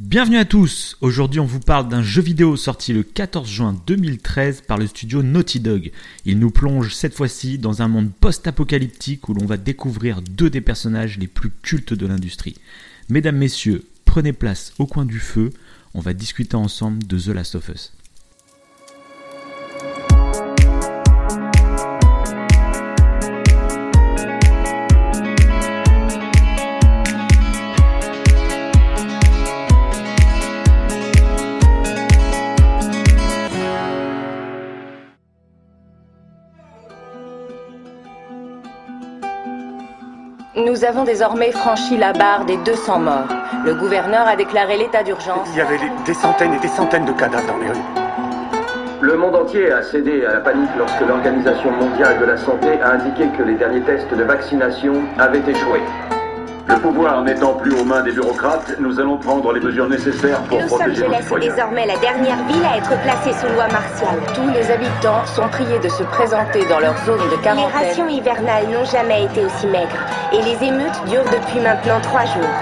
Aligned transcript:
Bienvenue 0.00 0.38
à 0.38 0.44
tous. 0.44 0.96
Aujourd'hui, 1.02 1.38
on 1.38 1.44
vous 1.44 1.60
parle 1.60 1.88
d'un 1.88 2.02
jeu 2.02 2.20
vidéo 2.20 2.56
sorti 2.56 2.92
le 2.92 3.04
14 3.04 3.48
juin 3.48 3.80
2013 3.86 4.62
par 4.62 4.76
le 4.76 4.88
studio 4.88 5.22
Naughty 5.22 5.60
Dog. 5.60 5.92
Il 6.24 6.40
nous 6.40 6.50
plonge 6.50 6.92
cette 6.92 7.14
fois-ci 7.14 7.58
dans 7.58 7.80
un 7.80 7.86
monde 7.86 8.10
post-apocalyptique 8.20 9.28
où 9.28 9.34
l'on 9.34 9.46
va 9.46 9.56
découvrir 9.56 10.20
deux 10.20 10.50
des 10.50 10.60
personnages 10.60 11.16
les 11.16 11.28
plus 11.28 11.50
cultes 11.62 11.94
de 11.94 12.08
l'industrie. 12.08 12.56
Mesdames, 13.08 13.36
messieurs, 13.36 13.84
prenez 14.04 14.32
place 14.32 14.72
au 14.80 14.86
coin 14.88 15.04
du 15.04 15.20
feu. 15.20 15.50
On 15.94 16.00
va 16.00 16.12
discuter 16.12 16.56
ensemble 16.56 17.06
de 17.06 17.16
The 17.16 17.28
Last 17.28 17.54
of 17.54 17.68
Us. 17.68 17.92
Nous 40.84 40.90
avons 40.90 41.04
désormais 41.04 41.50
franchi 41.50 41.96
la 41.96 42.12
barre 42.12 42.44
des 42.44 42.58
200 42.58 42.98
morts. 42.98 43.28
Le 43.64 43.74
gouverneur 43.74 44.28
a 44.28 44.36
déclaré 44.36 44.76
l'état 44.76 45.02
d'urgence. 45.02 45.48
Il 45.52 45.56
y 45.56 45.60
avait 45.62 45.78
des 46.04 46.12
centaines 46.12 46.52
et 46.52 46.58
des 46.58 46.68
centaines 46.68 47.06
de 47.06 47.12
cadavres 47.12 47.46
dans 47.46 47.56
les 47.56 47.70
rues. 47.70 49.00
Le 49.00 49.16
monde 49.16 49.34
entier 49.34 49.72
a 49.72 49.82
cédé 49.82 50.26
à 50.26 50.34
la 50.34 50.40
panique 50.40 50.68
lorsque 50.76 51.00
l'Organisation 51.00 51.70
mondiale 51.70 52.18
de 52.20 52.26
la 52.26 52.36
santé 52.36 52.78
a 52.82 52.92
indiqué 52.92 53.28
que 53.28 53.42
les 53.44 53.54
derniers 53.54 53.80
tests 53.80 54.12
de 54.12 54.24
vaccination 54.24 55.04
avaient 55.18 55.38
échoué. 55.38 55.80
Le 56.66 56.76
pouvoir 56.76 57.22
n'étant 57.22 57.54
plus 57.54 57.72
aux 57.78 57.84
mains 57.84 58.02
des 58.02 58.12
bureaucrates, 58.12 58.76
nous 58.80 58.98
allons 58.98 59.18
prendre 59.18 59.52
les 59.52 59.60
mesures 59.60 59.88
nécessaires 59.88 60.40
pour 60.44 60.58
Los 60.60 60.66
protéger 60.68 61.02
nos 61.02 61.06
Angeles 61.08 61.18
est 61.18 61.22
citoyens. 61.22 61.50
désormais 61.50 61.86
la 61.86 61.96
dernière 61.98 62.42
ville 62.46 62.64
à 62.64 62.78
être 62.78 62.98
placée 63.02 63.32
sous 63.38 63.52
loi 63.52 63.68
martiale. 63.68 64.18
Tous 64.34 64.48
les 64.54 64.70
habitants 64.70 65.26
sont 65.26 65.46
priés 65.48 65.78
de 65.78 65.88
se 65.88 66.02
présenter 66.04 66.64
dans 66.66 66.78
leur 66.80 66.96
zone 67.04 67.18
de 67.18 67.36
Les 67.36 67.42
quarantaine. 67.42 67.86
rations 67.88 68.08
hivernales 68.08 68.68
n'ont 68.72 68.84
jamais 68.86 69.24
été 69.24 69.44
aussi 69.44 69.66
maigres. 69.66 70.06
Et 70.32 70.40
les 70.42 70.66
émeutes 70.66 71.02
durent 71.06 71.24
depuis 71.24 71.60
maintenant 71.60 72.00
trois 72.02 72.24
jours. 72.24 72.54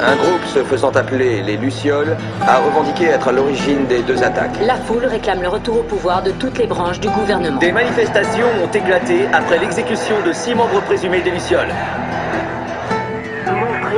Un 0.00 0.16
groupe 0.16 0.44
se 0.46 0.62
faisant 0.62 0.90
appeler 0.90 1.42
les 1.42 1.56
Lucioles 1.56 2.16
a 2.46 2.58
revendiqué 2.58 3.06
être 3.06 3.28
à 3.28 3.32
l'origine 3.32 3.86
des 3.86 4.02
deux 4.02 4.22
attaques. 4.22 4.60
La 4.60 4.74
foule 4.76 5.06
réclame 5.06 5.40
le 5.40 5.48
retour 5.48 5.78
au 5.78 5.82
pouvoir 5.82 6.22
de 6.22 6.30
toutes 6.32 6.58
les 6.58 6.66
branches 6.66 7.00
du 7.00 7.08
gouvernement. 7.08 7.58
Des 7.58 7.72
manifestations 7.72 8.46
ont 8.62 8.70
éclaté 8.70 9.26
après 9.32 9.58
l'exécution 9.58 10.16
de 10.26 10.32
six 10.32 10.54
membres 10.54 10.82
présumés 10.82 11.22
des 11.22 11.30
Lucioles. 11.30 11.72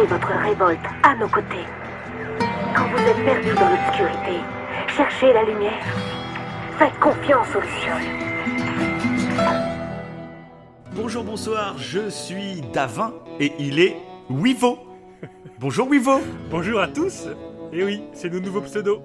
Votre 0.08 0.28
révolte 0.28 0.78
à 1.02 1.16
nos 1.16 1.26
côtés. 1.26 1.66
Quand 2.76 2.86
vous 2.88 3.02
êtes 3.02 3.24
perdu 3.24 3.52
dans 3.54 3.70
l'obscurité, 3.70 4.40
cherchez 4.96 5.32
la 5.32 5.42
lumière. 5.42 5.82
Faites 6.78 6.96
confiance 7.00 7.48
aux 7.56 7.60
lucioles. 7.60 8.02
Bonjour, 10.92 11.24
bonsoir, 11.24 11.76
je 11.78 12.08
suis 12.08 12.60
Davin 12.72 13.14
et 13.40 13.52
il 13.58 13.80
est 13.80 13.96
Wivo. 14.30 14.78
Bonjour 15.58 15.88
Wivo. 15.88 16.20
Bonjour 16.50 16.80
à 16.80 16.86
tous 16.86 17.26
Et 17.72 17.82
oui, 17.82 18.02
c'est 18.12 18.32
nos 18.32 18.40
nouveaux 18.40 18.60
pseudos. 18.60 19.02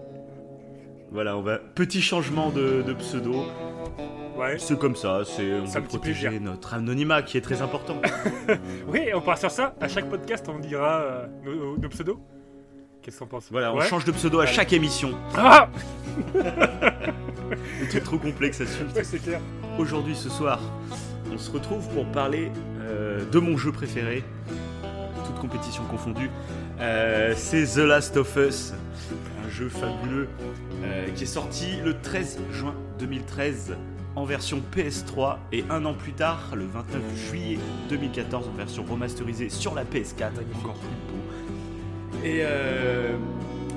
Voilà, 1.11 1.35
on 1.35 1.41
va 1.41 1.57
petit 1.57 2.01
changement 2.01 2.51
de, 2.51 2.83
de 2.83 2.93
pseudo. 2.93 3.45
Ouais. 4.41 4.57
C'est 4.57 4.77
comme 4.79 4.95
ça, 4.95 5.21
c'est 5.25 5.53
on 5.53 5.65
veut 5.65 5.81
protéger 5.83 6.27
plaisir. 6.29 6.41
notre 6.41 6.73
anonymat 6.73 7.21
qui 7.21 7.37
est 7.37 7.41
très 7.41 7.61
important. 7.61 7.95
Oui, 8.87 9.01
on 9.13 9.21
part 9.21 9.37
sur 9.37 9.51
ça. 9.51 9.75
À 9.79 9.87
chaque 9.87 10.09
podcast, 10.09 10.45
on 10.49 10.59
dira 10.59 11.01
euh, 11.01 11.27
nos, 11.45 11.77
nos 11.77 11.89
pseudos. 11.89 12.17
Qu'est-ce 13.01 13.19
qu'on 13.19 13.27
pense? 13.27 13.47
Voilà, 13.51 13.73
on 13.73 13.77
Ouais. 13.77 13.85
change 13.87 14.05
de 14.05 14.11
pseudo 14.11 14.39
à 14.39 14.43
Allez. 14.43 14.51
chaque 14.51 14.73
émission. 14.73 15.11
Ah 15.35 15.69
Le 16.35 17.87
truc 17.89 18.03
trop 18.03 18.17
complexe 18.17 18.61
à 18.61 18.65
suivre. 18.67 18.93
Ouais, 18.95 19.03
c'est 19.03 19.19
clair. 19.19 19.39
Aujourd'hui, 19.79 20.15
ce 20.15 20.29
soir, 20.29 20.59
on 21.33 21.37
se 21.37 21.51
retrouve 21.51 21.87
pour 21.89 22.05
parler 22.07 22.51
euh, 22.81 23.23
de 23.31 23.39
mon 23.39 23.57
jeu 23.57 23.71
préféré, 23.71 24.23
toute 25.25 25.39
compétition 25.39 25.83
confondue. 25.85 26.29
Euh, 26.79 27.33
c'est 27.35 27.65
The 27.65 27.77
Last 27.85 28.17
of 28.17 28.35
Us, 28.37 28.73
un 29.45 29.49
jeu 29.49 29.69
fabuleux 29.69 30.27
euh, 30.83 31.07
qui 31.15 31.23
est 31.23 31.27
sorti 31.27 31.77
le 31.83 31.99
13 32.01 32.39
juin 32.51 32.75
2013 32.99 33.75
en 34.15 34.25
version 34.25 34.61
PS3 34.75 35.37
et 35.51 35.63
un 35.69 35.85
an 35.85 35.93
plus 35.93 36.13
tard, 36.13 36.51
le 36.55 36.65
29 36.65 37.01
juillet 37.29 37.59
2014, 37.89 38.47
en 38.47 38.57
version 38.57 38.83
remasterisée 38.83 39.49
sur 39.49 39.73
la 39.73 39.83
PS4, 39.83 40.31
encore 40.57 40.75
plus 40.75 40.89
beau. 41.07 42.23
Et 42.23 42.39
euh, 42.41 43.15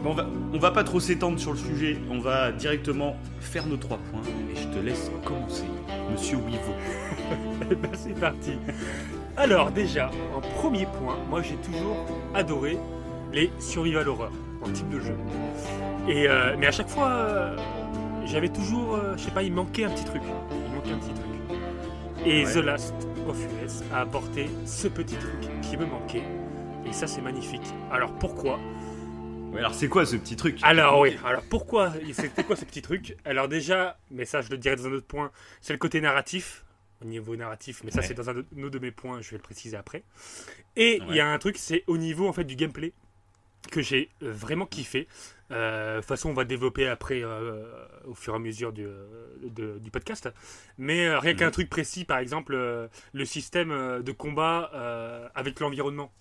bon, 0.02 0.10
on, 0.10 0.14
va, 0.14 0.26
on 0.52 0.58
va 0.58 0.70
pas 0.70 0.84
trop 0.84 1.00
s'étendre 1.00 1.38
sur 1.38 1.52
le 1.52 1.58
sujet, 1.58 1.98
on 2.10 2.18
va 2.18 2.52
directement 2.52 3.16
faire 3.40 3.66
nos 3.66 3.76
trois 3.76 3.98
points 4.10 4.22
et 4.52 4.56
je 4.56 4.68
te 4.68 4.84
laisse 4.84 5.10
commencer, 5.24 5.64
Monsieur 6.10 6.38
Wivo. 6.38 6.74
Eh 7.70 7.74
ben, 7.76 7.90
c'est 7.94 8.20
parti. 8.20 8.58
Alors, 9.38 9.70
déjà, 9.70 10.10
en 10.36 10.40
premier 10.40 10.84
point, 10.84 11.16
moi 11.30 11.40
j'ai 11.40 11.56
toujours 11.56 11.96
adoré 12.34 12.76
les 13.32 13.50
survival 13.58 14.06
horror 14.08 14.30
en 14.62 14.70
type 14.70 14.88
de 14.90 15.00
jeu. 15.00 15.16
Et, 16.08 16.28
euh, 16.28 16.54
mais 16.58 16.66
à 16.66 16.70
chaque 16.70 16.88
fois, 16.88 17.08
euh, 17.08 17.56
j'avais 18.26 18.48
toujours, 18.48 18.94
euh, 18.96 19.16
je 19.16 19.22
sais 19.24 19.30
pas, 19.30 19.42
il 19.42 19.52
manquait 19.52 19.84
un 19.84 19.90
petit 19.90 20.04
truc. 20.04 20.22
Il 20.50 20.74
manquait 20.74 20.92
un 20.92 20.98
petit 20.98 21.14
truc. 21.14 21.24
Et 22.26 22.44
Ouais. 22.44 22.52
The 22.52 22.56
Last 22.56 22.94
of 23.28 23.38
Us 23.64 23.82
a 23.92 24.00
apporté 24.00 24.48
ce 24.66 24.88
petit 24.88 25.16
truc 25.16 25.32
qui 25.62 25.76
me 25.76 25.84
manquait. 25.86 26.22
Et 26.86 26.92
ça, 26.92 27.06
c'est 27.06 27.20
magnifique. 27.22 27.62
Alors 27.90 28.12
pourquoi 28.18 28.58
Ouais, 29.52 29.60
alors 29.60 29.74
c'est 29.74 29.88
quoi 29.88 30.04
ce 30.04 30.16
petit 30.16 30.34
truc 30.36 30.58
Alors 30.62 30.98
oui, 31.00 31.16
alors 31.24 31.42
pourquoi 31.48 31.92
C'était 32.12 32.42
quoi 32.42 32.56
ce 32.56 32.64
petit 32.64 32.82
truc 32.82 33.16
Alors 33.24 33.46
déjà, 33.46 33.96
mais 34.10 34.24
ça 34.24 34.40
je 34.42 34.50
le 34.50 34.58
dirai 34.58 34.74
dans 34.74 34.86
un 34.88 34.92
autre 34.92 35.06
point, 35.06 35.30
c'est 35.60 35.72
le 35.72 35.78
côté 35.78 36.00
narratif, 36.00 36.64
au 37.00 37.04
niveau 37.04 37.36
narratif, 37.36 37.82
mais 37.84 37.92
ça 37.92 38.00
Ouais. 38.00 38.06
c'est 38.06 38.14
dans 38.14 38.28
un 38.30 38.36
autre 38.38 38.48
de 38.70 38.78
mes 38.80 38.90
points, 38.90 39.20
je 39.20 39.30
vais 39.30 39.36
le 39.36 39.42
préciser 39.42 39.76
après. 39.76 40.02
Et 40.74 41.00
il 41.08 41.14
y 41.14 41.20
a 41.20 41.28
un 41.28 41.38
truc, 41.38 41.56
c'est 41.56 41.84
au 41.86 41.98
niveau 41.98 42.26
en 42.28 42.32
fait 42.32 42.42
du 42.42 42.56
gameplay 42.56 42.92
que 43.70 43.80
j'ai 43.80 44.10
euh, 44.24 44.32
vraiment 44.32 44.66
kiffé. 44.66 45.06
Euh, 45.52 45.96
de 45.96 46.00
toute 46.00 46.08
façon, 46.08 46.30
on 46.30 46.34
va 46.34 46.44
développer 46.44 46.88
après 46.88 47.22
euh, 47.22 47.62
au 48.06 48.14
fur 48.14 48.32
et 48.32 48.36
à 48.36 48.38
mesure 48.38 48.72
du, 48.72 48.84
euh, 48.86 49.06
de- 49.42 49.78
du 49.78 49.90
podcast. 49.90 50.28
Mais 50.78 51.06
euh, 51.06 51.18
rien 51.18 51.34
qu'un 51.34 51.46
Mhm. 51.46 51.52
truc 51.52 51.70
précis, 51.70 52.04
par 52.04 52.18
exemple, 52.18 52.54
euh, 52.54 52.88
le 53.12 53.24
système 53.24 54.02
de 54.02 54.12
combat 54.12 55.30
avec 55.34 55.60
l'environnement. 55.60 56.12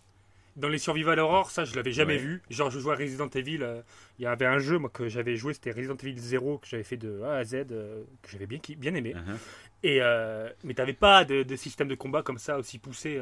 Dans 0.55 0.69
les 0.69 0.77
survival 0.77 1.17
horror, 1.17 1.49
ça 1.49 1.65
je 1.65 1.75
l'avais 1.75 1.91
jamais 1.91 2.13
Ouais. 2.13 2.19
vu. 2.19 2.41
Genre 2.51 2.69
je 2.69 2.79
jouais 2.79 2.93
à 2.93 2.95
Resident 2.95 3.27
Evil, 3.29 3.63
euh, 3.63 3.81
il 4.19 4.23
y 4.23 4.27
avait 4.27 4.45
un 4.45 4.59
jeu 4.59 4.77
moi 4.77 4.91
que 4.93 5.07
j'avais 5.09 5.35
joué, 5.35 5.55
c'était 5.55 5.71
Resident 5.71 5.95
Evil 5.97 6.15
0 6.19 6.59
que 6.59 6.67
j'avais 6.67 6.83
fait 6.83 6.95
de 6.97 7.21
A 7.23 7.37
à 7.37 7.43
Z, 7.43 7.65
euh, 7.71 8.03
que 8.21 8.29
j'avais 8.29 8.45
bien, 8.45 8.59
bien 8.77 8.93
aimé. 8.93 9.15
Uh-huh. 9.15 9.35
Et 9.81 9.97
euh, 10.03 10.47
mais 10.63 10.75
t'avais 10.75 10.93
pas 10.93 11.25
de, 11.25 11.41
de 11.41 11.55
système 11.55 11.87
de 11.87 11.95
combat 11.95 12.21
comme 12.21 12.37
ça 12.37 12.59
aussi 12.59 12.77
poussé 12.77 13.19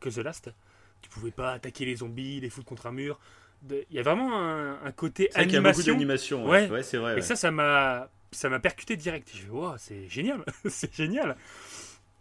que 0.00 0.08
The 0.10 0.18
Last. 0.18 0.50
Tu 1.00 1.08
pouvais 1.08 1.30
pas 1.30 1.52
attaquer 1.52 1.86
les 1.86 1.96
zombies, 1.96 2.40
les 2.40 2.50
foutre 2.50 2.66
contre 2.66 2.86
un 2.86 2.92
mur. 2.92 3.18
Il 3.70 3.84
y 3.96 3.98
a 3.98 4.02
vraiment 4.02 4.38
un, 4.38 4.78
un 4.84 4.92
côté 4.92 5.28
C'est 5.30 5.38
vrai 5.38 5.44
qu'il 5.46 5.54
y 5.54 5.56
a 5.56 5.60
beaucoup 5.60 5.70
animation. 5.80 5.92
d'animation. 5.94 6.46
Ouais. 6.48 6.68
Ouais, 6.68 6.82
c'est 6.82 6.98
vrai. 6.98 7.12
Et 7.12 7.16
ouais. 7.16 7.22
ça, 7.22 7.36
ça 7.36 7.50
m'a, 7.50 8.08
ça 8.32 8.48
m'a 8.48 8.60
percuté 8.60 8.96
direct. 8.96 9.30
Je 9.34 9.50
wow, 9.50 9.74
c'est 9.78 10.08
génial, 10.08 10.44
c'est 10.68 10.94
génial. 10.94 11.36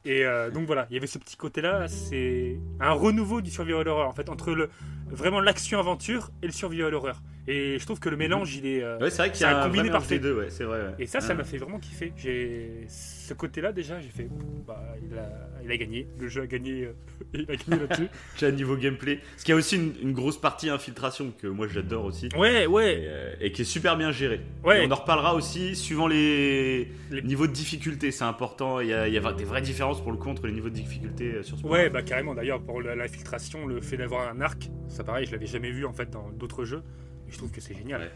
Et 0.06 0.23
euh, 0.23 0.51
donc 0.51 0.66
voilà, 0.68 0.85
il 0.90 0.94
y 0.94 0.97
avait 0.97 1.07
ce 1.07 1.18
petit 1.18 1.35
côté-là, 1.35 1.88
c'est 1.88 2.59
un 2.79 2.91
renouveau 2.91 3.41
du 3.41 3.50
survival 3.50 3.88
horror 3.88 4.07
en 4.07 4.13
fait 4.13 4.29
entre 4.29 4.51
le 4.53 4.69
vraiment 5.07 5.40
l'action 5.40 5.79
aventure 5.79 6.29
et 6.44 6.46
le 6.46 6.51
survival 6.51 6.94
horror. 6.94 7.22
Et 7.48 7.78
je 7.78 7.86
trouve 7.86 8.00
que 8.00 8.10
le 8.10 8.18
mélange, 8.18 8.56
il 8.56 8.66
est 8.66 8.82
euh, 8.84 8.98
Ouais, 8.98 9.12
c'est 9.12 9.18
vrai 9.22 9.32
qu'il 9.32 9.42
y 9.42 9.44
a 9.46 9.60
un 9.62 9.66
combiné 9.68 9.90
parfait. 9.92 10.16
des 10.16 10.24
deux, 10.24 10.36
ouais, 10.36 10.50
c'est 10.50 10.64
vrai. 10.64 10.80
ouais. 10.80 10.94
Et 10.98 11.06
ça, 11.06 11.22
ça 11.22 11.34
Ah. 11.34 11.36
m'a 11.36 11.44
fait 11.44 11.58
vraiment 11.60 11.78
kiffer. 11.80 12.12
J'ai 12.18 12.86
ce 12.88 13.34
côté-là 13.36 13.72
déjà, 13.72 14.00
j'ai 14.00 14.10
fait, 14.10 14.28
bah, 14.66 14.82
il 15.04 15.16
a, 15.18 15.30
il 15.64 15.72
a 15.72 15.78
gagné, 15.78 16.08
le 16.20 16.28
jeu 16.28 16.42
a 16.42 16.48
gagné, 16.48 16.86
euh, 16.86 16.94
il 17.36 17.42
a 17.42 17.56
gagné 17.56 17.82
là-dessus. 17.88 18.08
Déjà 18.34 18.52
niveau 18.52 18.76
gameplay. 18.76 19.18
Parce 19.18 19.44
qu'il 19.44 19.52
y 19.52 19.53
a 19.53 19.58
aussi 19.58 19.76
une, 19.76 19.94
une 20.02 20.14
grosse 20.14 20.42
partie 20.42 20.70
infiltration 20.70 21.32
que 21.40 21.46
moi 21.46 21.68
j'adore 21.68 22.06
aussi. 22.06 22.30
Ouais, 22.36 22.64
Et, 22.64 22.68
ouais, 22.68 23.03
euh, 23.08 23.34
et 23.40 23.52
qui 23.52 23.62
est 23.62 23.66
super 23.66 23.96
bien 23.96 24.12
gérée. 24.12 24.41
Ouais. 24.64 24.84
Et 24.84 24.88
on 24.88 24.91
en 24.91 24.96
reparlera 24.96 25.36
aussi 25.36 25.76
suivant 25.76 26.08
les, 26.08 26.88
Les- 27.12 27.22
niveaux 27.22 27.46
de 27.48 27.52
difficulté, 27.53 28.09
c'est 28.09 28.24
important. 28.24 28.80
Il 28.80 28.88
y, 28.88 28.94
a, 28.94 29.08
il 29.08 29.14
y 29.14 29.18
a 29.20 29.34
des 29.34 29.44
vraies 29.44 29.62
différences 29.62 30.02
pour 30.02 30.12
le 30.12 30.18
coup 30.18 30.30
entre 30.30 30.48
les 30.48 30.53
niveaux 30.53 30.70
de 30.70 30.74
difficulté 30.76 31.26
euh, 31.36 31.44
sur 31.44 31.59
ce 31.59 31.64
ouais, 31.68 31.91
bah 31.91 32.02
carrément. 32.02 32.34
D'ailleurs, 32.34 32.59
pour 32.62 32.82
l'infiltration, 32.82 33.68
le 33.68 33.82
fait 33.82 33.98
d'avoir 33.98 34.28
un 34.30 34.41
arc, 34.41 34.70
ça 34.88 35.03
pareil, 35.03 35.28
je 35.28 35.32
l'avais 35.32 35.46
jamais 35.46 35.70
vu 35.70 35.86
en 35.86 35.94
fait 35.94 36.09
dans 36.09 36.30
d'autres 36.32 36.66
jeux. 36.66 36.82
Et 37.28 37.32
je 37.32 37.38
trouve 37.38 37.52
que 37.52 37.62
c'est 37.62 37.74
génial. 37.76 38.02
Ouais. 38.02 38.12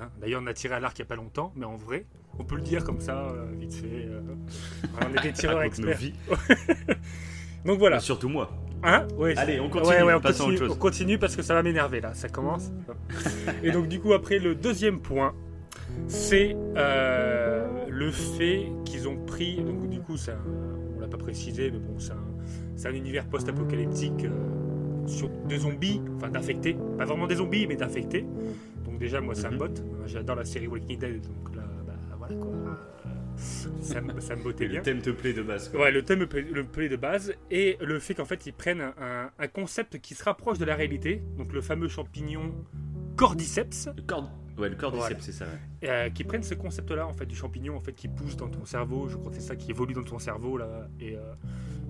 Hein, 0.00 0.10
D'ailleurs, 0.20 0.42
on 0.42 0.46
a 0.46 0.54
tiré 0.54 0.74
à 0.74 0.80
l'arc 0.80 0.98
il 0.98 1.02
y 1.02 1.04
a 1.04 1.06
pas 1.06 1.16
longtemps, 1.16 1.52
mais 1.56 1.64
en 1.64 1.76
vrai, 1.76 2.04
on 2.38 2.44
peut 2.44 2.56
le 2.56 2.62
dire 2.62 2.84
comme 2.84 3.00
ça, 3.00 3.28
euh, 3.28 3.46
vite 3.58 3.74
fait. 3.74 4.06
euh, 4.08 4.20
on 5.00 5.16
est 5.16 5.22
des 5.22 5.32
tireurs 5.32 5.62
experts. 5.62 5.98
Donc 7.64 7.78
voilà. 7.78 7.98
Surtout 8.00 8.28
moi. 8.28 8.50
Hein 8.82 9.06
Ouais, 9.16 9.36
Allez, 9.38 9.58
on 9.58 9.70
continue, 9.70 9.96
Ouais, 9.96 10.02
ouais, 10.02 10.14
on, 10.14 10.20
continue 10.20 10.48
autre 10.54 10.58
chose. 10.58 10.70
on 10.72 10.78
continue 10.78 11.18
parce 11.18 11.34
que 11.34 11.42
ça 11.42 11.54
va 11.54 11.62
m'énerver 11.62 12.00
là, 12.00 12.12
ça 12.14 12.28
commence. 12.28 12.70
Et 13.62 13.70
donc 13.72 13.88
du 13.88 14.00
coup 14.00 14.12
après 14.12 14.38
le 14.38 14.54
deuxième 14.54 15.00
point, 15.00 15.34
c'est 16.08 16.54
euh, 16.76 17.66
le 17.88 18.10
fait 18.10 18.66
qu'ils 18.84 19.08
ont 19.08 19.16
pris, 19.16 19.56
donc 19.62 19.88
du 19.88 20.00
coup 20.00 20.18
ça, 20.18 20.36
on 20.94 21.00
l'a 21.00 21.08
pas 21.08 21.16
précisé, 21.16 21.70
mais 21.70 21.78
bon 21.78 21.98
c'est 21.98 22.86
un, 22.86 22.92
univers 22.94 23.24
post-apocalyptique 23.26 24.26
de 25.48 25.56
zombies, 25.56 26.00
enfin 26.16 26.28
d'infectés, 26.28 26.76
pas 26.98 27.04
vraiment 27.04 27.26
des 27.26 27.36
zombies, 27.36 27.66
mais 27.66 27.76
d'infectés. 27.76 28.24
Donc 28.84 28.98
déjà, 28.98 29.20
moi, 29.20 29.34
ça 29.34 29.50
me 29.50 29.58
botte. 29.58 29.82
J'adore 30.06 30.36
la 30.36 30.44
série 30.44 30.66
Walking 30.66 30.98
Dead, 30.98 31.20
donc 31.20 31.54
là, 31.54 31.62
bah, 31.86 31.94
voilà 32.18 32.34
quoi. 32.34 32.52
Ça 33.36 34.00
me, 34.00 34.18
ça 34.20 34.34
me 34.34 34.42
bottait 34.42 34.66
bien. 34.66 34.78
Le 34.78 34.84
thème 34.84 35.02
te 35.02 35.10
plaît 35.10 35.32
de 35.32 35.42
base. 35.42 35.68
Quoi. 35.68 35.82
Ouais, 35.82 35.90
le 35.90 36.02
thème 36.02 36.20
me 36.20 36.26
plaît, 36.26 36.42
le 36.42 36.64
plaît 36.64 36.88
de 36.88 36.96
base 36.96 37.34
et 37.50 37.76
le 37.80 37.98
fait 37.98 38.14
qu'en 38.14 38.24
fait 38.24 38.46
ils 38.46 38.52
prennent 38.52 38.92
un, 38.98 39.48
concept 39.48 40.00
qui 40.00 40.14
se 40.14 40.24
rapproche 40.24 40.58
de 40.58 40.64
la 40.64 40.74
réalité, 40.74 41.22
donc 41.36 41.52
le 41.52 41.60
fameux 41.60 41.88
champignon 41.88 42.54
Cordyceps, 43.16 43.90
ouais, 44.58 44.68
le 44.68 44.76
cordyceps, 44.76 45.06
Voilà. 45.08 45.16
c'est 45.20 45.32
ça. 45.32 45.44
ouais. 45.44 45.88
euh, 45.88 46.10
qui 46.10 46.24
prennent 46.24 46.42
ce 46.42 46.54
concept-là 46.54 47.06
en 47.06 47.12
fait 47.12 47.26
du 47.26 47.36
champignon 47.36 47.76
en 47.76 47.80
fait 47.80 47.92
qui 47.92 48.08
pousse 48.08 48.36
dans 48.36 48.48
ton 48.48 48.64
cerveau, 48.64 49.08
je 49.08 49.16
crois 49.16 49.30
que 49.30 49.36
c'est 49.36 49.42
ça 49.46 49.56
qui 49.56 49.70
évolue 49.70 49.94
dans 49.94 50.02
ton 50.04 50.18
cerveau 50.18 50.56
là 50.58 50.88
et 51.00 51.16
euh, 51.16 51.20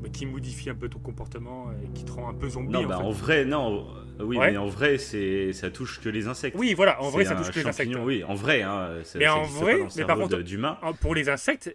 bah, 0.02 0.08
qui 0.12 0.26
modifie 0.26 0.68
un 0.70 0.74
peu 0.74 0.88
ton 0.88 0.98
comportement 0.98 1.70
et 1.84 1.88
qui 1.94 2.04
te 2.04 2.12
rend 2.12 2.28
un 2.28 2.34
peu 2.34 2.48
zombie. 2.48 2.72
Non, 2.72 2.84
en 2.84 2.86
bah 2.88 2.98
fait. 2.98 3.04
en 3.04 3.10
vrai, 3.10 3.44
non. 3.44 3.86
euh, 4.20 4.24
Oui, 4.24 4.38
Ouais. 4.38 4.50
mais 4.52 4.56
en 4.56 4.66
vrai, 4.66 4.96
c'est 4.98 5.52
ça 5.52 5.70
touche 5.70 6.00
que 6.00 6.08
les 6.08 6.26
insectes. 6.26 6.56
Oui, 6.58 6.72
voilà, 6.74 7.02
en 7.02 7.10
vrai 7.10 7.24
ça 7.26 7.34
touche 7.34 7.50
que 7.50 7.58
les 7.60 7.66
insectes. 7.66 7.94
Oui, 8.02 8.24
en 8.24 8.34
vrai, 8.34 8.62
hein, 8.62 8.96
ça- 9.04 9.18
Mais 9.18 9.28
en 9.28 9.42
vrai, 9.42 9.78
mais 9.96 10.04
par 10.04 10.16
contre- 10.18 10.38
d'humain. 10.38 10.78
Pour 11.00 11.14
les 11.14 11.28
insectes, 11.28 11.74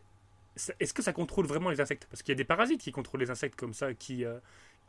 est-ce 0.80 0.94
que 0.94 1.02
ça 1.04 1.14
contrôle 1.14 1.46
vraiment 1.46 1.70
les 1.70 1.80
insectes? 1.82 2.08
Parce 2.10 2.22
qu'il 2.24 2.32
y 2.34 2.36
a 2.36 2.38
des 2.38 2.44
parasites 2.44 2.82
qui 2.82 2.92
contrôlent 2.92 3.22
les 3.22 3.30
insectes 3.32 3.56
comme 3.60 3.74
ça, 3.74 3.94
qui, 3.94 4.26
euh, 4.26 4.38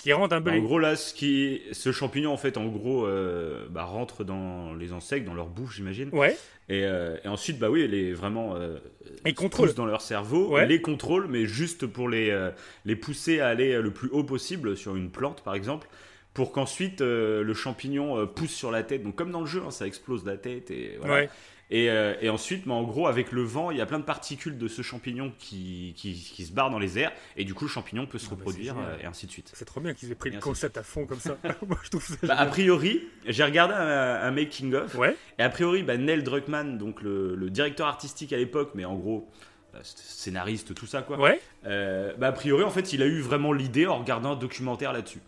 qui 0.02 0.12
rendent 0.12 0.32
un 0.32 0.40
peu. 0.40 0.46
Bah, 0.46 0.50
en 0.52 0.54
les- 0.56 0.60
gros, 0.62 0.78
là, 0.78 0.96
ce, 0.96 1.14
qui... 1.14 1.62
ce 1.72 1.92
champignon, 1.92 2.32
en 2.32 2.36
fait, 2.36 2.56
en 2.56 2.66
gros, 2.66 3.06
euh, 3.06 3.66
bah, 3.70 3.84
rentre 3.84 4.24
dans 4.24 4.74
les 4.74 4.92
insectes, 4.92 5.24
dans 5.26 5.34
leur 5.34 5.46
bouche, 5.46 5.76
j'imagine. 5.76 6.08
Ouais, 6.12 6.36
Et, 6.68 6.84
euh, 6.84 7.16
et 7.24 7.28
ensuite, 7.28 7.58
bah 7.58 7.70
oui, 7.70 7.86
les 7.88 8.12
vraiment 8.12 8.56
euh, 8.56 8.78
poussent 9.50 9.74
dans 9.74 9.86
leur 9.86 10.00
cerveau, 10.00 10.52
Ouais. 10.54 10.66
les 10.66 10.80
contrôlent, 10.80 11.26
mais 11.28 11.46
juste 11.46 11.86
pour 11.86 12.08
les, 12.08 12.30
euh, 12.30 12.50
les 12.84 12.96
pousser 12.96 13.40
à 13.40 13.48
aller 13.48 13.80
le 13.80 13.90
plus 13.90 14.08
haut 14.10 14.24
possible 14.24 14.76
sur 14.76 14.96
une 14.96 15.10
plante, 15.10 15.42
par 15.42 15.54
exemple, 15.54 15.88
pour 16.34 16.50
qu'ensuite 16.52 17.00
le 17.02 17.52
champignon 17.54 18.26
pousse 18.26 18.52
sur 18.52 18.70
la 18.70 18.82
tête. 18.82 19.02
Donc, 19.02 19.16
comme 19.16 19.30
dans 19.30 19.40
le 19.42 19.46
jeu, 19.46 19.62
hein, 19.66 19.70
ça 19.70 19.86
explose 19.86 20.24
la 20.24 20.36
tête 20.38 20.70
et 20.70 20.96
voilà. 20.98 21.14
ouais. 21.14 21.30
Et, 21.74 21.88
euh, 21.88 22.14
et 22.20 22.28
ensuite, 22.28 22.68
bah, 22.68 22.74
en 22.74 22.82
gros, 22.82 23.06
avec 23.06 23.32
le 23.32 23.42
vent, 23.42 23.70
il 23.70 23.78
y 23.78 23.80
a 23.80 23.86
plein 23.86 23.98
de 23.98 24.04
particules 24.04 24.58
de 24.58 24.68
ce 24.68 24.82
champignon 24.82 25.32
qui, 25.38 25.94
qui, 25.96 26.12
qui 26.12 26.44
se 26.44 26.52
barrent 26.52 26.70
dans 26.70 26.78
les 26.78 26.98
airs, 26.98 27.12
et 27.36 27.44
du 27.44 27.54
coup, 27.54 27.64
le 27.64 27.70
champignon 27.70 28.04
peut 28.06 28.18
se 28.18 28.26
Ah, 28.26 28.28
bah, 28.30 28.36
reproduire, 28.36 28.76
euh, 28.78 28.98
et 29.02 29.06
ainsi 29.06 29.26
de 29.26 29.30
suite. 29.32 29.50
C'est 29.54 29.64
trop 29.64 29.80
bien 29.80 29.94
qu'ils 29.94 30.12
aient 30.12 30.14
pris 30.14 30.28
Et 30.28 30.34
le 30.34 30.40
concept 30.40 30.76
à 30.76 30.82
fond 30.82 31.06
comme 31.06 31.18
ça. 31.18 31.38
Moi 31.66 31.78
je 31.82 31.88
trouve 31.88 32.04
ça. 32.06 32.14
Bah, 32.26 32.36
a 32.38 32.44
priori, 32.46 33.00
j'ai 33.26 33.42
regardé 33.42 33.72
un, 33.74 33.80
un 33.80 34.30
making 34.30 34.74
of, 34.74 34.94
Ouais, 34.96 35.16
et 35.38 35.42
a 35.42 35.48
priori, 35.48 35.82
bah, 35.82 35.96
Neil 35.96 36.22
Druckmann, 36.22 36.76
donc 36.76 37.00
le, 37.00 37.34
le 37.34 37.48
directeur 37.50 37.86
artistique 37.86 38.34
à 38.34 38.36
l'époque, 38.36 38.72
mais 38.74 38.84
en 38.84 38.96
gros, 38.96 39.30
euh, 39.74 39.78
scénariste, 39.82 40.74
tout 40.74 40.86
ça, 40.86 41.00
quoi. 41.00 41.18
ouais, 41.18 41.40
Euh, 41.64 42.12
bah, 42.18 42.28
a 42.28 42.32
priori, 42.32 42.64
en 42.64 42.70
fait, 42.70 42.92
il 42.92 43.02
a 43.02 43.06
eu 43.06 43.20
vraiment 43.20 43.52
l'idée 43.54 43.86
en 43.86 43.98
regardant 43.98 44.32
un 44.32 44.36
documentaire 44.36 44.92
là-dessus. 44.92 45.20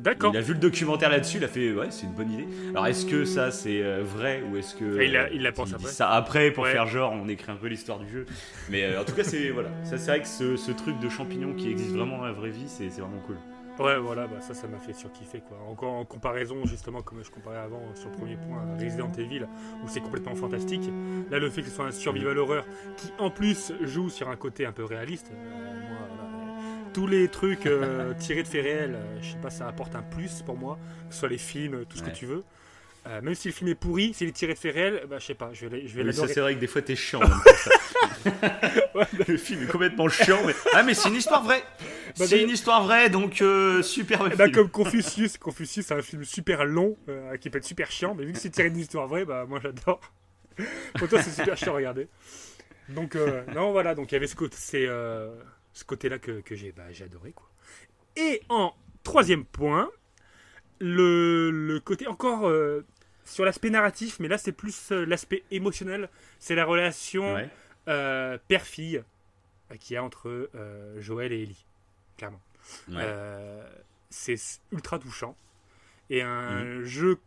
D'accord. 0.00 0.32
Il 0.34 0.38
a 0.38 0.40
vu 0.40 0.54
le 0.54 0.58
documentaire 0.60 1.10
là-dessus, 1.10 1.38
il 1.38 1.44
a 1.44 1.48
fait 1.48 1.72
ouais, 1.72 1.86
c'est 1.90 2.06
une 2.06 2.12
bonne 2.14 2.30
idée. 2.32 2.46
Alors 2.72 2.86
est-ce 2.86 3.06
que 3.06 3.24
ça 3.24 3.50
c'est 3.50 3.82
euh, 3.82 4.02
vrai 4.04 4.42
ou 4.50 4.56
est-ce 4.56 4.74
que 4.74 5.02
il 5.04 5.16
a- 5.16 5.24
euh, 5.24 5.28
il 5.32 5.42
l'a 5.42 5.52
pensé 5.52 5.70
dit 5.70 5.76
après. 5.76 5.92
ça 5.92 6.10
après 6.10 6.50
pour 6.50 6.64
Ouais. 6.64 6.72
faire 6.72 6.86
genre 6.86 7.12
on 7.12 7.28
écrit 7.28 7.50
un 7.52 7.56
peu 7.56 7.66
l'histoire 7.68 7.98
du 7.98 8.08
jeu. 8.08 8.26
Mais 8.70 8.84
euh, 8.84 9.00
en 9.00 9.04
tout 9.04 9.14
cas 9.14 9.24
c'est 9.24 9.50
voilà, 9.50 9.70
ça 9.84 9.98
c'est 9.98 10.10
vrai 10.10 10.20
que 10.22 10.28
ce, 10.28 10.56
ce 10.56 10.70
truc 10.72 10.98
de 11.00 11.08
champignon 11.08 11.54
qui 11.54 11.70
existe 11.70 11.94
vraiment 11.94 12.18
dans 12.18 12.24
la 12.26 12.32
vraie 12.32 12.50
vie, 12.50 12.68
c'est 12.68 12.88
vraiment 12.88 13.20
cool. 13.26 13.36
Ouais, 13.80 13.96
voilà, 13.96 14.26
bah, 14.26 14.40
ça, 14.40 14.54
ça 14.54 14.66
m'a 14.66 14.80
fait 14.80 14.92
surkiffer 14.92 15.40
quoi. 15.48 15.56
Encore 15.70 15.92
en 15.92 16.04
comparaison, 16.04 16.56
justement, 16.66 17.00
comme 17.00 17.22
je 17.22 17.30
comparais 17.30 17.58
avant 17.60 17.80
sur 17.94 18.08
le 18.10 18.16
premier 18.16 18.34
point, 18.34 18.58
Resident 18.76 19.08
Evil, 19.16 19.46
où 19.84 19.86
c'est 19.88 20.00
complètement 20.00 20.34
fantastique. 20.34 20.82
Là, 21.30 21.38
le 21.38 21.48
fait 21.48 21.62
que 21.62 21.68
ce 21.68 21.76
soit 21.76 21.84
un 21.86 21.92
survival 21.92 22.38
horror 22.38 22.64
qui, 22.96 23.12
en 23.20 23.30
plus, 23.30 23.72
joue 23.82 24.10
sur 24.10 24.28
un 24.30 24.34
côté 24.34 24.66
un 24.66 24.72
peu 24.72 24.82
réaliste. 24.84 25.30
euh, 25.32 25.97
tous 26.98 27.06
les 27.06 27.28
trucs 27.28 27.66
euh, 27.66 28.12
tirés 28.18 28.42
de 28.42 28.48
faits 28.48 28.64
réels, 28.64 28.94
euh, 28.96 29.18
je 29.22 29.30
sais 29.32 29.38
pas, 29.38 29.50
ça 29.50 29.68
apporte 29.68 29.94
un 29.94 30.02
plus 30.02 30.42
pour 30.42 30.56
moi. 30.56 30.76
Que 31.08 31.14
ce 31.14 31.20
soit 31.20 31.28
les 31.28 31.38
films, 31.38 31.84
tout 31.88 31.96
ce 31.96 32.02
Ouais. 32.02 32.10
que 32.10 32.16
tu 32.16 32.26
veux. 32.26 32.42
Euh, 33.06 33.20
même 33.22 33.34
si 33.36 33.46
le 33.48 33.54
film 33.54 33.70
est 33.70 33.76
pourri, 33.76 34.12
s'il 34.14 34.28
est 34.28 34.32
tiré 34.32 34.52
de 34.54 34.58
faits 34.58 34.74
réels, 34.74 35.02
bah, 35.08 35.18
je 35.20 35.26
sais 35.26 35.34
pas, 35.34 35.50
je 35.52 35.66
vais, 35.66 35.86
je 35.86 35.94
vais 35.94 36.02
Oui, 36.02 36.12
c'est 36.12 36.40
vrai 36.40 36.56
que 36.56 36.60
des 36.60 36.66
fois 36.66 36.82
t'es 36.82 36.96
chiant. 36.96 37.20
même 37.20 37.30
ça. 37.54 37.70
le 39.28 39.36
film 39.36 39.62
est 39.62 39.66
complètement 39.70 40.08
chiant, 40.08 40.40
mais 40.44 40.52
ah 40.74 40.82
mais 40.82 40.92
c'est 40.94 41.08
une 41.08 41.14
histoire 41.14 41.44
vraie. 41.44 41.62
Bah, 42.18 42.26
c'est 42.26 42.42
une 42.42 42.50
histoire 42.50 42.82
vraie 42.82 43.08
donc 43.10 43.40
euh, 43.42 43.80
super 43.82 44.26
film. 44.26 44.50
comme 44.50 44.68
Confucius, 44.68 45.38
Confucius 45.38 45.86
c'est 45.86 45.94
un 45.94 46.02
film 46.02 46.24
super 46.24 46.64
long 46.64 46.96
euh, 47.08 47.36
qui 47.36 47.48
peut 47.48 47.58
être 47.58 47.64
super 47.64 47.90
chiant, 47.92 48.14
mais 48.18 48.24
vu 48.24 48.32
que 48.32 48.38
c'est 48.40 48.50
tiré 48.50 48.70
d'une 48.70 48.80
histoire 48.80 49.06
vraie, 49.06 49.24
bah 49.24 49.46
moi 49.48 49.60
j'adore. 49.62 50.00
Pour 50.98 51.08
toi 51.08 51.22
c'est 51.22 51.30
super 51.30 51.56
chiant 51.56 51.72
à 51.72 51.76
regarder. 51.76 52.08
Donc 52.88 53.14
euh, 53.14 53.42
non 53.54 53.70
voilà, 53.70 53.94
donc 53.94 54.10
il 54.10 54.14
y 54.14 54.16
avait 54.16 54.26
ce 54.26 54.34
côté, 54.36 54.56
c'est, 54.58 54.86
euh, 54.86 55.30
ce 55.78 55.84
côté-là 55.84 56.18
que, 56.18 56.40
que 56.40 56.56
j'ai, 56.56 56.72
bah, 56.72 56.86
adoré 57.04 57.30
quoi. 57.32 57.48
Et 58.16 58.42
en 58.48 58.74
troisième 59.04 59.44
point, 59.44 59.88
le, 60.80 61.50
le 61.50 61.78
côté 61.80 62.06
encore 62.08 62.48
euh, 62.48 62.84
sur 63.24 63.44
l'aspect 63.44 63.70
narratif, 63.70 64.18
mais 64.18 64.26
là 64.28 64.38
c'est 64.38 64.52
plus 64.52 64.90
euh, 64.92 65.04
l'aspect 65.06 65.44
émotionnel, 65.52 66.08
c'est 66.40 66.54
la 66.56 66.64
relation 66.64 67.34
Ouais. 67.34 67.48
euh, 67.88 68.38
père-fille 68.48 69.02
qu'il 69.78 69.94
y 69.94 69.96
a 69.96 70.02
entre 70.02 70.50
Joël 70.98 71.32
et 71.32 71.42
Ellie, 71.42 71.64
clairement. 72.16 72.40
Ouais. 72.88 73.04
C'est 74.10 74.36
ultra 74.72 74.98
touchant. 74.98 75.36
Et 76.10 76.22
un 76.22 76.64
Mhm. 76.64 76.84
jeu, 76.84 77.18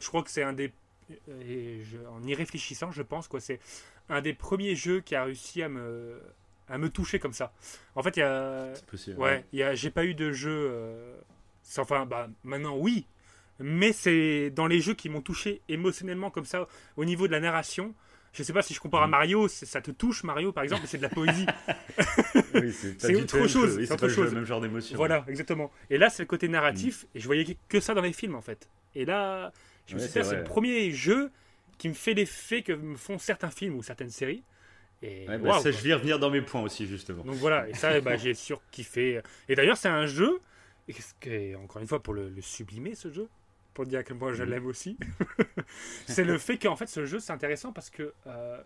je 0.00 0.08
crois 0.08 0.22
que 0.22 0.30
c'est 0.30 0.42
un 0.42 0.54
des. 0.54 0.72
et 1.42 1.82
je- 1.84 1.98
en 2.08 2.22
y 2.22 2.34
réfléchissant, 2.34 2.90
je 2.90 3.02
pense, 3.02 3.28
quoi, 3.28 3.38
c'est 3.38 3.60
un 4.08 4.22
des 4.22 4.32
premiers 4.32 4.74
jeux 4.74 5.00
qui 5.00 5.14
a 5.14 5.24
réussi 5.24 5.62
à 5.62 5.68
me, 5.68 6.18
à 6.68 6.78
me 6.78 6.88
toucher 6.88 7.18
comme 7.18 7.32
ça. 7.32 7.52
En 7.94 8.02
fait, 8.02 8.16
il 8.16 8.20
y 8.20 8.22
a. 8.22 8.72
C'est 8.74 8.86
possible. 8.86 9.18
Ouais, 9.20 9.44
il 9.52 9.58
y 9.58 9.62
a, 9.62 9.74
j'ai 9.74 9.90
pas 9.90 10.04
eu 10.04 10.14
de 10.14 10.32
jeu. 10.32 10.50
euh, 10.70 11.16
enfin, 11.78 12.06
bah, 12.06 12.28
maintenant, 12.42 12.76
oui. 12.76 13.06
Mais 13.60 13.92
c'est 13.92 14.50
dans 14.50 14.66
les 14.66 14.80
jeux 14.80 14.94
qui 14.94 15.08
m'ont 15.08 15.20
touché 15.20 15.60
émotionnellement 15.68 16.30
comme 16.30 16.44
ça, 16.44 16.66
au 16.96 17.04
niveau 17.04 17.26
de 17.26 17.32
la 17.32 17.40
narration. 17.40 17.94
Je 18.32 18.42
sais 18.42 18.52
pas 18.52 18.62
si 18.62 18.74
je 18.74 18.80
compare 18.80 19.02
à 19.02 19.06
Mhm. 19.06 19.10
Mario, 19.12 19.46
ça 19.46 19.80
te 19.80 19.92
touche 19.92 20.24
Mario 20.24 20.50
par 20.50 20.64
exemple, 20.64 20.82
c'est 20.86 20.96
de 20.98 21.02
la 21.02 21.08
poésie. 21.08 21.46
Oui, 22.54 22.72
c'est 22.72 23.14
autre 23.14 23.46
chose, 23.46 23.76
Oui, 23.76 23.86
c'est 23.86 23.92
autre 23.92 24.00
pas 24.00 24.06
le 24.08 24.12
chose. 24.12 24.34
même 24.34 24.44
genre 24.44 24.60
d'émotion. 24.60 24.96
Voilà, 24.96 25.24
exactement. 25.28 25.70
Et 25.90 25.98
là, 25.98 26.10
c'est 26.10 26.22
le 26.24 26.26
côté 26.26 26.48
narratif, 26.48 27.04
Mm. 27.04 27.06
et 27.14 27.20
je 27.20 27.26
voyais 27.26 27.56
que 27.68 27.78
ça 27.80 27.94
dans 27.94 28.00
les 28.02 28.12
films, 28.12 28.34
en 28.34 28.40
fait. 28.40 28.68
Et 28.96 29.04
là, 29.04 29.52
je 29.86 29.94
me 29.94 30.00
suis 30.00 30.08
dit, 30.08 30.26
c'est 30.28 30.36
le 30.36 30.44
premier 30.44 30.90
jeu 30.90 31.30
qui 31.78 31.88
me 31.88 31.94
fait 31.94 32.14
l'effet 32.14 32.62
que 32.62 32.72
me 32.72 32.96
font 32.96 33.18
certains 33.18 33.50
films 33.50 33.76
ou 33.76 33.82
certaines 33.82 34.10
séries. 34.10 34.42
Et 35.02 35.28
Ouais, 35.28 35.38
bah, 35.38 35.52
ça, 35.52 35.70
quoi. 35.70 35.80
je 35.80 35.82
vais 35.82 35.94
revenir 35.94 36.18
dans 36.18 36.30
mes 36.30 36.42
points 36.42 36.62
aussi, 36.62 36.86
justement. 36.86 37.24
Donc 37.24 37.38
voilà, 37.38 37.68
et 37.68 37.74
ça, 37.74 38.00
bah, 38.00 38.16
j'ai 38.16 38.34
surkiffé. 38.34 39.20
Et 39.48 39.54
d'ailleurs, 39.54 39.76
c'est 39.76 39.88
un 39.88 40.06
jeu, 40.06 40.40
et 40.88 40.94
que- 41.20 41.56
encore 41.56 41.80
une 41.80 41.88
fois, 41.88 42.02
pour 42.02 42.12
le, 42.14 42.28
le 42.28 42.42
sublimer, 42.42 42.94
ce 42.94 43.10
jeu, 43.10 43.28
pour 43.72 43.86
dire 43.86 44.00
à 44.00 44.02
quel 44.02 44.18
point 44.18 44.32
je 44.34 44.42
Mhm. 44.42 44.50
l'aime 44.50 44.66
aussi, 44.66 44.98
c'est 46.06 46.24
le 46.24 46.38
fait 46.38 46.58
qu'en 46.58 46.76
fait, 46.76 46.86
ce 46.86 47.06
jeu, 47.06 47.18
c'est 47.20 47.32
intéressant 47.32 47.72
parce 47.72 47.90
que 47.90 48.12
euh, 48.26 48.60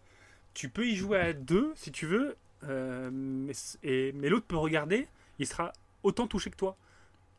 tu 0.55 0.71
peux 0.71 0.87
y 0.87 0.97
jouer 0.97 1.19
à 1.21 1.33
deux, 1.35 1.73
si 1.77 1.93
tu 1.93 2.07
veux, 2.07 2.37
euh, 2.65 3.11
mais, 3.13 3.53
et- 3.85 4.13
mais 4.15 4.29
l'autre 4.31 4.47
peut 4.47 4.57
regarder, 4.57 5.09
il 5.39 5.47
sera 5.47 5.73
autant 6.05 6.27
touché 6.29 6.51
que 6.51 6.57
toi. 6.57 6.77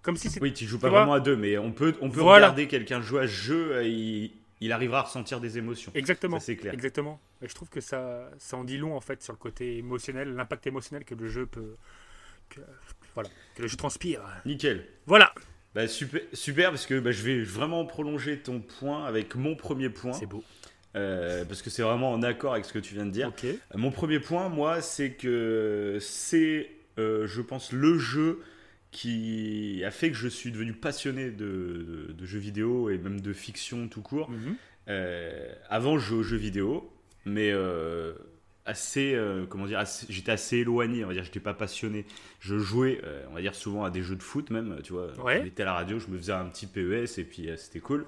Comme 0.03 0.17
si 0.17 0.29
Oui, 0.41 0.53
tu 0.53 0.65
joues 0.65 0.79
pas 0.79 0.89
Tu 0.89 0.95
vraiment 0.95 1.13
à 1.13 1.19
deux, 1.19 1.35
mais 1.35 1.57
on 1.57 1.71
peut, 1.71 1.95
on 2.01 2.09
peut 2.09 2.21
Voilà. 2.21 2.47
regarder 2.47 2.67
quelqu'un 2.67 3.01
jouer 3.01 3.21
à 3.23 3.27
ce 3.27 3.31
jeu, 3.33 3.85
il, 3.85 4.31
il 4.61 4.71
arrivera 4.71 4.99
à 4.99 5.01
ressentir 5.03 5.39
des 5.39 5.57
émotions. 5.57 5.91
Exactement. 5.95 6.39
C'est 6.39 6.55
clair. 6.57 6.73
Exactement. 6.73 7.19
Et 7.41 7.47
je 7.47 7.55
trouve 7.55 7.69
que 7.69 7.81
ça, 7.81 8.29
ça 8.37 8.57
en 8.57 8.63
dit 8.63 8.77
long 8.77 8.95
en 8.95 9.01
fait 9.01 9.21
sur 9.23 9.33
le 9.33 9.37
côté 9.39 9.77
émotionnel, 9.77 10.33
l'impact 10.35 10.67
émotionnel 10.67 11.05
que 11.05 11.15
le 11.15 11.27
jeu 11.27 11.45
peut, 11.45 11.75
que, 12.49 12.59
voilà, 13.15 13.29
que 13.55 13.61
le 13.61 13.67
jeu 13.67 13.77
transpire. 13.77 14.21
Nickel. 14.45 14.85
Voilà. 15.05 15.33
Bah, 15.75 15.87
super, 15.87 16.21
super, 16.33 16.71
parce 16.71 16.85
que 16.87 16.99
bah, 16.99 17.11
je 17.11 17.21
vais 17.23 17.41
vraiment 17.43 17.85
prolonger 17.85 18.39
ton 18.39 18.59
point 18.59 19.05
avec 19.05 19.35
mon 19.35 19.55
premier 19.55 19.89
point. 19.89 20.13
C'est 20.13 20.25
beau. 20.25 20.43
euh, 20.95 21.45
parce 21.45 21.61
que 21.61 21.69
c'est 21.69 21.83
vraiment 21.83 22.11
en 22.11 22.23
accord 22.23 22.53
avec 22.53 22.65
ce 22.65 22.73
que 22.73 22.79
tu 22.79 22.95
viens 22.95 23.05
de 23.05 23.11
dire. 23.11 23.31
Euh, 23.43 23.53
Mon 23.75 23.91
premier 23.91 24.19
point, 24.19 24.49
moi, 24.49 24.81
c'est 24.81 25.11
que 25.11 25.99
c'est, 26.01 26.71
euh, 26.97 27.27
je 27.27 27.41
pense, 27.41 27.71
le 27.71 27.99
jeu 27.99 28.41
qui 28.91 29.83
a 29.85 29.91
fait 29.91 30.09
que 30.09 30.17
je 30.17 30.27
suis 30.27 30.51
devenu 30.51 30.73
passionné 30.73 31.29
de, 31.31 32.07
de- 32.09 32.13
de 32.13 32.25
jeux 32.25 32.39
vidéo 32.39 32.89
et 32.89 32.97
même 32.97 33.21
de 33.21 33.33
fiction 33.33 33.87
tout 33.87 34.01
court. 34.01 34.29
Mhm. 34.31 34.55
Euh, 34.87 35.53
avant, 35.69 35.99
je 35.99 36.05
jouais 36.07 36.17
aux 36.19 36.23
jeux 36.23 36.37
vidéo, 36.37 36.91
mais 37.25 37.51
euh, 37.51 38.13
assez, 38.65 39.13
euh, 39.13 39.45
comment 39.47 39.67
dire, 39.67 39.83
j'étais 40.09 40.31
assez 40.31 40.57
éloigné, 40.57 41.03
on 41.05 41.07
va 41.09 41.13
dire, 41.13 41.23
j'étais 41.23 41.39
pas 41.39 41.53
passionné. 41.53 42.05
Je 42.39 42.57
jouais, 42.57 42.99
on 43.29 43.35
va 43.35 43.41
dire, 43.41 43.53
souvent 43.53 43.83
à 43.83 43.91
des 43.91 44.01
jeux 44.01 44.15
de 44.15 44.23
foot 44.23 44.49
même, 44.49 44.79
tu 44.83 44.93
vois. 44.93 45.11
Ouais. 45.23 45.41
J'étais 45.43 45.61
à 45.61 45.65
la 45.67 45.73
radio, 45.73 45.99
je 45.99 46.07
me 46.07 46.17
faisais 46.17 46.31
un 46.33 46.45
petit 46.45 46.65
PES 46.65 47.19
et 47.19 47.23
puis 47.23 47.49
c'était 47.57 47.79
cool. 47.79 48.05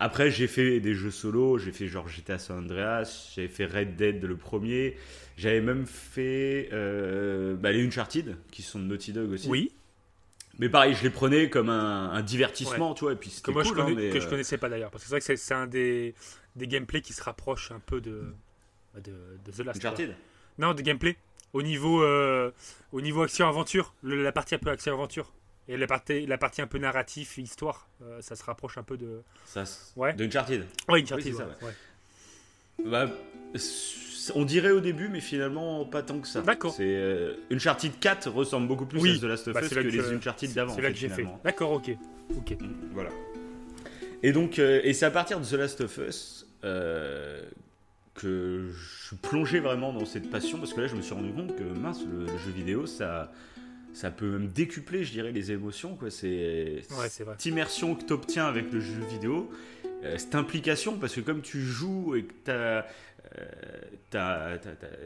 Après, 0.00 0.30
j'ai 0.30 0.46
fait 0.46 0.78
des 0.80 0.94
jeux 0.94 1.10
solo, 1.10 1.58
j'ai 1.58 1.72
fait 1.72 1.88
genre 1.88 2.08
GTA 2.08 2.38
San 2.38 2.58
Andreas, 2.58 3.32
j'avais 3.34 3.48
fait 3.48 3.66
Red 3.66 3.96
Dead 3.96 4.22
le 4.24 4.36
premier, 4.36 4.96
j'avais 5.36 5.60
même 5.60 5.86
fait 5.86 6.68
bah, 7.60 7.70
les 7.72 7.84
Uncharted, 7.86 8.36
qui 8.50 8.62
sont 8.62 8.78
de 8.80 8.84
Naughty 8.84 9.12
Dog 9.12 9.30
aussi. 9.32 9.48
Oui. 9.48 9.72
Mais 10.58 10.68
pareil, 10.68 10.94
je 10.94 11.02
les 11.04 11.10
prenais 11.10 11.48
comme 11.50 11.68
un, 11.70 12.10
un 12.10 12.22
divertissement, 12.22 12.94
tu 12.94 13.04
vois, 13.04 13.12
et 13.12 13.16
puis 13.16 13.30
Que 13.30 13.36
c'était 13.36 13.52
moi 13.52 13.62
cool. 13.62 13.76
je 13.76 13.80
connais, 13.82 13.92
hein, 13.92 13.94
mais, 13.96 14.10
que 14.10 14.20
je 14.20 14.28
connaissais 14.28 14.58
pas 14.58 14.68
d'ailleurs 14.68 14.90
parce 14.90 15.04
que 15.04 15.08
c'est 15.08 15.14
vrai 15.14 15.20
que 15.20 15.36
c'est- 15.40 15.54
un 15.54 15.66
des, 15.66 16.14
des 16.56 16.66
gameplays 16.66 17.00
qui 17.02 17.12
se 17.12 17.22
rapproche 17.22 17.70
un 17.70 17.78
peu 17.80 18.00
de 18.00 18.34
de, 18.96 19.12
de 19.44 19.52
The 19.52 19.58
Last. 19.64 19.78
Uncharted? 19.78 20.16
Non, 20.58 20.74
des 20.74 20.82
gameplays 20.82 21.16
au 21.52 21.62
niveau 21.62 22.02
euh, 22.02 22.50
au 22.92 23.00
niveau 23.00 23.22
action 23.22 23.46
aventure, 23.48 23.94
le- 24.02 24.22
la 24.24 24.32
partie 24.32 24.54
un 24.56 24.58
peu 24.58 24.70
action 24.70 24.92
aventure. 24.92 25.32
Et 25.70 25.76
la 25.76 25.86
partie, 25.86 26.24
la 26.26 26.38
partie 26.38 26.62
un 26.62 26.66
peu 26.66 26.78
narratif, 26.78 27.36
histoire, 27.36 27.88
euh, 28.02 28.22
ça 28.22 28.34
se 28.36 28.42
rapproche 28.42 28.78
un 28.78 28.82
peu 28.82 28.96
de. 28.96 29.20
Ça, 29.44 29.64
Ouais. 29.96 30.14
De 30.14 30.24
Uncharted. 30.24 30.64
Ouais, 30.88 31.02
Uncharted, 31.02 31.26
Oui, 31.32 31.38
ça, 31.38 31.46
ouais, 31.46 31.66
ouais. 32.80 32.84
Bah, 32.90 33.06
on 34.34 34.44
dirait 34.44 34.70
au 34.70 34.80
début, 34.80 35.08
mais 35.08 35.20
finalement 35.20 35.84
pas 35.84 36.02
tant 36.02 36.18
que 36.20 36.28
ça. 36.28 36.40
D'accord. 36.42 36.72
C'est 36.74 36.84
euh, 36.96 37.34
Uncharted 37.52 37.92
4 38.00 38.30
ressemble 38.30 38.66
beaucoup 38.68 38.86
plus 38.86 39.00
Oui, 39.00 39.16
à 39.16 39.20
The 39.20 39.24
Last 39.24 39.48
of 39.48 39.54
bah, 39.54 39.62
Us 39.62 39.68
que 39.68 39.78
les 39.80 40.12
Uncharted 40.12 40.52
d'avant. 40.54 40.74
c'est 40.74 40.82
là 40.82 40.90
que 40.90 40.96
j'ai 40.96 41.08
fait. 41.08 41.26
D'accord, 41.44 41.72
ok. 41.72 41.90
Ok. 42.36 42.52
Mm, 42.60 42.66
Voilà. 42.92 43.10
Et 44.22 44.32
donc, 44.32 44.58
euh, 44.58 44.80
et 44.82 44.92
c'est 44.94 45.06
à 45.06 45.10
partir 45.10 45.38
de 45.40 45.44
The 45.46 45.52
Last 45.52 45.80
of 45.80 45.98
Us 45.98 46.46
euh, 46.64 47.42
que 48.14 48.68
je 48.72 49.06
suis 49.06 49.16
plongé 49.16 49.60
vraiment 49.60 49.92
dans 49.92 50.04
cette 50.04 50.28
passion 50.30 50.58
parce 50.58 50.74
que 50.74 50.80
là, 50.80 50.86
je 50.88 50.96
me 50.96 51.02
suis 51.02 51.14
rendu 51.14 51.30
compte 51.32 51.54
que 51.56 51.62
mince, 51.62 52.00
le, 52.04 52.26
le 52.26 52.38
jeu 52.38 52.50
vidéo, 52.50 52.86
ça, 52.86 53.30
ça 53.92 54.10
peut 54.10 54.26
même 54.28 54.48
décupler, 54.48 55.04
je 55.04 55.12
dirais, 55.12 55.30
les 55.30 55.52
émotions. 55.52 55.94
Quoi. 55.94 56.10
C'est 56.10 56.82
Ouais, 56.98 57.08
cette 57.08 57.46
immersion 57.46 57.94
que 57.94 58.04
tu 58.04 58.12
obtiens 58.12 58.46
avec 58.46 58.72
le 58.72 58.80
jeu 58.80 59.00
vidéo, 59.08 59.50
euh, 60.02 60.16
cette 60.18 60.34
implication, 60.34 60.98
parce 60.98 61.14
que 61.14 61.20
comme 61.20 61.42
tu 61.42 61.60
joues 61.60 62.16
et 62.16 62.24
que 62.24 62.32
t'as, 62.44 62.84
euh, 63.36 64.56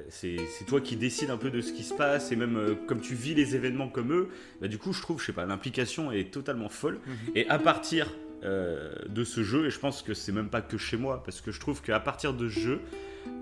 c'est 0.09 0.37
toi 0.67 0.81
qui 0.81 0.97
décides 0.97 1.31
un 1.31 1.37
peu 1.37 1.51
de 1.51 1.61
ce 1.61 1.73
qui 1.73 1.83
se 1.83 1.95
passe, 1.95 2.31
et 2.33 2.37
même 2.37 2.57
euh, 2.57 2.75
comme 2.87 3.01
tu 3.01 3.15
vis 3.15 3.35
les 3.35 3.55
événements 3.57 3.89
comme 3.89 4.13
eux, 4.13 4.29
bah, 4.61 4.69
du 4.69 4.79
coup, 4.79 4.93
je 4.93 5.01
trouve, 5.03 5.21
je 5.21 5.27
sais 5.27 5.33
pas, 5.33 5.45
l'implication 5.47 6.13
est 6.13 6.31
totalement 6.33 6.69
folle. 6.69 7.01
Mhm. 7.07 7.17
Et 7.35 7.49
à 7.49 7.59
partir 7.59 8.13
euh, 8.45 8.93
de 9.09 9.25
ce 9.25 9.43
jeu, 9.43 9.67
et 9.67 9.71
je 9.71 9.79
pense 9.79 10.03
que 10.03 10.15
c'est 10.15 10.33
même 10.33 10.49
pas 10.49 10.61
que 10.63 10.77
chez 10.79 10.97
moi, 10.97 11.23
parce 11.25 11.41
que 11.41 11.51
je 11.53 11.61
trouve 11.61 11.83
qu'à 11.83 12.01
partir 12.01 12.35
de 12.35 12.49
ce 12.49 12.61
jeu, 12.61 12.81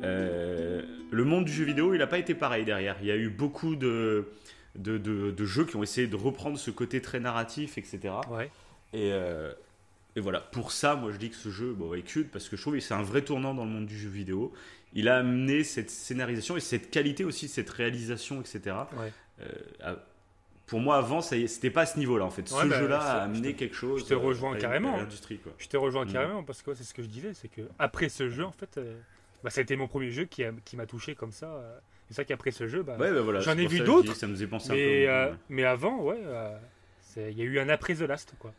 le 0.03 1.25
monde 1.25 1.45
du 1.45 1.53
jeu 1.53 1.65
vidéo, 1.65 1.95
il 1.95 1.99
n'a 1.99 2.07
pas 2.07 2.19
été 2.19 2.35
pareil 2.35 2.65
derrière. 2.65 2.97
Il 3.01 3.07
y 3.07 3.11
a 3.11 3.17
eu 3.17 3.29
beaucoup 3.29 3.77
de, 3.77 4.27
de, 4.77 4.99
de- 4.99 5.31
de 5.31 5.45
jeux 5.45 5.65
qui 5.65 5.77
ont 5.77 5.83
essayé 5.83 6.07
de 6.07 6.17
reprendre 6.17 6.59
ce 6.59 6.71
côté 6.71 7.01
très 7.01 7.19
narratif, 7.21 7.79
etc. 7.79 8.15
Ouais. 8.31 8.51
Et, 8.93 9.11
et 10.17 10.21
voilà, 10.21 10.41
pour 10.41 10.73
ça, 10.73 10.97
moi 10.97 11.13
je 11.13 11.17
dis 11.19 11.31
que 11.31 11.37
ce 11.37 11.51
jeu 11.51 11.73
bon, 11.73 11.95
est 11.95 12.03
culte 12.03 12.31
parce 12.31 12.49
que 12.49 12.57
je 12.57 12.63
trouve 12.63 12.75
que 12.75 12.81
c'est 12.81 12.95
un 12.95 13.03
vrai 13.03 13.23
tournant 13.23 13.55
dans 13.55 13.65
le 13.65 13.71
monde 13.71 13.87
du 13.87 13.99
jeu 13.99 14.09
vidéo. 14.09 14.53
Il 14.93 15.09
a 15.09 15.19
amené 15.19 15.63
cette 15.63 15.89
scénarisation 15.91 16.57
et 16.57 16.61
cette 16.61 16.91
qualité 16.91 17.25
aussi, 17.25 17.47
cette 17.47 17.71
réalisation, 17.71 18.41
etc. 18.41 18.77
Ouais. 18.99 19.13
Euh, 19.43 19.95
pour 20.67 20.81
moi, 20.81 20.97
avant, 20.99 21.21
c'était 21.21 21.71
pas 21.71 21.83
à 21.83 21.87
ce 21.87 21.99
niveau-là 21.99 22.25
en 22.25 22.31
fait. 22.31 22.43
Ouais, 22.51 22.63
ce 22.65 22.69
bah, 22.69 22.79
jeu-là 22.79 23.01
a 23.01 23.23
amené 23.23 23.55
quelque 23.55 23.75
chose. 23.77 24.01
je 24.03 24.07
te 24.07 24.15
rejoins 24.15 24.57
carrément. 24.57 24.95
quoi. 24.95 25.07
Je 25.59 25.67
te 25.69 25.77
rejoins 25.77 26.05
Mm. 26.07 26.13
carrément 26.13 26.43
parce 26.45 26.63
que 26.63 26.71
ouais, 26.71 26.77
c'est 26.77 26.85
ce 26.85 26.95
que 26.95 27.03
je 27.03 27.09
disais, 27.09 27.35
c'est 27.35 27.49
que 27.49 27.63
après 27.79 28.09
ce 28.09 28.29
jeu, 28.29 28.45
en 28.45 28.53
fait, 28.53 28.79
euh, 28.79 28.97
bah, 29.45 29.51
ça 29.51 29.61
a 29.61 29.63
été 29.63 29.75
mon 29.77 29.87
premier 29.89 30.11
jeu 30.11 30.25
qui 30.27 30.43
a- 30.45 30.53
qui 30.65 30.77
m'a 30.77 30.87
touché 30.87 31.15
comme 31.15 31.33
ça. 31.33 31.47
euh, 31.47 31.79
C'est 32.09 32.15
ça 32.15 32.25
qu'après 32.25 32.51
ce 32.51 32.67
jeu, 32.67 32.83
bah, 32.83 32.97
bah, 32.99 33.13
voilà, 33.23 33.39
j'en 33.39 33.57
ai 33.57 33.67
vu 33.69 33.79
d'autres. 33.81 34.17
Ça 34.17 34.27
me 34.27 34.35
faisait 34.35 34.49
penser 34.49 34.71
un 34.73 34.75
mais, 34.75 35.07
peu. 35.31 35.37
mais 35.51 35.65
avant, 35.65 36.03
ouais, 36.03 36.19
il 37.17 37.39
y 37.39 37.43
a 37.43 37.45
eu 37.45 37.59
un 37.61 37.69
après 37.69 37.95
The 37.95 38.01
Last, 38.03 38.35
quoi. 38.39 38.53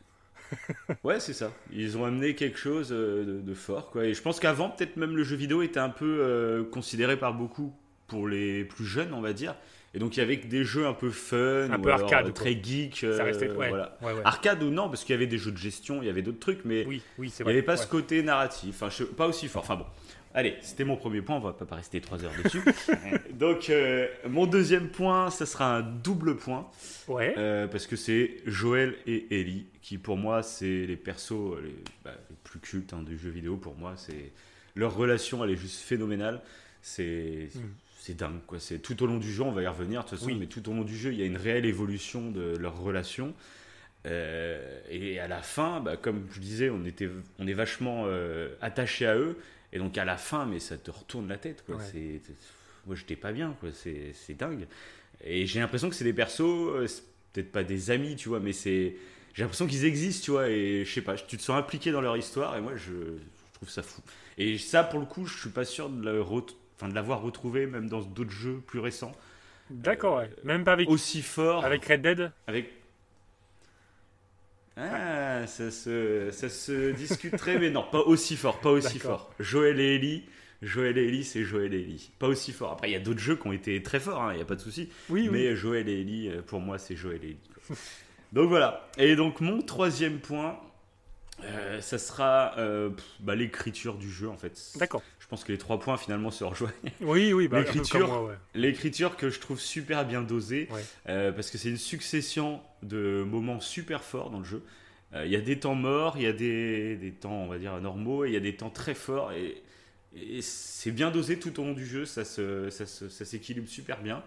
Ouais, 1.04 1.20
c'est 1.20 1.34
ça. 1.34 1.52
Ils 1.72 1.98
ont 1.98 2.06
amené 2.06 2.36
quelque 2.36 2.58
chose 2.58 2.90
euh, 2.92 3.24
de, 3.26 3.42
de 3.42 3.54
fort, 3.54 3.90
quoi. 3.92 4.06
Et 4.06 4.14
je 4.14 4.22
pense 4.22 4.40
qu'avant, 4.40 4.70
peut-être 4.70 4.98
même 4.98 5.16
le 5.16 5.24
jeu 5.24 5.36
vidéo 5.36 5.62
était 5.62 5.80
un 5.80 5.90
peu 5.90 6.18
euh, 6.22 6.64
considéré 6.64 7.18
par 7.18 7.34
beaucoup 7.34 7.74
pour 8.08 8.28
les 8.28 8.64
plus 8.66 8.86
jeunes, 8.86 9.14
on 9.14 9.22
va 9.22 9.34
dire. 9.34 9.56
Et 9.94 10.00
donc, 10.00 10.16
il 10.16 10.22
y 10.22 10.24
avait 10.24 10.38
des 10.38 10.64
jeux 10.64 10.88
un 10.88 10.94
peu 10.94 11.10
fun, 11.10 11.70
Un 11.70 11.78
ou 11.78 11.82
peu 11.82 11.92
arcade, 11.92 12.28
euh, 12.28 12.32
très 12.32 12.52
geek. 12.62 13.06
Ça 13.18 13.24
restait- 13.26 13.50
ouais, 13.52 13.70
voilà. 13.70 13.98
ouais, 14.02 14.14
ouais. 14.14 14.22
Arcade 14.24 14.64
ou 14.64 14.70
non, 14.70 14.88
parce 14.90 15.04
qu'il 15.04 15.14
y 15.14 15.18
avait 15.18 15.28
des 15.28 15.38
jeux 15.38 15.52
de 15.52 15.58
gestion, 15.58 16.02
il 16.02 16.06
y 16.06 16.10
avait 16.10 16.22
d'autres 16.22 16.40
trucs, 16.40 16.64
mais 16.64 16.86
Oui, 16.86 17.02
oui, 17.18 17.34
il 17.40 17.44
n'y 17.46 17.52
avait 17.52 17.62
pas 17.62 17.76
ce 17.78 17.88
côté 17.88 18.24
narratif. 18.24 18.76
Enfin, 18.82 18.90
je- 18.90 19.04
pas 19.04 19.28
aussi 19.28 19.48
fort. 19.50 19.64
Enfin 19.64 19.76
bon. 19.76 19.86
Allez, 20.34 20.56
c'était 20.62 20.84
mon 20.86 20.96
premier 20.96 21.22
point, 21.22 21.36
on 21.36 21.40
va 21.40 21.54
pas 21.54 21.76
rester 21.76 22.00
trois 22.02 22.24
heures 22.24 22.32
dessus. 22.44 22.62
donc, 23.34 23.70
euh, 23.70 24.08
mon 24.30 24.46
deuxième 24.46 24.88
point, 24.90 25.30
ça 25.30 25.46
sera 25.46 25.78
un 25.78 25.82
double 25.82 26.38
point. 26.38 26.70
Ouais. 27.08 27.34
Euh, 27.38 27.68
parce 27.68 27.86
que 27.88 27.96
c'est 27.96 28.38
Joël 28.46 28.96
et 29.08 29.40
Ellie, 29.42 29.66
qui 29.82 29.98
pour 29.98 30.16
moi, 30.18 30.42
c'est 30.44 30.86
les 30.86 30.96
persos 30.96 31.58
les, 31.64 31.76
bah, 32.06 32.14
les 32.30 32.36
plus 32.44 32.60
cultes 32.60 32.94
hein, 32.94 33.04
du 33.04 33.18
jeu 33.18 33.30
vidéo. 33.30 33.58
Pour 33.58 33.76
moi, 33.76 33.94
c'est 33.98 34.32
leur 34.76 34.96
relation, 34.96 35.44
elle 35.44 35.52
est 35.52 35.58
juste 35.58 35.82
phénoménale. 35.82 36.42
C'est 36.82 37.50
Mm. 37.54 37.60
c'est 38.00 38.16
dingue, 38.18 38.40
quoi. 38.48 38.60
C'est 38.60 38.80
tout 38.80 39.04
au 39.04 39.06
long 39.08 39.18
du 39.18 39.32
jeu, 39.32 39.44
on 39.44 39.52
va 39.52 39.62
y 39.62 39.68
revenir 39.68 40.04
de 40.04 40.10
toute 40.10 40.18
façon, 40.18 40.32
Oui. 40.32 40.38
mais 40.40 40.48
tout 40.48 40.68
au 40.70 40.74
long 40.74 40.84
du 40.84 40.96
jeu, 40.98 41.12
il 41.14 41.20
y 41.20 41.24
a 41.24 41.26
une 41.26 41.38
réelle 41.38 41.66
évolution 41.66 42.32
de 42.32 42.56
leur 42.58 42.80
relation. 42.82 43.34
Euh, 44.08 44.80
et 44.90 45.20
à 45.20 45.28
la 45.28 45.42
fin, 45.44 45.80
bah, 45.80 45.96
comme 45.98 46.26
je 46.34 46.40
disais, 46.40 46.70
on, 46.72 46.86
était, 46.86 47.10
on 47.38 47.48
est 47.48 47.54
vachement 47.54 48.06
euh, 48.08 48.50
attaché 48.62 49.06
à 49.06 49.16
eux. 49.16 49.38
Et 49.74 49.80
donc 49.80 49.98
à 49.98 50.06
la 50.06 50.18
fin, 50.18 50.46
mais 50.46 50.60
ça 50.60 50.78
te 50.78 50.92
retourne 50.92 51.28
la 51.28 51.38
tête. 51.38 51.64
Quoi. 51.66 51.76
Ouais. 51.76 51.84
C'est, 51.92 52.22
moi, 52.86 52.96
j'étais 52.96 53.16
pas 53.16 53.32
bien. 53.32 53.56
Quoi. 53.60 53.70
C'est, 53.74 54.34
dingue. 54.38 54.68
Et 55.24 55.46
j'ai 55.46 55.60
l'impression 55.60 55.90
que 55.90 55.96
c'est 55.96 56.04
des 56.04 56.14
persos, 56.14 56.42
euh, 56.42 56.88
peut-être 57.34 57.52
pas 57.52 57.64
des 57.64 57.92
amis, 57.92 58.16
tu 58.16 58.30
vois, 58.30 58.40
mais 58.40 58.54
c'est, 58.54 58.96
j'ai 59.34 59.44
l'impression 59.44 59.68
qu'ils 59.68 59.86
existent, 59.86 60.26
tu 60.26 60.32
vois. 60.32 60.50
Et 60.50 60.84
je 60.84 60.92
sais 60.92 61.02
pas, 61.02 61.16
tu 61.16 61.38
te 61.38 61.42
sens 61.42 61.58
impliqué 61.58 61.92
dans 61.92 62.02
leur 62.02 62.18
histoire. 62.18 62.58
Et 62.58 62.62
moi, 62.62 62.76
je, 62.76 62.92
je 62.92 63.54
trouve 63.54 63.70
ça 63.70 63.84
fou. 63.84 64.02
Et 64.38 64.58
ça, 64.58 64.84
pour 64.84 65.00
le 65.00 65.06
coup, 65.06 65.26
je 65.26 65.40
suis 65.40 65.50
pas 65.50 65.66
sûr 65.66 65.90
de, 65.90 66.22
enfin, 66.22 66.92
l'avoir 66.94 67.22
retrouvé, 67.22 67.68
même 67.68 67.88
dans 67.88 68.02
d'autres 68.02 68.32
jeux 68.32 68.62
plus 68.66 68.80
récents. 68.80 69.14
D'accord, 69.70 70.18
ouais. 70.18 70.30
Même 70.44 70.64
pas 70.64 70.74
avec, 70.74 70.90
Aussi 70.90 71.22
fort. 71.22 71.64
avec 71.64 71.86
Red 71.86 72.02
Dead? 72.02 72.32
Avec. 72.48 72.70
Ah, 74.78 75.46
ça 75.48 75.70
se, 75.70 76.30
ça 76.32 76.50
se 76.50 76.92
discuterait, 76.92 77.60
mais 77.60 77.70
non, 77.70 77.86
pas 77.92 78.00
aussi 78.00 78.38
fort, 78.38 78.60
pas 78.60 78.72
aussi 78.72 79.00
fort. 79.00 79.30
Joël 79.40 79.80
et 79.80 79.96
Ellie, 79.96 80.24
Joël 80.62 80.98
et 80.98 81.08
Ellie, 81.08 81.24
c'est 81.24 81.44
Joël 81.44 81.74
et 81.74 81.82
Ellie. 81.82 82.12
Pas 82.20 82.28
aussi 82.28 82.52
fort. 82.52 82.72
Après, 82.72 82.90
il 82.90 82.94
y 82.94 82.96
a 82.96 83.00
d'autres 83.00 83.20
jeux 83.20 83.36
qui 83.36 83.48
ont 83.48 83.52
été 83.52 83.82
très 83.84 84.00
forts, 84.00 84.32
il 84.32 84.36
n'y 84.38 84.42
a 84.42 84.46
pas 84.46 84.56
de 84.56 84.62
souci. 84.62 84.90
Oui, 85.10 85.24
oui. 85.24 85.30
mais 85.32 85.56
Joël 85.56 85.90
et 85.90 86.02
Ellie, 86.02 86.30
euh, 86.30 86.42
pour 86.42 86.60
moi, 86.60 86.78
c'est 86.78 86.96
Joël 86.96 87.20
et 87.24 87.28
Ellie. 87.28 87.50
quoi. 87.68 87.76
donc 88.32 88.50
voilà. 88.50 88.90
Et 88.98 89.16
donc, 89.16 89.42
mon 89.42 89.62
troisième 89.62 90.20
point, 90.20 90.60
euh, 91.44 91.82
ça 91.82 91.98
sera 91.98 92.54
euh, 92.58 92.92
bah, 93.20 93.36
l'écriture 93.36 93.98
du 93.98 94.10
jeu, 94.10 94.30
en 94.30 94.38
fait. 94.38 94.60
D'accord. 94.78 95.02
Je 95.32 95.38
pense 95.38 95.46
que 95.46 95.54
les 95.54 95.58
trois 95.58 95.80
points, 95.80 95.96
finalement, 95.96 96.30
se 96.30 96.44
rejoignent. 96.44 96.74
Oui, 97.00 97.32
oui, 97.32 97.48
bah, 97.48 97.60
L'écriture, 97.62 98.24
ouais. 98.24 98.34
l'écriture 98.54 99.16
que 99.16 99.30
je 99.30 99.40
trouve 99.40 99.62
super 99.62 100.06
bien 100.06 100.22
dosée, 100.24 100.68
Ouais. 100.74 100.82
euh, 101.08 101.32
parce 101.32 101.50
que 101.50 101.58
c'est 101.58 101.70
une 101.70 101.78
succession 101.78 102.60
de 102.84 103.24
moments 103.26 103.62
super 103.62 104.04
forts 104.04 104.30
dans 104.30 104.40
le 104.40 104.44
jeu. 104.44 104.62
Euh, 105.14 105.26
Il 105.26 105.32
y 105.32 105.38
a 105.38 105.40
des 105.40 105.58
temps 105.58 105.74
morts, 105.74 106.16
il 106.18 106.24
y 106.24 106.28
a 106.28 106.34
des, 106.34 106.98
des 106.98 107.12
temps, 107.14 107.32
on 107.44 107.48
va 107.48 107.60
dire, 107.60 107.80
normaux, 107.80 108.26
et 108.26 108.28
il 108.28 108.34
y 108.34 108.36
a 108.36 108.42
des 108.42 108.58
temps 108.58 108.70
très 108.70 108.94
forts, 108.94 109.32
et, 109.32 109.64
et 110.18 110.42
c'est 110.42 110.92
bien 110.92 111.12
dosé 111.12 111.40
tout 111.40 111.58
au 111.62 111.64
long 111.64 111.72
du 111.72 111.86
jeu, 111.86 112.04
ça, 112.04 112.26
se, 112.26 112.70
ça, 112.70 112.86
se- 112.86 113.08
ça 113.08 113.24
s'équilibre 113.24 113.70
super 113.70 114.02
bien. 114.02 114.22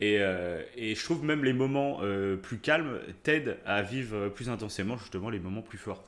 Et, 0.00 0.20
euh, 0.20 0.62
et 0.74 0.94
je 0.94 1.04
trouve 1.04 1.22
même 1.22 1.44
les 1.44 1.52
moments 1.52 2.00
plus 2.42 2.56
calmes 2.56 2.98
t'aident 3.24 3.58
à 3.66 3.82
vivre 3.82 4.30
plus 4.30 4.48
intensément 4.48 4.96
justement 4.96 5.28
les 5.28 5.38
moments 5.38 5.60
plus 5.60 5.76
forts. 5.76 6.02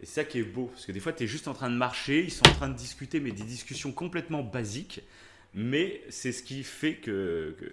Et 0.00 0.06
c'est 0.06 0.12
ça 0.22 0.24
qui 0.24 0.38
est 0.38 0.42
beau, 0.42 0.66
parce 0.66 0.84
que 0.86 0.92
des 0.92 1.00
fois 1.00 1.12
tu 1.12 1.24
es 1.24 1.26
juste 1.26 1.48
en 1.48 1.54
train 1.54 1.70
de 1.70 1.76
marcher, 1.76 2.22
ils 2.22 2.30
sont 2.30 2.46
en 2.46 2.52
train 2.52 2.68
de 2.68 2.74
discuter, 2.76 3.18
mais 3.20 3.32
des 3.32 3.44
discussions 3.44 3.92
complètement 3.92 4.42
basiques, 4.42 5.00
mais 5.54 6.02
c'est 6.10 6.32
ce 6.32 6.42
qui 6.42 6.62
fait 6.64 6.96
que, 6.96 7.56
que, 7.58 7.66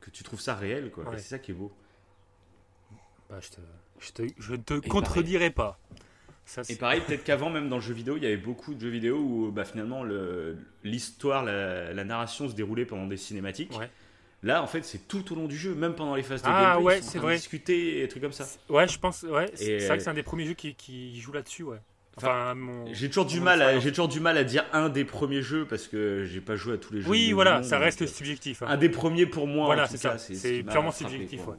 que 0.00 0.10
tu 0.10 0.22
trouves 0.22 0.40
ça 0.40 0.54
réel, 0.54 0.90
quoi. 0.90 1.04
Et 1.14 1.18
c'est 1.18 1.30
ça 1.30 1.38
qui 1.38 1.52
est 1.52 1.54
beau. 1.54 1.72
Bah, 3.30 3.38
je 3.40 3.48
te, 3.48 3.60
je 4.00 4.12
te, 4.12 4.22
je 4.38 4.54
te 4.54 4.74
contredirai 4.88 5.50
pas. 5.50 5.78
Ça, 6.44 6.62
Et 6.68 6.76
pareil, 6.76 7.00
peut-être 7.06 7.24
qu'avant, 7.24 7.50
même 7.50 7.68
dans 7.68 7.76
le 7.76 7.82
jeu 7.82 7.94
vidéo, 7.94 8.16
il 8.16 8.22
y 8.22 8.26
avait 8.26 8.36
beaucoup 8.36 8.74
de 8.74 8.80
jeux 8.80 8.88
vidéo 8.90 9.18
où 9.18 9.50
bah, 9.50 9.64
finalement 9.64 10.04
le- 10.04 10.56
l'histoire, 10.84 11.42
la, 11.44 11.92
la 11.92 12.04
narration 12.04 12.48
se 12.48 12.54
déroulait 12.54 12.86
pendant 12.86 13.06
des 13.06 13.16
cinématiques. 13.16 13.76
Ouais. 13.78 13.90
Là, 14.42 14.62
en 14.62 14.66
fait, 14.66 14.84
c'est 14.84 15.08
tout 15.08 15.32
au 15.32 15.34
long 15.36 15.46
du 15.46 15.56
jeu, 15.56 15.74
même 15.74 15.94
pendant 15.94 16.14
les 16.14 16.22
phases 16.22 16.42
de 16.42 16.48
Ah, 16.48 16.74
gameplay, 16.74 16.84
ouais, 16.84 16.98
ils 16.98 17.02
sont 17.02 17.08
en 17.08 17.10
c'est 17.10 17.18
train 17.18 17.20
de 17.20 17.24
vrai. 17.32 17.36
discuter 17.36 17.98
et 17.98 18.02
des 18.02 18.08
trucs 18.08 18.22
comme 18.22 18.32
ça. 18.32 18.46
Ouais, 18.68 18.86
je 18.86 18.98
pense. 18.98 19.22
Ouais, 19.22 19.50
c'est 19.54 19.78
vrai 19.78 19.90
euh, 19.90 19.96
que 19.96 20.02
c'est 20.02 20.10
un 20.10 20.14
des 20.14 20.22
premiers 20.22 20.44
jeux 20.46 20.54
qui, 20.54 20.74
qui 20.74 21.18
joue 21.20 21.32
là-dessus, 21.32 21.62
ouais. 21.64 21.78
Enfin, 22.18 22.54
mon- 22.54 22.86
J'ai 22.94 23.08
toujours 23.08 23.26
du 23.26 23.40
mal, 23.40 23.78
j'ai 23.80 23.90
toujours 23.90 24.08
du 24.08 24.20
mal 24.20 24.38
à 24.38 24.44
dire 24.44 24.64
un 24.72 24.88
des 24.88 25.04
premiers 25.04 25.42
jeux 25.42 25.66
parce 25.66 25.86
que 25.86 26.24
j'ai 26.24 26.40
pas 26.40 26.56
joué 26.56 26.74
à 26.74 26.76
tous 26.78 26.94
les 26.94 27.02
jeux. 27.02 27.08
Oui, 27.10 27.32
voilà, 27.32 27.56
monde, 27.56 27.64
ça 27.64 27.78
reste 27.78 28.02
euh, 28.02 28.06
subjectif. 28.06 28.62
hein. 28.62 28.66
Un 28.70 28.76
des 28.78 28.88
premiers 28.88 29.26
pour 29.26 29.46
moi. 29.46 29.66
Voilà, 29.66 29.86
c'est 29.86 29.98
ça. 29.98 30.16
ce 30.16 30.32
C'est 30.34 30.62
purement 30.62 30.92
subjectif, 30.92 31.42
quoi. 31.44 31.54
ouais. 31.54 31.58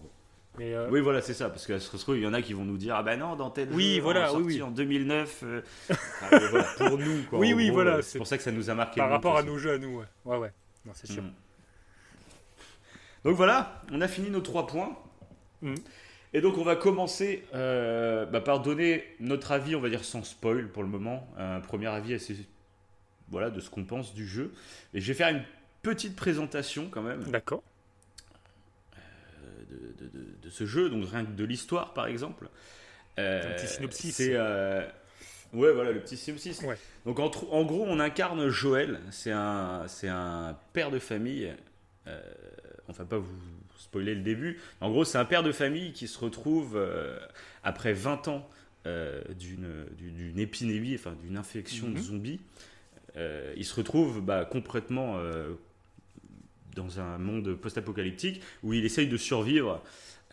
Mais, 0.57 0.73
euh, 0.73 0.87
Oui, 0.89 1.01
voilà, 1.01 1.21
c'est 1.21 1.35
ça, 1.35 1.49
parce 1.49 1.67
que 1.67 1.77
se 1.77 1.95
trouve, 1.97 2.17
il 2.17 2.23
y 2.23 2.27
en 2.27 2.33
a 2.33 2.41
qui 2.41 2.53
vont 2.53 2.65
nous 2.65 2.77
dire 2.77 2.95
Ah 2.95 3.03
ben 3.03 3.19
non, 3.19 3.35
dans 3.35 3.51
tel 3.51 3.69
Oui, 3.71 3.95
jeu, 3.97 4.01
voilà, 4.01 4.33
oui, 4.33 4.43
oui. 4.55 4.61
en 4.63 4.71
2009. 4.71 5.41
euh, 5.43 5.61
enfin, 5.91 6.27
euh, 6.35 6.47
voilà, 6.49 6.65
pour 6.77 6.97
nous, 6.97 7.21
quoi. 7.29 7.37
Oui, 7.37 7.53
oui, 7.53 7.65
gros, 7.65 7.75
voilà, 7.75 7.97
euh, 7.97 8.01
c'est- 8.01 8.17
pour 8.17 8.25
ça 8.25 8.37
que 8.37 8.43
ça 8.43 8.51
nous 8.51 8.71
a 8.71 8.73
marqué. 8.73 8.97
par 8.99 9.07
nous, 9.09 9.13
rapport 9.13 9.37
à 9.37 9.43
nos 9.43 9.59
jeux 9.59 9.73
à 9.73 9.77
nous, 9.77 9.97
ouais. 9.99 10.05
Ouais, 10.25 10.37
ouais. 10.37 10.51
Non, 10.87 10.93
c'est 10.95 11.11
sûr. 11.11 11.21
Mm. 11.21 11.31
Donc 13.23 13.35
voilà, 13.35 13.81
on 13.91 14.01
a 14.01 14.07
fini 14.07 14.29
nos 14.29 14.41
trois 14.41 14.67
points. 14.67 14.97
Mm. 15.61 15.75
Et 16.33 16.41
donc 16.41 16.57
on 16.57 16.63
va 16.63 16.75
commencer 16.75 17.45
euh, 17.55 18.25
bah, 18.25 18.41
par 18.41 18.61
donner 18.61 19.03
notre 19.19 19.51
avis, 19.51 19.75
on 19.75 19.79
va 19.81 19.89
dire 19.89 20.03
sans 20.03 20.23
spoil 20.23 20.67
pour 20.69 20.83
le 20.83 20.89
moment, 20.89 21.27
un 21.37 21.61
premier 21.61 21.87
avis 21.87 22.13
assez, 22.13 22.35
voilà, 23.29 23.49
de 23.49 23.59
ce 23.59 23.69
qu'on 23.69 23.85
pense 23.85 24.13
du 24.13 24.27
jeu. 24.27 24.51
Et 24.93 25.01
je 25.01 25.07
vais 25.07 25.13
faire 25.13 25.29
une 25.29 25.43
petite 25.81 26.15
présentation 26.15 26.89
quand 26.91 27.01
même 27.01 27.23
D'accord. 27.31 27.63
de, 29.69 29.75
de- 30.05 30.09
de- 30.09 30.35
de 30.41 30.49
ce 30.49 30.65
jeu, 30.65 30.89
donc 30.89 31.05
rien 31.09 31.25
que 31.25 31.31
de 31.31 31.43
l'histoire 31.43 31.93
par 31.93 32.07
exemple. 32.07 32.49
Euh, 33.19 33.41
Un 33.51 33.55
petit 33.55 33.67
synopsis. 33.67 34.15
C'est 34.15 34.33
euh, 34.33 34.85
ouais 35.53 35.71
voilà 35.73 35.91
le 35.91 36.01
petit 36.01 36.17
synopsis. 36.17 36.61
Ouais. 36.61 36.77
Donc 37.05 37.19
en 37.19 37.29
gros 37.65 37.85
on 37.87 37.99
incarne 37.99 38.49
Joël, 38.49 38.99
c'est 39.11 39.31
un 39.31 39.85
c'est 39.87 40.09
un 40.09 40.57
père 40.73 40.91
de 40.91 40.99
famille. 40.99 41.51
Euh, 42.87 42.91
enfin 42.91 43.05
pas 43.05 43.17
vous 43.17 43.27
spoiler 43.79 44.15
le 44.15 44.21
début. 44.21 44.59
En 44.81 44.89
gros, 44.89 45.03
c'est 45.05 45.17
un 45.17 45.25
père 45.25 45.43
de 45.43 45.51
famille 45.51 45.93
qui 45.93 46.07
se 46.07 46.17
retrouve 46.19 46.79
après 47.63 47.93
20 47.93 48.27
ans 48.27 48.49
d'une 48.85 50.39
épidémie, 50.39 50.95
enfin 50.95 51.15
d'une 51.23 51.37
infection 51.37 51.87
de 51.87 51.93
Mhm. 51.97 52.03
zombies. 52.03 52.39
il 53.55 53.65
se 53.65 53.75
retrouve 53.75 54.21
bah, 54.21 54.45
complètement 54.45 55.19
dans 56.75 56.99
un 56.99 57.17
monde 57.17 57.53
post-apocalyptique 57.55 58.41
où 58.63 58.73
il 58.73 58.85
essaye 58.85 59.07
de 59.07 59.17
survivre. 59.17 59.83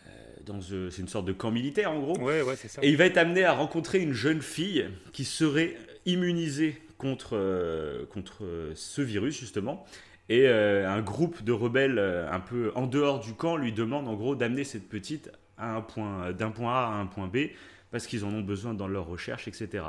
euh, 0.06 0.52
euh, 0.72 0.90
c'est 0.90 1.00
une 1.00 1.08
sorte 1.08 1.24
de 1.26 1.32
camp 1.32 1.50
militaire 1.50 1.90
en 1.90 2.00
gros. 2.00 2.18
Ouais, 2.18 2.42
ouais, 2.42 2.56
c'est 2.56 2.68
ça. 2.68 2.82
Et 2.84 2.90
il 2.90 2.96
va 2.96 3.06
être 3.06 3.16
amené 3.16 3.44
à 3.44 3.52
rencontrer 3.52 4.00
une 4.00 4.12
jeune 4.12 4.42
fille 4.42 4.86
qui 5.12 5.24
serait 5.24 5.76
immunisée 6.06 6.80
contre, 6.98 7.30
euh, 7.36 8.04
contre 8.06 8.44
euh, 8.44 8.72
ce 8.74 9.00
virus, 9.00 9.38
justement. 9.40 9.86
Et 10.28 10.48
euh, 10.48 10.88
un 10.88 11.02
groupe 11.02 11.42
de 11.42 11.52
rebelles 11.52 11.98
euh, 11.98 12.30
un 12.30 12.40
peu 12.40 12.72
en 12.74 12.86
dehors 12.86 13.20
du 13.20 13.34
camp 13.34 13.56
lui 13.56 13.72
demande 13.72 14.08
en 14.08 14.14
gros 14.14 14.34
d'amener 14.34 14.64
cette 14.64 14.88
petite 14.88 15.30
à 15.58 15.76
un 15.76 15.80
point, 15.82 16.32
d'un 16.32 16.50
point 16.50 16.74
A 16.74 16.86
à 16.86 16.92
un 16.94 17.06
point 17.06 17.28
B 17.28 17.50
parce 17.90 18.06
qu'ils 18.06 18.24
en 18.24 18.32
ont 18.32 18.40
besoin 18.40 18.74
dans 18.74 18.88
leur 18.88 19.06
recherche, 19.06 19.46
etc. 19.46 19.84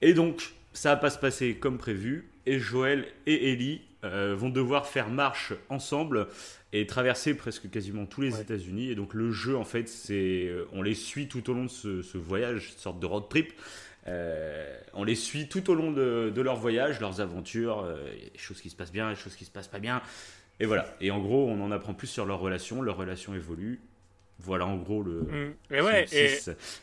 Et 0.00 0.14
donc, 0.14 0.52
ça 0.72 0.90
va 0.90 0.96
pas 0.96 1.10
se 1.10 1.18
passer 1.18 1.54
comme 1.54 1.78
prévu. 1.78 2.28
Et 2.46 2.58
Joël 2.58 3.06
et 3.26 3.52
Ellie 3.52 3.80
euh, 4.04 4.34
vont 4.36 4.50
devoir 4.50 4.86
faire 4.86 5.08
marche 5.08 5.52
ensemble 5.68 6.28
et 6.72 6.86
traverser 6.86 7.34
presque 7.34 7.68
quasiment 7.68 8.06
tous 8.06 8.20
les 8.20 8.40
États-Unis. 8.40 8.90
Et 8.90 8.94
donc, 8.94 9.14
le 9.14 9.32
jeu, 9.32 9.56
en 9.56 9.64
fait, 9.64 9.88
c'est 9.88 10.52
on 10.72 10.82
les 10.82 10.94
suit 10.94 11.26
tout 11.26 11.50
au 11.50 11.54
long 11.54 11.64
de 11.64 11.70
ce, 11.70 12.02
ce 12.02 12.16
voyage, 12.16 12.70
une 12.72 12.78
sorte 12.78 13.00
de 13.00 13.06
road 13.06 13.24
trip. 13.28 13.52
Euh, 14.08 14.76
on 14.94 15.04
les 15.04 15.14
suit 15.14 15.48
tout 15.48 15.70
au 15.70 15.74
long 15.74 15.92
de, 15.92 16.32
de 16.34 16.42
leur 16.42 16.56
voyage, 16.56 17.00
leurs 17.00 17.20
aventures, 17.20 17.80
euh, 17.80 18.04
des 18.32 18.38
choses 18.38 18.60
qui 18.60 18.70
se 18.70 18.76
passent 18.76 18.92
bien, 18.92 19.10
des 19.10 19.16
choses 19.16 19.36
qui 19.36 19.44
se 19.44 19.50
passent 19.50 19.68
pas 19.68 19.78
bien. 19.78 20.02
Et 20.60 20.66
voilà. 20.66 20.94
Et 21.00 21.10
en 21.10 21.20
gros, 21.20 21.48
on 21.48 21.60
en 21.62 21.70
apprend 21.70 21.94
plus 21.94 22.08
sur 22.08 22.26
leur 22.26 22.40
relation. 22.40 22.82
Leur 22.82 22.96
relation 22.96 23.34
évolue. 23.34 23.80
Voilà 24.38 24.66
en 24.66 24.76
gros 24.76 25.02
le. 25.02 25.22
Mm. 25.22 25.54
Et 25.70 25.80
ouais, 25.80 26.06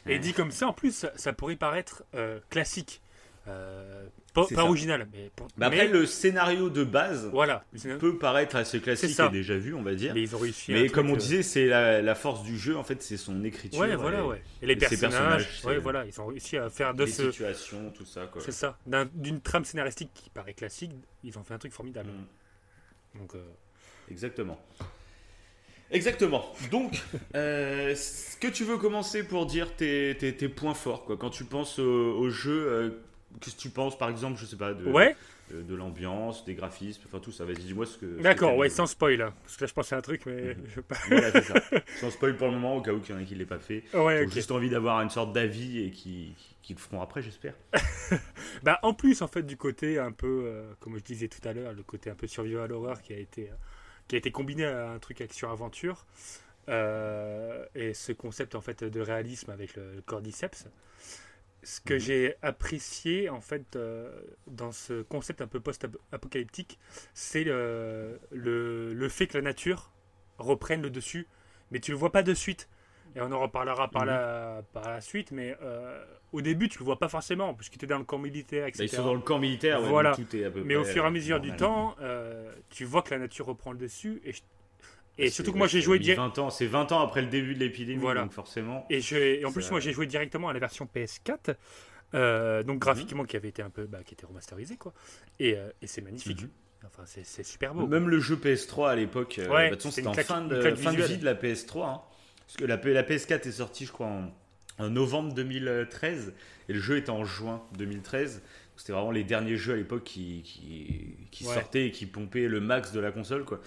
et, 0.08 0.20
dit 0.20 0.34
comme 0.34 0.52
ça, 0.52 0.68
en 0.68 0.74
plus, 0.74 0.96
ça, 0.96 1.12
ça 1.16 1.34
pourrait 1.34 1.56
paraître 1.56 2.04
euh, 2.16 2.40
classique. 2.50 3.02
Euh, 3.50 4.06
pas, 4.34 4.64
original, 4.64 5.08
mais, 5.12 5.32
pour- 5.36 5.48
Bah 5.58 5.66
après, 5.68 5.88
mais- 5.88 5.94
le 5.94 6.06
scénario 6.06 6.70
de 6.70 6.84
base 6.84 7.30
Voilà. 7.34 7.66
peut 8.00 8.18
paraître 8.18 8.56
assez 8.56 8.80
classique 8.80 9.20
et 9.20 9.30
déjà 9.30 9.58
vu, 9.58 9.74
on 9.74 9.82
va 9.82 9.96
dire. 9.96 10.14
Mais 10.14 10.22
ils 10.22 10.36
ont 10.36 10.40
réussi 10.40 10.72
Mais 10.72 10.88
comme 10.88 11.10
on 11.10 11.16
euh, 11.16 11.18
disait, 11.18 11.42
c'est 11.44 11.66
la, 11.66 12.02
la 12.02 12.16
force 12.16 12.44
du 12.44 12.58
jeu, 12.58 12.78
en 12.78 12.84
fait, 12.84 13.02
c'est 13.02 13.18
son 13.18 13.44
écriture. 13.44 13.80
Ouais, 13.80 13.96
voilà, 13.96 14.26
ouais. 14.26 14.42
Et 14.62 14.68
les 14.68 14.76
personnages, 14.76 15.62
ouais, 15.66 15.78
voilà, 15.80 16.06
ils 16.06 16.22
ont 16.22 16.28
réussi 16.28 16.58
à 16.58 16.70
faire 16.70 16.94
de 16.94 17.04
les 17.06 17.12
ce. 17.12 17.32
situations, 17.32 17.92
tout 17.92 18.06
ça, 18.06 18.28
quoi. 18.28 18.42
C'est 18.42 18.52
ça. 18.52 18.78
D'un- 18.86 19.10
D'une 19.16 19.42
trame 19.42 19.66
scénaristique 19.66 20.12
qui 20.14 20.30
paraît 20.30 20.54
classique, 20.54 20.92
ils 21.24 21.38
ont 21.38 21.44
fait 21.44 21.56
un 21.56 21.60
truc 21.60 21.74
formidable. 21.74 22.10
Donc, 23.16 23.34
euh, 23.36 23.40
Exactement. 24.12 24.60
Exactement. 25.92 26.46
Donc, 26.72 27.02
euh, 27.36 27.90
est-ce 27.90 28.38
que 28.38 28.48
tu 28.48 28.64
veux 28.64 28.78
commencer 28.78 29.24
pour 29.24 29.46
dire 29.48 29.76
tes, 29.76 30.16
tes, 30.20 30.36
tes 30.36 30.50
points 30.50 30.76
forts 30.76 31.04
quoi 31.06 31.18
Quand 31.18 31.32
tu 31.32 31.46
penses 31.46 31.80
au, 31.80 31.84
au 32.20 32.30
jeu, 32.30 32.68
euh, 32.70 32.90
qu'est-ce 33.40 33.56
que 33.56 33.62
tu 33.62 33.70
penses, 33.70 33.98
par 33.98 34.10
exemple, 34.10 34.40
je 34.40 34.46
sais 34.46 34.56
pas, 34.58 34.74
de, 34.74 34.86
Ouais. 34.86 35.16
de, 35.52 35.62
de 35.62 35.76
l'ambiance, 35.76 36.46
des 36.46 36.54
graphismes, 36.56 37.02
enfin 37.08 37.20
tout 37.20 37.32
ça. 37.32 37.46
Vas-y, 37.46 37.56
dis-moi 37.64 37.86
ce 37.86 37.98
que. 37.98 38.22
D'accord, 38.22 38.56
ouais, 38.58 38.70
sans 38.70 38.86
spoil. 38.88 39.22
hein, 39.22 39.34
Parce 39.44 39.58
que 39.58 39.64
là, 39.64 39.68
je 39.68 39.74
pensais 39.74 39.96
à 39.96 39.98
un 39.98 40.02
truc, 40.02 40.26
mais 40.26 40.56
je 40.68 40.76
veux 40.76 40.82
pas. 40.82 40.96
Voilà, 41.08 41.32
c'est 41.32 41.42
ça. 41.44 41.56
Sans 42.00 42.12
spoil 42.12 42.36
pour 42.38 42.48
le 42.48 42.54
moment, 42.54 42.78
au 42.78 42.82
cas 42.82 42.92
où 42.94 43.02
il 43.04 43.10
y 43.10 43.14
en 43.14 43.18
a 43.18 43.24
qui 43.24 43.34
ne 43.34 43.40
l'aient 43.40 43.46
pas 43.46 43.60
fait. 43.60 43.84
Ouais, 43.94 44.24
ok. 44.26 44.32
juste 44.32 44.52
envie 44.52 44.70
d'avoir 44.70 45.02
une 45.02 45.10
sorte 45.10 45.34
d'avis 45.34 45.84
et 45.86 45.92
qui, 45.92 46.36
qui, 46.38 46.56
qui 46.62 46.74
le 46.74 46.80
feront 46.80 47.02
après, 47.02 47.22
j'espère. 47.22 47.54
Bah, 48.64 48.80
en 48.84 48.94
plus, 48.94 49.22
en 49.22 49.28
fait, 49.28 49.44
du 49.44 49.56
côté 49.58 50.00
un 50.00 50.12
peu, 50.12 50.44
euh, 50.46 50.74
comme 50.80 50.98
je 50.98 51.04
disais 51.04 51.28
tout 51.28 51.48
à 51.48 51.54
l'heure, 51.54 51.72
le 51.74 51.84
côté 51.84 52.10
un 52.10 52.16
peu 52.16 52.26
survival 52.28 52.72
horror 52.72 53.02
qui 53.02 53.14
a 53.14 53.18
été, 53.18 53.50
euh, 53.50 53.54
qui 54.08 54.16
a 54.16 54.18
été 54.18 54.32
combiné 54.32 54.66
à 54.66 54.90
un 54.92 55.00
truc 55.00 55.22
action-aventure, 55.22 56.06
euh, 56.68 57.66
et 57.76 57.94
ce 57.94 58.12
concept 58.12 58.56
en 58.56 58.62
fait 58.62 58.84
de 58.84 59.00
réalisme 59.02 59.50
avec 59.52 59.76
le, 59.76 59.96
le 59.96 60.02
cordyceps. 60.02 60.66
Ce 61.64 61.82
que 61.82 61.96
Mhm. 61.96 62.00
j'ai 62.00 62.36
apprécié 62.42 63.30
en 63.30 63.42
fait 63.42 63.76
euh, 63.76 64.22
dans 64.48 64.72
ce 64.72 65.02
concept 65.02 65.42
un 65.42 65.48
peu 65.48 65.60
post-apocalyptique, 65.60 66.80
c'est 67.14 67.44
le, 67.44 68.20
le, 68.32 68.94
le 68.94 69.10
fait 69.10 69.28
que 69.28 69.38
la 69.38 69.44
nature 69.44 69.92
reprenne 70.38 70.82
le 70.82 70.90
dessus, 70.90 71.28
mais 71.72 71.80
tu 71.80 71.92
le 71.92 71.98
vois 71.98 72.12
pas 72.12 72.24
de 72.24 72.34
suite. 72.34 72.70
Et 73.16 73.22
on 73.22 73.32
en 73.32 73.40
reparlera 73.40 73.90
par, 73.90 74.04
Mhm. 74.04 74.08
la, 74.08 74.62
par 74.72 74.90
la 74.90 75.02
suite, 75.02 75.32
mais 75.32 75.58
euh, 75.62 76.06
au 76.32 76.42
début, 76.42 76.70
tu 76.70 76.78
le 76.80 76.86
vois 76.86 77.00
pas 77.00 77.10
forcément, 77.10 77.56
puisque 77.56 77.78
tu 77.78 77.86
es 77.86 77.88
dans 77.88 77.98
le 77.98 78.04
camp 78.06 78.20
militaire, 78.20 78.68
etc. 78.68 78.78
Bah, 78.80 78.86
ils 78.86 78.90
sont 78.96 79.04
dans 79.04 79.14
le 79.16 79.20
camp 79.22 79.40
militaire, 79.40 79.82
voilà. 79.82 80.16
donc 80.16 80.28
tout 80.30 80.36
est 80.38 80.44
à 80.46 80.52
peu 80.52 80.64
mais 80.64 80.76
au 80.76 80.84
fur 80.84 81.04
et 81.04 81.06
à 81.06 81.10
euh, 81.10 81.12
mesure 81.12 81.40
du 81.42 81.52
temps, 81.56 81.96
euh, 82.02 82.54
tu 82.70 82.86
vois 82.86 83.02
que 83.02 83.10
la 83.12 83.20
nature 83.20 83.48
reprend 83.48 83.72
le 83.72 83.80
dessus. 83.80 84.22
Et, 84.24 84.32
je- 84.32 84.42
et 85.26 85.30
surtout 85.30 85.54
que 85.54 85.58
moi, 85.58 85.68
j'ai 85.68 85.82
joué 85.82 86.00
direct. 86.00 86.20
20 86.20 86.38
ans, 86.40 86.50
c'est 86.50 86.66
20 86.68 86.92
ans 86.92 87.02
après 87.02 87.22
le 87.22 87.28
début 87.28 87.54
de 87.54 87.60
l'épidémie, 87.60 88.00
Voilà. 88.02 88.22
donc 88.24 88.32
forcément. 88.32 88.86
Et, 88.90 89.00
en 89.46 89.52
plus, 89.52 89.64
Ça- 89.64 89.72
moi, 89.72 89.80
j'ai 89.80 89.92
joué 89.94 90.06
directement 90.08 90.50
à 90.50 90.54
la 90.54 90.60
version 90.60 90.86
PS4, 90.86 91.56
euh, 92.14 92.64
donc 92.64 92.80
graphiquement 92.80 93.24
qui 93.26 93.36
avait 93.38 93.50
été 93.50 93.62
un 93.62 93.70
peu, 93.70 93.86
bah, 93.86 94.00
qui 94.06 94.14
était 94.16 94.26
remasterisé, 94.26 94.78
quoi. 94.78 94.94
Et, 95.40 95.56
euh, 95.56 95.70
et 95.82 95.88
c'est 95.88 96.02
magnifique. 96.02 96.42
Mhm. 96.44 96.50
Enfin, 96.86 97.04
c'est 97.06 97.44
super 97.44 97.74
beau. 97.74 97.88
Même 97.88 98.08
le 98.08 98.20
jeu 98.20 98.36
PS3 98.38 98.90
à 98.92 98.96
l'époque, 98.96 99.38
euh, 99.40 99.50
Ouais, 99.50 99.70
bah, 99.70 99.76
c'était 99.80 100.08
en 100.08 100.14
fin, 100.14 100.42
de, 100.42 100.62
fin 100.76 100.94
de 100.94 101.02
vie 101.04 101.18
de 101.18 101.26
la 101.26 101.36
PS3. 101.36 101.86
hein. 101.90 102.02
parce 102.48 102.58
que 102.58 102.66
la, 102.66 102.78
P- 102.78 102.94
la 102.94 103.04
PS4 103.04 103.46
est 103.48 103.52
sortie, 103.52 103.86
je 103.86 103.92
crois, 103.92 104.08
en, 104.08 104.32
en 104.80 104.90
novembre 104.90 105.34
2013 105.34 106.34
et 106.70 106.74
le 106.74 106.80
jeu 106.80 106.98
était 106.98 107.10
en 107.12 107.26
juin 107.26 107.62
2013. 107.78 108.36
Donc, 108.36 108.44
C'était 108.78 108.94
vraiment 108.94 109.12
les 109.12 109.24
derniers 109.26 109.58
jeux 109.58 109.74
à 109.74 109.76
l'époque 109.76 110.04
qui, 110.06 110.42
qui, 110.44 111.16
qui 111.32 111.46
Ouais. 111.46 111.54
sortaient 111.54 111.88
et 111.88 111.92
qui 111.92 112.06
pompaient 112.06 112.48
le 112.48 112.60
max 112.62 112.92
de 112.94 113.00
la 113.02 113.12
console. 113.12 113.44
Quoi. 113.46 113.60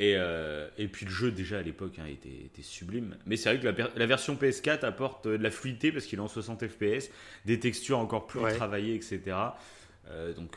Et, 0.00 0.14
euh, 0.16 0.68
et 0.78 0.86
puis 0.86 1.06
le 1.06 1.10
jeu 1.10 1.32
déjà 1.32 1.58
à 1.58 1.62
l'époque 1.62 1.98
hein, 1.98 2.06
était, 2.06 2.28
était 2.28 2.62
sublime. 2.62 3.16
Mais 3.26 3.36
c'est 3.36 3.52
vrai 3.56 3.60
que 3.60 3.98
la, 3.98 4.06
version 4.06 4.36
PS4 4.36 4.84
apporte 4.84 5.26
euh, 5.26 5.36
de 5.36 5.42
la 5.42 5.50
fluidité 5.50 5.90
parce 5.90 6.04
qu'il 6.06 6.18
est 6.20 6.22
en 6.22 6.28
60 6.28 6.66
FPS, 6.68 7.10
des 7.46 7.58
textures 7.58 7.98
encore 7.98 8.26
plus 8.28 8.38
Ouais. 8.40 8.54
travaillées, 8.54 8.94
etc. 8.94 9.20
Euh, 10.08 10.32
donc 10.34 10.56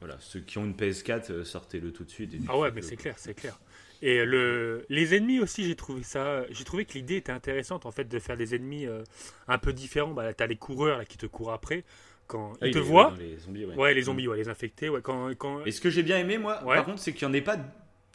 voilà, 0.00 0.16
ceux 0.18 0.40
qui 0.40 0.58
ont 0.58 0.64
une 0.64 0.74
PS4, 0.74 1.30
euh, 1.30 1.44
sortez-le 1.44 1.92
tout 1.92 2.02
de 2.04 2.10
suite. 2.10 2.34
et 2.34 2.38
Ah 2.48 2.58
ouais, 2.58 2.72
mais 2.72 2.82
c'est 2.82 2.96
clair, 2.96 3.14
c'est 3.18 3.34
clair. 3.34 3.58
Et 4.02 4.24
le, 4.24 4.84
les 4.88 5.14
ennemis 5.14 5.40
aussi, 5.40 5.62
j'ai 5.64 5.76
trouvé 5.76 6.02
ça. 6.02 6.44
J'ai 6.50 6.64
trouvé 6.64 6.86
que 6.86 6.94
l'idée 6.94 7.16
était 7.16 7.32
intéressante 7.32 7.84
en 7.86 7.90
fait 7.92 8.08
de 8.08 8.18
faire 8.18 8.36
des 8.36 8.54
ennemis 8.54 8.86
euh, 8.86 9.02
un 9.46 9.58
peu 9.58 9.72
différents. 9.74 10.12
Bah, 10.14 10.32
t'as 10.32 10.46
les 10.46 10.56
coureurs 10.56 10.98
là 10.98 11.04
qui 11.04 11.18
te 11.18 11.26
courent 11.26 11.52
après 11.52 11.84
quand 12.26 12.54
Ah, 12.62 12.66
ils 12.66 12.68
il 12.70 12.74
te 12.74 12.78
voient. 12.78 13.14
les 13.18 13.36
zombies, 13.36 13.66
ouais. 13.66 13.74
Ouais, 13.76 13.94
les 13.94 14.02
zombies, 14.02 14.26
ouais, 14.26 14.38
les 14.38 14.48
infectés. 14.48 14.88
Ouais, 14.88 15.02
quand, 15.02 15.28
quand... 15.36 15.64
Et 15.66 15.70
ce 15.70 15.80
que 15.82 15.90
j'ai 15.90 16.02
bien 16.02 16.18
aimé, 16.18 16.38
moi, 16.38 16.64
Ouais. 16.64 16.76
par 16.76 16.86
contre, 16.86 16.98
c'est 17.00 17.12
qu'il 17.12 17.28
n'y 17.28 17.32
en 17.32 17.34
ait 17.34 17.42
pas 17.42 17.58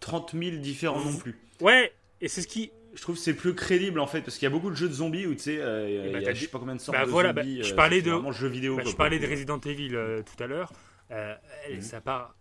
30 0.05 0.35
000 0.39 0.57
différents 0.57 1.03
non 1.03 1.17
plus. 1.17 1.35
Ouais, 1.61 1.91
et 2.21 2.27
c'est 2.27 2.41
ce 2.43 2.47
qui. 2.47 2.71
Je 2.93 3.01
trouve 3.01 3.15
que 3.15 3.21
c'est 3.21 3.33
plus 3.33 3.55
crédible 3.55 3.99
en 3.99 4.07
fait, 4.07 4.21
parce 4.21 4.37
qu'il 4.37 4.43
y 4.45 4.47
a 4.47 4.49
beaucoup 4.51 4.69
de 4.69 4.75
jeux 4.75 4.87
de 4.87 4.93
zombies 4.93 5.25
où 5.25 5.33
tu 5.33 5.39
sais, 5.41 5.57
euh, 5.59 6.13
bah, 6.13 6.19
y 6.19 6.27
a 6.27 6.33
je 6.33 6.41
sais 6.41 6.47
pas 6.47 6.59
combien 6.59 6.75
de 6.75 6.79
sortes 6.79 6.97
Bah 6.97 7.05
de 7.05 7.09
voilà, 7.11 7.33
bah, 7.33 7.41
je 7.43 7.73
euh, 7.73 7.75
parlais 7.75 8.01
de. 8.01 8.11
vraiment 8.11 8.31
jeu 8.31 8.47
vidéo. 8.47 8.77
bah, 8.77 8.83
quoi, 8.83 8.91
je 8.91 8.95
parlais 8.95 9.17
pour 9.19 9.27
de. 9.27 9.31
Resident 9.33 9.59
Evil 9.65 9.95
euh, 9.95 10.21
tout 10.21 10.41
à 10.41 10.47
l'heure. 10.47 10.71
Euh, 11.11 11.35
Mhm. 11.71 11.81
ça 11.81 11.99
part 12.01 12.35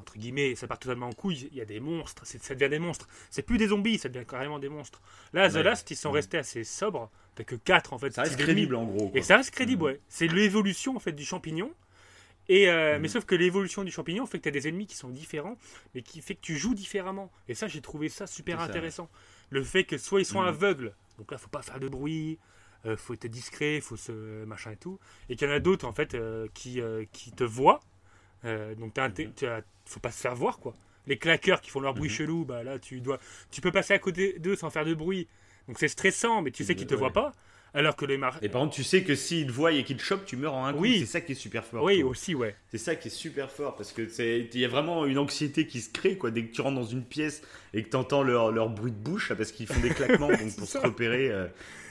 entre 0.00 0.18
guillemets, 0.18 0.54
ça 0.54 0.66
part 0.66 0.78
totalement 0.78 1.06
en 1.08 1.12
couille. 1.12 1.48
Il 1.50 1.56
y 1.56 1.60
a 1.60 1.64
des 1.64 1.80
monstres, 1.80 2.22
ça 2.26 2.54
devient 2.54 2.68
des 2.68 2.78
monstres. 2.78 3.08
C'est 3.30 3.42
plus 3.42 3.56
des 3.58 3.68
zombies, 3.68 3.98
ça 3.98 4.08
devient 4.08 4.26
carrément 4.26 4.58
des 4.58 4.68
monstres. 4.68 5.00
Là, 5.32 5.48
The 5.50 5.54
Ouais. 5.54 5.62
Last, 5.62 5.90
ils 5.90 5.96
sont 5.96 6.10
Mhm. 6.10 6.14
restés 6.16 6.38
assez 6.38 6.62
sobres. 6.64 7.10
T'as 7.34 7.44
que 7.44 7.54
4 7.56 7.92
en 7.92 7.98
fait. 7.98 8.12
Ça 8.12 8.22
reste 8.22 8.36
crédible 8.36 8.74
en 8.76 8.84
gros. 8.84 9.08
quoi. 9.08 9.18
Et 9.18 9.22
ça 9.22 9.36
reste 9.38 9.50
crédible, 9.52 9.80
Mhm. 9.82 9.86
ouais. 9.88 10.00
C'est 10.08 10.26
l'évolution 10.28 10.94
en 10.96 11.00
fait 11.00 11.12
du 11.12 11.24
champignon. 11.24 11.70
Et 12.48 12.68
euh, 12.68 12.94
Mhm. 12.96 13.02
Mais 13.02 13.08
sauf 13.08 13.24
que 13.24 13.34
l'évolution 13.34 13.82
du 13.84 13.90
champignon 13.90 14.24
fait 14.26 14.38
que 14.38 14.44
tu 14.44 14.48
as 14.48 14.52
des 14.52 14.68
ennemis 14.68 14.86
qui 14.86 14.96
sont 14.96 15.08
différents, 15.10 15.58
mais 15.94 16.02
qui 16.02 16.20
fait 16.22 16.34
que 16.36 16.40
tu 16.40 16.56
joues 16.56 16.74
différemment. 16.74 17.32
Et 17.48 17.54
ça, 17.54 17.66
j'ai 17.68 17.80
trouvé 17.80 18.08
ça 18.08 18.26
super 18.26 18.58
ça, 18.58 18.64
intéressant. 18.66 19.08
Le 19.50 19.62
fait 19.64 19.84
que 19.84 19.98
soit 19.98 20.20
ils 20.20 20.24
sont 20.26 20.40
Mhm. 20.42 20.48
aveugles, 20.48 20.94
donc 21.18 21.30
là, 21.32 21.38
faut 21.38 21.48
pas 21.48 21.62
faire 21.62 21.80
de 21.80 21.88
bruit, 21.88 22.38
euh, 22.84 22.96
faut 22.96 23.14
être 23.14 23.26
discret, 23.26 23.80
faut 23.80 23.96
se 23.96 24.44
machin 24.44 24.72
et 24.72 24.76
tout. 24.76 24.98
Et 25.28 25.34
qu'il 25.36 25.48
y 25.48 25.50
en 25.50 25.54
a 25.54 25.60
d'autres 25.60 25.86
en 25.86 25.92
fait 25.92 26.14
euh, 26.14 26.46
qui, 26.54 26.80
euh, 26.80 27.04
qui 27.12 27.32
te 27.32 27.42
voient. 27.44 27.80
Euh, 28.44 28.74
donc 28.76 28.94
t'as 28.94 29.08
inté- 29.08 29.26
Mhm. 29.26 29.34
tu 29.34 29.46
as- 29.46 29.62
faut 29.86 30.00
pas 30.00 30.12
se 30.12 30.20
faire 30.20 30.34
voir 30.36 30.58
quoi. 30.58 30.76
Les 31.08 31.18
claqueurs 31.18 31.60
qui 31.60 31.70
font 31.70 31.80
leur 31.80 31.94
bruit 31.94 32.08
Mhm. 32.10 32.14
chelou, 32.16 32.44
bah 32.44 32.62
là 32.62 32.78
tu 32.78 33.00
dois, 33.00 33.18
tu 33.50 33.60
peux 33.60 33.72
passer 33.72 33.94
à 33.94 33.98
côté 33.98 34.38
d'eux 34.38 34.56
sans 34.56 34.70
faire 34.70 34.84
de 34.84 34.94
bruit. 34.94 35.26
Donc 35.68 35.78
c'est 35.80 35.88
stressant, 35.88 36.42
mais 36.42 36.50
tu 36.52 36.62
sais 36.64 36.76
qu'ils 36.76 36.86
te 36.86 36.94
Ouais. 36.94 37.00
voient 37.00 37.12
pas. 37.12 37.32
Alors 37.74 37.94
que 37.94 38.06
les 38.06 38.16
mar... 38.16 38.38
Et 38.42 38.48
par 38.48 38.62
contre, 38.62 38.74
tu 38.74 38.84
sais 38.84 39.02
que 39.02 39.14
s'ils 39.14 39.46
te 39.46 39.52
voient 39.52 39.72
et 39.72 39.84
qu'ils 39.84 39.96
te 39.96 40.02
chopent, 40.02 40.24
tu 40.24 40.36
meurs 40.36 40.54
en 40.54 40.66
un 40.66 40.72
coup. 40.72 40.80
Oui. 40.80 41.00
C'est 41.00 41.06
ça 41.06 41.20
qui 41.20 41.32
est 41.32 41.36
super 41.36 41.64
fort. 41.64 41.82
Oui, 41.84 42.02
aussi, 42.02 42.34
ouais. 42.34 42.54
C'est 42.70 42.78
ça 42.78 42.96
qui 42.96 43.08
est 43.08 43.10
super 43.10 43.50
fort 43.50 43.76
parce 43.76 43.92
que 43.92 44.08
c'est 44.08 44.48
il 44.52 44.60
y 44.60 44.64
a 44.64 44.68
vraiment 44.68 45.04
une 45.04 45.18
anxiété 45.18 45.66
qui 45.66 45.80
se 45.80 45.90
crée 45.90 46.16
quoi 46.16 46.30
dès 46.30 46.44
que 46.44 46.52
tu 46.52 46.60
rentres 46.62 46.76
dans 46.76 46.84
une 46.84 47.04
pièce 47.04 47.42
et 47.74 47.82
que 47.82 47.90
tu 47.90 47.96
entends 47.96 48.22
leur, 48.22 48.50
leur 48.50 48.70
bruit 48.70 48.92
de 48.92 48.96
bouche 48.96 49.32
parce 49.34 49.52
qu'ils 49.52 49.66
font 49.66 49.80
des 49.80 49.90
claquements 49.90 50.28
donc 50.30 50.56
pour 50.56 50.66
se 50.66 50.78
repérer 50.78 51.30
euh, 51.30 51.46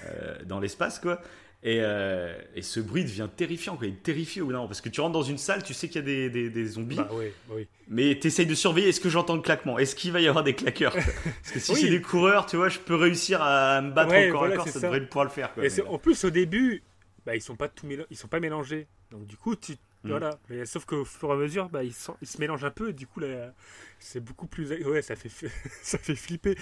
euh, 0.07 0.35
dans 0.45 0.59
l'espace 0.59 0.99
quoi. 0.99 1.21
Et, 1.63 1.79
euh, 1.81 2.37
et 2.55 2.61
ce 2.61 2.79
bruit 2.79 3.03
devient 3.03 3.27
terrifiant 3.35 3.75
quoi, 3.75 3.87
il 3.87 3.95
terrifie 3.95 4.39
au 4.41 4.45
bout 4.45 4.53
parce 4.53 4.81
que 4.81 4.89
tu 4.89 5.01
rentres 5.01 5.13
dans 5.13 5.23
une 5.23 5.39
salle, 5.39 5.63
tu 5.63 5.73
sais 5.73 5.87
qu'il 5.87 5.95
y 5.95 6.03
a 6.03 6.05
des, 6.05 6.29
des, 6.29 6.49
des 6.51 6.65
zombies, 6.67 6.95
Bah 6.97 7.09
oui, 7.13 7.25
oui. 7.49 7.67
mais 7.87 8.19
tu 8.19 8.27
essayes 8.27 8.45
de 8.45 8.53
surveiller 8.53 8.89
est-ce 8.89 8.99
que 8.99 9.09
j'entends 9.09 9.35
le 9.35 9.41
claquement, 9.41 9.79
est-ce 9.79 9.95
qu'il 9.95 10.11
va 10.11 10.21
y 10.21 10.27
avoir 10.27 10.43
des 10.43 10.53
claqueurs? 10.53 10.93
Parce 11.43 11.51
que 11.53 11.59
si 11.59 11.71
Oui. 11.71 11.79
c'est 11.81 11.89
des 11.89 12.01
coureurs, 12.01 12.45
tu 12.45 12.55
vois, 12.55 12.69
je 12.69 12.77
peux 12.77 12.93
réussir 12.95 13.41
à 13.41 13.81
me 13.81 13.91
battre 13.91 14.11
Ouais, 14.11 14.29
au 14.29 14.31
corps 14.33 14.41
voilà, 14.41 14.53
à 14.53 14.57
corps, 14.57 14.67
ça, 14.67 14.73
ça. 14.79 14.87
devrait 14.87 15.01
pouvoir 15.07 15.25
le 15.25 15.31
faire 15.31 15.53
quoi. 15.55 15.65
Et 15.65 15.69
c'est- 15.69 15.81
Mais- 15.81 15.87
en 15.89 15.97
plus, 15.97 16.23
au 16.23 16.29
début, 16.29 16.83
bah, 17.25 17.35
ils 17.35 17.41
sont 17.41 17.55
pas 17.55 17.67
tout 17.67 17.87
méla- 17.87 18.05
ils 18.11 18.17
sont 18.17 18.27
pas 18.27 18.39
mélangés. 18.39 18.85
Donc 19.09 19.25
du 19.25 19.35
coup, 19.35 19.55
tu 19.55 19.73
Mm. 20.05 20.09
voilà. 20.09 20.39
Mais 20.49 20.65
sauf 20.65 20.85
qu'au 20.85 21.03
fur 21.05 21.29
et 21.29 21.33
à 21.33 21.35
mesure, 21.35 21.69
bah, 21.69 21.83
ils, 21.83 21.93
sont- 21.93 22.15
ils 22.21 22.27
se 22.27 22.39
mélangent 22.39 22.63
un 22.65 22.71
peu. 22.71 22.89
Et 22.89 22.93
du 22.93 23.07
coup, 23.07 23.19
là, 23.19 23.51
c'est 23.99 24.19
beaucoup 24.19 24.47
plus. 24.47 24.71
Ouais, 24.85 25.01
ça 25.01 25.15
fait 25.15 25.29
ça 25.81 25.97
fait 25.97 26.15
flipper. 26.15 26.55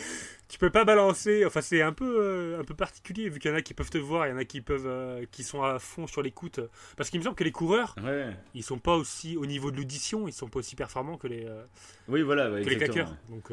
Tu 0.48 0.58
peux 0.60 0.70
pas 0.70 0.86
balancer. 0.86 1.46
Enfin, 1.46 1.62
c'est 1.62 1.82
un 1.82 1.94
peu 1.94 2.06
euh, 2.20 2.60
un 2.60 2.64
peu 2.64 2.74
particulier 2.74 3.30
vu 3.30 3.40
qu'il 3.40 3.52
y 3.52 3.54
en 3.54 3.58
a 3.58 3.62
qui 3.62 3.74
peuvent 3.74 3.90
te 3.90 3.98
voir, 3.98 4.28
il 4.28 4.32
y 4.32 4.34
en 4.34 4.38
a 4.38 4.46
qui 4.46 4.62
peuvent 4.62 4.88
euh, 4.88 5.26
qui 5.32 5.44
sont 5.44 5.62
à 5.64 5.80
fond 5.80 6.08
sur 6.08 6.22
l'écoute. 6.22 6.60
Parce 6.98 7.10
qu'il 7.10 7.20
me 7.20 7.24
semble 7.26 7.36
que 7.36 7.44
les 7.44 7.52
coureurs, 7.52 7.96
Ouais. 8.04 8.36
ils 8.54 8.64
sont 8.64 8.80
pas 8.80 8.96
aussi 8.96 9.38
au 9.38 9.46
niveau 9.46 9.72
de 9.72 9.78
l'audition, 9.78 10.28
ils 10.28 10.34
sont 10.34 10.48
pas 10.48 10.60
aussi 10.60 10.76
performants 10.76 11.18
que 11.18 11.28
les 11.28 11.46
euh, 11.46 11.64
Oui, 12.08 12.22
voilà, 12.22 12.50
ouais, 12.52 12.64
que 12.64 12.70
les 12.70 12.78
claqueurs. 12.78 13.16
Donc 13.30 13.50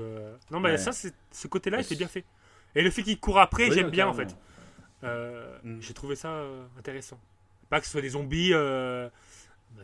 non, 0.51 0.61
mais 0.61 0.77
ça, 0.79 0.93
c'est 0.93 1.13
ce 1.31 1.47
côté-là, 1.49 1.83
c'est- 1.83 1.97
bien 1.97 2.09
fait. 2.09 2.25
Et 2.75 2.83
le 2.83 2.91
fait 2.91 3.03
qu'ils 3.03 3.19
courent 3.19 3.41
après, 3.41 3.69
Oui, 3.69 3.75
j'aime 3.75 3.91
bien 3.91 4.07
en 4.07 4.15
fait. 4.15 4.37
Euh, 5.05 5.47
Mm. 5.63 5.81
J'ai 5.81 5.93
trouvé 5.95 6.15
ça 6.17 6.29
euh, 6.29 6.65
intéressant. 6.79 7.19
Pas 7.69 7.81
que 7.81 7.87
ce 7.87 7.93
soit 7.93 8.01
des 8.01 8.11
zombies 8.11 8.53
euh, 8.55 9.09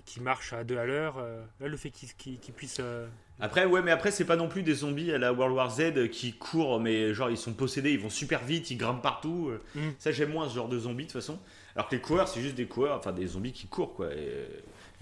qui 0.04 0.20
marchent 0.20 0.52
à 0.52 0.64
deux 0.64 0.78
à 0.78 0.84
l'heure. 0.84 1.16
euh, 1.18 1.42
là, 1.60 1.68
le 1.68 1.76
fait 1.76 1.90
qu'ils 1.90 2.38
puissent. 2.54 2.78
euh, 2.80 3.06
Après, 3.40 3.64
ouais, 3.64 3.82
mais 3.82 3.90
après, 3.90 4.10
c'est 4.10 4.24
pas 4.24 4.36
non 4.36 4.48
plus 4.48 4.62
des 4.62 4.74
zombies 4.74 5.12
à 5.12 5.18
la 5.18 5.32
World 5.32 5.54
War 5.56 5.70
Z 5.70 6.08
qui 6.10 6.32
courent, 6.34 6.80
mais 6.80 7.14
genre 7.14 7.30
ils 7.30 7.36
sont 7.36 7.52
possédés, 7.54 7.92
ils 7.92 8.00
vont 8.00 8.10
super 8.10 8.44
vite, 8.44 8.70
ils 8.70 8.76
grimpent 8.76 9.02
partout. 9.02 9.50
euh. 9.50 9.62
Mm. 9.80 9.90
Ça, 9.98 10.12
j'aime 10.12 10.30
moins 10.32 10.48
ce 10.48 10.54
genre 10.54 10.68
de 10.68 10.78
zombies 10.78 11.04
de 11.06 11.10
toute 11.12 11.20
façon. 11.20 11.38
Alors 11.74 11.88
que 11.88 11.94
les 11.96 12.00
coureurs, 12.02 12.28
c'est 12.28 12.40
juste 12.40 12.54
des 12.56 12.66
coureurs, 12.66 12.96
enfin 12.98 13.12
des 13.12 13.26
zombies 13.26 13.52
qui 13.52 13.66
courent 13.66 13.94
quoi. 13.94 14.12
et, 14.14 14.46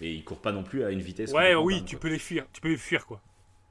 mais 0.00 0.12
ils 0.12 0.24
courent 0.24 0.40
pas 0.40 0.50
non 0.52 0.62
plus 0.64 0.82
à 0.84 0.90
une 0.90 1.00
vitesse. 1.00 1.32
Ouais, 1.32 1.54
oui, 1.54 1.84
tu 1.84 1.96
quoi. 1.96 2.02
peux 2.02 2.08
les 2.08 2.18
fuir. 2.18 2.44
Tu 2.52 2.60
peux 2.60 2.68
les 2.70 2.76
fuir 2.76 3.06
quoi. 3.06 3.20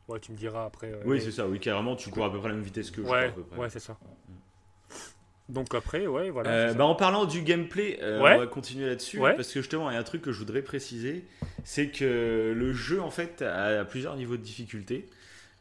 Ouais, 0.08 0.20
tu 0.20 0.32
me 0.34 0.38
diras 0.38 0.66
après. 0.66 0.92
euh, 0.92 1.02
Oui, 1.06 1.22
c'est 1.22 1.32
ça, 1.32 1.48
oui, 1.48 1.60
carrément, 1.60 1.96
tu 1.96 2.10
cours 2.10 2.26
à 2.26 2.32
peu 2.32 2.38
près 2.40 2.48
à 2.48 2.50
la 2.52 2.56
même 2.56 2.64
vitesse 2.64 2.92
que 2.92 2.98
je 3.02 3.04
crois, 3.04 3.18
Ouais, 3.20 3.26
à 3.28 3.32
peu 3.32 3.44
près. 3.44 3.58
ouais, 3.60 3.70
c'est 3.70 3.80
ça. 3.80 3.98
Donc 5.50 5.76
après, 5.76 6.08
ouais, 6.08 6.30
voilà. 6.30 6.50
Euh, 6.50 6.74
bah, 6.74 6.86
en 6.86 6.96
parlant 6.96 7.26
du 7.26 7.42
gameplay, 7.42 8.00
euh, 8.02 8.22
Ouais. 8.22 8.36
on 8.36 8.40
va 8.40 8.48
continuer 8.48 8.86
là-dessus 8.88 9.20
Ouais. 9.20 9.36
parce 9.36 9.50
que 9.52 9.60
justement, 9.60 9.90
il 9.92 9.94
y 9.94 9.98
a 9.98 10.00
un 10.00 10.04
truc 10.04 10.22
que 10.22 10.32
je 10.32 10.40
voudrais 10.40 10.62
préciser, 10.62 11.26
c'est 11.64 11.90
que 11.90 12.54
le 12.56 12.74
jeu 12.74 13.02
en 13.02 13.12
fait 13.12 13.42
a 13.42 13.84
plusieurs 13.86 14.16
niveaux 14.16 14.38
de 14.38 14.42
difficulté. 14.42 15.08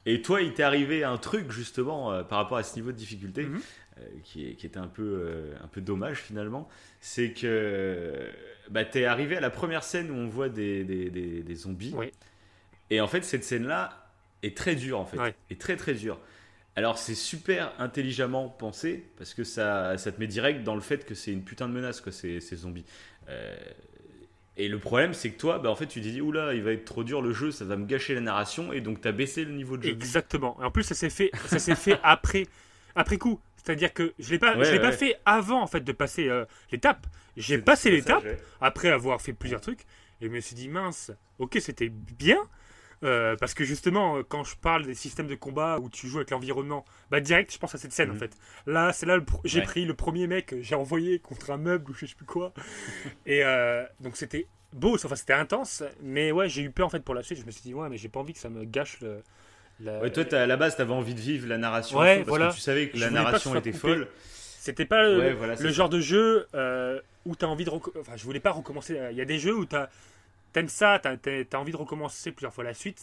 Et 0.06 0.22
toi, 0.22 0.40
il 0.40 0.52
t'est 0.54 0.62
arrivé 0.62 1.04
un 1.04 1.16
truc 1.18 1.50
justement 1.52 2.12
euh, 2.12 2.22
par 2.22 2.38
rapport 2.38 2.58
à 2.58 2.62
ce 2.62 2.74
niveau 2.76 2.90
de 2.92 2.96
difficulté 2.96 3.42
Mhm. 3.44 3.60
qui, 4.24 4.48
est- 4.48 4.54
qui 4.54 4.66
était 4.66 4.78
un 4.78 4.86
peu, 4.88 5.50
un 5.62 5.66
peu 5.68 5.80
dommage 5.80 6.18
finalement. 6.18 6.68
C'est 7.00 7.32
que 7.32 8.14
bah, 8.70 8.84
t'es 8.84 9.04
arrivé 9.04 9.36
à 9.36 9.40
la 9.40 9.50
première 9.50 9.82
scène 9.84 10.10
où 10.10 10.14
on 10.14 10.28
voit 10.28 10.48
des, 10.48 10.84
des, 10.84 11.10
des- 11.10 11.42
des 11.42 11.54
zombies. 11.54 11.92
Ouais. 11.94 12.12
Et 12.90 13.00
en 13.00 13.06
fait, 13.08 13.22
cette 13.24 13.44
scène-là 13.44 14.08
est 14.42 14.56
très 14.56 14.74
dure 14.76 14.98
en 15.00 15.06
fait. 15.06 15.18
Est 15.50 15.60
très 15.60 15.76
très 15.76 15.94
dure. 15.94 16.18
Alors 16.74 16.98
c'est 16.98 17.14
super 17.14 17.72
intelligemment 17.78 18.48
pensé 18.48 19.04
parce 19.18 19.34
que 19.34 19.44
ça, 19.44 19.98
ça 19.98 20.10
te 20.10 20.18
met 20.18 20.26
direct 20.26 20.62
dans 20.62 20.74
le 20.74 20.80
fait 20.80 21.04
que 21.04 21.14
c'est 21.14 21.32
une 21.32 21.44
putain 21.44 21.68
de 21.68 21.74
menace 21.74 22.00
quoi, 22.00 22.12
ces, 22.12 22.40
ces 22.40 22.56
zombies. 22.56 22.84
Euh, 23.28 23.54
et 24.56 24.68
le 24.68 24.78
problème 24.78 25.12
c'est 25.12 25.30
que 25.30 25.38
toi, 25.38 25.58
bah, 25.58 25.70
en 25.70 25.76
fait 25.76 25.86
tu 25.86 26.00
te 26.00 26.08
dis 26.08 26.20
oula 26.20 26.54
il 26.54 26.62
va 26.62 26.72
être 26.72 26.84
trop 26.84 27.04
dur 27.04 27.20
le 27.20 27.32
jeu, 27.32 27.50
ça 27.50 27.64
va 27.66 27.76
me 27.76 27.84
gâcher 27.84 28.14
la 28.14 28.20
narration 28.22 28.72
et 28.72 28.80
donc 28.80 29.00
t'as 29.02 29.12
baissé 29.12 29.44
le 29.44 29.52
niveau 29.52 29.76
de 29.76 29.82
jeu. 29.82 29.90
Exactement. 29.90 30.56
Et 30.62 30.64
en 30.64 30.70
plus, 30.70 30.82
ça 30.82 30.94
s'est 30.94 31.10
fait, 31.10 31.30
ça 31.46 31.58
s'est 31.58 31.74
fait 31.74 31.98
après, 32.02 32.46
après 32.94 33.18
coup. 33.18 33.38
C'est-à-dire 33.56 33.92
que 33.92 34.12
je 34.18 34.30
l'ai 34.30 34.38
pas, 34.38 34.56
Ouais, 34.56 34.64
je 34.64 34.72
l'ai 34.72 34.80
pas 34.80 34.92
fait 34.92 35.16
avant 35.24 35.62
en 35.62 35.66
fait 35.66 35.82
de 35.84 35.92
passer 35.92 36.28
euh, 36.28 36.44
l'étape. 36.72 37.06
J'ai 37.36 37.58
passé 37.58 37.90
l'étape 37.90 38.24
après 38.60 38.88
avoir 38.88 39.20
fait 39.20 39.32
plusieurs 39.32 39.60
trucs 39.60 39.82
et 40.20 40.26
je 40.26 40.28
me 40.28 40.40
suis 40.40 40.54
dit 40.54 40.68
mince. 40.68 41.12
Ok, 41.38 41.58
c'était 41.60 41.88
bien. 41.90 42.38
Euh, 43.04 43.36
parce 43.36 43.54
que 43.54 43.64
justement, 43.64 44.22
quand 44.28 44.44
je 44.44 44.56
parle 44.56 44.84
des 44.86 44.94
systèmes 44.94 45.26
de 45.26 45.34
combat 45.34 45.78
où 45.80 45.88
tu 45.90 46.06
joues 46.08 46.18
avec 46.18 46.30
l'environnement, 46.30 46.84
bah 47.10 47.20
direct, 47.20 47.52
je 47.52 47.58
pense 47.58 47.74
à 47.74 47.78
cette 47.78 47.92
scène 47.92 48.10
en 48.10 48.14
Mhm. 48.14 48.18
fait. 48.20 48.36
Là, 48.66 48.92
c'est 48.92 49.06
là, 49.06 49.18
j'ai 49.44 49.58
Ouais. 49.60 49.64
pris 49.64 49.84
le 49.84 49.94
premier 49.94 50.26
mec, 50.26 50.54
j'ai 50.60 50.74
envoyé 50.74 51.18
contre 51.18 51.50
un 51.50 51.56
meuble 51.56 51.90
ou 51.90 51.94
je 51.94 52.06
sais 52.06 52.14
plus 52.14 52.24
quoi. 52.26 52.52
et 53.26 53.44
euh, 53.44 53.84
donc 54.00 54.16
c'était 54.16 54.46
beau, 54.72 54.94
enfin 54.94 55.14
c'était 55.16 55.32
intense, 55.32 55.82
mais 56.02 56.32
ouais, 56.32 56.48
j'ai 56.48 56.62
eu 56.62 56.70
peur 56.70 56.86
en 56.86 56.90
fait 56.90 57.00
pour 57.04 57.14
la 57.14 57.22
suite. 57.22 57.38
Je 57.40 57.44
me 57.46 57.50
suis 57.50 57.62
dit 57.62 57.74
ouais, 57.74 57.88
mais 57.88 57.96
j'ai 57.96 58.08
pas 58.08 58.20
envie 58.20 58.32
que 58.32 58.38
ça 58.38 58.48
me 58.48 58.64
gâche 58.64 59.00
le. 59.00 59.22
la- 59.80 59.98
Ouais, 60.00 60.10
toi 60.10 60.24
t'as- 60.24 60.44
à 60.44 60.46
la 60.46 60.56
base 60.56 60.76
t'avais 60.76 60.92
envie 60.92 61.14
de 61.14 61.20
vivre 61.20 61.48
la 61.48 61.58
narration 61.58 61.98
Ouais, 61.98 62.18
parce 62.18 62.28
voilà. 62.28 62.48
que 62.50 62.54
tu 62.54 62.60
savais 62.60 62.88
que 62.88 62.96
Je 62.96 63.02
la 63.02 63.08
que 63.08 63.14
narration 63.14 63.54
était 63.56 63.72
coupé. 63.72 63.80
folle. 63.80 64.08
C'était 64.60 64.84
pas 64.84 65.02
le, 65.02 65.32
voilà, 65.32 65.56
genre 65.56 65.88
de 65.88 66.00
jeu 66.00 66.46
euh, 66.54 67.00
où 67.24 67.34
tu 67.34 67.44
as 67.44 67.48
envie 67.48 67.64
de. 67.64 67.70
Enfin, 67.70 68.12
je 68.14 68.22
voulais 68.22 68.38
pas 68.38 68.52
recommencer. 68.52 68.96
Il 69.10 69.16
y 69.16 69.20
a 69.20 69.24
des 69.24 69.40
jeux 69.40 69.56
où 69.56 69.66
tu 69.66 69.74
aimes 70.58 70.68
ça, 70.68 71.00
tu 71.00 71.08
as, 71.08 71.58
envie 71.58 71.72
de 71.72 71.76
recommencer 71.76 72.32
plusieurs 72.32 72.52
fois 72.52 72.64
la 72.64 72.74
suite. 72.74 73.00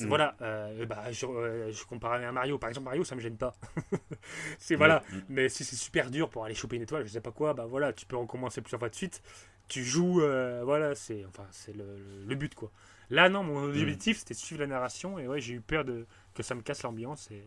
Mm. 0.00 0.06
Voilà, 0.06 0.36
euh, 0.42 0.84
bah, 0.86 1.10
je, 1.12 1.24
euh, 1.26 1.72
je 1.72 1.84
compare 1.84 2.12
à 2.12 2.32
Mario. 2.32 2.58
Par 2.58 2.68
exemple, 2.68 2.84
Mario, 2.86 3.04
ça 3.04 3.14
me 3.14 3.20
gêne 3.20 3.36
pas. 3.36 3.54
c'est 4.58 4.74
voilà. 4.76 5.02
Mm. 5.10 5.18
Mais 5.30 5.48
si 5.48 5.64
c'est 5.64 5.76
super 5.76 6.10
dur 6.10 6.28
pour 6.28 6.44
aller 6.44 6.54
choper 6.54 6.76
une 6.76 6.82
étoile, 6.82 7.04
je 7.06 7.10
sais 7.12 7.20
pas 7.20 7.32
quoi, 7.32 7.54
bah 7.54 7.66
voilà, 7.66 7.92
tu 7.92 8.06
peux 8.06 8.16
recommencer 8.16 8.60
plusieurs 8.60 8.80
fois 8.80 8.90
de 8.90 8.94
suite. 8.94 9.22
Tu 9.68 9.84
joues, 9.84 10.20
euh, 10.20 10.62
voilà, 10.64 10.94
c'est 10.94 11.24
enfin, 11.26 11.46
c'est 11.52 11.74
le, 11.74 11.96
le 12.26 12.34
but 12.34 12.54
quoi. 12.54 12.70
Là, 13.08 13.28
non, 13.28 13.42
mon 13.42 13.60
Mm. 13.66 13.70
objectif 13.70 14.18
c'était 14.18 14.34
de 14.34 14.38
suivre 14.38 14.60
la 14.60 14.66
narration 14.66 15.18
et 15.18 15.26
ouais, 15.26 15.40
j'ai 15.40 15.54
eu 15.54 15.60
peur 15.60 15.84
de, 15.84 16.06
que 16.34 16.42
ça 16.42 16.54
me 16.54 16.60
casse 16.62 16.82
l'ambiance 16.82 17.30
et, 17.30 17.46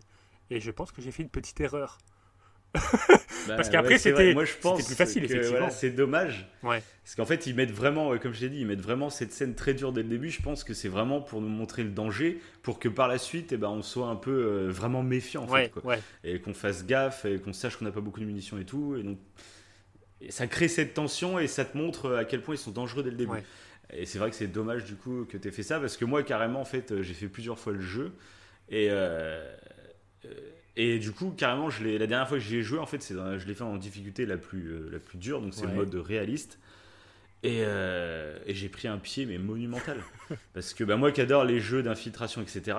et 0.50 0.60
je 0.60 0.72
pense 0.72 0.92
que 0.92 1.02
j'ai 1.02 1.12
fait 1.12 1.24
une 1.24 1.30
petite 1.30 1.60
erreur. 1.62 1.98
Bah, 3.48 3.56
Parce 3.58 3.70
qu'après, 3.70 3.98
vrai. 3.98 3.98
c'était- 4.00 4.34
plus 4.34 4.96
facile, 4.96 5.22
que, 5.24 5.26
effectivement. 5.26 5.58
voilà, 5.58 5.70
c'est 5.70 5.90
dommage 5.90 6.48
Ouais. 6.64 6.82
parce 7.04 7.16
qu'en 7.16 7.26
fait 7.26 7.46
ils 7.46 7.54
mettent 7.54 7.72
vraiment 7.74 8.08
ouais, 8.10 8.18
comme 8.20 8.34
je 8.34 8.40
t'ai 8.40 8.50
dit 8.50 8.60
ils 8.62 8.66
mettent 8.66 8.80
vraiment 8.82 9.10
cette 9.10 9.34
scène 9.34 9.54
très 9.54 9.74
dure 9.74 9.92
dès 9.92 10.02
le 10.02 10.08
début 10.08 10.30
je 10.30 10.42
pense 10.42 10.64
que 10.64 10.74
c'est 10.74 10.88
vraiment 10.88 11.20
pour 11.20 11.42
nous 11.42 11.50
montrer 11.50 11.84
le 11.84 11.90
danger 11.90 12.40
pour 12.62 12.80
que 12.80 12.88
par 12.88 13.10
la 13.10 13.18
suite 13.18 13.52
eh 13.52 13.58
ben, 13.58 13.68
on 13.68 13.82
soit 13.82 14.08
un 14.08 14.16
peu 14.16 14.32
euh, 14.32 14.70
vraiment 14.72 15.04
méfiant 15.04 15.44
en 15.44 15.50
ouais, 15.50 15.64
fait, 15.66 15.70
quoi. 15.72 15.84
ouais. 15.84 16.00
et 16.24 16.40
qu'on 16.40 16.54
fasse 16.54 16.86
gaffe 16.86 17.26
et 17.26 17.38
qu'on 17.40 17.52
sache 17.52 17.76
qu'on 17.76 17.84
n'a 17.86 17.92
pas 17.92 18.00
beaucoup 18.00 18.22
de 18.22 18.26
munitions 18.26 18.58
et 18.58 18.66
tout 18.66 18.96
et 18.98 19.04
donc 19.04 19.18
et 20.22 20.32
ça 20.32 20.48
crée 20.48 20.70
cette 20.70 20.94
tension 20.94 21.38
et 21.38 21.48
ça 21.48 21.66
te 21.66 21.78
montre 21.78 22.14
à 22.16 22.24
quel 22.24 22.42
point 22.42 22.56
ils 22.56 22.60
sont 22.60 22.72
dangereux 22.72 23.04
dès 23.04 23.12
le 23.12 23.18
début 23.18 23.32
Ouais. 23.34 23.44
et 23.94 24.06
c'est 24.06 24.20
vrai 24.20 24.30
que 24.30 24.38
c'est 24.38 24.48
dommage 24.48 24.86
du 24.86 24.96
coup 24.96 25.26
que 25.30 25.36
tu 25.38 25.50
aies 25.50 25.52
fait 25.52 25.64
ça 25.64 25.82
parce 25.82 25.98
que 25.98 26.06
moi 26.06 26.24
carrément 26.24 26.62
en 26.62 26.66
fait 26.66 26.92
euh, 26.94 27.04
j'ai 27.04 27.14
fait 27.14 27.28
plusieurs 27.28 27.60
fois 27.60 27.74
le 27.74 27.82
jeu 27.82 28.14
et 28.70 28.88
euh, 28.90 29.54
euh, 30.26 30.30
et 30.76 30.98
du 31.00 31.12
coup, 31.12 31.32
carrément, 31.32 31.70
je 31.70 31.84
la 31.84 32.08
dernière 32.08 32.28
fois 32.28 32.38
que 32.38 32.44
j'y 32.44 32.58
ai 32.58 32.64
joué, 32.64 32.80
en 32.80 32.86
fait, 32.86 33.02
c'est 33.02 33.14
je 33.14 33.48
l'ai 33.48 33.54
fait 33.54 33.64
en 33.64 33.78
difficulté 33.78 34.26
la 34.26 34.38
plus, 34.38 34.72
euh, 34.72 34.90
la 34.92 35.00
plus 35.00 35.18
dure, 35.18 35.42
donc 35.42 35.54
c'est 35.54 35.68
le 35.68 35.74
mode 35.74 35.94
réaliste. 35.96 36.60
Et, 37.44 37.60
euh, 37.64 38.40
et 38.46 38.56
j'ai 38.56 38.70
pris 38.70 38.88
un 38.88 38.98
pied, 38.98 39.26
mais 39.26 39.38
monumental. 39.38 39.98
Parce 40.54 40.74
que 40.74 40.86
bah, 40.86 40.96
moi 40.96 41.12
qui 41.12 41.20
adore 41.20 41.44
les 41.44 41.60
jeux 41.60 41.84
d'infiltration, 41.84 42.42
etc., 42.42 42.78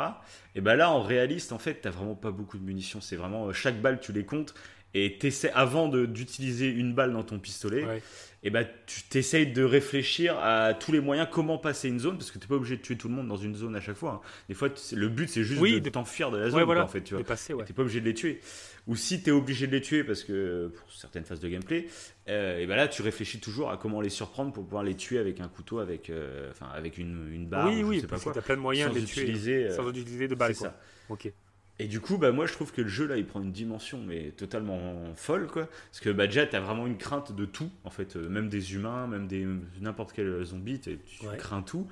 et 0.55 0.63
bah 0.63 0.75
là, 0.75 0.91
en 0.91 1.03
réaliste, 1.03 1.53
en 1.53 1.59
fait, 1.59 1.83
t'as 1.83 1.91
vraiment 1.91 2.15
pas 2.15 2.31
beaucoup 2.31 2.57
de 2.57 2.65
munitions. 2.65 3.03
C'est 3.03 3.17
vraiment 3.17 3.49
euh, 3.49 3.53
chaque 3.53 3.81
balle, 3.81 4.01
tu 4.01 4.13
les 4.13 4.25
comptes. 4.25 4.55
Et 4.95 5.19
t'essaies, 5.19 5.51
avant 5.53 5.89
d'utiliser 5.89 6.69
une 6.69 6.95
balle 6.95 7.13
dans 7.13 7.25
ton 7.25 7.39
pistolet, 7.39 7.85
Ouais. 7.85 8.03
Et 8.45 8.51
bah, 8.51 8.63
tu 8.65 9.03
t'essayes 9.05 9.47
de 9.53 9.65
réfléchir 9.65 10.39
à 10.39 10.75
tous 10.75 10.93
les 10.93 11.01
moyens, 11.01 11.27
comment 11.33 11.59
passer 11.59 11.89
une 11.89 11.99
zone, 11.99 12.19
parce 12.19 12.31
que 12.31 12.39
t'es 12.39 12.47
pas 12.47 12.55
obligé 12.57 12.77
de 12.77 12.83
tuer 12.83 12.97
tout 12.97 13.09
le 13.09 13.15
monde 13.15 13.27
dans 13.27 13.37
une 13.37 13.55
zone 13.57 13.75
à 13.75 13.81
chaque 13.81 13.97
fois. 13.97 14.23
hein. 14.25 14.29
Des 14.49 14.55
fois, 14.55 14.69
le 14.93 15.09
but, 15.09 15.29
c'est 15.29 15.43
juste 15.45 15.61
Oui, 15.61 15.73
de, 15.75 15.79
de- 15.81 15.89
t'enfuir 15.91 16.31
de 16.31 16.37
la 16.37 16.51
zone, 16.51 16.55
Ouais, 16.61 16.61
quoi, 16.61 16.75
voilà. 16.75 16.85
en 16.85 16.89
fait, 16.89 17.01
tu 17.03 17.15
vois. 17.15 17.23
Dépasser, 17.23 17.55
ouais. 17.55 17.65
T'es 17.65 17.73
pas 17.73 17.83
obligé 17.83 18.01
de 18.01 18.05
les 18.07 18.15
tuer. 18.15 18.41
Ou 18.87 18.97
si 18.97 19.23
t'es 19.23 19.31
obligé 19.31 19.67
de 19.67 19.73
les 19.73 19.81
tuer 19.81 20.05
parce 20.05 20.25
que 20.25 20.69
pour 20.77 20.93
certaines 20.93 21.25
phases 21.25 21.41
de 21.41 21.49
gameplay, 21.49 21.87
euh, 22.29 22.59
et 22.59 22.67
ben 22.67 22.77
là 22.77 22.87
tu 22.87 23.01
réfléchis 23.01 23.41
toujours 23.41 23.71
à 23.71 23.79
comment 23.79 24.03
les 24.03 24.11
surprendre 24.11 24.53
pour 24.53 24.63
pouvoir 24.65 24.83
les 24.83 24.95
tuer 24.95 25.17
avec 25.19 25.41
un 25.41 25.49
couteau, 25.49 25.79
avec, 25.79 26.11
euh, 26.11 26.53
avec 26.75 26.99
une, 26.99 27.33
une 27.33 27.47
barre, 27.47 27.69
oui, 27.69 27.83
ou 27.83 27.89
oui, 27.89 27.97
je 27.97 28.01
sais 28.03 28.07
pas 28.07 28.11
parce 28.11 28.25
que 28.25 28.25
quoi. 28.25 28.35
t'as 28.35 28.43
plein 28.43 28.57
de 28.57 28.61
moyens 28.61 28.93
de 28.93 28.99
les 28.99 29.07
tuer 29.07 29.23
utiliser, 29.23 29.65
euh, 29.69 29.71
sans 29.75 29.89
utiliser 29.89 30.29
de 30.29 30.35
balles. 30.35 30.55
c'est 30.55 30.59
quoi. 30.65 30.69
ça. 30.69 30.81
Ok. 31.09 31.33
Et 31.81 31.87
du 31.89 32.01
coup, 32.01 32.19
bah 32.19 32.31
moi 32.31 32.47
je 32.47 32.53
trouve 32.53 32.73
que 32.73 32.83
le 32.83 32.89
jeu 32.89 33.07
là 33.07 33.17
il 33.17 33.27
prend 33.27 33.41
une 33.43 33.51
dimension 33.51 33.99
mais 34.07 34.31
totalement 34.31 35.13
folle 35.17 35.49
quoi. 35.49 35.67
Parce 35.91 36.01
que 36.01 36.11
bah 36.11 36.27
déjà 36.29 36.47
t'as 36.47 36.61
vraiment 36.61 36.87
une 36.87 36.97
crainte 36.99 37.33
de 37.35 37.45
tout 37.47 37.71
en 37.83 37.91
fait, 37.91 38.15
euh, 38.17 38.29
même 38.29 38.49
des 38.49 38.75
humains, 38.75 39.09
même 39.09 39.27
des 39.27 39.45
n'importe 39.81 40.13
quel 40.13 40.45
zombie, 40.45 40.79
t'es- 40.79 40.99
tu 41.05 41.27
Ouais. 41.27 41.37
crains 41.37 41.63
tout. 41.63 41.89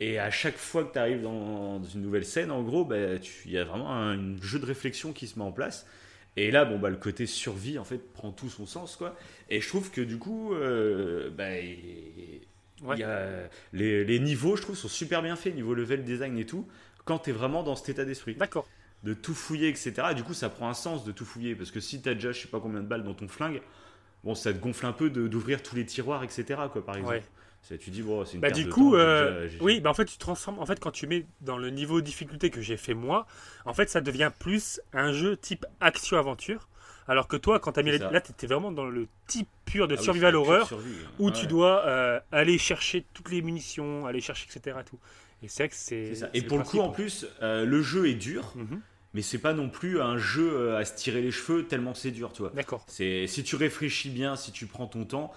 Et 0.00 0.18
à 0.18 0.30
chaque 0.30 0.56
fois 0.58 0.84
que 0.84 0.92
tu 0.94 0.98
arrives 0.98 1.22
dans, 1.22 1.78
dans 1.80 1.88
une 1.88 2.02
nouvelle 2.02 2.24
scène, 2.24 2.50
en 2.50 2.62
gros, 2.62 2.84
bah, 2.84 2.96
il 3.46 3.50
y 3.52 3.58
a 3.58 3.64
vraiment 3.64 3.90
un, 3.92 4.18
un 4.18 4.36
jeu 4.42 4.58
de 4.58 4.66
réflexion 4.66 5.12
qui 5.12 5.28
se 5.28 5.38
met 5.38 5.44
en 5.44 5.52
place. 5.52 5.86
Et 6.36 6.50
là, 6.50 6.64
bon, 6.64 6.78
bah, 6.78 6.90
le 6.90 6.96
côté 6.96 7.26
survie, 7.26 7.78
en 7.78 7.84
fait, 7.84 7.98
prend 8.12 8.32
tout 8.32 8.48
son 8.50 8.66
sens, 8.66 8.96
quoi. 8.96 9.16
Et 9.50 9.60
je 9.60 9.68
trouve 9.68 9.90
que 9.92 10.00
du 10.00 10.18
coup, 10.18 10.54
euh, 10.54 11.30
bah, 11.30 11.58
il- 11.58 12.42
Ouais. 12.82 12.96
il 12.96 13.00
y 13.00 13.04
a, 13.04 13.48
les, 13.72 14.04
les 14.04 14.20
niveaux, 14.20 14.56
je 14.56 14.62
trouve, 14.62 14.76
sont 14.76 14.88
super 14.88 15.22
bien 15.22 15.36
faits, 15.36 15.54
niveau 15.54 15.74
level 15.74 16.04
design 16.04 16.38
et 16.38 16.46
tout, 16.46 16.66
quand 17.04 17.20
tu 17.20 17.30
es 17.30 17.32
vraiment 17.32 17.62
dans 17.62 17.76
cet 17.76 17.90
état 17.90 18.04
d'esprit 18.04 18.36
D'accord. 18.36 18.66
De 19.02 19.14
tout 19.14 19.34
fouiller, 19.34 19.68
etc. 19.68 19.92
Et 20.10 20.14
du 20.14 20.22
coup, 20.22 20.34
ça 20.34 20.48
prend 20.48 20.68
un 20.68 20.74
sens 20.74 21.04
de 21.04 21.12
tout 21.12 21.24
fouiller. 21.24 21.54
Parce 21.54 21.70
que 21.70 21.80
si 21.80 22.00
tu 22.02 22.08
as 22.08 22.14
déjà, 22.14 22.32
je 22.32 22.40
sais 22.40 22.48
pas 22.48 22.60
combien 22.60 22.80
de 22.80 22.86
balles 22.86 23.02
dans 23.04 23.14
ton 23.14 23.28
flingue, 23.28 23.60
bon, 24.24 24.34
ça 24.34 24.52
te 24.52 24.58
gonfle 24.58 24.86
un 24.86 24.92
peu 24.92 25.10
d'ouvrir 25.10 25.62
tous 25.62 25.74
les 25.76 25.84
tiroirs, 25.86 26.22
etc. 26.24 26.44
Quoi, 26.72 26.84
par 26.84 26.96
exemple. 26.96 27.14
Ouais. 27.16 27.22
Ça, 27.62 27.78
tu 27.78 27.90
dis, 27.90 28.02
bon, 28.02 28.24
c'est 28.24 28.34
une 28.34 28.40
Bah 28.40 28.50
du 28.50 28.64
de 28.64 28.70
coup, 28.72 28.90
temps, 28.92 28.98
euh, 28.98 29.42
déjà- 29.44 29.56
j'ai- 29.58 29.62
oui, 29.64 29.80
bah 29.80 29.88
en 29.90 29.94
fait 29.94 30.04
tu 30.04 30.18
transformes. 30.18 30.58
En 30.58 30.66
fait, 30.66 30.80
quand 30.80 30.90
tu 30.90 31.06
mets 31.06 31.26
dans 31.42 31.56
le 31.56 31.70
niveau 31.70 32.00
de 32.00 32.04
difficulté 32.06 32.50
que 32.50 32.60
j'ai 32.60 32.76
fait 32.76 32.92
moi, 32.94 33.24
en 33.66 33.72
fait 33.72 33.88
ça 33.88 34.00
devient 34.00 34.32
plus 34.36 34.80
un 34.92 35.12
jeu 35.12 35.36
type 35.36 35.64
action-aventure. 35.80 36.68
Alors 37.06 37.28
que 37.28 37.36
toi, 37.36 37.60
quand 37.60 37.70
t'as 37.72 37.82
mis 37.84 37.96
ça. 37.98 38.10
là, 38.10 38.20
t'étais 38.20 38.48
vraiment 38.48 38.72
dans 38.72 38.86
le 38.86 39.06
type 39.28 39.48
pur 39.64 39.86
de 39.86 39.94
Ah 39.94 39.98
oui, 39.98 40.04
survival 40.04 40.34
la 40.34 40.40
pure 40.40 40.48
horror, 40.50 40.66
survie, 40.66 40.94
où 41.20 41.26
ouais. 41.26 41.32
tu 41.32 41.46
dois 41.46 41.86
euh, 41.86 42.18
aller 42.32 42.58
chercher 42.58 43.04
toutes 43.14 43.30
les 43.30 43.42
munitions, 43.42 44.06
aller 44.06 44.20
chercher 44.20 44.48
etc. 44.52 44.78
Tout. 44.84 44.98
Et 45.44 45.48
c'est 45.48 45.62
vrai 45.64 45.68
que 45.68 45.74
c'est. 45.76 46.30
Et 46.34 46.42
pour 46.42 46.58
le 46.58 46.64
coup, 46.64 46.78
en 46.80 46.88
principe. 46.90 47.28
plus, 47.28 47.32
euh, 47.42 47.64
le 47.64 47.80
jeu 47.80 48.08
est 48.08 48.14
dur, 48.14 48.52
Mhm. 48.56 48.80
Mais 49.14 49.22
c'est 49.22 49.38
pas 49.38 49.52
non 49.52 49.68
plus 49.68 50.00
un 50.00 50.16
jeu 50.18 50.50
euh, 50.52 50.78
à 50.78 50.84
se 50.84 50.94
tirer 50.94 51.20
les 51.22 51.30
cheveux 51.30 51.66
tellement 51.66 51.94
c'est 51.94 52.10
dur, 52.10 52.32
tu 52.32 52.42
vois. 52.42 52.50
D'accord. 52.54 52.84
C'est 52.88 53.26
si 53.26 53.42
tu 53.44 53.56
réfléchis 53.56 54.10
bien, 54.10 54.36
si 54.36 54.52
tu 54.52 54.66
prends 54.66 54.86
ton 54.86 55.04
temps, 55.04 55.32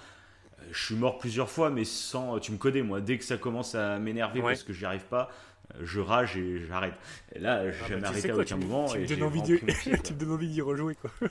je 0.71 0.83
suis 0.85 0.95
mort 0.95 1.17
plusieurs 1.19 1.49
fois, 1.49 1.69
mais 1.69 1.83
sans. 1.85 2.39
Tu 2.39 2.51
me 2.51 2.57
connais, 2.57 2.81
moi. 2.81 3.01
Dès 3.01 3.17
que 3.17 3.23
ça 3.23 3.37
commence 3.37 3.75
à 3.75 3.99
m'énerver 3.99 4.39
Ouais. 4.41 4.53
parce 4.53 4.63
que 4.63 4.73
j'y 4.73 4.85
arrive 4.85 5.03
pas, 5.05 5.29
euh, 5.75 5.79
je 5.83 5.99
rage 5.99 6.37
et 6.37 6.65
j'arrête. 6.67 6.93
Et 7.35 7.39
là, 7.39 7.69
j'ai 7.71 7.77
Ah, 7.83 7.87
jamais 7.89 8.01
bah, 8.01 8.07
arrêté 8.07 8.29
à 8.31 8.35
aucun 8.35 8.43
tu 8.45 8.55
me- 8.55 8.59
moment. 8.61 8.87
tu 8.87 8.97
et 9.13 9.15
me 9.15 9.25
envie 9.25 9.41
pied, 9.43 9.59
quoi. 9.59 9.97
tu 10.03 10.13
me 10.13 10.19
donnes 10.19 10.31
envie 10.31 10.47
d'y 10.47 10.61
rejouer, 10.61 10.95
quoi. 10.95 11.11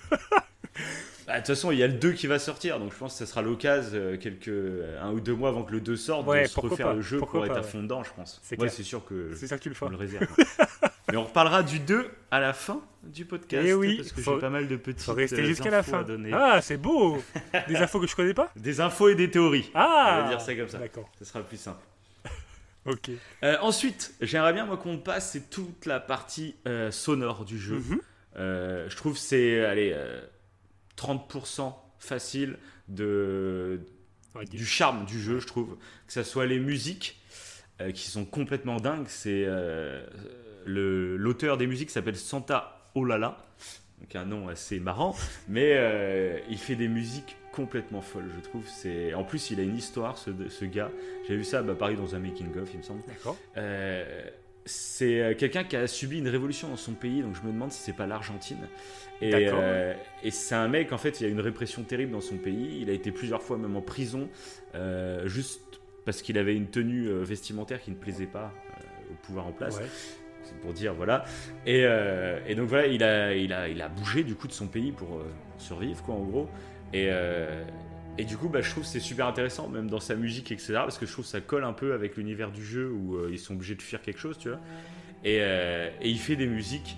Bah, 1.27 1.35
De 1.35 1.39
toute 1.39 1.47
façon, 1.47 1.71
il 1.71 1.79
y 1.79 1.83
a 1.83 1.87
le 1.87 1.95
2 1.95 2.13
qui 2.13 2.27
va 2.27 2.39
sortir, 2.39 2.79
donc 2.79 2.93
je 2.93 2.99
pense 2.99 3.13
que 3.15 3.19
ça 3.21 3.27
sera 3.27 3.41
l'occasion, 3.41 3.93
euh, 3.95 4.17
quelques 4.19 4.51
un 5.01 5.11
ou 5.13 5.21
deux 5.21 5.33
mois 5.35 5.49
avant 5.49 5.63
que 5.63 5.73
le 5.73 5.81
2 5.81 5.97
sorte, 5.97 6.27
Ouais, 6.27 6.43
de 6.43 6.49
se 6.49 6.61
refaire 6.61 6.89
pas, 6.89 6.93
le 6.95 7.01
jeu 7.01 7.17
pour 7.19 7.47
être 7.47 7.57
à 7.57 7.63
fond 7.63 7.81
dedans, 7.83 8.05
je 8.05 8.11
pense. 8.15 8.41
C'est 8.43 8.61
Ouais, 8.61 8.69
sûr 8.69 9.03
que 9.07 9.33
que 9.35 9.55
tu 9.57 9.69
le 9.71 9.75
feras. 9.75 9.91
le 9.91 9.97
réserve. 9.97 10.27
Mais 11.15 11.21
on 11.21 11.25
reparlera 11.27 11.63
du 11.63 11.79
2 11.79 12.11
à 12.33 12.41
la 12.41 12.53
fin 12.53 12.83
du 13.05 13.25
podcast, 13.25 13.65
Eh 13.65 13.73
oui, 13.73 13.99
parce 13.99 14.11
que 14.11 14.21
j'ai 14.21 14.39
pas 14.41 14.51
mal 14.51 14.67
de 14.67 14.75
petites 14.75 15.05
Faut 15.05 15.13
rester 15.13 15.43
euh, 15.43 15.45
jusqu'à 15.45 15.71
la 15.71 15.85
fin. 15.85 16.03
donner. 16.03 16.33
Ah, 16.33 16.61
c'est 16.61 16.77
beau 16.77 17.23
Des 17.69 17.77
infos 17.77 18.01
que 18.01 18.09
je 18.09 18.17
connais 18.17 18.35
pas 18.35 18.51
Des 18.57 18.81
infos 18.81 19.11
et 19.11 19.15
des 19.15 19.31
théories. 19.31 19.71
Ah 19.77 20.19
On 20.19 20.23
va 20.25 20.29
dire 20.31 20.41
ça 20.41 20.57
comme 20.57 20.69
ça. 20.69 20.79
D'accord. 20.79 21.09
Ce 21.17 21.25
sera 21.25 21.41
plus 21.43 21.57
simple. 21.57 21.79
Ok. 22.87 23.11
Euh, 23.45 23.57
ensuite, 23.63 24.13
j'aimerais 24.21 24.53
bien 24.53 24.67
moi 24.67 24.77
qu'on 24.77 24.99
passe 24.99 25.31
c'est 25.31 25.49
toute 25.51 25.87
la 25.87 26.01
partie 26.01 26.57
euh, 26.67 26.91
sonore 26.91 27.45
du 27.45 27.61
jeu. 27.61 27.77
Mhm. 27.77 28.01
Euh, 28.37 28.91
je 28.91 28.97
trouve 28.97 29.13
que 29.13 29.21
c'est 29.21 29.65
allez 29.65 29.93
euh, 29.95 30.21
30% 30.99 31.73
facile 32.01 32.59
de 32.89 33.81
Ouais, 34.35 34.47
du 34.47 34.67
charme 34.67 35.05
du 35.07 35.23
jeu, 35.23 35.39
je 35.39 35.47
trouve. 35.47 35.77
Que 36.09 36.13
ça 36.13 36.25
soit 36.25 36.47
les 36.47 36.59
musiques 36.59 37.21
qui 37.95 38.09
sont 38.11 38.25
complètement 38.25 38.79
dingues. 38.81 39.07
C'est 39.09 39.47
l'auteur 40.67 41.57
des 41.57 41.67
musiques 41.67 41.91
s'appelle 41.91 42.17
Santa 42.17 42.91
Olala, 42.95 43.37
donc 44.01 44.15
un 44.17 44.25
nom 44.25 44.49
assez 44.49 44.81
marrant, 44.81 45.17
mais 45.49 45.73
euh, 45.75 46.39
il 46.51 46.59
fait 46.59 46.77
des 46.77 46.89
musiques 46.89 47.37
complètement 47.53 48.01
folles, 48.01 48.31
je 48.35 48.41
trouve. 48.41 48.67
C'est 48.67 49.15
en 49.15 49.25
plus 49.25 49.51
il 49.51 49.61
a 49.61 49.63
une 49.63 49.77
histoire, 49.77 50.19
ce, 50.19 50.31
ce 50.49 50.65
gars. 50.65 50.91
J'ai 51.29 51.37
vu 51.37 51.45
ça 51.45 51.61
à 51.61 51.75
Paris 51.75 51.97
dans 51.97 52.15
un 52.15 52.19
making 52.19 52.57
of, 52.59 52.69
il 52.73 52.79
me 52.79 52.83
semble. 52.83 53.03
D'accord. 53.07 53.37
Euh, 53.57 54.29
c'est 54.67 55.21
euh, 55.21 55.35
quelqu'un 55.35 55.63
qui 55.63 55.77
a 55.77 55.87
subi 55.87 56.19
une 56.19 56.29
révolution 56.29 56.69
dans 56.69 56.77
son 56.77 56.93
pays, 56.93 57.23
donc 57.23 57.37
je 57.37 57.43
me 57.43 57.53
demande 57.53 57.71
si 57.71 57.81
c'est 57.81 57.93
pas 57.93 58.07
l'Argentine. 58.07 58.67
Et, 59.21 59.31
D'accord. 59.31 59.61
euh, 59.63 59.95
et 60.23 60.31
c'est 60.31 60.55
un 60.55 60.69
mec, 60.69 60.93
en 60.93 60.99
fait, 60.99 61.21
il 61.21 61.25
y 61.25 61.27
a 61.27 61.31
une 61.31 61.41
répression 61.41 61.83
terrible 61.83 62.13
dans 62.13 62.21
son 62.21 62.37
pays. 62.37 62.81
Il 62.81 62.91
a 62.91 62.93
été 62.93 63.13
plusieurs 63.13 63.43
fois 63.43 63.57
même 63.57 63.77
en 63.77 63.83
prison, 63.83 64.29
juste 65.27 65.81
parce 66.05 66.21
qu'il 66.23 66.37
avait 66.39 66.57
une 66.57 66.67
tenue 66.67 67.09
vestimentaire 67.23 67.81
qui 67.81 67.91
ne 67.91 67.97
plaisait 67.97 68.27
pas 68.27 68.53
au 69.11 69.15
pouvoir 69.27 69.47
en 69.47 69.53
place. 69.53 69.77
Ouais. 69.77 69.87
C'est 70.45 70.59
pour 70.61 70.73
dire, 70.73 70.95
voilà. 70.95 71.25
Et, 71.67 71.83
euh, 71.85 72.39
et 72.47 72.55
donc 72.55 72.69
voilà, 72.69 72.87
il 72.87 73.03
a, 73.03 73.35
il, 73.35 73.53
a, 73.53 73.69
il 73.69 73.81
a 73.83 73.89
bougé 73.89 74.23
du 74.25 74.35
coup 74.35 74.47
de 74.47 74.53
son 74.53 74.67
pays 74.67 74.93
pour 74.93 75.17
euh, 75.17 75.25
survivre, 75.59 76.03
quoi, 76.03 76.15
en 76.15 76.23
gros. 76.23 76.49
Et, 76.93 77.09
euh, 77.11 77.65
et 78.19 78.25
du 78.25 78.37
coup, 78.37 78.49
bah, 78.49 78.61
je 78.61 78.71
trouve 78.71 78.85
c'est 78.85 79.01
super 79.01 79.27
intéressant, 79.27 79.69
même 79.69 79.89
dans 79.91 80.01
sa 80.01 80.15
musique, 80.15 80.53
etc. 80.53 80.75
Parce 80.75 80.99
que 80.99 81.07
je 81.07 81.13
trouve 81.13 81.25
que 81.25 81.31
ça 81.31 81.41
colle 81.41 81.65
un 81.65 81.73
peu 81.73 81.95
avec 81.95 82.17
l'univers 82.17 82.51
du 82.53 82.65
jeu 82.65 82.89
où 82.91 83.29
ils 83.29 83.39
sont 83.39 83.55
obligés 83.55 83.75
de 83.75 83.83
fuir 83.83 84.01
quelque 84.03 84.21
chose, 84.21 84.39
tu 84.39 84.49
vois. 84.51 84.61
Et, 85.25 85.39
et 85.39 86.09
il 86.09 86.19
fait 86.19 86.37
des 86.37 86.47
musiques. 86.47 86.97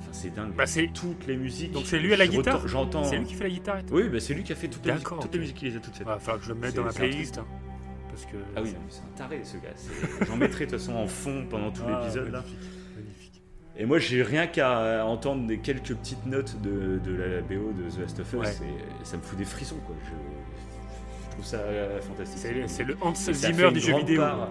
Enfin, 0.00 0.10
c'est 0.12 0.32
dingue. 0.34 0.52
Bah, 0.54 0.66
c'est- 0.66 0.92
toutes 0.94 1.26
les 1.26 1.36
musiques. 1.36 1.72
Donc 1.72 1.86
c'est 1.86 1.98
lui 1.98 2.12
à 2.12 2.16
la 2.16 2.26
guitare? 2.28 2.68
J'entends. 2.68 3.02
C'est 3.04 3.16
lui 3.16 3.24
qui 3.26 3.34
fait 3.34 3.44
la 3.44 3.50
guitare 3.50 3.78
et 3.78 3.82
tout? 3.84 3.94
Oui, 3.94 4.08
bah, 4.08 4.20
c'est 4.20 4.34
lui 4.34 4.44
qui 4.44 4.52
a 4.52 4.56
fait 4.56 4.68
toutes 4.68 4.86
les, 4.86 4.92
toutes 4.94 5.32
les 5.32 5.40
musiques 5.40 5.56
qu'il 5.56 5.68
les 5.70 5.76
a 5.76 5.80
toutes 5.80 5.94
faites. 5.94 6.02
Il 6.06 6.06
va 6.06 6.18
falloir 6.18 6.38
que 6.38 6.44
je 6.46 6.52
le 6.52 6.58
mette 6.60 6.74
dans 6.76 6.84
la 6.84 6.92
playlist. 6.92 7.38
hein. 7.38 7.46
Parce 8.20 8.32
que... 8.32 8.36
Ah 8.56 8.60
oui, 8.62 8.74
c'est 8.88 9.00
un 9.00 9.16
taré 9.16 9.40
ce 9.44 9.56
gars. 9.58 9.74
J'en 10.26 10.36
mettrai 10.36 10.66
de 10.66 10.70
toute 10.72 10.80
façon 10.80 10.94
en 10.96 11.06
fond 11.06 11.46
pendant 11.48 11.70
tout 11.70 11.82
Ah, 11.86 12.00
l'épisode 12.02 12.32
là. 12.32 12.40
magnifique, 12.40 12.70
magnifique. 12.96 13.42
Et 13.76 13.86
moi, 13.86 13.98
j'ai 14.00 14.22
rien 14.24 14.48
qu'à 14.48 14.80
euh, 14.80 15.02
entendre 15.02 15.46
des 15.46 15.58
quelques 15.58 15.94
petites 15.94 16.26
notes 16.26 16.60
de, 16.60 16.98
de 16.98 17.14
la 17.14 17.40
BO 17.42 17.72
de 17.72 17.88
The 17.88 18.00
Last 18.00 18.18
of 18.18 18.32
Us, 18.32 18.38
Ouais. 18.40 18.48
et 18.66 19.04
ça 19.04 19.16
me 19.18 19.22
fout 19.22 19.38
des 19.38 19.44
frissons, 19.44 19.78
quoi. 19.86 19.94
Je, 20.04 20.10
je 20.10 21.30
trouve 21.30 21.44
ça 21.44 21.58
euh, 21.58 22.00
fantastique. 22.00 22.40
C'est 22.66 22.82
le 22.84 22.96
Hans 23.00 23.14
Zimmer 23.14 23.70
du 23.70 23.78
jeu 23.78 23.96
vidéo. 23.98 24.20
part- 24.20 24.50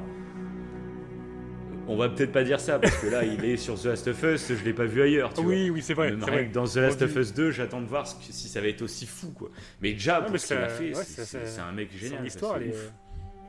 On 1.90 1.96
va 1.98 2.10
peut-être 2.10 2.32
pas 2.34 2.44
dire 2.44 2.60
ça, 2.62 2.80
parce 2.80 2.98
que 2.98 3.08
là, 3.08 3.24
il 3.26 3.44
est 3.46 3.56
sur 3.58 3.76
The 3.80 3.86
Last 3.86 4.08
of 4.08 4.24
Us, 4.24 4.54
je 4.54 4.64
l'ai 4.66 4.74
pas 4.74 4.86
vu 4.86 5.02
ailleurs, 5.02 5.34
tu 5.34 5.42
vois. 5.42 5.50
Oui, 5.54 5.70
oui, 5.70 5.82
c'est 5.82 5.94
vrai. 5.94 6.12
Vrai. 6.12 6.46
dans 6.46 6.66
The 6.66 6.76
Last 6.78 7.02
of 7.02 7.16
Us 7.16 7.34
2, 7.34 7.52
j'attends 7.52 7.82
de 7.82 7.88
voir 7.88 8.06
ce 8.08 8.16
que- 8.16 8.32
si 8.34 8.48
ça 8.50 8.60
va 8.62 8.68
être 8.68 8.82
aussi 8.82 9.06
fou, 9.06 9.32
quoi. 9.32 9.50
Mais 9.82 9.94
déjà, 9.94 10.20
Ouais, 10.22 10.28
pour 10.28 10.38
ce 10.40 10.48
qu'il 10.48 10.58
a 10.58 10.68
fait, 10.70 10.96
ouais, 10.96 11.04
c'est- 11.04 11.60
un 11.60 11.72
mec 11.72 11.90
génial. 11.98 12.20
Son 12.20 12.26
histoire, 12.26 12.58
elle 12.58 12.68
est, 12.70 12.76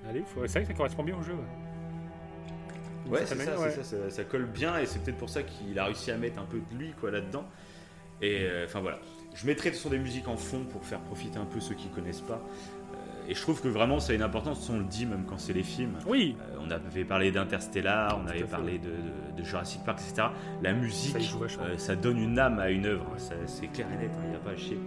ouf. 0.06 0.36
Ouais, 0.36 0.48
C'est 0.48 0.52
vrai 0.58 0.62
que 0.62 0.66
ça 0.68 0.74
correspond 0.74 1.02
bien 1.04 1.16
au 1.16 1.22
jeu. 1.22 1.34
ouais. 1.34 3.10
Ouais, 3.10 3.20
Ça 3.20 3.26
c'est 3.28 3.34
mène- 3.36 3.46
ça, 3.46 3.58
ouais. 3.60 3.70
c'est 3.70 3.84
ça, 3.84 3.96
ça, 4.04 4.10
ça 4.10 4.24
colle 4.24 4.44
bien 4.46 4.78
et 4.78 4.84
c'est 4.86 4.98
peut-être 5.02 5.16
pour 5.16 5.30
ça 5.30 5.42
qu'il 5.42 5.78
a 5.78 5.84
réussi 5.86 6.10
à 6.10 6.16
mettre 6.18 6.38
un 6.40 6.44
peu 6.44 6.58
de 6.58 6.78
lui 6.78 6.92
quoi 7.00 7.10
là-dedans. 7.10 7.44
Et 8.20 8.40
euh, 8.42 8.66
enfin 8.66 8.80
voilà, 8.80 8.98
je 9.34 9.46
mettrai 9.46 9.70
de 9.70 9.76
son 9.76 9.88
des 9.90 9.98
musiques 9.98 10.28
en 10.28 10.36
fond 10.36 10.64
pour 10.64 10.84
faire 10.84 11.00
profiter 11.00 11.38
un 11.38 11.46
peu 11.46 11.58
ceux 11.60 11.74
qui 11.74 11.88
connaissent 11.88 12.20
pas. 12.20 12.34
Euh, 12.92 13.30
et 13.30 13.34
je 13.34 13.40
trouve 13.40 13.62
que 13.62 13.68
vraiment 13.68 13.98
ça 13.98 14.12
a 14.12 14.14
une 14.16 14.22
importance, 14.22 14.68
on 14.68 14.78
le 14.78 14.84
dit 14.84 15.06
même 15.06 15.24
quand 15.26 15.38
c'est 15.38 15.54
les 15.54 15.62
films. 15.62 15.96
Oui, 16.06 16.36
Euh, 16.52 16.56
on 16.60 16.70
avait 16.70 17.04
parlé 17.04 17.30
d'Interstellar, 17.30 18.20
on 18.22 18.26
avait 18.28 18.42
parlé 18.44 18.78
de, 18.78 18.88
de- 18.90 19.38
de 19.38 19.42
Jurassic 19.44 19.82
Park, 19.84 20.00
etc. 20.06 20.28
La 20.62 20.72
musique, 20.74 21.16
Ça 21.78 21.96
donne 21.96 22.18
une 22.18 22.38
âme 22.38 22.58
à 22.58 22.68
une 22.70 22.84
œuvre, 22.86 23.06
c'est 23.16 23.68
clair 23.68 23.86
et 23.94 23.96
net, 23.96 24.10
il 24.24 24.30
n'y 24.30 24.36
a 24.36 24.40
pas 24.40 24.50
à 24.50 24.56
chier. 24.56 24.78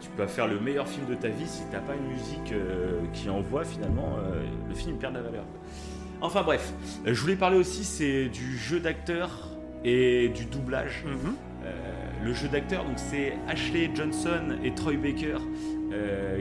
Tu 0.00 0.08
peux 0.16 0.26
faire 0.26 0.46
le 0.46 0.58
meilleur 0.60 0.86
film 0.88 1.06
de 1.06 1.14
ta 1.14 1.28
vie 1.28 1.46
si 1.46 1.62
t'as 1.70 1.80
pas 1.80 1.94
une 1.94 2.08
musique 2.08 2.52
euh, 2.52 3.00
qui 3.12 3.28
envoie 3.30 3.64
finalement, 3.64 4.16
euh, 4.18 4.42
le 4.68 4.74
film 4.74 4.96
perd 4.98 5.14
de 5.14 5.18
la 5.18 5.24
valeur. 5.24 5.44
Enfin 6.20 6.42
bref, 6.42 6.72
Euh, 7.06 7.14
je 7.14 7.20
voulais 7.20 7.36
parler 7.36 7.56
aussi 7.58 7.84
c'est 7.84 8.28
du 8.28 8.56
jeu 8.56 8.80
d'acteur 8.80 9.48
et 9.84 10.28
du 10.30 10.46
doublage. 10.46 11.04
Mhm. 11.06 11.34
Euh, 11.64 11.72
le 12.24 12.32
jeu 12.32 12.48
d'acteur, 12.48 12.84
donc 12.84 12.98
c'est 12.98 13.34
Ashley 13.48 13.90
Johnson 13.94 14.56
et 14.62 14.74
Troy 14.74 14.96
Baker 14.96 15.38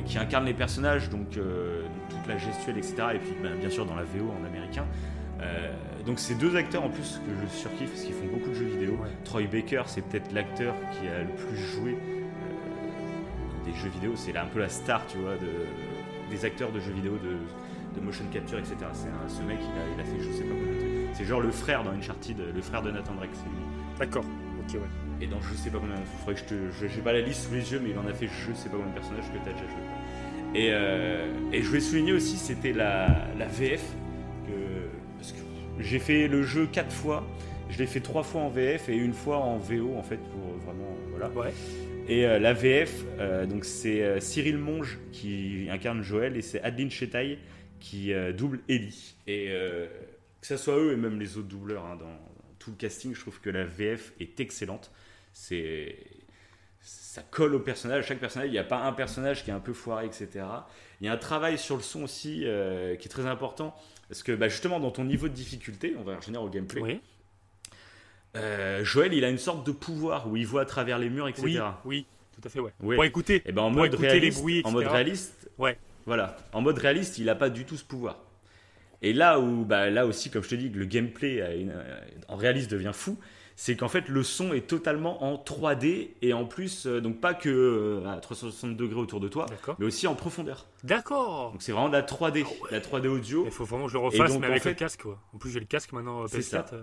qui 0.05 0.17
incarnent 0.17 0.45
les 0.45 0.53
personnages, 0.55 1.11
donc 1.11 1.29
toute 1.29 2.27
la 2.27 2.37
gestuelle, 2.39 2.77
etc. 2.79 2.95
Et 3.13 3.19
puis 3.19 3.35
ben, 3.43 3.55
bien 3.59 3.69
sûr 3.69 3.85
dans 3.85 3.93
la 3.93 4.01
VO 4.03 4.31
en 4.41 4.43
américain. 4.47 4.85
Donc 6.07 6.17
c'est 6.17 6.33
deux 6.35 6.55
acteurs 6.55 6.83
en 6.83 6.89
plus 6.89 7.21
que 7.23 7.31
je 7.39 7.55
surkiffe 7.55 7.91
parce 7.91 8.01
qu'ils 8.03 8.15
font 8.15 8.25
beaucoup 8.33 8.49
de 8.49 8.55
jeux 8.55 8.65
vidéo. 8.65 8.93
Ouais. 8.93 9.09
Troy 9.25 9.43
Baker, 9.43 9.83
c'est 9.85 10.01
peut-être 10.01 10.31
l'acteur 10.33 10.73
qui 10.93 11.07
a 11.07 11.21
le 11.21 11.29
plus 11.35 11.57
joué 11.57 11.95
des 13.65 13.73
jeux 13.73 13.89
vidéo. 13.89 14.13
C'est 14.15 14.35
un 14.37 14.45
peu 14.45 14.59
la 14.59 14.69
star, 14.69 15.05
tu 15.07 15.17
vois, 15.17 15.33
de, 15.35 16.31
des 16.35 16.45
acteurs 16.45 16.71
de 16.71 16.79
jeux 16.79 16.91
vidéo, 16.93 17.13
de, 17.23 17.99
de 17.99 18.05
motion 18.05 18.25
capture, 18.31 18.57
etc. 18.59 18.75
C'est 18.93 19.07
un- 19.07 19.29
ce 19.29 19.41
mec, 19.43 19.57
il 19.61 19.79
a, 19.79 19.83
il 19.95 19.99
a 20.01 20.03
fait 20.03 20.19
je 20.23 20.31
sais 20.31 20.43
pas 20.43 20.53
combien 20.53 20.73
de 20.73 20.79
trucs. 20.79 21.15
C'est 21.15 21.25
genre 21.25 21.41
le 21.41 21.51
frère 21.51 21.83
dans 21.83 21.91
Uncharted, 21.91 22.37
le 22.55 22.61
frère 22.61 22.81
de 22.81 22.91
Nathan 22.91 23.13
Drake, 23.13 23.29
c'est 23.33 23.45
lui. 23.49 23.99
D'accord. 23.99 24.25
Ok, 24.67 24.73
ouais. 24.75 24.79
Et 25.21 25.27
dans 25.27 25.39
je 25.41 25.53
sais 25.53 25.69
pas 25.69 25.77
combien, 25.79 25.95
il 25.95 26.19
faudrait 26.19 26.33
que 26.35 26.39
je 26.39 26.45
te. 26.79 26.87
J'ai 26.93 27.01
pas 27.01 27.13
la 27.13 27.21
liste 27.21 27.47
sous 27.47 27.53
les 27.53 27.71
yeux, 27.71 27.79
mais 27.83 27.91
il 27.91 27.97
en 27.97 28.07
a 28.07 28.13
fait 28.13 28.27
je 28.27 28.53
sais 28.53 28.69
pas 28.69 28.77
combien 28.77 28.89
de 28.91 28.95
personnages 28.95 29.25
que 29.31 29.37
t'as 29.45 29.51
déjà 29.53 29.65
joué. 29.65 29.83
Et, 30.55 30.69
euh, 30.71 31.27
et 31.51 31.61
je 31.61 31.67
voulais 31.67 31.79
souligner 31.79 32.13
aussi, 32.13 32.37
c'était 32.37 32.73
la, 32.73 33.07
la 33.37 33.45
VF. 33.47 33.83
Que, 34.47 34.51
parce 35.17 35.31
que 35.31 35.39
j'ai 35.79 35.99
fait 35.99 36.27
le 36.27 36.43
jeu 36.43 36.67
quatre 36.71 36.91
fois. 36.91 37.23
Je 37.69 37.77
l'ai 37.79 37.87
fait 37.87 38.01
trois 38.01 38.21
fois 38.23 38.41
en 38.41 38.49
VF 38.49 38.89
et 38.89 38.95
une 38.95 39.13
fois 39.13 39.37
en 39.37 39.57
VO, 39.57 39.95
en 39.97 40.03
fait, 40.03 40.17
pour 40.17 40.53
vraiment. 40.65 40.95
Voilà. 41.11 41.29
Ouais. 41.29 41.53
Et 42.09 42.25
euh, 42.25 42.37
la 42.37 42.53
VF, 42.53 43.05
euh, 43.19 43.45
donc 43.45 43.63
c'est 43.63 44.03
euh, 44.03 44.19
Cyril 44.19 44.57
Monge 44.57 44.99
qui 45.13 45.67
incarne 45.69 46.01
Joël 46.01 46.35
et 46.35 46.41
c'est 46.41 46.61
Adeline 46.61 46.91
Chetaille 46.91 47.39
qui 47.79 48.13
double 48.37 48.61
Ellie. 48.69 49.15
Et 49.27 49.47
que 49.49 50.47
ça 50.47 50.55
soit 50.55 50.77
eux 50.77 50.93
et 50.93 50.95
même 50.95 51.19
les 51.19 51.37
autres 51.37 51.49
doubleurs 51.49 51.85
hein, 51.85 51.97
dans, 51.97 52.17
tout 52.57 52.71
le 52.71 52.77
casting, 52.77 53.13
je 53.13 53.19
trouve 53.19 53.41
que 53.41 53.49
la 53.49 53.65
VF 53.65 54.13
est 54.21 54.39
excellente. 54.39 54.89
C'est 55.33 55.97
ça 56.79 57.23
colle 57.29 57.55
au 57.55 57.59
personnage. 57.59 58.07
Chaque 58.07 58.19
personnage, 58.19 58.47
il 58.47 58.53
n'y 58.53 58.57
a 58.57 58.63
pas 58.63 58.85
un 58.85 58.93
personnage 58.93 59.43
qui 59.43 59.49
est 59.49 59.53
un 59.53 59.59
peu 59.59 59.73
foiré, 59.73 60.05
etc. 60.05 60.45
Il 61.01 61.07
y 61.07 61.09
a 61.09 61.11
un 61.11 61.17
travail 61.17 61.57
sur 61.57 61.75
le 61.75 61.81
son 61.81 62.03
aussi 62.03 62.45
qui 62.45 62.45
est 62.45 63.11
très 63.11 63.25
important 63.25 63.75
parce 64.07 64.23
que 64.23 64.31
bah, 64.31 64.47
justement 64.47 64.79
dans 64.79 64.91
ton 64.91 65.03
niveau 65.03 65.27
de 65.27 65.33
difficulté, 65.33 65.93
on 65.99 66.03
va 66.03 66.15
revenir 66.15 66.41
au 66.41 66.49
gameplay. 66.49 66.81
Oui. 66.81 67.01
Euh, 68.35 68.83
Joël, 68.83 69.13
il 69.13 69.23
a 69.25 69.29
une 69.29 69.37
sorte 69.37 69.65
de 69.65 69.71
pouvoir 69.71 70.27
où 70.29 70.35
il 70.37 70.45
voit 70.47 70.61
à 70.61 70.65
travers 70.65 70.99
les 70.99 71.09
murs, 71.09 71.27
etc. 71.27 71.43
Oui, 71.45 71.59
oui, 71.85 72.05
tout 72.33 72.41
à 72.45 72.49
fait, 72.49 72.59
ouais. 72.59 72.71
Oui. 72.81 72.95
Pour 72.95 73.03
écouter. 73.05 73.41
Et 73.45 73.51
ben 73.51 73.61
en 73.63 73.69
Pour 73.71 73.79
mode 73.81 73.93
écouter 73.93 74.07
les 74.07 74.11
réaliste, 74.13 74.39
bruits, 74.39 74.61
en 74.65 74.71
mode 74.71 74.83
etc. 74.83 74.95
réaliste, 74.95 75.49
Ouais. 75.59 75.77
voilà, 76.05 76.37
en 76.53 76.61
mode 76.61 76.77
réaliste, 76.77 77.17
il 77.17 77.29
a 77.29 77.35
pas 77.35 77.49
du 77.49 77.65
tout 77.65 77.77
ce 77.77 77.83
pouvoir. 77.83 78.17
Et 79.01 79.13
là 79.13 79.39
où, 79.39 79.65
bah 79.65 79.89
là 79.89 80.05
aussi, 80.07 80.29
comme 80.31 80.43
je 80.43 80.49
te 80.49 80.55
dis, 80.55 80.69
le 80.69 80.85
gameplay 80.85 81.37
une- 81.59 81.71
euh, 81.75 81.99
en 82.29 82.35
réaliste 82.37 82.71
devient 82.71 82.91
fou, 82.93 83.17
c'est 83.55 83.75
qu'en 83.75 83.89
fait 83.89 84.07
le 84.09 84.23
son 84.23 84.53
est 84.53 84.65
totalement 84.65 85.23
en 85.23 85.35
3D 85.37 86.15
et 86.23 86.33
en 86.33 86.45
plus, 86.45 86.87
euh, 86.87 87.01
donc 87.01 87.19
pas 87.19 87.33
que 87.35 87.49
euh, 87.49 88.09
à 88.09 88.15
360 88.19 88.75
degrés 88.77 88.99
autour 88.99 89.19
de 89.19 89.27
toi, 89.27 89.45
mais 89.77 89.85
aussi 89.85 90.07
en 90.07 90.15
profondeur. 90.15 90.65
D'accord. 90.83 91.51
Donc 91.51 91.61
c'est 91.61 91.71
vraiment 91.73 91.89
de 91.89 91.93
la 91.93 92.01
3D, 92.01 92.45
la 92.71 92.79
3D 92.79 93.07
audio. 93.07 93.43
Il 93.45 93.51
faut 93.51 93.65
vraiment 93.65 93.85
que 93.85 93.91
je 93.91 93.97
le 93.97 94.03
refasse, 94.05 94.31
donc, 94.31 94.41
mais 94.41 94.47
avec 94.47 94.65
le 94.65 94.73
casque, 94.73 95.03
quoi. 95.03 95.19
En 95.33 95.37
plus, 95.37 95.51
j'ai 95.51 95.59
le 95.59 95.65
casque 95.67 95.91
maintenant 95.91 96.23
euh, 96.23 96.27
C'est 96.27 96.39
PS4. 96.39 96.69
ça. 96.69 96.77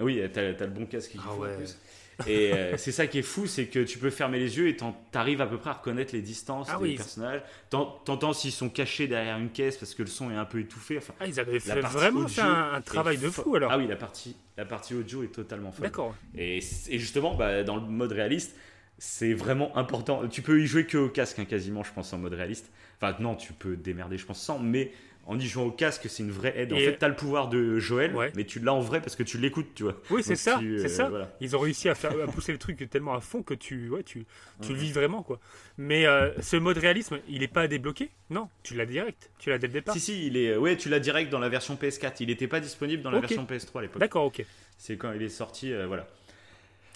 Oui, 0.00 0.20
t'as 0.32 0.42
as 0.42 0.52
le 0.52 0.66
bon 0.66 0.86
casque 0.86 1.12
qu'il 1.12 1.20
Ah 1.24 1.32
en 1.32 1.38
plus. 1.56 1.78
Et 2.26 2.52
euh, 2.52 2.74
c'est 2.78 2.92
ça 2.92 3.06
qui 3.06 3.18
est 3.18 3.22
fou, 3.22 3.46
c'est 3.46 3.66
que 3.66 3.80
tu 3.80 3.98
peux 3.98 4.08
fermer 4.10 4.38
les 4.38 4.56
yeux 4.56 4.68
et 4.68 4.76
t'arrives 5.12 5.40
à 5.42 5.46
peu 5.46 5.58
près 5.58 5.70
à 5.70 5.74
reconnaître 5.74 6.14
les 6.14 6.22
distances 6.22 6.68
Ah 6.70 6.76
des 6.78 6.82
oui. 6.82 6.94
personnages. 6.96 7.42
T'en- 7.70 7.86
T'entends 8.04 8.32
s'ils 8.32 8.52
sont 8.52 8.68
cachés 8.70 9.06
derrière 9.06 9.36
une 9.38 9.50
caisse 9.50 9.76
parce 9.76 9.94
que 9.94 10.02
le 10.02 10.08
son 10.08 10.30
est 10.30 10.36
un 10.36 10.44
peu 10.46 10.60
étouffé. 10.60 10.96
Enfin, 10.98 11.12
Ah, 11.20 11.26
ils 11.26 11.38
avaient 11.40 11.60
fait 11.60 11.80
vraiment 11.80 12.26
fait 12.26 12.40
un, 12.40 12.80
travail 12.80 13.18
de 13.18 13.28
fo- 13.28 13.42
fou 13.42 13.56
alors. 13.56 13.70
Ah 13.72 13.78
oui, 13.78 13.86
la 13.86 13.96
partie, 13.96 14.34
la 14.56 14.64
partie 14.64 14.94
audio 14.94 15.24
est 15.24 15.28
totalement 15.34 15.72
folle. 15.72 15.84
D'accord. 15.84 16.14
Et, 16.36 16.58
et 16.88 16.98
justement, 16.98 17.34
bah, 17.34 17.62
dans 17.64 17.76
le 17.76 17.82
mode 17.82 18.12
réaliste, 18.12 18.56
c'est 18.98 19.34
vraiment 19.34 19.76
important. 19.76 20.26
Tu 20.28 20.40
peux 20.40 20.60
y 20.62 20.66
jouer 20.66 20.86
que 20.86 20.96
au 20.96 21.08
casque, 21.10 21.38
hein, 21.38 21.44
quasiment, 21.44 21.82
je 21.82 21.92
pense, 21.92 22.12
en 22.14 22.18
mode 22.18 22.32
réaliste. 22.32 22.70
Enfin, 22.98 23.14
non, 23.20 23.34
tu 23.34 23.52
peux 23.52 23.76
démerder, 23.76 24.16
je 24.16 24.24
pense, 24.24 24.40
sans, 24.40 24.58
mais 24.58 24.90
en 25.26 25.38
y 25.38 25.46
jouant 25.46 25.64
au 25.64 25.70
casque, 25.72 26.06
c'est 26.08 26.22
une 26.22 26.30
vraie 26.30 26.54
aide. 26.56 26.72
En 26.72 26.76
fait, 26.76 26.96
t'as 26.98 27.08
le 27.08 27.16
pouvoir 27.16 27.48
de 27.48 27.78
Joël, 27.78 28.14
Ouais. 28.14 28.32
mais 28.36 28.44
tu 28.44 28.60
l'as 28.60 28.72
en 28.72 28.80
vrai 28.80 29.00
parce 29.00 29.16
que 29.16 29.22
tu 29.24 29.38
l'écoutes, 29.38 29.74
tu 29.74 29.82
vois. 29.82 30.00
Oui, 30.10 30.22
c'est 30.22 30.36
ça, 30.36 30.58
c'est 30.60 30.64
euh, 30.64 30.88
ça. 30.88 31.08
voilà. 31.08 31.36
Ils 31.40 31.56
ont 31.56 31.58
réussi 31.58 31.88
à, 31.88 31.94
faire, 31.94 32.12
à 32.12 32.26
pousser 32.26 32.52
le 32.52 32.58
truc 32.58 32.88
tellement 32.88 33.14
à 33.14 33.20
fond 33.20 33.42
que 33.42 33.54
tu, 33.54 33.88
ouais, 33.90 34.02
tu, 34.04 34.24
tu 34.62 34.72
le 34.72 34.78
vis 34.78 34.92
vraiment, 34.92 35.22
quoi. 35.22 35.40
Mais 35.78 36.06
euh, 36.06 36.30
ce 36.40 36.56
mode 36.56 36.78
réalisme, 36.78 37.18
il 37.28 37.42
est 37.42 37.48
pas 37.48 37.62
à 37.62 37.68
débloquer 37.68 38.10
Non, 38.30 38.48
tu 38.62 38.74
l'as 38.74 38.86
direct, 38.86 39.30
tu 39.38 39.50
l'as 39.50 39.58
dès 39.58 39.66
le 39.66 39.72
départ. 39.72 39.94
Si, 39.94 40.00
si, 40.00 40.26
il 40.26 40.36
est. 40.36 40.56
Ouais, 40.56 40.76
tu 40.76 40.88
l'as 40.88 41.00
direct 41.00 41.30
dans 41.30 41.40
la 41.40 41.48
version 41.48 41.74
PS4. 41.74 42.14
Il 42.20 42.28
n'était 42.28 42.48
pas 42.48 42.60
disponible 42.60 43.02
dans 43.02 43.10
la 43.10 43.20
version 43.20 43.44
PS3 43.44 43.78
à 43.78 43.82
l'époque. 43.82 44.00
D'accord, 44.00 44.24
ok. 44.24 44.44
C'est 44.78 44.96
quand 44.96 45.12
il 45.12 45.22
est 45.22 45.28
sorti, 45.28 45.72
euh, 45.72 45.86
voilà. 45.86 46.06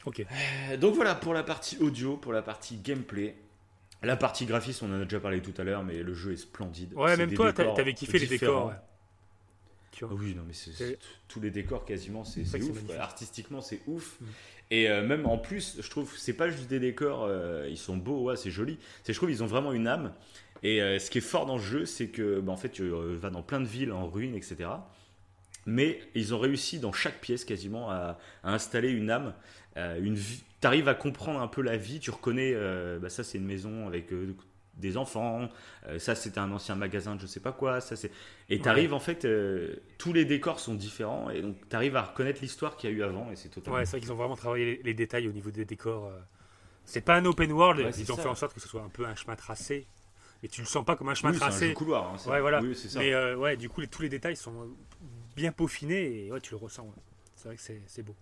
Ok. 0.06 0.24
Donc 0.78 0.94
voilà 0.94 1.14
pour 1.14 1.34
la 1.34 1.42
partie 1.42 1.76
audio, 1.80 2.16
pour 2.16 2.32
la 2.32 2.42
partie 2.42 2.76
gameplay. 2.76 3.34
La 4.02 4.16
partie 4.16 4.46
graphisme, 4.46 4.86
on 4.86 4.96
en 4.96 5.00
a 5.02 5.04
déjà 5.04 5.20
parlé 5.20 5.42
tout 5.42 5.54
à 5.58 5.64
l'heure, 5.64 5.84
mais 5.84 6.02
le 6.02 6.14
jeu 6.14 6.32
est 6.32 6.36
splendide. 6.36 6.94
Ouais, 6.94 7.16
même 7.16 7.32
toi, 7.34 7.52
t'avais 7.52 7.94
kiffé 7.94 8.18
les 8.18 8.26
décors. 8.26 8.68
ouais. 8.68 8.74
Ah 10.02 10.06
oui, 10.12 10.34
non, 10.34 10.42
mais 10.46 10.96
tous 11.28 11.40
les 11.40 11.50
décors 11.50 11.84
quasiment, 11.84 12.24
c'est 12.24 12.42
ouf. 12.62 12.78
Artistiquement, 12.98 13.60
c'est 13.60 13.80
ouf. 13.86 14.18
Mm. 14.20 14.26
Et 14.72 14.88
euh, 14.88 15.04
même 15.04 15.26
en 15.26 15.36
plus, 15.36 15.78
je 15.80 15.90
trouve, 15.90 16.16
c'est 16.16 16.32
pas 16.32 16.48
juste 16.48 16.68
des 16.68 16.78
décors, 16.78 17.24
euh, 17.24 17.66
ils 17.68 17.76
sont 17.76 17.96
beaux, 17.96 18.22
ouais, 18.22 18.36
c'est 18.36 18.50
joli. 18.52 18.78
C'est, 19.02 19.12
je 19.12 19.18
trouve, 19.18 19.30
ils 19.30 19.42
ont 19.42 19.46
vraiment 19.46 19.72
une 19.72 19.88
âme. 19.88 20.12
Et 20.62 20.80
euh, 20.80 20.98
ce 20.98 21.10
qui 21.10 21.18
est 21.18 21.22
fort 21.22 21.46
dans 21.46 21.56
le 21.56 21.62
jeu, 21.62 21.86
c'est 21.86 22.08
que, 22.08 22.40
bah, 22.40 22.52
en 22.52 22.56
fait, 22.56 22.68
tu 22.68 22.88
vas 22.88 23.30
dans 23.30 23.42
plein 23.42 23.60
de 23.60 23.66
villes 23.66 23.92
en 23.92 24.08
ruines, 24.08 24.36
etc. 24.36 24.70
Mais 25.66 26.00
ils 26.14 26.34
ont 26.34 26.38
réussi 26.38 26.78
dans 26.78 26.92
chaque 26.92 27.20
pièce 27.20 27.44
quasiment 27.44 27.90
à, 27.90 28.18
à 28.44 28.52
installer 28.52 28.90
une 28.90 29.10
âme, 29.10 29.34
une 29.76 30.14
vie. 30.14 30.42
T'arrives 30.60 30.88
à 30.88 30.94
comprendre 30.94 31.40
un 31.40 31.48
peu 31.48 31.62
la 31.62 31.76
vie. 31.76 32.00
Tu 32.00 32.10
reconnais, 32.10 32.52
euh, 32.54 32.98
bah, 32.98 33.08
ça 33.08 33.24
c'est 33.24 33.38
une 33.38 33.46
maison 33.46 33.86
avec 33.86 34.12
euh, 34.12 34.34
des 34.74 34.96
enfants. 34.96 35.48
euh, 35.86 35.98
ça 35.98 36.14
c'était 36.14 36.38
un 36.38 36.50
ancien 36.52 36.74
magasin 36.74 37.16
de 37.16 37.20
je 37.20 37.26
sais 37.26 37.40
pas 37.40 37.52
quoi. 37.52 37.80
Ça 37.80 37.96
c'est 37.96 38.10
et 38.48 38.60
t'arrives 38.60 38.92
en 38.92 39.00
fait, 39.00 39.26
tous 39.98 40.12
les 40.12 40.24
décors 40.24 40.60
sont 40.60 40.74
différents 40.74 41.30
et 41.30 41.40
donc 41.42 41.56
t'arrives 41.68 41.96
à 41.96 42.02
reconnaître 42.02 42.40
l'histoire 42.42 42.76
qu'il 42.76 42.90
y 42.90 42.92
a 42.92 42.96
eu 42.96 43.02
avant 43.02 43.30
et 43.30 43.36
c'est 43.36 43.48
totalement. 43.48 43.78
Ouais, 43.78 43.84
c'est 43.86 43.92
vrai 43.92 44.00
qu'ils 44.00 44.12
ont 44.12 44.16
vraiment 44.16 44.36
travaillé 44.36 44.64
les, 44.76 44.82
les 44.82 44.94
détails 44.94 45.28
au 45.28 45.32
niveau 45.32 45.50
des 45.50 45.64
décors. 45.64 46.10
C'est 46.84 47.02
pas 47.02 47.14
un 47.16 47.24
open 47.24 47.52
world, 47.52 47.80
Ouais, 47.84 47.90
ils 47.98 48.10
ont 48.12 48.16
ça. 48.16 48.22
fait 48.22 48.28
en 48.28 48.34
sorte 48.34 48.52
que 48.54 48.60
ce 48.60 48.68
soit 48.68 48.82
un 48.82 48.88
peu 48.88 49.06
un 49.06 49.14
chemin 49.14 49.36
tracé. 49.36 49.86
Mais 50.42 50.48
tu 50.48 50.60
le 50.62 50.66
sens 50.66 50.84
pas 50.84 50.96
comme 50.96 51.08
un 51.10 51.14
chemin 51.14 51.32
Oui, 51.32 51.38
c'est 51.38 51.44
un 51.44 51.48
tracé. 51.48 51.68
jeu 51.68 51.74
couloir. 51.74 52.12
hein, 52.14 52.18
ça. 52.18 52.30
Ouais, 52.30 52.40
voilà. 52.40 52.60
Oui, 52.62 52.74
ça. 52.74 52.98
Mais 52.98 53.34
ouais, 53.34 53.56
du 53.56 53.68
coup, 53.68 53.80
les- 53.82 53.86
tous 53.88 54.02
les 54.02 54.08
détails 54.08 54.36
sont 54.36 54.70
bien 55.36 55.52
peaufinés 55.52 56.24
et 56.26 56.32
ouais, 56.32 56.40
tu 56.40 56.50
le 56.52 56.56
ressens. 56.56 56.92
C'est 57.36 57.48
vrai 57.48 57.56
que 57.56 57.62
c'est 57.86 58.02
beau. 58.02 58.16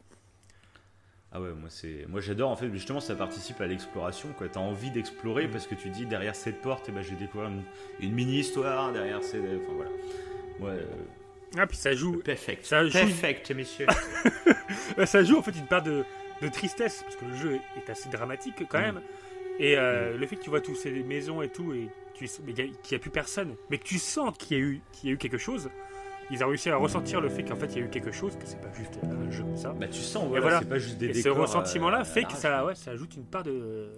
Ah 1.30 1.40
ouais, 1.42 1.50
moi 1.50 1.68
c'est, 1.68 2.06
moi 2.08 2.20
j'adore 2.22 2.50
en 2.50 2.56
fait. 2.56 2.70
Justement, 2.72 3.00
ça 3.00 3.14
participe 3.14 3.60
à 3.60 3.66
l'exploration. 3.66 4.30
Quoi, 4.38 4.48
t'as 4.48 4.60
envie 4.60 4.90
d'explorer 4.90 5.46
parce 5.48 5.66
que 5.66 5.74
tu 5.74 5.90
dis 5.90 6.06
derrière 6.06 6.34
cette 6.34 6.60
porte, 6.62 6.88
et 6.88 6.92
ben 6.92 7.02
je 7.02 7.10
vais 7.10 7.16
découvrir 7.16 7.50
une, 7.50 7.62
une 8.00 8.12
mini 8.14 8.38
histoire 8.38 8.92
derrière 8.92 9.22
ces, 9.22 9.38
enfin 9.38 9.72
voilà. 9.76 10.74
Euh, 10.78 10.82
Ah, 11.58 11.66
puis 11.66 11.76
ça 11.76 11.92
joue, 11.94 12.18
perfect. 12.20 12.64
Ça 12.64 12.84
joue- 12.86 12.92
perfect, 12.92 13.50
messieurs. 13.52 13.86
Ça 15.06 15.22
joue 15.22 15.36
en 15.38 15.42
fait 15.42 15.52
une 15.56 15.66
part 15.66 15.82
de, 15.82 16.04
de 16.42 16.48
tristesse 16.48 17.02
parce 17.04 17.16
que 17.16 17.24
le 17.24 17.36
jeu 17.36 17.60
est, 17.76 17.90
assez 17.90 18.08
dramatique 18.08 18.64
quand 18.68 18.78
Mm. 18.80 18.82
même. 18.82 19.00
Et 19.60 19.76
euh, 19.76 20.16
le 20.16 20.26
fait 20.26 20.36
que 20.36 20.42
tu 20.42 20.50
vois 20.50 20.60
toutes 20.60 20.76
ces 20.76 20.90
maisons 20.90 21.42
et 21.42 21.48
tout 21.48 21.72
et 21.72 21.88
qu'il 22.14 22.28
n'y 22.54 22.94
a, 22.94 22.98
plus 22.98 23.10
personne, 23.10 23.54
mais 23.70 23.78
que 23.78 23.84
tu 23.84 23.98
sens 23.98 24.36
qu'il 24.38 24.56
y 24.56 24.60
a 24.60 24.64
eu 24.64 24.80
qu'il 24.92 25.08
y 25.08 25.12
a 25.12 25.14
eu 25.14 25.18
quelque 25.18 25.38
chose. 25.38 25.70
Ils 26.30 26.44
ont 26.44 26.48
réussi 26.48 26.68
à 26.70 26.76
ressentir 26.76 27.20
le 27.20 27.28
fait 27.28 27.42
qu'en 27.42 27.56
fait 27.56 27.66
il 27.74 27.78
y 27.78 27.82
a 27.82 27.86
eu 27.86 27.88
quelque 27.88 28.12
chose, 28.12 28.34
que 28.36 28.46
c'est 28.46 28.60
pas 28.60 28.72
juste 28.74 28.98
un 29.02 29.30
jeu 29.30 29.42
comme 29.44 29.56
ça. 29.56 29.72
bah 29.78 29.86
tu 29.88 30.00
sens, 30.00 30.24
voilà, 30.28 30.42
voilà. 30.42 30.58
c'est 30.60 30.68
pas 30.68 30.78
juste 30.78 30.98
des 30.98 31.06
Et 31.08 31.14
ce 31.14 31.28
ressentiment-là 31.30 32.00
euh, 32.00 32.04
fait 32.04 32.24
que 32.24 32.34
ça, 32.34 32.64
ouais, 32.66 32.74
ça 32.74 32.90
ajoute 32.90 33.16
une 33.16 33.24
part 33.24 33.42
de, 33.44 33.88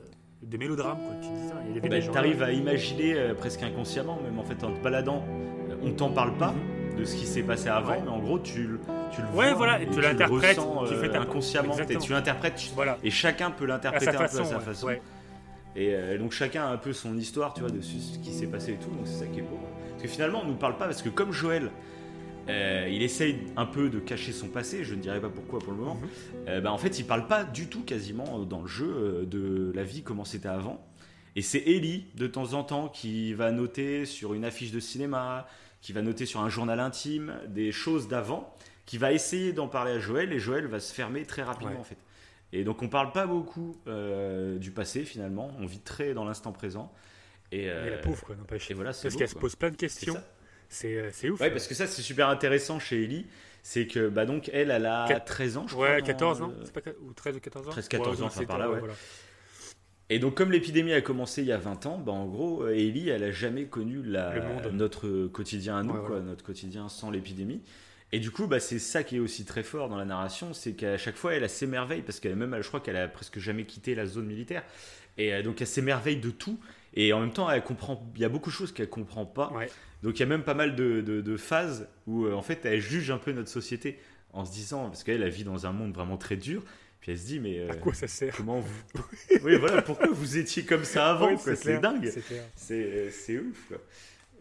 de 0.43 0.57
mélodrame. 0.57 0.99
Quoi. 0.99 1.17
Tu 1.21 1.29
dis 1.29 1.49
ça, 1.49 1.55
il 1.69 1.75
y 1.75 1.79
avait 1.79 1.89
Bah, 1.89 1.99
des. 2.01 2.09
T'arrives 2.09 2.43
à 2.43 2.53
imaginer 2.53 3.15
euh, 3.15 3.35
presque 3.35 3.63
inconsciemment, 3.65 4.19
même 4.23 4.39
en 4.39 4.45
fait 4.45 4.63
en 4.65 4.73
te 4.73 4.81
baladant, 4.81 5.25
euh, 5.71 5.75
on 5.83 5.91
t'en 5.93 6.11
parle 6.11 6.37
pas 6.37 6.55
de 6.97 7.05
ce 7.05 7.17
qui 7.17 7.27
s'est 7.27 7.43
passé 7.43 7.69
avant, 7.69 7.91
Mhm. 7.93 7.97
Ouais. 7.97 8.03
mais 8.05 8.11
en 8.11 8.19
gros 8.21 8.39
tu, 8.39 8.63
le- 8.65 8.81
tu 9.11 9.23
le 9.23 9.27
Ouais, 9.29 9.49
vois 9.49 9.55
voilà, 9.55 9.83
et 9.83 9.89
tu 9.89 10.01
l'interprètes, 10.01 10.57
tu 10.87 10.95
euh, 10.95 11.01
fais 11.01 11.09
ta- 11.09 11.21
inconsciemment, 11.23 11.77
et 11.77 11.97
tu 11.97 12.13
l'interprètes, 12.13 12.61
Voilà. 12.77 12.97
et 13.03 13.11
chacun 13.11 13.51
peut 13.51 13.65
l'interpréter 13.67 14.09
un 14.09 14.19
peu 14.19 14.25
à 14.25 14.29
sa 14.29 14.43
ouais. 14.57 14.61
façon. 14.61 14.87
Ouais. 14.87 15.03
Et 15.75 15.95
euh, 15.95 16.19
donc 16.19 16.31
chacun 16.33 16.65
a 16.65 16.69
un 16.69 16.77
peu 16.77 16.93
son 16.93 17.17
histoire, 17.17 17.55
tu 17.55 17.61
vois, 17.63 17.71
de 17.71 17.81
ce 17.81 18.19
qui 18.19 18.33
s'est 18.33 18.47
passé 18.47 18.73
et 18.73 18.77
tout, 18.77 18.91
donc 18.91 19.07
c'est 19.07 19.25
ça 19.25 19.27
qui 19.27 19.41
est 19.41 19.43
beau. 19.43 19.59
Parce 19.91 20.03
que 20.03 20.09
finalement, 20.09 20.43
on 20.45 20.47
nous 20.49 20.55
parle 20.55 20.77
pas, 20.77 20.85
parce 20.87 21.03
que 21.03 21.09
comme 21.09 21.33
Joël, 21.33 21.71
euh, 22.49 22.89
il 22.91 23.03
essaye 23.03 23.39
un 23.57 23.67
peu 23.67 23.91
de 23.91 23.99
cacher 24.01 24.33
son 24.33 24.49
passé, 24.49 24.83
je 24.85 24.95
ne 24.95 25.01
dirais 25.01 25.21
pas 25.21 25.29
pourquoi 25.29 25.59
pour 25.61 25.73
le 25.73 25.79
moment, 25.79 25.95
Mhm. 25.97 26.09
euh, 26.49 26.61
bah, 26.61 26.73
en 26.73 26.79
fait, 26.79 26.99
il 26.99 27.05
parle 27.07 27.27
pas 27.27 27.45
du 27.45 27.67
tout 27.69 27.83
quasiment 27.85 28.41
euh, 28.41 28.45
dans 28.45 28.63
le 28.63 28.69
jeu 28.69 29.27
de 29.27 29.73
la 29.75 29.85
vie, 29.85 30.03
comment 30.03 30.25
c'était 30.25 30.49
avant. 30.49 30.85
Et 31.37 31.43
c'est 31.43 31.61
Ellie, 31.67 32.07
de 32.17 32.27
temps 32.27 32.55
en 32.55 32.65
temps, 32.65 32.89
qui 32.89 33.35
va 33.35 33.53
noter 33.53 34.05
sur 34.05 34.35
une 34.35 34.45
affiche 34.45 34.73
de 34.73 34.81
cinéma, 34.81 35.47
qui 35.81 35.93
va 35.93 36.03
noter 36.03 36.27
sur 36.27 36.41
un 36.41 36.49
journal 36.49 36.81
intime 36.81 37.35
des 37.49 37.71
choses 37.73 38.09
d'avant, 38.09 38.53
qui 38.85 38.99
va 38.99 39.13
essayer 39.13 39.53
d'en 39.53 39.69
parler 39.69 39.93
à 39.93 39.99
Joël, 40.01 40.33
et 40.33 40.41
Joël 40.41 40.67
va 40.67 40.81
se 40.81 40.93
fermer 40.93 41.25
très 41.25 41.43
rapidement 41.43 41.73
Ouais. 41.75 41.79
en 41.79 41.85
fait. 41.85 41.99
Et 42.53 42.65
donc 42.65 42.83
on 42.83 42.89
parle 42.89 43.13
pas 43.13 43.29
beaucoup 43.29 43.77
euh, 43.87 44.59
du 44.59 44.73
passé 44.73 45.05
finalement, 45.05 45.53
on 45.61 45.67
vit 45.67 45.79
très 45.79 46.15
dans 46.15 46.25
l'instant 46.25 46.51
présent. 46.51 46.93
Et, 47.53 47.67
Mais 47.67 47.91
la 47.91 47.99
pauvre, 47.99 48.25
quoi, 48.25 48.35
n'empêche. 48.35 48.69
et 48.71 48.75
voilà, 48.75 48.93
c'est 48.93 49.03
Parce 49.05 49.17
qu'elle 49.17 49.29
se 49.29 49.35
pose 49.37 49.55
plein 49.55 49.71
de 49.71 49.77
questions. 49.77 50.17
C'est 50.71 50.95
euh, 50.97 51.11
c'est 51.13 51.29
ouf. 51.29 51.39
Ouais, 51.41 51.51
parce 51.51 51.67
que 51.67 51.75
ça 51.75 51.87
c'est 51.87 52.01
super 52.01 52.29
intéressant 52.31 52.79
chez 52.79 53.03
Ellie, 53.05 53.27
c'est 53.63 53.87
que 53.87 54.09
bah 54.09 54.25
donc 54.25 54.49
elle, 54.55 54.71
elle 54.71 54.87
a 54.87 55.07
Quat- 55.07 55.25
13 55.25 55.57
ans, 55.59 55.67
je 55.69 55.75
crois. 55.75 55.91
Ouais, 55.91 56.01
dans 56.01 56.07
14 56.07 56.39
le- 56.39 56.45
ans 56.47 56.53
C'est 56.65 56.73
pas 56.73 56.91
Ou 57.03 57.13
13 57.13 57.37
ou 57.37 57.41
14 57.41 57.67
ans 57.69 57.71
13, 57.73 57.89
14 57.89 58.17
Ouais, 58.19 58.23
ans, 58.23 58.27
enfin, 58.29 58.41
c'est- 58.41 58.47
par 58.47 58.59
là, 58.59 58.71
ouais. 58.71 58.79
voilà. 58.79 58.95
Et 60.09 60.19
donc 60.19 60.37
comme 60.37 60.51
l'épidémie 60.51 60.93
a 60.93 61.01
commencé 61.01 61.43
il 61.43 61.49
y 61.49 61.53
a 61.53 61.59
20 61.59 61.87
ans, 61.87 61.99
bah 61.99 62.13
en 62.13 62.27
gros 62.27 62.63
euh, 62.65 62.75
Ellie, 62.75 63.09
elle 63.11 63.23
a 63.25 63.31
jamais 63.31 63.67
connu 63.67 64.03
la, 64.03 64.71
notre 64.73 65.27
quotidien 65.29 65.77
à 65.77 65.83
nous, 65.83 65.91
Ouais, 65.93 65.99
quoi, 66.01 66.09
voilà. 66.09 66.23
notre 66.25 66.45
quotidien 66.45 66.89
sans 66.89 67.11
l'épidémie. 67.11 67.63
Et 68.13 68.19
du 68.19 68.33
coup, 68.33 68.49
bah, 68.49 68.59
c'est 68.59 68.81
ça 68.81 69.05
qui 69.05 69.17
est 69.17 69.21
aussi 69.21 69.45
très 69.45 69.63
fort 69.63 69.89
dans 69.89 69.97
la 69.97 70.05
narration, 70.05 70.53
c'est 70.53 70.73
qu'à 70.73 70.99
chaque 70.99 71.15
fois, 71.15 71.35
elle 71.35 71.45
a 71.45 71.49
s'émerveille, 71.49 72.03
parce 72.03 72.19
qu'elle 72.19 72.35
même, 72.35 72.61
je 72.61 72.67
crois 72.67 72.81
qu'elle 72.81 72.97
a 72.97 73.07
presque 73.07 73.39
jamais 73.39 73.67
quitté 73.67 73.95
la 73.95 74.05
zone 74.07 74.27
militaire. 74.27 74.65
Et 75.17 75.33
euh, 75.33 75.43
donc, 75.43 75.61
elle 75.61 75.69
s'émerveille 75.69 76.17
de 76.17 76.31
tout. 76.31 76.59
Et 76.95 77.13
en 77.13 77.21
même 77.21 77.33
temps, 77.33 77.49
elle 77.51 77.63
comprend. 77.63 78.11
Il 78.17 78.21
y 78.21 78.25
a 78.25 78.29
beaucoup 78.29 78.51
de 78.51 78.55
choses 78.55 78.73
qu'elle 78.73 78.89
comprend 78.89 79.25
pas. 79.27 79.53
Ouais. 79.53 79.69
Donc, 80.03 80.17
il 80.17 80.21
y 80.21 80.23
a 80.23 80.27
même 80.27 80.43
pas 80.45 80.55
mal 80.55 80.75
de, 80.77 81.01
de- 81.01 81.21
de 81.21 81.37
phases 81.37 81.89
où, 82.07 82.25
euh, 82.25 82.33
en 82.35 82.43
fait, 82.43 82.65
elle 82.65 82.81
juge 82.81 83.11
un 83.11 83.19
peu 83.19 83.33
notre 83.33 83.51
société 83.51 83.99
en 84.33 84.45
se 84.45 84.53
disant, 84.53 84.89
parce 84.89 85.05
qu'elle 85.05 85.23
elle 85.23 85.31
vit 85.31 85.45
dans 85.45 85.67
un 85.67 85.73
monde 85.73 85.93
vraiment 85.95 86.17
très 86.17 86.37
dur. 86.37 86.63
Puis 87.01 87.13
elle 87.13 87.19
se 87.19 87.27
dit, 87.27 87.41
mais 87.41 87.59
euh, 87.61 87.71
À 87.71 87.77
quoi 87.77 87.95
ça 87.95 88.09
sert? 88.09 88.35
comment 88.37 88.61
vous. 88.61 88.83
oui, 89.43 89.57
voilà, 89.57 89.83
pourquoi 89.83 90.09
vous 90.09 90.37
étiez 90.37 90.65
comme 90.65 90.85
ça 90.85 91.11
avant 91.11 91.37
C'est 91.39 91.81
dingue. 91.81 92.13
c'est 92.57 93.11
c'est 93.11 93.39
ouf, 93.39 93.67
quoi. 93.69 93.79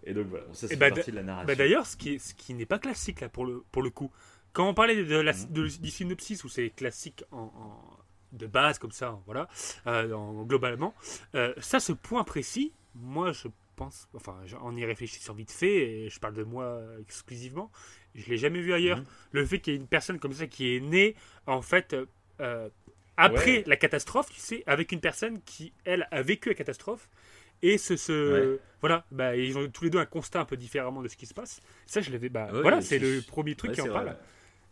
Et 0.05 0.13
donc, 0.13 0.27
voilà, 0.27 0.45
bon, 0.45 0.53
ça, 0.53 0.67
c'est 0.67 0.75
bah, 0.75 0.89
partie 0.89 1.12
de 1.12 1.15
la 1.17 1.23
narration. 1.23 1.47
Bah 1.47 1.55
d'ailleurs, 1.55 1.85
ce 1.85 1.95
qui, 1.97 2.15
est- 2.15 2.19
ce 2.19 2.33
qui 2.33 2.53
n'est 2.53 2.65
pas 2.65 2.79
classique 2.79 3.21
là 3.21 3.29
pour 3.29 3.45
le, 3.45 3.63
pour 3.71 3.81
le 3.83 3.89
coup. 3.89 4.12
Quand 4.53 4.67
on 4.67 4.73
parlait 4.73 5.03
de 5.03 5.15
la, 5.15 5.33
de- 5.33 5.67
du 5.67 5.89
synopsis 5.91 6.43
où 6.43 6.49
c'est 6.49 6.69
classique 6.71 7.23
en, 7.31 7.41
en- 7.43 7.88
de 8.32 8.48
base 8.48 8.80
comme 8.80 8.92
ça, 8.92 9.20
voilà, 9.26 9.48
euh, 9.88 10.12
en- 10.13 10.44
globalement, 10.44 10.94
euh, 11.36 11.54
ça, 11.58 11.80
ce 11.80 11.92
point 11.94 12.24
précis, 12.24 12.74
moi 12.96 13.32
je 13.32 13.48
pense, 13.76 14.08
enfin, 14.13 14.36
on 14.62 14.76
y 14.76 14.86
réfléchit 14.86 15.20
sur 15.22 15.34
vite 15.34 15.52
fait, 15.52 15.76
et 16.06 16.10
je 16.10 16.20
parle 16.20 16.34
de 16.34 16.44
moi 16.44 16.82
exclusivement, 17.02 17.72
je 18.15 18.28
l'ai 18.30 18.38
jamais 18.38 18.60
vu 18.62 18.74
ailleurs. 18.74 18.98
Mhm. 19.00 19.06
Le 19.32 19.46
fait 19.46 19.60
qu'il 19.60 19.74
y 19.74 19.76
ait 19.76 19.80
une 19.80 19.88
personne 19.88 20.20
comme 20.20 20.34
ça 20.34 20.48
qui 20.48 20.76
est 20.76 20.80
née 20.80 21.15
en 21.48 21.62
fait 21.62 21.96
euh, 22.42 22.70
après 23.18 23.58
Ouais. 23.58 23.63
la 23.68 23.76
catastrophe, 23.78 24.30
tu 24.32 24.39
sais, 24.39 24.63
avec 24.65 24.92
une 24.92 25.00
personne 25.02 25.42
qui 25.42 25.74
elle 25.86 26.08
a 26.12 26.22
vécu 26.22 26.50
la 26.50 26.56
catastrophe 26.56 27.10
et 27.62 27.78
ce, 27.78 27.96
ce 27.98 28.54
Ouais. 28.54 28.60
voilà, 28.82 29.06
bah, 29.12 29.36
ils 29.36 29.58
ont 29.58 29.68
tous 29.70 29.84
les 29.86 29.89
deux 29.89 30.00
un 30.00 30.06
constat 30.06 30.39
un 30.42 30.46
peu 30.46 30.56
différemment 30.58 31.02
de 31.02 31.08
ce 31.10 31.18
qui 31.18 31.26
se 31.26 31.34
passe. 31.34 31.60
Ça, 31.86 32.00
je 32.02 32.10
l'avais, 32.12 32.30
bah, 32.30 32.50
Ouais, 32.54 32.62
voilà, 32.62 32.82
c'est 32.82 33.00
le 33.00 33.22
premier 33.22 33.56
truc 33.56 33.74
qui 33.74 33.82
en 33.82 33.88
parle. 33.88 34.15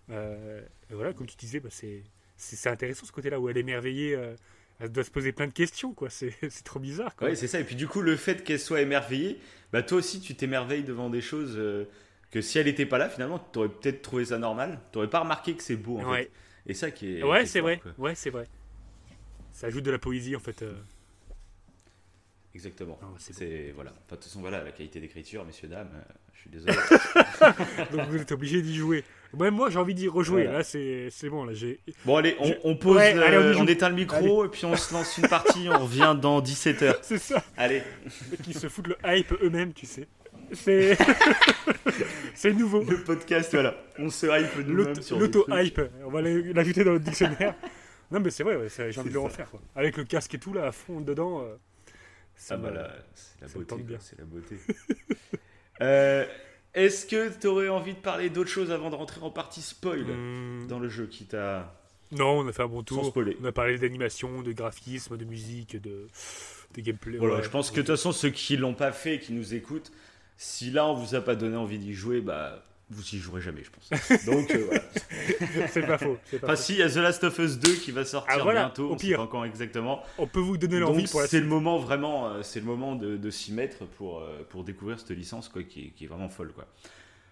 Euh, 0.10 0.62
voilà, 0.90 1.12
comme 1.14 1.28
tu 1.28 1.36
disais, 1.36 1.60
bah, 1.60 1.70
c'est, 1.72 2.04
c'est, 2.38 2.70
intéressant 2.70 3.06
ce 3.06 3.12
côté-là 3.12 3.40
où 3.40 3.50
elle 3.50 3.58
est 3.58 3.62
émerveillée, 3.62 4.16
euh, 4.16 4.36
elle 4.80 4.92
doit 4.92 5.04
se 5.04 5.12
poser 5.12 5.32
plein 5.32 5.48
de 5.48 5.54
questions, 5.54 5.94
quoi. 5.94 6.10
C'est, 6.10 6.32
trop 6.64 6.80
bizarre, 6.80 7.16
quoi. 7.16 7.30
Ouais, 7.30 7.36
c'est 7.36 7.48
ça. 7.48 7.60
Et 7.60 7.64
puis 7.64 7.76
du 7.76 7.88
coup, 7.88 8.02
le 8.02 8.16
fait 8.16 8.44
qu'elle 8.44 8.60
soit 8.60 8.82
émerveillée, 8.82 9.40
bah 9.74 9.84
toi 9.84 9.98
aussi, 9.98 10.22
tu 10.22 10.36
t'émerveilles 10.36 10.84
devant 10.84 11.10
des 11.10 11.22
choses 11.22 11.56
euh, 11.58 11.86
que 12.32 12.42
si 12.42 12.60
elle 12.60 12.68
n'était 12.68 12.86
pas 12.86 12.98
là, 12.98 13.10
finalement, 13.10 13.40
tu 13.52 13.60
aurais 13.60 13.70
peut-être 13.70 14.02
trouvé 14.02 14.26
ça 14.26 14.38
normal. 14.38 14.80
Tu 14.92 14.98
n'aurais 14.98 15.10
pas 15.10 15.20
remarqué 15.20 15.56
que 15.56 15.64
c'est 15.64 15.76
beau, 15.78 15.98
en 16.00 16.12
Ouais. 16.12 16.24
fait. 16.24 16.32
Et 16.68 16.74
ça 16.74 16.92
qui 16.92 17.18
est. 17.18 17.24
ouais, 17.24 17.46
c'est 17.46 17.62
vrai. 17.62 17.80
quoi. 17.80 17.92
Ouais, 17.98 18.16
c'est 18.16 18.30
vrai. 18.30 18.46
Ça 19.54 19.68
ajoute 19.68 19.84
de 19.84 19.92
la 19.92 20.00
poésie, 20.00 20.36
en 20.36 20.40
fait. 20.40 20.62
euh. 20.62 20.74
Exactement. 22.54 22.98
Non, 23.02 23.14
c'est 23.20 23.34
c'est 23.34 23.72
voilà. 23.76 23.92
Enfin, 23.92 24.00
de 24.12 24.16
toute 24.16 24.24
façon, 24.26 24.42
voilà, 24.42 24.64
la 24.64 24.72
qualité 24.72 25.00
d'écriture, 25.00 25.46
messieurs 25.46 25.68
dames. 25.68 25.90
euh, 25.94 26.14
je 26.34 26.40
suis 26.42 26.50
désolé. 26.50 26.74
Donc 27.92 28.08
vous 28.10 28.18
êtes 28.18 28.32
obligé 28.32 28.62
d'y 28.62 28.76
jouer. 28.76 29.04
Même 29.34 29.54
moi, 29.54 29.70
j'ai 29.70 29.80
envie 29.80 29.94
d'y 29.94 30.08
rejouer. 30.08 30.44
Voilà. 30.44 30.60
Là, 30.60 30.64
c'est, 30.64 31.10
c'est 31.12 31.30
bon. 31.30 31.44
Là, 31.44 31.54
j'ai. 31.54 31.80
bon, 32.06 32.18
allez, 32.18 32.38
on, 32.64 32.76
pose, 32.76 32.96
Ouais, 32.96 33.12
allez, 33.12 33.38
on 33.38 33.42
y 33.42 33.44
euh, 33.44 33.56
on, 33.60 33.68
éteint 33.68 33.90
le 33.90 33.96
micro 33.96 34.46
et 34.46 34.50
puis 34.50 34.66
on 34.66 34.76
se 34.76 34.94
lance 34.94 35.18
une 35.18 35.28
partie. 35.28 35.68
on 35.70 35.80
revient 35.80 36.16
dans 36.20 36.42
17 36.42 36.82
heures. 36.84 37.00
C'est 37.02 37.18
ça. 37.18 37.44
Allez. 37.58 37.84
Qui 38.44 38.54
se 38.54 38.70
foutent 38.70 38.88
le 38.88 38.98
hype 39.06 39.34
eux-mêmes, 39.42 39.74
tu 39.74 39.86
sais. 39.86 40.08
C'est. 40.54 40.98
c'est 42.36 42.54
nouveau. 42.54 42.84
Le 42.84 43.04
podcast, 43.04 43.52
voilà. 43.52 43.76
On 44.00 44.10
se 44.10 44.26
hype 44.26 44.52
trucs. 44.52 44.68
L'auto-hype. 45.20 45.82
On 46.06 46.10
va 46.10 46.22
l'ajouter 46.22 46.84
dans 46.84 46.94
notre 46.94 47.06
dictionnaire. 47.06 47.56
Non, 48.10 48.22
mais 48.22 48.30
c'est 48.30 48.44
vrai, 48.44 48.56
ouais, 48.56 48.70
j'ai 48.70 49.02
envie 49.02 49.10
de 49.10 49.14
le 49.16 49.20
refaire. 49.20 49.50
Quoi. 49.52 49.60
Avec 49.76 49.98
le 49.98 50.06
casque 50.06 50.34
et 50.34 50.40
tout, 50.40 50.54
là, 50.54 50.68
à 50.68 50.72
fond 50.72 51.02
dedans. 51.02 51.42
euh, 51.42 51.58
ça 52.38 52.56
Ah 52.56 52.58
bah 52.58 52.90
c'est 53.14 53.42
la 53.42 53.48
me 53.48 53.66
beauté. 53.66 53.98
C'est 54.00 54.18
la 54.18 54.24
beauté. 54.24 54.56
Euh, 55.82 56.26
Est-ce 56.78 57.06
que 57.08 57.30
tu 57.40 57.48
aurais 57.48 57.70
envie 57.70 57.94
de 57.94 58.00
parler 58.00 58.30
d'autre 58.30 58.50
chose 58.50 58.72
avant 58.72 58.90
de 58.90 58.96
rentrer 58.96 59.20
en 59.22 59.32
partie 59.32 59.62
spoil 59.62 60.06
Hmm, 60.06 60.68
dans 60.68 60.80
le 60.80 60.90
jeu 60.90 61.08
qui 61.08 61.26
t'a. 61.26 61.74
Non, 62.12 62.40
on 62.40 62.48
a 62.48 62.54
fait 62.54 62.62
un 62.64 62.68
bon 62.68 62.84
tour. 62.84 63.06
spoiler. 63.06 63.36
On 63.42 63.46
a 63.46 63.52
parlé 63.52 63.78
d'animation, 63.78 64.42
de 64.44 64.52
graphisme, 64.52 65.18
de 65.18 65.26
musique, 65.26 65.82
de, 65.82 66.08
de 66.76 66.82
gameplay. 66.82 67.18
Voilà, 67.18 67.38
ouais. 67.38 67.44
je 67.44 67.50
pense 67.50 67.70
que 67.72 67.78
de 67.78 67.82
toute 67.82 67.96
façon, 67.96 68.12
ceux 68.12 68.30
qui 68.30 68.56
l'ont 68.58 68.76
pas 68.76 68.92
fait 68.92 69.20
qui 69.20 69.34
nous 69.34 69.56
écoutent, 69.56 69.92
si 70.38 70.70
là 70.72 70.86
on 70.88 70.94
vous 70.94 71.16
a 71.16 71.22
pas 71.22 71.36
donné 71.36 71.58
envie 71.58 71.80
d'y 71.80 71.94
jouer, 71.94 72.22
bah 72.22 72.64
vous 72.90 73.04
y 73.16 73.18
jouerez 73.18 73.42
jamais, 73.42 73.64
je 73.64 73.70
pense. 73.72 74.26
Donc 74.26 74.50
euh, 74.52 74.66
voilà. 74.66 75.68
c'est 75.68 75.86
pas 75.86 75.98
faux. 75.98 76.18
pas 76.32 76.38
Enfin, 76.44 76.56
faux. 76.56 76.62
si, 76.62 76.74
il 76.74 76.80
y 76.80 76.84
a 76.84 76.90
The 76.90 76.96
Last 76.98 77.24
of 77.26 77.38
Us 77.40 77.58
2 77.60 77.74
qui 77.76 77.92
va 77.92 78.06
sortir 78.06 78.34
Ah, 78.38 78.42
voilà, 78.42 78.62
bientôt, 78.66 78.90
au 78.90 78.94
on 78.94 78.98
sait 78.98 79.08
pire. 79.08 79.18
pas 79.18 79.24
encore 79.24 79.46
exactement. 79.46 80.04
On 80.18 80.28
peut 80.28 80.40
vous 80.40 80.58
donner 80.58 80.80
l'envie 80.80 81.06
pour 81.08 81.20
la 81.22 81.28
c'est 81.28 81.40
le 81.42 81.48
moment 81.48 81.78
vraiment, 81.80 82.28
euh, 82.30 82.44
c'est 82.44 82.60
le 82.62 82.66
moment 82.66 82.96
de, 82.96 83.18
de 83.18 83.30
s'y 83.30 83.52
mettre 83.52 83.86
pour, 83.86 84.20
euh, 84.20 84.46
pour 84.50 84.64
découvrir 84.64 85.00
cette 85.00 85.10
licence 85.12 85.50
quoi, 85.50 85.64
qui, 85.64 85.88
est, 85.88 85.90
qui 85.90 86.06
est 86.06 86.08
vraiment 86.08 86.30
folle 86.30 86.54
quoi. 86.54 86.66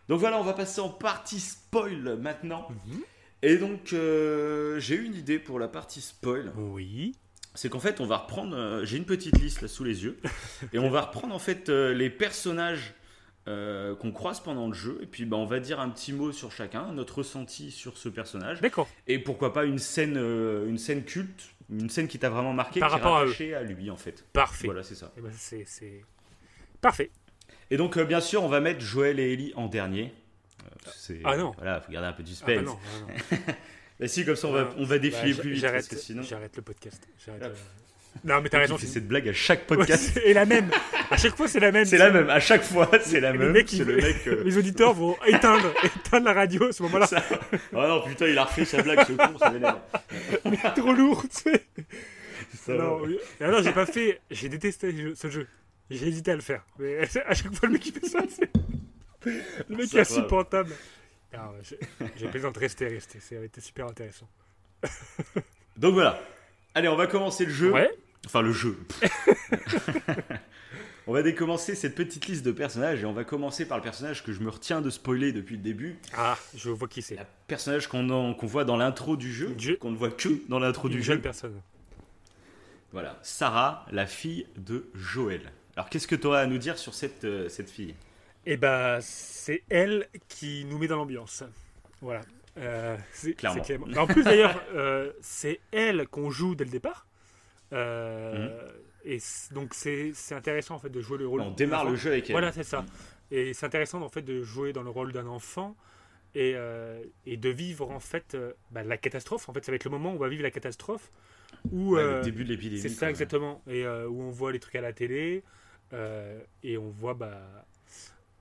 Donc 0.09 0.19
voilà, 0.19 0.39
on 0.39 0.43
va 0.43 0.53
passer 0.53 0.81
en 0.81 0.89
partie 0.89 1.39
spoil 1.39 2.17
maintenant. 2.19 2.67
Mhm. 2.87 2.99
Et 3.41 3.57
donc 3.57 3.79
j'ai 3.91 4.95
eu 4.95 5.03
une 5.05 5.15
idée 5.15 5.39
pour 5.39 5.57
la 5.59 5.67
partie 5.67 6.01
spoil. 6.01 6.51
Oui. 6.57 7.15
C'est 7.53 7.69
qu'en 7.69 7.79
fait 7.79 8.01
on 8.01 8.05
va 8.05 8.17
reprendre, 8.17 8.81
j'ai 8.83 8.97
une 8.97 9.05
petite 9.05 9.39
liste 9.39 9.61
là 9.61 9.67
sous 9.69 9.83
les 9.85 10.03
yeux, 10.03 10.17
et 10.73 10.79
on 10.79 10.89
va 10.89 11.01
reprendre 11.01 11.33
en 11.33 11.39
fait 11.39 11.69
les 11.69 12.09
personnages 12.09 12.93
euh, 13.47 13.95
qu'on 13.95 14.11
croise 14.11 14.39
pendant 14.39 14.67
le 14.67 14.73
jeu, 14.73 14.97
et 15.01 15.05
puis 15.05 15.25
bah, 15.25 15.37
on 15.37 15.45
va 15.45 15.59
dire 15.59 15.79
un 15.79 15.89
petit 15.89 16.13
mot 16.13 16.31
sur 16.31 16.51
chacun, 16.51 16.91
notre 16.93 17.19
ressenti 17.19 17.71
sur 17.71 17.97
ce 17.97 18.09
personnage. 18.09 18.59
D'accord. 18.61 18.87
Et 19.07 19.19
pourquoi 19.19 19.53
pas 19.53 19.65
une 19.65 19.77
scène, 19.79 20.15
euh, 20.17 20.67
une 20.67 20.77
scène 20.79 21.03
culte, 21.03 21.43
une 21.69 21.89
scène 21.89 22.07
qui 22.07 22.17
t'a 22.19 22.29
vraiment 22.29 22.53
marqué, 22.53 22.79
Par 22.79 22.89
qui 22.89 22.95
rapport 22.95 23.17
à 23.17 23.21
à, 23.21 23.63
lui 23.63 23.89
en 23.91 23.97
fait. 23.97 24.25
Parfait. 24.33 24.65
Voilà, 24.67 24.83
c'est 24.83 24.95
ça. 24.95 25.11
Eh 25.17 25.21
ben, 25.21 25.31
c'est. 25.35 25.65
Parfait. 26.81 27.11
Et 27.71 27.77
donc, 27.77 27.97
euh, 27.97 28.05
bien 28.05 28.21
sûr, 28.21 28.43
on 28.43 28.47
va 28.47 28.59
mettre 28.61 28.79
Joël 28.81 29.19
et 29.19 29.33
Ellie 29.33 29.53
en 29.55 29.67
dernier. 29.67 30.13
C'est- 30.95 31.21
Ah 31.23 31.35
non. 31.37 31.51
Voilà, 31.57 31.81
faut 31.81 31.91
garder 31.91 32.07
un 32.07 32.13
peu 32.13 32.21
de 32.23 32.27
Ah, 32.27 32.31
suspense. 32.31 32.55
bah 32.57 32.61
non, 32.61 32.77
ah, 32.77 33.35
non. 33.35 33.37
Bah 33.99 34.07
si, 34.09 34.25
comme 34.25 34.35
ça, 34.35 34.47
on 34.49 34.51
va, 34.51 34.67
Ah, 34.71 34.75
on 34.77 34.83
va 34.83 34.99
défiler 34.99 35.33
bah, 35.33 35.39
plus 35.41 35.51
vite. 35.51 35.61
J'arrête, 35.61 35.75
parce 35.77 35.87
que 35.87 35.95
sinon, 35.95 36.21
j'arrête 36.21 36.55
le 36.57 36.61
podcast. 36.61 37.07
J'arrête, 37.25 37.43
Ah. 37.45 37.49
Non, 38.23 38.41
mais 38.41 38.49
t'as 38.49 38.59
raison. 38.59 38.77
c'est- 38.77 38.87
cette 38.87 39.07
blague 39.07 39.27
à 39.29 39.33
chaque 39.33 39.65
podcast. 39.67 40.11
c'est- 40.13 40.23
et 40.25 40.33
la 40.33 40.45
même. 40.45 40.69
À 41.11 41.17
chaque 41.17 41.35
fois, 41.35 41.47
c'est 41.47 41.59
la 41.59 41.71
même. 41.71 41.85
c'est 41.85 41.97
la 41.97 42.09
même, 42.11 42.29
à 42.29 42.39
chaque 42.39 42.63
fois, 42.63 42.89
c'est 43.03 43.19
la 43.19 43.33
même. 43.33 43.53
C'est 43.67 43.83
le 43.83 43.95
mec. 43.97 44.15
euh, 44.27 44.43
Les 44.45 44.57
auditeurs 44.57 44.93
vont 44.93 45.15
éteindre, 45.27 45.71
éteindre 45.83 46.25
la 46.25 46.33
radio 46.33 46.67
à 46.69 46.71
ce 46.71 46.81
moment-là. 46.83 47.05
ça- 47.07 47.23
Ah 47.51 47.87
non, 47.87 48.01
putain, 48.07 48.27
il 48.27 48.37
a 48.37 48.45
refait 48.45 48.65
sa 48.65 48.81
blague, 48.81 49.05
ce 49.05 49.13
con, 49.13 49.37
ça 49.37 49.51
m'énerve. 49.51 49.79
Trop 50.75 50.93
lourd, 50.93 51.23
tu 51.23 51.51
sais. 51.51 51.65
Ça 52.65 52.73
Non, 52.73 52.99
oui. 53.03 53.19
J'ai 53.63 53.71
pas 53.73 53.85
fait. 53.85 54.19
J'ai 54.31 54.49
détesté 54.49 54.93
ce 55.15 55.29
jeu-. 55.29 55.47
J'ai 55.91 56.07
hésité 56.07 56.31
à 56.31 56.35
le 56.35 56.41
faire. 56.41 56.65
Mais 56.79 56.97
à 56.99 57.33
chaque 57.35 57.53
fois, 57.53 57.67
le 57.67 57.73
mec, 57.73 57.85
il 57.85 57.93
fait 57.93 58.07
ça. 58.07 58.19
c'est- 58.27 58.49
Le 59.69 59.75
mec 59.75 59.93
est 59.93 59.99
insupportable. 59.99 60.71
Non, 61.33 61.51
j'ai- 61.61 61.79
J'ai 62.17 62.27
plaisante, 62.27 62.57
restez, 62.57 62.87
restez. 62.87 63.19
Ça 63.19 63.35
a 63.35 63.43
été 63.43 63.59
super 63.61 63.85
intéressant. 63.87 64.27
Donc 65.77 65.93
voilà. 65.93 66.19
Allez, 66.73 66.87
on 66.87 66.95
va 66.95 67.07
commencer 67.07 67.45
le 67.45 67.51
jeu. 67.51 67.71
Ouais. 67.71 67.89
Enfin, 68.25 68.41
le 68.41 68.51
jeu. 68.51 68.77
on 71.07 71.13
va 71.13 71.21
décommencer 71.21 71.75
cette 71.75 71.95
petite 71.95 72.27
liste 72.27 72.45
de 72.45 72.51
personnages 72.51 73.03
et 73.03 73.05
on 73.05 73.13
va 73.13 73.23
commencer 73.23 73.67
par 73.67 73.77
le 73.77 73.83
personnage 73.83 74.23
que 74.23 74.33
je 74.33 74.41
me 74.41 74.49
retiens 74.49 74.81
de 74.81 74.89
spoiler 74.89 75.31
depuis 75.31 75.57
le 75.57 75.61
début. 75.61 75.97
Ah, 76.15 76.37
je 76.55 76.69
vois 76.69 76.87
qui 76.87 77.01
c'est. 77.01 77.15
Le 77.15 77.25
personnage 77.47 77.87
qu'on 77.87 78.35
voit 78.41 78.65
dans 78.65 78.77
l'intro 78.77 79.15
du 79.15 79.31
jeu, 79.31 79.55
qu'on 79.79 79.91
ne 79.91 79.97
voit 79.97 80.11
que 80.11 80.29
dans 80.49 80.59
l'intro 80.59 80.89
du 80.89 81.03
jeune 81.03 81.17
jeu. 81.17 81.21
personne. 81.21 81.61
Voilà, 82.91 83.19
Sarah, 83.23 83.85
la 83.91 84.07
fille 84.07 84.47
de 84.55 84.85
Joël. 84.95 85.51
Alors, 85.75 85.89
qu'est-ce 85.89 86.07
que 86.07 86.15
tu 86.15 86.27
aurais 86.27 86.39
à 86.39 86.47
nous 86.47 86.57
dire 86.57 86.77
sur 86.77 86.93
cette, 86.93 87.25
euh, 87.25 87.49
cette 87.49 87.69
fille? 87.69 87.93
Et 88.45 88.55
bah, 88.55 88.99
c'est 89.01 89.63
elle 89.69 90.07
qui 90.29 90.65
nous 90.65 90.77
met 90.77 90.87
dans 90.87 90.95
l'ambiance. 90.95 91.43
Voilà. 92.01 92.21
Euh, 92.57 92.95
c'est 93.11 93.33
clairement. 93.33 93.61
En 93.97 94.07
plus, 94.07 94.23
d'ailleurs, 94.23 94.61
euh, 94.73 95.11
c'est 95.21 95.59
elle 95.73 96.07
qu'on 96.07 96.29
joue 96.31 96.55
dès 96.55 96.63
le 96.63 96.69
départ. 96.69 97.05
Euh. 97.73 98.71
Et 99.03 99.19
donc, 99.53 99.73
c'est 99.73 100.13
intéressant 100.31 100.75
en 100.75 100.79
fait 100.79 100.89
de 100.89 101.01
jouer 101.01 101.17
le 101.17 101.27
rôle. 101.27 101.41
On 101.41 101.51
démarre 101.51 101.85
le 101.85 101.95
jeu 101.95 102.11
avec 102.11 102.29
elle. 102.29 102.33
Voilà, 102.33 102.51
c'est 102.51 102.63
ça. 102.63 102.85
Et 103.31 103.53
c'est 103.53 103.65
intéressant 103.65 104.01
en 104.01 104.09
fait 104.09 104.21
de 104.21 104.41
jouer 104.41 104.73
dans 104.73 104.83
le 104.83 104.89
rôle 104.89 105.11
d'un 105.11 105.27
enfant 105.27 105.75
et, 106.33 106.53
euh, 106.55 107.03
et 107.25 107.37
de 107.37 107.49
vivre 107.49 107.91
en 107.91 107.99
fait 107.99 108.35
euh, 108.35 108.53
bah, 108.71 108.83
la 108.83 108.97
catastrophe. 108.97 109.47
En 109.49 109.53
fait, 109.53 109.63
ça 109.63 109.71
va 109.71 109.75
être 109.75 109.85
le 109.85 109.91
moment 109.91 110.11
où 110.11 110.15
on 110.15 110.19
va 110.19 110.27
vivre 110.27 110.43
la 110.43 110.51
catastrophe. 110.51 111.11
Où, 111.71 111.95
Ouais, 111.95 112.03
le 112.03 112.21
début 112.21 112.43
de 112.43 112.49
l'épidémie. 112.49 112.81
c'est 112.81 112.89
ça 112.89 113.09
exactement. 113.09 113.61
Et 113.67 113.85
où 113.87 114.21
on 114.21 114.29
voit 114.31 114.51
les 114.51 114.59
trucs 114.59 114.75
à 114.75 114.81
la 114.81 114.93
télé 114.93 115.43
et 116.63 116.77
on 116.77 116.89
voit 116.89 117.13
bah, 117.13 117.65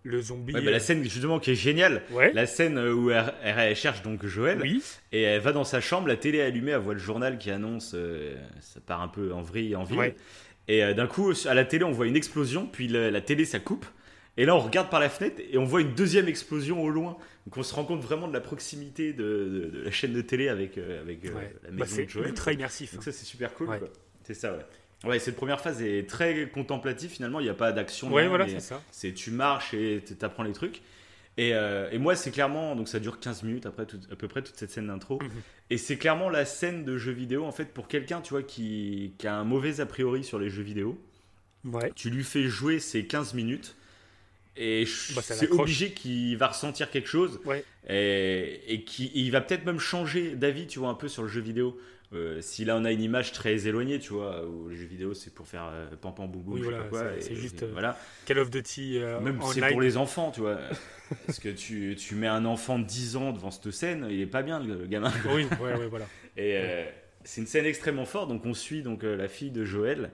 le 0.04 0.20
zombie. 0.20 0.54
Ouais, 0.54 0.62
bah, 0.62 0.70
la 0.70 0.78
scène 0.80 1.02
justement 1.02 1.40
qui 1.40 1.50
est 1.50 1.54
géniale, 1.56 2.02
Ouais. 2.12 2.30
la 2.32 2.46
scène 2.46 2.78
euh, 2.78 2.92
où 2.94 3.10
elle, 3.10 3.74
cherche 3.74 4.02
donc 4.02 4.24
Joël 4.26 4.58
Oui. 4.62 4.82
et 5.12 5.22
elle 5.22 5.40
va 5.40 5.52
dans 5.52 5.64
sa 5.64 5.80
chambre, 5.80 6.06
la 6.08 6.16
télé 6.16 6.38
est 6.38 6.42
allumée, 6.42 6.72
elle 6.72 6.78
voit 6.80 6.92
le 6.94 7.00
journal 7.00 7.38
qui 7.38 7.50
annonce, 7.50 7.92
euh, 7.94 8.34
ça 8.60 8.80
part 8.80 9.00
un 9.02 9.08
peu 9.08 9.32
en 9.32 9.42
vrille, 9.42 9.74
en 9.74 9.82
ville, 9.84 9.98
Ouais. 9.98 10.14
et 10.68 10.84
euh, 10.84 10.92
d'un 10.94 11.06
coup 11.06 11.32
à 11.46 11.54
la 11.54 11.64
télé 11.64 11.84
on 11.84 11.90
voit 11.92 12.06
une 12.06 12.16
explosion, 12.16 12.66
puis 12.66 12.86
la 12.88 13.20
télé 13.22 13.44
ça 13.46 13.58
coupe, 13.60 13.86
et 14.36 14.44
là 14.44 14.54
on 14.54 14.60
regarde 14.60 14.90
par 14.90 15.00
la 15.00 15.08
fenêtre 15.08 15.40
et 15.50 15.56
on 15.58 15.64
voit 15.64 15.80
une 15.80 15.94
deuxième 15.94 16.28
explosion 16.28 16.82
au 16.82 16.90
loin, 16.90 17.16
donc 17.46 17.56
on 17.56 17.62
se 17.62 17.74
rend 17.74 17.84
compte 17.84 18.02
vraiment 18.02 18.28
de 18.28 18.32
la 18.34 18.40
proximité 18.40 19.12
de, 19.14 19.22
de- 19.22 19.78
de 19.78 19.82
la 19.84 19.90
chaîne 19.90 20.12
de 20.12 20.20
télé 20.20 20.48
avec, 20.48 20.76
euh, 20.76 21.00
avec 21.00 21.24
euh, 21.24 21.30
la 21.62 21.70
Bah, 21.70 21.76
maison 21.84 21.96
c'est 21.96 22.04
de 22.04 22.10
Joël. 22.10 22.28
ultra 22.28 22.52
immersif. 22.52 22.92
Donc 22.94 23.04
ça 23.04 23.12
c'est 23.12 23.24
super 23.24 23.54
cool, 23.54 23.68
c'est 24.22 24.34
ça 24.34 24.52
ouais. 24.52 24.58
Ouais, 25.06 25.18
cette 25.18 25.36
première 25.36 25.60
phase 25.60 25.82
est 25.82 26.08
très 26.08 26.48
contemplative 26.50 27.10
finalement, 27.10 27.40
il 27.40 27.44
n'y 27.44 27.48
a 27.50 27.54
pas 27.54 27.72
d'action. 27.72 28.12
Ouais, 28.12 28.26
voilà, 28.28 28.48
c'est 28.48 28.60
ça. 28.60 28.82
c'est 28.90 29.12
tu 29.12 29.30
marches 29.30 29.74
et 29.74 30.02
tu 30.06 30.14
apprends 30.24 30.42
les 30.42 30.52
trucs. 30.52 30.82
Et, 31.36 31.52
euh, 31.52 31.88
et 31.90 31.98
moi, 31.98 32.14
c'est 32.14 32.30
clairement, 32.30 32.76
donc 32.76 32.86
ça 32.88 33.00
dure 33.00 33.18
15 33.18 33.42
minutes 33.42 33.66
après 33.66 33.86
tout- 33.86 33.98
à 34.12 34.14
peu 34.14 34.28
près 34.28 34.40
toute 34.42 34.56
cette 34.56 34.70
scène 34.70 34.86
d'intro. 34.86 35.20
Mhm. 35.20 35.30
Et 35.70 35.78
c'est 35.78 35.96
clairement 35.96 36.28
la 36.30 36.44
scène 36.44 36.84
de 36.84 36.96
jeu 36.96 37.10
vidéo, 37.10 37.44
en 37.44 37.50
fait, 37.50 37.74
pour 37.74 37.88
quelqu'un, 37.88 38.20
tu 38.20 38.30
vois, 38.34 38.44
qui, 38.44 39.14
qui 39.18 39.26
a 39.26 39.34
un 39.34 39.42
mauvais 39.44 39.80
a 39.80 39.86
priori 39.86 40.22
sur 40.22 40.38
les 40.38 40.48
jeux 40.48 40.62
vidéo. 40.62 40.96
Ouais. 41.64 41.90
Tu 41.96 42.08
lui 42.10 42.22
fais 42.22 42.44
jouer 42.44 42.78
ces 42.78 43.06
15 43.06 43.34
minutes. 43.34 43.74
Et 44.56 44.84
Bah, 45.16 45.22
c'est 45.22 45.50
obligé 45.50 45.90
qu'il 45.90 46.36
va 46.36 46.46
ressentir 46.48 46.88
quelque 46.90 47.08
chose. 47.08 47.40
Ouais. 47.44 47.64
Et, 47.88 48.60
et 48.72 48.84
qu'il 48.84 49.30
va 49.32 49.40
peut-être 49.40 49.64
même 49.66 49.80
changer 49.80 50.36
d'avis, 50.36 50.68
tu 50.68 50.78
vois, 50.78 50.90
un 50.90 50.94
peu 50.94 51.08
sur 51.08 51.22
le 51.24 51.28
jeu 51.28 51.40
vidéo. 51.40 51.76
Euh, 52.14 52.40
si 52.40 52.64
là 52.64 52.76
on 52.76 52.84
a 52.84 52.92
une 52.92 53.02
image 53.02 53.32
très 53.32 53.66
éloignée, 53.66 53.98
tu 53.98 54.12
vois, 54.12 54.46
où 54.46 54.68
les 54.68 54.76
jeux 54.76 54.86
vidéo 54.86 55.14
c'est 55.14 55.32
pour 55.34 55.46
faire 55.46 55.68
euh, 55.72 55.88
pam 56.00 56.14
pam 56.14 56.28
boum 56.30 56.42
boum, 56.42 56.54
Oui, 56.54 56.60
je 56.60 56.64
sais 56.66 56.70
voilà, 56.70 56.84
pas 56.84 56.88
quoi. 57.12 57.20
c'est- 57.20 57.34
juste, 57.34 57.62
et 57.62 57.66
euh, 57.66 57.70
voilà. 57.72 57.98
Call 58.26 58.38
of 58.38 58.50
Duty 58.50 58.98
euh, 58.98 59.20
Même 59.20 59.38
c'est 59.52 59.68
pour 59.68 59.80
les 59.80 59.96
enfants, 59.96 60.30
tu 60.30 60.40
vois. 60.40 60.58
Parce 61.26 61.38
que 61.38 61.48
tu, 61.50 61.96
tu 61.98 62.14
mets 62.14 62.26
un 62.28 62.44
enfant 62.44 62.78
de 62.78 62.84
10 62.84 63.16
ans 63.16 63.32
devant 63.32 63.50
cette 63.50 63.70
scène, 63.70 64.06
il 64.10 64.20
est 64.20 64.26
pas 64.26 64.42
bien 64.42 64.58
le 64.60 64.86
gamin. 64.86 65.12
Oui, 65.34 65.46
ouais, 65.60 65.74
ouais, 65.74 65.86
voilà. 65.88 66.06
Et 66.36 66.56
euh, 66.56 66.84
c'est 67.24 67.40
une 67.40 67.46
scène 67.46 67.66
extrêmement 67.66 68.06
forte, 68.06 68.28
donc 68.28 68.44
on 68.46 68.54
suit 68.54 68.82
donc 68.82 69.02
la 69.02 69.28
fille 69.28 69.50
de 69.50 69.64
Joël. 69.64 70.10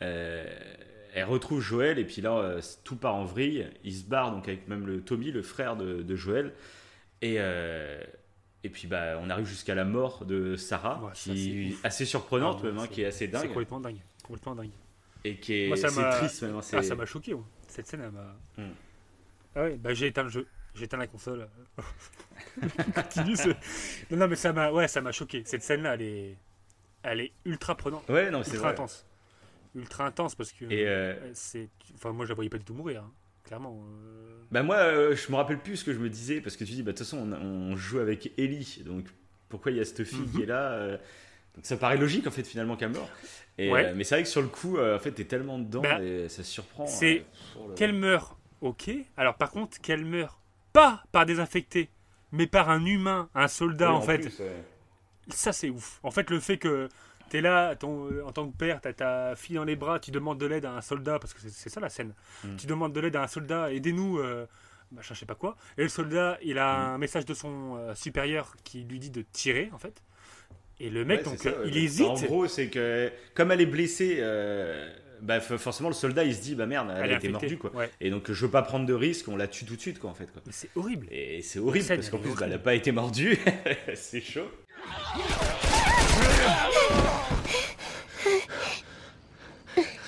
Elle 0.00 1.24
retrouve 1.24 1.60
Joël 1.60 1.98
et 1.98 2.04
puis 2.04 2.20
là 2.22 2.56
tout 2.84 2.96
part 2.96 3.14
en 3.16 3.24
vrille. 3.24 3.66
Il 3.84 3.94
se 3.94 4.04
barre 4.04 4.30
donc 4.32 4.46
avec 4.48 4.68
même 4.68 4.86
le 4.86 5.00
Tommy, 5.00 5.30
le 5.32 5.42
frère 5.42 5.76
de, 5.76 6.02
de 6.02 6.16
Joël. 6.16 6.52
Et 7.22 7.36
euh, 7.38 8.00
et 8.64 8.68
puis 8.70 8.88
bah 8.88 9.18
on 9.22 9.30
arrive 9.30 9.46
jusqu'à 9.46 9.74
la 9.74 9.84
mort 9.84 10.24
de 10.24 10.56
Sarah, 10.56 11.00
Ouais, 11.02 11.10
ça, 11.14 11.32
qui 11.32 11.72
c'est 11.72 11.80
est 11.80 11.86
assez 11.86 12.04
surprenante 12.04 12.58
Ah, 12.62 12.66
même, 12.66 12.78
hein, 12.78 12.82
c'est- 12.82 12.88
qui 12.88 13.02
est 13.02 13.06
assez 13.06 13.18
C'est 13.20 13.28
dingue 13.28 13.48
complètement 13.48 13.80
dingue. 13.80 14.00
Complètement 14.22 14.54
dingue. 14.56 14.70
et 15.24 15.36
qui 15.36 15.54
est 15.64 15.68
Moi, 15.68 15.76
ça 15.76 15.88
c'est 15.88 16.10
triste 16.18 16.42
même. 16.42 16.54
hein, 16.54 16.58
Ah, 16.58 16.62
c'est- 16.62 16.82
ça 16.82 16.94
m'a 16.94 17.06
choqué. 17.06 17.34
ouais. 17.34 17.42
Cette 17.68 17.86
scène, 17.86 18.02
elle 18.04 18.10
m'a. 18.12 18.36
Hmm. 18.56 18.72
Ah 19.54 19.62
ouais, 19.62 19.76
bah 19.76 19.92
j'ai 19.94 20.06
éteint 20.08 20.22
le 20.24 20.28
jeu. 20.28 20.46
J'ai 20.74 20.84
éteint 20.84 20.96
la 20.96 21.06
console. 21.06 21.48
Continue, 22.94 23.36
ce- 23.36 23.48
non, 24.10 24.18
non, 24.18 24.28
mais 24.28 24.36
ça 24.36 24.52
m'a, 24.52 24.70
ouais, 24.70 24.88
ça 24.88 25.10
choqué. 25.12 25.42
Cette 25.44 25.62
scène-là, 25.62 25.94
elle 25.94 26.02
est, 26.02 26.36
elle 27.02 27.20
est 27.20 27.32
ultra 27.44 27.74
prenante, 27.76 28.08
Ouais, 28.08 28.30
non, 28.30 28.42
c'est 28.42 28.52
ultra 28.52 28.68
vrai. 28.68 28.72
intense, 28.74 29.06
ultra 29.74 30.06
intense 30.06 30.34
parce 30.34 30.52
que. 30.52 30.64
Et 30.66 30.86
euh, 30.86 31.14
c'est, 31.34 31.68
enfin, 31.94 32.12
moi, 32.12 32.24
je 32.26 32.30
la 32.30 32.34
voyais 32.34 32.50
pas 32.50 32.58
du 32.58 32.64
tout 32.64 32.74
mourir. 32.74 33.02
hein. 33.02 33.12
Clairement. 33.48 33.76
euh, 33.82 34.42
Bah 34.50 34.62
moi, 34.62 34.76
euh, 34.76 35.16
je 35.16 35.30
me 35.32 35.36
rappelle 35.36 35.58
plus 35.58 35.76
ce 35.78 35.84
que 35.84 35.92
je 35.92 35.98
me 35.98 36.08
disais 36.08 36.40
parce 36.40 36.56
que 36.56 36.64
tu 36.64 36.72
dis, 36.72 36.82
bah 36.82 36.92
de 36.92 36.96
toute 36.98 37.06
façon, 37.06 37.18
on, 37.18 37.32
on 37.72 37.76
joue 37.76 37.98
avec 37.98 38.32
Ellie, 38.38 38.82
donc 38.86 39.06
pourquoi 39.48 39.72
il 39.72 39.78
y 39.78 39.80
a 39.80 39.84
cette 39.84 40.04
fille 40.04 40.20
Mhm. 40.20 40.30
qui 40.32 40.42
est 40.42 40.46
là 40.46 40.72
euh, 40.72 40.96
Donc 41.54 41.64
ça 41.66 41.76
paraît 41.76 41.96
logique 41.96 42.26
en 42.26 42.30
fait 42.30 42.44
finalement 42.44 42.76
qu'elle 42.76 42.90
meurt. 42.90 43.08
Et, 43.58 43.70
Ouais. 43.72 43.86
euh, 43.86 43.92
mais 43.96 44.04
c'est 44.04 44.14
vrai 44.16 44.22
que 44.22 44.28
sur 44.28 44.42
le 44.42 44.48
coup, 44.48 44.78
en 44.78 44.98
fait, 44.98 45.10
t'es 45.12 45.24
tellement 45.24 45.58
dedans 45.58 45.82
Bah, 45.82 46.00
et 46.02 46.28
ça 46.28 46.44
surprend. 46.44 46.86
c'est 46.86 47.24
le- 47.68 47.74
Qu'elle 47.74 47.92
meurt, 47.94 48.36
ok. 48.60 48.90
Alors 49.16 49.34
par 49.36 49.50
contre, 49.50 49.80
qu'elle 49.80 50.04
meurt 50.04 50.38
pas 50.72 51.02
par 51.10 51.26
des 51.26 51.40
infectés, 51.40 51.88
mais 52.30 52.46
par 52.46 52.68
un 52.70 52.84
humain, 52.84 53.28
un 53.34 53.48
soldat 53.48 53.90
Oui, 53.90 53.96
en, 53.96 54.02
fait. 54.02 54.18
plus. 54.18 54.40
Ça, 55.30 55.52
c'est 55.52 55.68
ouf. 55.70 55.98
En 56.02 56.10
fait, 56.10 56.30
le 56.30 56.38
fait 56.40 56.56
que 56.58 56.88
tu 57.30 57.36
es 57.38 57.40
là, 57.40 57.74
ton, 57.76 58.08
en 58.26 58.32
tant 58.32 58.48
que 58.48 58.56
père, 58.56 58.80
tu 58.80 58.88
as 58.88 58.92
ta 58.92 59.34
fille 59.36 59.56
dans 59.56 59.64
les 59.64 59.76
bras, 59.76 59.98
tu 60.00 60.10
demandes 60.10 60.38
de 60.38 60.46
l'aide 60.46 60.64
à 60.64 60.72
un 60.72 60.80
soldat, 60.80 61.18
parce 61.18 61.34
que 61.34 61.40
c'est- 61.48 61.68
ça 61.68 61.80
la 61.80 61.88
scène. 61.88 62.14
Mm. 62.44 62.56
Tu 62.56 62.66
demandes 62.66 62.92
de 62.92 63.00
l'aide 63.00 63.16
à 63.16 63.22
un 63.22 63.26
soldat, 63.28 63.72
aidez-nous, 63.72 64.18
euh, 64.18 64.46
machin, 64.92 65.14
je 65.14 65.20
sais 65.20 65.26
pas 65.26 65.34
quoi. 65.34 65.56
Et 65.76 65.82
le 65.82 65.88
soldat, 65.88 66.38
il 66.42 66.58
a 66.58 66.76
Mm. 66.76 66.94
un 66.94 66.98
message 66.98 67.24
de 67.24 67.34
son 67.34 67.76
euh, 67.76 67.94
supérieur 67.94 68.54
qui 68.64 68.84
lui 68.84 68.98
dit 68.98 69.10
de 69.10 69.22
tirer, 69.32 69.70
en 69.72 69.78
fait. 69.78 70.02
Et 70.80 70.90
le 70.90 71.04
mec, 71.04 71.18
Ouais, 71.18 71.24
donc, 71.24 71.34
c'est 71.38 71.50
ça, 71.50 71.58
ouais. 71.58 71.64
il 71.68 71.76
hésite. 71.76 72.06
En 72.06 72.14
gros, 72.14 72.46
c'est 72.46 72.68
que 72.68 73.10
comme 73.34 73.50
elle 73.50 73.60
est 73.60 73.66
blessée, 73.66 74.18
euh, 74.20 74.88
bah, 75.20 75.40
forcément 75.40 75.88
le 75.88 75.94
soldat 75.96 76.22
il 76.22 76.32
se 76.32 76.40
dit 76.40 76.54
bah 76.54 76.66
merde, 76.66 76.92
elle, 76.96 77.12
a 77.12 77.16
été 77.16 77.28
mordue 77.28 77.58
quoi. 77.58 77.74
Ouais. 77.74 77.90
Et 78.00 78.08
donc 78.10 78.30
je 78.30 78.44
veux 78.46 78.50
pas 78.52 78.62
prendre 78.62 78.86
de 78.86 78.94
risque, 78.94 79.26
on 79.26 79.36
la 79.36 79.48
tue 79.48 79.64
tout 79.64 79.74
de 79.74 79.80
suite 79.80 79.98
quoi 79.98 80.08
en 80.10 80.14
fait 80.14 80.30
quoi. 80.30 80.40
Mais 80.46 80.52
c'est 80.52 80.70
horrible. 80.76 81.08
Et 81.10 81.42
c'est 81.42 81.58
horrible 81.58 81.84
parce 81.88 82.08
qu'en 82.08 82.18
plus 82.18 82.30
bah, 82.36 82.42
elle 82.46 82.52
a 82.52 82.58
pas 82.60 82.76
été 82.76 82.92
mordue, 82.92 83.36
c'est 83.96 84.20
chaud. 84.20 84.48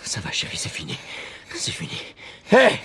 Ça 0.02 0.20
va, 0.20 0.30
chérie, 0.32 0.56
c'est 0.56 0.68
fini. 0.68 0.98
C'est 1.54 1.70
fini. 1.70 1.96
Hé 2.52 2.80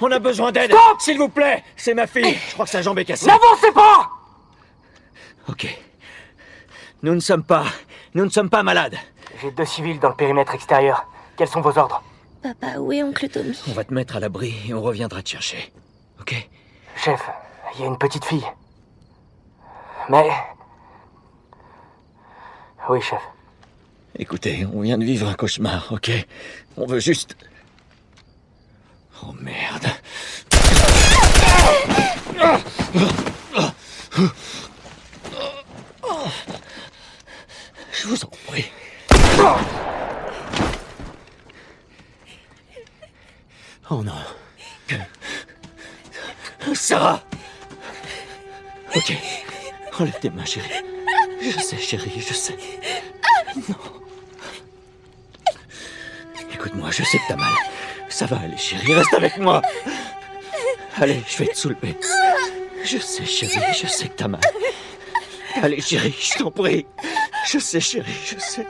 On 0.00 0.10
a 0.10 0.18
besoin 0.18 0.52
d'aide 0.52 0.74
S'il 0.98 1.16
vous 1.18 1.28
plaît 1.30 1.64
C'est 1.76 1.94
ma 1.94 2.06
fille 2.06 2.36
Je 2.48 2.52
crois 2.52 2.66
que 2.66 2.70
sa 2.70 2.82
jambe 2.82 2.98
est 2.98 3.04
cassée. 3.04 3.26
N'avancez 3.26 3.72
pas 3.72 4.10
Ok. 5.48 5.66
Nous 7.02 7.14
ne 7.14 7.20
sommes 7.20 7.44
pas... 7.44 7.64
Nous 8.14 8.24
ne 8.24 8.30
sommes 8.30 8.50
pas 8.50 8.62
malades. 8.62 8.96
J'ai 9.40 9.50
deux 9.50 9.64
civils 9.64 9.98
dans 10.00 10.08
le 10.10 10.14
périmètre 10.16 10.54
extérieur. 10.54 11.06
Quels 11.36 11.48
sont 11.48 11.60
vos 11.60 11.78
ordres? 11.78 12.02
Papa, 12.42 12.78
où 12.78 12.92
est 12.92 13.02
oncle 13.02 13.28
Tommy? 13.28 13.58
On 13.68 13.72
va 13.72 13.84
te 13.84 13.94
mettre 13.94 14.16
à 14.16 14.20
l'abri 14.20 14.54
et 14.68 14.74
on 14.74 14.82
reviendra 14.82 15.22
te 15.22 15.28
chercher. 15.28 15.72
Ok? 16.20 16.34
Chef, 16.96 17.22
il 17.74 17.80
y 17.80 17.84
a 17.84 17.86
une 17.86 17.98
petite 17.98 18.24
fille. 18.24 18.46
Mais... 20.08 20.28
Oui, 22.88 23.00
chef. 23.00 23.20
Écoutez, 24.18 24.66
on 24.72 24.80
vient 24.80 24.96
de 24.96 25.04
vivre 25.04 25.28
un 25.28 25.34
cauchemar, 25.34 25.88
ok? 25.92 26.10
On 26.76 26.86
veut 26.86 27.00
juste... 27.00 27.36
Oh 29.22 29.32
merde. 29.40 29.86
Je 37.92 38.08
vous 38.08 38.24
en 38.24 38.30
prie. 38.46 38.70
Oh 43.90 44.02
non. 44.02 44.12
Sarah 46.74 47.22
Ok. 48.94 49.12
Enlève 49.98 50.18
tes 50.20 50.30
mains, 50.30 50.44
chérie. 50.44 50.95
Je 51.46 51.60
sais, 51.60 51.78
chérie, 51.78 52.10
je 52.16 52.34
sais. 52.34 52.56
Non. 53.68 53.76
Écoute-moi, 56.52 56.90
je 56.90 57.04
sais 57.04 57.18
que 57.18 57.22
t'as 57.28 57.36
mal. 57.36 57.52
Ça 58.08 58.26
va 58.26 58.40
aller, 58.40 58.56
chérie, 58.56 58.94
reste 58.94 59.14
avec 59.14 59.38
moi. 59.38 59.62
Allez, 60.96 61.22
je 61.28 61.38
vais 61.38 61.46
te 61.46 61.56
soulever. 61.56 61.96
Je 62.84 62.98
sais, 62.98 63.24
chérie, 63.24 63.60
je 63.80 63.86
sais 63.86 64.08
que 64.08 64.16
t'as 64.16 64.28
mal. 64.28 64.40
Allez, 65.62 65.80
chérie, 65.80 66.14
je 66.18 66.38
t'en 66.38 66.50
prie. 66.50 66.84
Je 67.46 67.58
sais, 67.60 67.80
chérie, 67.80 68.12
je 68.24 68.38
sais. 68.40 68.66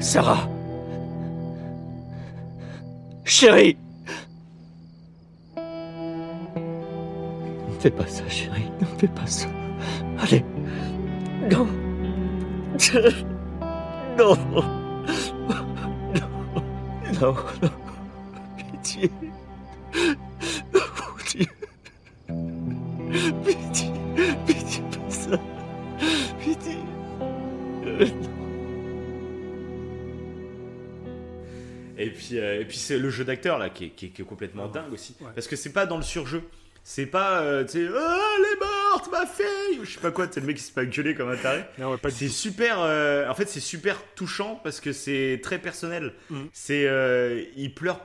Sarah. 0.00 0.48
Chérie. 3.24 3.76
Fais 7.82 7.90
pas 7.90 8.06
ça, 8.06 8.28
chérie. 8.28 8.70
Ne 8.80 8.86
fais 8.98 9.08
pas 9.08 9.26
ça. 9.26 9.48
Allez. 10.18 10.44
Non. 11.50 11.66
Non. 14.18 14.36
Non. 14.38 14.66
Non. 17.20 17.36
Pitié. 18.56 19.10
Mon 20.72 20.80
Dieu. 21.28 21.46
Pitié. 23.44 23.90
Pitié, 24.46 24.82
pas 24.82 25.10
ça. 25.10 25.38
Pitié. 26.40 26.76
Euh, 27.86 28.06
Et 31.98 32.10
puis, 32.10 32.38
euh, 32.38 32.60
et 32.60 32.64
puis 32.64 32.76
c'est 32.78 32.98
le 32.98 33.10
jeu 33.10 33.24
d'acteur 33.24 33.58
là 33.58 33.68
qui 33.70 33.84
est, 33.86 33.88
qui 33.90 34.06
est- 34.06 34.08
qui 34.08 34.22
est 34.22 34.24
complètement 34.24 34.66
dingue 34.68 34.92
aussi. 34.92 35.14
Parce 35.34 35.46
que 35.46 35.54
c'est 35.56 35.72
pas 35.72 35.86
dans 35.86 35.96
le 35.98 36.02
surjeu. 36.02 36.42
C'est 36.84 37.06
pas, 37.06 37.42
euh, 37.42 37.64
tu 37.64 37.72
sais, 37.72 37.88
oh, 37.88 38.34
elle 38.38 38.44
est 38.44 38.60
morte, 38.60 39.08
ma 39.12 39.24
fille 39.24 39.78
Ou 39.78 39.84
je 39.84 39.92
sais 39.94 40.00
pas 40.00 40.10
quoi, 40.10 40.26
tu 40.26 40.34
sais, 40.34 40.40
le 40.40 40.46
mec 40.46 40.56
qui 40.56 40.62
se 40.64 40.72
fait 40.72 40.86
gueuler 40.86 41.14
comme 41.14 41.30
un 41.30 41.36
taré. 41.36 41.64
c'est 42.10 42.28
super, 42.28 42.80
euh, 42.80 43.28
en 43.28 43.34
fait, 43.34 43.48
c'est 43.48 43.60
super 43.60 44.02
touchant 44.16 44.60
parce 44.64 44.80
que 44.80 44.92
c'est 44.92 45.40
très 45.42 45.58
personnel. 45.60 46.12
Mhm. 46.30 46.48
C'est, 46.52 46.86
euh, 46.86 47.44
il 47.56 47.72
pleure 47.72 48.00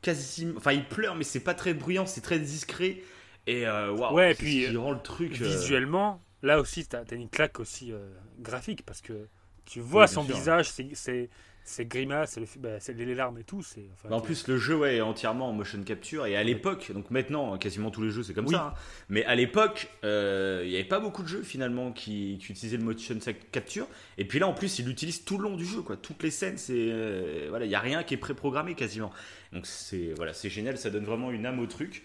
quasi, 0.00 0.48
enfin, 0.56 0.72
il 0.72 0.84
pleure, 0.84 1.14
mais 1.14 1.24
c'est 1.24 1.40
pas 1.40 1.54
très 1.54 1.74
bruyant, 1.74 2.06
c'est 2.06 2.22
très 2.22 2.38
discret. 2.38 3.02
Et 3.46 3.66
waouh, 3.66 4.14
ouais, 4.14 4.30
et 4.30 4.34
c'est 4.34 4.42
puis 4.42 4.64
ce 4.64 4.70
qui 4.70 4.76
rend 4.76 4.92
le 4.92 5.02
truc. 5.02 5.32
visuellement, 5.32 6.20
là 6.42 6.58
aussi, 6.60 6.86
t'as 6.86 7.00
as 7.10 7.14
une 7.14 7.28
claque 7.28 7.60
aussi 7.60 7.92
graphique 8.40 8.84
parce 8.86 9.00
que 9.02 9.26
tu 9.66 9.80
vois 9.80 10.04
Oui, 10.04 10.08
son 10.08 10.24
sûr. 10.24 10.34
visage, 10.36 10.70
ses, 10.70 11.28
c'est 11.64 12.40
le- 12.40 12.46
bah, 12.58 12.78
les 12.96 13.14
larmes 13.14 13.38
et 13.38 13.44
tout. 13.44 13.62
c'est 13.62 13.84
enfin, 13.92 14.08
Bah, 14.08 14.16
en 14.16 14.20
plus, 14.20 14.46
le 14.48 14.58
jeu 14.58 14.76
ouais, 14.76 14.96
est 14.96 15.00
entièrement 15.00 15.48
en 15.48 15.52
motion 15.52 15.82
capture. 15.82 16.26
Et 16.26 16.36
à 16.36 16.42
l'époque, 16.42 16.90
donc 16.92 17.10
maintenant, 17.10 17.56
quasiment 17.58 17.90
tous 17.90 18.02
les 18.02 18.10
jeux, 18.10 18.22
c'est 18.22 18.34
comme 18.34 18.46
Oui. 18.46 18.54
ça. 18.54 18.74
hein. 18.76 18.80
Mais 19.08 19.24
à 19.24 19.34
l'époque, 19.34 19.88
euh, 20.04 20.62
il 20.64 20.70
n'y 20.70 20.74
avait 20.76 20.84
pas 20.84 21.00
beaucoup 21.00 21.22
de 21.22 21.28
jeux 21.28 21.42
finalement 21.42 21.92
qui, 21.92 22.38
qui 22.40 22.52
utilisaient 22.52 22.76
le 22.76 22.84
motion 22.84 23.16
capture. 23.52 23.86
Et 24.18 24.24
puis 24.24 24.38
là, 24.38 24.48
en 24.48 24.54
plus, 24.54 24.78
ils 24.80 24.86
l'utilisent 24.86 25.24
tout 25.24 25.38
le 25.38 25.44
long 25.44 25.56
du 25.56 25.64
jeu. 25.64 25.82
Quoi. 25.82 25.96
Toutes 25.96 26.22
les 26.22 26.30
scènes, 26.30 26.58
c'est 26.58 26.72
euh, 26.76 27.46
voilà, 27.48 27.64
il 27.64 27.68
n'y 27.68 27.74
a 27.74 27.80
rien 27.80 28.02
qui 28.02 28.14
est 28.14 28.18
préprogrammé 28.18 28.74
quasiment. 28.74 29.12
Donc 29.52 29.66
c'est 29.66 30.12
voilà, 30.16 30.32
c'est 30.32 30.50
génial. 30.50 30.76
Ça 30.78 30.90
donne 30.90 31.04
vraiment 31.04 31.30
une 31.30 31.46
âme 31.46 31.58
au 31.60 31.66
truc. 31.66 32.02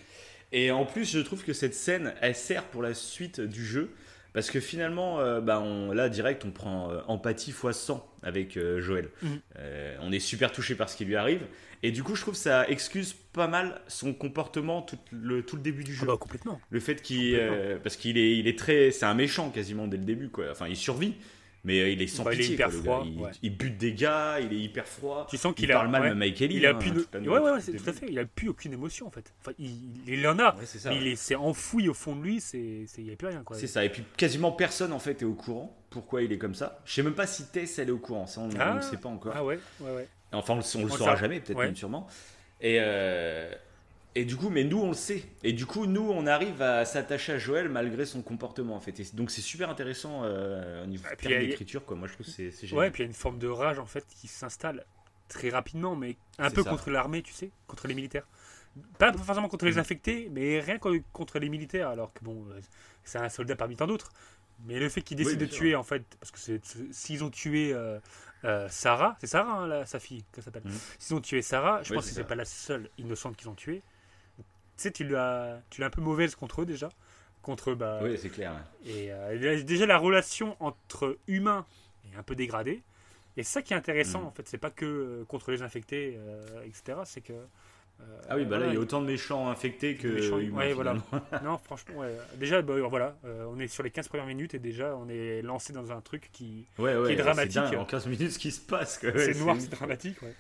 Et 0.54 0.72
en 0.72 0.86
plus, 0.86 1.12
je 1.12 1.20
trouve 1.20 1.44
que 1.44 1.52
cette 1.54 1.74
scène, 1.74 2.14
elle 2.22 2.36
sert 2.36 2.64
pour 2.66 2.82
la 2.82 2.94
suite 2.94 3.42
du 3.42 3.66
jeu. 3.66 3.92
Parce 4.38 4.52
que 4.52 4.60
finalement, 4.60 5.20
euh, 5.20 5.42
bah, 5.42 5.60
on, 5.60 5.92
là, 5.92 6.10
direct, 6.10 6.46
on 6.46 6.52
prend 6.52 6.92
euh, 6.92 7.00
empathie 7.08 7.50
x 7.50 7.72
100 7.72 8.08
avec 8.22 8.56
euh, 8.56 8.80
Joël. 8.80 9.10
Mhm. 9.24 9.40
On 10.04 10.12
est 10.12 10.20
super 10.20 10.52
touché 10.52 10.76
par 10.76 10.90
ce 10.92 10.96
qui 10.96 11.06
lui 11.06 11.16
arrive. 11.16 11.42
Et 11.82 11.90
du 11.90 12.04
coup, 12.04 12.14
je 12.14 12.22
trouve 12.22 12.36
que 12.36 12.40
ça 12.40 12.70
excuse 12.70 13.16
pas 13.34 13.48
mal 13.48 13.82
son 13.88 14.14
comportement 14.14 14.84
tout 14.84 15.00
le, 15.12 15.42
tout 15.42 15.56
le 15.56 15.64
début 15.64 15.84
du 15.84 15.92
jeu. 15.92 16.06
bah, 16.06 16.18
complètement. 16.20 16.62
Le 16.70 16.80
fait 16.80 17.02
qu'il. 17.02 17.36
parce 17.82 17.96
qu'il 17.96 18.20
est, 18.20 18.38
il 18.38 18.48
est 18.48 18.60
très. 18.60 18.92
C'est 18.92 19.08
un 19.08 19.16
méchant 19.16 19.50
quasiment 19.50 19.88
dès 19.88 19.98
le 19.98 20.04
début, 20.06 20.30
quoi. 20.30 20.52
Enfin, 20.52 20.68
il 20.68 20.78
survit. 20.78 21.16
Mais 21.68 21.82
euh, 21.82 21.90
il 21.90 22.02
est 22.02 22.08
sans 22.08 22.24
Bah, 22.24 22.32
il 22.34 22.38
est 22.38 22.44
pitié. 22.44 22.54
hyper 22.56 22.70
quoi, 22.70 22.80
froid. 22.82 23.04
Il, 23.06 23.20
ouais. 23.20 23.32
il 23.44 23.58
bute 23.58 23.78
des 23.78 23.92
gars, 23.94 24.40
il 24.40 24.54
est 24.54 24.60
hyper 24.60 24.88
froid. 24.88 25.28
Tu 25.30 25.36
sens 25.36 25.54
qu'il 25.54 25.70
a 25.72 25.76
parle 25.76 25.90
mal 25.90 26.02
ouais. 26.04 26.10
même 26.10 26.22
avec 26.22 26.42
Ellie. 26.42 26.56
Il 26.56 26.66
a 26.66 26.70
hein, 26.70 26.74
plus 26.76 26.92
de... 26.92 27.06
la 27.14 27.20
ouais, 27.20 27.40
ouais, 27.52 27.62
tout 27.62 27.90
à 27.90 27.94
fait. 27.94 28.06
Il 28.10 28.18
a 28.20 28.24
plus 28.26 28.48
aucune 28.48 28.72
émotion 28.72 29.06
en 29.06 29.12
fait. 29.12 29.34
Enfin, 29.42 29.52
il, 29.60 29.90
il 30.08 30.26
en 30.28 30.40
a, 30.40 30.56
c'est 30.64 30.80
ça, 30.80 30.90
mais 30.90 30.96
ouais. 30.96 31.02
il 31.02 31.08
est- 31.10 31.16
c'est 31.18 31.36
enfoui 31.36 31.90
au 31.90 31.94
fond 31.94 32.16
de 32.16 32.24
lui. 32.24 32.40
C'est, 32.40 32.86
c'est- 32.88 33.02
il 33.02 33.08
y 33.10 33.12
a 33.12 33.18
plus 33.18 33.28
rien 33.28 33.44
quoi. 33.44 33.58
C'est 33.58 33.68
ça. 33.68 33.84
Et 33.84 33.90
puis 33.90 34.04
quasiment 34.16 34.54
personne 34.54 34.94
en 34.94 35.00
fait 35.00 35.22
est 35.22 35.26
au 35.26 35.34
courant 35.34 35.78
pourquoi 35.90 36.22
il 36.22 36.32
est 36.32 36.38
comme 36.38 36.56
ça. 36.56 36.80
Je 36.86 36.94
sais 36.94 37.04
même 37.04 37.16
pas 37.16 37.28
si 37.28 37.46
Tess 37.52 37.78
elle 37.80 37.90
est 37.90 37.92
au 37.92 37.98
courant. 38.00 38.28
Ça 38.28 38.40
on 38.42 38.50
Ah. 38.60 38.72
ne 38.72 38.76
le 38.78 38.82
sait 38.82 38.96
pas 38.98 39.10
encore. 39.10 39.34
Ah 39.36 39.44
ouais, 39.44 39.60
ouais, 39.82 39.92
ouais. 39.92 40.08
Enfin, 40.32 40.54
on, 40.54 40.58
le- 40.58 40.64
on 40.76 40.78
le 40.80 40.84
On 40.86 40.88
le 40.88 40.98
saura 40.98 41.16
jamais, 41.18 41.42
peut-être 41.42 41.58
même 41.58 41.76
sûrement. 41.76 42.08
Et, 42.62 42.78
euh, 42.80 43.52
et 44.16 44.26
du 44.26 44.36
coup, 44.36 44.50
mais 44.50 44.64
nous, 44.64 44.80
on 44.80 44.88
le 44.90 44.94
sait. 44.96 45.24
Et 45.44 45.54
du 45.54 45.66
coup, 45.68 45.86
nous, 45.86 46.10
on 46.10 46.26
arrive 46.26 46.62
à 46.62 46.86
s'attacher 46.86 47.34
à 47.34 47.38
Joël 47.38 47.70
malgré 47.70 48.06
son 48.06 48.22
comportement, 48.24 48.76
en 48.76 48.80
fait. 48.80 49.00
Et 49.00 49.06
donc, 49.14 49.30
c'est 49.30 49.42
super 49.42 49.70
intéressant 49.70 50.22
euh, 50.24 50.84
au 50.84 50.88
niveau 50.88 51.04
a- 51.08 51.16
d'écriture, 51.16 51.86
quoi. 51.86 51.96
Moi, 51.96 52.08
je 52.08 52.14
trouve 52.14 52.26
que 52.26 52.32
c'est 52.32 52.50
c'est 52.52 52.64
Ouais, 52.64 52.68
génial. 52.68 52.88
et 52.88 52.92
puis 52.92 53.04
il 53.04 53.06
y 53.06 53.08
a 53.08 53.10
une 53.10 53.14
forme 53.14 53.38
de 53.38 53.48
rage 53.48 53.78
en 53.80 53.86
fait 53.86 54.06
qui 54.08 54.28
s'installe 54.28 54.86
très 55.28 55.50
rapidement, 55.50 55.96
mais 55.96 56.18
un 56.40 56.50
peu 56.50 56.64
ça. 56.64 56.70
contre 56.70 56.90
l'armée, 56.90 57.22
tu 57.22 57.34
sais, 57.34 57.52
contre 57.68 57.88
les 57.88 57.94
militaires. 57.94 58.28
Pas 59.00 59.12
forcément 59.14 59.50
contre 59.50 59.66
les 59.66 59.74
Mm. 59.76 59.80
infectés, 59.80 60.30
mais 60.32 60.60
rien 60.60 60.78
que 60.80 60.90
contre 61.14 61.40
les 61.40 61.50
militaires, 61.50 61.90
alors 61.90 62.14
que 62.14 62.24
bon, 62.24 62.46
euh, 62.52 62.60
c'est 63.04 63.18
un 63.20 63.30
soldat 63.30 63.56
parmi 63.56 63.76
tant 63.76 63.88
d'autres. 63.88 64.12
Mais 64.66 64.80
le 64.80 64.90
fait 64.90 65.02
qu'ils 65.02 65.18
décident 65.18 65.40
de 65.46 65.46
sûr. 65.46 65.58
tuer, 65.60 65.76
en 65.76 65.84
fait, 65.84 66.04
parce 66.20 66.32
que 66.32 66.60
s'ils 66.92 67.24
ont 67.24 67.30
tué 67.30 67.74
euh, 67.74 68.00
euh, 68.46 68.68
Sarah, 68.70 69.16
c'est 69.20 69.28
Sarah, 69.28 69.52
hein, 69.62 69.68
la- 69.68 69.86
sa 69.86 70.00
fille, 70.00 70.24
qu'elle 70.32 70.44
s'appelle. 70.44 70.64
Mhm. 70.66 70.80
S'ils 71.00 71.16
ont 71.16 71.22
tué 71.22 71.42
Sarah, 71.44 71.84
je 71.84 71.90
Oui, 71.92 71.96
pense 71.96 72.08
que 72.08 72.14
c'est 72.14 72.24
pas 72.24 72.36
la 72.36 72.46
seule 72.46 72.90
innocente 72.98 73.36
qu'ils 73.38 73.50
ont 73.50 73.56
tuée. 73.56 73.84
Tu 74.78 74.84
sais, 74.84 74.92
tu 74.92 75.04
l'as, 75.08 75.60
tu 75.70 75.82
l'as 75.82 75.88
un 75.88 75.92
peu 75.92 76.02
mauvaise 76.02 76.36
contre 76.36 76.62
eux 76.62 76.66
déjà, 76.66 76.90
contre 77.42 77.74
bah, 77.74 78.00
Oui, 78.04 78.18
c'est 78.22 78.30
clair. 78.30 78.54
ouais. 78.54 78.92
et 78.92 79.12
euh, 79.12 79.64
déjà 79.64 79.86
la 79.88 79.98
relation 79.98 80.56
entre 80.60 81.18
humains 81.28 81.66
est 82.14 82.18
un 82.18 82.24
peu 82.24 82.36
dégradée. 82.36 82.84
Et 83.38 83.44
c'est 83.44 83.54
ça 83.54 83.62
qui 83.62 83.74
est 83.74 83.78
intéressant 83.78 84.22
Mm. 84.22 84.26
en 84.28 84.32
fait, 84.32 84.48
c'est 84.48 84.58
pas 84.58 84.70
que 84.72 84.86
euh, 84.86 85.26
contre 85.28 85.52
les 85.52 85.62
infectés, 85.62 86.16
euh, 86.18 86.64
etc. 86.64 87.00
C'est 87.06 87.22
que. 87.22 87.34
euh, 87.34 88.20
Ah 88.30 88.36
oui, 88.36 88.46
bah 88.46 88.52
là, 88.52 88.58
voilà, 88.58 88.66
il 88.68 88.74
y 88.74 88.78
a 88.78 88.80
autant 88.80 89.02
de 89.02 89.06
méchants 89.08 89.50
infectés 89.50 89.96
que 89.96 90.08
méchants- 90.08 90.40
humains. 90.40 90.58
ouais, 90.58 90.74
voilà. 90.74 90.96
non, 91.44 91.58
franchement, 91.60 91.98
ouais. 92.00 92.16
déjà, 92.38 92.62
bah, 92.64 92.74
voilà, 92.88 93.16
euh, 93.26 93.46
on 93.50 93.60
est 93.60 93.68
sur 93.68 93.82
les 93.84 93.90
15 93.92 94.08
premières 94.08 94.26
minutes 94.28 94.54
et 94.56 94.60
déjà 94.60 94.96
on 94.96 95.08
est 95.10 95.42
lancé 95.44 95.72
dans 95.74 95.92
un 95.92 96.02
truc 96.02 96.30
qui, 96.34 96.66
Ouais, 96.80 96.96
ouais, 96.96 97.08
qui 97.08 97.14
est 97.14 97.18
c'est 97.18 97.24
dramatique. 97.24 97.54
dingue, 97.56 97.76
en 97.76 97.86
15 97.86 98.08
minutes, 98.08 98.32
ce 98.32 98.40
qui 98.40 98.52
se 98.52 98.62
passe. 98.62 99.00
c'est 99.02 99.40
noir, 99.40 99.56
c'est 99.60 99.70
dramatique. 99.72 100.22
Ouais. 100.22 100.34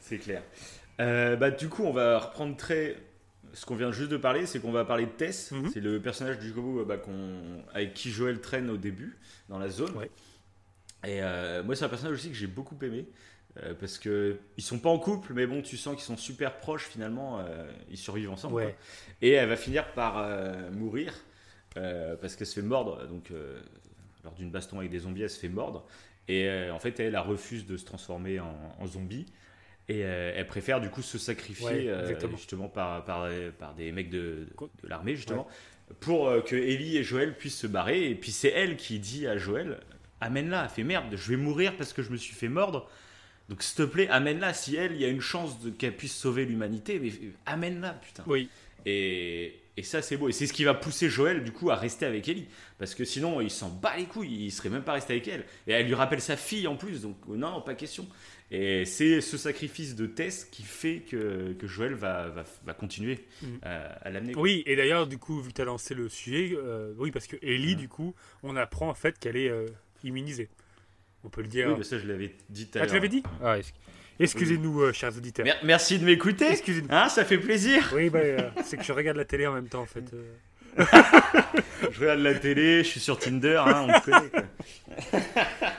C'est 0.00 0.18
clair. 0.18 0.42
Euh, 1.00 1.36
bah, 1.36 1.50
du 1.50 1.68
coup, 1.68 1.84
on 1.84 1.92
va 1.92 2.18
reprendre 2.18 2.56
très. 2.56 2.96
Ce 3.52 3.66
qu'on 3.66 3.74
vient 3.74 3.90
juste 3.90 4.10
de 4.10 4.16
parler, 4.16 4.46
c'est 4.46 4.60
qu'on 4.60 4.70
va 4.70 4.84
parler 4.84 5.06
de 5.06 5.10
Tess. 5.10 5.50
Mhm. 5.50 5.70
C'est 5.72 5.80
le 5.80 6.00
personnage 6.00 6.38
du 6.38 6.52
Gobo 6.52 6.84
bah, 6.84 6.98
qu'on- 6.98 7.64
avec 7.74 7.94
qui 7.94 8.10
Joël 8.10 8.40
traîne 8.40 8.70
au 8.70 8.76
début, 8.76 9.18
dans 9.48 9.58
la 9.58 9.68
zone. 9.68 9.96
Ouais. 9.96 10.10
Et 11.04 11.20
euh, 11.22 11.62
moi, 11.64 11.74
c'est 11.74 11.84
un 11.84 11.88
personnage 11.88 12.14
aussi 12.14 12.28
que 12.28 12.34
j'ai 12.36 12.46
beaucoup 12.46 12.76
aimé. 12.82 13.06
euh, 13.64 13.74
parce 13.74 13.98
que 13.98 14.38
ils 14.56 14.62
sont 14.62 14.78
pas 14.78 14.90
en 14.90 14.98
couple, 15.00 15.32
mais 15.34 15.44
bon, 15.44 15.60
tu 15.60 15.76
sens 15.76 15.96
qu'ils 15.96 16.04
sont 16.04 16.16
super 16.16 16.58
proches 16.58 16.84
finalement. 16.86 17.40
euh, 17.40 17.68
ils 17.90 17.96
survivent 17.98 18.30
ensemble. 18.30 18.54
Ouais. 18.54 18.76
Et 19.22 19.30
elle 19.32 19.48
va 19.48 19.56
finir 19.56 19.92
par 19.92 20.18
euh, 20.18 20.70
mourir 20.70 21.12
euh, 21.76 22.14
parce 22.20 22.36
qu'elle 22.36 22.46
se 22.46 22.54
fait 22.60 22.64
mordre. 22.66 23.08
Donc, 23.08 23.32
euh, 23.32 23.60
lors 24.22 24.34
d'une 24.34 24.52
baston 24.52 24.78
avec 24.78 24.92
des 24.92 25.00
zombies, 25.00 25.22
elle 25.22 25.30
se 25.30 25.40
fait 25.40 25.48
mordre. 25.48 25.84
Et 26.28 26.48
euh, 26.48 26.72
en 26.72 26.78
fait, 26.78 27.00
elle, 27.00 27.06
elle 27.14 27.18
refuse 27.18 27.66
de 27.66 27.76
se 27.76 27.84
transformer 27.84 28.38
en, 28.38 28.54
en 28.78 28.86
zombie. 28.86 29.26
Et 29.90 30.04
euh, 30.04 30.32
elle 30.36 30.46
préfère 30.46 30.80
du 30.80 30.88
coup 30.88 31.02
se 31.02 31.18
sacrifier 31.18 31.66
Ouais, 31.66 31.88
euh, 31.88 32.36
justement 32.36 32.68
par, 32.68 33.04
par, 33.04 33.28
par 33.58 33.74
des 33.74 33.90
mecs 33.90 34.08
de, 34.08 34.46
de 34.82 34.88
l'armée 34.88 35.16
justement 35.16 35.48
pour 35.98 36.28
euh, 36.28 36.40
que 36.40 36.54
Ellie 36.54 36.96
et 36.96 37.02
Joël 37.02 37.36
puissent 37.36 37.58
se 37.58 37.66
barrer. 37.66 38.08
Et 38.08 38.14
puis 38.14 38.30
c'est 38.30 38.50
elle 38.50 38.76
qui 38.76 39.00
dit 39.00 39.26
à 39.26 39.36
Joël 39.36 39.80
Amène-la, 40.20 40.68
fait 40.68 40.84
merde, 40.84 41.06
je 41.16 41.30
vais 41.30 41.36
mourir 41.36 41.76
parce 41.76 41.92
que 41.92 42.02
je 42.02 42.10
me 42.10 42.16
suis 42.16 42.34
fait 42.34 42.48
mordre. 42.48 42.88
Donc 43.48 43.64
s'il 43.64 43.78
te 43.78 43.82
plaît, 43.82 44.06
amène-la. 44.08 44.54
Si 44.54 44.76
elle, 44.76 44.92
il 44.92 45.00
y 45.00 45.04
a 45.04 45.08
une 45.08 45.20
chance 45.20 45.56
qu'elle 45.78 45.96
puisse 45.96 46.14
sauver 46.14 46.44
l'humanité, 46.44 47.00
mais 47.00 47.10
amène-la, 47.46 47.94
putain. 47.94 48.22
Oui. 48.26 48.48
Et, 48.86 49.60
et 49.76 49.82
ça, 49.82 50.02
c'est 50.02 50.16
beau. 50.16 50.28
Et 50.28 50.32
c'est 50.32 50.46
ce 50.46 50.52
qui 50.52 50.64
va 50.64 50.74
pousser 50.74 51.08
Joël, 51.08 51.42
du 51.42 51.52
coup, 51.52 51.70
à 51.70 51.74
rester 51.74 52.04
avec 52.04 52.28
Ellie. 52.28 52.46
Parce 52.78 52.94
que 52.94 53.04
sinon, 53.04 53.40
il 53.40 53.50
s'en 53.50 53.70
bat 53.70 53.96
les 53.96 54.04
couilles. 54.04 54.44
Il 54.44 54.50
serait 54.50 54.68
même 54.68 54.82
pas 54.82 54.92
resté 54.92 55.14
avec 55.14 55.26
elle. 55.26 55.44
Et 55.66 55.72
elle 55.72 55.86
lui 55.86 55.94
rappelle 55.94 56.20
sa 56.20 56.36
fille 56.36 56.66
en 56.66 56.76
plus. 56.76 57.00
Donc, 57.00 57.16
euh, 57.30 57.36
non, 57.36 57.62
pas 57.62 57.74
question. 57.74 58.06
Et 58.52 58.84
c'est 58.84 59.20
ce 59.20 59.36
sacrifice 59.36 59.94
de 59.94 60.06
Tess 60.06 60.44
qui 60.44 60.64
fait 60.64 61.00
que, 61.08 61.52
que 61.52 61.66
Joël 61.68 61.94
va, 61.94 62.28
va, 62.30 62.44
va 62.64 62.74
continuer 62.74 63.20
Mhm. 63.42 63.58
à, 63.62 63.76
à 64.02 64.10
l'amener. 64.10 64.32
Oui, 64.36 64.62
et 64.66 64.74
d'ailleurs, 64.74 65.06
du 65.06 65.18
coup, 65.18 65.40
vu 65.40 65.50
que 65.50 65.54
tu 65.54 65.62
as 65.62 65.66
lancé 65.66 65.94
le 65.94 66.08
sujet, 66.08 66.50
euh, 66.56 66.92
oui, 66.98 67.10
parce 67.12 67.26
que 67.28 67.36
Ellie, 67.42 67.76
du 67.76 67.88
coup, 67.88 68.14
on 68.42 68.56
apprend 68.56 68.88
en 68.88 68.94
fait 68.94 69.18
qu'elle 69.18 69.36
est 69.36 69.48
euh, 69.48 69.66
immunisée. 70.02 70.48
On 71.22 71.28
peut 71.28 71.42
le 71.42 71.48
dire. 71.48 71.68
Oui, 71.68 71.74
mais 71.78 71.84
ça, 71.84 71.98
je 71.98 72.06
l'avais 72.08 72.34
dit 72.48 72.66
tout 72.66 72.78
à 72.78 72.82
Ah, 72.82 72.86
tu 72.86 72.92
l'heure. 72.92 72.94
l'avais 73.02 73.08
dit 73.08 73.22
Ah, 73.42 73.58
ex- 73.58 73.72
Excusez-nous, 74.18 74.82
euh, 74.82 74.92
chers 74.92 75.16
auditeurs. 75.16 75.44
Mer- 75.46 75.60
Merci 75.64 75.98
de 75.98 76.04
m'écouter. 76.04 76.46
Excusez-nous. 76.50 76.88
Hein, 76.90 77.08
ça 77.08 77.24
fait 77.24 77.38
plaisir. 77.38 77.90
Oui, 77.94 78.10
bah, 78.10 78.18
euh, 78.18 78.50
c'est 78.64 78.76
que 78.76 78.82
je 78.82 78.92
regarde 78.92 79.16
la 79.16 79.24
télé 79.24 79.46
en 79.46 79.54
même 79.54 79.68
temps, 79.68 79.80
en 79.82 79.86
fait. 79.86 80.04
Euh. 80.78 80.84
Je 81.92 82.00
regarde 82.00 82.20
la 82.20 82.34
télé, 82.34 82.84
je 82.84 82.88
suis 82.88 83.00
sur 83.00 83.18
Tinder, 83.18 83.62
hein, 83.66 83.82
on 83.82 83.86
me 83.88 84.00
connaît. 84.04 84.28
quoi. 84.28 84.42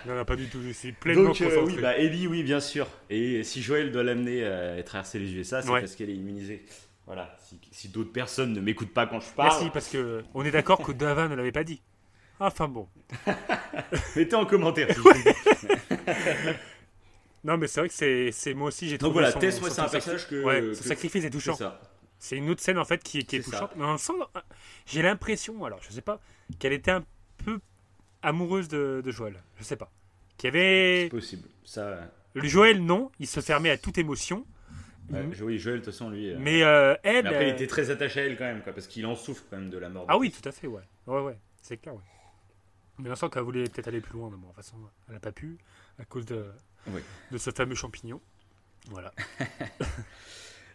Non, 0.06 0.16
non, 0.16 0.26
pas 0.26 0.36
du 0.36 0.48
tout, 0.48 0.60
suis 0.74 0.92
pleinement 0.92 1.30
Donc, 1.30 1.42
euh, 1.42 1.62
oui, 1.66 1.78
bah, 1.82 1.96
Ellie, 1.98 2.28
oui, 2.28 2.44
bien 2.44 2.60
sûr. 2.60 2.88
Et 3.10 3.44
si 3.44 3.62
Joël 3.62 3.92
doit 3.92 4.04
l'amener 4.04 4.42
euh, 4.44 4.80
à 4.80 4.84
traverser 4.84 5.20
les 5.20 5.32
USA, 5.34 5.62
c'est 5.62 5.70
Ouais. 5.70 5.80
parce 5.80 5.96
qu'elle 5.96 6.10
est 6.10 6.16
immunisée. 6.16 6.66
Voilà. 7.06 7.36
Si, 7.48 7.60
si 7.72 7.88
d'autres 7.90 8.12
personnes 8.12 8.54
ne 8.54 8.60
m'écoutent 8.62 8.94
pas 8.94 9.06
quand 9.08 9.20
je 9.22 9.30
parle, 9.30 9.50
Merci, 9.52 9.70
parce 9.72 9.88
que 9.88 10.24
on 10.34 10.44
est 10.44 10.52
d'accord 10.52 10.82
que 10.82 10.92
Dava 10.92 11.28
ne 11.28 11.36
l'avait 11.36 11.52
pas 11.52 11.64
dit. 11.64 11.82
Enfin 12.40 12.68
bon. 12.68 12.88
mettez 14.16 14.36
en 14.36 14.46
commentaire. 14.46 14.88
Non, 17.44 17.58
mais 17.58 17.66
c'est 17.68 17.80
vrai 17.80 17.90
que 17.90 17.96
c'est, 17.96 18.30
c'est 18.32 18.54
moi 18.54 18.68
aussi 18.68 18.88
j'ai 18.88 19.00
trouvé 19.00 19.14
Donc 19.16 19.24
voilà, 19.24 19.34
Tess, 19.34 19.60
moi, 19.62 19.70
son 19.70 19.76
c'est 19.76 19.82
un 19.82 19.88
personnage 19.90 20.28
que- 20.28 20.44
ouais, 20.44 20.62
que- 20.62 20.74
son 20.76 20.84
sacrifice 20.84 21.26
est 21.26 21.30
touchant. 21.32 21.56
C'est 21.56 21.64
ça. 21.64 21.82
C'est 22.24 22.38
une 22.38 22.52
autre 22.52 22.62
scène 22.62 22.78
en 22.78 22.86
fait 22.86 23.02
qui, 23.04 23.18
est- 23.18 23.24
qui 23.24 23.38
est 23.38 23.42
ça. 23.42 23.52
touchante. 23.52 23.72
Mais 23.76 23.84
on 23.84 23.98
sent, 23.98 24.14
j'ai 24.86 25.02
l'impression, 25.02 25.66
alors 25.66 25.80
je 25.82 25.90
sais 25.92 26.02
pas, 26.02 26.20
qu'elle 26.60 26.72
était 26.74 26.92
un 26.92 27.04
peu 27.44 27.60
amoureuse 28.22 28.68
de, 28.68 29.02
de 29.04 29.12
Joël. 29.12 29.42
Je 29.58 29.64
sais 29.64 29.76
pas. 29.76 29.92
Qu'il 30.38 30.48
y 30.48 30.58
avait 30.58 31.04
C'est 31.06 31.10
possible. 31.10 31.50
Ça, 31.66 31.98
le 32.36 32.48
Joël 32.48 32.84
non, 32.84 33.12
il 33.20 33.26
se 33.28 33.40
fermait 33.40 33.72
à 33.72 33.78
toute 33.80 33.98
émotion. 33.98 34.46
je- 35.12 35.44
oui, 35.44 35.58
Joël, 35.58 35.80
de 35.80 35.86
toute 35.86 35.94
façon, 35.94 36.12
lui. 36.12 36.30
euh, 36.32 36.38
Mais 36.40 36.62
euh, 36.62 36.96
elle, 37.02 37.24
mais 37.24 37.30
après, 37.32 37.48
il 37.48 37.52
euh, 37.52 37.56
était 37.56 37.66
très 37.68 37.90
attaché 37.90 38.22
à 38.22 38.26
elle 38.26 38.38
quand 38.38 38.46
même, 38.46 38.62
quoi, 38.62 38.72
parce 38.72 38.86
qu'il 38.86 39.06
en 39.08 39.16
souffre 39.16 39.44
quand 39.50 39.58
même 39.58 39.72
de 39.72 39.78
la 39.80 39.90
mort. 39.90 40.06
de 40.06 40.12
ah 40.12 40.18
oui, 40.20 40.32
tout 40.32 40.48
à 40.48 40.52
fait, 40.52 40.68
ouais, 40.68 40.84
ouais, 41.08 41.22
ouais, 41.22 41.38
c'est 41.64 41.78
clair, 41.78 41.96
ouais. 41.96 42.02
Mais 43.00 43.10
on 43.10 43.16
sent 43.16 43.30
qu'elle 43.32 43.42
voulait 43.42 43.64
peut-être 43.64 43.88
aller 43.88 44.00
plus 44.02 44.14
loin, 44.14 44.30
mais 44.30 44.38
bon, 44.38 44.44
de 44.44 44.54
toute 44.54 44.58
façon, 44.58 44.78
elle 45.08 45.16
n'a 45.16 45.20
pas 45.20 45.32
pu 45.32 45.58
à 46.00 46.06
cause 46.06 46.28
de, 46.28 46.46
Oui. 46.88 47.02
de 47.32 47.38
ce 47.40 47.50
fameux 47.50 47.74
champignon. 47.76 48.22
Voilà. 48.90 49.12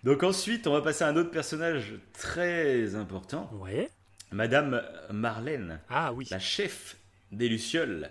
Donc 0.06 0.22
ensuite, 0.22 0.68
on 0.68 0.72
va 0.72 0.82
passer 0.82 1.02
à 1.02 1.08
un 1.08 1.16
autre 1.16 1.32
personnage 1.32 1.94
très 2.12 2.94
important. 2.94 3.50
Ouais. 3.54 3.88
Madame 4.30 4.80
Marlène. 5.10 5.80
Ah 5.88 6.12
oui. 6.12 6.28
La 6.30 6.38
chef 6.38 6.96
des 7.32 7.48
Lucioles. 7.48 8.08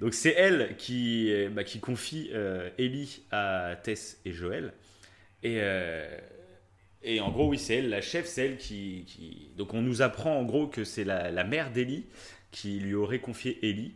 Donc 0.00 0.12
c'est 0.12 0.34
elle 0.36 0.76
qui, 0.76 1.32
euh, 1.32 1.48
bah, 1.48 1.64
qui 1.64 1.80
confie 1.80 2.28
euh, 2.34 2.68
Ellie 2.76 3.22
à 3.30 3.74
Tess 3.82 4.20
et 4.26 4.32
Joël. 4.32 4.74
Et, 5.42 5.60
euh, 5.62 6.14
et 7.02 7.20
en 7.20 7.30
gros, 7.30 7.48
oui, 7.48 7.58
c'est 7.58 7.76
elle 7.76 7.88
la 7.88 8.02
chef, 8.02 8.26
c'est 8.26 8.44
elle 8.44 8.56
qui, 8.58 9.04
qui- 9.06 9.50
Donc 9.56 9.72
on 9.72 9.80
nous 9.80 10.02
apprend 10.02 10.38
en 10.38 10.44
gros 10.44 10.66
que 10.66 10.84
c'est 10.84 11.04
la, 11.04 11.30
la 11.30 11.44
mère 11.44 11.70
d'Ellie 11.70 12.04
qui 12.50 12.80
lui 12.80 12.92
aurait 12.94 13.20
confié 13.20 13.58
Ellie. 13.66 13.94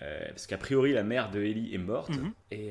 Euh, 0.00 0.28
parce 0.30 0.46
qu'a 0.46 0.56
priori, 0.56 0.94
la 0.94 1.02
mère 1.02 1.30
de 1.30 1.42
Ellie 1.42 1.74
est 1.74 1.78
morte. 1.78 2.16
Mhm. 2.16 2.32
Et, 2.52 2.70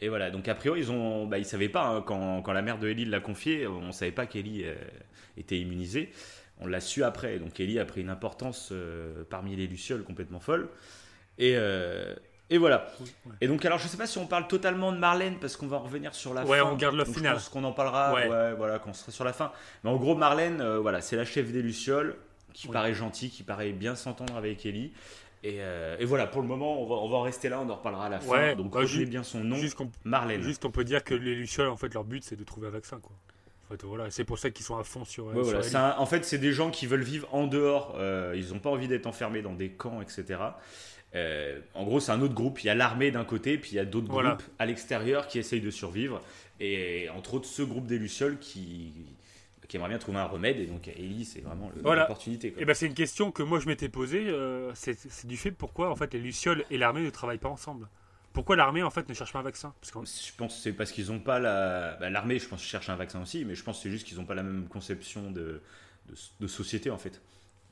et 0.00 0.08
voilà, 0.08 0.30
donc 0.30 0.46
a 0.48 0.54
priori, 0.54 0.80
ils 0.80 0.90
ont, 0.90 1.26
bah, 1.26 1.38
ils 1.38 1.44
savaient 1.46 1.68
pas 1.70 1.86
hein, 1.86 2.02
quand, 2.02 2.42
quand 2.42 2.52
la 2.52 2.62
mère 2.62 2.78
de 2.78 2.88
Ellie 2.88 3.04
l'a 3.06 3.20
confié, 3.20 3.66
on 3.66 3.92
savait 3.92 4.12
pas 4.12 4.26
qu'Ellie 4.26 4.62
euh, 4.64 4.74
était 5.38 5.58
immunisée. 5.58 6.10
On 6.58 6.66
l'a 6.66 6.80
su 6.80 7.02
après. 7.02 7.38
Donc 7.38 7.58
Ellie 7.60 7.78
a 7.78 7.84
pris 7.84 8.00
une 8.02 8.10
importance 8.10 8.70
euh, 8.72 9.24
parmi 9.28 9.56
les 9.56 9.66
lucioles 9.66 10.04
complètement 10.04 10.40
folle. 10.40 10.68
Et, 11.38 11.52
euh, 11.56 12.14
et 12.48 12.58
voilà. 12.58 12.86
Et 13.40 13.48
donc 13.48 13.64
alors 13.64 13.78
je 13.78 13.88
sais 13.88 13.96
pas 13.96 14.06
si 14.06 14.18
on 14.18 14.26
parle 14.26 14.46
totalement 14.48 14.92
de 14.92 14.98
Marlène 14.98 15.38
parce 15.38 15.56
qu'on 15.56 15.66
va 15.66 15.78
revenir 15.78 16.14
sur 16.14 16.32
la 16.34 16.44
Ouais, 16.46 16.58
fin. 16.58 16.64
on 16.64 16.76
garde 16.76 16.94
le 16.96 17.04
final. 17.04 17.32
Je 17.32 17.40
pense 17.40 17.48
qu'on 17.50 17.64
en 17.64 17.72
parlera. 17.72 18.14
Ouais. 18.14 18.28
Ouais. 18.28 18.54
voilà, 18.54 18.78
quand 18.78 18.90
on 18.90 18.94
sera 18.94 19.12
sur 19.12 19.24
la 19.24 19.32
fin. 19.32 19.50
Mais 19.84 19.90
en 19.90 19.96
gros 19.96 20.14
Marlène, 20.14 20.62
voilà, 20.78 21.00
c'est 21.00 21.16
la 21.16 21.24
chef 21.24 21.50
des 21.52 21.60
lucioles 21.62 22.16
qui 22.54 22.68
Oui. 22.68 22.72
paraît 22.72 22.94
gentille, 22.94 23.28
qui 23.30 23.42
paraît 23.42 23.72
bien 23.72 23.94
s'entendre 23.94 24.34
avec 24.36 24.64
Ellie. 24.64 24.92
Et, 25.44 25.56
euh, 25.60 25.96
et 26.00 26.04
voilà, 26.04 26.26
pour 26.26 26.42
le 26.42 26.48
moment, 26.48 26.82
on 26.82 26.86
va, 26.86 26.94
on 26.96 27.08
va 27.08 27.16
en 27.18 27.22
rester 27.22 27.48
là, 27.48 27.60
on 27.60 27.68
en 27.70 27.76
reparlera 27.76 28.06
à 28.06 28.08
la 28.08 28.20
fin. 28.20 28.30
Ouais, 28.32 28.56
donc 28.56 28.72
bah, 28.72 28.80
bien 29.06 29.22
son 29.22 29.40
nom, 29.44 29.56
Juste 29.56 29.78
Marlène. 30.04 30.42
juste 30.42 30.64
on 30.64 30.70
peut 30.70 30.82
dire 30.84 31.04
que 31.04 31.14
les 31.14 31.34
Lucioles, 31.34 31.68
en 31.68 31.76
fait, 31.76 31.92
leur 31.94 32.04
but, 32.04 32.24
c'est 32.24 32.36
de 32.36 32.42
trouver 32.44 32.68
un 32.68 32.70
vaccin, 32.72 32.98
quoi. 33.00 33.12
En 33.66 33.72
fait, 33.72 33.82
voilà, 33.84 34.10
c'est 34.10 34.24
pour 34.24 34.38
ça 34.38 34.50
qu'ils 34.50 34.64
sont 34.64 34.76
à 34.76 34.84
fond 34.84 35.04
sur. 35.04 35.24
euh, 35.28 35.28
Ouais, 35.28 35.34
sur 35.34 35.42
voilà. 35.44 35.58
Ellie. 35.60 35.68
C'est 35.70 35.76
un- 35.76 35.94
en 35.98 36.06
fait, 36.06 36.24
c'est 36.24 36.38
des 36.38 36.52
gens 36.52 36.70
qui 36.70 36.86
veulent 36.86 37.02
vivre 37.02 37.28
en 37.32 37.46
dehors. 37.46 37.94
euh, 37.98 38.34
ils 38.36 38.52
n'ont 38.52 38.60
pas 38.60 38.70
envie 38.70 38.88
d'être 38.88 39.06
enfermés 39.06 39.42
dans 39.42 39.54
des 39.54 39.70
camps, 39.70 40.00
etc. 40.00 40.40
Euh, 41.14 41.60
en 41.74 41.84
gros, 41.84 41.98
c'est 42.00 42.12
un 42.12 42.20
autre 42.22 42.34
groupe. 42.34 42.62
Il 42.62 42.66
y 42.66 42.70
a 42.70 42.74
l'armée 42.74 43.10
d'un 43.10 43.24
côté, 43.24 43.58
puis 43.58 43.72
il 43.72 43.76
y 43.76 43.80
a 43.80 43.84
d'autres 43.84 44.10
Voilà. 44.10 44.30
groupes 44.34 44.44
à 44.58 44.66
l'extérieur 44.66 45.26
qui 45.28 45.38
essayent 45.38 45.60
de 45.60 45.70
survivre. 45.70 46.20
Et 46.60 47.08
entre 47.16 47.34
autres, 47.34 47.46
ce 47.48 47.62
groupe 47.62 47.86
des 47.86 47.98
Lucioles 47.98 48.38
qui, 48.38 48.92
qui 49.68 49.76
aimerait 49.76 49.88
bien 49.90 49.98
trouver 49.98 50.18
un 50.18 50.24
remède. 50.26 50.58
Et 50.58 50.66
donc, 50.66 50.88
Ellie, 50.88 51.24
c'est 51.24 51.40
vraiment 51.40 51.70
Voilà. 51.82 52.02
l'opportunité. 52.02 52.54
Et 52.58 52.64
ben 52.64 52.74
c'est 52.74 52.86
une 52.86 52.94
question 52.94 53.30
que 53.32 53.42
moi 53.42 53.58
je 53.60 53.66
m'étais 53.66 53.88
posée. 53.88 54.24
euh, 54.28 54.72
c'est, 54.74 55.26
du 55.26 55.36
fait 55.36 55.50
pourquoi 55.50 55.90
en 55.90 55.96
fait 55.96 56.12
les 56.14 56.20
Lucioles 56.20 56.64
et 56.70 56.78
l'armée 56.78 57.02
ne 57.02 57.10
travaillent 57.10 57.38
pas 57.38 57.48
ensemble. 57.48 57.88
Pourquoi 58.32 58.54
l'armée 58.56 58.82
en 58.82 58.90
fait 58.90 59.08
ne 59.08 59.14
cherche 59.14 59.32
pas 59.32 59.38
un 59.38 59.42
vaccin? 59.42 59.72
Parce 59.80 59.88
Je 60.28 60.32
pense 60.36 60.54
que 60.56 60.60
c'est 60.62 60.72
parce 60.72 60.92
qu'ils 60.92 61.06
n'ont 61.06 61.20
pas 61.20 61.38
la. 61.38 61.96
bah, 61.98 62.10
L'armée, 62.10 62.38
je 62.38 62.46
pense, 62.48 62.62
cherche 62.62 62.90
un 62.90 62.96
vaccin 62.96 63.22
aussi, 63.22 63.44
mais 63.44 63.54
je 63.54 63.62
pense 63.64 63.78
que 63.78 63.84
c'est 63.84 63.90
juste 63.90 64.06
qu'ils 64.06 64.18
n'ont 64.18 64.26
pas 64.26 64.34
la 64.34 64.42
même 64.42 64.68
conception 64.68 65.30
de, 65.30 65.62
de, 66.06 66.14
de 66.40 66.46
société 66.46 66.90
en 66.90 66.98
fait. 66.98 67.20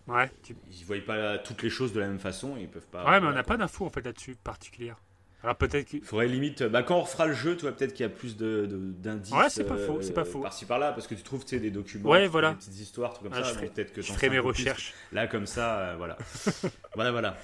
Ouais. 0.07 0.31
tu- 0.43 0.57
Ils 0.73 0.81
ne 0.81 0.85
voient 0.87 1.05
pas 1.07 1.39
toutes 1.39 1.63
les 1.63 1.71
choses 1.71 1.93
de 1.93 2.01
la 2.01 2.07
même 2.07 2.19
façon. 2.19 2.57
Ils 2.59 2.69
peuvent 2.69 2.87
pas. 2.87 3.05
Ouais, 3.11 3.21
mais 3.21 3.27
on 3.27 3.33
n'a 3.33 3.43
pas 3.43 3.57
d'infos 3.59 3.85
en 3.87 3.91
fait 3.91 4.05
là-dessus 4.05 4.37
particulières. 4.43 4.97
Alors 5.45 5.57
peut-être 5.57 5.89
que. 5.91 5.97
Il 5.99 6.03
faudrait 6.05 6.27
limite, 6.27 6.63
bah, 6.65 6.83
quand 6.83 6.97
on 6.97 7.03
refera 7.03 7.27
le 7.27 7.35
jeu, 7.35 7.55
tu 7.55 7.63
vois, 7.63 7.73
peut-être 7.73 7.93
qu'il 7.93 8.03
y 8.03 8.07
a 8.07 8.13
plus 8.13 8.37
de, 8.37 8.67
d'indices. 8.67 9.33
Ouais, 9.33 9.49
c'est 9.51 9.65
pas 9.65 9.77
faux, 9.77 9.99
c'est 10.01 10.15
pas 10.15 10.25
faux. 10.25 10.41
Par-ci 10.41 10.65
par-là, 10.65 10.93
parce 10.93 11.07
que 11.07 11.15
tu 11.15 11.23
trouves, 11.23 11.45
tu 11.45 11.61
des 11.61 11.71
documents, 11.71 12.09
Ouais, 12.11 12.27
voilà. 12.27 12.51
des 12.51 12.57
petites 12.57 12.81
histoires, 12.81 13.13
trucs 13.13 13.31
comme 13.31 13.39
Ah, 13.39 13.45
ça. 13.45 13.51
je 13.51 13.55
ferai- 13.55 13.67
peut-être 13.69 13.93
que 13.93 14.03
je 14.03 14.13
ferai 14.13 14.31
mes 14.31 14.39
plus. 14.39 14.47
recherches. 14.49 14.95
Là, 15.13 15.27
comme 15.27 15.47
ça, 15.47 15.79
euh, 15.81 15.95
voilà. 15.99 16.17
voilà, 16.95 17.11
voilà. 17.13 17.37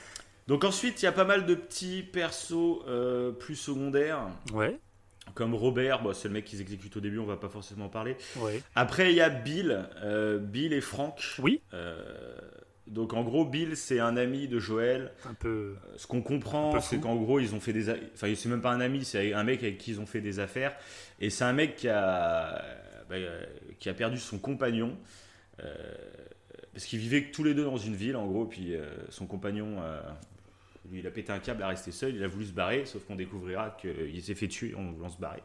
Donc 0.49 0.65
ensuite, 0.65 1.01
il 1.03 1.05
y 1.05 1.09
a 1.09 1.13
pas 1.13 1.25
mal 1.25 1.47
de 1.47 1.55
petits 1.55 2.03
persos 2.03 2.83
euh, 2.89 3.31
plus 3.33 3.55
secondaires. 3.55 4.27
Ouais. 4.53 4.81
Comme 5.35 5.55
Robert, 5.55 6.03
bon, 6.03 6.13
c'est 6.13 6.27
le 6.27 6.35
mec 6.35 6.45
qu'ils 6.47 6.61
exécutent 6.61 6.97
au 6.97 7.01
début, 7.01 7.19
on 7.19 7.27
va 7.27 7.37
pas 7.37 7.49
forcément 7.51 7.85
en 7.85 7.89
parler. 7.89 8.17
Ouais. 8.37 8.61
Après, 8.75 9.13
il 9.13 9.17
y 9.17 9.21
a 9.21 9.29
Bill, 9.29 9.87
euh, 10.03 10.39
Bill 10.39 10.73
et 10.73 10.81
Frank. 10.81 11.21
Oui. 11.39 11.61
Euh, 12.91 12.95
donc 12.95 13.13
en 13.15 13.23
gros, 13.23 13.45
Bill, 13.45 13.77
c'est 13.77 14.01
un 14.01 14.17
ami 14.17 14.49
de 14.49 14.59
Joël. 14.59 15.13
Un 15.29 15.35
peu. 15.35 15.77
Ce 15.97 16.07
qu'on 16.07 16.23
comprend, 16.23 16.73
c'est 16.81 16.99
qu'en 17.01 17.17
gros, 17.17 17.39
ils 17.41 17.55
ont 17.55 17.61
fait 17.61 17.73
des. 17.73 17.89
a- 17.91 17.97
Enfin, 18.15 18.33
c'est 18.35 18.49
même 18.49 18.61
pas 18.63 18.73
un 18.73 18.81
ami, 18.81 19.05
c'est 19.05 19.33
un 19.33 19.45
mec 19.45 19.63
avec 19.63 19.79
qui 19.79 19.93
ils 19.93 20.01
ont 20.01 20.07
fait 20.07 20.21
des 20.21 20.39
affaires. 20.41 20.75
Et 21.21 21.31
c'est 21.31 21.45
un 21.45 21.53
mec 21.53 21.77
qui 21.77 21.89
a, 21.89 22.65
bah, 23.09 23.15
euh, 23.17 23.45
qui 23.79 23.89
a 23.89 23.95
perdu 23.95 24.19
son 24.19 24.39
compagnon. 24.39 24.97
euh, 25.63 25.75
parce 26.73 26.85
qu'ils 26.85 27.01
vivaient 27.01 27.31
tous 27.33 27.43
les 27.45 27.53
deux 27.53 27.65
dans 27.65 27.77
une 27.79 27.95
ville, 27.97 28.17
en 28.17 28.27
gros. 28.27 28.45
Puis 28.47 28.75
euh, 28.75 28.87
son 29.09 29.27
compagnon, 29.27 29.83
euh, 29.83 30.01
lui, 30.91 31.01
il 31.01 31.07
a 31.07 31.11
pété 31.11 31.33
un 31.33 31.39
câble, 31.41 31.61
il 31.61 31.65
a 31.65 31.69
resté 31.69 31.91
seul. 31.93 32.15
Il 32.15 32.23
a 32.25 32.29
voulu 32.29 32.47
se 32.47 32.53
barrer, 32.53 32.87
sauf 32.87 33.05
qu'on 33.05 33.17
découvrira 33.17 33.77
qu'il 33.81 34.23
s'est 34.23 34.35
fait 34.35 34.49
tuer 34.49 34.75
en 34.75 34.91
voulant 34.93 35.11
se 35.11 35.19
barrer. 35.21 35.43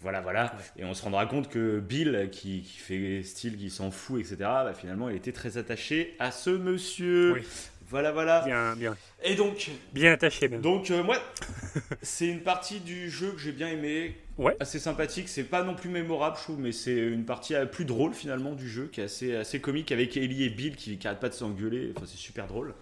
Voilà, 0.00 0.20
voilà. 0.20 0.54
Et 0.78 0.84
on 0.84 0.94
se 0.94 1.02
rendra 1.02 1.26
compte 1.26 1.48
que 1.48 1.78
Bill, 1.78 2.28
qui, 2.32 2.62
qui 2.62 2.78
fait 2.78 3.22
style, 3.22 3.56
qui 3.56 3.68
s'en 3.70 3.90
fout, 3.90 4.20
etc., 4.20 4.36
bah, 4.38 4.72
finalement, 4.78 5.08
il 5.10 5.16
était 5.16 5.32
très 5.32 5.58
attaché 5.58 6.14
à 6.18 6.30
ce 6.30 6.50
monsieur. 6.50 7.34
Oui. 7.34 7.42
Voilà, 7.90 8.12
voilà. 8.12 8.42
Bien, 8.46 8.76
bien. 8.76 8.96
Et 9.24 9.34
donc, 9.34 9.68
Bien 9.92 10.12
attaché 10.12 10.46
même. 10.48 10.60
donc 10.60 10.90
euh, 10.92 11.02
moi, 11.02 11.18
c'est 12.02 12.28
une 12.28 12.40
partie 12.40 12.78
du 12.78 13.10
jeu 13.10 13.32
que 13.32 13.38
j'ai 13.40 13.50
bien 13.52 13.66
aimé, 13.68 14.16
Ouais. 14.38 14.56
assez 14.60 14.78
sympathique. 14.78 15.28
C'est 15.28 15.42
pas 15.44 15.64
non 15.64 15.74
plus 15.74 15.90
mémorable, 15.90 16.36
je 16.38 16.42
trouve, 16.44 16.60
mais 16.60 16.70
c'est 16.72 16.96
une 16.96 17.24
partie 17.24 17.54
euh, 17.56 17.66
plus 17.66 17.84
drôle 17.84 18.14
finalement 18.14 18.52
du 18.52 18.68
jeu, 18.70 18.88
qui 18.92 19.00
est 19.00 19.04
assez, 19.04 19.34
assez 19.34 19.60
comique 19.60 19.90
avec 19.92 20.16
Ellie 20.16 20.44
et 20.44 20.50
Bill 20.50 20.76
qui, 20.76 20.98
qui 20.98 21.06
arrêtent 21.08 21.18
pas 21.20 21.28
de 21.28 21.34
s'engueuler. 21.34 21.92
Enfin, 21.96 22.06
c'est 22.08 22.16
super 22.16 22.46
drôle. 22.46 22.74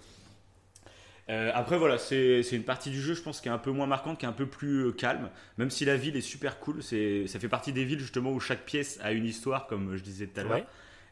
Euh, 1.30 1.50
après 1.54 1.76
voilà, 1.76 1.98
c'est 1.98 2.42
une 2.52 2.64
partie 2.64 2.90
du 2.90 3.00
jeu, 3.00 3.14
je 3.14 3.22
pense, 3.22 3.40
qui 3.40 3.48
est 3.48 3.52
un 3.52 3.58
peu 3.58 3.70
moins 3.70 3.86
marquante, 3.86 4.18
qui 4.18 4.24
est 4.24 4.28
un 4.28 4.32
peu 4.32 4.46
plus 4.46 4.86
euh, 4.86 4.92
calme. 4.92 5.30
Même 5.58 5.70
si 5.70 5.84
la 5.84 5.96
ville 5.96 6.16
est 6.16 6.22
super 6.22 6.58
cool, 6.58 6.82
ça 6.82 7.38
fait 7.38 7.48
partie 7.48 7.72
des 7.72 7.84
villes 7.84 8.00
justement 8.00 8.32
où 8.32 8.40
chaque 8.40 8.64
pièce 8.64 8.98
a 9.02 9.12
une 9.12 9.26
histoire, 9.26 9.66
comme 9.66 9.96
je 9.96 10.02
disais 10.02 10.26
tout 10.26 10.40
à 10.40 10.42
l'heure. 10.44 10.52
Ouais. 10.52 10.66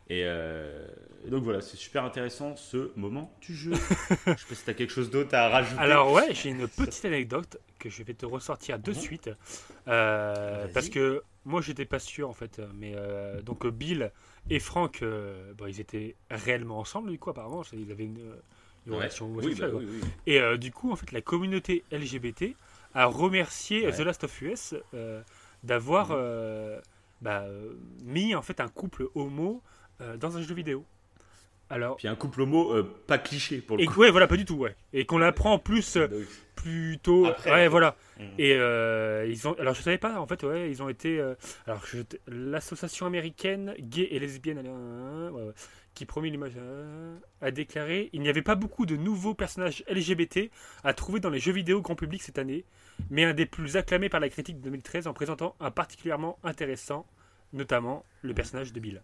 Et, 0.08 0.22
euh, 0.24 0.86
et 1.26 1.30
donc 1.30 1.42
voilà, 1.42 1.60
c'est 1.60 1.76
super 1.76 2.04
intéressant 2.04 2.54
ce 2.56 2.92
moment 2.96 3.36
du 3.40 3.54
jeu. 3.54 3.72
je 4.10 4.14
sais 4.14 4.24
pas 4.24 4.54
si 4.54 4.64
t'as 4.64 4.72
quelque 4.72 4.92
chose 4.92 5.10
d'autre 5.10 5.34
à 5.34 5.48
rajouter. 5.48 5.80
Alors 5.80 6.12
ouais, 6.12 6.32
j'ai 6.32 6.50
une 6.50 6.68
petite 6.68 7.04
anecdote 7.04 7.58
que 7.78 7.90
je 7.90 8.02
vais 8.02 8.14
te 8.14 8.24
ressortir 8.24 8.78
de 8.78 8.92
suite. 8.92 9.30
Parce 9.84 10.88
que 10.88 11.22
moi 11.44 11.60
j'étais 11.60 11.84
pas 11.84 11.98
sûr 11.98 12.30
en 12.30 12.32
fait. 12.32 12.62
Mais 12.74 12.94
donc 13.42 13.66
Bill 13.66 14.12
et 14.48 14.60
Frank, 14.60 15.02
bon, 15.58 15.66
ils 15.66 15.80
étaient 15.80 16.14
réellement 16.30 16.78
ensemble 16.78 17.10
du 17.10 17.18
coup 17.18 17.30
apparemment. 17.30 17.64
Ils 17.72 17.90
avaient 17.90 18.04
une, 18.04 18.32
une 18.86 18.92
Ouais. 18.92 18.98
relation 18.98 19.30
Oui, 19.34 19.54
bah 19.58 19.68
quoi. 19.70 19.80
oui, 19.80 19.86
oui. 19.90 20.00
Et 20.26 20.40
euh, 20.40 20.56
du 20.56 20.70
coup 20.72 20.90
en 20.92 20.96
fait 20.96 21.12
la 21.12 21.20
communauté 21.20 21.84
LGBT 21.92 22.54
a 22.94 23.06
remercié 23.06 23.86
Ouais. 23.86 23.92
The 23.92 24.00
Last 24.00 24.24
of 24.24 24.42
Us 24.42 24.74
euh, 24.94 25.20
d'avoir 25.64 26.08
Mhm. 26.10 26.16
euh, 26.18 26.80
bah, 27.20 27.42
euh, 27.42 27.72
mis 28.04 28.34
en 28.34 28.42
fait 28.42 28.60
un 28.60 28.68
couple 28.68 29.08
homo 29.14 29.62
euh, 30.00 30.16
dans 30.16 30.36
un 30.36 30.42
jeu 30.42 30.54
vidéo. 30.54 30.84
Alors, 31.68 31.96
Puis 31.96 32.06
un 32.06 32.14
couple 32.14 32.42
homo 32.42 32.72
euh, 32.74 32.84
pas 33.08 33.18
cliché 33.18 33.58
pour 33.58 33.76
le 33.76 33.82
et 33.82 33.86
coup. 33.86 33.98
ouais, 34.00 34.10
voilà, 34.12 34.28
pas 34.28 34.36
du 34.36 34.44
tout, 34.44 34.54
ouais. 34.54 34.76
Et 34.92 35.04
qu'on 35.04 35.18
l'apprend 35.18 35.54
en 35.54 35.58
plus 35.58 35.96
euh, 35.96 36.06
Donc, 36.06 36.24
plutôt. 36.54 37.26
Après, 37.26 37.50
ouais, 37.50 37.66
voilà. 37.68 37.96
Mhm. 38.20 38.26
Et 38.38 38.52
euh, 38.54 39.26
ils 39.28 39.48
ont. 39.48 39.54
Alors, 39.58 39.74
je 39.74 39.82
savais 39.82 39.98
pas, 39.98 40.20
en 40.20 40.26
fait, 40.28 40.44
ouais, 40.44 40.70
ils 40.70 40.80
ont 40.80 40.88
été. 40.88 41.18
euh, 41.18 41.34
alors, 41.66 41.84
je- 41.86 41.98
l'association 42.28 43.06
américaine 43.06 43.74
gay 43.80 44.06
et 44.12 44.18
lesbienne 44.20 44.62
euh, 44.64 45.30
ouais, 45.30 45.42
ouais, 45.42 45.52
qui 45.96 46.06
promet 46.06 46.30
l'image 46.30 46.52
euh, 46.56 47.16
a 47.40 47.50
déclaré 47.50 48.10
il 48.12 48.20
n'y 48.20 48.28
avait 48.28 48.42
pas 48.42 48.54
beaucoup 48.54 48.86
de 48.86 48.96
nouveaux 48.96 49.34
personnages 49.34 49.82
LGBT 49.90 50.50
à 50.84 50.94
trouver 50.94 51.18
dans 51.18 51.30
les 51.30 51.40
jeux 51.40 51.52
vidéo 51.52 51.80
grand 51.80 51.96
public 51.96 52.22
cette 52.22 52.38
année, 52.38 52.64
mais 53.10 53.24
un 53.24 53.34
des 53.34 53.46
plus 53.46 53.76
acclamés 53.76 54.08
par 54.08 54.20
la 54.20 54.28
critique 54.28 54.58
de 54.58 54.64
2013 54.64 55.06
en 55.08 55.14
présentant 55.14 55.56
un 55.58 55.70
particulièrement 55.72 56.38
intéressant, 56.44 57.06
notamment 57.52 58.04
le 58.22 58.34
personnage 58.34 58.72
de 58.72 58.78
Bill. 58.78 59.02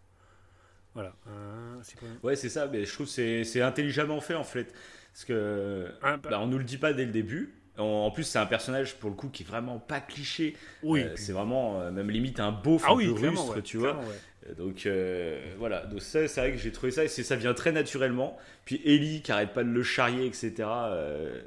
Voilà. 0.95 1.15
Euh, 1.29 1.81
quoi 1.99 2.09
Ouais, 2.23 2.37
c'est 2.37 2.51
ça, 2.51 2.67
mais 2.67 2.85
je 2.85 2.93
trouve 2.93 3.07
que 3.13 3.43
c'est 3.45 3.63
intelligemment 3.63 4.21
fait 4.21 4.35
en 4.35 4.45
fait. 4.45 4.73
Parce 5.13 5.25
que 5.25 5.89
Un- 6.03 6.19
bah- 6.19 6.39
on 6.41 6.47
nous 6.47 6.59
le 6.59 6.65
dit 6.65 6.79
pas 6.79 6.93
dès 6.93 7.07
le 7.07 7.13
début. 7.13 7.55
En, 7.79 7.85
en 7.85 8.11
plus, 8.11 8.25
c'est 8.25 8.39
un 8.39 8.45
personnage 8.47 8.97
pour 8.99 9.09
le 9.09 9.17
coup 9.17 9.31
qui 9.31 9.43
est 9.43 9.47
vraiment 9.47 9.79
pas 9.79 10.01
cliché. 10.01 10.55
Oui. 10.83 11.03
Euh, 11.03 11.17
c'est 11.17 11.33
vraiment 11.33 11.81
euh, 11.81 11.91
même 11.91 12.11
limite 12.11 12.39
un 12.41 12.53
beauf 12.53 12.85
Ah 12.87 12.95
oui, 12.95 13.09
rustre, 13.09 13.57
ouais, 13.57 13.63
tu 13.63 13.79
vois. 13.79 13.97
ouais. 13.97 14.05
Donc 14.57 14.87
euh, 14.87 15.41
voilà, 15.59 15.87
donc 15.87 16.03
ça 16.03 16.27
c'est 16.27 16.41
vrai 16.41 16.53
que 16.53 16.59
j'ai 16.59 16.73
trouvé 16.73 16.91
ça 16.91 17.05
et 17.05 17.09
ça 17.09 17.37
vient 17.37 17.55
très 17.55 17.71
naturellement. 17.73 18.37
Puis 18.65 18.81
Ellie 18.85 19.23
qui 19.23 19.31
arrête 19.33 19.53
pas 19.53 19.63
de 19.65 19.71
le 19.71 19.83
charrier, 19.83 20.27
etc. 20.27 20.53
euh, 20.69 21.41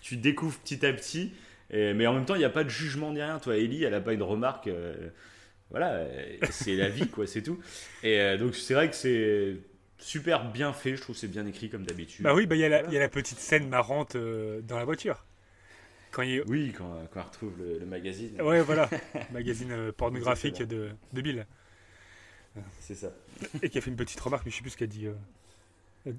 tu 0.00 0.16
découvres 0.16 0.58
petit 0.58 0.84
à 0.86 0.92
petit, 0.92 1.32
et- 1.70 1.92
mais 1.94 2.06
en 2.06 2.14
même 2.14 2.24
temps 2.24 2.34
il 2.36 2.38
n'y 2.38 2.44
a 2.44 2.50
pas 2.50 2.64
de 2.64 2.68
jugement 2.68 3.12
ni 3.12 3.20
rien. 3.22 3.38
Toi, 3.40 3.56
Ellie, 3.56 3.84
elle 3.84 3.94
a 3.94 4.00
pas 4.00 4.12
une 4.12 4.22
remarque. 4.22 4.68
euh, 4.68 4.94
voilà, 5.70 6.04
c'est 6.50 6.76
la 6.76 6.88
vie 6.88 7.08
quoi, 7.08 7.26
c'est 7.26 7.42
tout. 7.42 7.58
Et 8.04 8.36
donc 8.38 8.54
c'est 8.54 8.74
vrai 8.74 8.88
que 8.88 8.94
c'est 8.96 9.56
super 9.98 10.50
bien 10.52 10.72
fait. 10.72 10.94
Je 10.96 11.00
trouve 11.00 11.16
que 11.16 11.20
c'est 11.20 11.26
bien 11.28 11.46
écrit 11.46 11.68
comme 11.68 11.84
d'habitude. 11.84 12.22
Bah 12.24 12.34
oui, 12.34 12.46
bah 12.46 12.54
il 12.54 12.60
y, 12.60 12.64
a 12.64 12.68
la- 12.68 12.76
Voilà. 12.78 12.90
il 12.92 12.94
y 12.94 12.98
a 12.98 13.00
la 13.00 13.08
petite 13.08 13.38
scène 13.38 13.68
marrante 13.68 14.16
dans 14.16 14.78
la 14.78 14.84
voiture. 14.84 15.24
Quand 16.12 16.22
il... 16.22 16.42
Oui, 16.46 16.72
quand, 16.78 17.08
quand 17.12 17.20
on 17.20 17.24
retrouve 17.24 17.52
le, 17.58 17.78
le 17.80 17.86
magazine. 17.86 18.40
Ouais, 18.40 18.60
voilà. 18.60 18.88
Magazine 19.32 19.90
pornographique 19.96 20.62
de, 20.62 20.90
de 21.12 21.20
Bill. 21.20 21.44
C'est 22.80 22.94
ça. 22.94 23.08
Et 23.62 23.68
qui 23.68 23.78
a 23.78 23.80
fait 23.80 23.90
une 23.90 23.96
petite 23.96 24.20
remarque, 24.20 24.44
mais 24.44 24.50
je 24.50 24.56
sais 24.56 24.62
plus 24.62 24.70
ce 24.70 24.76
qu'elle 24.76 24.88
dit. 24.88 25.06
euh. 25.06 25.14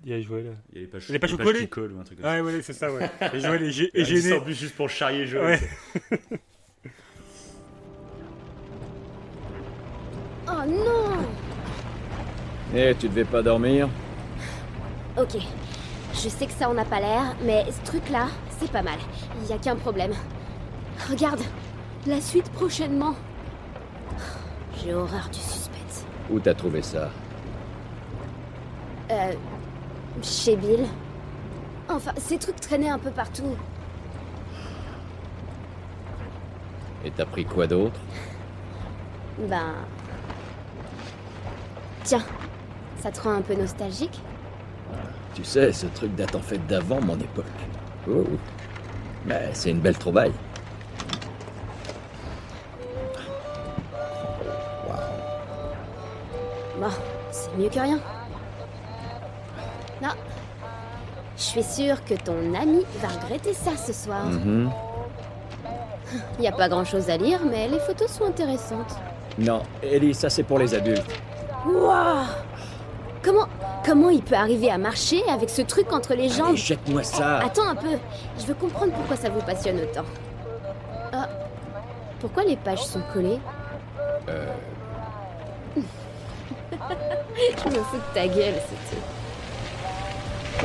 Il 0.04 0.10
y 0.10 0.14
a 0.14 0.22
Joël. 0.22 0.56
Il 0.72 0.76
y 0.76 0.80
a 0.80 0.82
les 0.82 0.88
pages, 0.88 1.10
Les 1.10 1.20
pages 1.20 1.32
les 1.32 1.38
collées 1.44 1.60
qui 1.60 1.70
collent 1.70 1.94
ou 1.94 2.00
un 2.00 2.04
truc 2.04 2.20
comme 2.20 2.28
Ouais, 2.30 2.38
ça. 2.40 2.44
ouais, 2.44 2.62
c'est 2.64 2.74
ça, 2.74 2.92
ouais. 2.92 3.10
Et 3.34 3.40
Joël 3.40 3.64
est, 3.64 3.72
gêné. 3.72 4.34
en 4.34 4.42
plus 4.42 4.56
juste 4.60 4.76
pour 4.76 4.90
charrier 4.90 5.28
Joël. 5.28 5.60
Ouais. 6.12 6.20
Oh 10.48 10.64
non 10.68 11.26
Eh, 12.76 12.94
tu 13.00 13.08
devais 13.10 13.24
pas 13.26 13.42
dormir 13.42 13.90
Ok. 15.18 15.38
Je 16.14 16.30
sais 16.30 16.46
que 16.46 16.52
ça 16.52 16.70
en 16.70 16.78
a 16.78 16.86
pas 16.86 17.00
l'air, 17.00 17.36
mais 17.44 17.66
ce 17.72 17.82
truc-là, 17.86 18.28
c'est 18.60 18.72
pas 18.72 18.82
mal. 18.84 19.00
Il 19.42 19.48
y 19.50 19.54
a 19.54 19.58
qu'un 19.58 19.76
problème. 19.76 20.14
Regarde, 21.10 21.42
la 22.08 22.22
suite 22.22 22.50
prochainement. 22.52 23.16
J'ai 24.84 24.94
horreur 24.94 25.30
du 25.30 25.40
suspense. 25.40 25.65
Où 26.32 26.40
t'as 26.40 26.54
trouvé 26.54 26.82
ça 26.82 27.10
Euh. 29.12 29.34
Chez 30.24 30.56
Bill. 30.56 30.86
Enfin, 31.90 32.12
ces 32.18 32.38
trucs 32.38 32.60
traînaient 32.60 32.90
un 32.90 32.98
peu 32.98 33.12
partout. 33.12 33.56
Et 37.04 37.12
t'as 37.12 37.26
pris 37.26 37.46
quoi 37.46 37.68
d'autre 37.68 38.00
Ben. 39.38 39.74
Tiens, 42.04 42.24
ça 43.02 43.12
te 43.12 43.22
rend 43.22 43.34
un 43.34 43.42
peu 43.42 43.54
nostalgique 43.56 44.20
Tu 45.36 45.44
sais, 45.44 45.72
ce 45.74 45.86
truc 45.88 46.16
date 46.16 46.36
en 46.36 46.42
fait 46.42 46.66
d'avant 46.66 47.02
mon 47.02 47.18
époque. 47.20 47.46
Oh. 48.10 48.24
Mais 49.26 49.50
c'est 49.54 49.72
une 49.72 49.80
belle 49.80 49.98
trouvaille. 49.98 50.34
Bon, 56.80 56.88
c'est 57.32 57.56
mieux 57.58 57.70
que 57.70 57.80
rien. 57.80 58.00
Non. 60.02 60.10
Je 61.38 61.42
suis 61.44 61.64
sûre 61.64 62.04
que 62.06 62.14
ton 62.16 62.54
ami 62.54 62.86
va 63.02 63.08
regretter 63.10 63.54
ça 63.54 63.72
ce 63.78 63.94
soir. 63.94 64.26
Mhm. 64.26 64.70
Il 66.38 66.42
n'y 66.42 66.48
a 66.48 66.52
pas 66.52 66.70
grand 66.70 66.86
chose 66.86 67.10
à 67.10 67.18
lire, 67.18 67.40
mais 67.50 67.68
les 67.68 67.80
photos 67.80 68.10
sont 68.12 68.26
intéressantes. 68.26 68.96
Non, 69.38 69.64
Ellie, 69.84 70.14
ça 70.14 70.30
c'est 70.30 70.44
pour 70.44 70.60
les 70.60 70.74
adultes. 70.74 71.04
Waouh 71.66 72.26
Comment, 73.24 73.48
comment 73.84 74.10
il 74.12 74.22
peut 74.22 74.36
arriver 74.36 74.70
à 74.70 74.78
marcher 74.78 75.22
avec 75.30 75.50
ce 75.50 75.64
truc 75.64 75.92
entre 75.92 76.14
les 76.14 76.30
jambes? 76.30 76.56
jette-moi 76.56 77.02
ça 77.04 77.40
Attends 77.40 77.68
un 77.68 77.76
peu, 77.76 77.98
je 78.40 78.46
veux 78.46 78.54
comprendre 78.54 78.94
pourquoi 78.94 79.16
ça 79.18 79.30
vous 79.30 79.42
passionne 79.42 79.80
autant. 79.80 80.06
Ah, 81.12 81.28
pourquoi 82.20 82.44
les 82.44 82.56
pages 82.56 82.84
sont 82.86 83.02
collées? 83.14 83.40
Euh, 84.30 84.46
Je 87.64 87.70
me 87.70 87.84
fous 87.84 87.98
de 87.98 88.14
ta 88.14 88.28
gueule, 88.28 88.54
c'est 88.70 88.96
tout. 88.96 89.02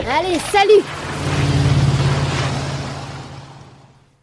Allez, 0.09 0.39
salut 0.39 0.83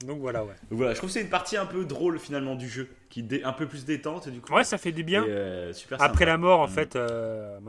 Donc 0.06 0.20
voilà, 0.20 0.44
ouais. 0.46 0.54
Donc 0.70 0.78
voilà, 0.78 0.94
je 0.94 0.98
trouve 1.00 1.10
que 1.10 1.14
c'est 1.14 1.22
une 1.22 1.30
partie 1.30 1.58
un 1.58 1.66
peu 1.66 1.84
drôle 1.84 2.18
finalement 2.20 2.56
du 2.56 2.70
jeu, 2.70 2.88
qui 3.10 3.24
dé- 3.24 3.44
un 3.44 3.52
peu 3.52 3.68
plus 3.68 3.84
détente 3.84 4.30
du 4.30 4.40
coup. 4.40 4.54
Ouais, 4.54 4.64
ça 4.64 4.78
fait 4.78 4.92
du 4.94 5.04
bien. 5.04 5.26
Et, 5.26 5.30
euh, 5.30 5.74
super 5.74 6.02
Après 6.02 6.20
sympa. 6.20 6.32
la 6.32 6.38
mort, 6.38 6.60
en 6.62 6.68
Mm. 6.68 6.72
fait, 6.72 6.96
euh, 6.96 7.60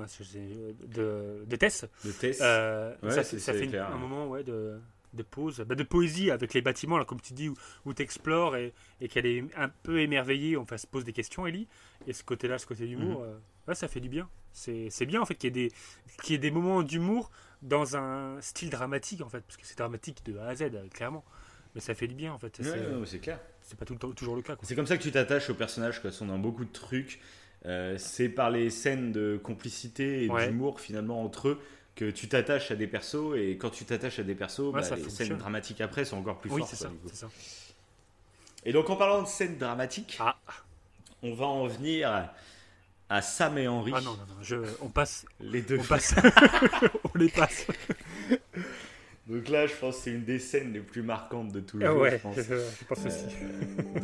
de, 0.86 1.44
de 1.46 1.56
Tess. 1.56 1.84
De 2.04 2.12
Tess. 2.12 2.38
Euh, 2.42 2.94
Ouais, 3.02 3.10
ça, 3.10 3.24
ça 3.24 3.52
fait 3.52 3.66
clair. 3.66 3.88
un 3.92 3.96
moment 3.98 4.28
ouais, 4.28 4.44
de, 4.44 4.78
de 5.14 5.22
pause, 5.24 5.64
bah, 5.66 5.74
de 5.74 5.82
poésie 5.82 6.30
avec 6.30 6.54
les 6.54 6.60
bâtiments, 6.62 6.96
là, 6.98 7.04
comme 7.04 7.20
tu 7.20 7.32
dis, 7.32 7.50
où, 7.84 7.92
tu 7.94 8.02
explores 8.02 8.54
et, 8.56 8.72
et 9.00 9.08
qu'elle 9.08 9.26
est 9.26 9.44
un 9.56 9.68
peu 9.82 10.00
émerveillée, 10.00 10.56
on 10.56 10.64
se 10.76 10.86
pose 10.86 11.04
des 11.04 11.12
questions, 11.12 11.44
Ellie. 11.46 11.66
Et 12.06 12.12
ce 12.12 12.22
côté-là, 12.22 12.58
ce 12.58 12.66
côté 12.66 12.86
d'humour, 12.86 13.22
Mhm. 13.22 13.40
Euh, 13.68 13.70
ouais, 13.70 13.74
ça 13.74 13.88
fait 13.88 14.00
du 14.00 14.08
bien. 14.08 14.28
C'est 14.52 15.06
bien, 15.06 15.20
en 15.20 15.24
fait, 15.26 15.34
qu'il 15.36 15.48
y, 15.56 15.60
ait 15.60 15.68
des- 15.68 15.74
qu'il 16.22 16.32
y 16.32 16.34
ait 16.34 16.38
des 16.38 16.50
moments 16.50 16.82
d'humour 16.82 17.30
dans 17.62 17.96
un 17.96 18.40
style 18.40 18.70
dramatique, 18.70 19.20
en 19.20 19.28
fait, 19.28 19.40
parce 19.40 19.56
que 19.56 19.66
c'est 19.66 19.78
dramatique 19.78 20.24
de 20.24 20.36
A 20.38 20.48
à 20.48 20.54
Z, 20.54 20.62
euh, 20.62 20.88
clairement. 20.88 21.24
Mais 21.74 21.80
ça 21.80 21.94
fait 21.94 22.06
du 22.08 22.14
bien, 22.14 22.32
en 22.32 22.38
fait. 22.38 22.58
Ouais, 22.60 22.78
c'est 23.06 23.18
clair. 23.18 23.38
c'est 23.62 23.78
pas 23.78 23.84
tout 23.84 23.92
le 23.92 23.98
temps, 23.98 24.10
toujours 24.12 24.34
le 24.36 24.42
cas. 24.42 24.56
C'est 24.62 24.74
comme 24.74 24.86
ça 24.86 24.96
que 24.96 25.02
tu 25.02 25.12
t'attaches 25.12 25.50
aux 25.50 25.54
personnages, 25.54 26.00
quoi. 26.00 26.10
Sont 26.10 26.26
dans 26.26 26.38
beaucoup 26.38 26.64
de 26.64 26.72
trucs. 26.72 27.20
Euh, 27.66 27.96
c'est 27.98 28.28
par 28.28 28.50
les 28.50 28.70
scènes 28.70 29.12
de 29.12 29.38
complicité 29.42 30.24
et 30.24 30.30
Ouais. 30.30 30.46
d'humour 30.48 30.80
finalement 30.80 31.22
entre 31.22 31.48
eux 31.48 31.60
que 31.96 32.08
tu 32.10 32.28
t'attaches 32.28 32.70
à 32.70 32.76
des 32.76 32.86
persos 32.86 33.36
et 33.36 33.58
quand 33.58 33.70
tu 33.70 33.84
t'attaches 33.84 34.20
à 34.20 34.22
des 34.22 34.36
persos, 34.36 34.60
Ouais, 34.72 34.72
bah, 34.72 34.80
les 34.80 35.02
fonctionne. 35.02 35.26
scènes 35.28 35.36
dramatiques 35.38 35.80
après 35.80 36.04
sont 36.04 36.16
encore 36.18 36.38
plus 36.38 36.50
Oui, 36.52 36.60
fortes. 36.60 36.74
ça, 36.76 36.90
ça. 37.12 37.28
Et 38.64 38.72
donc 38.72 38.88
en 38.90 38.96
parlant 38.96 39.22
de 39.22 39.26
scènes 39.26 39.58
dramatiques, 39.58 40.16
Ah. 40.20 40.36
on 41.24 41.34
va 41.34 41.46
en 41.46 41.66
venir 41.66 42.30
à 43.08 43.22
Sam 43.22 43.58
et 43.58 43.68
Henri. 43.68 43.92
Ah 43.94 44.00
non, 44.00 44.10
non, 44.12 44.16
non, 44.28 44.34
je, 44.42 44.56
on 44.82 44.88
passe. 44.88 45.24
Les 45.40 45.62
deux. 45.62 45.78
On 45.78 45.84
passe. 45.84 46.14
on 47.14 47.18
les 47.18 47.28
passe. 47.28 47.66
Donc 49.26 49.48
là, 49.48 49.66
je 49.66 49.74
pense 49.74 49.96
que 49.96 50.02
c'est 50.04 50.10
une 50.12 50.24
des 50.24 50.38
scènes 50.38 50.72
les 50.72 50.80
plus 50.80 51.02
marquantes 51.02 51.52
de 51.52 51.60
tout 51.60 51.78
le 51.78 51.86
Ah 51.86 51.92
jeu. 51.92 51.98
ouais, 51.98 52.10
je 52.12 52.16
pense. 52.22 52.36
je- 52.36 52.42
je 52.80 52.84
pense 52.86 53.06
aussi. 53.06 53.24
Euh, 53.42 54.00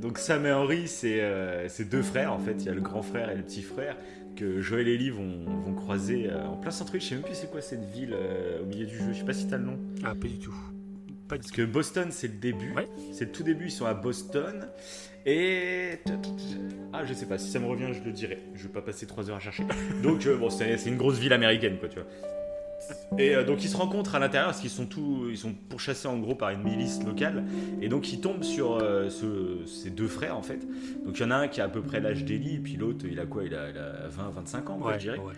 donc 0.00 0.18
Sam 0.18 0.46
et 0.46 0.52
Henri, 0.52 0.88
c'est 0.88 1.18
euh, 1.20 1.68
deux 1.90 2.02
frères 2.02 2.32
en 2.32 2.38
fait. 2.38 2.54
Il 2.54 2.64
y 2.64 2.68
a 2.68 2.74
le 2.74 2.80
grand 2.80 3.02
frère 3.02 3.30
et 3.30 3.36
le 3.36 3.42
petit 3.42 3.62
frère 3.62 3.96
que 4.34 4.62
Joël 4.62 4.88
et 4.88 4.94
Ellie 4.94 5.10
vont, 5.10 5.44
vont 5.44 5.74
croiser 5.74 6.30
euh, 6.30 6.46
en 6.46 6.56
plein 6.56 6.70
centre-ville. 6.70 7.02
Je 7.02 7.08
sais 7.08 7.14
même 7.16 7.24
plus 7.24 7.34
c'est 7.34 7.50
quoi 7.50 7.60
cette 7.60 7.84
ville 7.84 8.14
euh, 8.14 8.62
au 8.62 8.66
milieu 8.66 8.86
du 8.86 8.96
jeu. 8.96 9.12
Je 9.12 9.18
sais 9.18 9.24
pas 9.24 9.34
si 9.34 9.46
t'as 9.46 9.58
le 9.58 9.64
nom. 9.64 9.78
Ah, 10.02 10.14
pas 10.14 10.26
du 10.28 10.38
tout. 10.38 10.54
Pas 11.32 11.38
Parce 11.38 11.50
que 11.50 11.62
Boston, 11.62 12.08
c'est 12.10 12.28
le 12.28 12.34
début. 12.34 12.74
C'est 13.12 13.24
le 13.26 13.32
tout 13.32 13.42
début. 13.42 13.66
Ils 13.66 13.70
sont 13.70 13.86
à 13.86 13.94
Boston. 13.94 14.68
Et 15.24 15.98
ah, 16.92 17.04
je 17.04 17.14
sais 17.14 17.26
pas. 17.26 17.38
Si 17.38 17.50
ça 17.50 17.58
me 17.58 17.66
revient, 17.66 17.92
je 17.92 18.02
le 18.04 18.12
dirai. 18.12 18.42
Je 18.54 18.64
vais 18.64 18.68
pas 18.72 18.82
passer 18.82 19.06
trois 19.06 19.30
heures 19.30 19.36
à 19.36 19.40
chercher. 19.40 19.64
Donc 20.02 20.26
euh, 20.26 20.36
bon, 20.36 20.50
c'est 20.50 20.74
une 20.86 20.96
grosse 20.98 21.18
ville 21.18 21.32
américaine, 21.32 21.78
quoi, 21.78 21.88
tu 21.88 21.98
vois. 21.98 22.08
Et 23.16 23.36
euh, 23.36 23.44
donc 23.44 23.62
ils 23.62 23.68
se 23.68 23.76
rencontrent 23.76 24.16
à 24.16 24.18
l'intérieur 24.18 24.48
parce 24.48 24.60
qu'ils 24.60 24.68
sont 24.68 24.86
tous, 24.86 25.28
ils 25.30 25.38
sont 25.38 25.54
pourchassés 25.54 26.08
en 26.08 26.18
gros 26.18 26.34
par 26.34 26.50
une 26.50 26.64
milice 26.64 27.00
locale. 27.04 27.44
Et 27.80 27.88
donc 27.88 28.12
ils 28.12 28.20
tombent 28.20 28.42
sur 28.42 28.74
euh, 28.82 29.08
ce- 29.08 29.64
ces 29.66 29.90
deux 29.90 30.08
frères 30.08 30.36
en 30.36 30.42
fait. 30.42 30.58
Donc 31.06 31.16
il 31.16 31.22
y 31.22 31.24
en 31.24 31.30
a 31.30 31.36
un 31.36 31.46
qui 31.48 31.60
a 31.60 31.64
à 31.64 31.68
peu 31.68 31.80
près 31.80 32.00
l'âge 32.00 32.24
d'Ellie 32.24 32.56
et 32.56 32.58
puis 32.58 32.74
l'autre 32.76 33.04
il 33.08 33.20
a 33.20 33.24
quoi? 33.26 33.44
Il 33.44 33.54
a, 33.54 33.70
il 33.70 33.78
a 33.78 34.08
20-25 34.08 34.66
ans 34.68 34.80
Ouais, 34.80 34.94
je 34.94 34.98
dirais. 34.98 35.18
ouais. 35.18 35.32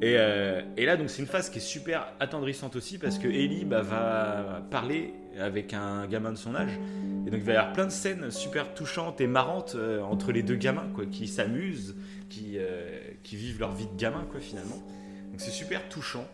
Et, 0.00 0.14
euh, 0.16 0.62
et 0.76 0.86
là 0.86 0.96
donc 0.96 1.10
c'est 1.10 1.20
une 1.20 1.26
phase 1.28 1.50
qui 1.50 1.58
est 1.58 1.62
super 1.62 2.12
attendrissante 2.20 2.76
aussi 2.76 2.98
parce 2.98 3.18
que 3.18 3.26
Ellie 3.26 3.64
bah, 3.64 3.82
va 3.82 4.62
parler 4.70 5.12
avec 5.40 5.74
un 5.74 6.06
gamin 6.06 6.30
de 6.30 6.36
son 6.36 6.54
âge. 6.54 6.78
Et 7.26 7.30
donc 7.30 7.40
il 7.40 7.44
va 7.46 7.52
y 7.52 7.56
avoir 7.56 7.72
plein 7.72 7.86
de 7.86 7.90
scènes 7.90 8.30
super 8.30 8.74
touchantes 8.74 9.20
et 9.20 9.26
marrantes 9.26 9.74
euh, 9.74 10.00
entre 10.02 10.30
les 10.30 10.42
deux 10.42 10.54
gamins 10.54 10.88
quoi, 10.94 11.04
qui 11.06 11.26
s'amusent, 11.26 11.96
qui, 12.28 12.54
euh, 12.56 12.98
qui 13.24 13.36
vivent 13.36 13.58
leur 13.58 13.72
vie 13.72 13.86
de 13.86 13.96
gamin 14.00 14.24
quoi 14.30 14.40
finalement. 14.40 14.82
Donc 15.30 15.40
c'est 15.40 15.50
super 15.50 15.88
touchant. 15.88 16.26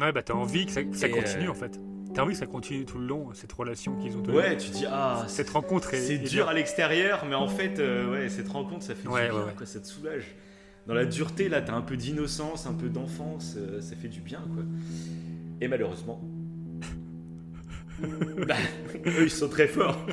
Ouais, 0.00 0.10
bah 0.10 0.22
t'as 0.22 0.34
envie 0.34 0.66
que 0.66 0.72
ça, 0.72 0.82
que 0.82 0.96
ça 0.96 1.06
Et, 1.06 1.10
continue 1.10 1.48
en 1.48 1.54
fait. 1.54 1.78
T'as 2.14 2.22
envie 2.22 2.32
que 2.32 2.38
ça 2.38 2.46
continue 2.46 2.84
tout 2.84 2.98
le 2.98 3.06
long, 3.06 3.28
cette 3.32 3.52
relation 3.52 3.96
qu'ils 3.96 4.16
ont 4.16 4.22
Ouais, 4.24 4.56
tu 4.56 4.70
dis 4.70 4.86
ah 4.88 5.24
Cette 5.28 5.50
rencontre 5.50 5.94
est. 5.94 6.00
C'est 6.00 6.14
est 6.14 6.18
dur 6.18 6.48
à 6.48 6.54
l'extérieur, 6.54 7.24
mais 7.28 7.34
en 7.34 7.48
fait, 7.48 7.78
ouais, 7.78 8.28
cette 8.28 8.48
rencontre, 8.48 8.84
ça 8.84 8.94
fait 8.94 9.08
Ouais, 9.08 9.26
du 9.26 9.30
bien, 9.30 9.38
ouais, 9.40 9.46
ouais. 9.46 9.54
quoi, 9.56 9.66
ça 9.66 9.80
te 9.80 9.86
soulage. 9.86 10.34
Dans 10.86 10.94
la 10.94 11.06
dureté, 11.06 11.48
là, 11.48 11.62
t'as 11.62 11.74
un 11.74 11.80
peu 11.80 11.96
d'innocence, 11.96 12.66
un 12.66 12.74
peu 12.74 12.88
d'enfance, 12.88 13.54
euh, 13.56 13.80
ça 13.80 13.96
fait 13.96 14.08
du 14.08 14.20
bien, 14.20 14.40
quoi. 14.54 14.62
Et 15.60 15.68
malheureusement, 15.68 16.20
bah, 18.46 18.54
eux, 19.06 19.24
ils 19.24 19.30
sont 19.30 19.48
très 19.48 19.66
forts. 19.68 20.04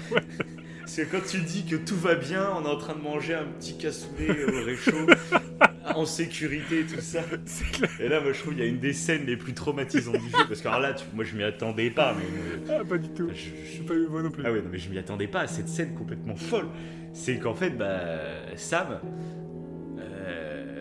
Parce 0.79 0.95
que 0.95 1.01
quand 1.03 1.25
tu 1.27 1.39
dis 1.41 1.65
que 1.65 1.75
tout 1.75 1.95
va 1.97 2.15
bien, 2.15 2.49
on 2.57 2.63
est 2.65 2.69
en 2.69 2.77
train 2.77 2.95
de 2.95 3.01
manger 3.01 3.33
un 3.33 3.45
petit 3.59 3.77
cassoulet 3.77 4.45
au 4.45 4.63
réchaud, 4.65 5.07
en 5.95 6.05
sécurité, 6.05 6.83
tout 6.85 7.01
ça. 7.01 7.21
Et 7.99 8.07
là, 8.07 8.21
moi, 8.21 8.31
je 8.33 8.39
trouve 8.39 8.53
qu'il 8.53 8.63
y 8.63 8.65
a 8.65 8.69
une 8.69 8.79
des 8.79 8.93
scènes 8.93 9.25
les 9.25 9.37
plus 9.37 9.53
traumatisantes 9.53 10.17
du 10.21 10.29
jeu. 10.29 10.37
Parce 10.47 10.61
que 10.61 10.67
alors 10.67 10.79
là, 10.79 10.93
tu- 10.93 11.05
moi, 11.13 11.23
je 11.25 11.35
m'y 11.35 11.43
attendais 11.43 11.89
pas, 11.91 12.13
mais. 12.17 12.73
Ah, 12.73 12.83
pas 12.83 12.97
du 12.97 13.09
tout. 13.09 13.29
Je, 13.29 13.49
Je 13.65 13.69
suis 13.71 13.83
pas 13.83 13.93
eu 13.93 14.07
moi 14.07 14.21
non 14.21 14.31
plus. 14.31 14.43
ah 14.45 14.51
ouais, 14.51 14.61
non, 14.61 14.69
mais 14.71 14.77
je 14.79 14.89
m'y 14.89 14.97
attendais 14.97 15.27
pas 15.27 15.41
à 15.41 15.47
cette 15.47 15.67
scène 15.69 15.93
complètement 15.95 16.35
folle. 16.35 16.67
C'est 17.13 17.37
qu'en 17.39 17.53
fait, 17.55 17.71
bah, 17.71 17.99
Sam, 18.55 18.99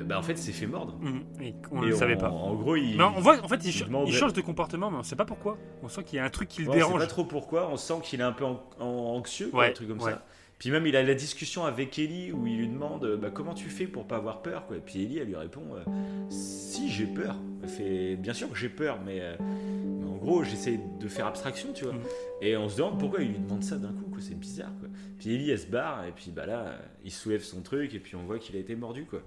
bah, 0.04 0.18
en 0.18 0.22
fait, 0.22 0.36
s'est 0.36 0.52
fait 0.52 0.66
mordre. 0.66 0.98
Et 1.40 1.54
on 1.70 1.82
Et 1.82 1.86
le 1.86 1.96
savait 1.96 2.16
pas. 2.16 2.30
En 2.30 2.54
gros, 2.54 2.76
il. 2.76 2.96
Non, 2.96 3.12
on 3.16 3.20
voit, 3.20 3.42
en 3.44 3.48
fait, 3.48 3.56
il, 3.64 3.68
il 3.68 3.72
ch- 3.72 3.86
demande- 3.86 4.08
il 4.08 4.14
change 4.14 4.32
de 4.32 4.40
comportement, 4.40 4.90
mais 4.90 4.98
on 4.98 5.02
sait 5.02 5.16
pas 5.16 5.24
pourquoi. 5.24 5.58
On 5.82 5.88
sent 5.88 6.04
qu'il 6.04 6.16
y 6.16 6.18
a 6.20 6.24
un 6.24 6.30
truc 6.30 6.48
qui 6.48 6.62
le 6.62 6.68
Ouais, 6.68 6.76
on 6.76 6.78
sait 6.78 6.86
dérange. 6.86 7.00
pas 7.00 7.06
trop 7.06 7.24
pourquoi. 7.24 7.68
On 7.70 7.76
sent 7.76 7.94
qu'il 8.02 8.20
est 8.20 8.24
un 8.24 8.32
peu 8.32 8.44
anxieux, 8.78 9.48
quoi, 9.50 9.66
un 9.66 9.70
truc 9.72 9.88
comme 9.88 10.00
ouais. 10.00 10.12
ça. 10.12 10.24
Puis 10.58 10.70
même, 10.70 10.86
il 10.86 10.94
a 10.94 11.02
la 11.02 11.14
discussion 11.14 11.64
avec 11.64 11.98
Ellie 11.98 12.32
où 12.32 12.46
il 12.46 12.58
lui 12.58 12.68
demande 12.68 13.02
euh, 13.06 13.16
bah, 13.16 13.30
comment 13.32 13.54
tu 13.54 13.70
fais 13.70 13.86
pour 13.86 14.06
pas 14.06 14.16
avoir 14.16 14.42
peur. 14.42 14.66
Quoi. 14.66 14.76
Et 14.76 14.80
puis 14.80 15.02
Ellie, 15.02 15.16
elle 15.18 15.28
lui 15.28 15.36
répond 15.36 15.62
euh, 15.74 15.80
Si, 16.28 16.90
j'ai 16.90 17.06
peur. 17.06 17.34
Elle 17.62 17.68
fait 17.70 18.16
Bien 18.16 18.34
sûr 18.34 18.50
que 18.50 18.56
j'ai 18.58 18.68
peur, 18.68 18.98
mais, 19.02 19.20
euh, 19.22 19.36
mais 19.40 20.04
en 20.06 20.16
gros, 20.16 20.44
j'essaie 20.44 20.78
de 21.00 21.08
faire 21.08 21.26
abstraction, 21.26 21.72
tu 21.72 21.84
vois. 21.84 21.94
Mhm. 21.94 22.00
Et 22.42 22.56
on 22.58 22.68
se 22.68 22.76
demande 22.76 22.98
pourquoi 22.98 23.22
il 23.22 23.28
lui 23.28 23.38
demande 23.38 23.62
ça 23.64 23.76
d'un 23.76 23.88
coup, 23.88 24.10
quoi. 24.12 24.20
c'est 24.20 24.38
bizarre. 24.38 24.72
Quoi. 24.80 24.90
Puis 25.18 25.34
Ellie, 25.34 25.50
elle 25.50 25.58
se 25.58 25.66
barre, 25.66 26.04
et 26.04 26.12
puis 26.12 26.30
bah, 26.30 26.44
là, 26.44 26.58
euh, 26.58 26.78
il 27.04 27.10
soulève 27.10 27.42
son 27.42 27.62
truc, 27.62 27.94
et 27.94 27.98
puis 27.98 28.14
on 28.16 28.24
voit 28.24 28.38
qu'il 28.38 28.54
a 28.54 28.58
été 28.58 28.76
mordu. 28.76 29.06
Quoi. 29.06 29.22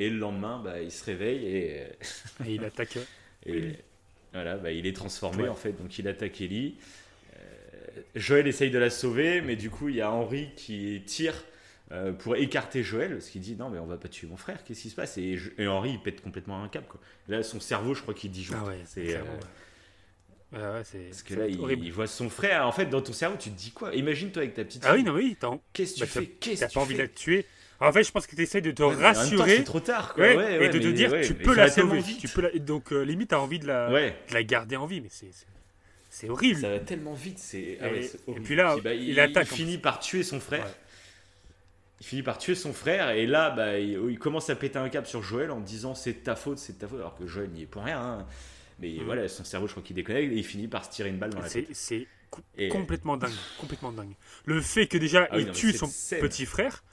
Et 0.00 0.08
le 0.10 0.16
lendemain, 0.18 0.60
bah, 0.62 0.80
il 0.80 0.92
se 0.92 1.04
réveille 1.04 1.44
et. 1.46 1.80
euh, 1.80 2.44
Et 2.46 2.54
il 2.54 2.64
attaque. 2.64 2.98
et 3.46 3.72
voilà, 4.32 4.56
bah, 4.56 4.70
il 4.70 4.86
est 4.86 4.94
transformé 4.94 5.42
Ouais. 5.42 5.48
en 5.48 5.56
fait, 5.56 5.72
donc 5.72 5.98
il 5.98 6.06
attaque 6.08 6.40
Ellie. 6.40 6.76
Euh, 7.36 8.00
Joël 8.14 8.46
essaye 8.46 8.70
de 8.70 8.78
la 8.78 8.90
sauver, 8.90 9.40
mais 9.40 9.56
du 9.56 9.70
coup 9.70 9.88
il 9.88 9.96
y 9.96 10.00
a 10.00 10.10
Henri 10.10 10.50
qui 10.56 11.02
tire 11.06 11.34
euh, 11.90 12.12
pour 12.12 12.36
écarter 12.36 12.82
Joël, 12.82 13.12
parce 13.12 13.28
qu'il 13.30 13.40
dit 13.40 13.56
non 13.56 13.70
mais 13.70 13.78
on 13.78 13.86
va 13.86 13.96
pas 13.96 14.08
tuer 14.08 14.26
mon 14.28 14.36
frère, 14.36 14.62
qu'est-ce 14.64 14.82
qui 14.82 14.90
se 14.90 14.94
passe? 14.94 15.18
Et, 15.18 15.36
je- 15.36 15.50
et 15.58 15.66
Henri 15.66 15.92
il 15.92 16.00
pète 16.00 16.20
complètement 16.20 16.62
un 16.62 16.68
câble. 16.68 16.86
Quoi. 16.88 17.00
Là 17.28 17.42
son 17.42 17.58
cerveau 17.60 17.94
je 17.94 18.02
crois 18.02 18.14
qu'il 18.14 18.30
dit 18.30 18.46
Ah 18.54 18.64
ouais, 18.64 18.78
c'est 18.84 19.02
clairement, 19.04 19.30
euh, 19.32 19.36
ouais. 19.36 19.40
Ouais, 20.60 20.74
ouais, 20.78 20.82
c'est. 20.84 20.98
parce 21.10 21.22
que 21.22 21.34
c'est 21.34 21.40
là 21.40 21.46
il, 21.48 21.92
voit 21.92 22.06
son 22.06 22.30
frère, 22.30 22.66
en 22.66 22.72
fait 22.72 22.86
dans 22.86 23.02
ton 23.02 23.12
cerveau 23.12 23.36
tu 23.38 23.50
te 23.50 23.58
dis 23.58 23.70
quoi? 23.72 23.94
Imagine 23.94 24.30
toi 24.30 24.42
avec 24.42 24.54
ta 24.54 24.64
petite 24.64 24.82
Ah 24.86 24.92
oui, 24.92 24.98
fille. 24.98 25.06
non, 25.06 25.14
oui, 25.14 25.36
t'as 25.40 25.50
Qu'est-ce 25.72 25.94
que 25.94 26.00
bah, 26.00 26.06
tu 26.06 26.12
t'as- 26.12 26.20
fais? 26.20 26.26
Qu'est-ce 26.26 26.60
t'as 26.60 26.66
pas 26.66 26.72
tu 26.72 26.78
envie 26.78 26.94
de 26.94 26.98
la 27.00 27.08
tuer. 27.08 27.46
En 27.80 27.92
fait, 27.92 28.02
je 28.02 28.10
pense 28.10 28.26
que 28.26 28.34
tu 28.34 28.42
essaies 28.42 28.60
de 28.60 28.72
te 28.72 28.82
Ouais, 28.82 28.94
rassurer. 28.94 29.58
c'est 29.58 29.64
trop 29.64 29.78
tard, 29.80 30.14
quoi. 30.14 30.24
Ouais, 30.26 30.36
Ouais, 30.36 30.64
et 30.64 30.68
de 30.68 30.78
te 30.78 30.88
dire, 30.88 31.12
tu 31.22 31.34
peux 31.34 31.54
la 31.54 31.70
sauver. 31.70 32.02
Tu 32.02 32.26
peux 32.28 32.40
la... 32.42 32.50
Donc, 32.58 32.92
euh, 32.92 33.02
limite, 33.02 33.30
t'as 33.30 33.38
envie 33.38 33.58
de 33.60 33.66
la... 33.68 33.90
Ouais. 33.92 34.16
de 34.28 34.34
la 34.34 34.42
garder 34.42 34.76
en 34.76 34.86
vie, 34.86 35.00
mais 35.00 35.10
c'est. 36.10 36.28
horrible. 36.28 36.60
Ça 36.60 36.70
va 36.70 36.80
tellement 36.80 37.14
vite, 37.14 37.38
c'est. 37.38 37.78
ah 37.80 37.88
Et- 37.88 38.40
puis 38.40 38.56
là, 38.56 38.76
bah, 38.82 38.94
il 38.94 39.18
attaque, 39.20 39.46
Il 39.50 39.52
en 39.52 39.56
finit 39.56 39.78
par 39.78 40.00
tuer 40.00 40.22
son 40.24 40.40
frère. 40.40 40.66
Il 42.00 42.06
finit 42.06 42.22
par 42.22 42.38
tuer 42.38 42.54
son 42.54 42.72
frère 42.72 43.10
et 43.10 43.26
là, 43.26 43.50
bah, 43.50 43.78
il, 43.78 43.98
il 44.10 44.18
commence 44.18 44.50
à 44.50 44.56
péter 44.56 44.78
un 44.78 44.88
câble 44.88 45.06
sur 45.08 45.22
Joël 45.22 45.50
en 45.50 45.60
disant 45.60 45.94
c'est 45.96 46.12
de 46.12 46.18
ta 46.18 46.36
faute, 46.36 46.58
c'est 46.58 46.74
de 46.74 46.78
ta 46.78 46.86
faute, 46.86 46.98
alors 47.00 47.16
que 47.16 47.26
Joël 47.26 47.50
n'y 47.50 47.62
est 47.62 47.66
pour 47.66 47.82
rien. 47.84 48.00
hein. 48.00 48.26
Mais 48.80 48.90
Mhm. 48.92 49.04
voilà, 49.04 49.26
son 49.28 49.42
cerveau, 49.42 49.66
je 49.66 49.72
crois 49.72 49.82
qu'il 49.82 49.96
déconnecte 49.96 50.32
et 50.32 50.36
il 50.36 50.44
finit 50.44 50.68
par 50.68 50.84
se 50.84 50.90
tirer 50.90 51.08
une 51.08 51.18
balle 51.18 51.30
dans 51.30 51.40
la 51.40 51.48
tête. 51.50 51.66
c'est 51.72 52.06
complètement 52.70 53.16
dingue, 53.16 53.32
complètement 53.60 53.90
dingue. 53.90 54.12
Le 54.44 54.60
fait 54.60 54.86
que 54.86 54.96
déjà 54.98 55.26
Ah 55.32 55.38
il 55.40 55.46
non, 55.46 55.52
tue 55.52 55.72
son 55.72 55.88
petit 56.20 56.46
frère 56.46 56.84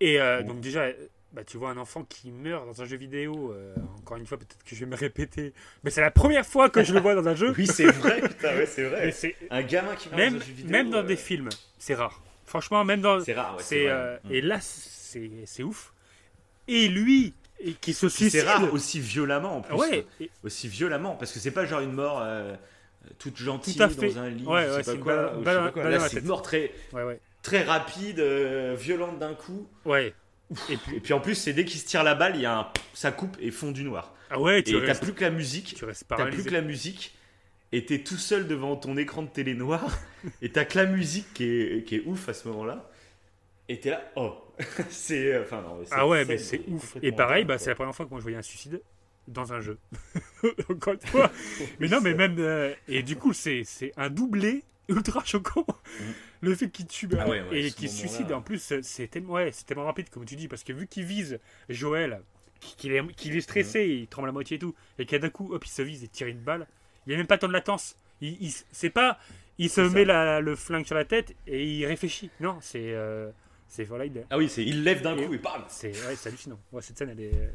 et 0.00 0.20
euh, 0.20 0.42
donc 0.42 0.60
déjà 0.60 0.82
euh, 0.82 0.92
bah, 1.32 1.44
tu 1.44 1.56
vois 1.58 1.70
un 1.70 1.76
enfant 1.76 2.04
qui 2.04 2.30
meurt 2.32 2.66
dans 2.66 2.82
un 2.82 2.84
jeu 2.86 2.96
vidéo. 2.96 3.52
euh, 3.52 3.74
encore 3.98 4.16
une 4.16 4.26
fois 4.26 4.38
peut-être 4.38 4.62
que 4.64 4.74
je 4.74 4.80
vais 4.80 4.90
me 4.90 4.96
répéter, 4.96 5.52
mais 5.84 5.90
c'est 5.90 6.00
la 6.00 6.10
première 6.10 6.44
fois 6.46 6.68
que 6.70 6.82
je 6.82 6.92
le 6.92 7.00
vois 7.00 7.14
dans 7.14 7.28
un 7.28 7.34
jeu. 7.34 7.52
Oui, 7.58 7.66
c'est 7.66 7.86
vrai, 7.86 8.20
putain, 8.20 8.56
ouais, 8.56 8.66
c'est 8.66 8.84
vrai. 8.84 9.14
Un 9.50 9.62
gamin 9.62 9.94
qui 9.94 10.08
meurt 10.08 10.18
même 10.18 10.34
dans 10.34 10.40
un 10.40 10.44
jeu 10.46 10.52
vidéo, 10.52 10.70
même 10.70 10.90
dans 10.90 10.98
euh, 10.98 11.02
des 11.02 11.16
films, 11.16 11.48
c'est 11.78 11.94
rare. 11.94 12.20
Franchement, 12.46 12.84
même 12.84 13.00
dans 13.00 13.20
C'est 13.20 13.34
rare, 13.34 13.56
ouais, 13.56 13.62
c'est 13.64 13.88
euh, 13.88 14.16
Mm. 14.24 14.32
et 14.32 14.40
là 14.40 14.58
c'est 14.60 15.30
c'est 15.46 15.62
ouf. 15.62 15.92
Et 16.66 16.88
lui 16.88 17.34
et 17.62 17.74
qui 17.74 17.92
se 17.92 18.08
suicide. 18.08 18.40
C'est 18.40 18.46
rare 18.48 18.72
aussi 18.72 19.00
violemment 19.00 19.58
en 19.58 19.60
plus. 19.60 19.74
Ouais. 19.74 20.06
Aussi 20.44 20.66
violemment, 20.68 21.14
parce 21.14 21.30
que 21.32 21.38
c'est 21.38 21.50
pas 21.50 21.64
genre 21.66 21.80
une 21.80 21.92
mort 21.92 22.24
toute 23.18 23.36
gentille 23.36 23.74
Tout 23.76 23.86
dans 23.94 24.18
un 24.18 24.28
lit, 24.30 24.44
Ouais, 24.46 24.66
je 24.78 24.82
sais 24.82 24.96
pas 24.96 25.02
quoi, 25.02 25.16
balle- 25.38 25.72
balle- 25.74 25.90
Là, 25.90 26.08
c'est 26.08 26.24
mort 26.24 26.42
très, 26.42 26.70
Ouais, 26.92 27.02
ouais. 27.02 27.20
Très 27.42 27.62
rapide, 27.62 28.20
euh, 28.20 28.74
violente 28.78 29.18
d'un 29.18 29.34
coup. 29.34 29.68
Ouais. 29.84 30.14
Et 30.68 30.76
puis, 30.76 30.96
et 30.96 31.00
puis 31.00 31.12
en 31.12 31.20
plus, 31.20 31.34
c'est 31.34 31.52
dès 31.52 31.64
qu'il 31.64 31.80
se 31.80 31.86
tire 31.86 32.02
la 32.02 32.14
balle, 32.14 32.34
il 32.34 32.42
y 32.42 32.46
a 32.46 32.58
un 32.58 32.66
ça 32.92 33.12
coupe 33.12 33.36
et 33.40 33.50
fond 33.50 33.70
du 33.70 33.84
noir. 33.84 34.12
Ah 34.30 34.40
ouais, 34.40 34.62
tu 34.62 34.76
et 34.76 34.84
t'as 34.84 34.94
plus 34.94 35.12
que 35.12 35.22
la 35.22 35.30
musique. 35.30 35.74
tu 35.76 35.84
restes 35.84 36.04
T'as 36.08 36.26
plus 36.26 36.44
que 36.44 36.52
la 36.52 36.60
musique. 36.60 37.16
Et 37.72 37.84
t'es 37.84 38.00
tout 38.00 38.16
seul 38.16 38.48
devant 38.48 38.74
ton 38.74 38.96
écran 38.96 39.22
de 39.22 39.28
télé 39.28 39.54
noir. 39.54 39.86
et 40.42 40.50
t'as 40.50 40.64
que 40.64 40.76
la 40.76 40.86
musique 40.86 41.32
qui 41.34 41.44
est, 41.44 41.84
qui 41.86 41.96
est 41.96 42.02
ouf 42.04 42.28
à 42.28 42.34
ce 42.34 42.48
moment-là. 42.48 42.90
Et 43.68 43.78
t'es 43.78 43.90
là, 43.90 44.10
oh, 44.16 44.34
c'est, 44.90 45.32
euh, 45.32 45.42
enfin 45.42 45.62
non. 45.62 45.76
mais 45.78 45.86
Ah 45.92 46.06
ouais, 46.08 46.24
mais 46.24 46.38
c'est 46.38 46.56
est 46.56 46.68
ouf. 46.68 46.96
Et 47.00 47.12
pareil, 47.12 47.44
bah, 47.44 47.58
c'est 47.58 47.70
la 47.70 47.76
première 47.76 47.94
fois 47.94 48.06
que 48.06 48.10
moi 48.10 48.18
je 48.18 48.24
voyais 48.24 48.38
un 48.38 48.42
suicide 48.42 48.82
dans 49.28 49.52
un 49.52 49.60
jeu. 49.60 49.78
Encore 50.68 50.94
une 50.94 51.00
fois. 51.08 51.30
mais 51.78 51.86
non, 51.86 52.00
mais 52.00 52.14
même. 52.14 52.36
euh, 52.40 52.74
et 52.88 53.04
du 53.04 53.14
coup, 53.14 53.32
c'est 53.32 53.62
c'est 53.64 53.92
un 53.96 54.10
doublé 54.10 54.64
ultra 54.88 55.24
choquant. 55.24 55.64
Le 56.42 56.54
fait 56.54 56.70
qu'il 56.70 56.86
tue. 56.86 57.08
Ah 57.18 57.28
ouais, 57.28 57.42
ouais, 57.42 57.60
et 57.64 57.70
qu'il 57.70 57.88
se 57.90 57.96
suicide, 57.98 58.32
en 58.32 58.40
plus, 58.42 58.72
c'est 58.82 59.08
tellement, 59.08 59.34
ouais, 59.34 59.50
c'est 59.52 59.66
tellement 59.66 59.84
rapide, 59.84 60.08
comme 60.10 60.24
tu 60.24 60.36
dis, 60.36 60.48
parce 60.48 60.64
que 60.64 60.72
vu 60.72 60.86
qu'il 60.86 61.04
vise 61.04 61.38
Joël, 61.68 62.22
qu'il 62.60 62.92
est, 62.92 63.02
est 63.26 63.40
stressé, 63.40 63.86
il 63.86 64.06
tremble 64.08 64.28
à 64.28 64.32
moitié 64.32 64.56
et 64.56 64.60
tout, 64.60 64.74
et 64.98 65.06
qu'à 65.06 65.18
d'un 65.18 65.30
coup, 65.30 65.52
hop, 65.52 65.64
il 65.64 65.70
se 65.70 65.82
vise 65.82 66.02
et 66.04 66.08
tire 66.08 66.26
une 66.28 66.38
balle, 66.40 66.66
il 67.06 67.10
n'y 67.10 67.14
a 67.14 67.18
même 67.18 67.26
pas 67.26 67.38
temps 67.38 67.48
de 67.48 67.52
latence. 67.52 67.96
Il, 68.20 68.36
il- 68.42 68.52
c'est 68.72 68.90
pas. 68.90 69.18
Il 69.58 69.68
se 69.70 69.80
met 69.82 70.04
la- 70.06 70.40
le 70.40 70.56
flingue 70.56 70.86
sur 70.86 70.94
la 70.94 71.04
tête 71.04 71.34
et 71.46 71.64
il 71.64 71.84
réfléchit. 71.86 72.30
Non, 72.40 72.58
c'est. 72.60 72.94
euh, 72.94 73.30
c'est 73.68 73.84
voilà, 73.84 74.04
il, 74.06 74.24
Ah 74.30 74.36
oui, 74.38 74.48
c'est 74.48 74.64
il 74.64 74.82
lève 74.82 75.00
d'un 75.02 75.14
coup 75.16 75.32
et 75.32 75.38
bam 75.38 75.64
c'est 75.68 75.92
ouais, 76.06 76.16
hallucinant. 76.26 76.58
Ouais, 76.72 76.82
cette 76.82 76.98
scène, 76.98 77.10
elle 77.10 77.20
est, 77.20 77.50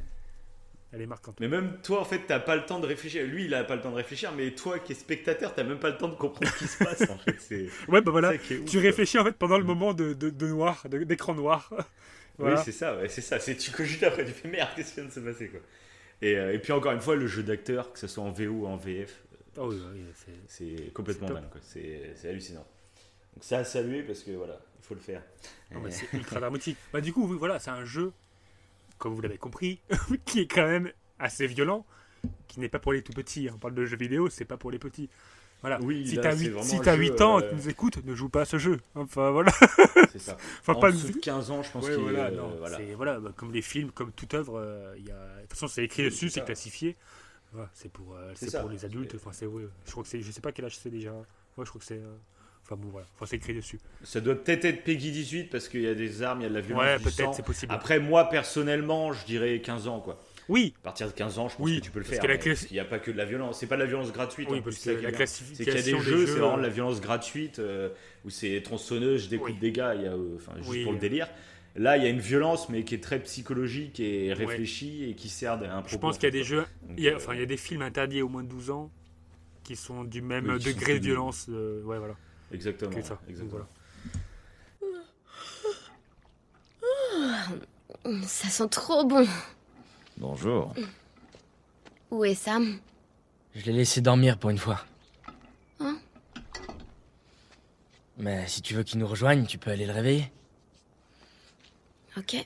elle 0.95 1.01
est 1.01 1.05
marquante. 1.07 1.39
Mais 1.39 1.47
même 1.47 1.77
toi, 1.83 2.01
en 2.01 2.05
fait, 2.05 2.21
t'as 2.27 2.39
pas 2.39 2.55
le 2.55 2.65
temps 2.65 2.79
de 2.79 2.87
réfléchir. 2.87 3.25
Lui, 3.25 3.45
il 3.45 3.53
a 3.53 3.63
pas 3.63 3.75
le 3.75 3.81
temps 3.81 3.91
de 3.91 3.95
réfléchir, 3.95 4.31
mais 4.35 4.51
toi 4.51 4.79
qui 4.79 4.93
es 4.93 4.95
spectateur, 4.95 5.53
t'as 5.53 5.63
même 5.63 5.79
pas 5.79 5.89
le 5.89 5.97
temps 5.97 6.07
de 6.07 6.15
comprendre 6.15 6.51
ce 6.51 6.57
qui 6.57 6.67
se 6.67 6.83
passe. 6.83 7.01
En 7.09 7.17
fait, 7.17 7.35
c'est. 7.39 7.67
Ouais, 7.87 8.01
bah 8.01 8.11
voilà. 8.11 8.33
est 8.33 8.37
ouf, 8.37 8.65
Tu 8.65 8.79
réfléchis 8.79 9.19
en 9.19 9.23
fait 9.25 9.33
pendant 9.33 9.57
le 9.57 9.63
moment 9.63 9.93
de, 9.93 10.13
de, 10.13 10.29
de 10.29 10.47
noir, 10.47 10.85
d'écran 10.89 11.35
noir. 11.35 11.71
Voilà. 12.37 12.55
Oui, 12.57 12.61
c'est 12.65 12.73
ça, 12.73 12.97
ouais, 12.97 13.07
c'est 13.07 13.21
ça. 13.21 13.39
C'est 13.39 13.55
tu 13.55 13.71
cogites 13.71 14.03
après, 14.03 14.25
tu 14.25 14.31
fais 14.33 14.49
merde, 14.49 14.67
qu'est-ce 14.75 14.89
qui 14.93 14.99
vient 14.99 15.07
de 15.07 15.13
se 15.13 15.21
passer 15.21 15.47
quoi. 15.47 15.61
Et, 16.21 16.35
euh, 16.37 16.53
et 16.53 16.59
puis 16.59 16.73
encore 16.73 16.91
une 16.91 16.99
fois, 16.99 17.15
le 17.15 17.27
jeu 17.27 17.43
d'acteur, 17.43 17.93
que 17.93 17.97
ce 17.99 18.07
soit 18.07 18.25
en 18.25 18.31
VO 18.31 18.49
ou 18.51 18.65
en 18.67 18.75
VF, 18.75 19.23
oui, 19.57 19.77
oui, 19.93 20.01
c'est- 20.47 20.93
complètement 20.93 21.29
dingue. 21.29 21.45
C'est 21.61 22.27
hallucinant. 22.27 22.65
Donc 23.33 23.43
ça 23.45 23.59
à 23.59 23.63
saluer 23.63 24.03
parce 24.03 24.21
que 24.23 24.31
voilà, 24.31 24.59
il 24.81 24.85
faut 24.85 24.95
le 24.95 24.99
faire. 24.99 25.21
Non, 25.71 25.79
mais 25.81 25.91
c'est 25.91 26.07
ultra 26.13 26.41
dramatique. 26.41 26.77
Bah, 26.91 26.99
du 26.99 27.13
coup, 27.13 27.25
oui, 27.25 27.37
voilà, 27.39 27.57
c'est 27.59 27.69
un 27.71 27.85
jeu, 27.85 28.11
comme 28.97 29.13
vous 29.13 29.21
l'avez 29.21 29.37
compris, 29.37 29.79
qui 30.25 30.41
est 30.41 30.47
quand 30.47 30.65
même 30.67 30.91
assez 31.19 31.47
violent, 31.47 31.85
qui 32.47 32.59
n'est 32.59 32.69
pas 32.69 32.79
pour 32.79 32.93
les 32.93 33.01
tout 33.01 33.13
petits. 33.13 33.47
hein. 33.49 33.53
On 33.55 33.59
parle 33.59 33.75
de 33.75 33.85
jeux 33.85 33.97
vidéo, 33.97 34.29
c'est 34.29 34.45
pas 34.45 34.57
pour 34.57 34.71
les 34.71 34.79
petits. 34.79 35.09
Voilà. 35.61 35.79
Oui, 35.81 36.07
si 36.07 36.17
t'as 36.17 36.31
c'est 36.31 36.43
8, 36.45 36.49
vraiment 36.49 36.63
si 36.63 36.77
jeu, 36.83 36.95
8 36.95 37.21
ans, 37.21 37.39
euh, 37.39 37.49
tu 37.49 37.55
nous 37.55 37.69
écoutes, 37.69 38.05
ne 38.05 38.13
joue 38.13 38.29
pas 38.29 38.41
à 38.41 38.45
ce 38.45 38.57
jeu. 38.59 38.79
Enfin 38.93 39.31
voilà. 39.31 39.51
C'est 40.11 40.19
ça. 40.19 40.37
Faut 40.63 40.73
En 40.73 40.79
pas 40.79 40.91
dessous 40.91 41.11
de 41.11 41.17
15 41.17 41.49
ans, 41.49 41.63
je 41.63 41.71
pense 41.71 41.85
Ouais, 41.85 41.95
voilà, 41.95 42.25
euh, 42.25 42.35
non, 42.35 42.55
voilà. 42.59 42.77
c'est- 42.77 42.93
voilà, 42.93 43.19
bah, 43.19 43.31
comme 43.35 43.51
les 43.51 43.63
films, 43.63 43.89
comme 43.91 44.11
toute 44.11 44.33
œuvre, 44.35 44.59
euh, 44.59 44.93
il 44.97 45.05
y 45.05 45.11
a... 45.11 45.15
de 45.37 45.41
toute 45.41 45.51
façon 45.51 45.67
c'est 45.67 45.83
écrit 45.83 46.03
Oui, 46.03 46.09
dessus, 46.09 46.29
c'est 46.29 46.45
classifié. 46.45 46.95
C'est 47.73 47.89
pour, 47.91 48.15
euh, 48.15 48.33
C'est 48.35 48.59
pour 48.59 48.69
les 48.69 48.83
adultes. 48.85 49.15
Enfin, 49.15 49.31
ouais, 49.47 49.63
je 49.85 49.91
crois 49.91 50.03
que 50.03 50.09
c'est, 50.09 50.21
je 50.21 50.29
sais 50.31 50.41
pas 50.41 50.51
quel 50.51 50.65
âge 50.65 50.77
c'est 50.77 50.89
déjà. 50.89 51.13
Ouais, 51.13 51.63
je 51.63 51.69
crois 51.69 51.79
que 51.79 51.85
c'est. 51.85 52.01
Euh, 52.71 52.73
Enfin 52.73 52.81
bon, 52.81 52.89
voilà. 52.89 53.05
C'est 53.25 53.35
écrit 53.35 53.53
dessus. 53.53 53.79
Ça 54.03 54.21
doit 54.21 54.35
peut-être 54.35 54.65
être 54.65 54.83
Peggy 54.83 55.11
18 55.11 55.45
parce 55.45 55.69
qu'il 55.69 55.81
y 55.81 55.87
a 55.87 55.93
des 55.95 56.23
armes, 56.23 56.41
il 56.41 56.43
y 56.43 56.45
a 56.47 56.49
de 56.49 56.53
la 56.55 56.61
violence. 56.61 56.83
Ouais, 56.83 56.99
peut-être, 56.99 57.33
c'est 57.33 57.45
possible. 57.45 57.73
Après, 57.73 57.99
moi 57.99 58.29
personnellement, 58.29 59.13
je 59.13 59.25
dirais 59.25 59.59
15 59.59 59.87
ans 59.87 59.99
quoi. 59.99 60.19
Oui. 60.47 60.73
À 60.81 60.83
partir 60.85 61.07
de 61.07 61.13
15 61.13 61.39
ans, 61.39 61.49
je 61.49 61.55
pense 61.55 61.65
Oui, 61.65 61.79
que 61.79 61.85
tu 61.85 61.91
peux 61.91 61.99
le 61.99 62.05
parce 62.05 62.19
faire. 62.19 62.57
Il 62.69 62.73
n'y 62.73 62.79
a 62.79 62.85
pas 62.85 62.99
que 62.99 63.09
de 63.09 63.17
la 63.17 63.25
violence. 63.25 63.59
C'est 63.59 63.65
pas 63.67 63.75
de 63.77 63.81
la 63.81 63.87
violence 63.87 64.11
gratuite. 64.11 64.47
Oui, 64.51 64.61
parce 64.61 64.75
c'est 64.75 64.93
qu'il 64.95 65.03
y 65.03 65.07
a 65.07 65.81
des 65.81 65.91
jeux, 65.91 65.99
jeux, 65.99 66.25
c'est 66.27 66.33
vraiment 66.33 66.57
de 66.57 66.59
euh, 66.59 66.67
la 66.67 66.69
violence 66.69 67.01
gratuite 67.01 67.57
euh, 67.59 67.89
où 68.25 68.29
c'est 68.29 68.61
tronçonneuse, 68.61 69.23
je 69.25 69.29
découpe 69.29 69.47
Oui. 69.49 69.57
des 69.59 69.71
gars, 69.71 69.95
il 69.95 70.03
y 70.03 70.05
a, 70.05 70.11
euh, 70.13 70.37
juste 70.57 70.69
Oui. 70.69 70.83
pour 70.83 70.93
le 70.93 70.99
délire. 70.99 71.27
Là, 71.77 71.97
il 71.97 72.03
y 72.03 72.05
a 72.05 72.09
une 72.09 72.19
violence, 72.19 72.69
mais 72.69 72.83
qui 72.83 72.95
est 72.95 73.03
très 73.03 73.19
psychologique 73.19 73.99
et 73.99 74.31
réfléchie 74.33 75.09
et 75.09 75.15
qui 75.15 75.29
sert 75.29 75.57
d'un 75.57 75.81
propos. 75.81 75.89
Je 75.89 75.97
pense 75.97 76.17
qu'il 76.17 76.27
y 76.27 76.27
a 76.27 76.31
des 76.31 76.43
jeux, 76.43 76.63
Donc, 76.83 76.97
il 76.97 77.03
y 77.03 77.09
a, 77.09 77.13
euh, 77.13 77.17
enfin, 77.17 77.33
il 77.33 77.39
y 77.39 77.43
a 77.43 77.47
des 77.47 77.57
films 77.57 77.81
interdits 77.81 78.21
au 78.21 78.29
moins 78.29 78.43
de 78.43 78.47
12 78.47 78.69
ans 78.69 78.91
qui 79.63 79.75
sont 79.75 80.03
du 80.03 80.21
même 80.21 80.59
degré 80.59 80.99
de 80.99 81.05
violence. 81.05 81.47
euh, 81.49 81.81
ouais, 81.83 81.97
voilà. 81.97 82.15
Exactement. 82.55 82.95
que 82.95 83.01
ça. 83.01 83.19
exactement. 83.27 83.65
Donc, 88.05 88.23
Ça 88.23 88.47
sent 88.47 88.69
trop 88.69 89.03
bon. 89.03 89.27
Bonjour. 90.17 90.73
Où 92.11 92.23
est 92.23 92.33
Sam? 92.33 92.79
Je 93.55 93.65
l'ai 93.65 93.73
laissé 93.73 93.99
dormir 93.99 94.37
pour 94.37 94.51
une 94.51 94.57
fois. 94.57 94.85
Hein? 95.81 95.97
Mais 98.17 98.47
si 98.47 98.61
tu 98.61 98.73
veux 98.73 98.83
qu'il 98.83 98.99
nous 98.99 99.07
rejoigne, 99.07 99.45
tu 99.45 99.57
peux 99.57 99.71
aller 99.71 99.85
le 99.85 99.91
réveiller. 99.91 100.31
Ok. 102.17 102.37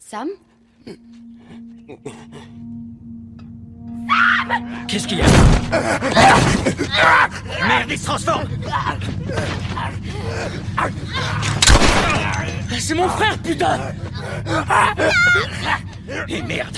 Sam? 0.00 0.28
Qu'est-ce 4.88 5.06
qu'il 5.08 5.18
y 5.18 5.22
a? 5.22 5.26
Merde, 7.66 7.90
il 7.90 7.98
se 7.98 8.04
transforme. 8.04 8.48
C'est 12.78 12.94
mon 12.94 13.08
frère, 13.08 13.38
putain. 13.38 13.78
Et 16.28 16.42
merde. 16.42 16.76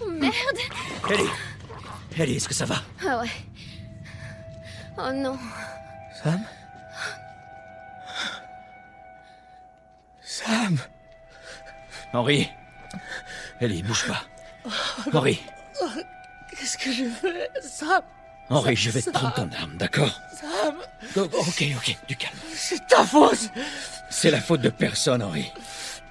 Oh, 0.00 0.06
Merde. 0.10 0.32
Ellie. 1.10 1.30
Ellie, 2.18 2.36
est-ce 2.36 2.48
que 2.48 2.54
ça 2.54 2.64
va? 2.66 2.76
Ah 3.06 3.18
ouais. 3.20 3.30
Oh 4.98 5.12
non. 5.12 5.38
Sam? 6.22 6.40
Sam? 10.22 10.78
Henri. 12.12 12.50
Ellie, 13.60 13.82
bouge 13.82 14.06
pas. 14.06 14.22
Henri. 15.12 15.40
Qu'est-ce 16.50 16.78
que 16.78 16.92
j'ai 16.92 17.08
fait 17.08 17.50
Sam? 17.62 18.02
Henri, 18.50 18.76
je 18.76 18.90
vais 18.90 19.00
te 19.02 19.10
prendre 19.10 19.34
ton 19.34 19.48
arme, 19.58 19.76
d'accord? 19.76 20.20
Sam. 20.38 20.74
Go- 21.14 21.28
Ok, 21.38 21.64
ok, 21.76 21.96
du 22.08 22.16
calme. 22.16 22.34
C'est 22.54 22.86
ta 22.86 23.02
faute. 23.04 23.50
C'est 24.10 24.30
la 24.30 24.40
faute 24.40 24.60
de 24.60 24.68
personne, 24.68 25.22
Henri. 25.22 25.50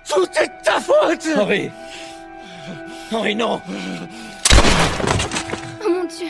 Tout 0.10 0.26
est 0.40 0.64
ta 0.64 0.80
faute. 0.82 1.28
Henri. 1.38 1.70
Henri, 3.12 3.36
non. 3.36 3.62
Oh 5.84 5.90
mon 5.90 6.04
dieu. 6.06 6.28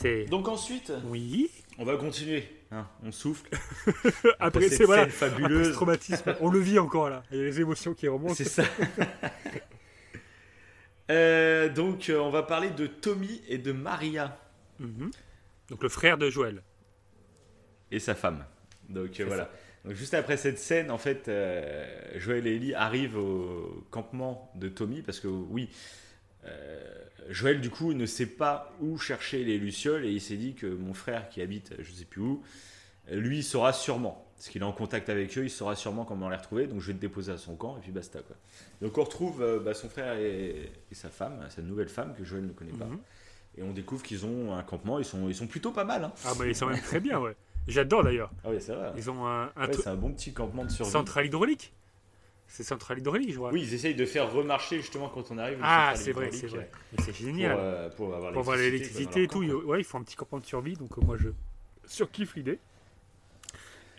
C'est. 0.00 0.24
Donc 0.26 0.46
ensuite, 0.48 0.92
Oui. 1.06 1.50
on 1.78 1.84
va 1.84 1.96
continuer. 1.96 2.44
hein, 2.70 2.86
on 3.02 3.10
souffle. 3.12 3.48
Après, 4.38 4.68
cette 4.68 4.78
c'est 4.78 4.84
voilà. 4.84 5.08
fabuleuse. 5.08 5.58
Après 5.58 5.64
ce 5.64 5.74
traumatisme, 5.74 6.36
on 6.40 6.50
le 6.50 6.58
vit 6.60 6.78
encore 6.78 7.08
là. 7.10 7.22
Il 7.32 7.38
y 7.38 7.40
a 7.40 7.44
les 7.44 7.60
émotions 7.60 7.94
qui 7.94 8.06
remontent. 8.08 8.34
C'est 8.34 8.44
ça. 8.44 8.62
Euh, 11.10 11.70
donc, 11.70 12.10
euh, 12.10 12.18
on 12.18 12.28
va 12.28 12.42
parler 12.42 12.68
de 12.70 12.86
Tommy 12.86 13.40
et 13.48 13.56
de 13.58 13.72
Maria 13.72 14.38
Mhm. 14.78 15.10
Donc 15.70 15.82
le 15.82 15.88
frère 15.88 16.18
de 16.18 16.28
Joël. 16.30 16.62
et 17.90 17.98
sa 17.98 18.14
femme. 18.14 18.44
Donc 18.90 19.18
euh, 19.18 19.24
voilà. 19.24 19.50
Donc 19.84 19.94
juste 19.94 20.12
après 20.14 20.36
cette 20.36 20.58
scène, 20.58 20.90
en 20.90 20.98
fait, 20.98 21.28
euh, 21.28 21.86
Joël 22.16 22.46
et 22.46 22.56
Ellie 22.56 22.74
arrivent 22.74 23.16
au 23.16 23.86
campement 23.90 24.52
de 24.54 24.68
Tommy 24.68 25.00
parce 25.02 25.18
que 25.18 25.28
oui, 25.28 25.70
euh, 26.44 27.04
Joël 27.28 27.60
du 27.60 27.70
coup 27.70 27.92
ne 27.94 28.06
sait 28.06 28.26
pas 28.26 28.72
où 28.80 28.98
chercher 28.98 29.44
les 29.44 29.58
lucioles 29.58 30.04
et 30.04 30.10
il 30.12 30.20
s'est 30.20 30.36
dit 30.36 30.54
que 30.54 30.66
mon 30.66 30.94
frère 30.94 31.28
qui 31.28 31.42
habite 31.42 31.74
je 31.78 31.92
sais 31.92 32.04
plus 32.04 32.22
où, 32.22 32.42
lui 33.10 33.38
il 33.38 33.44
saura 33.44 33.72
sûrement. 33.72 34.24
Parce 34.36 34.50
qu'il 34.50 34.62
est 34.62 34.64
en 34.64 34.72
contact 34.72 35.08
avec 35.08 35.36
eux, 35.36 35.44
il 35.44 35.50
saura 35.50 35.74
sûrement 35.74 36.04
comment 36.04 36.28
les 36.28 36.36
retrouver. 36.36 36.68
Donc 36.68 36.80
je 36.80 36.86
vais 36.86 36.92
te 36.94 37.00
déposer 37.00 37.32
à 37.32 37.38
son 37.38 37.56
camp 37.56 37.76
et 37.76 37.80
puis 37.80 37.90
basta 37.90 38.20
quoi. 38.20 38.36
Donc 38.80 38.96
on 38.96 39.02
retrouve 39.02 39.42
euh, 39.42 39.58
bah, 39.58 39.74
son 39.74 39.88
frère 39.88 40.16
et, 40.16 40.70
et 40.90 40.94
sa 40.94 41.08
femme, 41.08 41.44
sa 41.50 41.60
nouvelle 41.60 41.88
femme 41.88 42.14
que 42.16 42.22
Joël 42.24 42.46
ne 42.46 42.52
connaît 42.52 42.70
pas. 42.72 42.84
Mhm. 42.84 42.98
Et 43.56 43.62
on 43.64 43.72
découvre 43.72 44.04
qu'ils 44.04 44.24
ont 44.24 44.54
un 44.54 44.62
campement. 44.62 45.00
Ils 45.00 45.04
sont, 45.04 45.28
ils 45.28 45.34
sont 45.34 45.48
plutôt 45.48 45.72
pas 45.72 45.82
mal. 45.82 46.04
Hein. 46.04 46.12
Ah 46.24 46.34
bah 46.38 46.46
ils 46.46 46.54
sont 46.54 46.66
même 46.66 46.80
très 46.80 47.00
bien, 47.00 47.18
ouais. 47.18 47.34
J'adore 47.66 48.04
d'ailleurs. 48.04 48.30
Ah 48.44 48.50
oui, 48.50 48.58
c'est 48.60 48.72
vrai. 48.72 48.92
Ils 48.96 49.10
ont 49.10 49.26
un, 49.26 49.50
un 49.56 49.66
Ouais, 49.68 49.88
un 49.88 49.96
bon 49.96 50.12
petit 50.12 50.32
campement 50.32 50.64
de 50.64 50.70
survie. 50.70 50.90
centrale 50.92 51.26
hydraulique. 51.26 51.72
C'est 52.50 52.62
centrale 52.64 52.98
hydraulique, 52.98 53.30
je 53.32 53.36
vois. 53.38 53.52
Oui, 53.52 53.62
ils 53.62 53.74
essayent 53.74 53.94
de 53.94 54.06
faire 54.06 54.32
remarcher 54.32 54.78
justement 54.78 55.08
quand 55.10 55.30
on 55.30 55.38
arrive. 55.38 55.58
Ah, 55.62 55.92
c'est 55.94 56.12
vrai, 56.12 56.30
c'est 56.32 56.46
vrai. 56.46 56.70
c'est 57.04 57.14
génial. 57.14 57.52
Pour, 57.52 57.60
euh, 57.62 57.88
pour 57.90 58.14
avoir 58.14 58.32
Pour 58.32 58.54
l'électricité 58.54 59.24
et 59.24 59.28
tout. 59.28 59.42
il- 59.42 59.52
Ouais, 59.54 59.80
il 59.80 59.84
faut 59.84 59.98
un 59.98 60.02
petit 60.02 60.16
campement 60.16 60.40
de 60.40 60.46
survie, 60.46 60.74
donc 60.74 60.96
euh, 60.96 61.02
moi 61.02 61.16
je 61.18 61.28
surkiffe 61.86 62.34
l'idée. 62.36 62.58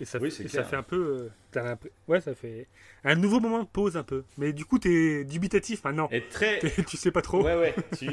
Et 0.02 0.06
ça, 0.06 0.18
Oui, 0.20 0.32
c'est 0.32 0.46
et 0.46 0.48
ça 0.48 0.60
clair. 0.60 0.70
fait 0.70 0.76
un 0.78 0.84
peu. 0.84 1.30
euh, 1.56 1.76
ouais, 2.08 2.22
ça 2.22 2.34
fait 2.34 2.68
un 3.04 3.16
nouveau 3.16 3.40
moment 3.42 3.62
de 3.64 3.68
pause 3.68 3.98
un 3.98 4.04
peu. 4.04 4.24
Mais 4.38 4.54
du 4.54 4.64
coup, 4.66 4.80
t'es 4.80 5.26
dubitatif 5.26 5.84
maintenant. 5.84 6.08
Et 6.12 6.22
très. 6.22 6.60
Tu 6.88 6.96
sais 6.98 7.12
pas 7.12 7.22
trop. 7.22 7.44
Ouais, 7.44 7.56
ouais, 7.56 7.76
tu, 7.98 8.08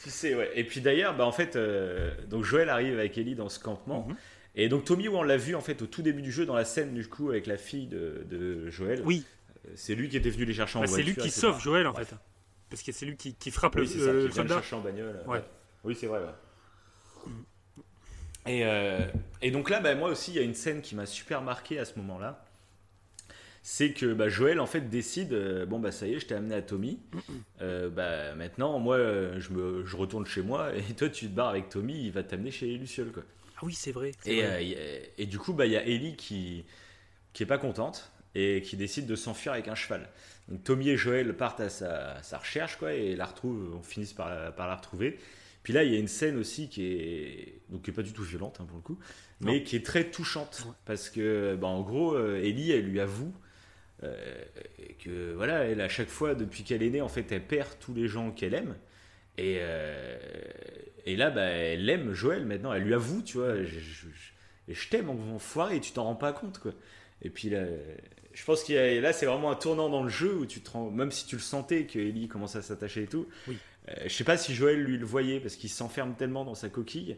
tu 0.00 0.10
sais, 0.10 0.34
ouais. 0.36 0.50
Et 0.54 0.62
puis 0.64 0.80
d'ailleurs, 0.80 1.16
bah, 1.16 1.26
en 1.26 1.32
fait, 1.32 1.56
euh, 1.56 2.12
donc 2.28 2.44
Joël 2.44 2.68
arrive 2.70 2.98
avec 2.98 3.18
Ellie 3.18 3.34
dans 3.34 3.48
ce 3.48 3.58
campement. 3.58 4.06
Mhm. 4.08 4.16
Et 4.56 4.68
donc 4.68 4.84
Tommy, 4.84 5.08
où 5.08 5.16
on 5.16 5.24
l'a 5.24 5.36
vu 5.36 5.56
en 5.56 5.60
fait 5.60 5.82
au 5.82 5.86
tout 5.86 6.02
début 6.02 6.22
du 6.22 6.30
jeu, 6.30 6.46
dans 6.46 6.54
la 6.54 6.64
scène 6.64 6.94
du 6.94 7.08
coup 7.08 7.30
avec 7.30 7.46
la 7.48 7.56
fille 7.56 7.88
de, 7.88 8.24
de 8.30 8.70
Joël. 8.70 9.02
Oui. 9.04 9.26
Euh, 9.66 9.72
C'est 9.76 9.94
lui 9.94 10.08
qui 10.08 10.16
était 10.16 10.30
venu 10.30 10.44
les 10.44 10.54
chercher 10.54 10.78
en 10.78 10.82
Bah, 10.82 10.86
c'est 10.86 11.02
lui 11.02 11.14
qui 11.16 11.30
sauve 11.30 11.60
Joël 11.60 11.86
en 11.86 11.92
Bref. 11.92 12.08
fait. 12.08 12.16
Parce 12.70 12.82
que 12.82 12.92
c'est 12.92 13.06
lui 13.06 13.16
qui, 13.16 13.34
qui 13.34 13.50
frappe 13.50 13.74
Oui, 13.76 13.82
le, 13.96 14.12
le 14.12 14.20
qui 14.22 14.26
le 14.28 14.32
soldat. 14.34 14.54
chercher 14.56 14.76
en 14.76 14.80
bagnole. 14.80 15.22
Ouais. 15.26 15.34
ouais. 15.38 15.44
Oui, 15.84 15.94
c'est 15.98 16.06
vrai, 16.06 16.20
ouais. 16.20 17.32
Et, 18.46 18.64
euh, 18.64 19.00
et 19.40 19.50
donc 19.50 19.70
là, 19.70 19.80
bah, 19.80 19.94
moi 19.94 20.10
aussi, 20.10 20.32
il 20.32 20.36
y 20.36 20.38
a 20.38 20.42
une 20.42 20.54
scène 20.54 20.82
qui 20.82 20.94
m'a 20.94 21.06
super 21.06 21.40
marqué 21.42 21.78
à 21.78 21.84
ce 21.84 21.98
moment-là. 21.98 22.44
C'est 23.62 23.92
que 23.94 24.12
bah, 24.12 24.28
Joël, 24.28 24.60
en 24.60 24.66
fait, 24.66 24.90
décide 24.90 25.32
euh, 25.32 25.64
Bon, 25.64 25.78
bah 25.78 25.90
ça 25.92 26.06
y 26.06 26.12
est, 26.14 26.20
je 26.20 26.26
t'ai 26.26 26.34
amené 26.34 26.54
à 26.54 26.60
Tommy. 26.62 27.00
Euh, 27.62 27.88
bah, 27.88 28.34
maintenant, 28.34 28.78
moi, 28.78 28.96
euh, 28.96 29.40
je, 29.40 29.50
me, 29.52 29.86
je 29.86 29.96
retourne 29.96 30.26
chez 30.26 30.42
moi. 30.42 30.74
Et 30.90 30.94
toi, 30.94 31.08
tu 31.08 31.26
te 31.28 31.34
barres 31.34 31.48
avec 31.48 31.70
Tommy, 31.70 32.04
il 32.04 32.12
va 32.12 32.22
t'amener 32.22 32.50
chez 32.50 32.66
les 32.66 32.76
Lucioles. 32.76 33.12
Quoi. 33.12 33.22
Ah 33.56 33.60
oui, 33.62 33.72
c'est 33.72 33.92
vrai. 33.92 34.10
c'est 34.20 34.32
Et, 34.34 34.42
vrai. 34.42 34.56
euh, 34.56 34.60
y 34.62 34.74
a- 34.74 34.78
et 35.16 35.26
du 35.26 35.38
coup, 35.38 35.54
bah, 35.54 35.64
il 35.64 35.72
y 35.72 35.76
a 35.78 35.82
Ellie 35.86 36.16
qui, 36.16 36.64
qui 37.32 37.42
est 37.44 37.46
pas 37.46 37.56
contente 37.58 38.10
et 38.34 38.62
qui 38.62 38.76
décide 38.76 39.06
de 39.06 39.16
s'enfuir 39.16 39.52
avec 39.52 39.68
un 39.68 39.74
cheval. 39.74 40.08
Donc 40.48 40.62
Tommy 40.64 40.90
et 40.90 40.96
Joël 40.96 41.34
partent 41.34 41.60
à 41.60 41.68
sa, 41.68 42.20
recherche 42.38 42.76
quoi, 42.76 42.92
et 42.92 43.16
la 43.16 43.26
retrouvent, 43.26 43.76
on 43.78 43.82
finit 43.82 44.12
par 44.14 44.28
la, 44.28 44.52
par 44.52 44.66
la 44.68 44.76
retrouver. 44.76 45.18
Puis 45.62 45.72
là, 45.72 45.82
il 45.84 45.92
y 45.92 45.96
a 45.96 45.98
une 45.98 46.08
scène 46.08 46.36
aussi 46.36 46.68
qui 46.68 46.84
est, 46.92 47.54
donc, 47.70 47.82
qui 47.82 47.90
est 47.90 47.94
pas 47.94 48.02
du 48.02 48.12
tout 48.12 48.22
violente 48.24 48.58
hein, 48.60 48.66
pour 48.66 48.76
le 48.76 48.82
coup, 48.82 48.98
mais 49.40 49.58
Non. 49.58 49.64
qui 49.64 49.76
est 49.76 49.86
très 49.86 50.04
touchante. 50.10 50.66
Parce 50.84 51.08
que, 51.08 51.56
bah, 51.58 51.68
en 51.68 51.80
gros, 51.80 52.14
euh, 52.14 52.42
Ellie, 52.42 52.70
elle 52.72 52.84
lui 52.86 53.00
avoue 53.00 53.32
euh, 54.02 54.14
que 55.02 55.32
voilà, 55.32 55.64
elle, 55.64 55.80
à 55.80 55.88
chaque 55.88 56.08
fois, 56.10 56.34
depuis 56.34 56.64
qu'elle 56.64 56.82
est 56.82 56.90
née, 56.90 57.00
en 57.00 57.08
fait, 57.08 57.32
elle 57.32 57.42
perd 57.46 57.70
tous 57.80 57.94
les 57.94 58.08
gens 58.08 58.30
qu'elle 58.30 58.52
aime. 58.52 58.74
Et, 59.38 59.56
euh, 59.60 60.18
et 61.06 61.16
là, 61.16 61.30
bah, 61.30 61.44
elle 61.46 61.88
aime 61.88 62.12
Joël 62.12 62.44
maintenant. 62.44 62.74
Elle 62.74 62.82
lui 62.84 62.92
avoue, 62.94 63.22
tu 63.22 63.38
vois, 63.38 63.56
je, 63.62 63.64
je- 63.64 64.08
je- 64.68 64.72
je 64.74 64.88
t'aime, 64.90 65.08
enfoiré, 65.08 65.80
tu 65.80 65.92
t'en 65.92 66.04
rends 66.04 66.14
pas 66.14 66.32
compte, 66.34 66.58
quoi. 66.58 66.72
Et 67.22 67.30
puis 67.30 67.48
là, 67.48 67.62
je 68.34 68.44
pense 68.44 68.62
qu'il 68.64 68.76
là, 68.76 69.12
c'est 69.12 69.26
vraiment 69.26 69.50
un 69.50 69.54
tournant 69.54 69.88
dans 69.88 70.02
le 70.02 70.08
jeu 70.10 70.34
où 70.34 70.44
tu 70.46 70.60
te 70.60 70.70
rends, 70.70 70.90
même 70.90 71.10
si 71.12 71.24
tu 71.26 71.36
le 71.36 71.40
sentais 71.42 71.86
que 71.86 71.98
Ellie 71.98 72.28
commençait 72.28 72.58
à 72.58 72.62
s'attacher 72.62 73.04
et 73.04 73.06
tout. 73.06 73.26
Oui. 73.48 73.56
euh, 73.88 73.94
je 74.06 74.12
sais 74.12 74.24
pas 74.24 74.36
si 74.36 74.54
Joël 74.54 74.82
lui 74.82 74.98
le 74.98 75.06
voyait 75.06 75.40
parce 75.40 75.56
qu'il 75.56 75.70
s'enferme 75.70 76.14
tellement 76.14 76.44
dans 76.44 76.54
sa 76.54 76.68
coquille. 76.68 77.16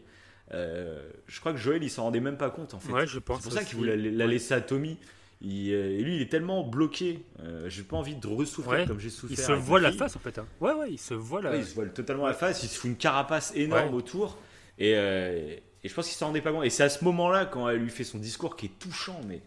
Euh, 0.53 1.01
je 1.27 1.39
crois 1.39 1.51
que 1.51 1.57
Joël, 1.57 1.83
il 1.83 1.89
s'en 1.89 2.03
rendait 2.03 2.19
même 2.21 2.37
pas 2.37 2.49
compte 2.49 2.73
en 2.73 2.79
fait. 2.79 2.91
Ouais, 2.91 3.07
je 3.07 3.19
pense 3.19 3.39
C'est 3.41 3.49
pour 3.49 3.53
ça 3.57 3.63
qu'il 3.65 3.77
voulait 3.77 3.97
la, 3.97 4.11
la 4.11 4.27
laisser 4.27 4.53
à 4.53 4.61
Tommy. 4.61 4.97
Il, 5.41 5.71
euh, 5.73 5.99
et 5.99 6.01
lui, 6.03 6.15
il 6.15 6.21
est 6.21 6.31
tellement 6.31 6.63
bloqué. 6.63 7.23
euh, 7.41 7.69
j'ai 7.69 7.83
pas 7.83 7.97
envie 7.97 8.15
de 8.15 8.25
ressouffrir 8.27 8.79
Ouais. 8.79 8.85
comme 8.85 8.99
j'ai 8.99 9.09
souffert. 9.09 9.37
Il 9.37 9.43
se 9.43 9.51
voit 9.51 9.79
la 9.79 9.91
face 9.91 10.15
en 10.15 10.19
fait. 10.19 10.37
hein. 10.39 10.47
Ouais, 10.61 10.73
ouais, 10.73 10.87
il 10.91 10.97
se 10.97 11.13
voit 11.13 11.41
la. 11.41 11.51
Ouais, 11.51 11.59
il 11.59 11.65
se 11.65 11.75
voile 11.75 11.91
totalement 11.93 12.25
la 12.25 12.33
face, 12.33 12.63
il 12.63 12.69
se 12.69 12.79
fout 12.79 12.89
une 12.89 12.95
carapace 12.97 13.51
énorme 13.55 13.89
Ouais. 13.89 13.95
autour. 13.95 14.37
Et, 14.79 14.93
euh, 14.95 15.55
et 15.83 15.89
je 15.89 15.93
pense 15.93 16.07
qu'il 16.07 16.15
s'en 16.15 16.27
rendait 16.27 16.41
pas 16.41 16.51
compte. 16.51 16.63
Et 16.65 16.69
c'est 16.69 16.83
à 16.83 16.89
ce 16.89 17.03
moment-là, 17.05 17.45
quand 17.45 17.67
elle 17.69 17.77
lui 17.81 17.89
fait 17.91 18.03
son 18.03 18.17
discours 18.17 18.55
qui 18.55 18.67
est 18.67 18.79
touchant, 18.79 19.19
mais 19.27 19.41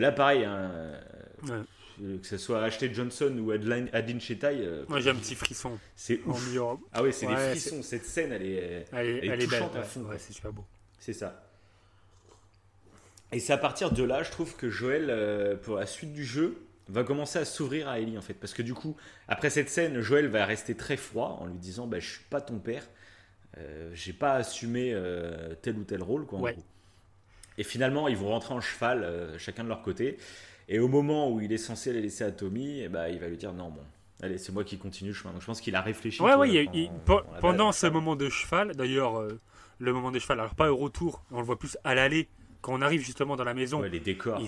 là, 0.00 0.12
pareil, 0.12 0.44
hein, 0.44 0.70
Ouais. 1.48 2.18
que 2.20 2.26
ce 2.26 2.36
soit 2.38 2.62
Ashley 2.64 2.92
Johnson 2.92 3.36
ou 3.38 3.50
Adeline, 3.52 3.88
Adeline 3.92 4.20
Chetaille. 4.20 4.62
euh, 4.66 4.84
Moi 4.88 5.00
j'ai 5.00 5.10
un 5.10 5.14
petit 5.14 5.34
frisson. 5.34 5.78
C'est 5.94 6.20
en 6.26 6.30
ouf. 6.30 6.50
mi-robe. 6.50 6.80
Ah 6.92 7.02
ouais, 7.02 7.12
c'est 7.12 7.26
Ouais, 7.26 7.34
des 7.34 7.50
frissons. 7.60 7.82
Cette 7.82 8.04
scène, 8.04 8.32
elle 8.32 8.42
est, 8.46 8.86
Elle 8.92 9.06
est, 9.06 9.10
elle 9.10 9.16
est 9.16 9.18
elle 9.18 9.24
est 9.24 9.28
belle. 9.46 9.48
touchante 9.48 9.76
à 9.76 9.80
ouais. 9.80 9.84
fond. 9.84 10.00
Ouais, 10.02 10.18
c'est 10.18 10.32
super 10.32 10.52
beau. 10.52 10.64
C'est 10.98 11.12
ça. 11.12 11.40
Et 13.32 13.40
c'est 13.40 13.52
à 13.52 13.58
partir 13.58 13.90
de 13.90 14.02
là, 14.04 14.22
je 14.22 14.30
trouve 14.30 14.54
que 14.56 14.70
Joël, 14.70 15.06
euh, 15.10 15.56
pour 15.56 15.76
la 15.76 15.86
suite 15.86 16.12
du 16.12 16.24
jeu, 16.24 16.56
va 16.88 17.02
commencer 17.02 17.38
à 17.38 17.44
s'ouvrir 17.44 17.88
à 17.88 17.98
Ellie 17.98 18.16
en 18.18 18.22
fait. 18.22 18.34
Parce 18.34 18.54
que 18.54 18.62
du 18.62 18.74
coup, 18.74 18.96
après 19.28 19.50
cette 19.50 19.68
scène, 19.70 20.00
Joël 20.00 20.28
va 20.28 20.44
rester 20.44 20.74
très 20.76 20.96
froid 20.96 21.38
en 21.40 21.46
lui 21.46 21.58
disant 21.58 21.86
bah, 21.86 21.98
Je 21.98 22.08
suis 22.08 22.24
pas 22.30 22.40
ton 22.40 22.58
père, 22.58 22.86
euh, 23.58 23.90
j'ai 23.94 24.12
pas 24.12 24.34
assumé 24.34 24.92
euh, 24.94 25.54
tel 25.62 25.76
ou 25.78 25.84
tel 25.84 26.02
rôle. 26.02 26.26
Quoi, 26.26 26.38
en 26.38 26.42
gros. 26.42 26.64
Et 27.58 27.64
finalement, 27.64 28.08
ils 28.08 28.16
vont 28.16 28.28
rentrer 28.28 28.54
en 28.54 28.60
cheval, 28.60 29.02
euh, 29.04 29.38
chacun 29.38 29.64
de 29.64 29.68
leur 29.68 29.82
côté. 29.82 30.16
Et 30.68 30.78
au 30.78 30.88
moment 30.88 31.30
où 31.30 31.40
il 31.40 31.52
est 31.52 31.58
censé 31.58 31.92
les 31.92 32.00
laisser 32.00 32.24
à 32.24 32.32
Tommy, 32.32 32.80
eh 32.80 32.88
ben, 32.88 33.08
il 33.08 33.18
va 33.18 33.28
lui 33.28 33.36
dire 33.36 33.52
Non, 33.52 33.68
bon, 33.70 33.82
allez, 34.22 34.38
c'est 34.38 34.52
moi 34.52 34.64
qui 34.64 34.78
continue 34.78 35.10
le 35.10 35.14
chemin. 35.14 35.32
Donc 35.32 35.42
je 35.42 35.46
pense 35.46 35.60
qu'il 35.60 35.76
a 35.76 35.80
réfléchi. 35.82 36.22
Ouais, 36.22 36.34
ouais, 36.34 36.50
il 36.50 36.90
pendant- 37.40 37.68
il- 37.70 37.74
ce 37.74 37.86
moment 37.86 38.16
de 38.16 38.28
cheval, 38.28 38.74
d'ailleurs, 38.74 39.18
euh, 39.20 39.38
le 39.78 39.92
moment 39.92 40.10
de 40.10 40.18
cheval, 40.18 40.40
alors 40.40 40.54
pas 40.54 40.72
au 40.72 40.76
retour, 40.76 41.22
on 41.30 41.38
le 41.38 41.44
voit 41.44 41.58
plus 41.58 41.76
à 41.84 41.94
l'aller, 41.94 42.28
quand 42.62 42.72
on 42.72 42.80
arrive 42.82 43.02
justement 43.02 43.36
dans 43.36 43.44
la 43.44 43.54
maison. 43.54 43.80
Ouais, 43.80 43.88
les 43.90 44.00
décors, 44.00 44.40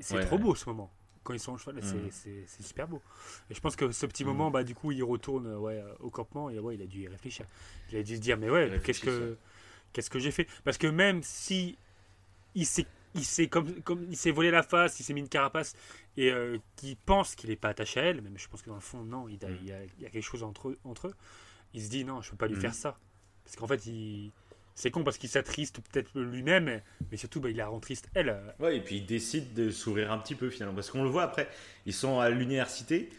c'est 0.00 0.20
trop 0.20 0.38
beau 0.38 0.54
ce 0.54 0.68
moment. 0.68 0.90
Quand 1.22 1.34
ils 1.34 1.38
sont 1.40 1.52
au 1.52 1.58
cheval, 1.58 1.76
c'est- 1.82 1.94
Mm. 2.28 2.42
c'est 2.46 2.62
super 2.62 2.88
beau. 2.88 3.00
Et 3.50 3.54
je 3.54 3.60
pense 3.60 3.76
que 3.76 3.92
ce 3.92 4.06
petit 4.06 4.24
Mm. 4.24 4.28
moment, 4.28 4.50
bah, 4.50 4.64
du 4.64 4.74
coup, 4.74 4.90
il 4.90 5.04
retourne 5.04 5.46
euh, 5.46 5.58
ouais, 5.58 5.80
au 6.00 6.10
campement 6.10 6.50
et 6.50 6.58
ouais, 6.58 6.74
il 6.74 6.82
a 6.82 6.86
dû 6.86 7.00
y 7.02 7.08
réfléchir. 7.08 7.44
Il 7.92 7.98
a 7.98 8.02
dû 8.02 8.16
se 8.16 8.20
dire, 8.20 8.36
mais 8.38 8.50
ouais, 8.50 8.70
que 8.82 8.92
qu'est-ce 9.92 10.10
que 10.10 10.18
j'ai 10.18 10.30
fait? 10.30 10.46
Parce 10.64 10.78
que 10.78 10.86
même 10.88 11.22
si 11.22 11.76
il 12.54 12.66
s'est 12.66 12.86
il 13.14 13.24
s'est 13.24 13.48
comme, 13.48 13.82
comme 13.82 14.06
il 14.08 14.16
s'est 14.16 14.30
volé 14.30 14.52
la 14.52 14.62
face, 14.62 15.00
il 15.00 15.02
s'est 15.02 15.12
mis 15.14 15.20
une 15.20 15.28
carapace 15.28 15.74
et 16.16 16.30
euh, 16.30 16.58
qu'il 16.76 16.96
pense 16.96 17.34
qu'il 17.34 17.50
n'est 17.50 17.56
pas 17.56 17.70
attaché 17.70 17.98
à 17.98 18.04
elle, 18.04 18.22
même 18.22 18.38
je 18.38 18.46
pense 18.48 18.62
que 18.62 18.68
dans 18.68 18.76
le 18.76 18.80
fond 18.80 19.02
non, 19.02 19.28
il, 19.28 19.44
a- 19.44 19.48
Mm. 19.48 19.56
il 19.62 19.68
y, 19.68 19.72
a, 19.72 19.78
il 19.98 20.02
y 20.04 20.06
a 20.06 20.10
quelque 20.10 20.22
chose 20.24 20.44
entre 20.44 20.68
eux, 20.68 20.78
entre 20.84 21.08
eux. 21.08 21.14
Il 21.74 21.82
se 21.82 21.88
dit 21.90 22.04
non, 22.04 22.22
je 22.22 22.30
peux 22.30 22.36
pas 22.36 22.46
lui 22.46 22.54
Mm. 22.56 22.60
faire 22.60 22.74
ça 22.74 22.96
parce 23.44 23.56
qu'en 23.56 23.66
fait 23.66 23.84
il 23.86 24.30
c'est 24.76 24.92
con 24.92 25.02
parce 25.02 25.18
qu'il 25.18 25.28
s'attriste 25.28 25.80
peut-être 25.90 26.18
lui-même, 26.20 26.80
mais 27.10 27.16
surtout 27.16 27.40
bah, 27.40 27.50
il 27.50 27.56
la 27.56 27.66
rend 27.66 27.80
triste 27.80 28.08
elle. 28.14 28.28
euh, 28.30 28.50
Ouais, 28.60 28.76
et 28.76 28.80
puis 28.80 28.98
il 28.98 29.06
décide 29.06 29.54
de 29.54 29.70
s'ouvrir 29.72 30.12
un 30.12 30.18
petit 30.18 30.36
peu 30.36 30.48
finalement. 30.48 30.74
Parce 30.76 30.90
qu'on 30.90 31.02
le 31.02 31.10
voit 31.10 31.24
après, 31.24 31.48
ils 31.86 31.92
sont 31.92 32.20
à 32.20 32.30
l'université. 32.30 33.10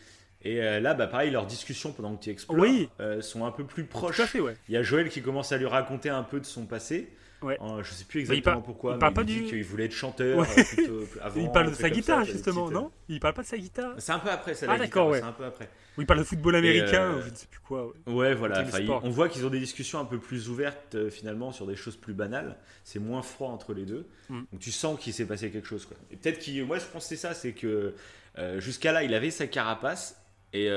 Et 0.43 0.59
euh, 0.63 0.79
là, 0.79 0.95
bah, 0.95 1.05
pareil, 1.05 1.29
leurs 1.29 1.45
discussions 1.45 1.91
pendant 1.93 2.15
que 2.15 2.23
tu 2.23 2.29
explores 2.31 2.59
Oui. 2.59 2.89
euh, 2.99 3.21
sont 3.21 3.45
un 3.45 3.51
peu 3.51 3.63
plus 3.63 3.83
proches. 3.83 4.21
Fait, 4.23 4.39
ouais. 4.39 4.55
Il 4.69 4.73
y 4.73 4.77
a 4.77 4.81
Joël 4.81 5.09
qui 5.09 5.21
commence 5.21 5.51
à 5.51 5.57
lui 5.57 5.67
raconter 5.67 6.09
un 6.09 6.23
peu 6.23 6.39
de 6.39 6.45
son 6.45 6.65
passé. 6.65 7.11
Ouais. 7.41 7.57
Euh, 7.61 7.81
je 7.83 7.91
sais 7.91 8.03
plus 8.05 8.19
il 8.19 8.21
exactement 8.21 8.57
par- 8.57 8.63
pourquoi, 8.63 8.91
il 8.91 8.93
mais 8.95 8.99
parle 8.99 9.11
il 9.13 9.15
pas 9.15 9.23
dit 9.23 9.39
du- 9.41 9.45
qu'il 9.45 9.63
voulait 9.63 9.85
être 9.85 9.93
chanteur. 9.93 10.37
Ouais. 10.37 10.47
euh, 10.57 10.63
plutôt 10.63 11.05
avant, 11.21 11.41
il 11.41 11.51
parle 11.51 11.69
de 11.71 11.75
sa 11.75 11.89
guitare 11.89 12.25
ça, 12.25 12.31
justement, 12.31 12.65
petites, 12.65 12.75
non? 12.75 12.91
Il 13.09 13.19
parle 13.19 13.33
pas 13.33 13.41
de 13.41 13.47
sa 13.47 13.57
guitare? 13.57 13.93
C'est 13.97 14.11
un 14.11 14.19
peu 14.19 14.29
après, 14.29 14.53
ça, 14.53 14.67
Ah 14.69 14.77
d'accord, 14.77 15.09
ouais. 15.09 15.19
c'est 15.19 15.25
un 15.25 15.31
peu 15.31 15.45
après. 15.45 15.67
Oui, 15.97 16.03
il 16.03 16.07
parle 16.07 16.19
de 16.19 16.23
football 16.23 16.55
américain, 16.55 17.01
euh, 17.13 17.17
ou 17.17 17.21
je 17.23 17.29
ne 17.29 17.35
sais 17.35 17.47
plus 17.47 17.59
quoi. 17.59 17.87
Ouais, 17.87 18.13
Ouais, 18.13 18.33
voilà. 18.35 18.61
Enfin, 18.61 18.79
on 19.03 19.09
voit 19.09 19.27
qu'ils 19.27 19.45
ont 19.45 19.49
des 19.49 19.59
discussions 19.59 19.99
un 19.99 20.05
peu 20.05 20.19
plus 20.19 20.49
ouvertes 20.49 20.95
euh, 20.95 21.09
finalement 21.09 21.51
sur 21.51 21.65
des 21.67 21.75
choses 21.75 21.97
plus 21.97 22.13
banales. 22.13 22.55
C'est 22.83 22.99
moins 22.99 23.21
froid 23.23 23.49
entre 23.49 23.73
les 23.73 23.85
deux. 23.85 24.07
Mm. 24.29 24.41
Donc 24.51 24.61
tu 24.61 24.71
sens 24.71 24.97
qu'il 24.99 25.11
s'est 25.13 25.25
passé 25.25 25.49
quelque 25.51 25.67
chose. 25.67 25.85
Quoi. 25.85 25.97
Et 26.11 26.15
peut-être 26.17 26.39
qu'il. 26.39 26.63
Moi, 26.65 26.77
je 26.77 26.85
pense 26.85 27.03
que 27.03 27.09
c'est 27.09 27.15
ça. 27.17 27.33
C'est 27.33 27.51
que 27.53 27.93
euh, 28.37 28.59
jusqu'à 28.61 28.91
là, 28.93 29.03
il 29.03 29.13
avait 29.13 29.31
sa 29.31 29.47
carapace. 29.47 30.21
Et, 30.53 30.67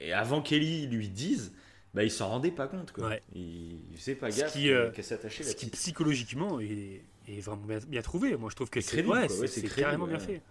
et 0.00 0.12
avant 0.12 0.40
qu'Ellie 0.42 0.86
lui 0.86 1.08
dise, 1.08 1.52
bah, 1.94 2.02
il 2.04 2.10
s'en 2.10 2.28
rendait 2.28 2.50
pas 2.50 2.66
compte. 2.66 2.92
Quoi. 2.92 3.08
Ouais. 3.08 3.22
Il, 3.34 3.80
il 3.92 3.96
faisait 3.96 4.14
pas 4.16 4.30
gaffe 4.30 4.52
qui, 4.52 4.70
euh, 4.70 4.92
s'attachait. 5.02 5.44
ce 5.44 5.54
qui 5.54 5.66
psychologiquement 5.70 6.58
est, 6.60 7.02
est 7.28 7.40
vraiment 7.40 7.64
bien, 7.64 7.78
bien 7.86 8.02
trouvé. 8.02 8.36
Moi, 8.36 8.50
je 8.50 8.56
trouve 8.56 8.68
que 8.70 8.80
C'est 8.80 9.04
ouais, 9.06 9.28
carrément 9.76 10.06
bien 10.06 10.18
fait. 10.18 10.42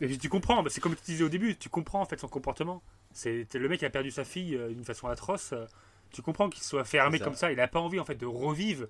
Et 0.00 0.06
puis 0.06 0.18
tu 0.18 0.28
comprends, 0.28 0.62
bah, 0.62 0.70
c'est 0.70 0.80
comme 0.80 0.96
tu 0.96 1.02
disais 1.04 1.22
au 1.24 1.28
début, 1.28 1.56
tu 1.56 1.68
comprends 1.68 2.00
en 2.00 2.04
fait 2.04 2.18
son 2.18 2.28
comportement. 2.28 2.82
C'est 3.12 3.46
le 3.54 3.68
mec 3.68 3.78
qui 3.78 3.86
a 3.86 3.90
perdu 3.90 4.10
sa 4.10 4.24
fille 4.24 4.56
euh, 4.56 4.68
d'une 4.70 4.84
façon 4.84 5.06
atroce. 5.06 5.52
euh, 5.52 5.66
Tu 6.10 6.20
comprends 6.20 6.50
qu'il 6.50 6.64
soit 6.64 6.84
fermé 6.84 7.20
comme 7.20 7.34
ça. 7.36 7.52
Il 7.52 7.60
a 7.60 7.68
pas 7.68 7.78
envie 7.80 8.00
en 8.00 8.04
fait 8.04 8.16
de 8.16 8.26
revivre 8.26 8.88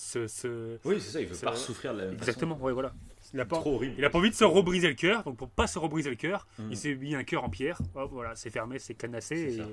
ce. 0.00 0.26
ce 0.26 0.78
Oui, 0.84 1.00
c'est 1.00 1.10
ça, 1.10 1.20
il 1.20 1.26
veut 1.26 1.34
ce- 1.34 1.44
pas 1.44 1.54
souffrir 1.56 1.92
de 1.94 1.98
la 1.98 2.04
même 2.06 2.14
Exactement, 2.14 2.54
façon. 2.54 2.64
ouais, 2.66 2.72
voilà. 2.72 2.92
Il 3.32 3.38
a 3.40 3.44
pas, 3.44 3.56
trop 3.58 3.74
horrible. 3.76 3.94
il 3.98 4.04
a 4.04 4.10
pas 4.10 4.18
envie 4.18 4.30
de 4.30 4.34
se 4.34 4.44
rebriser 4.44 4.88
le 4.88 4.94
cœur. 4.94 5.22
Donc 5.24 5.36
pour 5.36 5.48
pas 5.50 5.66
se 5.66 5.78
rebriser 5.78 6.10
le 6.10 6.16
cœur, 6.16 6.46
Mhm. 6.58 6.68
il 6.72 6.76
s'est 6.76 6.94
mis 6.94 7.14
un 7.14 7.22
cœur 7.22 7.44
en 7.44 7.48
pierre. 7.50 7.78
Hop, 7.94 8.10
voilà, 8.12 8.34
c'est 8.34 8.50
fermé, 8.50 8.78
c'est 8.78 8.94
cadenassé. 8.94 9.36
C'est 9.36 9.54
Et, 9.54 9.58
ça. 9.58 9.64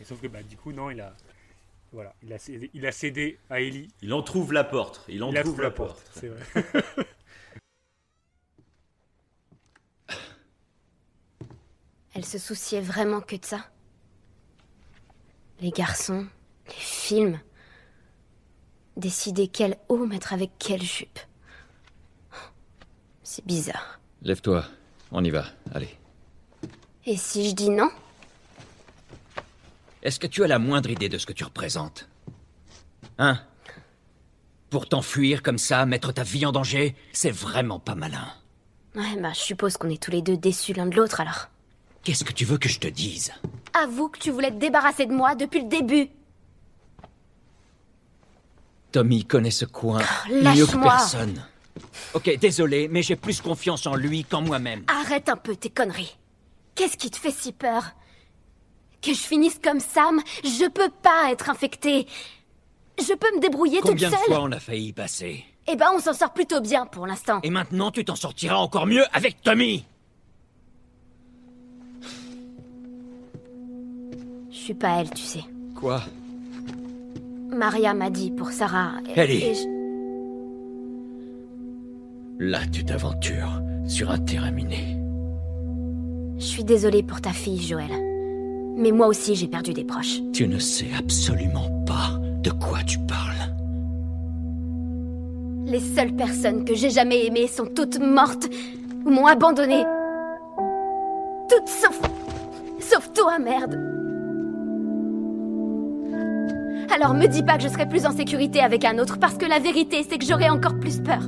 et 0.00 0.04
sauf 0.04 0.20
que 0.20 0.26
bah, 0.26 0.42
du 0.42 0.56
coup, 0.56 0.72
non, 0.72 0.90
il 0.90 1.00
a. 1.00 1.14
Voilà, 1.92 2.12
il 2.22 2.32
a 2.32 2.38
cédé, 2.38 2.70
il 2.74 2.84
a 2.84 2.92
cédé 2.92 3.38
à 3.48 3.60
Ellie. 3.60 3.88
Il 4.02 4.12
en 4.12 4.20
trouve 4.22 4.52
la 4.52 4.64
porte. 4.64 5.04
Il 5.08 5.22
en 5.22 5.32
Il 5.32 5.40
trouve 5.40 5.62
la 5.62 5.70
porte, 5.70 6.02
porte. 6.02 6.10
c'est 6.20 6.28
vrai. 6.28 6.44
Elle 12.14 12.24
se 12.24 12.38
souciait 12.38 12.80
vraiment 12.80 13.20
que 13.20 13.36
de 13.36 13.44
ça. 13.44 13.66
Les 15.60 15.70
garçons, 15.70 16.26
les 16.66 16.72
films. 16.74 17.40
Décider 18.96 19.48
quel 19.48 19.76
haut 19.88 20.06
mettre 20.06 20.32
avec 20.32 20.52
quelle 20.58 20.82
jupe. 20.82 21.18
C'est 23.22 23.44
bizarre. 23.44 24.00
Lève-toi, 24.22 24.64
on 25.12 25.22
y 25.22 25.30
va, 25.30 25.44
allez. 25.74 25.94
Et 27.04 27.16
si 27.16 27.48
je 27.48 27.54
dis 27.54 27.70
non? 27.70 27.90
Est-ce 30.02 30.18
que 30.18 30.26
tu 30.26 30.44
as 30.44 30.46
la 30.48 30.58
moindre 30.58 30.90
idée 30.90 31.08
de 31.08 31.18
ce 31.18 31.26
que 31.26 31.32
tu 31.32 31.44
représentes? 31.44 32.08
Hein? 33.18 33.40
Pour 34.70 34.88
t'enfuir 34.88 35.42
comme 35.42 35.58
ça, 35.58 35.86
mettre 35.86 36.12
ta 36.12 36.22
vie 36.22 36.46
en 36.46 36.52
danger, 36.52 36.96
c'est 37.12 37.30
vraiment 37.30 37.78
pas 37.78 37.94
malin. 37.94 38.32
Ouais, 38.94 39.20
bah 39.20 39.32
je 39.34 39.40
suppose 39.40 39.76
qu'on 39.76 39.90
est 39.90 40.02
tous 40.02 40.10
les 40.10 40.22
deux 40.22 40.36
déçus 40.36 40.72
l'un 40.72 40.86
de 40.86 40.96
l'autre 40.96 41.20
alors. 41.20 41.48
Qu'est-ce 42.02 42.24
que 42.24 42.32
tu 42.32 42.44
veux 42.44 42.58
que 42.58 42.68
je 42.68 42.78
te 42.78 42.88
dise? 42.88 43.32
Avoue 43.74 44.08
que 44.08 44.18
tu 44.18 44.30
voulais 44.30 44.50
te 44.50 44.56
débarrasser 44.56 45.06
de 45.06 45.12
moi 45.12 45.34
depuis 45.34 45.60
le 45.60 45.68
début. 45.68 46.08
Tommy 48.96 49.26
connaît 49.26 49.50
ce 49.50 49.66
coin 49.66 50.00
Oh, 50.30 50.32
mieux 50.32 50.64
que 50.64 50.82
personne. 50.82 51.44
Ok, 52.14 52.34
désolé, 52.38 52.88
mais 52.88 53.02
j'ai 53.02 53.14
plus 53.14 53.42
confiance 53.42 53.86
en 53.86 53.94
lui 53.94 54.24
qu'en 54.24 54.40
moi-même. 54.40 54.84
Arrête 54.88 55.28
un 55.28 55.36
peu 55.36 55.54
tes 55.54 55.68
conneries. 55.68 56.16
Qu'est-ce 56.74 56.96
qui 56.96 57.10
te 57.10 57.18
fait 57.18 57.30
si 57.30 57.52
peur? 57.52 57.90
Que 59.02 59.12
je 59.12 59.18
finisse 59.20 59.60
comme 59.62 59.80
Sam 59.80 60.22
Je 60.42 60.66
peux 60.70 60.88
pas 61.02 61.30
être 61.30 61.50
infectée. 61.50 62.06
Je 62.98 63.12
peux 63.12 63.36
me 63.36 63.40
débrouiller 63.42 63.80
Combien 63.82 64.08
toute 64.08 64.18
de 64.18 64.24
seule. 64.24 64.34
fois 64.34 64.44
on 64.44 64.52
a 64.52 64.60
failli 64.60 64.86
y 64.86 64.92
passer? 64.94 65.44
Eh 65.66 65.76
ben, 65.76 65.90
on 65.94 66.00
s'en 66.00 66.14
sort 66.14 66.32
plutôt 66.32 66.62
bien 66.62 66.86
pour 66.86 67.06
l'instant. 67.06 67.40
Et 67.42 67.50
maintenant, 67.50 67.90
tu 67.90 68.02
t'en 68.02 68.16
sortiras 68.16 68.56
encore 68.56 68.86
mieux 68.86 69.04
avec 69.12 69.42
Tommy 69.42 69.84
Je 74.50 74.56
suis 74.56 74.72
pas 74.74 75.00
elle, 75.00 75.10
tu 75.10 75.22
sais. 75.22 75.44
Quoi? 75.74 76.02
Maria 77.52 77.94
m'a 77.94 78.10
dit 78.10 78.30
pour 78.30 78.50
Sarah. 78.50 78.92
et- 79.14 79.18
Ellie. 79.20 79.44
et 79.44 79.54
je- 79.54 79.76
Là, 82.38 82.58
tu 82.70 82.84
t'aventures 82.84 83.62
sur 83.86 84.10
un 84.10 84.18
terrain 84.18 84.50
miné. 84.50 84.98
Je 86.38 86.44
suis 86.44 86.64
désolée 86.64 87.02
pour 87.02 87.20
ta 87.22 87.30
fille, 87.30 87.62
Joël. 87.62 87.90
Mais 88.76 88.90
moi 88.92 89.06
aussi, 89.06 89.34
j'ai 89.36 89.48
perdu 89.48 89.72
des 89.72 89.84
proches. 89.84 90.20
Tu 90.34 90.46
ne 90.46 90.58
sais 90.58 90.88
absolument 90.98 91.82
pas 91.86 92.20
de 92.42 92.50
quoi 92.50 92.80
tu 92.86 92.98
parles. 92.98 93.54
Les 95.64 95.80
seules 95.80 96.14
personnes 96.14 96.64
que 96.66 96.74
j'ai 96.74 96.90
jamais 96.90 97.24
aimées 97.26 97.46
sont 97.48 97.64
toutes 97.66 97.98
mortes 97.98 98.48
ou 99.06 99.10
m'ont 99.10 99.26
abandonnée. 99.26 99.84
Toutes 101.48 101.68
sauf. 101.68 102.00
sauf 102.80 103.10
toi, 103.14 103.38
merde. 103.38 103.78
Alors 106.94 107.14
me 107.14 107.26
dis 107.26 107.42
pas 107.42 107.56
que 107.56 107.62
je 107.62 107.68
serai 107.68 107.88
plus 107.88 108.06
en 108.06 108.12
sécurité 108.12 108.60
avec 108.60 108.84
un 108.84 108.98
autre 108.98 109.18
parce 109.18 109.36
que 109.36 109.46
la 109.46 109.58
vérité, 109.58 110.04
c'est 110.08 110.18
que 110.18 110.24
j'aurai 110.24 110.48
encore 110.48 110.78
plus 110.78 111.00
peur. 111.00 111.22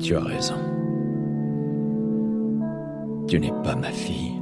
Tu 0.00 0.16
as 0.16 0.20
raison. 0.20 0.56
Tu 3.28 3.38
n'es 3.40 3.52
pas 3.62 3.74
ma 3.74 3.90
fille. 3.90 4.32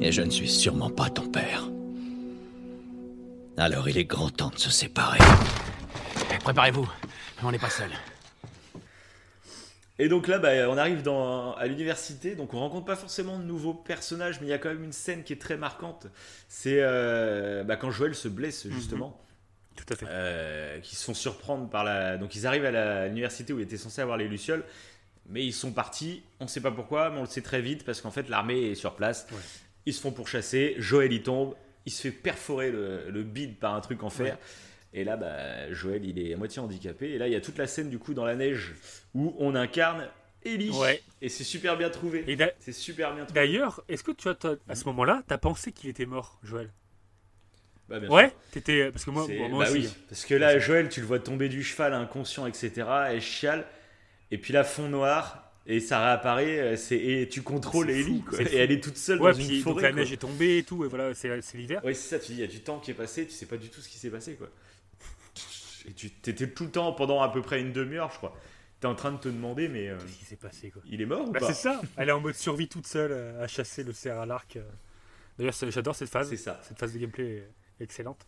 Et 0.00 0.12
je 0.12 0.22
ne 0.22 0.30
suis 0.30 0.48
sûrement 0.48 0.90
pas 0.90 1.10
ton 1.10 1.26
père. 1.26 1.70
Alors 3.56 3.88
il 3.88 3.98
est 3.98 4.04
grand 4.04 4.30
temps 4.30 4.50
de 4.50 4.58
se 4.58 4.70
séparer. 4.70 5.18
Préparez-vous, 6.44 6.88
on 7.42 7.50
n'est 7.50 7.58
pas 7.58 7.70
seul. 7.70 7.90
Et 10.00 10.08
donc 10.08 10.28
là, 10.28 10.38
bah, 10.38 10.68
on 10.68 10.76
arrive 10.76 11.02
dans, 11.02 11.54
à 11.54 11.66
l'université, 11.66 12.36
donc 12.36 12.54
on 12.54 12.60
rencontre 12.60 12.84
pas 12.84 12.96
forcément 12.96 13.38
de 13.38 13.42
nouveaux 13.42 13.74
personnages, 13.74 14.40
mais 14.40 14.46
il 14.46 14.50
y 14.50 14.52
a 14.52 14.58
quand 14.58 14.68
même 14.68 14.84
une 14.84 14.92
scène 14.92 15.24
qui 15.24 15.32
est 15.32 15.40
très 15.40 15.56
marquante. 15.56 16.06
C'est 16.48 16.78
euh, 16.80 17.64
bah, 17.64 17.76
quand 17.76 17.90
Joël 17.90 18.14
se 18.14 18.28
blesse 18.28 18.68
justement. 18.68 19.20
Tout 19.74 19.92
à 19.92 19.96
fait. 19.96 20.06
Euh, 20.08 20.80
qui 20.80 20.96
se 20.96 21.04
font 21.04 21.14
surprendre 21.14 21.68
par 21.68 21.84
la. 21.84 22.16
Donc 22.16 22.34
ils 22.34 22.46
arrivent 22.46 22.64
à 22.64 23.06
l'université 23.06 23.52
où 23.52 23.58
il 23.58 23.62
était 23.62 23.76
censé 23.76 24.00
avoir 24.00 24.16
les 24.16 24.28
lucioles, 24.28 24.64
mais 25.28 25.44
ils 25.44 25.52
sont 25.52 25.72
partis. 25.72 26.22
On 26.40 26.44
ne 26.44 26.48
sait 26.48 26.60
pas 26.60 26.72
pourquoi, 26.72 27.10
mais 27.10 27.18
on 27.18 27.22
le 27.22 27.28
sait 27.28 27.42
très 27.42 27.60
vite 27.60 27.84
parce 27.84 28.00
qu'en 28.00 28.10
fait 28.10 28.28
l'armée 28.28 28.70
est 28.70 28.74
sur 28.74 28.94
place. 28.94 29.26
Ils 29.86 29.94
se 29.94 30.00
font 30.00 30.12
pourchasser. 30.12 30.74
Joël 30.78 31.12
y 31.12 31.22
tombe. 31.22 31.54
Il 31.86 31.92
se 31.92 32.02
fait 32.02 32.10
perforer 32.10 32.70
le, 32.70 33.08
le 33.08 33.22
bide 33.22 33.56
par 33.56 33.74
un 33.74 33.80
truc 33.80 34.02
en 34.02 34.10
fer. 34.10 34.36
Et 34.94 35.04
là, 35.04 35.16
bah, 35.16 35.70
Joël, 35.72 36.04
il 36.04 36.18
est 36.18 36.34
à 36.34 36.36
moitié 36.36 36.60
handicapé. 36.60 37.10
Et 37.10 37.18
là, 37.18 37.26
il 37.28 37.32
y 37.32 37.36
a 37.36 37.40
toute 37.40 37.58
la 37.58 37.66
scène 37.66 37.90
du 37.90 37.98
coup 37.98 38.14
dans 38.14 38.24
la 38.24 38.34
neige 38.36 38.74
où 39.14 39.34
on 39.38 39.54
incarne 39.54 40.08
Ellie. 40.44 40.70
Ouais. 40.70 41.02
Et 41.20 41.28
c'est 41.28 41.44
super 41.44 41.76
bien 41.76 41.90
trouvé. 41.90 42.24
Et 42.26 42.36
C'est 42.58 42.72
super 42.72 43.14
bien 43.14 43.24
trouvé. 43.24 43.40
D'ailleurs, 43.40 43.82
est-ce 43.88 44.02
que 44.02 44.12
tu 44.12 44.28
as, 44.28 44.36
à 44.68 44.74
ce 44.74 44.84
moment-là, 44.86 45.22
t'as 45.26 45.38
pensé 45.38 45.72
qu'il 45.72 45.90
était 45.90 46.06
mort, 46.06 46.38
Joël? 46.42 46.72
Bah, 47.88 48.00
bien 48.00 48.08
Ouais, 48.10 48.32
t'étais 48.52 48.90
parce 48.90 49.04
que 49.04 49.10
moi, 49.10 49.26
moi, 49.48 49.64
bah 49.64 49.70
aussi. 49.70 49.78
oui, 49.80 49.88
parce 50.08 50.24
que 50.26 50.34
là, 50.34 50.58
Joël, 50.58 50.88
tu 50.88 51.00
le 51.00 51.06
vois 51.06 51.18
tomber 51.18 51.48
du 51.48 51.62
cheval 51.62 51.94
inconscient, 51.94 52.46
etc. 52.46 52.86
Elle 53.08 53.20
chiale. 53.22 53.66
Et 54.30 54.38
puis 54.38 54.52
là, 54.52 54.64
fond 54.64 54.88
noir. 54.88 55.44
Et 55.70 55.80
ça 55.80 56.02
réapparaît. 56.02 56.60
euh, 56.60 56.76
et 56.92 57.28
tu 57.30 57.42
contrôles 57.42 57.90
Ellie. 57.90 58.22
quoi. 58.22 58.40
Et 58.40 58.46
fou. 58.46 58.56
elle 58.56 58.72
est 58.72 58.80
toute 58.82 58.96
seule 58.96 59.20
Ouais, 59.20 59.32
dans 59.32 59.38
puis 59.38 59.58
une 59.58 59.64
donc 59.64 59.82
la 59.82 59.90
quoi. 59.90 60.00
neige 60.00 60.12
est 60.12 60.16
tombée 60.16 60.58
et 60.58 60.62
tout, 60.62 60.82
et 60.84 60.88
voilà, 60.88 61.12
c'est 61.14 61.42
c'est 61.42 61.58
l'hiver. 61.58 61.82
Oui, 61.84 61.94
c'est 61.94 62.16
ça, 62.16 62.18
tu 62.18 62.32
dis, 62.32 62.38
il 62.38 62.40
y 62.40 62.44
a 62.44 62.46
du 62.46 62.60
temps 62.60 62.78
qui 62.78 62.90
est 62.90 62.94
passé, 62.94 63.26
tu 63.26 63.32
sais 63.32 63.44
pas 63.46 63.58
du 63.58 63.68
tout 63.68 63.80
ce 63.82 63.88
qui 63.88 63.98
s'est 63.98 64.08
passé, 64.10 64.34
quoi. 64.34 64.48
Et 65.88 65.92
tu 65.92 66.06
étais 66.26 66.48
tout 66.50 66.64
le 66.64 66.70
temps, 66.70 66.92
pendant 66.92 67.22
à 67.22 67.32
peu 67.32 67.40
près 67.42 67.60
une 67.60 67.72
demi-heure, 67.72 68.10
je 68.12 68.18
crois, 68.18 68.36
t'es 68.80 68.86
en 68.86 68.94
train 68.94 69.10
de 69.12 69.18
te 69.18 69.28
demander, 69.28 69.68
mais 69.68 69.88
euh, 69.88 69.96
Qu'est-ce 69.98 70.18
qui 70.18 70.24
s'est 70.24 70.36
passé 70.36 70.70
quoi 70.70 70.82
il 70.86 71.00
est 71.00 71.06
mort 71.06 71.28
ou 71.28 71.32
Bah, 71.32 71.40
pas 71.40 71.46
c'est 71.46 71.54
ça. 71.54 71.80
Elle 71.96 72.08
est 72.10 72.12
en 72.12 72.20
mode 72.20 72.34
survie 72.34 72.68
toute 72.68 72.86
seule 72.86 73.10
euh, 73.12 73.42
à 73.42 73.48
chasser 73.48 73.82
le 73.84 73.92
cerf 73.92 74.18
à 74.20 74.26
l'arc. 74.26 74.56
euh. 74.56 74.62
D'ailleurs, 75.38 75.54
c'est- 75.54 75.70
j'adore 75.70 75.94
cette 75.94 76.10
phase. 76.10 76.28
C'est 76.28 76.36
ça. 76.36 76.60
Cette 76.62 76.78
phase 76.78 76.92
de 76.92 76.98
gameplay 76.98 77.48
est 77.80 77.84
excellente. 77.84 78.26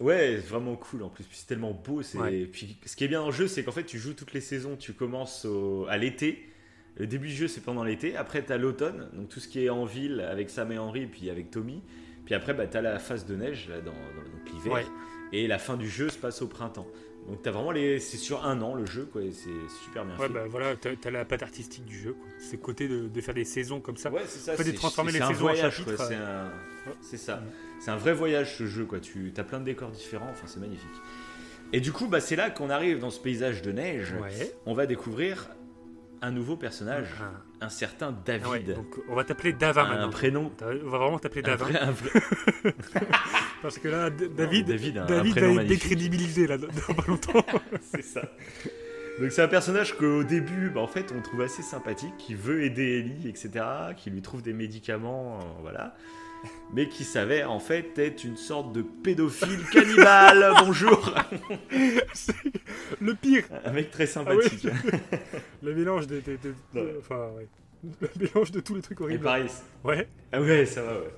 Ouais, 0.00 0.36
vraiment 0.36 0.76
cool 0.76 1.02
en 1.02 1.08
plus, 1.08 1.24
puis 1.24 1.36
c'est 1.36 1.46
tellement 1.46 1.72
beau. 1.72 2.02
C'est... 2.02 2.18
Ouais. 2.18 2.46
Puis, 2.46 2.78
ce 2.86 2.94
qui 2.94 3.02
est 3.04 3.08
bien 3.08 3.20
dans 3.20 3.26
le 3.26 3.32
jeu, 3.32 3.48
c'est 3.48 3.64
qu'en 3.64 3.72
fait, 3.72 3.84
tu 3.84 3.98
joues 3.98 4.14
toutes 4.14 4.32
les 4.32 4.40
saisons, 4.40 4.76
tu 4.76 4.92
commences 4.92 5.44
au- 5.44 5.86
à 5.88 5.96
l'été. 5.96 6.48
Le 6.96 7.06
début 7.08 7.28
du 7.28 7.34
jeu, 7.34 7.48
c'est 7.48 7.60
pendant 7.62 7.82
l'été. 7.84 8.16
Après, 8.16 8.42
t'as 8.42 8.56
l'automne, 8.58 9.08
donc 9.12 9.28
tout 9.28 9.40
ce 9.40 9.48
qui 9.48 9.64
est 9.64 9.68
en 9.70 9.84
ville 9.84 10.20
avec 10.20 10.50
Sam 10.50 10.70
et 10.72 10.78
Henry, 10.78 11.06
puis 11.06 11.30
avec 11.30 11.50
Tommy. 11.50 11.82
Puis 12.26 12.34
après, 12.34 12.54
bah, 12.54 12.66
t'as 12.68 12.80
la 12.80 12.98
phase 13.00 13.24
de 13.26 13.34
neige, 13.36 13.68
là, 13.68 13.80
dans, 13.80 13.92
dans- 13.92 14.30
donc 14.30 14.52
l'hiver. 14.52 14.72
Ouais. 14.72 14.84
Et 15.32 15.46
la 15.46 15.58
fin 15.58 15.76
du 15.76 15.88
jeu 15.88 16.08
se 16.08 16.18
passe 16.18 16.40
au 16.42 16.46
printemps. 16.46 16.86
Donc 17.28 17.42
t'as 17.42 17.50
vraiment 17.50 17.72
les. 17.72 18.00
C'est 18.00 18.16
sur 18.16 18.46
un 18.46 18.62
an 18.62 18.74
le 18.74 18.86
jeu, 18.86 19.04
quoi, 19.04 19.20
et 19.22 19.32
c'est 19.32 19.50
super 19.84 20.04
bien 20.06 20.16
Ouais, 20.16 20.28
fait. 20.28 20.32
bah 20.32 20.44
voilà, 20.48 20.74
t'as 20.76 20.90
as 21.04 21.10
la 21.10 21.24
patte 21.26 21.42
artistique 21.42 21.84
du 21.84 21.98
jeu. 21.98 22.16
C'est 22.38 22.56
le 22.56 22.62
côté 22.62 22.88
de, 22.88 23.06
de 23.08 23.20
faire 23.20 23.34
des 23.34 23.44
saisons 23.44 23.80
comme 23.80 23.98
ça. 23.98 24.10
Ouais, 24.10 24.22
c'est 24.26 24.38
ça. 24.38 24.56
De 24.62 24.70
transformer 24.72 25.12
les 25.12 25.20
un 25.20 25.28
saisons 25.28 25.40
voyage, 25.40 25.80
en 25.80 25.84
chapitres. 25.84 26.04
C'est 26.08 26.14
euh, 26.16 26.46
un- 26.46 27.16
ça. 27.18 27.42
C'est 27.80 27.90
un 27.90 27.96
vrai 27.96 28.14
voyage 28.14 28.56
ce 28.56 28.66
jeu, 28.66 28.86
quoi. 28.86 28.98
Tu 29.00 29.30
as 29.36 29.44
plein 29.44 29.60
de 29.60 29.64
décors 29.66 29.90
différents. 29.90 30.30
Enfin, 30.30 30.46
c'est 30.46 30.60
magnifique. 30.60 30.88
Et 31.74 31.80
du 31.80 31.92
coup, 31.92 32.06
bah, 32.06 32.20
c'est 32.20 32.34
là 32.36 32.48
qu'on 32.48 32.70
arrive 32.70 32.98
dans 32.98 33.10
ce 33.10 33.20
paysage 33.20 33.60
de 33.60 33.72
neige. 33.72 34.14
On 34.64 34.72
va 34.72 34.86
découvrir 34.86 35.50
un 36.22 36.30
nouveau 36.30 36.56
personnage, 36.56 37.08
Ah. 37.20 37.30
Un 37.60 37.68
certain 37.68 38.14
Ah 38.16 38.22
David. 38.24 38.46
ouais, 38.48 38.60
donc 38.60 38.86
on 39.08 39.14
va 39.14 39.24
t'appeler 39.24 39.52
Dava 39.52 39.82
Un 39.82 39.88
maintenant. 39.88 40.10
prénom. 40.10 40.50
T'as- 40.56 40.66
On 40.84 40.88
va 40.90 40.98
vraiment 40.98 41.18
t'appeler 41.18 41.42
Un 41.44 41.56
Dava. 41.56 41.66
un 41.66 41.92
Parce 43.62 43.78
que 43.78 43.88
là, 43.88 44.10
David, 44.10 44.66
David, 44.66 44.98
un- 44.98 45.02
un 45.02 45.06
David 45.06 45.32
prénom 45.34 45.54
va 45.54 45.62
être 45.62 45.68
décrédibilisé 45.68 46.46
là, 46.46 46.58
dans 46.58 46.68
pas 46.94 47.04
longtemps. 47.08 47.44
c'est 47.80 48.02
ça. 48.04 48.22
Donc 49.20 49.32
c'est 49.32 49.42
un 49.42 49.48
personnage 49.48 49.96
qu'au 49.96 50.22
début, 50.22 50.70
bah, 50.70 50.80
en 50.80 50.86
fait, 50.86 51.12
on 51.16 51.20
trouve 51.20 51.40
assez 51.42 51.62
sympathique, 51.62 52.12
qui 52.18 52.34
veut 52.36 52.62
aider 52.62 52.98
Ellie, 53.00 53.28
etc., 53.28 53.64
qui 53.96 54.10
lui 54.10 54.22
trouve 54.22 54.42
des 54.42 54.52
médicaments, 54.52 55.40
euh, 55.40 55.42
voilà, 55.62 55.96
mais 56.72 56.88
qui 56.88 57.04
s'avère 57.04 57.50
en 57.50 57.60
fait 57.60 57.98
être 57.98 58.24
une 58.24 58.36
sorte 58.36 58.72
de 58.72 58.82
pédophile 58.82 59.60
cannibale. 59.72 60.52
Bonjour. 60.64 61.14
C'est 62.14 62.34
le 63.00 63.14
pire. 63.14 63.44
Un 63.64 63.72
mec 63.72 63.90
très 63.90 64.04
Ah 64.16 64.22
ouais, 64.34 64.42
sympathique. 64.42 64.66
le 65.62 65.74
mélange 65.74 66.06
de, 66.06 66.16
de- 66.20 66.38
de- 66.74 66.80
Ouais. 66.80 66.94
enfin, 66.98 67.28
ouais. 67.36 67.46
Le 68.00 68.08
mélange 68.20 68.50
de 68.50 68.60
tous 68.60 68.74
les 68.74 68.82
trucs 68.82 69.00
Et 69.00 69.04
horribles. 69.04 69.24
pareil. 69.24 69.46
Ouais. 69.84 70.08
Ah 70.32 70.40
ouais, 70.40 70.66
ça 70.66 70.82
va, 70.82 70.92
ouais. 70.94 71.12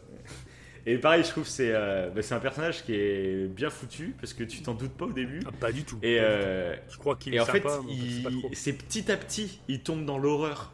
Et 0.86 0.96
pareil, 0.98 1.22
je 1.24 1.28
trouve 1.28 1.44
que 1.44 1.50
c'est 1.50 1.72
euh, 1.74 2.08
bah, 2.10 2.22
c'est 2.22 2.34
un 2.34 2.40
personnage 2.40 2.84
qui 2.84 2.94
est 2.94 3.46
bien 3.48 3.68
foutu 3.70 4.14
parce 4.18 4.32
que 4.32 4.44
tu 4.44 4.62
t'en 4.62 4.72
doutes 4.74 4.92
pas 4.96 5.04
au 5.06 5.12
début. 5.12 5.40
Ah, 5.46 5.50
pas 5.58 5.72
du 5.72 5.84
tout. 5.84 5.98
Et, 6.02 6.16
euh, 6.20 6.74
Je 6.88 6.96
crois 6.96 7.16
qu'il 7.16 7.34
et 7.34 7.36
est 7.36 7.40
en 7.40 7.44
fait, 7.46 7.60
sympa, 7.62 7.80
il- 7.88 8.26
c'est 8.54 8.72
petit 8.72 9.10
à 9.12 9.16
petit, 9.18 9.60
il 9.68 9.80
tombe 9.80 10.04
dans 10.06 10.16
l'horreur. 10.18 10.72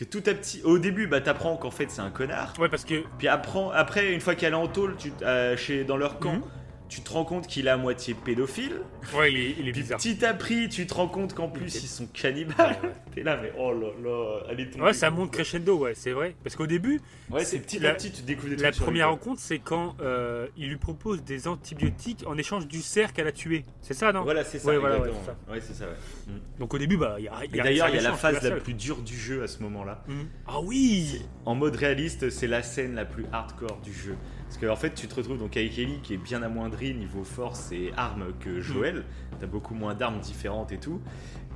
Parce 0.00 0.08
que 0.10 0.18
tout 0.18 0.30
à 0.30 0.34
petit, 0.34 0.62
au 0.64 0.78
début, 0.78 1.06
bah, 1.06 1.20
t'apprends 1.20 1.56
qu'en 1.58 1.70
fait 1.70 1.90
c'est 1.90 2.00
un 2.00 2.08
connard. 2.08 2.54
Ouais, 2.58 2.70
parce 2.70 2.86
que 2.86 3.02
Puis 3.18 3.28
apprends- 3.28 3.70
après, 3.70 4.14
une 4.14 4.20
fois 4.20 4.34
qu'elle 4.34 4.54
est 4.54 4.56
en 4.56 4.66
tôle, 4.66 4.96
tu, 4.96 5.12
euh, 5.20 5.58
chez, 5.58 5.84
dans 5.84 5.98
leur 5.98 6.18
camp, 6.18 6.32
Mhm. 6.36 6.42
Tu 6.90 7.00
te 7.00 7.10
rends 7.12 7.24
compte 7.24 7.46
qu'il 7.46 7.66
est 7.66 7.70
à 7.70 7.76
moitié 7.78 8.12
pédophile. 8.14 8.80
ouais, 9.16 9.32
il 9.32 9.38
est, 9.40 9.54
il 9.60 9.68
est 9.68 9.72
bizarre. 9.72 9.98
petit 9.98 10.22
à 10.24 10.34
petit, 10.34 10.68
tu 10.68 10.86
te 10.86 10.92
rends 10.92 11.08
compte 11.08 11.32
qu'en 11.34 11.48
plus 11.48 11.82
ils 11.82 11.88
sont 11.88 12.06
cannibales. 12.06 12.76
Ouais, 12.82 12.88
ouais. 12.88 12.94
T'es 13.14 13.22
là, 13.22 13.38
mais 13.40 13.52
oh 13.58 13.72
là 13.72 13.88
là, 14.02 14.40
elle 14.50 14.60
est 14.60 14.70
tombée. 14.70 14.84
Ouais, 14.84 14.92
ça 14.92 15.08
monte 15.10 15.30
crescendo, 15.30 15.78
ouais, 15.78 15.94
c'est 15.94 16.10
vrai. 16.12 16.34
Parce 16.42 16.56
qu'au 16.56 16.66
début, 16.66 17.00
Ouais, 17.30 17.44
c'est 17.44 17.60
petit 17.60 17.78
la- 17.78 17.90
à 17.90 17.94
petit, 17.94 18.10
tu 18.10 18.22
découvres 18.22 18.50
des 18.50 18.56
trucs. 18.56 18.76
la 18.78 18.84
première 18.84 19.08
rencontre, 19.10 19.40
c'est 19.40 19.60
quand 19.60 19.94
euh, 20.00 20.48
il 20.56 20.68
lui 20.68 20.76
propose 20.76 21.22
des 21.22 21.46
antibiotiques 21.48 22.24
en 22.26 22.36
échange 22.36 22.66
du 22.66 22.82
cerf 22.82 23.12
qu'elle 23.12 23.28
a 23.28 23.32
tué. 23.32 23.64
C'est 23.82 23.94
ça, 23.94 24.12
non? 24.12 24.24
Voilà, 24.24 24.42
c'est 24.44 24.58
ça. 24.58 24.68
Ouais, 24.68 24.76
voilà, 24.78 24.98
ouais, 24.98 25.08
exactement. 25.08 25.36
c'est 25.46 25.46
ça. 25.48 25.52
Ouais, 25.52 25.60
c'est 25.60 25.74
ça, 25.74 25.84
ouais. 25.86 26.32
Mm. 26.34 26.58
Donc 26.58 26.74
au 26.74 26.78
début, 26.78 26.96
bah, 26.96 27.14
il 27.18 27.24
y 27.24 27.28
a, 27.28 27.44
y 27.44 27.48
d'ailleurs, 27.48 27.88
il 27.88 27.94
y 27.94 27.98
a 27.98 28.02
la 28.02 28.12
phase 28.14 28.42
la 28.42 28.56
plus 28.56 28.74
dure 28.74 28.98
du 29.02 29.16
jeu 29.16 29.42
à 29.44 29.46
ce 29.48 29.62
moment-là. 29.62 30.02
Mhm. 30.08 30.26
Ah 30.46 30.60
oui 30.60 31.22
En 31.46 31.54
mode 31.54 31.76
réaliste, 31.76 32.30
c'est 32.30 32.48
la 32.48 32.62
scène 32.64 32.94
la 32.96 33.04
plus 33.04 33.26
hardcore 33.32 33.78
du 33.84 33.92
jeu. 33.92 34.16
Parce 34.50 34.58
qu'en 34.58 34.72
en 34.72 34.76
fait, 34.76 34.94
tu 34.94 35.06
te 35.06 35.14
retrouves 35.14 35.38
donc 35.38 35.56
avec 35.56 35.78
Ellie 35.78 36.00
qui 36.02 36.14
est 36.14 36.16
bien 36.16 36.42
amoindrie 36.42 36.92
niveau 36.92 37.22
force 37.22 37.70
et 37.70 37.92
armes 37.96 38.32
que 38.40 38.60
Joël. 38.60 39.04
T'as 39.38 39.46
beaucoup 39.46 39.74
moins 39.74 39.94
d'armes 39.94 40.18
différentes 40.18 40.72
et 40.72 40.78
tout. 40.78 41.00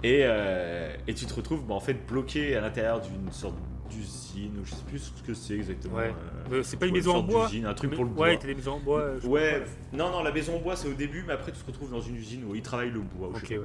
Et, 0.05 0.21
euh, 0.23 0.95
et 1.09 1.15
tu 1.15 1.27
te 1.27 1.35
retrouves 1.35 1.67
bah, 1.67 1.75
en 1.75 1.81
fait 1.81 2.07
bloqué 2.07 2.55
à 2.55 2.61
l'intérieur 2.61 3.01
d'une 3.01 3.33
sorte 3.33 3.57
d'usine, 3.91 4.61
ou 4.61 4.65
je 4.65 4.71
sais 4.71 4.85
plus 4.87 5.01
ce 5.01 5.23
que 5.25 5.35
c'est 5.35 5.55
exactement. 5.55 5.97
Ouais. 5.97 6.15
euh, 6.53 6.63
c'est 6.63 6.77
pas 6.77 6.87
une 6.87 6.93
maison 6.93 7.11
en 7.11 7.15
sorte 7.15 7.27
bois 7.27 7.51
Un 7.67 7.75
truc 7.75 7.91
Mais- 7.91 7.97
pour 7.97 8.05
le 8.05 8.11
bois. 8.11 8.29
Ouais, 8.29 8.39
t'as 8.39 8.47
des 8.47 8.55
maisons 8.55 8.75
en 8.75 8.81
bois. 8.81 9.19
je 9.21 9.27
Ouais, 9.27 9.65
non, 9.93 10.13
non, 10.13 10.23
la 10.23 10.31
maison 10.31 10.55
en 10.55 10.61
bois 10.61 10.77
c'est 10.77 10.87
au 10.89 10.95
début, 10.95 11.25
mais 11.27 11.33
après 11.33 11.51
tu 11.51 11.59
te 11.59 11.67
retrouves 11.67 11.91
dans 11.91 12.01
une 12.01 12.15
usine 12.15 12.45
où 12.45 12.55
ils 12.55 12.63
travaillent 12.63 12.93
le 12.93 13.01
bois. 13.01 13.29
ou 13.29 13.33
ouais. 13.33 13.61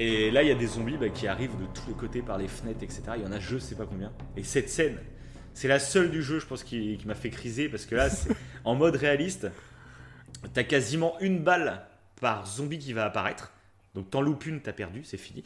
Et 0.00 0.32
là, 0.32 0.42
il 0.42 0.48
y 0.48 0.52
a 0.52 0.56
des 0.56 0.66
zombies 0.66 0.96
bah, 0.96 1.10
qui 1.10 1.28
arrivent 1.28 1.56
de 1.56 1.66
tous 1.72 1.86
les 1.86 1.94
côtés 1.94 2.22
par 2.22 2.36
les 2.36 2.48
fenêtres, 2.48 2.82
etc. 2.82 3.02
Il 3.16 3.22
y 3.22 3.26
en 3.26 3.32
a 3.32 3.38
je 3.38 3.58
sais 3.58 3.76
pas 3.76 3.86
combien. 3.86 4.10
Et 4.36 4.42
cette 4.42 4.70
scène, 4.70 4.96
c'est 5.54 5.68
la 5.68 5.78
seule 5.78 6.10
du 6.10 6.22
jeu, 6.22 6.38
je 6.38 6.46
pense, 6.46 6.64
qui, 6.64 6.96
qui 6.96 7.06
m'a 7.06 7.14
fait 7.14 7.30
criser 7.30 7.68
parce 7.68 7.86
que 7.86 7.94
là, 7.94 8.10
c'est 8.10 8.34
en 8.64 8.74
mode 8.74 8.96
réaliste, 8.96 9.48
t'as 10.52 10.64
quasiment 10.64 11.18
une 11.20 11.42
balle 11.42 11.82
par 12.20 12.46
zombie 12.46 12.78
qui 12.78 12.92
va 12.92 13.04
apparaître. 13.04 13.52
Donc 13.94 14.10
t'en 14.10 14.20
loupes 14.20 14.46
une, 14.46 14.60
t'as 14.60 14.72
perdu, 14.72 15.02
c'est 15.04 15.16
fini. 15.16 15.42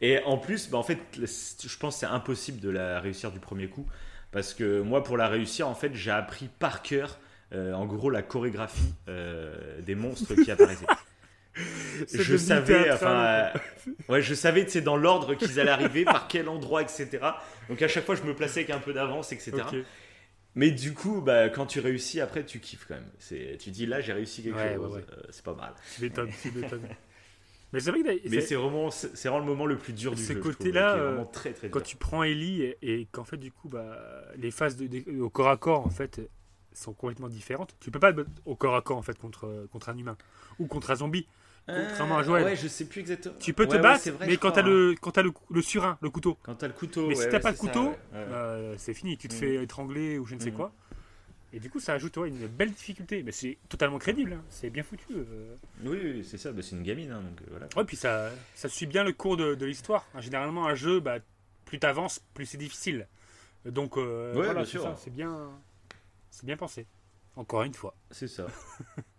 Et 0.00 0.18
en 0.26 0.36
plus, 0.36 0.68
bah, 0.68 0.78
en 0.78 0.82
fait, 0.82 0.98
je 1.14 1.78
pense 1.78 1.94
que 1.94 2.00
c'est 2.00 2.06
impossible 2.06 2.60
de 2.60 2.68
la 2.68 3.00
réussir 3.00 3.32
du 3.32 3.38
premier 3.38 3.68
coup. 3.68 3.86
Parce 4.30 4.54
que 4.54 4.80
moi, 4.80 5.02
pour 5.04 5.16
la 5.16 5.28
réussir, 5.28 5.68
en 5.68 5.74
fait, 5.74 5.94
j'ai 5.94 6.10
appris 6.10 6.48
par 6.58 6.82
cœur, 6.82 7.18
euh, 7.52 7.74
en 7.74 7.84
gros, 7.86 8.10
la 8.10 8.22
chorégraphie 8.22 8.94
euh, 9.08 9.80
des 9.82 9.94
monstres 9.94 10.34
qui 10.34 10.50
apparaissaient. 10.50 10.86
C'est 12.06 12.22
je 12.22 12.36
savais, 12.36 12.90
enfin, 12.90 13.24
euh, 13.24 13.58
ouais, 14.08 14.22
je 14.22 14.34
savais, 14.34 14.64
tu 14.64 14.70
sais, 14.72 14.80
dans 14.80 14.96
l'ordre 14.96 15.34
qu'ils 15.34 15.60
allaient 15.60 15.70
arriver, 15.70 16.04
par 16.04 16.28
quel 16.28 16.48
endroit, 16.48 16.82
etc. 16.82 17.42
Donc 17.68 17.82
à 17.82 17.88
chaque 17.88 18.04
fois, 18.06 18.14
je 18.14 18.22
me 18.22 18.34
plaçais 18.34 18.60
avec 18.60 18.70
un 18.70 18.78
peu 18.78 18.92
d'avance, 18.92 19.32
etc. 19.32 19.68
Mais 20.54 20.70
du 20.70 20.92
coup, 20.94 21.20
bah, 21.22 21.48
quand 21.48 21.66
tu 21.66 21.80
réussis, 21.80 22.20
après, 22.20 22.44
tu 22.44 22.60
kiffes 22.60 22.84
quand 22.86 22.94
même. 22.94 23.10
C'est, 23.18 23.56
tu 23.58 23.70
dis 23.70 23.86
là, 23.86 24.00
j'ai 24.00 24.12
réussi 24.12 24.42
quelque 24.42 24.56
Ouais, 24.56 24.74
chose, 24.74 24.92
ouais, 24.92 24.96
ouais. 24.98 25.06
euh, 25.12 25.22
c'est 25.30 25.44
pas 25.44 25.54
mal. 25.54 25.74
Tu 25.90 26.02
m'étonnes, 26.02 26.30
tu 26.42 26.50
m'étonnes. 26.52 26.88
Mais 27.72 27.80
c'est 27.80 27.90
vrai 27.90 28.02
que 28.02 28.28
Mais 28.28 28.40
c'est 28.40 28.54
vraiment, 28.54 28.90
c'est 28.90 29.16
c'est 29.16 29.28
vraiment 29.28 29.44
le 29.46 29.50
moment 29.50 29.66
le 29.66 29.78
plus 29.78 29.94
dur 29.94 30.14
du 30.14 30.26
ce 30.26 30.34
jeu. 30.34 30.42
je 30.44 30.50
trouve, 30.50 30.50
côté-là, 30.56 30.96
euh, 30.96 31.12
vraiment 31.12 31.24
très 31.26 31.52
très 31.54 31.68
quand 31.70 31.78
dur. 31.78 31.86
tu 31.88 31.96
prends 31.96 32.22
Ellie 32.22 32.62
et, 32.62 32.76
et 32.82 33.06
qu'en 33.06 33.24
fait, 33.24 33.38
du 33.38 33.50
coup, 33.50 33.68
bah, 33.68 33.98
les 34.36 34.50
phases 34.50 34.76
de, 34.76 34.86
de- 34.86 35.20
au 35.20 35.30
corps 35.30 35.48
à 35.48 35.56
corps, 35.56 35.86
en 35.86 35.90
fait, 35.90 36.20
sont 36.74 36.92
complètement 36.92 37.28
différentes. 37.28 37.74
Tu 37.80 37.90
peux 37.90 37.98
pas 38.00 38.12
battre 38.12 38.30
au 38.44 38.56
corps 38.56 38.76
à 38.76 38.82
corps, 38.82 38.98
en 38.98 39.02
fait, 39.02 39.18
contre, 39.18 39.66
contre 39.72 39.88
un 39.88 39.96
humain 39.96 40.18
ou 40.58 40.66
contre 40.66 40.90
un 40.90 40.96
zombie. 40.96 41.26
Contrairement 41.66 42.18
à 42.18 42.22
Joël. 42.22 42.44
Ouais, 42.44 42.56
je 42.56 42.66
sais 42.68 42.84
plus 42.86 43.00
exactement. 43.00 43.34
Tu 43.38 43.52
peux 43.52 43.64
te 43.66 43.70
Ouais, 43.70 43.76
ouais, 43.76 43.82
battre, 43.82 44.02
c'est 44.02 44.10
vrai, 44.10 44.26
mais 44.26 44.34
je 44.34 44.38
quand 44.38 44.50
t'as 44.52 44.62
hein. 44.62 44.66
le, 44.66 44.94
quand 45.00 45.12
t'as 45.12 45.22
le, 45.22 45.32
le 45.50 45.62
surin, 45.62 45.96
le 46.02 46.10
couteau. 46.10 46.36
Quand 46.42 46.54
t'as 46.56 46.66
le 46.66 46.72
couteau, 46.72 47.08
Mais 47.08 47.14
si 47.14 47.20
ouais, 47.22 47.28
t'as 47.30 47.36
ouais, 47.36 47.42
pas 47.42 47.52
de 47.52 47.56
ça, 47.56 47.60
couteau, 47.60 47.84
ouais, 47.90 47.96
ouais. 48.14 48.26
bah, 48.30 48.58
c'est 48.78 48.94
fini. 48.94 49.16
Tu 49.16 49.28
te 49.28 49.34
Mm. 49.34 49.38
fais 49.38 49.54
étrangler 49.62 50.18
ou 50.18 50.26
je 50.26 50.34
ne 50.34 50.40
sais 50.40 50.50
Mm. 50.50 50.54
quoi. 50.54 50.72
Et 51.54 51.60
du 51.60 51.68
coup, 51.70 51.80
ça 51.80 51.92
ajoute 51.92 52.16
ouais, 52.16 52.28
une 52.30 52.46
belle 52.46 52.72
difficulté. 52.72 53.22
Mais 53.22 53.30
c'est 53.32 53.58
totalement 53.68 53.98
crédible. 53.98 54.32
hein. 54.32 54.42
C'est 54.48 54.70
bien 54.70 54.82
foutu. 54.82 55.04
euh. 55.12 55.54
Oui, 55.84 55.98
oui, 56.02 56.24
c'est 56.24 56.38
ça. 56.38 56.50
bah, 56.50 56.62
c'est 56.62 56.74
une 56.76 56.82
gamine, 56.82 57.10
hein, 57.12 57.20
donc 57.22 57.40
euh, 57.42 57.44
voilà. 57.50 57.68
Ouais, 57.76 57.84
puis 57.84 57.96
ça, 57.96 58.30
ça 58.54 58.68
suit 58.68 58.86
bien 58.86 59.04
le 59.04 59.12
cours 59.12 59.36
de, 59.36 59.54
de 59.54 59.66
l'histoire. 59.66 60.06
Hein, 60.14 60.20
Généralement, 60.20 60.66
un 60.66 60.74
jeu, 60.74 60.98
bah, 61.00 61.18
plus 61.66 61.78
t'avances, 61.78 62.20
plus 62.34 62.46
c'est 62.46 62.58
difficile. 62.58 63.06
Donc, 63.66 63.96
euh, 63.98 64.34
Ouais, 64.34 64.44
voilà, 64.46 64.64
c'est 64.64 65.10
bien, 65.10 65.50
c'est 66.30 66.44
bien 66.46 66.56
pensé. 66.56 66.86
Encore 67.36 67.62
une 67.62 67.74
fois. 67.74 67.94
C'est 68.10 68.28
ça. 68.28 68.46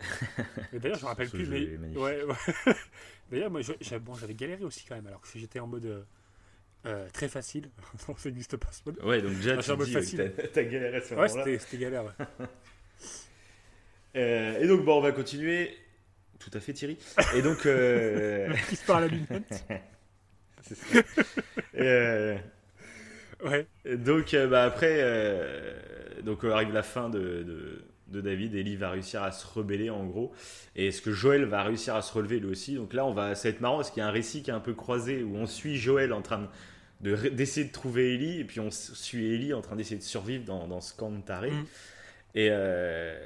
D'ailleurs, 0.72 0.98
je 0.98 1.02
me 1.04 1.08
rappelle 1.08 1.30
plus, 1.30 1.46
mais 1.46 1.96
ouais, 1.96 2.22
ouais. 2.24 2.34
d'ailleurs, 3.30 3.50
moi, 3.50 3.60
j'avais 3.80 3.98
bon, 4.00 4.14
galéré 4.34 4.64
aussi 4.64 4.84
quand 4.86 4.94
même, 4.94 5.06
alors 5.06 5.20
que 5.20 5.28
j'étais 5.34 5.58
en 5.60 5.66
mode 5.66 5.86
euh, 5.86 6.02
euh, 6.86 7.08
très 7.12 7.28
facile. 7.28 7.70
non, 8.08 8.16
ça 8.16 8.28
n'existe 8.28 8.56
pas 8.56 8.70
ce 8.72 8.82
mode. 8.86 9.02
Ouais, 9.02 9.22
donc 9.22 9.34
déjà, 9.36 9.52
Ah, 9.52 9.56
je 9.56 9.62
suis 9.62 9.72
en 9.72 9.76
tu 9.78 10.48
t'as- 10.52 10.64
galéré 10.64 10.96
à 10.98 11.00
ce 11.00 11.14
Ouais, 11.14 11.22
moment-là. 11.28 11.44
c'était 11.44 11.58
c'était 11.58 11.78
galère. 11.78 12.04
ouais. 12.04 12.46
Euh, 14.16 14.58
et 14.60 14.66
donc, 14.66 14.84
bon, 14.84 14.98
on 14.98 15.00
va 15.02 15.12
continuer. 15.12 15.76
Tout 16.38 16.50
à 16.54 16.60
fait, 16.60 16.72
Thierry. 16.72 16.98
Et 17.34 17.42
donc. 17.42 17.66
euh, 17.66 18.52
Qui 18.68 18.76
se 18.76 18.86
parle 18.86 19.04
à 19.04 19.08
lunette. 19.08 19.64
c'est 20.62 20.74
ça. 20.74 20.98
Euh, 21.76 22.36
Ouais. 23.44 23.66
et 23.84 23.96
donc, 23.96 24.34
bah, 24.34 24.64
après, 24.64 25.02
donc 26.22 26.42
arrive 26.44 26.72
la 26.72 26.82
fin 26.82 27.10
de, 27.10 27.18
de, 27.42 27.84
de 28.08 28.20
David. 28.20 28.54
Ellie 28.54 28.76
va 28.76 28.90
réussir 28.90 29.22
à 29.22 29.32
se 29.32 29.46
rebeller 29.46 29.90
en 29.90 30.04
gros. 30.04 30.32
Et 30.74 30.88
est-ce 30.88 31.02
que 31.02 31.12
Joël 31.12 31.44
va 31.44 31.62
réussir 31.62 31.94
à 31.94 32.02
se 32.02 32.12
relever 32.12 32.38
lui 32.40 32.48
aussi? 32.48 32.74
Donc 32.74 32.92
là, 32.92 33.04
on 33.06 33.12
va, 33.12 33.34
ça 33.34 33.48
va 33.48 33.54
être 33.54 33.60
marrant 33.60 33.76
parce 33.76 33.90
qu'il 33.90 34.00
y 34.00 34.04
a 34.04 34.08
un 34.08 34.12
récit 34.12 34.42
qui 34.42 34.50
est 34.50 34.54
un 34.54 34.60
peu 34.60 34.74
croisé 34.74 35.22
où 35.22 35.36
on 35.36 35.46
suit 35.46 35.76
Joël 35.76 36.12
en 36.12 36.22
train 36.22 36.48
de, 37.00 37.14
de- 37.16 37.28
d'essayer 37.28 37.66
de 37.66 37.72
trouver 37.72 38.14
Ellie 38.14 38.40
et 38.40 38.44
puis 38.44 38.60
on 38.60 38.70
suit 38.70 39.34
Ellie 39.34 39.52
en 39.54 39.60
train 39.60 39.76
d'essayer 39.76 39.96
de 39.98 40.02
survivre 40.02 40.44
dans, 40.44 40.66
dans 40.66 40.80
ce 40.80 40.94
camp 40.94 41.10
de 41.10 41.20
tarés. 41.20 41.50
Mm. 41.50 41.66
Et, 42.36 42.48
euh, 42.50 43.18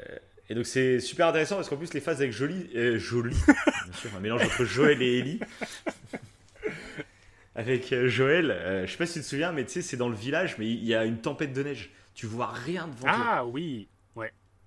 et 0.48 0.55
donc 0.55 0.66
c'est 0.66 1.01
super 1.01 1.28
intéressant 1.28 1.57
parce 1.57 1.69
qu'en 1.69 1.77
plus 1.77 1.93
les 1.94 2.01
phases 2.01 2.20
avec 2.20 2.32
Jolie, 2.32 2.69
euh, 2.74 2.98
Jolie, 2.98 3.36
bien 3.47 3.93
sûr, 3.94 4.11
un 4.16 4.20
mélange 4.20 4.43
entre 4.44 4.65
Joël 4.65 5.02
et 5.02 5.19
Ellie. 5.19 5.40
Avec 7.57 7.93
euh, 7.93 8.09
Joël, 8.09 8.85
je 8.86 8.90
sais 8.90 8.97
pas 8.97 9.07
si 9.07 9.15
tu 9.15 9.20
te 9.20 9.24
souviens, 9.27 9.51
mais 9.52 9.65
tu 9.65 9.73
sais, 9.73 9.82
c'est 9.82 9.97
dans 9.97 10.09
le 10.09 10.15
village, 10.15 10.57
mais 10.59 10.66
il 10.66 10.85
y 10.85 10.94
a 10.94 11.05
une 11.05 11.19
tempête 11.19 11.52
de 11.52 11.62
neige. 11.62 11.90
Tu 12.15 12.27
vois 12.27 12.47
rien 12.51 12.86
devant 12.86 13.12
toi. 13.12 13.24
Ah 13.28 13.44
oui. 13.44 13.89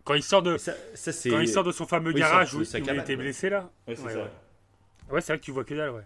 Quand 0.03 0.15
il 0.15 0.23
sort 0.23 0.41
de, 0.41 0.57
ça, 0.57 0.73
c'est- 0.95 1.29
quand 1.29 1.39
il 1.39 1.47
sort 1.47 1.63
de 1.63 1.71
son 1.71 1.85
fameux 1.87 2.11
Oui, 2.13 2.19
garage 2.19 2.53
où, 2.53 2.61
il 2.61 2.97
était 2.99 3.15
blessé 3.15 3.49
là. 3.49 3.71
Ouais, 3.87 3.95
c'est 3.95 4.03
Ouais, 4.03 4.13
ça. 4.13 4.19
ouais. 4.23 4.31
Ouais, 5.11 5.21
c'est 5.21 5.33
vrai 5.33 5.39
que 5.39 5.45
tu 5.45 5.51
vois 5.51 5.63
que 5.63 5.73
dalle, 5.73 5.91
ouais. 5.91 6.03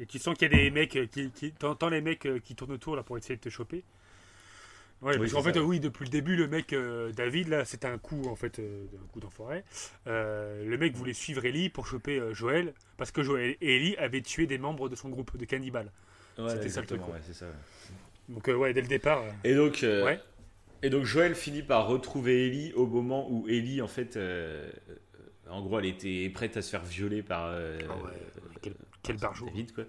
Et 0.00 0.06
tu 0.06 0.18
sens 0.20 0.36
qu'il 0.38 0.52
y 0.52 0.54
a 0.54 0.56
des 0.58 0.70
mecs 0.70 0.94
euh, 0.96 1.06
qui, 1.06 1.30
qui 1.32 1.50
t'entends 1.52 1.88
les 1.88 2.00
mecs 2.00 2.24
euh, 2.26 2.38
qui 2.38 2.54
tournent 2.54 2.72
autour 2.72 2.94
là 2.94 3.02
pour 3.02 3.18
essayer 3.18 3.34
de 3.36 3.40
te 3.40 3.48
choper. 3.48 3.82
Ouais, 5.00 5.12
Oui, 5.12 5.18
parce 5.18 5.32
qu'en 5.32 5.42
fait, 5.42 5.54
ça. 5.54 5.60
euh, 5.60 5.62
oui, 5.64 5.80
depuis 5.80 6.04
le 6.04 6.10
début, 6.10 6.36
le 6.36 6.48
mec 6.48 6.72
euh, 6.72 7.12
David 7.12 7.48
là, 7.48 7.64
c'était 7.64 7.86
un 7.88 7.98
coup 7.98 8.26
en 8.28 8.34
fait, 8.36 8.58
euh, 8.58 8.84
un 9.02 9.06
coup 9.12 9.20
d'enfoiré. 9.20 9.64
Euh, 10.06 10.64
le 10.64 10.76
mec 10.78 10.94
voulait 10.96 11.12
suivre 11.14 11.44
Ellie 11.44 11.68
pour 11.68 11.86
choper 11.86 12.18
euh, 12.18 12.34
Joël 12.34 12.74
parce 12.96 13.10
que 13.12 13.22
Joël 13.22 13.56
et 13.60 13.76
Ellie 13.76 13.96
avaient 13.96 14.22
tué 14.22 14.46
des 14.46 14.58
membres 14.58 14.88
de 14.88 14.96
son 14.96 15.08
groupe 15.08 15.36
de 15.36 15.44
cannibales. 15.44 15.90
Ouais, 16.36 16.50
c'était 16.50 16.68
ça 16.68 16.80
le 16.80 16.86
truc. 16.86 17.00
ouais, 17.08 17.20
c'est 17.26 17.34
ça. 17.34 17.46
Donc 18.28 18.48
euh, 18.48 18.54
ouais, 18.54 18.72
dès 18.72 18.80
le 18.82 18.88
départ. 18.88 19.22
euh, 19.22 19.30
Et 19.44 19.54
donc, 19.54 19.82
euh, 19.84 20.04
Ouais. 20.04 20.20
Et 20.82 20.90
donc 20.90 21.04
Joël 21.04 21.34
finit 21.34 21.62
par 21.62 21.86
retrouver 21.88 22.46
Ellie 22.46 22.72
au 22.74 22.86
moment 22.86 23.30
où 23.30 23.48
Ellie, 23.48 23.80
en 23.82 23.88
fait, 23.88 24.16
euh, 24.16 24.70
euh, 24.90 25.50
en 25.50 25.62
gros, 25.62 25.78
elle 25.78 25.86
était 25.86 26.28
prête 26.30 26.56
à 26.56 26.62
se 26.62 26.70
faire 26.70 26.84
violer 26.84 27.22
par, 27.22 27.46
euh, 27.46 27.78
quel, 28.62 28.74
quel 29.02 29.16
barjot. 29.16 29.46
David, 29.46 29.72
quoi. 29.72 29.84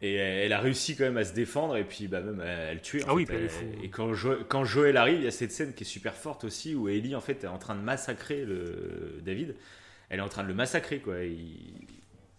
Et 0.00 0.14
elle 0.14 0.52
a 0.52 0.60
réussi 0.60 0.94
quand 0.96 1.02
même 1.04 1.16
à 1.16 1.24
se 1.24 1.34
défendre 1.34 1.76
et 1.76 1.82
puis 1.82 2.06
bah, 2.06 2.20
même 2.20 2.38
à, 2.38 2.68
à 2.68 2.72
le 2.74 2.80
tuer. 2.80 3.02
Ah 3.08 3.14
oui, 3.14 3.26
elle 3.28 3.34
est 3.44 3.50
Elle-. 3.60 3.84
Et 3.84 3.88
quand, 3.90 4.14
Jo- 4.14 4.44
quand 4.48 4.64
Joël 4.64 4.96
arrive, 4.96 5.18
il 5.18 5.24
y 5.24 5.26
a 5.26 5.32
cette 5.32 5.50
scène 5.50 5.74
qui 5.74 5.82
est 5.82 5.86
super 5.86 6.14
forte 6.14 6.44
aussi 6.44 6.76
où 6.76 6.88
Ellie 6.88 7.16
en 7.16 7.20
fait 7.20 7.42
est 7.42 7.48
en 7.48 7.58
train 7.58 7.74
de 7.74 7.80
massacrer 7.80 8.44
le 8.44 9.20
David. 9.24 9.56
Elle 10.08 10.20
est 10.20 10.22
en 10.22 10.28
train 10.28 10.44
de 10.44 10.48
le 10.48 10.54
massacrer 10.54 11.00
quoi. 11.00 11.24
Il, 11.24 11.72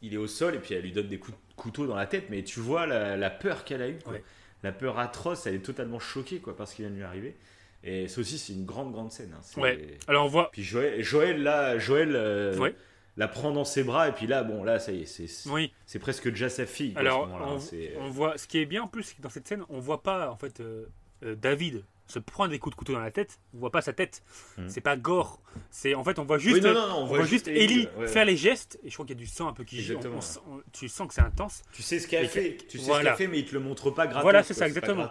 il 0.01 0.13
est 0.13 0.17
au 0.17 0.27
sol 0.27 0.55
et 0.55 0.59
puis 0.59 0.73
elle 0.73 0.83
lui 0.83 0.93
donne 0.93 1.09
des 1.09 1.19
coups 1.19 1.37
de 1.37 1.53
couteau 1.57 1.85
dans 1.85 1.97
la 1.97 2.05
tête. 2.07 2.27
Mais 2.29 2.43
tu 2.43 2.61
vois 2.61 2.85
la, 2.87 3.17
la 3.17 3.29
peur 3.29 3.65
qu'elle 3.65 3.81
a 3.81 3.89
eue. 3.89 3.99
quoi. 4.01 4.13
Ouais. 4.13 4.23
La 4.63 4.71
peur 4.71 4.99
atroce. 4.99 5.45
Elle 5.47 5.55
est 5.55 5.59
totalement 5.59 5.99
choquée 5.99 6.39
quoi 6.39 6.55
parce 6.55 6.73
qu'il 6.73 6.83
vient 6.85 6.91
de 6.91 6.97
lui 6.97 7.03
arriver. 7.05 7.35
Et 7.83 8.07
ça 8.09 8.19
aussi 8.21 8.37
c'est 8.37 8.53
une 8.53 8.65
grande 8.65 8.91
grande 8.91 9.11
scène. 9.11 9.33
hein. 9.33 9.61
Ouais. 9.61 9.97
Alors 10.07 10.25
on 10.25 10.29
voit. 10.29 10.51
Puis 10.51 10.63
Joël, 10.63 11.01
Joël 11.01 11.41
là, 11.43 11.77
Joël 11.79 12.13
euh, 12.13 12.57
Ouais. 12.57 12.75
la 13.15 13.27
prend 13.29 13.51
dans 13.51 13.63
ses 13.63 13.83
bras 13.83 14.09
et 14.09 14.11
puis 14.11 14.27
là 14.27 14.43
bon 14.43 14.63
là 14.65 14.79
ça 14.79 14.91
y 14.91 15.03
est 15.03 15.05
c'est 15.05 15.27
c'est- 15.27 15.49
Oui. 15.49 15.71
c'est 15.85 15.99
presque 15.99 16.27
déjà 16.29 16.49
sa 16.49 16.65
fille. 16.65 16.91
quoi, 16.91 17.01
à 17.01 17.05
Alors, 17.05 17.27
ce 17.27 17.31
on, 17.31 17.55
hein. 17.55 17.59
C'est- 17.59 17.93
on 17.99 18.09
voit. 18.09 18.37
Ce 18.37 18.47
qui 18.47 18.57
est 18.59 18.65
bien 18.65 18.83
en 18.83 18.87
plus, 18.87 19.03
c'est 19.03 19.15
que 19.15 19.21
dans 19.21 19.29
cette 19.29 19.47
scène, 19.47 19.63
on 19.69 19.79
voit 19.79 20.03
pas 20.03 20.29
en 20.29 20.35
fait 20.35 20.59
euh, 20.59 20.85
euh, 21.23 21.35
David 21.35 21.83
se 22.09 22.19
prendre 22.19 22.49
des 22.51 22.59
coups 22.59 22.75
de 22.75 22.77
couteau 22.77 22.93
dans 22.93 22.99
la 22.99 23.11
tête. 23.11 23.39
On 23.53 23.59
voit 23.59 23.71
pas 23.71 23.81
sa 23.81 23.93
tête. 23.93 24.23
Mhm. 24.57 24.67
C'est 24.69 24.81
pas 24.81 24.97
gore. 24.97 25.39
C'est 25.71 25.95
en 25.95 26.03
fait, 26.03 26.19
on 26.19 26.25
voit 26.25 26.37
juste. 26.37 26.55
Oui, 26.57 26.61
non, 26.61 26.73
non, 26.73 26.87
non, 26.87 26.95
on 26.95 27.01
on 27.03 27.05
voit 27.05 27.17
voit 27.19 27.25
juste 27.25 27.45
juste 27.45 27.47
Ellie, 27.47 27.87
ouais, 27.97 28.07
faire 28.07 28.25
les 28.25 28.35
gestes. 28.37 28.79
Et 28.83 28.89
je 28.89 28.93
crois 28.95 29.05
qu'il 29.05 29.15
y 29.15 29.19
a 29.19 29.23
du 29.23 29.27
sang 29.27 29.47
un 29.47 29.53
peu 29.53 29.63
qui 29.63 29.77
gît. 29.81 29.93
On- 29.93 29.97
Exactement. 29.97 30.17
on 30.17 30.21
sent- 30.21 30.39
on- 30.49 30.61
tu 30.71 30.89
sens 30.89 31.07
que 31.07 31.13
c'est 31.13 31.21
intense. 31.21 31.61
Tu 31.71 31.81
sais 31.81 31.99
ce 31.99 32.07
qu'elle 32.07 32.25
Et 32.25 32.27
fait, 32.27 32.57
tu 32.67 32.77
sais 32.77 32.83
ce 32.83 32.87
voilà. 32.89 33.11
qu'elle 33.11 33.17
fait, 33.17 33.27
mais 33.27 33.39
il 33.39 33.45
te 33.45 33.53
le 33.53 33.59
montre 33.59 33.89
pas 33.91 34.05
gratos. 34.07 34.23
Voilà, 34.23 34.43
c'est 34.43 34.53
ça, 34.53 34.61
pas 34.61 34.67
exactement. 34.67 35.09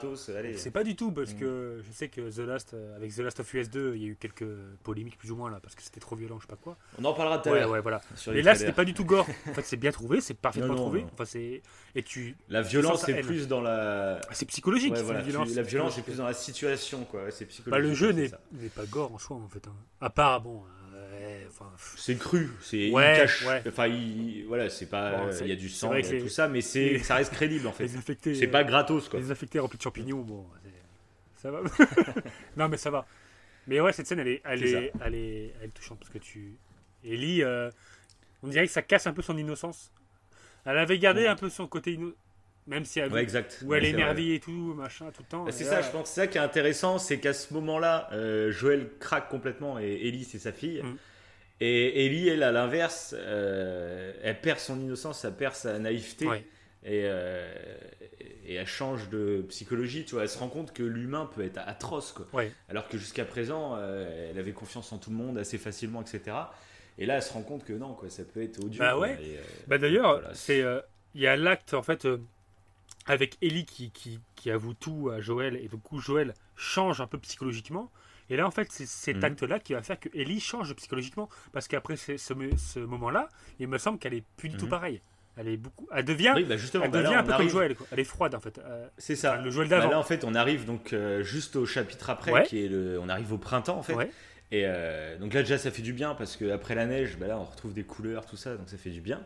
C'est 0.56 0.70
pas 0.70 0.84
du 0.84 0.96
tout 0.96 1.12
parce 1.12 1.32
Mm. 1.34 1.38
que 1.38 1.82
je 1.86 1.92
sais 1.92 2.08
que 2.08 2.20
The 2.30 2.38
Last, 2.46 2.74
euh, 2.74 2.96
avec 2.96 3.14
The 3.14 3.18
Last 3.20 3.40
of 3.40 3.54
Us 3.54 3.70
2, 3.70 3.94
il 3.96 4.02
y 4.02 4.04
a 4.06 4.08
eu 4.08 4.16
quelques 4.16 4.46
polémiques 4.82 5.18
plus 5.18 5.30
ou 5.30 5.36
moins 5.36 5.50
là 5.50 5.58
parce 5.62 5.74
que 5.74 5.82
c'était 5.82 6.00
trop 6.00 6.16
violent, 6.16 6.36
je 6.38 6.42
sais 6.46 6.48
pas 6.50 6.56
quoi. 6.56 6.76
On 7.00 7.04
en 7.04 7.12
parlera 7.14 7.38
tout 7.38 7.48
à 7.50 7.54
l'heure, 7.54 7.70
ouais, 7.70 7.80
voilà. 7.80 8.00
Mais 8.28 8.42
là, 8.42 8.54
c'était 8.54 8.72
pas 8.72 8.84
du 8.84 8.94
tout 8.94 9.04
gore. 9.04 9.26
En 9.48 9.54
fait, 9.54 9.62
c'est 9.64 9.76
bien 9.76 9.92
trouvé, 9.92 10.20
c'est 10.20 10.34
parfaitement 10.34 10.68
Non, 10.68 10.74
non, 10.74 10.82
trouvé. 10.82 11.00
non. 11.02 11.10
Enfin, 11.14 11.24
c'est 11.24 11.62
et 11.94 12.02
tu. 12.02 12.36
La 12.48 12.62
violence, 12.62 13.02
c'est 13.04 13.20
plus 13.22 13.48
dans 13.48 13.60
la. 13.60 14.20
C'est 14.32 14.46
psychologique, 14.46 14.94
La 14.96 15.62
violence, 15.62 15.94
c'est 15.94 16.02
plus 16.02 16.16
dans 16.18 16.24
la 16.26 16.32
situation, 16.34 16.87
quoi. 17.04 17.30
C'est 17.30 17.44
Bah, 17.44 17.50
psychologique. 17.50 17.88
le 17.88 17.94
jeu 17.94 18.12
n'est 18.12 18.68
pas 18.68 18.86
gore 18.86 19.12
en 19.14 19.18
soi 19.18 19.36
en 19.36 19.48
fait. 19.48 19.66
hein. 19.66 19.74
À 20.00 20.10
part 20.10 20.40
bon. 20.40 20.62
euh, 20.94 21.44
C'est 21.96 22.16
cru, 22.16 22.48
c'est 22.60 22.90
Ouais, 22.90 23.14
il 23.14 23.16
cache. 23.20 23.46
ouais. 23.46 23.62
Enfin, 23.68 23.86
il, 23.86 24.44
voilà, 24.46 24.68
c'est 24.70 24.86
pas. 24.86 25.16
Bon, 25.26 25.30
il 25.40 25.46
y 25.48 25.52
a 25.52 25.56
du 25.56 25.68
sang, 25.68 25.92
les- 25.92 26.18
tout 26.20 26.28
ça, 26.28 26.48
mais 26.48 26.60
c'est, 26.60 26.98
ça 27.00 27.16
reste 27.16 27.32
crédible 27.32 27.66
en 27.66 27.72
fait. 27.72 27.88
C'est 28.34 28.46
pas 28.48 28.64
gratos, 28.64 29.08
quoi. 29.08 29.18
Les 29.20 29.30
infectés 29.30 29.58
remplis 29.58 29.78
de 29.78 29.82
champignons, 29.82 30.20
bon, 30.22 30.46
ça 31.36 31.50
va. 31.50 31.60
non, 32.56 32.68
mais 32.68 32.76
ça 32.76 32.90
va. 32.90 33.06
Mais 33.66 33.80
ouais, 33.80 33.92
cette 33.92 34.06
scène, 34.06 34.20
elle 34.20 34.28
est, 34.28 34.42
elle 34.44 34.64
est, 34.64 34.92
elle 35.04 35.14
est, 35.14 35.54
elle 35.60 35.66
est 35.68 35.74
touchante 35.74 35.98
parce 35.98 36.10
que 36.10 36.18
tu. 36.18 36.56
Ellie, 37.04 37.42
euh, 37.42 37.70
on 38.42 38.48
dirait 38.48 38.66
que 38.66 38.72
ça 38.72 38.82
casse 38.82 39.06
un 39.06 39.12
peu 39.12 39.22
son 39.22 39.36
innocence. 39.36 39.92
Elle 40.64 40.78
avait 40.78 40.98
gardé 40.98 41.26
un 41.26 41.36
peu 41.36 41.48
son 41.48 41.66
côté 41.66 41.92
innocent. 41.92 42.16
Même 42.68 42.84
si 42.84 43.00
elle, 43.00 43.12
Ouais, 43.12 43.22
exact. 43.22 43.62
où 43.64 43.74
elle 43.74 43.82
Ouais, 43.82 43.88
est 43.88 43.92
émerveillée 43.92 44.34
et 44.36 44.40
tout, 44.40 44.74
machin, 44.76 45.06
tout 45.14 45.22
le 45.22 45.28
temps. 45.28 45.44
Bah, 45.44 45.52
c'est 45.52 45.64
ça, 45.64 45.80
là- 45.80 45.82
je 45.82 45.90
pense. 45.90 46.08
C'est 46.10 46.20
ça 46.20 46.26
qui 46.26 46.38
est 46.38 46.40
intéressant, 46.40 46.98
c'est 46.98 47.18
qu'à 47.18 47.32
ce 47.32 47.52
moment-là, 47.54 48.08
euh, 48.12 48.50
Joël 48.52 48.88
craque 49.00 49.28
complètement 49.28 49.78
et 49.78 50.06
Ellie, 50.06 50.24
c'est 50.24 50.38
sa 50.38 50.52
fille. 50.52 50.82
Mm. 50.82 50.96
Et 51.60 52.06
Ellie, 52.06 52.28
elle, 52.28 52.42
à 52.44 52.52
l'inverse, 52.52 53.14
euh, 53.18 54.12
elle 54.22 54.40
perd 54.40 54.58
son 54.60 54.78
innocence, 54.80 55.24
elle 55.24 55.32
perd 55.34 55.54
sa 55.54 55.78
naïveté. 55.78 56.26
Ouais. 56.26 56.44
Et, 56.84 57.02
euh, 57.06 57.52
et 58.46 58.54
elle 58.54 58.66
change 58.66 59.08
de 59.08 59.44
psychologie, 59.48 60.04
tu 60.04 60.14
vois. 60.14 60.22
Elle 60.22 60.28
se 60.28 60.38
rend 60.38 60.48
compte 60.48 60.72
que 60.72 60.82
l'humain 60.84 61.28
peut 61.34 61.42
être 61.42 61.58
atroce, 61.66 62.12
quoi. 62.12 62.26
Ouais. 62.32 62.52
Alors 62.68 62.86
que 62.88 62.96
jusqu'à 62.96 63.24
présent, 63.24 63.74
euh, 63.76 64.30
elle 64.30 64.38
avait 64.38 64.52
confiance 64.52 64.92
en 64.92 64.98
tout 64.98 65.10
le 65.10 65.16
monde 65.16 65.36
assez 65.38 65.58
facilement, 65.58 66.00
etc. 66.02 66.36
Et 66.98 67.06
là, 67.06 67.16
elle 67.16 67.22
se 67.22 67.32
rend 67.32 67.42
compte 67.42 67.64
que 67.64 67.72
non, 67.72 67.94
quoi, 67.94 68.08
ça 68.10 68.22
peut 68.24 68.42
être 68.42 68.62
odieux. 68.64 68.78
Bah 68.78 68.96
ouais. 68.98 69.18
Et, 69.20 69.38
Bah 69.66 69.78
d'ailleurs, 69.78 70.18
voilà, 70.20 70.34
c'est 70.34 70.62
il 71.14 71.20
y 71.20 71.26
a 71.26 71.36
l'acte 71.36 71.74
en 71.74 71.82
fait 71.82 72.06
avec 73.08 73.36
Ellie 73.42 73.64
qui, 73.64 73.90
qui, 73.90 74.20
qui 74.36 74.50
avoue 74.50 74.74
tout 74.74 75.10
à 75.12 75.20
Joël 75.20 75.56
et 75.56 75.68
du 75.68 75.76
coup 75.76 75.98
Joël 76.00 76.34
change 76.56 77.00
un 77.00 77.06
peu 77.06 77.18
psychologiquement. 77.18 77.90
Et 78.30 78.36
là 78.36 78.46
en 78.46 78.50
fait 78.50 78.68
c'est 78.70 78.86
cet 78.86 79.16
Mhm. 79.16 79.24
acte-là 79.24 79.58
qui 79.58 79.72
va 79.72 79.82
faire 79.82 79.98
que 79.98 80.08
Ellie 80.14 80.40
change 80.40 80.74
psychologiquement 80.74 81.28
parce 81.52 81.66
qu'après 81.68 81.96
ce, 81.96 82.78
moment-là, 82.80 83.28
il 83.58 83.68
me 83.68 83.78
semble 83.78 83.98
qu'elle 83.98 84.14
est 84.14 84.24
plus 84.36 84.48
du 84.50 84.56
tout 84.56 84.66
Mhm. 84.66 84.70
pareille. 84.70 85.00
Elle 85.40 85.48
est 85.48 85.56
beaucoup, 85.56 85.86
elle 85.94 86.04
devient, 86.04 86.32
Oui, 86.34 86.44
bah 86.44 86.56
justement, 86.56 86.84
elle 86.84 86.90
bah 86.90 87.00
là, 87.00 87.08
devient 87.08 87.18
un 87.20 87.22
peu 87.22 87.32
arrive- 87.32 87.46
comme 87.46 87.58
Joël. 87.60 87.76
quoi. 87.76 87.86
Elle 87.92 88.00
est 88.00 88.04
froide 88.04 88.34
en 88.34 88.40
fait. 88.40 88.58
Euh, 88.58 88.88
C'est 88.98 89.14
ça. 89.16 89.34
enfin, 89.34 89.42
le 89.42 89.50
Joël 89.50 89.68
Bah 89.68 89.78
d'avant. 89.78 89.90
là, 89.92 89.98
en 89.98 90.02
fait, 90.02 90.24
on 90.24 90.34
arrive 90.34 90.64
donc 90.64 90.92
euh, 90.92 91.22
juste 91.22 91.54
au 91.56 91.64
chapitre 91.64 92.10
après, 92.10 92.32
Ouais. 92.32 92.42
qui 92.42 92.64
est 92.64 92.68
le. 92.68 92.98
On 93.00 93.08
arrive 93.08 93.32
au 93.32 93.38
printemps, 93.38 93.78
en 93.78 93.82
fait. 93.84 93.94
Ouais. 93.94 94.10
Et 94.50 94.62
euh, 94.66 95.16
donc 95.18 95.32
là, 95.34 95.42
déjà, 95.42 95.56
ça 95.56 95.70
fait 95.70 95.82
du 95.82 95.92
bien 95.92 96.14
parce 96.16 96.36
qu'après 96.36 96.74
la 96.74 96.86
neige, 96.86 97.18
bah 97.18 97.28
là, 97.28 97.38
on 97.38 97.44
retrouve 97.44 97.72
des 97.72 97.84
couleurs, 97.84 98.26
tout 98.26 98.36
ça, 98.36 98.56
donc 98.56 98.68
ça 98.68 98.76
fait 98.78 98.90
du 98.90 99.00
bien. 99.00 99.22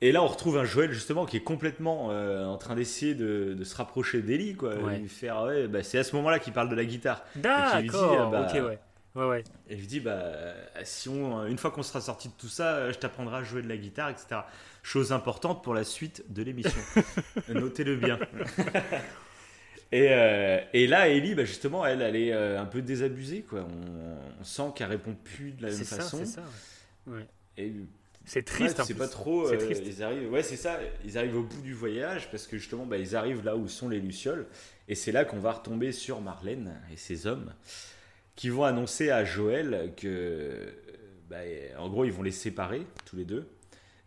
Et 0.00 0.12
là, 0.12 0.22
on 0.22 0.26
retrouve 0.26 0.58
un 0.58 0.64
Joël 0.64 0.92
justement 0.92 1.24
qui 1.24 1.36
est 1.38 1.42
complètement 1.42 2.08
euh, 2.10 2.44
en 2.44 2.58
train 2.58 2.74
d'essayer 2.74 3.14
de, 3.14 3.54
de 3.54 3.64
se 3.64 3.74
rapprocher 3.76 4.20
d'Ellie, 4.22 4.54
quoi. 4.54 4.74
Ouais. 4.76 4.98
Lui 4.98 5.08
faire, 5.08 5.42
ouais, 5.44 5.66
bah, 5.66 5.82
c'est 5.82 5.98
à 5.98 6.04
ce 6.04 6.14
moment-là 6.16 6.38
qu'il 6.38 6.52
parle 6.52 6.68
de 6.68 6.74
la 6.74 6.84
guitare. 6.84 7.24
D'accord. 7.36 8.12
euh, 8.12 8.26
bah, 8.30 8.46
ok 8.48 8.54
ouais. 8.66 8.78
Ouais 9.14 9.28
ouais. 9.28 9.44
Et 9.70 9.78
je 9.78 9.86
dis, 9.86 10.00
bah, 10.00 10.20
si 10.82 11.08
on, 11.08 11.46
une 11.46 11.56
fois 11.56 11.70
qu'on 11.70 11.84
sera 11.84 12.00
sorti 12.00 12.28
de 12.28 12.34
tout 12.36 12.48
ça, 12.48 12.90
je 12.90 12.98
t'apprendrai 12.98 13.36
à 13.36 13.42
jouer 13.44 13.62
de 13.62 13.68
la 13.68 13.76
guitare, 13.76 14.10
etc. 14.10 14.40
Chose 14.82 15.12
importante 15.12 15.62
pour 15.62 15.72
la 15.72 15.84
suite 15.84 16.24
de 16.28 16.42
l'émission. 16.42 16.80
Notez-le 17.48 17.94
bien. 17.96 18.18
et, 19.92 20.08
euh, 20.10 20.60
et 20.72 20.86
là, 20.88 21.08
Ellie, 21.08 21.34
bah, 21.36 21.44
justement, 21.44 21.86
elle, 21.86 22.02
elle 22.02 22.16
est 22.16 22.32
euh, 22.32 22.60
un 22.60 22.64
peu 22.66 22.82
désabusée, 22.82 23.42
quoi. 23.42 23.60
On, 23.60 24.40
on 24.40 24.44
sent 24.44 24.72
qu'elle 24.74 24.88
répond 24.88 25.14
plus 25.22 25.52
de 25.52 25.62
la 25.62 25.68
même 25.68 25.76
C'est 25.78 25.84
ça, 25.84 25.96
façon. 25.96 26.18
c'est 26.18 26.26
ça. 26.26 26.42
ouais. 27.06 27.14
Ouais. 27.18 27.26
Et 27.56 27.72
C'est 28.26 28.42
triste. 28.44 28.78
Ouais, 28.78 28.84
c'est 28.86 28.94
pas 28.94 29.08
trop. 29.08 29.48
Euh, 29.48 29.56
triste. 29.58 29.82
Ils 29.86 30.02
arrivent, 30.02 30.32
ouais, 30.32 30.42
c'est 30.42 30.56
ça. 30.56 30.78
Ils 31.04 31.18
arrivent 31.18 31.36
au 31.36 31.42
bout 31.42 31.60
du 31.60 31.74
voyage 31.74 32.30
parce 32.30 32.46
que 32.46 32.56
justement, 32.56 32.86
bah, 32.86 32.96
ils 32.96 33.14
arrivent 33.16 33.44
là 33.44 33.56
où 33.56 33.68
sont 33.68 33.88
les 33.88 34.00
lucioles, 34.00 34.46
et 34.88 34.94
c'est 34.94 35.12
là 35.12 35.24
qu'on 35.24 35.38
va 35.38 35.52
retomber 35.52 35.92
sur 35.92 36.20
Marlène 36.20 36.80
et 36.92 36.96
ses 36.96 37.26
hommes 37.26 37.52
qui 38.36 38.48
vont 38.48 38.64
annoncer 38.64 39.10
à 39.10 39.24
Joël 39.24 39.92
que, 39.96 40.72
bah, 41.28 41.36
en 41.78 41.88
gros, 41.88 42.04
ils 42.04 42.12
vont 42.12 42.22
les 42.22 42.32
séparer 42.32 42.82
tous 43.04 43.16
les 43.16 43.24
deux, 43.24 43.46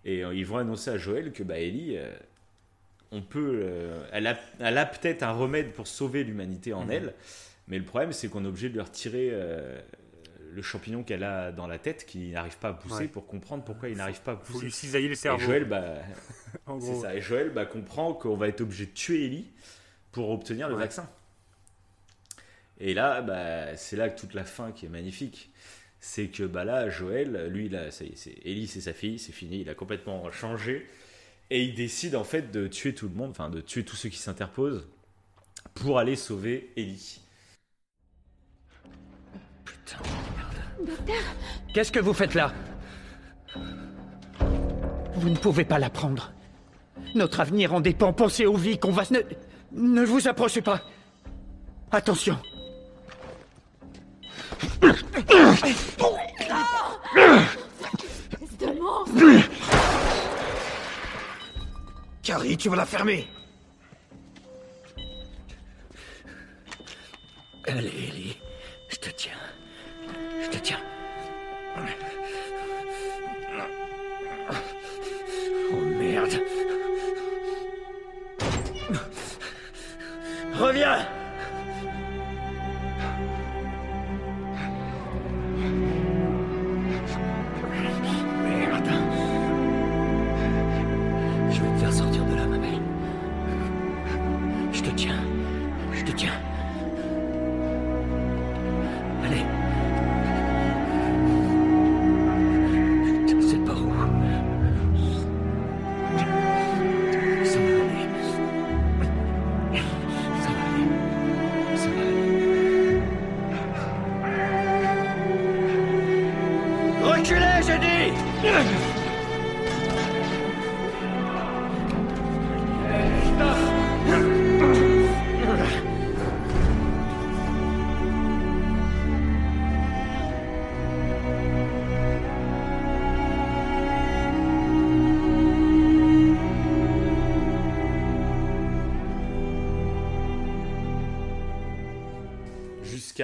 et 0.03 0.23
euh, 0.25 0.33
ils 0.33 0.45
vont 0.45 0.57
annoncer 0.57 0.89
à 0.89 0.97
Joël 0.97 1.31
que 1.31 1.43
bah, 1.43 1.59
Ellie, 1.59 1.95
euh, 1.97 2.11
on 3.11 3.21
peut, 3.21 3.61
euh, 3.63 4.03
elle 4.11 4.27
a, 4.27 4.37
elle 4.59 4.77
a 4.77 4.85
peut-être 4.85 5.23
un 5.23 5.31
remède 5.31 5.71
pour 5.71 5.87
sauver 5.87 6.23
l'humanité 6.23 6.73
en 6.73 6.85
Mhm. 6.85 6.91
elle, 6.91 7.13
mais 7.69 7.77
le 7.77 7.85
problème 7.85 8.11
c'est 8.11 8.27
qu'on 8.29 8.43
est 8.43 8.47
obligé 8.47 8.67
de 8.69 8.73
lui 8.73 8.81
retirer. 8.81 9.31
Le 10.51 10.61
champignon 10.61 11.03
qu'elle 11.03 11.23
a 11.23 11.51
dans 11.51 11.67
la 11.67 11.77
tête 11.79 12.05
qui 12.05 12.29
n'arrive 12.31 12.57
pas 12.57 12.69
à 12.69 12.73
pousser 12.73 12.95
Ouais. 13.03 13.07
pour 13.07 13.27
comprendre 13.27 13.63
pourquoi 13.63 13.89
il 13.89 13.97
n'arrive 13.97 14.21
pas 14.21 14.33
à 14.33 14.35
pousser. 14.35 14.53
Faut 14.53 14.61
lui 14.61 14.71
cisailler 14.71 15.07
le 15.09 15.15
cerveau. 15.15 15.41
Et 15.41 15.45
Joël, 15.45 15.65
bah, 15.65 15.95
c'est 16.81 16.95
ça. 17.01 17.15
Et 17.15 17.21
Joël 17.21 17.49
bah, 17.51 17.65
comprend 17.65 18.13
qu'on 18.13 18.35
va 18.35 18.47
être 18.47 18.61
obligé 18.61 18.85
de 18.85 18.91
tuer 18.91 19.25
Ellie 19.25 19.45
pour 20.11 20.29
obtenir 20.29 20.67
le 20.69 20.75
Ouais. 20.75 20.81
vaccin. 20.81 21.09
Et 22.79 22.93
là, 22.93 23.21
bah, 23.21 23.75
c'est 23.75 23.95
là 23.95 24.09
que 24.09 24.19
toute 24.19 24.33
la 24.33 24.43
fin 24.43 24.71
qui 24.71 24.85
est 24.85 24.89
magnifique. 24.89 25.49
C'est 25.99 26.27
que 26.27 26.43
bah, 26.43 26.63
là, 26.63 26.89
Joël, 26.89 27.47
lui, 27.47 27.69
là, 27.69 27.89
ça 27.91 28.03
y 28.05 28.09
est, 28.09 28.15
c'est 28.15 28.35
Ellie, 28.45 28.67
c'est 28.67 28.81
sa 28.81 28.93
fille, 28.93 29.17
c'est 29.17 29.31
fini, 29.31 29.61
il 29.61 29.69
a 29.69 29.73
complètement 29.75 30.31
changé. 30.31 30.85
Et 31.49 31.63
il 31.63 31.73
décide 31.75 32.15
en 32.15 32.23
fait 32.23 32.51
de 32.51 32.67
tuer 32.67 32.93
tout 32.93 33.07
le 33.07 33.15
monde, 33.15 33.31
enfin 33.31 33.49
de 33.49 33.61
tuer 33.61 33.83
tous 33.83 33.95
ceux 33.95 34.09
qui 34.09 34.17
s'interposent 34.19 34.85
pour 35.73 35.97
aller 35.97 36.15
sauver 36.15 36.69
Ellie. 36.77 37.19
Merde. 39.95 40.89
Docteur 40.89 41.15
Qu'est-ce 41.73 41.91
que 41.91 41.99
vous 41.99 42.13
faites 42.13 42.33
là? 42.33 42.51
Vous 45.15 45.29
ne 45.29 45.35
pouvez 45.35 45.65
pas 45.65 45.79
la 45.79 45.89
prendre. 45.89 46.31
Notre 47.15 47.39
avenir 47.39 47.73
en 47.73 47.81
dépend. 47.81 48.13
Pensez 48.13 48.45
aux 48.45 48.57
vies 48.57 48.77
qu'on 48.77 48.91
va... 48.91 49.03
Ne, 49.09 49.19
ne 49.71 50.05
vous 50.05 50.27
approchez 50.27 50.61
pas. 50.61 50.81
Attention. 51.91 52.37
Carrie, 62.23 62.57
tu 62.57 62.69
vas 62.69 62.75
la 62.75 62.85
fermer. 62.85 63.27
Allez, 67.67 67.87
Ellie. 67.87 68.37
Je 68.89 68.97
te 68.97 69.09
tiens. 69.09 69.31
Je 70.49 70.59
te 70.59 70.73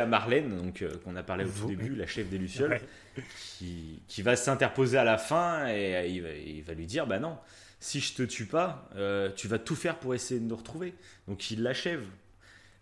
Jusqu'à 0.03 0.19
Marlène, 0.19 0.57
donc 0.57 0.81
euh, 0.81 0.97
qu'on 1.03 1.15
a 1.15 1.23
parlé 1.23 1.45
au 1.45 1.49
tout 1.49 1.67
début, 1.67 1.95
la 1.95 2.07
chef 2.07 2.29
des 2.29 2.37
Lucioles, 2.37 2.71
Ouais. 3.15 3.23
qui, 3.57 4.01
qui 4.07 4.21
va 4.21 4.35
s'interposer 4.35 4.97
à 4.97 5.03
la 5.03 5.17
fin 5.17 5.67
et 5.67 5.95
euh, 5.95 6.05
il 6.05 6.21
va, 6.21 6.29
il 6.31 6.63
va 6.63 6.73
lui 6.73 6.85
dire 6.87 7.05
Bah 7.07 7.19
non, 7.19 7.37
si 7.79 7.99
je 7.99 8.13
te 8.13 8.23
tue 8.23 8.45
pas, 8.45 8.89
euh, 8.95 9.29
tu 9.35 9.47
vas 9.47 9.59
tout 9.59 9.75
faire 9.75 9.99
pour 9.99 10.13
essayer 10.15 10.39
de 10.39 10.45
nous 10.45 10.55
retrouver. 10.55 10.93
Donc 11.27 11.51
il 11.51 11.61
l'achève. 11.63 12.05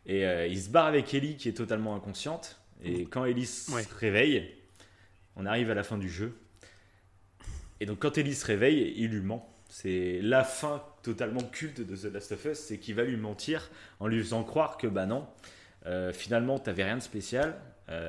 Et 0.07 0.23
il 0.49 0.59
se 0.59 0.69
barre 0.69 0.87
avec 0.87 1.13
Ellie 1.13 1.37
qui 1.37 1.47
est 1.47 1.53
totalement 1.53 1.95
inconsciente. 1.95 2.59
Et 2.83 3.05
quand 3.05 3.23
Ellie 3.25 3.45
se 3.45 3.71
réveille, 3.99 4.51
on 5.35 5.45
arrive 5.45 5.69
à 5.69 5.75
la 5.75 5.83
fin 5.83 5.99
du 5.99 6.09
jeu. 6.09 6.35
Et 7.79 7.85
donc 7.85 7.99
quand 7.99 8.17
Ellie 8.17 8.33
se 8.33 8.45
réveille, 8.47 8.95
il 8.97 9.09
lui 9.11 9.21
ment. 9.21 9.47
C'est 9.69 10.19
la 10.23 10.43
fin 10.43 10.83
totalement 11.03 11.41
culte 11.43 11.81
de 11.81 11.95
The 11.95 12.11
Last 12.13 12.31
of 12.31 12.45
Us, 12.45 12.57
c'est 12.57 12.79
qu'il 12.79 12.95
va 12.95 13.03
lui 13.03 13.15
mentir 13.15 13.69
en 13.99 14.07
lui 14.07 14.19
faisant 14.19 14.43
croire 14.43 14.77
que 14.77 14.87
bah 14.87 15.05
non, 15.05 15.27
euh, 15.85 16.13
finalement 16.13 16.59
t'avais 16.59 16.83
rien 16.83 16.97
de 16.97 17.01
spécial, 17.01 17.55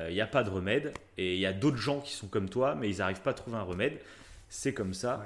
il 0.07 0.13
n'y 0.13 0.21
a 0.21 0.27
pas 0.27 0.43
de 0.43 0.49
remède, 0.49 0.93
et 1.17 1.33
il 1.33 1.39
y 1.39 1.45
a 1.45 1.51
d'autres 1.51 1.75
gens 1.77 1.99
qui 1.99 2.13
sont 2.13 2.27
comme 2.27 2.47
toi, 2.49 2.73
mais 2.73 2.89
ils 2.89 2.99
n'arrivent 2.99 3.19
pas 3.21 3.31
à 3.31 3.33
trouver 3.33 3.57
un 3.57 3.63
remède. 3.63 3.99
C'est 4.47 4.73
comme 4.73 4.93
ça. 4.93 5.25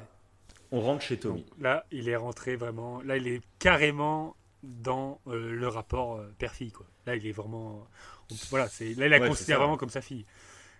On 0.72 0.82
rentre 0.82 1.04
chez 1.04 1.18
Tommy. 1.20 1.44
Donc 1.44 1.62
là, 1.62 1.86
il 1.92 2.10
est 2.10 2.16
rentré 2.16 2.56
vraiment. 2.56 3.00
Là, 3.04 3.18
il 3.18 3.28
est 3.28 3.42
carrément 3.60 4.36
dans 4.64 5.20
euh, 5.28 5.52
le 5.52 5.68
rapport 5.68 6.16
euh, 6.16 6.34
père-fille. 6.40 6.72
Quoi. 6.72 6.88
Là, 7.06 7.16
il 7.16 7.28
est 7.28 7.32
vraiment. 7.32 7.88
on- 8.32 8.36
voilà, 8.50 8.68
c'est, 8.68 8.96
là, 8.96 9.06
il 9.06 9.10
la 9.12 9.20
Ouais, 9.20 9.28
considère 9.28 9.60
vraiment 9.60 9.78
comme 9.78 9.92
sa 9.92 10.02
fille. 10.02 10.26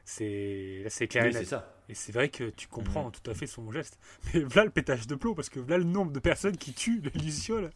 C'est, 0.06 0.82
là, 0.84 0.90
c'est 0.90 1.08
clair 1.08 1.26
Oui, 1.26 1.34
c'est 1.34 1.46
ça. 1.46 1.77
Et 1.90 1.94
c'est 1.94 2.12
vrai 2.12 2.28
que 2.28 2.50
tu 2.50 2.68
comprends 2.68 3.06
Mhm. 3.06 3.12
tout 3.12 3.32
à 3.32 3.34
fait 3.34 3.48
son 3.48 3.72
geste. 3.72 3.98
Mais 4.34 4.42
là, 4.56 4.66
le 4.66 4.70
pétage 4.70 5.08
de 5.08 5.16
plomb, 5.16 5.34
parce 5.34 5.48
que 5.50 5.60
là, 5.70 5.78
le 5.78 5.86
nombre 5.86 6.12
de 6.12 6.20
personnes 6.20 6.58
qui 6.58 6.74
tuent 6.74 7.02
les 7.02 7.22
Lucioles, 7.22 7.70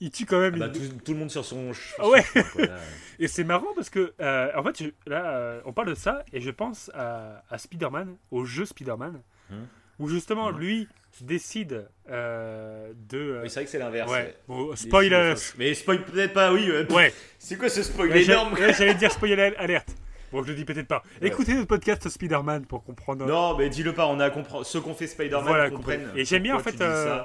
il 0.00 0.10
tue 0.10 0.26
quand 0.26 0.40
même. 0.40 0.54
Ah 0.62 0.68
bah, 0.68 0.72
une- 0.76 0.90
tout, 0.98 1.04
tout 1.06 1.12
le 1.14 1.18
monde 1.18 1.30
sur 1.30 1.44
son. 1.44 1.72
ch- 1.72 1.94
Ah 1.98 2.06
ouais. 2.08 2.22
son 2.22 2.42
quoi. 2.42 2.66
Et 3.18 3.28
c'est 3.28 3.44
marrant 3.44 3.72
parce 3.74 3.88
que, 3.88 4.12
euh, 4.20 4.50
en 4.56 4.62
fait, 4.62 4.82
je- 4.84 5.10
là, 5.10 5.36
euh, 5.38 5.60
on 5.64 5.72
parle 5.72 5.88
de 5.88 5.94
ça 5.94 6.22
et 6.34 6.40
je 6.42 6.50
pense 6.50 6.90
à, 6.94 7.42
à 7.48 7.56
Spider-Man, 7.56 8.16
au 8.30 8.44
jeu 8.44 8.66
Spider-Man, 8.66 9.22
Hum. 9.50 9.66
où 10.00 10.08
justement, 10.08 10.48
Hum. 10.48 10.58
lui 10.58 10.86
décide 11.22 11.88
euh, 12.10 12.92
de. 13.08 13.40
Oui, 13.42 13.48
c'est 13.48 13.54
vrai 13.60 13.64
que 13.64 13.70
c'est 13.70 13.78
l'inverse. 13.78 14.10
Ouais. 14.12 14.18
ouais. 14.18 14.36
Bon, 14.48 14.76
spoiler. 14.76 15.32
Mais 15.56 15.72
spoil 15.72 16.04
peut-être 16.04 16.34
pas, 16.34 16.52
oui. 16.52 16.70
ouais. 16.70 16.92
Ouais. 16.92 17.14
C'est 17.38 17.56
quoi 17.56 17.70
ce 17.70 17.82
spoil 17.82 18.14
énorme 18.14 18.54
J'allais 18.76 18.94
dire 18.96 19.10
spoiler 19.10 19.54
alerte. 19.56 19.96
Bon, 20.36 20.42
je 20.42 20.50
le 20.50 20.54
dis 20.54 20.66
peut-être 20.66 20.86
pas. 20.86 21.02
Ouais. 21.22 21.28
Écoutez 21.28 21.54
notre 21.54 21.66
podcast 21.68 22.06
Spider-Man 22.10 22.66
pour 22.66 22.84
comprendre. 22.84 23.24
Non, 23.26 23.56
mais 23.56 23.70
dis-le 23.70 23.94
pas, 23.94 24.06
on 24.06 24.20
a 24.20 24.28
compris. 24.28 24.58
Ceux 24.64 24.82
qu'on 24.82 24.92
fait 24.92 25.06
Spider-Man 25.06 25.44
Voilà, 25.46 25.70
comprennent. 25.70 26.10
Et 26.14 26.26
j'aime 26.26 26.42
bien, 26.42 26.56
en 26.56 26.58
fait, 26.58 26.78
euh. 26.82 27.22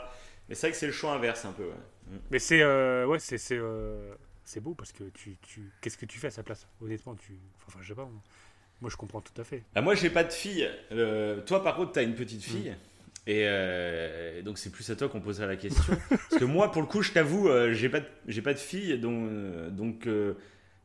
Mais 0.47 0.55
c'est 0.55 0.67
vrai 0.67 0.71
que 0.71 0.77
c'est 0.77 0.85
le 0.85 0.93
choix 0.93 1.11
inverse 1.11 1.43
un 1.43 1.51
peu. 1.51 1.63
ouais. 1.63 1.69
Mm. 2.07 2.17
Mais 2.31 2.39
c'est 2.39 2.61
euh, 2.61 3.05
ouais, 3.05 3.19
c'est 3.19 3.37
c'est 3.37 3.57
euh, 3.57 4.13
beau 4.61 4.75
parce 4.75 4.93
que 4.93 5.03
tu, 5.13 5.35
tu 5.41 5.69
qu'est-ce 5.81 5.97
que 5.97 6.05
tu 6.05 6.19
fais 6.19 6.27
à 6.27 6.31
sa 6.31 6.41
place? 6.41 6.67
Honnêtement, 6.81 7.15
tu 7.15 7.37
enfin 7.67 7.79
je 7.81 7.89
sais 7.89 7.95
pas. 7.95 8.07
Moi, 8.79 8.89
je 8.89 8.95
comprends 8.95 9.19
tout 9.19 9.39
à 9.41 9.43
fait. 9.43 9.63
Ah, 9.75 9.81
moi, 9.81 9.93
j'ai 9.93 10.09
pas 10.09 10.23
de 10.23 10.31
fille. 10.31 10.69
Euh, 10.93 11.41
toi, 11.41 11.61
par 11.65 11.75
contre, 11.75 11.91
t'as 11.91 12.03
une 12.03 12.11
Mm. 12.11 12.15
petite 12.15 12.43
fille. 12.43 12.73
Et 13.27 13.43
euh, 13.45 14.41
donc, 14.41 14.57
c'est 14.57 14.69
plus 14.71 14.89
à 14.89 14.95
toi 14.95 15.09
qu'on 15.09 15.19
posera 15.19 15.47
la 15.47 15.57
question. 15.57 15.97
Parce 16.09 16.37
que 16.39 16.45
moi, 16.45 16.71
pour 16.71 16.81
le 16.81 16.87
coup, 16.87 17.01
je 17.01 17.11
t'avoue, 17.11 17.49
euh, 17.49 17.73
j'ai 17.73 17.89
pas, 17.89 17.99
de- 17.99 18.05
j'ai 18.29 18.41
pas 18.41 18.53
de 18.53 18.59
fille. 18.59 18.97
Donc, 18.97 19.29
euh, 19.29 19.69
donc 19.69 20.07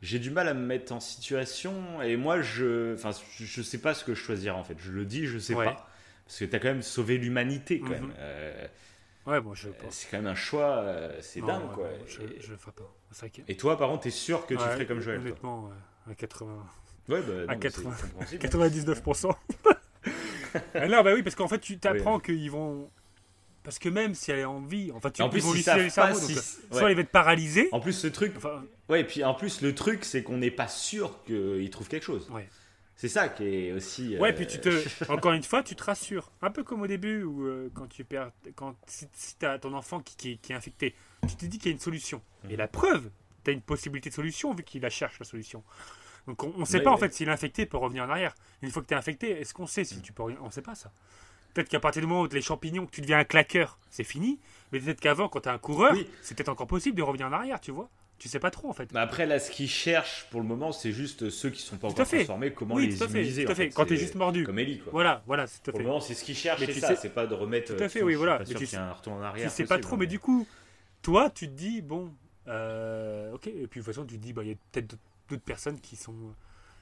j'ai 0.03 0.19
du 0.19 0.31
mal 0.31 0.49
à 0.49 0.55
me 0.55 0.65
mettre 0.65 0.93
en 0.93 1.01
situation. 1.01 2.03
Et 2.03 2.17
moi, 2.17 2.41
je, 2.43 2.95
enfin, 2.95 3.11
je, 3.39 3.63
sais 3.63 3.79
pas 3.79 3.95
ce 3.95 4.05
que 4.05 4.15
je 4.15 4.21
choisirais 4.21 4.57
en 4.57 4.65
fait. 4.65 4.77
Je 4.79 4.93
le 4.93 5.05
dis, 5.05 5.27
je 5.27 5.39
sais 5.39 5.55
Ouais. 5.55 5.65
pas. 5.65 5.89
Parce 6.27 6.39
que 6.41 6.45
t'as 6.45 6.59
quand 6.59 6.69
même 6.69 6.83
sauvé 6.83 7.19
l'humanité, 7.19 7.79
quand 7.81 7.87
Mhm. 7.87 7.93
même. 7.93 8.15
Euh, 8.19 8.67
Ouais, 9.27 9.41
moi 9.41 9.57
je 9.57 9.69
euh, 9.69 9.73
c'est 9.91 10.09
quand 10.09 10.19
même 10.19 10.29
un 10.29 10.37
choix, 10.37 10.77
euh, 10.77 11.19
c'est 11.21 11.41
dingue, 11.41 11.69
ouais, 11.71 11.75
quoi. 11.75 11.89
je, 12.07 12.21
je 12.41 12.51
le 12.53 12.57
ferai 12.57 12.71
pas. 12.71 12.95
Et 13.49 13.57
toi, 13.57 13.77
par 13.77 13.89
contre, 13.89 14.05
t'es 14.05 14.11
sûr 14.11 14.47
que 14.47 14.55
tu 14.55 14.61
ferais 14.61 14.87
comme 14.87 15.01
Joël 15.01 15.19
Honnêtement, 15.21 15.71
à 16.09 16.15
80. 16.15 16.65
Ouais, 17.09 17.21
bah, 17.23 17.33
non, 17.33 17.49
à 17.49 17.55
mais 17.55 17.61
80 17.61 17.95
c'est 17.97 18.03
compréhensible. 18.13 18.45
99%. 18.47 19.35
Ah 20.75 20.89
non, 20.89 21.03
bah 21.03 21.13
oui, 21.15 21.23
parce 21.23 21.35
qu'en 21.37 21.49
fait, 21.49 21.59
tu 21.59 21.79
t'apprends 21.79 22.19
qu'ils 22.19 22.51
vont. 22.51 22.91
Parce 23.67 23.79
que 23.81 23.89
même 23.89 24.15
si 24.15 24.31
elle 24.31 24.39
est 24.39 24.45
en 24.45 24.61
vie, 24.61 24.93
enfin, 24.95 25.11
tu 25.11 25.21
En 25.23 25.29
plus, 25.29 25.41
savent 25.41 25.57
scier 25.57 25.75
le 25.75 25.85
pas 25.87 25.91
cerveau, 25.91 26.19
si- 26.21 26.35
donc, 26.37 26.45
ouais. 26.73 26.79
soit 26.79 26.91
il 26.91 26.95
va 26.95 27.01
être 27.03 27.11
paralysé. 27.11 27.69
En 27.73 27.81
plus, 27.81 27.93
ce 27.93 28.07
truc. 28.07 28.33
Enfin, 28.37 28.65
Ouais, 28.89 29.01
et 29.01 29.05
puis 29.05 29.25
en 29.25 29.35
plus, 29.35 29.61
le 29.61 29.75
truc, 29.75 30.05
c'est 30.05 30.23
qu'on 30.23 30.39
n'est 30.39 30.53
pas 30.53 30.69
sûr 30.69 31.23
qu'il 31.25 31.69
trouve 31.71 31.89
quelque 31.89 32.05
chose. 32.05 32.31
Ouais. 32.31 32.49
C'est 32.95 33.09
ça 33.09 33.29
qui 33.29 33.43
est 33.45 33.73
aussi. 33.73 34.17
Ouais, 34.19 34.31
euh, 34.31 34.33
puis 34.37 34.47
tu 34.47 34.61
te, 34.61 34.71
encore 35.13 35.33
une 35.33 35.43
fois, 35.43 35.63
tu 35.65 35.75
te 35.75 35.83
rassures. 35.83 36.31
Un 36.41 36.51
peu 36.53 36.63
comme 36.63 36.81
au 36.83 36.87
début 36.87 37.25
où 37.25 37.45
euh, 37.45 37.69
quand 37.75 37.89
tu 37.89 38.05
perds, 38.05 38.31
quand 38.55 38.77
si, 38.87 39.07
si 39.13 39.35
t'as 39.37 39.59
ton 39.59 39.75
enfant 39.75 40.01
qui, 40.01 40.17
qui, 40.17 40.39
qui 40.39 40.53
est 40.53 40.55
infecté, 40.55 40.95
tu 41.29 41.35
te 41.37 41.45
dis 41.45 41.59
qu'il 41.59 41.67
y 41.67 41.73
a 41.73 41.75
une 41.75 41.81
solution. 41.81 42.23
Mhm. 42.45 42.51
Et 42.53 42.57
la 42.57 42.69
preuve, 42.69 43.11
t'as 43.45 43.51
une 43.53 43.61
possibilité 43.61 44.09
de 44.11 44.15
solution 44.15 44.55
vu 44.55 44.63
qu'il 44.63 44.81
la 44.81 44.89
cherche 44.91 45.19
la 45.19 45.27
solution. 45.27 45.63
Donc 46.29 46.43
on, 46.43 46.53
on 46.57 46.65
sait 46.65 46.79
Ouais, 46.79 46.85
pas 46.85 46.91
en 46.91 46.95
ouais. 46.95 47.01
fait 47.01 47.13
s'il 47.15 47.29
est 47.29 47.33
infecté 47.33 47.63
il 47.63 47.69
peut 47.69 47.77
revenir 47.77 48.05
en 48.05 48.09
arrière. 48.11 48.35
Une 48.63 48.71
fois 48.71 48.81
que 48.83 48.87
t'es 48.89 48.95
infecté, 48.95 49.31
est-ce 49.41 49.53
qu'on 49.53 49.67
sait 49.67 49.85
si 49.85 50.01
tu 50.01 50.13
peux 50.13 50.23
On 50.23 50.51
sait 50.51 50.63
pas 50.63 50.75
ça. 50.75 50.91
Peut-être 51.57 51.71
qu'à 51.71 51.81
partir 51.81 52.03
du 52.03 52.07
moment 52.07 52.21
où 52.21 52.29
les 52.31 52.43
champignons, 52.43 52.85
que 52.85 52.91
tu 52.91 53.01
deviens 53.01 53.19
un 53.19 53.25
claqueur, 53.25 53.79
c'est 53.89 54.05
fini. 54.05 54.39
Mais 54.73 54.79
peut-être 54.79 55.01
qu'avant, 55.01 55.31
quand 55.31 55.41
t'es 55.41 55.49
un 55.49 55.57
coureur, 55.57 55.93
Oui. 55.95 56.07
c'est 56.21 56.37
peut-être 56.37 56.51
encore 56.51 56.67
possible 56.67 56.95
de 56.99 57.03
revenir 57.03 57.27
en 57.29 57.33
arrière, 57.33 57.59
tu 57.63 57.71
vois. 57.71 57.89
Tu 58.19 58.29
sais 58.29 58.39
pas 58.39 58.51
trop 58.51 58.69
en 58.69 58.75
fait. 58.75 58.93
Mais 58.93 59.01
après, 59.01 59.25
là, 59.25 59.39
ce 59.39 59.51
qu'ils 59.51 59.69
cherchent 59.71 60.27
pour 60.31 60.43
le 60.43 60.47
moment, 60.47 60.71
c'est 60.73 60.93
juste 60.93 61.31
ceux 61.31 61.49
qui 61.49 61.63
sont 61.63 61.79
pas 61.79 61.89
Tout 61.89 61.95
encore 61.95 62.07
fait. 62.07 62.17
transformés, 62.19 62.53
comment 62.53 62.75
Oui, 62.75 62.89
les 62.89 62.97
tout 62.99 63.05
à 63.05 63.09
fait, 63.09 63.21
immuniser. 63.21 63.45
tout 63.45 63.51
à 63.51 63.53
en 63.53 63.57
fait. 63.57 63.65
fait. 63.69 63.75
Quand 63.75 63.87
t'es 63.87 63.97
juste 63.97 64.17
mordu. 64.17 64.45
Comme 64.45 64.59
Ellie, 64.59 64.81
quoi. 64.81 64.93
Voilà, 64.93 65.23
voilà, 65.27 65.47
c'est 65.47 65.63
tout 65.63 65.71
à 65.71 65.73
Pour 65.73 65.79
fait. 65.79 65.85
le 65.85 65.89
moment, 65.89 66.01
c'est 66.03 66.13
ce 66.13 66.25
qu'ils 66.25 66.37
cherchent, 66.37 66.61
Mais 66.61 66.67
c'est 66.67 66.73
tu 66.75 66.81
ça. 66.81 66.89
sais- 66.89 66.97
C'est 66.97 67.09
pas 67.15 67.27
de 67.27 67.35
remettre. 67.35 67.75
Tout 67.75 67.83
à 67.83 67.87
euh, 67.87 67.89
fait, 67.89 68.01
toute 68.01 68.09
oui, 68.09 68.15
voilà. 68.17 68.39
Je 68.41 68.45
suis 68.45 68.53
Mais 68.53 68.55
pas 68.55 68.61
tu 68.61 68.67
sûr 68.67 68.79
y 68.79 68.83
ait 68.83 68.85
un 68.85 68.93
retour 68.93 69.13
en 69.15 69.23
arrière. 69.23 69.49
Tu 69.51 69.55
sais 69.57 69.65
pas 69.65 69.79
trop, 69.79 69.97
mais 69.97 70.07
du 70.07 70.19
coup, 70.19 70.47
toi, 71.01 71.31
tu 71.31 71.47
te 71.49 71.53
dis, 71.55 71.81
bon, 71.81 72.13
euh, 72.49 73.33
ok, 73.33 73.47
et 73.47 73.53
puis 73.53 73.61
de 73.63 73.67
toute 73.71 73.83
façon, 73.85 74.05
tu 74.05 74.17
te 74.19 74.23
dis, 74.23 74.35
bah, 74.35 74.43
il 74.45 74.49
y 74.51 74.53
a 74.53 74.57
peut-être 74.73 74.95
d'autres 75.31 75.43
personnes 75.43 75.81
qui 75.81 75.97
sont. 75.97 76.15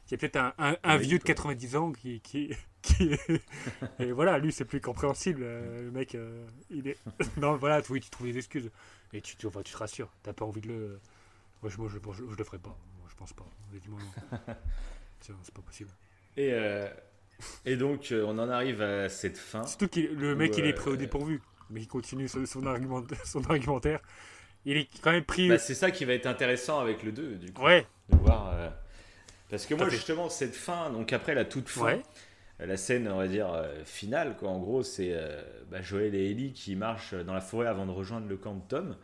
Il 0.06 0.10
y 0.12 0.14
a 0.14 0.18
peut-être 0.18 0.36
un, 0.36 0.52
un- 0.58 0.76
un 0.84 0.98
Oui, 0.98 1.06
vieux 1.06 1.18
de 1.18 1.22
quoi. 1.24 1.34
90 1.34 1.76
ans 1.76 1.92
qui. 1.92 2.20
qui, 2.20 2.50
qui 2.82 3.10
et 3.98 4.12
voilà, 4.12 4.38
lui, 4.38 4.52
c'est 4.52 4.64
plus 4.66 4.80
compréhensible. 4.80 5.42
euh, 5.44 5.82
le 5.84 5.90
mec, 5.90 6.14
euh, 6.14 6.46
il 6.70 6.88
est. 6.88 6.98
non, 7.38 7.56
voilà, 7.56 7.80
oui, 7.90 8.00
tu 8.00 8.10
trouves 8.10 8.26
des 8.26 8.36
excuses. 8.38 8.70
Et 9.12 9.20
tu, 9.20 9.36
tu, 9.36 9.46
enfin, 9.46 9.62
tu 9.62 9.72
te 9.72 9.78
rassures. 9.78 10.10
T'as 10.22 10.32
pas 10.32 10.44
envie 10.44 10.60
de 10.60 10.68
le. 10.68 11.00
Moi, 11.62 11.70
je, 11.70 11.78
moi, 11.78 11.88
je, 11.88 11.98
je, 12.12 12.30
je 12.32 12.36
le 12.36 12.44
ferai 12.44 12.58
pas. 12.58 12.76
Moi, 12.98 13.08
je 13.10 13.14
pense 13.16 13.32
pas. 13.32 13.46
C'est 15.20 15.54
pas 15.54 15.62
possible. 15.62 15.90
Et, 16.36 16.50
euh, 16.52 16.88
Et 17.64 17.76
donc, 17.76 18.12
on 18.12 18.38
en 18.38 18.48
arrive 18.50 18.82
à 18.82 19.08
cette 19.08 19.38
fin. 19.38 19.64
Surtout 19.66 19.88
que 19.88 20.00
le 20.00 20.34
mec, 20.36 20.52
où, 20.54 20.58
il 20.58 20.66
est 20.66 20.72
pris 20.74 20.90
au 20.90 20.96
dépourvu. 20.96 21.40
Mais 21.70 21.80
il 21.80 21.88
continue 21.88 22.28
son, 22.28 22.44
son 22.44 22.66
argument- 22.66 23.02
son 23.24 23.42
argumentaire. 23.44 24.00
Il 24.66 24.76
est 24.76 24.88
quand 25.02 25.12
même 25.12 25.24
pris. 25.24 25.48
Bah, 25.48 25.58
c'est 25.58 25.74
ça 25.74 25.90
qui 25.90 26.04
va 26.04 26.12
être 26.12 26.26
intéressant 26.26 26.78
avec 26.80 27.02
le 27.02 27.12
2, 27.12 27.36
du 27.36 27.52
coup. 27.52 27.62
Ouais. 27.62 27.86
De 28.10 28.16
voir. 28.18 28.48
euh, 28.54 28.68
Parce 29.54 29.66
que 29.66 29.74
moi, 29.74 29.88
justement, 29.88 30.28
cette 30.28 30.56
fin, 30.56 30.90
donc 30.90 31.12
après 31.12 31.34
la 31.34 31.44
toute 31.44 31.68
fin, 31.68 31.84
Ouais. 31.84 32.02
euh, 32.60 32.66
la 32.66 32.76
scène, 32.76 33.08
on 33.08 33.18
va 33.18 33.28
dire, 33.28 33.52
euh, 33.52 33.84
finale, 33.84 34.34
quoi. 34.36 34.48
En 34.50 34.58
gros, 34.58 34.82
c'est 34.82 35.10
euh, 35.12 35.42
bah, 35.70 35.80
Joël 35.80 36.12
et 36.14 36.30
Ellie 36.30 36.52
qui 36.52 36.74
marchent 36.74 37.14
dans 37.14 37.34
la 37.34 37.40
forêt 37.40 37.68
avant 37.68 37.86
de 37.86 37.92
rejoindre 37.92 38.26
le 38.28 38.36
camp 38.36 38.54
de 38.54 38.62
Tom. 38.68 38.96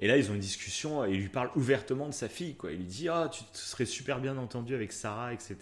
Et 0.00 0.06
là, 0.08 0.16
ils 0.18 0.30
ont 0.30 0.34
une 0.34 0.40
discussion 0.40 1.04
et 1.06 1.12
il 1.12 1.20
lui 1.20 1.28
parle 1.28 1.50
ouvertement 1.56 2.06
de 2.08 2.12
sa 2.12 2.28
fille, 2.28 2.54
quoi. 2.54 2.72
Il 2.72 2.78
lui 2.78 2.84
dit 2.84 3.08
Ah, 3.08 3.30
tu 3.32 3.44
te 3.44 3.56
serais 3.56 3.86
super 3.86 4.20
bien 4.20 4.36
entendu 4.36 4.74
avec 4.74 4.92
Sarah, 4.92 5.32
etc. 5.32 5.56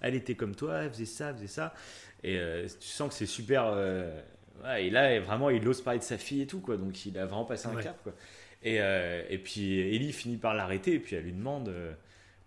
Elle 0.00 0.14
était 0.14 0.36
comme 0.36 0.54
toi, 0.54 0.84
elle 0.84 0.90
faisait 0.90 1.04
ça, 1.04 1.28
elle 1.30 1.34
faisait 1.36 1.46
ça. 1.48 1.74
Et 2.22 2.38
euh, 2.38 2.66
tu 2.80 2.88
sens 2.88 3.08
que 3.10 3.14
c'est 3.14 3.26
super. 3.26 3.64
euh, 3.66 4.18
ouais, 4.64 4.86
et 4.86 4.90
là, 4.90 5.18
vraiment, 5.20 5.50
il 5.50 5.66
ose 5.68 5.82
parler 5.82 5.98
de 5.98 6.04
sa 6.04 6.16
fille 6.16 6.42
et 6.42 6.46
tout, 6.46 6.60
quoi. 6.60 6.76
Donc, 6.76 7.04
il 7.04 7.18
a 7.18 7.26
vraiment 7.26 7.44
passé 7.44 7.66
un 7.68 7.74
Ouais. 7.74 7.82
cap, 7.82 8.00
quoi. 8.02 8.14
Et, 8.62 8.76
euh, 8.80 9.22
et 9.28 9.38
puis 9.38 9.80
Ellie 9.94 10.12
finit 10.12 10.36
par 10.36 10.54
l'arrêter 10.54 10.92
et 10.94 10.98
puis 11.00 11.16
elle 11.16 11.24
lui 11.24 11.32
demande 11.32 11.72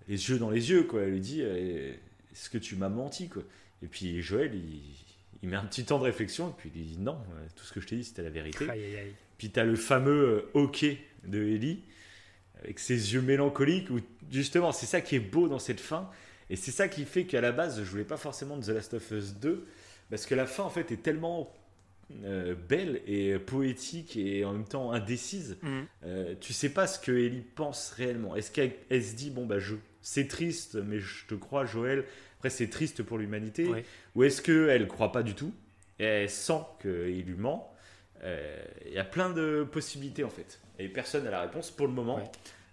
les 0.07 0.29
yeux 0.29 0.37
dans 0.37 0.49
les 0.49 0.69
yeux 0.69 0.83
quoi. 0.83 1.01
Elle 1.01 1.11
lui 1.11 1.19
dit 1.19 1.41
euh, 1.41 1.93
est-ce 2.31 2.49
que 2.49 2.57
tu 2.57 2.75
m'as 2.75 2.89
menti 2.89 3.29
quoi? 3.29 3.43
Et 3.81 3.87
puis 3.87 4.21
Joël 4.21 4.51
il, 4.53 4.81
il 5.41 5.49
met 5.49 5.55
un 5.55 5.65
petit 5.65 5.85
temps 5.85 5.99
de 5.99 6.03
réflexion 6.03 6.49
et 6.49 6.53
puis 6.57 6.71
il 6.75 6.85
dit 6.85 6.97
non 6.97 7.17
euh, 7.35 7.45
tout 7.55 7.65
ce 7.65 7.73
que 7.73 7.81
je 7.81 7.87
t'ai 7.87 7.95
dit 7.97 8.03
c'était 8.03 8.23
la 8.23 8.29
vérité. 8.29 8.69
Aïe, 8.69 8.83
aïe, 8.83 8.97
aïe. 8.97 9.13
Puis 9.37 9.49
t'as 9.49 9.63
le 9.63 9.75
fameux 9.75 10.45
euh, 10.55 10.59
ok 10.59 10.85
de 11.25 11.43
Ellie 11.43 11.81
avec 12.61 12.79
ses 12.79 13.13
yeux 13.13 13.21
mélancoliques 13.21 13.89
où 13.89 13.99
justement 14.31 14.71
c'est 14.71 14.85
ça 14.85 15.01
qui 15.01 15.15
est 15.15 15.19
beau 15.19 15.47
dans 15.47 15.59
cette 15.59 15.81
fin 15.81 16.09
et 16.49 16.55
c'est 16.55 16.71
ça 16.71 16.87
qui 16.87 17.05
fait 17.05 17.25
qu'à 17.25 17.41
la 17.41 17.51
base 17.51 17.83
je 17.83 17.89
voulais 17.89 18.03
pas 18.03 18.17
forcément 18.17 18.57
de 18.57 18.63
The 18.63 18.69
Last 18.69 18.93
of 18.93 19.11
Us 19.11 19.35
2 19.35 19.65
parce 20.09 20.25
que 20.25 20.35
la 20.35 20.45
fin 20.45 20.63
en 20.63 20.69
fait 20.69 20.91
est 20.91 21.01
tellement 21.01 21.53
euh, 22.25 22.53
belle 22.69 23.01
et 23.07 23.39
poétique 23.39 24.17
et 24.17 24.45
en 24.45 24.53
même 24.53 24.65
temps 24.65 24.91
indécise. 24.91 25.57
Mhm. 25.61 25.85
Euh, 26.05 26.35
tu 26.39 26.53
sais 26.53 26.69
pas 26.69 26.85
ce 26.85 26.99
que 26.99 27.11
Ellie 27.11 27.43
pense 27.55 27.91
réellement. 27.91 28.35
Est-ce 28.35 28.51
qu'elle 28.51 28.73
elle 28.89 29.03
se 29.03 29.15
dit 29.15 29.29
bon 29.29 29.45
bah 29.45 29.59
je 29.59 29.75
c'est 30.03 30.27
triste 30.27 30.75
mais 30.75 30.99
je 30.99 31.25
te 31.25 31.33
crois 31.33 31.65
Joël. 31.65 32.05
Après 32.37 32.51
c'est 32.51 32.69
triste 32.69 33.01
pour 33.01 33.17
l'humanité. 33.17 33.67
Ou 34.15 34.23
est-ce 34.23 34.41
que 34.41 34.69
elle 34.69 34.87
croit 34.87 35.11
pas 35.11 35.23
du 35.23 35.33
tout 35.33 35.53
et 35.97 36.03
elle 36.03 36.29
sent 36.29 36.61
qu'il 36.81 37.25
lui 37.25 37.35
ment? 37.35 37.73
Euh, 38.23 38.63
Il 38.85 38.93
y 38.93 38.99
a 38.99 39.03
plein 39.03 39.31
de 39.31 39.67
possibilités 39.69 40.23
en 40.23 40.29
fait 40.29 40.59
et 40.77 40.87
personne 40.89 41.23
n'a 41.23 41.31
la 41.31 41.41
réponse 41.41 41.71
pour 41.71 41.87
le 41.87 41.93
moment. 41.93 42.23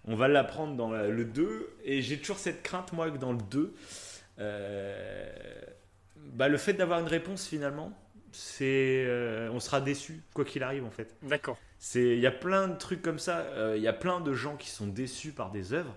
On 0.05 0.17
va 0.17 0.29
l'apprendre 0.29 0.77
dans 0.77 0.91
le 0.91 1.25
2 1.25 1.77
et 1.85 2.03
j'ai 2.03 2.19
toujours 2.19 2.39
cette 2.39 2.63
crainte 2.63 2.93
moi 2.93 3.11
que 3.11 3.19
dans 3.19 3.33
le 3.33 3.43
2 3.51 3.75
euh, 4.39 5.31
bah, 6.17 6.49
le 6.49 6.57
fait 6.57 6.73
d'avoir 6.73 7.01
une 7.01 7.07
réponse 7.07 7.47
finalement 7.47 7.93
c'est 8.33 9.05
euh, 9.07 9.51
on 9.53 9.61
sera 9.61 9.81
déçu 9.81 10.23
quoi 10.35 10.45
qu'il 10.45 10.63
arrive 10.63 10.85
en 10.85 10.91
fait. 10.91 11.15
D'accord. 11.23 11.59
C'est 11.79 12.17
il 12.17 12.21
y 12.21 12.27
a 12.27 12.33
plein 12.33 12.69
de 12.69 12.77
trucs 12.77 13.03
comme 13.03 13.19
ça, 13.19 13.39
euh, 13.39 13.75
il 13.77 13.83
y 13.83 13.89
a 13.89 13.93
plein 13.93 14.21
de 14.21 14.33
gens 14.35 14.57
qui 14.57 14.69
sont 14.71 14.87
déçus 14.87 15.33
par 15.33 15.51
des 15.51 15.73
œuvres 15.73 15.97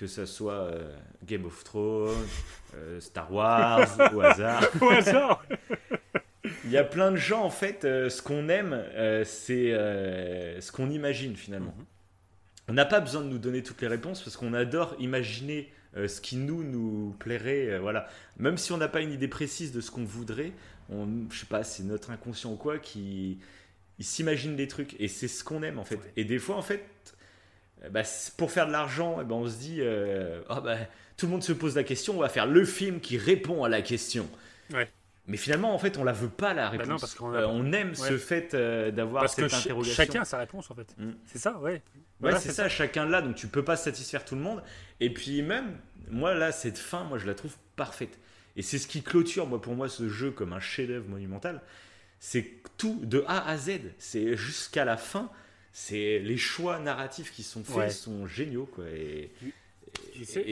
que 0.00 0.06
ça 0.06 0.24
soit 0.24 0.54
euh, 0.54 0.96
Game 1.26 1.44
of 1.44 1.62
Thrones, 1.62 2.26
euh, 2.74 2.98
Star 3.00 3.30
Wars 3.30 3.86
au 4.14 4.22
hasard. 4.22 4.66
Au 4.80 4.88
hasard. 4.88 5.44
Il 6.64 6.70
y 6.70 6.78
a 6.78 6.84
plein 6.84 7.10
de 7.10 7.16
gens 7.16 7.42
en 7.42 7.50
fait 7.50 7.84
euh, 7.84 8.08
ce 8.08 8.22
qu'on 8.22 8.48
aime 8.48 8.82
c'est 9.26 9.72
ce 9.72 10.72
qu'on 10.72 10.88
imagine 10.88 11.36
finalement. 11.36 11.74
On 12.68 12.72
n'a 12.72 12.86
pas 12.86 13.00
besoin 13.00 13.20
de 13.20 13.26
nous 13.26 13.38
donner 13.38 13.62
toutes 13.62 13.82
les 13.82 13.88
réponses 13.88 14.22
parce 14.22 14.38
qu'on 14.38 14.54
adore 14.54 14.96
imaginer 14.98 15.70
ce 15.94 16.20
qui 16.22 16.36
nous 16.36 16.62
nous 16.62 17.14
plairait. 17.18 17.78
voilà, 17.78 18.08
même 18.38 18.56
si 18.56 18.72
on 18.72 18.78
n'a 18.78 18.88
pas 18.88 19.02
une 19.02 19.12
idée 19.12 19.28
précise 19.28 19.70
de 19.70 19.82
ce 19.82 19.90
qu'on 19.90 20.04
voudrait, 20.04 20.52
on, 20.88 21.26
je 21.30 21.40
sais 21.40 21.46
pas, 21.46 21.62
c'est 21.62 21.82
notre 21.82 22.10
inconscient 22.10 22.52
ou 22.52 22.56
quoi 22.56 22.78
qui 22.78 23.38
s'imagine 23.98 24.56
des 24.56 24.68
trucs 24.68 24.98
et 24.98 25.08
c'est 25.08 25.28
ce 25.28 25.44
qu'on 25.44 25.62
aime 25.62 25.78
en 25.78 25.84
fait. 25.84 25.98
Et 26.16 26.24
des 26.24 26.38
fois 26.38 26.56
en 26.56 26.62
fait, 26.62 26.86
bah, 27.90 28.04
c'est- 28.04 28.36
pour 28.36 28.50
faire 28.50 28.66
de 28.66 28.72
l'argent, 28.72 29.18
eh 29.20 29.24
ben, 29.24 29.34
on 29.36 29.48
se 29.48 29.56
dit, 29.56 29.78
euh, 29.80 30.42
Ah, 30.48 30.60
bah, 30.60 30.76
tout 31.16 31.26
le 31.26 31.32
monde 31.32 31.42
se 31.42 31.52
pose 31.52 31.76
la 31.76 31.84
question, 31.84 32.16
on 32.16 32.20
va 32.20 32.28
faire 32.28 32.46
le 32.46 32.64
film 32.64 33.00
qui 33.00 33.16
répond 33.18 33.64
à 33.64 33.68
la 33.68 33.82
question. 33.82 34.28
Ouais. 34.72 34.88
Mais 35.26 35.36
finalement, 35.36 35.74
en 35.74 35.78
fait, 35.78 35.96
on 35.98 36.02
la 36.04 36.12
veut 36.12 36.28
pas 36.28 36.54
la 36.54 36.64
Bah 36.64 36.70
réponse. 36.70 36.88
non, 36.88 36.98
parce 36.98 37.14
qu'on 37.14 37.32
Euh, 37.34 37.46
on 37.46 37.72
aime 37.72 37.90
Ouais. 37.90 37.94
ce 37.94 38.16
fait 38.18 38.52
euh, 38.54 38.90
d'avoir 38.90 39.24
que 39.24 39.30
cette 39.30 39.52
interrogation. 39.54 39.94
chacun 39.94 40.22
a 40.22 40.24
sa 40.24 40.38
réponse 40.38 40.70
en 40.70 40.74
fait. 40.74 40.94
Mm. 40.98 41.10
C'est 41.26 41.38
ça, 41.38 41.58
ouais. 41.58 41.82
Ouais, 42.20 42.36
c'est 42.40 42.50
ça, 42.52 42.68
chacun 42.68 43.06
là, 43.06 43.22
donc 43.22 43.36
tu 43.36 43.46
peux 43.46 43.62
pas 43.64 43.76
satisfaire 43.76 44.24
tout 44.24 44.34
le 44.34 44.40
monde. 44.40 44.62
Et 44.98 45.12
puis 45.12 45.40
même, 45.42 45.76
moi 46.10 46.34
là, 46.34 46.50
cette 46.52 46.78
fin, 46.78 47.04
moi 47.04 47.18
je 47.18 47.26
la 47.26 47.34
trouve 47.34 47.54
parfaite. 47.76 48.18
Et 48.56 48.62
c'est 48.62 48.78
ce 48.78 48.88
qui 48.88 49.02
clôture, 49.02 49.46
moi 49.46 49.60
pour 49.60 49.74
moi, 49.74 49.88
ce 49.88 50.08
jeu 50.08 50.30
comme 50.32 50.52
un 50.52 50.60
chef-d'œuvre 50.60 51.08
monumental. 51.08 51.60
C'est 52.18 52.54
tout, 52.76 52.98
de 53.04 53.24
A 53.28 53.46
à 53.48 53.56
Z, 53.56 53.80
c'est 53.98 54.36
jusqu'à 54.36 54.84
la 54.84 54.96
fin, 54.96 55.30
c'est 55.72 56.18
les 56.18 56.36
choix 56.36 56.78
narratifs 56.78 57.32
qui 57.32 57.42
sont 57.42 57.62
faits 57.64 57.76
Ouais. 57.76 57.90
sont 57.90 58.26
géniaux, 58.26 58.68
quoi. 58.74 58.84
Et, 58.88 59.30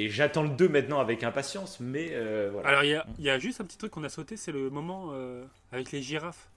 j'attends 0.08 0.42
le 0.42 0.50
2 0.50 0.68
maintenant 0.68 1.00
avec 1.00 1.22
impatience, 1.22 1.78
mais 1.80 2.08
euh, 2.12 2.50
voilà. 2.52 2.68
Alors 2.68 2.84
il 2.84 2.90
y 2.90 2.94
a, 2.94 3.06
il 3.18 3.24
y 3.24 3.30
a 3.30 3.38
juste 3.38 3.60
un 3.60 3.64
petit 3.64 3.78
truc 3.78 3.92
qu'on 3.92 4.04
a 4.04 4.08
sauté, 4.08 4.36
c'est 4.36 4.52
le 4.52 4.70
moment 4.70 5.10
euh, 5.12 5.44
avec 5.72 5.92
les 5.92 6.02
girafes. 6.02 6.48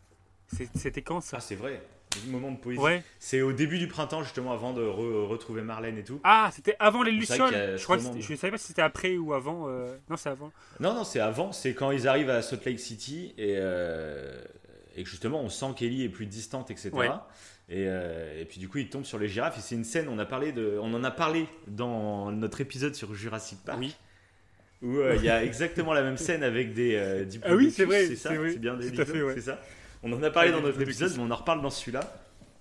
C'est- 0.56 0.70
C'était 0.76 1.02
quand 1.02 1.22
ça 1.22 1.38
Ah, 1.38 1.42
c'est 1.42 1.56
vrai. 1.56 1.82
Le 2.26 2.32
moment 2.32 2.52
de 2.52 2.58
poésie. 2.58 2.82
Ouais. 2.82 3.04
C'est 3.20 3.42
au 3.42 3.54
début 3.54 3.80
du 3.80 3.88
printemps, 3.88 4.22
justement, 4.22 4.52
avant 4.52 4.74
de 4.74 4.82
re- 4.82 5.26
retrouver 5.28 5.62
Marlène 5.62 5.98
et 5.98 6.04
tout. 6.04 6.20
Ah, 6.26 6.50
c'était 6.54 6.76
avant 6.80 7.04
les 7.04 7.12
lucioles. 7.12 7.78
Je 7.78 7.84
crois 7.84 7.98
que 7.98 8.04
je 8.20 8.36
savais 8.36 8.52
pas 8.52 8.58
si 8.58 8.68
c'était 8.68 8.82
après 8.82 9.16
ou 9.18 9.34
avant. 9.34 9.68
euh, 9.70 9.96
Non, 10.10 10.18
c'est 10.18 10.28
avant. 10.30 10.52
Non, 10.82 10.94
non, 10.94 11.04
c'est 11.06 11.22
avant. 11.22 11.54
C'est 11.54 11.74
quand 11.74 11.92
ils 11.92 12.08
arrivent 12.10 12.30
à 12.30 12.42
Salt 12.42 12.66
Lake 12.66 12.80
City 12.82 13.34
et, 13.38 13.56
euh, 13.58 14.44
et 14.98 15.04
que 15.04 15.10
justement 15.10 15.40
on 15.42 15.48
sent 15.48 15.68
qu'Ellie 15.78 16.04
est 16.04 16.10
plus 16.10 16.26
distante, 16.26 16.70
etc. 16.70 16.90
Ouais. 16.94 17.10
Et, 17.74 17.86
euh, 17.88 18.42
et 18.42 18.44
puis 18.46 18.60
du 18.60 18.68
coup, 18.68 18.80
ils 18.80 18.90
tombent 18.90 19.06
sur 19.06 19.18
les 19.18 19.30
girafes. 19.30 19.58
Et 19.58 19.62
c'est 19.62 19.76
une 19.76 19.86
scène. 19.86 20.08
On 20.10 20.20
a 20.20 20.26
parlé 20.26 20.52
de, 20.52 20.78
on 20.82 20.94
en 20.94 21.04
a 21.06 21.12
parlé 21.12 21.48
dans 21.68 22.30
notre 22.32 22.60
épisode 22.60 22.94
sur 22.96 23.16
Jurassic 23.16 23.60
Park. 23.66 23.80
Oui. 23.80 23.96
Où 24.82 24.98
euh, 24.98 25.16
il 25.16 25.24
y 25.24 25.30
a 25.30 25.44
exactement 25.44 25.94
la 25.94 26.02
même 26.02 26.18
scène 26.18 26.44
avec 26.44 26.74
des 26.74 26.96
euh, 26.96 27.24
Ah 27.44 27.56
oui, 27.56 27.72
c'est 27.72 27.86
vrai, 27.86 28.06
c'est 28.08 28.16
ça, 28.16 28.32
c'est 28.32 28.60
bien 28.60 28.76
des 28.76 28.90
ouais. 29.00 29.34
c'est 29.36 29.42
ça? 29.42 29.62
On 30.04 30.12
en 30.12 30.22
a 30.24 30.32
parlé 30.32 30.50
Ouais, 30.50 30.56
dans 30.56 30.62
notre 30.64 30.82
épisode, 30.82 31.14
mais 31.16 31.24
on 31.24 31.30
en 31.32 31.36
reparle 31.36 31.62
dans 31.62 31.70
celui-là. 31.70 32.02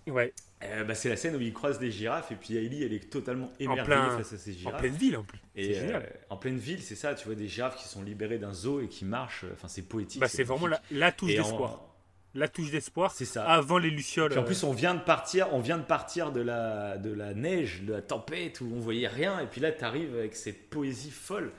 Ouais. 0.06 0.32
Euh, 0.62 0.84
bah, 0.84 0.94
c'est 0.94 1.08
la 1.08 1.16
scène 1.16 1.34
où 1.36 1.40
ils 1.40 1.54
croisent 1.54 1.78
des 1.78 1.90
girafes 1.90 2.30
et 2.30 2.34
puis 2.34 2.54
Ellie 2.56 2.84
elle 2.84 2.92
est 2.92 3.08
totalement 3.10 3.50
émerveillée 3.58 3.86
plein- 3.86 4.18
face 4.18 4.34
à 4.34 4.36
ces 4.36 4.52
en 4.52 4.58
girafes. 4.58 4.80
pleine 4.80 4.94
ville, 4.94 5.16
en 5.16 5.22
plus. 5.24 5.38
Et 5.56 5.72
C'est 5.72 5.80
génial. 5.80 6.12
en 6.28 6.36
pleine 6.36 6.58
ville, 6.58 6.82
c'est 6.82 6.94
ça, 6.96 7.14
tu 7.14 7.24
vois 7.26 7.34
des 7.34 7.48
girafes 7.48 7.76
qui 7.76 7.88
sont 7.88 8.02
libérées 8.02 8.36
d'un 8.38 8.52
zoo 8.52 8.80
et 8.82 8.88
qui 8.88 9.06
marchent. 9.06 9.46
Enfin, 9.54 9.68
c'est 9.68 9.80
poétique. 9.82 10.20
Bah, 10.20 10.28
c'est 10.28 10.42
vraiment 10.44 10.68
la, 10.90 11.12
touche 11.12 11.32
en- 11.32 11.42
d'espoir. 11.42 11.89
La 12.34 12.48
touche 12.48 12.70
d'espoir. 12.70 13.10
C'est 13.12 13.24
ça. 13.24 13.44
Avant 13.44 13.78
les 13.78 13.90
lucioles. 13.90 14.30
Puis 14.30 14.38
en 14.38 14.42
euh, 14.42 14.46
plus, 14.46 14.62
on 14.62 14.72
vient 14.72 14.94
de 14.94 15.00
partir, 15.00 15.52
on 15.52 15.60
vient 15.60 15.78
de 15.78 15.82
partir 15.84 16.30
de 16.32 16.40
la, 16.40 16.96
de 16.98 17.12
la 17.12 17.34
neige, 17.34 17.82
de 17.82 17.92
la 17.94 18.02
tempête 18.02 18.60
où 18.60 18.70
on 18.74 18.78
voyait 18.80 19.08
rien. 19.08 19.40
Et 19.40 19.46
puis 19.46 19.60
là, 19.60 19.72
tu 19.72 19.84
arrives 19.84 20.14
avec 20.14 20.36
cette 20.36 20.70
poésie 20.70 21.10
folle 21.10 21.50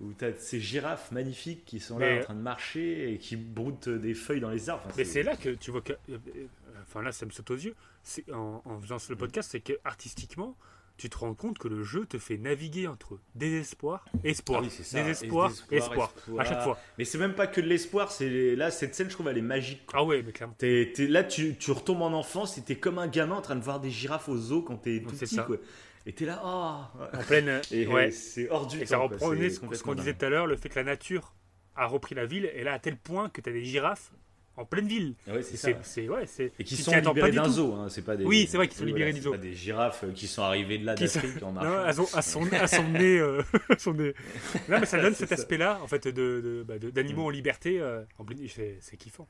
où 0.00 0.12
tu 0.12 0.24
as 0.24 0.34
ces 0.34 0.60
girafes 0.60 1.10
magnifiques 1.10 1.64
qui 1.64 1.80
sont 1.80 1.98
là 1.98 2.18
en 2.18 2.20
train 2.20 2.34
de 2.34 2.40
marcher 2.40 3.12
et 3.12 3.18
qui 3.18 3.36
broutent 3.36 3.88
des 3.88 4.14
feuilles 4.14 4.40
dans 4.40 4.50
les 4.50 4.68
arbres. 4.70 4.84
Enfin, 4.86 4.94
Mais 4.98 5.04
c'est 5.04 5.22
là 5.22 5.34
que 5.36 5.48
tu 5.50 5.70
vois 5.70 5.80
que. 5.80 5.92
euh, 5.94 6.18
euh, 6.36 6.46
Enfin 6.82 7.02
là, 7.02 7.10
ça 7.12 7.26
me 7.26 7.30
saute 7.30 7.50
aux 7.50 7.56
yeux. 7.56 7.74
C'est 8.02 8.30
en, 8.32 8.62
en 8.64 8.80
faisant 8.80 8.96
le 9.10 9.16
podcast, 9.16 9.50
c'est 9.52 9.60
que 9.60 9.74
artistiquement, 9.84 10.56
tu 10.98 11.08
te 11.08 11.16
rends 11.16 11.32
compte 11.34 11.56
que 11.58 11.68
le 11.68 11.82
jeu 11.82 12.04
te 12.04 12.18
fait 12.18 12.36
naviguer 12.36 12.86
entre 12.88 13.18
désespoir, 13.34 14.04
espoir, 14.24 14.60
Ah 14.62 14.66
oui, 14.66 14.70
ça. 14.84 15.02
désespoir, 15.02 15.50
Et 15.70 15.76
espoir, 15.76 16.12
à 16.38 16.44
chaque 16.44 16.62
fois. 16.62 16.78
Mais 16.98 17.04
c'est 17.04 17.16
même 17.18 17.34
pas 17.34 17.46
que 17.46 17.60
de 17.62 17.66
l'espoir, 17.66 18.10
c'est 18.12 18.54
là 18.56 18.70
cette 18.70 18.94
scène, 18.94 19.08
je 19.08 19.14
trouve, 19.14 19.28
elle 19.28 19.38
est 19.38 19.42
magique. 19.42 19.82
Ah 19.94 20.04
ouais, 20.04 20.22
mais 20.22 20.32
clairement. 20.32 20.54
Là, 20.60 21.24
tu, 21.24 21.56
tu 21.56 21.70
retombes 21.70 22.02
en 22.02 22.12
enfance 22.12 22.58
et 22.58 22.62
t'es 22.62 22.76
comme 22.76 22.98
un 22.98 23.06
gamin 23.08 23.36
en 23.36 23.40
train 23.42 23.56
de 23.56 23.62
voir 23.64 23.80
des 23.80 23.90
girafes 23.90 24.28
au 24.28 24.36
zoo 24.36 24.60
quand 24.62 24.76
t'es 24.76 25.00
tout 25.00 25.14
petit, 25.14 25.34
ça. 25.36 25.44
quoi. 25.44 25.56
Et 26.04 26.12
t'es 26.12 26.24
là, 26.24 26.42
oh 26.44 27.06
En 27.16 27.22
pleine. 27.22 27.60
Et 27.70 27.86
ouais. 27.86 28.10
c'est 28.10 28.48
hors 28.50 28.66
du 28.66 28.80
Et 28.80 28.86
ça 28.86 28.96
temps, 28.96 29.08
quoi, 29.08 29.16
reprenait 29.18 29.50
c'est 29.50 29.74
ce 29.74 29.82
qu'on 29.82 29.94
disait 29.94 30.14
tout 30.14 30.24
à 30.24 30.28
l'heure, 30.28 30.46
le 30.46 30.56
fait 30.56 30.68
que 30.68 30.76
la 30.78 30.84
nature 30.84 31.34
a 31.76 31.86
repris 31.86 32.14
la 32.16 32.26
ville, 32.26 32.50
et 32.54 32.64
là 32.64 32.72
à 32.72 32.78
tel 32.80 32.96
point 32.96 33.28
que 33.28 33.40
tu 33.40 33.48
as 33.48 33.52
des 33.52 33.64
girafes 33.64 34.10
en 34.58 34.64
pleine 34.64 34.86
ville. 34.88 35.14
Ah 35.28 35.34
ouais, 35.34 35.42
c'est 35.42 36.08
ouais, 36.08 36.24
Et 36.58 36.64
qui 36.64 36.76
sont 36.76 36.90
libérés 36.96 37.30
d'un 37.32 37.48
zoo, 37.48 37.74
hein, 37.74 37.86
c'est 37.88 38.02
pas 38.02 38.16
des. 38.16 38.24
Oui, 38.24 38.46
c'est 38.50 38.56
vrai 38.56 38.68
qu'ils 38.68 38.78
sont 38.78 38.84
libérés 38.84 39.12
voilà, 39.12 39.30
pas 39.38 39.42
des 39.42 39.54
girafes 39.54 40.04
euh, 40.04 40.12
qui 40.12 40.26
sont 40.26 40.42
arrivées 40.42 40.78
de 40.78 40.84
là 40.86 40.94
Qui 40.94 41.04
d'Afrique 41.04 41.42
en 41.42 41.52
Non, 41.52 41.60
marchant. 41.62 42.02
ont 42.02 42.06
à 42.14 42.22
son, 42.22 42.52
à 42.52 42.66
son 42.66 42.88
nez. 42.88 43.18
euh, 43.18 43.42
son 43.78 43.94
nez. 43.94 44.14
Non, 44.68 44.80
mais 44.80 44.86
ça 44.86 45.00
donne 45.00 45.14
cet 45.14 45.32
aspect-là, 45.32 45.78
en 45.82 45.86
fait, 45.86 46.06
de, 46.08 46.12
de- 46.12 46.64
bah, 46.66 46.78
de- 46.78 46.90
d'animaux 46.90 47.24
en 47.26 47.30
liberté. 47.30 47.80
euh, 47.80 48.02
en 48.18 48.24
pleine- 48.24 48.46
c'est, 48.48 48.76
c'est 48.80 48.96
kiffant. 48.96 49.26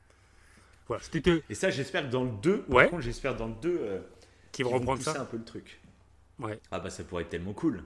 Voilà, 0.87 1.03
c'était. 1.03 1.43
Et 1.49 1.53
ça, 1.55 1.69
j'espère 1.69 2.03
que 2.07 2.11
dans 2.11 2.23
le 2.23 2.31
2, 2.41 2.61
par 2.63 2.75
Ouais. 2.77 2.87
contre, 2.89 3.03
j'espère 3.03 3.35
dans 3.35 3.47
le 3.47 3.53
2 3.61 3.77
euh, 3.81 3.99
Qu'ils 4.51 4.65
vont 4.65 4.71
reprendre 4.71 5.01
ça. 5.01 5.21
un 5.21 5.25
peu 5.25 5.37
le 5.37 5.43
truc. 5.45 5.79
Ouais. 6.39 6.57
Ah 6.71 6.79
bah 6.79 6.89
ça 6.89 7.03
pourrait 7.03 7.23
être 7.23 7.29
tellement 7.29 7.53
cool. 7.53 7.83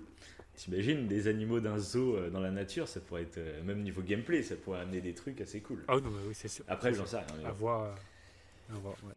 T'imagines 0.56 1.08
des 1.08 1.28
animaux 1.28 1.60
d'un 1.60 1.78
zoo 1.80 2.16
euh, 2.16 2.30
dans 2.30 2.40
la 2.40 2.52
nature, 2.52 2.88
ça 2.88 3.00
pourrait 3.00 3.24
être, 3.24 3.38
euh, 3.40 3.64
même 3.64 3.82
niveau 3.82 4.02
gameplay, 4.02 4.44
ça 4.44 4.56
pourrait 4.56 4.82
amener 4.82 5.02
des 5.02 5.14
trucs 5.14 5.42
assez 5.42 5.62
cool. 5.62 5.84
Ah 5.88 5.96
oui, 5.96 6.02
non, 6.04 6.12
mais 6.12 6.28
oui, 6.28 6.34
c'est 6.36 6.48
sûr. 6.48 6.64
Après, 6.68 6.94
j'en 6.94 7.06
sais 7.06 7.18
rien. 7.18 7.26
mais 7.40 7.46
À 7.46 7.50
bon. 7.50 7.56
voir. 7.56 7.82
euh, 7.84 8.76
à 8.76 8.78
voir, 8.80 8.96
ouais. 9.04 9.14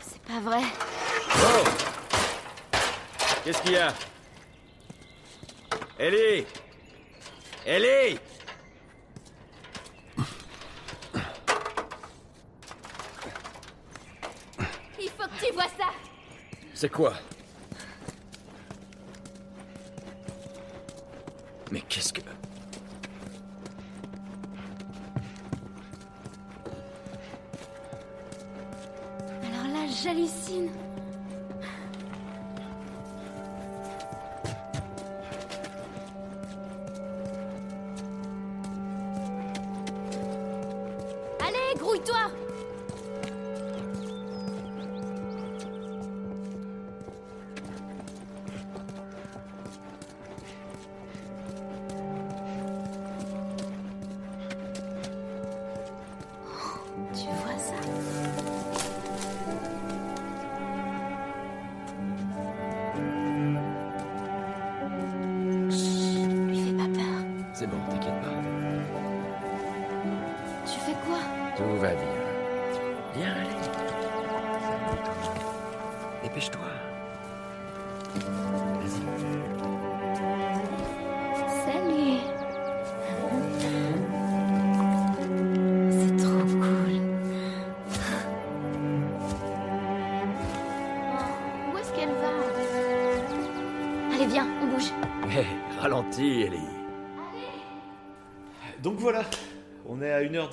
C'est 0.00 0.22
pas 0.22 0.40
vrai. 0.40 0.62
Qu'est-ce 3.44 3.62
qu'il 3.62 3.72
y 3.72 3.76
a? 3.76 3.92
Ellie 5.98 6.44
Ellie 7.66 8.18
Il 15.42 15.53
ça 15.76 15.86
C'est 16.74 16.90
quoi? 16.90 17.14
Mais 21.70 21.80
qu'est-ce 21.88 22.12
que... 22.12 22.20
Alors 29.42 29.72
là, 29.72 29.86
j'hallucine. 30.02 30.70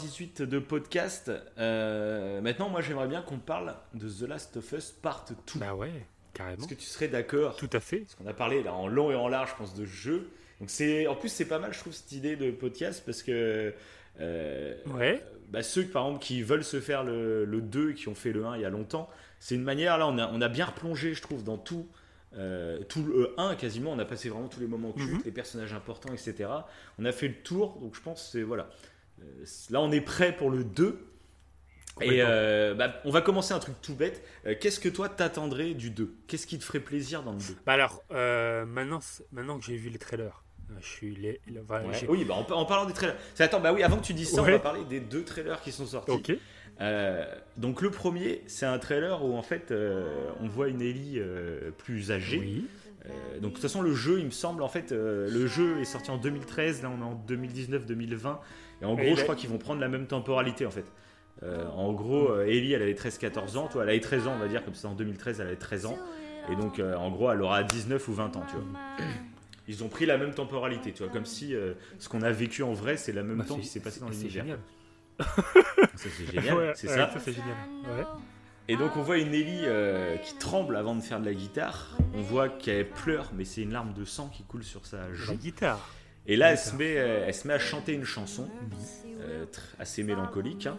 1h18 0.06 0.44
de 0.44 0.60
podcast. 0.60 1.32
Euh, 1.58 2.42
maintenant, 2.42 2.70
moi 2.70 2.82
j'aimerais 2.82 3.08
bien 3.08 3.22
qu'on 3.22 3.38
parle 3.40 3.76
de 3.94 4.10
The 4.10 4.28
Last 4.28 4.58
of 4.58 4.72
Us 4.72 4.92
Part 5.02 5.26
2. 5.54 5.60
Bah 5.60 5.76
ouais, 5.76 5.92
carrément. 6.34 6.58
Est-ce 6.60 6.68
que 6.68 6.74
tu 6.76 6.86
serais 6.86 7.08
d'accord 7.08 7.56
Tout 7.56 7.70
à 7.74 7.80
fait. 7.80 8.00
Parce 8.00 8.16
qu'on 8.16 8.28
a 8.28 8.34
parlé 8.34 8.64
là 8.64 8.74
en 8.74 8.88
long 8.88 9.12
et 9.12 9.16
en 9.16 9.28
large, 9.28 9.52
je 9.52 9.56
pense, 9.56 9.76
de 9.76 9.86
jeu. 9.86 10.30
Donc 10.60 10.70
c'est, 10.70 11.08
en 11.08 11.16
plus, 11.16 11.30
c'est 11.30 11.46
pas 11.46 11.60
mal, 11.60 11.74
je 11.74 11.80
trouve, 11.80 11.94
cette 11.94 12.12
idée 12.12 12.36
de 12.36 12.52
podcast 12.52 13.04
parce 13.06 13.24
que 13.24 13.74
euh, 14.20 14.76
Ouais. 14.88 15.24
bah, 15.50 15.64
ceux 15.64 15.86
par 15.86 16.06
exemple 16.06 16.24
qui 16.24 16.44
veulent 16.44 16.64
se 16.64 16.80
faire 16.80 17.04
le, 17.04 17.46
le 17.46 17.62
2 17.62 17.92
et 17.92 17.94
qui 17.96 18.08
ont 18.10 18.16
fait 18.16 18.32
le 18.32 18.46
1 18.46 18.56
il 18.58 18.62
y 18.62 18.66
a 18.66 18.70
longtemps, 18.70 19.10
c'est 19.40 19.56
une 19.56 19.64
manière. 19.64 19.98
Là, 19.98 20.08
on 20.08 20.18
a, 20.18 20.28
on 20.32 20.42
a 20.42 20.50
bien 20.50 20.66
replongé, 20.66 21.14
je 21.14 21.22
trouve, 21.22 21.44
dans 21.44 21.58
tout. 21.58 21.88
euh, 22.38 22.80
tout 22.88 23.04
le 23.04 23.34
1 23.38 23.56
quasiment, 23.56 23.92
on 23.92 24.00
a 24.00 24.06
passé 24.06 24.30
vraiment 24.30 24.48
tous 24.48 24.62
les 24.62 24.68
moments 24.68 24.94
cultes, 24.94 25.12
Mhm. 25.12 25.22
les 25.26 25.32
personnages 25.32 25.74
importants, 25.74 26.14
etc. 26.14 26.50
On 26.98 27.04
a 27.04 27.12
fait 27.12 27.28
le 27.28 27.34
tour, 27.36 27.78
donc 27.82 27.94
je 27.94 28.00
pense 28.02 28.24
que 28.24 28.30
c'est 28.32 28.44
voilà. 28.44 28.70
Euh, 29.22 29.46
là, 29.70 29.82
on 29.82 29.92
est 29.92 30.02
prêt 30.02 30.36
pour 30.36 30.50
le 30.50 30.64
2. 30.64 31.08
Et 32.02 32.22
euh, 32.22 32.74
bah, 32.74 32.96
on 33.06 33.12
va 33.12 33.22
commencer 33.22 33.54
un 33.54 33.60
truc 33.60 33.76
tout 33.82 33.94
bête. 33.96 34.24
Euh, 34.48 34.56
Qu'est-ce 34.60 34.80
que 34.80 34.90
toi 34.90 35.10
t'attendrais 35.10 35.74
du 35.74 35.90
2 35.92 36.14
Qu'est-ce 36.28 36.48
qui 36.48 36.58
te 36.58 36.64
ferait 36.64 36.80
plaisir 36.80 37.22
dans 37.22 37.34
le 37.34 37.38
2 37.38 37.44
Bah 37.66 37.74
alors, 37.74 38.02
euh, 38.12 38.66
maintenant, 38.66 39.00
maintenant 39.32 39.60
que 39.60 39.66
j'ai 39.66 39.76
vu 39.76 39.90
les 39.90 40.00
trailers, 40.00 40.42
je 40.80 40.88
suis 40.88 41.16
les, 41.16 41.42
les- 41.48 41.60
voilà, 41.60 41.88
Ouais. 41.88 41.94
j'ai- 41.94 42.08
Oui, 42.08 42.24
bah, 42.26 42.34
en, 42.36 42.50
en 42.54 42.66
parlant 42.66 42.86
des 42.86 42.94
trailers. 42.94 43.18
Attends, 43.38 43.60
bah 43.60 43.74
oui, 43.74 43.84
avant 43.84 43.98
que 43.98 44.06
tu 44.06 44.14
dises 44.14 44.32
ça, 44.32 44.42
on 44.42 44.46
va 44.46 44.58
parler 44.60 44.86
des 44.86 45.02
deux 45.02 45.24
trailers 45.24 45.62
qui 45.62 45.72
sont 45.74 45.86
sortis. 45.86 46.12
Donc 47.58 47.82
le 47.82 47.92
premier, 47.92 48.42
c'est 48.48 48.66
un 48.66 48.80
trailer 48.80 49.24
où 49.24 49.36
en 49.36 49.44
fait 49.44 49.74
on 50.40 50.48
voit 50.48 50.70
une 50.70 50.82
Ellie 50.82 51.20
plus 51.78 52.12
âgée. 52.12 52.64
Euh, 53.08 53.40
donc 53.40 53.50
de 53.52 53.56
toute 53.56 53.62
façon 53.64 53.82
le 53.82 53.94
jeu, 53.96 54.20
il 54.20 54.26
me 54.26 54.32
semble 54.32 54.62
en 54.64 54.70
fait, 54.70 54.92
le 54.92 55.46
jeu 55.48 55.80
est 55.82 55.86
sorti 55.86 56.10
en 56.12 56.18
2013, 56.18 56.84
là 56.84 56.90
on 56.90 57.02
est 57.02 57.04
en 57.06 57.16
2019-2020, 57.28 58.38
et 58.82 58.86
en 58.86 58.96
gros 58.96 59.16
je 59.16 59.24
crois 59.24 59.36
qu'ils 59.36 59.50
vont 59.50 59.58
prendre 59.58 59.82
la 59.82 59.88
même 59.90 60.08
temporalité 60.08 60.66
en 60.66 60.72
fait. 60.72 60.86
Euh, 61.44 61.66
en 61.70 61.92
gros, 61.94 62.30
euh, 62.32 62.46
Ellie 62.46 62.74
elle 62.74 62.82
avait 62.84 62.94
13-14 62.94 63.58
ans, 63.58 63.68
toi 63.68 63.84
elle 63.84 63.90
avait 63.90 64.00
13 64.00 64.28
ans 64.28 64.34
on 64.36 64.40
va 64.40 64.48
dire, 64.48 64.64
comme 64.64 64.76
c'est 64.76 64.88
en 64.88 64.94
2013 64.96 65.40
elle 65.40 65.48
avait 65.48 65.56
13 65.56 65.86
ans, 65.88 65.98
et 66.52 66.56
donc 66.56 66.80
euh, 66.80 66.96
en 66.96 67.10
gros 67.12 67.32
elle 67.32 67.42
aura 67.42 67.64
19 67.64 68.08
ou 68.08 68.14
20 68.14 68.36
ans, 68.38 68.44
tu 68.50 68.56
vois. 68.56 68.66
Ils 69.68 69.84
ont 69.84 69.88
pris 69.90 70.06
la 70.06 70.18
même 70.18 70.34
temporalité, 70.34 70.92
tu 70.92 71.04
vois, 71.04 71.12
comme 71.12 71.26
si 71.26 71.56
euh, 71.56 71.74
ce 72.00 72.10
qu'on 72.10 72.22
a 72.24 72.32
vécu 72.32 72.62
en 72.64 72.74
vrai, 72.74 72.98
c'est 72.98 73.14
la 73.14 73.24
même 73.24 73.38
Bah, 73.38 73.46
temps 73.48 73.58
qui 73.58 73.68
s'est 73.68 73.80
passé 73.80 74.00
dans 74.02 74.08
c'est 74.12 74.24
l'univers. 74.24 74.44
génial. 74.44 74.60
Ça 75.96 76.10
c'est 76.18 76.26
génial, 76.32 76.58
Ouais, 76.58 76.72
c'est 76.76 76.88
ouais, 76.90 76.96
ça. 76.96 77.12
ça, 77.12 77.20
c'est 77.20 77.32
génial. 77.34 77.56
Ouais. 77.98 78.04
Et 78.68 78.76
donc 78.78 78.96
on 78.98 79.02
voit 79.02 79.18
une 79.18 79.34
Ellie 79.34 79.62
euh, 79.66 80.18
qui 80.18 80.36
tremble 80.38 80.76
avant 80.76 80.96
de 80.96 81.02
faire 81.02 81.20
de 81.20 81.26
la 81.26 81.34
guitare. 81.34 81.98
On 82.16 82.22
voit 82.22 82.50
qu'elle 82.50 82.90
pleure, 82.90 83.32
mais 83.36 83.46
c'est 83.46 83.62
une 83.62 83.72
larme 83.74 83.94
de 83.94 84.06
sang 84.06 84.30
qui 84.30 84.44
coule 84.44 84.64
sur 84.64 84.86
sa 84.86 85.12
joue. 85.14 85.32
La 85.32 85.38
guitare. 85.38 85.90
Et 86.28 86.36
là, 86.36 86.48
La 86.48 86.52
elle 86.52 86.58
se, 86.58 86.76
met, 86.76 86.98
euh, 86.98 87.26
elle 87.28 87.34
se 87.34 87.48
met 87.48 87.54
à 87.54 87.60
chanter 87.60 87.94
une 87.94 88.04
chanson 88.04 88.48
euh, 89.22 89.46
assez 89.80 90.04
mélancolique. 90.04 90.68
hein. 90.68 90.78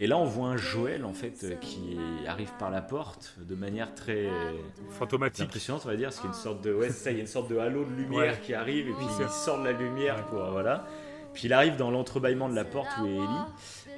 Et 0.00 0.06
là, 0.08 0.16
on 0.18 0.24
voit 0.24 0.48
un 0.48 0.56
Joël 0.56 1.04
en 1.04 1.12
fait 1.12 1.44
euh, 1.44 1.54
qui 1.56 1.96
arrive 2.26 2.50
par 2.58 2.70
la 2.70 2.82
porte 2.82 3.34
de 3.38 3.54
manière 3.54 3.94
très 3.94 4.28
fantomatique, 4.90 5.44
impressionnante, 5.46 5.82
on 5.84 5.88
va 5.88 5.96
dire, 5.96 6.08
parce 6.08 6.16
qu'il 6.20 6.26
y 6.30 6.32
a 6.32 6.36
une 6.36 6.42
sorte 6.42 6.60
de, 6.62 6.72
ouais, 6.74 6.90
ça, 6.90 7.10
il 7.10 7.16
y 7.16 7.18
a 7.18 7.22
une 7.22 7.26
sorte 7.28 7.48
de 7.48 7.58
halo 7.58 7.84
de 7.84 7.92
lumière 7.92 8.32
Ouais. 8.34 8.40
qui 8.42 8.54
arrive 8.54 8.88
et 8.88 8.92
puis 8.92 9.04
Oui, 9.04 9.12
il 9.20 9.28
sort 9.28 9.60
de 9.60 9.64
la 9.64 9.72
lumière 9.72 10.24
pour 10.26 10.44
voilà. 10.50 10.86
Puis 11.32 11.44
il 11.44 11.52
arrive 11.52 11.76
dans 11.76 11.90
l'entrebâillement 11.90 12.48
de 12.48 12.54
la 12.54 12.64
porte 12.64 12.90
où 13.00 13.06
est 13.06 13.10
Ellie. 13.16 13.44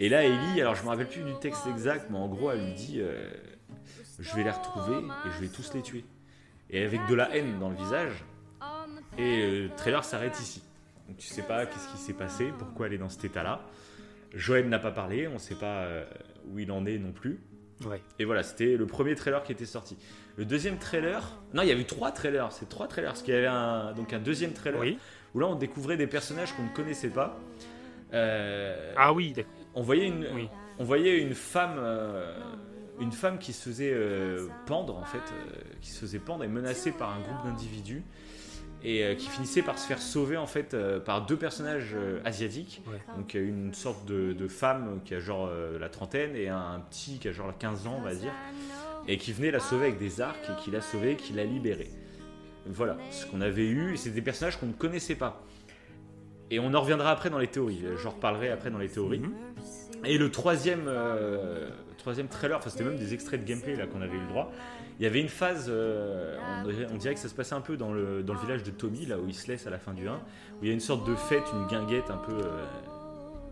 Et 0.01 0.09
là, 0.09 0.25
Ellie, 0.25 0.61
alors 0.61 0.75
je 0.75 0.83
me 0.83 0.89
rappelle 0.89 1.09
plus 1.09 1.23
du 1.23 1.35
texte 1.41 1.67
exact, 1.67 2.07
mais 2.11 2.19
en 2.19 2.29
gros, 2.29 2.51
elle 2.51 2.65
lui 2.65 2.73
dit 2.75 3.01
euh, 3.01 3.29
Je 4.19 4.35
vais 4.37 4.45
les 4.45 4.51
retrouver 4.51 4.97
et 4.97 5.31
je 5.35 5.41
vais 5.41 5.49
tous 5.49 5.73
les 5.75 5.83
tuer. 5.83 6.05
Et 6.71 6.83
avec 6.85 7.07
de 7.07 7.15
la 7.15 7.35
haine 7.37 7.59
dans 7.59 7.69
le 7.71 7.77
visage. 7.77 8.25
Et 9.19 9.23
euh, 9.43 9.63
le 9.65 9.71
trailer 9.77 10.05
s'arrête 10.05 10.39
ici. 10.41 10.63
Donc 11.09 11.19
tu 11.19 11.27
sais 11.27 11.43
pas 11.43 11.67
qu'est-ce 11.67 11.89
qui 11.93 11.99
s'est 11.99 12.13
passé, 12.13 12.53
pourquoi 12.59 12.87
elle 12.87 12.95
est 12.95 12.99
dans 12.99 13.09
cet 13.09 13.25
état-là. 13.25 13.61
Joël 14.35 14.69
n'a 14.69 14.79
pas 14.79 14.91
parlé, 14.91 15.29
on 15.29 15.35
ne 15.35 15.39
sait 15.39 15.55
pas 15.55 15.85
euh, 15.85 16.05
où 16.51 16.59
il 16.59 16.71
en 16.73 16.85
est 16.85 16.99
non 16.99 17.13
plus. 17.13 17.41
Ouais. 17.85 18.01
Et 18.19 18.25
voilà, 18.25 18.43
c'était 18.43 18.77
le 18.77 18.87
premier 18.87 19.15
trailer 19.15 19.43
qui 19.43 19.53
était 19.53 19.67
sorti. 19.67 19.97
Le 20.37 20.45
deuxième 20.45 20.79
trailer, 20.79 21.39
non, 21.55 21.63
il 21.63 21.69
y 21.69 21.73
a 21.73 21.75
eu 21.75 21.85
trois 21.85 22.11
trailers, 22.11 22.51
c'est 22.53 22.69
trois 22.69 22.89
trailers, 22.89 23.11
parce 23.11 23.23
qu'il 23.23 23.35
y 23.35 23.37
avait 23.37 23.47
un, 23.47 23.93
donc 23.93 24.13
un 24.13 24.19
deuxième 24.19 24.53
trailer 24.53 24.97
où 25.35 25.41
là 25.41 25.47
on 25.47 25.55
découvrait 25.55 25.97
des 25.97 26.07
personnages 26.07 26.53
qu'on 26.55 26.65
ne 26.65 26.71
connaissait 26.75 27.11
pas. 27.11 27.39
Euh, 28.13 28.93
Ah 28.97 29.13
oui, 29.13 29.33
d'accord. 29.33 29.53
on 29.75 29.83
voyait 29.83 30.07
une, 30.07 30.49
on 30.79 30.85
voyait 30.85 31.19
une 31.19 31.35
femme, 31.35 31.77
euh, 31.79 32.35
une 33.01 33.13
femme 33.13 33.39
qui 33.39 33.53
se 33.53 33.69
faisait 33.69 33.93
euh, 33.93 34.49
pendre 34.67 34.97
en 34.97 35.05
fait, 35.05 35.23
qui 35.81 35.91
se 35.91 36.01
faisait 36.01 36.19
pendre 36.19 36.45
et 36.45 36.49
menacée 36.49 36.93
par 36.93 37.11
un 37.11 37.21
groupe 37.21 37.45
d'individus 37.45 38.03
et 38.87 39.03
euh, 39.03 39.15
qui 39.17 39.29
finissait 39.29 39.63
par 39.63 39.79
se 39.81 39.87
faire 39.87 40.01
sauver 40.01 40.37
en 40.37 40.47
fait 40.47 40.73
euh, 40.73 41.01
par 41.01 41.27
deux 41.27 41.37
personnages 41.37 41.95
euh, 41.97 42.21
asiatiques. 42.25 42.83
Ouais. 42.87 43.01
Donc 43.17 43.35
une 43.35 43.75
sorte 43.75 44.07
de, 44.07 44.33
de 44.33 44.49
femme 44.49 45.01
qui 45.05 45.15
a 45.15 45.19
genre 45.19 45.51
la 45.79 45.89
trentaine 45.89 46.37
et 46.37 46.49
un, 46.49 46.81
petit 46.89 47.19
qui 47.19 47.29
a 47.29 47.33
genre 47.33 47.53
15 47.59 47.89
ans 47.89 47.97
on 47.99 48.03
va 48.03 48.15
dire 48.15 48.33
et 49.09 49.19
qui 49.19 49.33
venait 49.33 49.51
la 49.51 49.59
sauver 49.61 49.87
avec 49.87 49.99
des 49.99 50.21
arcs 50.21 50.49
et 50.49 50.63
qui 50.63 50.71
l'a 50.71 50.81
sauvée, 50.81 51.17
qui 51.17 51.33
l'a 51.33 51.45
libérée. 51.45 51.91
Voilà, 52.69 52.97
ce 53.13 53.27
qu'on 53.27 53.41
avait 53.41 53.67
eu, 53.67 53.95
et 53.95 53.97
c'est 53.97 54.11
des 54.11 54.23
personnages 54.23 54.59
qu'on 54.59 54.67
ne 54.67 54.73
connaissait 54.73 55.15
pas. 55.15 55.45
Et 56.51 56.59
on 56.59 56.75
en 56.75 56.81
reviendra 56.81 57.13
après 57.13 57.31
dans 57.31 57.39
les 57.39 57.47
théories, 57.47 57.85
j'en 58.03 58.11
reparlerai 58.11 58.51
après 58.51 58.71
dans 58.71 58.79
les 58.79 58.89
théories. 58.89 59.23
Et 60.05 60.19
le 60.19 60.31
troisième, 60.31 60.85
euh, 60.87 61.69
troisième 61.99 62.29
trailer, 62.29 62.59
enfin 62.59 62.71
c'était 62.71 62.85
même 62.85 62.97
des 62.97 63.15
extraits 63.15 63.41
de 63.43 63.49
gameplay 63.49 63.75
là 63.75 63.87
qu'on 63.87 64.03
avait 64.03 64.17
eu 64.17 64.21
le 64.21 64.29
droit. 64.29 64.53
Il 64.99 65.03
y 65.03 65.07
avait 65.07 65.21
une 65.21 65.29
phase, 65.29 65.67
euh, 65.69 66.37
on, 66.65 66.69
dirait, 66.69 66.87
on 66.93 66.97
dirait 66.97 67.15
que 67.15 67.21
ça 67.21 67.29
se 67.29 67.35
passait 67.35 67.55
un 67.55 67.61
peu 67.61 67.77
dans 67.77 67.93
le, 67.93 68.23
dans 68.23 68.33
le 68.33 68.41
village 68.41 68.63
de 68.63 68.71
Tommy, 68.71 69.05
là 69.07 69.19
où 69.19 69.29
il 69.29 69.35
se 69.35 69.47
laisse 69.49 69.67
à 69.67 69.71
la 69.71 69.79
fin 69.79 69.93
du 69.93 70.09
1, 70.09 70.15
où 70.15 70.19
il 70.63 70.69
y 70.69 70.71
a 70.71 70.75
une 70.75 70.81
sorte 70.81 71.07
de 71.07 71.15
fête, 71.15 71.43
une 71.53 71.67
guinguette 71.67 72.11
un 72.11 72.17
peu, 72.17 72.33
euh, 72.33 72.65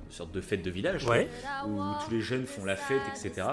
une 0.07 0.11
sorte 0.13 0.33
de 0.33 0.41
fête 0.41 0.63
de 0.63 0.71
village, 0.71 1.05
Ouais. 1.07 1.29
quoi, 1.43 1.69
où 1.71 2.05
tous 2.05 2.11
les 2.13 2.21
jeunes 2.23 2.47
font 2.47 2.65
la 2.65 2.77
fête, 2.77 3.03
etc. 3.15 3.47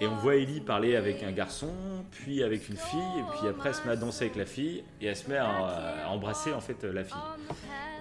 Et 0.00 0.06
on 0.06 0.16
voit 0.16 0.36
Ellie 0.36 0.60
parler 0.60 0.96
avec 0.96 1.22
un 1.22 1.32
garçon, 1.32 1.70
puis 2.10 2.42
avec 2.42 2.68
une 2.70 2.76
fille, 2.76 2.98
et 3.18 3.22
puis 3.38 3.48
après 3.48 3.68
elle 3.70 3.74
se 3.74 3.84
met 3.86 3.92
à 3.92 3.96
danser 3.96 4.24
avec 4.26 4.36
la 4.36 4.46
fille, 4.46 4.82
et 5.02 5.06
elle 5.06 5.16
se 5.16 5.28
met 5.28 5.36
à, 5.36 6.04
à 6.06 6.08
embrasser 6.08 6.52
en 6.54 6.60
fait 6.62 6.84
la 6.84 7.04
fille. 7.04 7.16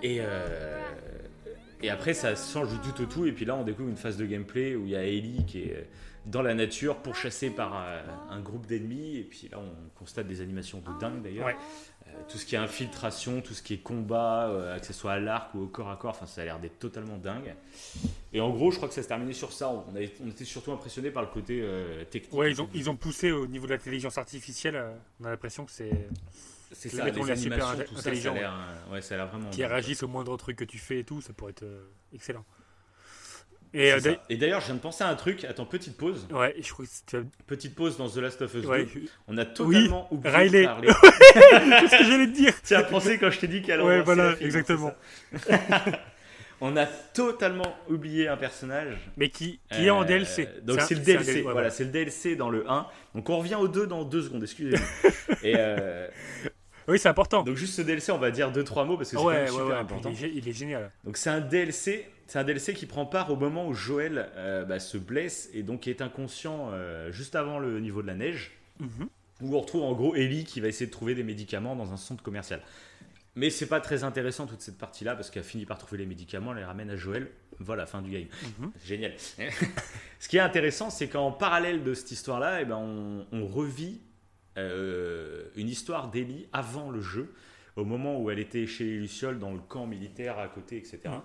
Et, 0.01 0.19
euh, 0.21 0.79
Et 1.81 1.89
après, 1.89 2.13
ça 2.13 2.35
change 2.35 2.69
du 2.69 2.77
tout 2.93 3.03
au 3.03 3.05
tout. 3.05 3.25
Et 3.25 3.31
puis 3.33 3.43
là, 3.45 3.53
on 3.55 3.63
découvre 3.63 3.89
une 3.89 3.97
phase 3.97 4.15
de 4.17 4.25
gameplay 4.25 4.75
où 4.75 4.85
il 4.85 4.91
y 4.91 4.95
a 4.95 5.03
Ellie 5.03 5.43
qui 5.45 5.59
est 5.63 5.87
dans 6.25 6.41
la 6.41 6.53
nature, 6.53 6.97
pourchassée 6.97 7.49
par 7.49 7.73
euh, 7.75 8.01
un 8.29 8.39
groupe 8.39 8.65
d'ennemis. 8.65 9.17
Et 9.17 9.23
puis 9.23 9.47
là, 9.51 9.59
on 9.59 9.89
constate 9.99 10.27
des 10.27 10.41
animations 10.41 10.79
de 10.79 10.99
dingue 10.99 11.21
d'ailleurs. 11.21 11.45
Ouais. 11.47 11.55
Euh, 12.07 12.11
tout 12.29 12.37
ce 12.37 12.45
qui 12.45 12.55
est 12.55 12.59
infiltration, 12.59 13.41
tout 13.41 13.53
ce 13.53 13.61
qui 13.63 13.73
est 13.73 13.77
combat, 13.79 14.47
euh, 14.49 14.79
que 14.79 14.85
ce 14.85 14.93
soit 14.93 15.13
à 15.13 15.19
l'arc 15.19 15.53
ou 15.55 15.61
au 15.63 15.67
corps 15.67 15.89
à 15.89 15.95
corps, 15.97 16.11
enfin, 16.11 16.25
ça 16.25 16.41
a 16.41 16.45
l'air 16.45 16.59
d'être 16.59 16.79
totalement 16.79 17.17
dingue. 17.17 17.55
Et 18.33 18.39
en 18.41 18.49
gros, 18.51 18.71
je 18.71 18.77
crois 18.77 18.87
que 18.87 18.93
ça 18.95 19.03
se 19.03 19.07
terminait 19.07 19.33
sur 19.33 19.51
ça. 19.51 19.69
On, 19.69 19.95
avait- 19.95 20.13
on 20.23 20.29
était 20.29 20.45
surtout 20.45 20.71
impressionné 20.71 21.09
par 21.11 21.23
le 21.23 21.29
côté 21.29 21.59
euh, 21.61 22.03
technique. 22.05 22.33
Ouais, 22.33 22.51
ils 22.51 22.61
ont, 22.61 22.69
ils 22.73 22.89
ont 22.89 22.95
poussé 22.95 23.31
au 23.31 23.47
niveau 23.47 23.65
de 23.67 23.71
l'intelligence 23.73 24.17
artificielle. 24.17 24.81
On 25.19 25.25
a 25.25 25.29
l'impression 25.31 25.65
que 25.65 25.71
c'est. 25.71 26.07
C'est 26.71 26.89
ça, 26.89 27.05
les 27.05 27.13
super 27.13 27.31
animations, 27.31 27.65
inté- 27.79 27.85
tout 27.85 27.95
ça, 27.95 28.01
ça 28.01 28.09
a 28.09 28.33
l'air, 28.33 28.53
ouais, 28.91 28.99
vraiment 28.99 29.49
Qui 29.49 29.63
réagissent 29.63 30.03
au 30.03 30.07
moindre 30.09 30.35
truc 30.35 30.57
que 30.57 30.65
tu 30.65 30.77
fais 30.77 30.99
et 30.99 31.03
tout, 31.05 31.21
ça 31.21 31.31
pourrait 31.31 31.51
être 31.51 31.63
excellent. 32.13 32.43
Et, 33.77 33.91
euh, 33.91 33.99
Et 34.29 34.37
d'ailleurs, 34.37 34.61
je 34.61 34.67
viens 34.67 34.75
de 34.75 34.79
penser 34.79 35.03
à 35.03 35.09
un 35.09 35.15
truc. 35.15 35.43
Attends, 35.43 35.65
petite 35.65 35.97
pause. 35.97 36.27
Ouais, 36.31 36.55
je 36.61 36.71
crois 36.71 36.85
que 36.85 36.91
c'était. 36.91 37.17
Petite 37.45 37.75
pause 37.75 37.97
dans 37.97 38.07
The 38.09 38.17
Last 38.17 38.41
of 38.41 38.53
Us 38.55 38.65
Ouais, 38.65 38.85
2. 38.85 38.89
je- 38.93 38.99
On 39.27 39.37
a 39.37 39.43
totalement 39.45 40.07
Oui, 40.11 40.17
oublié 40.17 40.35
Riley. 40.37 40.61
de 40.61 40.65
parler. 40.65 40.87
C'est 41.81 41.87
ce 41.89 41.97
que 41.99 42.03
j'allais 42.05 42.27
te 42.27 42.35
dire. 42.35 42.53
Tu 42.65 42.73
as 42.73 42.83
pensé 42.83 43.17
quand 43.17 43.29
je 43.29 43.39
t'ai 43.39 43.47
dit 43.47 43.61
qu'elle 43.61 43.81
Ouais, 43.81 44.01
voilà, 44.01 44.29
la 44.29 44.35
fille, 44.37 44.45
exactement. 44.45 44.93
On 46.61 46.77
a 46.77 46.85
totalement 46.85 47.75
oublié 47.89 48.29
un 48.29 48.37
personnage. 48.37 48.95
Mais 49.17 49.27
qui- 49.29 49.59
qui 49.71 49.87
est 49.87 49.89
en 49.89 50.03
Euh, 50.03 50.05
DLC. 50.05 50.47
Donc 50.63 50.79
C'est 50.81 50.95
le 50.95 51.01
DLC. 51.01 51.23
DLC, 51.25 51.33
ouais, 51.35 51.41
voilà, 51.41 51.53
voilà. 51.53 51.69
c'est 51.69 51.83
le 51.83 51.89
DLC 51.91 52.35
dans 52.37 52.49
le 52.49 52.69
1. 52.71 52.87
Donc 53.13 53.29
on 53.29 53.37
revient 53.39 53.55
au 53.55 53.67
2 53.67 53.87
dans 53.87 54.05
2 54.05 54.21
secondes, 54.21 54.43
excusez-moi. 54.43 54.79
Et 55.43 55.55
euh, 55.57 56.07
Oui, 56.87 56.99
c'est 56.99 57.09
important. 57.09 57.43
Donc 57.43 57.55
juste 57.57 57.75
ce 57.75 57.81
DLC, 57.81 58.11
on 58.11 58.17
va 58.17 58.31
dire 58.31 58.51
2-3 58.51 58.85
mots 58.85 58.97
parce 58.97 59.09
que 59.11 59.17
c'est 59.17 59.23
Ouais, 59.23 59.45
quand 59.47 59.53
même 59.53 59.53
ouais, 59.55 59.61
super 59.61 59.79
important. 59.79 60.09
il 60.09 60.23
est 60.23 60.27
gé- 60.27 60.31
il 60.35 60.47
est 60.47 60.53
génial. 60.53 60.91
Donc 61.03 61.17
c'est 61.17 61.29
un 61.29 61.41
DLC, 61.41 62.07
c'est 62.27 62.37
un 62.39 62.43
DLC 62.43 62.73
qui 62.73 62.85
prend 62.85 63.05
part 63.05 63.31
au 63.31 63.35
moment 63.35 63.67
où 63.67 63.73
Joël 63.73 64.29
euh, 64.35 64.65
bah, 64.65 64.79
se 64.79 64.97
blesse 64.97 65.49
et 65.53 65.63
donc 65.63 65.87
est 65.87 66.01
inconscient 66.01 66.69
euh, 66.73 67.11
juste 67.11 67.35
avant 67.35 67.59
le 67.59 67.79
niveau 67.79 68.01
de 68.01 68.07
la 68.07 68.15
neige. 68.15 68.51
Mhm. 68.79 69.07
Où 69.41 69.55
on 69.55 69.59
retrouve 69.59 69.83
en 69.83 69.93
gros 69.93 70.15
Ellie 70.15 70.45
qui 70.45 70.61
va 70.61 70.67
essayer 70.67 70.85
de 70.85 70.91
trouver 70.91 71.13
des 71.15 71.23
médicaments 71.23 71.75
dans 71.75 71.91
un 71.91 71.97
centre 71.97 72.23
commercial. 72.23 72.61
Mais 73.37 73.49
c'est 73.49 73.65
pas 73.67 73.81
très 73.81 74.05
intéressant 74.05 74.45
toute 74.47 74.61
cette 74.61 74.77
partie-là 74.77 75.13
parce 75.15 75.29
qu'elle 75.29 75.43
finit 75.43 75.65
par 75.65 75.77
trouver 75.77 75.97
les 75.97 76.05
médicaments, 76.05 76.51
elle 76.53 76.59
les 76.59 76.63
ramène 76.63 76.89
à 76.89 76.95
Joël. 76.95 77.29
Voilà, 77.59 77.85
fin 77.85 78.01
du 78.01 78.09
game. 78.11 78.27
Mhm. 78.59 78.71
Génial. 78.85 79.13
Ce 80.19 80.29
qui 80.29 80.37
est 80.37 80.41
intéressant, 80.41 80.89
c'est 80.89 81.07
qu'en 81.07 81.31
parallèle 81.31 81.83
de 81.83 81.93
cette 81.93 82.11
histoire-là, 82.11 82.61
eh 82.61 82.65
ben, 82.65 82.77
on, 82.77 83.25
on 83.33 83.45
revit 83.45 83.99
euh, 84.57 85.45
une 85.55 85.69
histoire 85.69 86.09
d'Ellie 86.09 86.47
avant 86.53 86.89
le 86.91 87.01
jeu, 87.01 87.33
au 87.75 87.85
moment 87.85 88.21
où 88.21 88.29
elle 88.31 88.39
était 88.39 88.67
chez 88.67 88.85
les 88.85 88.97
Lucioles 88.97 89.39
dans 89.39 89.51
le 89.51 89.59
camp 89.59 89.85
militaire 89.85 90.39
à 90.39 90.47
côté, 90.47 90.77
etc. 90.77 90.99
Mhm. 91.05 91.21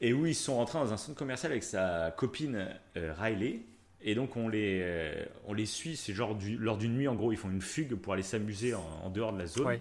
Et 0.00 0.12
où 0.12 0.26
ils 0.26 0.34
sont 0.34 0.56
rentrés 0.56 0.78
dans 0.78 0.92
un 0.92 0.96
centre 0.96 1.16
commercial 1.18 1.52
avec 1.52 1.62
sa 1.64 2.12
copine 2.16 2.68
euh, 2.96 3.12
Riley. 3.18 3.60
Et 4.04 4.16
donc 4.16 4.36
on 4.36 4.48
les, 4.48 4.80
euh, 4.82 5.24
on 5.46 5.54
les 5.54 5.64
suit, 5.66 5.96
c'est 5.96 6.12
genre 6.12 6.34
du- 6.34 6.58
lors 6.58 6.76
d'une 6.76 6.94
nuit 6.94 7.06
en 7.06 7.14
gros, 7.14 7.30
ils 7.30 7.38
font 7.38 7.50
une 7.50 7.62
fugue 7.62 7.94
pour 7.94 8.12
aller 8.14 8.24
s'amuser 8.24 8.74
en, 8.74 8.84
en 9.04 9.10
dehors 9.10 9.32
de 9.32 9.38
la 9.38 9.46
zone. 9.46 9.66
Ouais. 9.66 9.80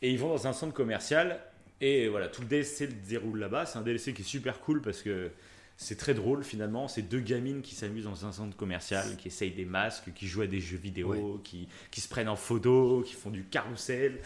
Et 0.00 0.10
ils 0.12 0.18
vont 0.18 0.28
dans 0.28 0.46
un 0.46 0.52
centre 0.52 0.72
commercial 0.72 1.40
et 1.80 2.06
voilà, 2.08 2.28
tout 2.28 2.40
le 2.42 2.46
DLC 2.46 2.86
se 2.86 2.92
déroule 3.08 3.40
là-bas. 3.40 3.66
C'est 3.66 3.78
un 3.78 3.82
DLC 3.82 4.12
qui 4.14 4.22
est 4.22 4.24
super 4.24 4.60
cool 4.60 4.80
parce 4.80 5.02
que 5.02 5.32
c'est 5.78 5.96
très 5.96 6.12
drôle 6.12 6.44
finalement. 6.44 6.88
C'est 6.88 7.00
deux 7.02 7.20
gamines 7.20 7.62
qui 7.62 7.74
s'amusent 7.74 8.04
dans 8.04 8.26
un 8.26 8.32
centre 8.32 8.54
commercial, 8.54 9.16
qui 9.16 9.28
essayent 9.28 9.52
des 9.52 9.64
masques, 9.64 10.12
qui 10.14 10.26
jouent 10.26 10.42
à 10.42 10.46
des 10.46 10.60
jeux 10.60 10.76
vidéo, 10.76 11.40
qui, 11.42 11.68
qui 11.90 12.02
se 12.02 12.08
prennent 12.08 12.28
en 12.28 12.36
photo, 12.36 13.02
qui 13.06 13.14
font 13.14 13.30
du 13.30 13.44
carrousel. 13.44 14.20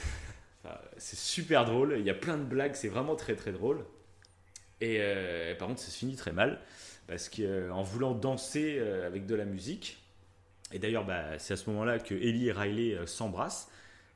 Enfin, 0.65 0.77
c'est 0.97 1.19
super 1.19 1.65
drôle. 1.65 1.97
Il 1.99 2.05
y 2.05 2.11
a 2.11 2.15
plein 2.15 2.39
de 2.39 2.45
blagues, 2.45 2.75
c'est 2.75 2.89
vraiment 2.89 3.15
très 3.15 3.37
très 3.37 3.53
drôle. 3.53 3.85
Et 4.81 4.97
euh, 4.99 5.55
par 5.55 5.69
contre, 5.69 5.81
ça 5.81 5.93
se 5.93 5.99
finit 5.99 6.17
très 6.17 6.33
mal 6.33 6.59
parce 7.07 7.29
qu'en 7.29 7.83
voulant 7.83 8.15
danser 8.15 8.79
euh, 8.79 9.07
avec 9.07 9.27
de 9.27 9.35
la 9.35 9.45
musique, 9.45 10.03
et 10.73 10.79
d'ailleurs, 10.79 11.05
bah, 11.05 11.39
c'est 11.39 11.55
à 11.55 11.57
ce 11.57 11.69
moment-là 11.71 11.99
que 11.99 12.15
Ellie 12.15 12.49
et 12.49 12.53
Riley 12.53 12.95
euh, 12.95 13.07
s'embrassent. 13.07 13.69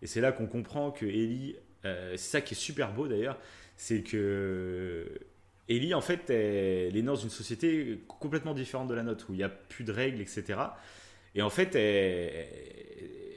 Et 0.03 0.07
c'est 0.07 0.21
là 0.21 0.33
qu'on 0.33 0.47
comprend 0.47 0.91
que 0.91 1.07
Ellie, 1.07 1.57
euh, 1.85 2.13
c'est 2.13 2.31
ça 2.31 2.41
qui 2.41 2.55
est 2.55 2.57
super 2.57 2.93
beau 2.93 3.09
d'ailleurs, 3.09 3.39
c'est 3.77 4.03
que 4.03 5.07
Ellie, 5.69 5.95
en 5.95 6.01
fait, 6.01 6.31
elle 6.31 6.97
est 6.97 7.03
dans 7.03 7.17
une 7.17 7.31
société 7.31 7.99
complètement 8.07 8.55
différente 8.55 8.89
de 8.89 8.95
la 8.95 9.03
nôtre, 9.03 9.27
où 9.31 9.33
il 9.33 9.39
n'y 9.39 9.43
a 9.43 9.49
plus 9.49 9.85
de 9.85 9.93
règles, 9.93 10.21
etc. 10.21 10.45
Et 11.35 11.43
en 11.43 11.51
fait, 11.51 11.75
elle- 11.75 12.47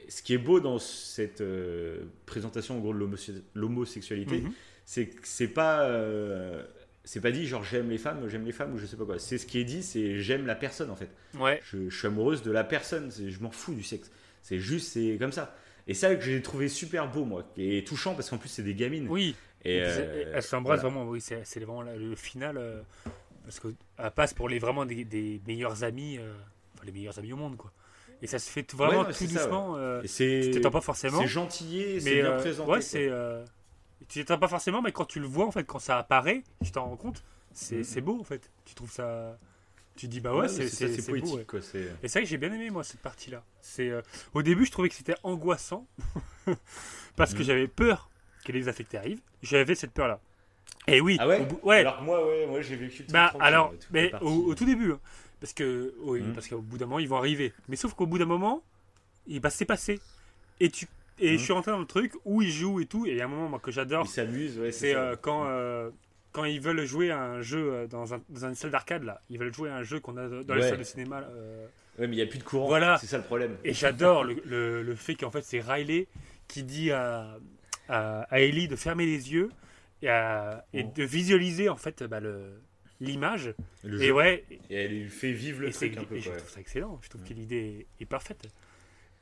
ce 0.08 0.22
qui 0.22 0.34
est 0.34 0.38
beau 0.38 0.60
dans 0.60 0.78
cette 0.78 1.40
euh, 1.40 2.04
présentation 2.26 2.76
en 2.76 2.80
gros 2.80 2.92
de 2.92 2.98
l'homo- 2.98 3.16
l'homosexualité, 3.54 4.40
Mhm. 4.40 4.52
c'est 4.84 5.06
que 5.06 5.20
c'est 5.22 5.48
pas 5.48 5.82
euh, 5.84 6.64
c'est 7.04 7.20
pas 7.20 7.30
dit 7.30 7.46
genre 7.46 7.62
j'aime 7.64 7.88
les 7.90 7.98
femmes, 7.98 8.28
j'aime 8.28 8.44
les 8.44 8.52
femmes 8.52 8.74
ou 8.74 8.78
je 8.78 8.86
sais 8.86 8.96
pas 8.96 9.04
quoi. 9.04 9.18
C'est 9.18 9.38
ce 9.38 9.46
qui 9.46 9.58
est 9.58 9.64
dit, 9.64 9.82
c'est 9.82 10.18
j'aime 10.20 10.46
la 10.46 10.54
personne 10.56 10.90
en 10.90 10.96
fait. 10.96 11.08
Ouais. 11.38 11.60
Je, 11.64 11.88
je 11.88 11.96
suis 11.96 12.06
amoureuse 12.08 12.42
de 12.42 12.50
la 12.50 12.64
personne, 12.64 13.10
je 13.10 13.38
m'en 13.40 13.50
fous 13.50 13.74
du 13.74 13.82
sexe. 13.82 14.10
C'est 14.42 14.58
juste 14.58 14.88
c'est 14.92 15.16
comme 15.18 15.32
ça. 15.32 15.56
Et 15.86 15.94
ça 15.94 16.14
que 16.14 16.22
j'ai 16.22 16.40
trouvé 16.42 16.68
super 16.68 17.10
beau 17.10 17.24
moi, 17.24 17.48
et 17.56 17.84
touchant 17.84 18.14
parce 18.14 18.30
qu'en 18.30 18.38
plus 18.38 18.48
c'est 18.48 18.62
des 18.62 18.74
gamines. 18.74 19.06
Oui. 19.08 19.34
Et, 19.64 19.76
Et 19.76 19.80
puis, 19.82 19.90
euh, 19.90 20.32
elle 20.34 20.42
s'embrasse 20.42 20.80
voilà. 20.80 20.94
vraiment, 20.94 21.10
oui, 21.10 21.20
c'est 21.20 21.44
c'est 21.44 21.60
vraiment 21.60 21.82
le 21.82 22.14
final. 22.16 22.56
euh, 22.56 22.82
parce 23.44 23.60
qu'elle 23.60 24.10
passe 24.14 24.32
pour 24.34 24.48
les, 24.48 24.58
vraiment 24.58 24.84
des, 24.86 25.04
des 25.04 25.40
meilleurs 25.46 25.82
amis, 25.84 26.18
euh, 26.18 26.32
enfin 26.74 26.84
les 26.86 26.92
meilleurs 26.92 27.18
amis 27.18 27.32
au 27.32 27.36
monde, 27.36 27.56
quoi. 27.56 27.72
Et 28.22 28.26
ça 28.26 28.38
se 28.38 28.50
fait 28.50 28.70
vraiment 28.74 28.90
Ouais, 28.90 28.96
non, 28.98 29.04
tout 29.06 29.12
c'est 29.12 29.26
doucement. 29.26 29.72
ouais. 29.74 30.00
c'est- 30.06 30.40
tu 30.44 30.50
t'attends 30.52 30.70
pas 30.70 30.80
forcément. 30.82 31.20
c'est 31.20 31.26
gentillé, 31.26 32.00
c'est 32.00 32.20
bien 32.22 32.36
présenté, 32.36 32.70
Ouais, 32.70 32.80
c'est. 32.80 33.10
tu 34.08 34.24
t'attends 34.24 34.40
pas 34.40 34.48
forcément, 34.48 34.82
mais 34.82 34.92
quand 34.92 35.04
tu 35.06 35.20
le 35.20 35.26
vois, 35.26 35.46
en 35.46 35.50
fait, 35.50 35.64
quand 35.64 35.78
ça 35.78 35.98
apparaît, 35.98 36.42
tu 36.64 36.70
t'en 36.70 36.84
rends 36.86 36.96
compte, 36.96 37.22
c'est 37.52 37.76
Mhm. 37.78 37.84
c'est 37.84 38.00
beau, 38.02 38.18
en 38.20 38.24
fait. 38.24 38.50
Tu 38.64 38.74
trouves 38.74 38.92
ça. 38.92 39.38
Tu 39.96 40.06
te 40.06 40.12
dis, 40.12 40.20
bah 40.20 40.32
ouais, 40.32 40.40
Ouais, 40.42 40.48
c'est 40.48 40.68
c'est 40.68 40.86
c'est- 40.86 40.88
c'est 40.88 41.02
c'est 41.02 41.12
beau. 41.12 41.18
poétique, 41.18 41.36
ouais. 41.36 41.44
quoi, 41.44 41.60
c'est- 41.62 41.88
Et 42.02 42.08
c'est 42.08 42.18
vrai 42.20 42.22
que 42.22 42.28
j'ai 42.28 42.38
bien 42.38 42.52
aimé, 42.52 42.70
moi, 42.70 42.84
cette 42.84 43.00
partie-là. 43.00 43.42
C'est 43.60 43.90
euh, 43.90 44.00
Au 44.34 44.42
début, 44.42 44.64
je 44.64 44.70
trouvais 44.70 44.88
que 44.88 44.94
c'était 44.94 45.16
angoissant, 45.24 45.86
parce 47.16 47.32
que 47.34 47.38
Mhm. 47.38 47.44
j'avais 47.44 47.68
peur 47.68 48.09
que 48.44 48.52
les 48.52 48.68
affectés 48.68 48.98
arrivent. 48.98 49.20
J'avais 49.42 49.74
cette 49.74 49.92
peur-là. 49.92 50.20
Et 50.86 51.00
oui, 51.00 51.16
Ah 51.20 51.28
ouais 51.28 51.40
bout- 51.44 51.60
ouais. 51.62 51.78
Alors 51.80 51.98
que 51.98 52.04
moi, 52.04 52.26
ouais, 52.26 52.46
moi 52.46 52.60
j'ai 52.62 52.76
vécu 52.76 52.98
le 53.00 53.04
truc 53.04 53.10
Bah 53.12 53.32
alors, 53.40 53.72
mais 53.90 54.12
au, 54.22 54.54
tout 54.54 54.64
début, 54.64 54.92
hein. 54.92 55.00
parce 55.40 55.52
que 55.52 55.94
oui, 56.02 56.20
Mhm. 56.20 56.32
parce 56.34 56.48
qu'au 56.48 56.60
bout 56.60 56.78
d'un 56.78 56.86
moment 56.86 56.98
ils 56.98 57.08
vont 57.08 57.16
arriver. 57.16 57.52
Mais 57.68 57.76
sauf 57.76 57.94
qu'au 57.94 58.06
bout 58.06 58.18
d'un 58.18 58.24
moment, 58.24 58.62
il 59.26 59.40
va 59.40 59.50
s'est 59.50 59.64
passé. 59.64 60.00
Et 60.60 60.70
tu 60.70 60.86
et 61.22 61.32
Mhm. 61.32 61.38
je 61.38 61.44
suis 61.44 61.52
rentré 61.52 61.70
dans 61.70 61.78
le 61.78 61.86
truc 61.86 62.14
où 62.24 62.40
ils 62.40 62.50
jouent 62.50 62.80
et 62.80 62.86
tout. 62.86 63.04
Et 63.06 63.10
il 63.10 63.16
y 63.16 63.20
a 63.20 63.24
un 63.26 63.28
moment 63.28 63.48
moi, 63.48 63.58
que 63.58 63.70
j'adore. 63.70 64.06
Ils 64.06 64.08
s'amusent, 64.10 64.58
ouais, 64.58 64.72
c'est 64.72 64.92
C'est 64.92 64.94
euh, 64.94 65.16
quand 65.20 65.44
euh, 65.48 65.90
quand 66.32 66.44
ils 66.44 66.60
veulent 66.60 66.84
jouer 66.86 67.10
à 67.10 67.20
un 67.20 67.42
jeu 67.42 67.72
euh, 67.72 67.86
dans, 67.86 68.14
un, 68.14 68.20
dans 68.30 68.48
une 68.48 68.54
salle 68.54 68.70
d'arcade 68.70 69.02
là. 69.02 69.20
Ils 69.28 69.38
veulent 69.38 69.52
jouer 69.52 69.68
à 69.68 69.76
un 69.76 69.82
jeu 69.82 70.00
qu'on 70.00 70.16
a 70.16 70.28
dans 70.28 70.54
les 70.54 70.62
Ouais. 70.62 70.68
salles 70.70 70.78
de 70.78 70.84
cinéma. 70.84 71.18
euh, 71.30 71.66
Ouais, 71.98 72.06
mais 72.06 72.14
il 72.14 72.16
n'y 72.16 72.22
a 72.22 72.26
plus 72.26 72.38
de 72.38 72.44
courant. 72.44 72.68
voilà. 72.68 72.96
C'est 72.98 73.06
ça 73.08 73.18
le 73.18 73.24
problème. 73.24 73.56
Et 73.64 73.74
j'adore 73.74 74.24
le, 74.24 74.40
le, 74.46 74.82
le 74.82 74.94
fait 74.94 75.14
qu'en 75.16 75.30
fait 75.30 75.42
c'est 75.42 75.60
Riley 75.60 76.06
qui 76.48 76.62
dit 76.62 76.90
à, 76.92 77.36
à, 77.90 78.22
à 78.30 78.40
Ellie 78.40 78.68
de 78.68 78.76
fermer 78.76 79.06
les 79.06 79.32
yeux 79.32 79.50
et, 80.02 80.08
à- 80.08 80.64
et 80.72 80.84
Oh. 80.86 80.92
de 80.94 81.02
visualiser 81.04 81.68
en 81.68 81.76
fait 81.76 82.02
bah, 82.04 82.20
le 82.20 82.60
l'image. 83.00 83.54
Le 83.82 84.02
Et 84.02 84.12
ouais. 84.12 84.44
Et 84.68 84.74
elle 84.74 85.02
lui 85.02 85.08
fait 85.08 85.32
vivre 85.32 85.60
le 85.62 85.68
et 85.68 85.72
truc 85.72 85.92
c'est- 85.94 85.98
un 86.00 86.04
peu, 86.04 86.16
Et 86.16 86.20
je 86.20 86.30
trouve 86.30 86.50
ça 86.50 86.60
excellent. 86.60 86.98
Je 87.02 87.08
trouve 87.08 87.22
que 87.24 87.32
l'idée 87.34 87.86
est, 87.98 88.02
est 88.02 88.06
parfaite. 88.06 88.46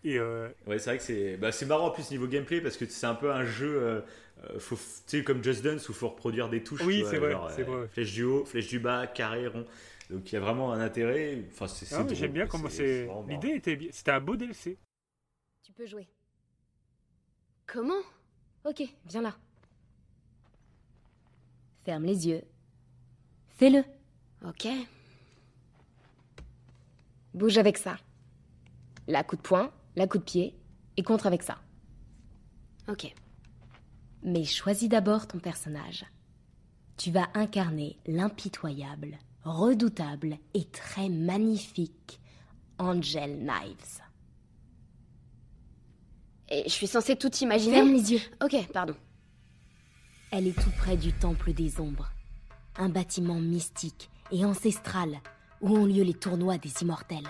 Et 0.05 0.19
euh, 0.19 0.49
Ouais, 0.67 0.79
c'est 0.79 0.91
vrai 0.91 0.99
que 0.99 1.05
c'est 1.05 1.37
bah, 1.37 1.51
c'est 1.53 1.67
marrant 1.67 1.87
en 1.87 1.91
plus 1.91 2.11
niveau 2.11 2.27
gameplay 2.27 2.61
parce 2.61 2.77
que 2.77 2.87
c'est 2.87 3.07
un 3.07 3.15
peu 3.17 3.33
un 3.33 3.45
jeu, 3.45 3.77
euh, 3.83 4.01
euh, 4.45 4.59
faut, 4.61 4.77
tu 4.77 4.83
sais, 5.19 5.25
comme 5.25 5.43
Just 5.43 5.63
Dance 5.65 5.89
où 5.89 5.93
il 5.93 5.95
faut 5.97 6.09
reproduire 6.09 6.49
des 6.49 6.63
touches. 6.63 6.83
Oui, 6.85 7.05
c'est 7.09 7.19
vrai, 7.19 7.35
euh, 7.35 7.65
vrai. 7.65 7.89
Flèche 7.89 8.13
du 8.13 8.23
haut, 8.25 8.45
flèche 8.45 8.69
du 8.69 8.79
bas, 8.79 9.07
carré, 9.09 9.47
rond. 9.49 9.65
Donc 10.11 10.31
il 10.31 10.35
y 10.35 10.37
a 10.39 10.41
vraiment 10.41 10.73
un 10.73 10.81
intérêt. 10.81 11.43
Enfin, 11.53 11.67
c'est 11.69 11.93
ah, 11.95 12.07
j'aime 12.13 12.33
bien 12.33 12.47
comment 12.47 12.69
c'est. 12.69 13.09
L'idée 13.29 13.51
était 13.57 13.77
bien. 13.77 13.89
C'était 13.93 14.13
un 14.13 14.21
beau 14.21 14.37
DLC. 14.37 14.77
Tu 15.65 15.73
peux 15.73 15.85
jouer. 15.87 16.09
Comment? 17.67 18.03
Ok, 18.65 18.83
viens 19.07 19.23
là. 19.23 19.35
Ferme 21.85 22.05
les 22.05 22.29
yeux. 22.29 22.43
Fais-le. 23.57 23.85
Ok. 24.47 24.69
Bouge 27.35 27.59
avec 27.59 27.79
ça. 27.79 27.97
La 29.07 29.25
coup 29.25 29.37
de 29.37 29.43
poing, 29.43 29.73
la 29.97 30.07
coup 30.07 30.19
de 30.19 30.23
pied, 30.23 30.55
et 30.97 31.03
contre 31.03 31.27
avec 31.27 31.43
ça. 31.43 31.59
Ok. 32.89 33.15
Mais 34.23 34.45
choisis 34.45 34.89
d'abord 34.89 35.27
ton 35.27 35.39
personnage. 35.39 36.05
Tu 36.97 37.11
vas 37.11 37.29
incarner 37.35 37.99
l'impitoyable, 38.07 39.19
redoutable 39.45 40.37
et 40.55 40.65
très 40.65 41.09
magnifique 41.09 42.21
Angel 42.79 43.39
Knives. 43.39 44.03
Et 46.51 46.65
je 46.65 46.73
suis 46.73 46.87
censée 46.87 47.17
tout 47.17 47.35
imaginer 47.37 47.77
Ferme 47.77 47.93
les 47.93 48.13
yeux. 48.13 48.21
Ok, 48.43 48.57
pardon. 48.73 48.95
Elle 50.31 50.47
est 50.47 50.59
tout 50.61 50.71
près 50.79 50.97
du 50.97 51.13
Temple 51.13 51.53
des 51.53 51.81
Ombres, 51.81 52.11
un 52.77 52.89
bâtiment 52.89 53.41
mystique 53.41 54.11
et 54.31 54.45
ancestral 54.45 55.21
où 55.61 55.77
ont 55.77 55.87
lieu 55.87 56.03
les 56.03 56.15
tournois 56.15 56.59
des 56.59 56.73
immortels. 56.83 57.29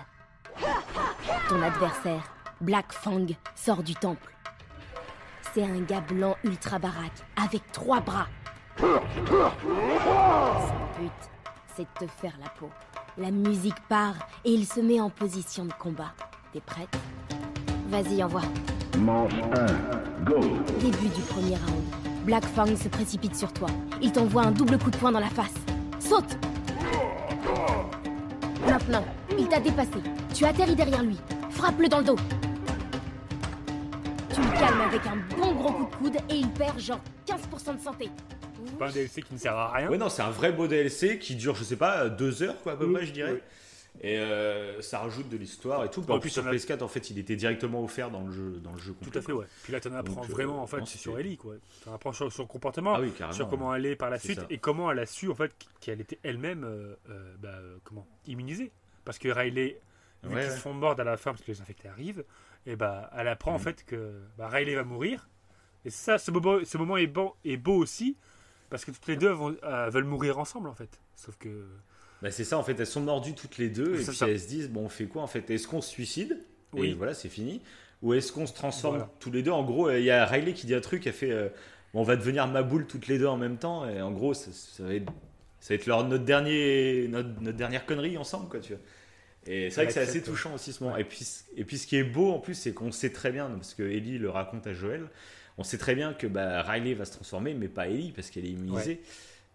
Ton 1.49 1.63
adversaire, 1.63 2.35
Black 2.61 2.93
Fang, 2.93 3.27
sort 3.55 3.83
du 3.83 3.95
temple. 3.95 4.35
C'est 5.55 5.63
un 5.63 5.81
gars 5.81 6.01
blanc 6.01 6.37
ultra 6.45 6.79
baraque 6.79 7.25
avec 7.43 7.63
trois 7.73 8.01
bras. 8.01 8.27
but, 8.79 8.91
c'est 11.75 11.83
de 11.83 12.07
te 12.07 12.11
faire 12.21 12.37
la 12.41 12.51
peau. 12.51 12.71
La 13.17 13.31
musique 13.31 13.81
part 13.89 14.17
et 14.45 14.51
il 14.53 14.67
se 14.67 14.81
met 14.81 15.01
en 15.01 15.11
position 15.11 15.65
de 15.65 15.73
combat. 15.73 16.13
T'es 16.53 16.61
prête 16.61 16.97
Vas-y, 17.89 18.23
envoie. 18.23 18.43
Manche 18.99 19.33
1, 19.35 20.25
go 20.25 20.41
Début 20.81 21.09
du 21.15 21.21
premier 21.23 21.57
round. 21.57 21.85
Black 22.25 22.45
Fang 22.45 22.67
se 22.77 22.89
précipite 22.89 23.35
sur 23.37 23.53
toi. 23.53 23.69
Il 24.03 24.13
t'envoie 24.13 24.43
un 24.43 24.51
double 24.51 24.79
coup 24.79 24.91
de 24.91 24.97
poing 24.97 25.13
dans 25.13 25.21
la 25.21 25.29
face. 25.29 25.55
Saute 26.01 26.37
Maintenant, 28.67 29.05
il 29.39 29.49
t'a 29.49 29.61
dépassé. 29.61 29.91
Tu 30.35 30.45
atterris 30.45 30.75
derrière 30.75 31.03
lui. 31.03 31.17
Frappe-le 31.51 31.89
dans 31.89 31.99
le 31.99 32.05
dos. 32.05 32.17
Tu 34.35 34.41
le 34.41 34.59
calmes 34.59 34.81
avec 34.81 35.01
un 35.07 35.37
bon 35.37 35.53
gros 35.55 35.73
coup 35.73 35.85
de 35.85 35.97
coude 35.97 36.17
et 36.31 36.35
il 36.37 36.49
perd 36.51 36.79
genre 36.79 37.01
15% 37.27 37.77
de 37.77 37.81
santé. 37.81 38.11
C'est 38.67 38.79
pas 38.79 38.89
un 38.89 38.91
DLC 38.91 39.23
qui 39.23 39.35
ne 39.35 39.39
sert 39.39 39.57
à 39.57 39.73
rien. 39.73 39.89
Ouais, 39.89 39.99
non, 39.99 40.09
c'est 40.09 40.23
un 40.23 40.31
vrai 40.31 40.53
beau 40.53 40.67
DLC 40.67 41.19
qui 41.19 41.37
dure, 41.37 41.55
je 41.55 41.65
sais 41.65 41.77
pas, 41.77 42.09
deux 42.09 42.43
heures, 42.43 42.61
quoi, 42.63 42.73
à 42.73 42.77
peu 42.77 42.91
près, 42.93 43.07
je 43.07 43.13
dirais. 43.13 43.33
oui. 43.35 43.41
Et 44.01 44.17
euh, 44.19 44.81
ça 44.81 45.01
rajoute 45.01 45.29
de 45.29 45.37
l'histoire 45.37 45.85
et 45.85 45.91
tout. 45.91 46.09
En 46.09 46.15
en 46.17 46.21
plus, 46.21 46.31
sur 46.31 46.45
on 46.45 46.47
a- 46.47 46.53
PS4, 46.53 46.83
en 46.83 46.89
fait, 46.89 47.11
il 47.11 47.19
était 47.19 47.35
directement 47.35 47.83
offert 47.83 48.11
dans 48.13 48.23
le 48.25 48.31
jeu, 48.33 48.61
dans 48.63 48.73
le 48.73 48.79
jeu 48.79 48.95
Tout 49.03 49.11
à 49.19 49.21
fait, 49.21 49.33
ouais. 49.33 49.47
Puis 49.65 49.73
là, 49.73 49.81
t'en 49.81 49.93
apprends 49.93 50.21
Donc, 50.21 50.31
euh, 50.31 50.33
vraiment, 50.33 50.63
en 50.63 50.67
fait, 50.69 50.85
sur 50.87 51.19
Ellie, 51.19 51.37
quoi. 51.37 51.55
T'en 51.85 51.95
apprends 51.95 52.13
sur 52.13 52.33
son 52.33 52.47
comportement, 52.47 52.95
Ah 52.95 53.01
oui, 53.01 53.13
sur 53.33 53.49
comment 53.49 53.75
elle 53.75 53.87
est 53.87 53.97
par 53.97 54.09
la 54.11 54.19
suite, 54.21 54.39
ça. 54.41 54.47
et 54.51 54.59
comment 54.59 54.91
elle 54.93 55.01
a 55.01 55.07
su, 55.07 55.29
en 55.31 55.35
fait, 55.35 55.53
qu'elle 55.81 56.01
était 56.01 56.21
elle-même, 56.23 56.63
euh, 56.65 56.95
bah, 57.41 57.59
comment, 57.83 58.07
immunisée. 58.27 58.71
Parce 59.05 59.19
que 59.19 59.29
Riley, 59.31 59.81
vu 60.23 60.29
Ouais, 60.35 60.43
qu'ils 60.43 60.51
ouais. 60.51 60.57
se 60.57 60.61
font 60.61 60.75
mordre 60.75 61.01
à 61.01 61.05
la 61.05 61.17
fin 61.17 61.33
parce 61.33 61.43
que 61.43 61.51
les 61.51 61.61
infectés 61.61 61.89
arrivent, 61.89 62.25
et 62.67 62.77
bah, 62.77 63.11
elle 63.17 63.27
apprend, 63.29 63.53
en 63.53 63.59
Mhm. 63.59 63.65
fait, 63.65 63.85
que 63.85 64.21
bah, 64.37 64.49
Riley 64.49 64.77
va 64.77 64.85
mourir. 64.85 65.29
Et 65.85 65.91
ça, 65.91 66.19
ce 66.19 66.31
moment, 66.31 66.59
ce 66.65 66.79
moment 66.79 66.97
est, 66.99 67.07
bon, 67.09 67.33
est 67.45 67.57
beau 67.57 67.75
aussi, 67.77 68.17
parce 68.71 68.85
que 68.85 68.93
toutes 68.93 69.07
les 69.09 69.17
deux 69.17 69.31
vont- 69.31 69.57
euh, 69.65 69.91
veulent 69.91 70.05
mourir 70.05 70.39
ensemble, 70.39 70.69
en 70.69 70.75
fait. 70.75 71.01
Sauf 71.17 71.37
que... 71.37 71.67
Bah, 72.23 72.31
c'est 72.31 72.45
ça, 72.45 72.59
en 72.59 72.63
fait, 72.63 72.79
elles 72.81 72.87
sont 72.87 73.01
mordues 73.01 73.35
toutes 73.35 73.59
les 73.59 73.69
deux 73.69 73.95
et 74.01 74.05
puis 74.05 74.15
ça. 74.17 74.29
elles 74.29 74.41
se 74.41 74.49
disent, 74.49 74.69
bon, 74.71 74.87
on 74.87 74.89
fait 74.89 75.07
quoi 75.07 75.23
en 75.23 75.27
fait? 75.27 75.49
Est-ce 75.51 75.69
qu'on 75.69 75.81
se 75.81 75.91
suicide? 75.91 76.39
Oui. 76.73 76.89
Et 76.91 76.95
voilà, 76.95 77.15
c'est 77.15 77.29
fini. 77.29 77.61
Ou 78.03 78.15
est-ce 78.15 78.33
qu'on 78.33 78.47
se 78.47 78.53
transforme 78.55 78.97
Voilà. 78.97 79.13
tous 79.21 79.31
les 79.31 79.43
deux? 79.43 79.51
En 79.51 79.65
gros, 79.65 79.91
il 79.91 80.03
y 80.05 80.11
a 80.11 80.25
Riley 80.27 80.53
qui 80.53 80.67
dit 80.67 80.75
un 80.75 80.81
truc, 80.81 81.07
elle 81.07 81.13
fait, 81.13 81.31
euh, 81.31 81.49
on 81.95 82.03
va 82.03 82.17
devenir 82.17 82.47
ma 82.47 82.63
boule 82.63 82.87
toutes 82.87 83.07
les 83.09 83.19
deux 83.19 83.27
en 83.27 83.37
même 83.37 83.57
temps. 83.57 83.89
Et 83.89 84.01
en 84.03 84.11
gros, 84.13 84.35
ça, 84.35 84.51
ça 84.53 84.83
va 84.85 84.95
être, 84.95 85.13
ça 85.61 85.69
va 85.71 85.75
être 85.77 85.87
leur- 85.87 86.07
notre, 86.07 86.25
dernier, 86.25 87.07
notre, 87.09 87.41
notre 87.41 87.57
dernière 87.57 87.87
connerie 87.87 88.17
ensemble, 88.19 88.49
quoi, 88.49 88.61
tu 88.61 88.73
vois. 88.75 88.83
Et 89.47 89.71
c'est 89.71 89.77
vrai 89.77 89.87
que 89.87 89.93
c'est 89.93 90.01
assez 90.01 90.23
touchant 90.23 90.55
aussi 90.55 90.73
ce 90.73 90.83
moment. 90.85 90.97
Et, 90.97 91.05
puis, 91.05 91.27
et 91.57 91.65
puis 91.65 91.79
ce 91.79 91.87
qui 91.87 91.97
est 91.97 92.05
beau 92.05 92.33
en 92.33 92.39
plus, 92.39 92.55
c'est 92.55 92.73
qu'on 92.75 92.93
sait 92.93 93.11
très 93.11 93.33
bien, 93.33 93.49
parce 93.49 93.75
que 93.75 93.83
Ellie 93.83 94.19
le 94.19 94.29
raconte 94.29 94.67
à 94.67 94.75
Joël, 94.75 95.09
on 95.57 95.63
sait 95.65 95.79
très 95.79 95.95
bien 95.95 96.13
que 96.13 96.27
bah, 96.27 96.63
Riley 96.63 96.95
va 96.95 97.05
se 97.05 97.13
transformer, 97.13 97.55
mais 97.55 97.69
pas 97.69 97.89
Ellie, 97.89 98.13
parce 98.13 98.31
qu'elle 98.31 98.45
est 98.45 98.51
immunisée. 98.51 99.01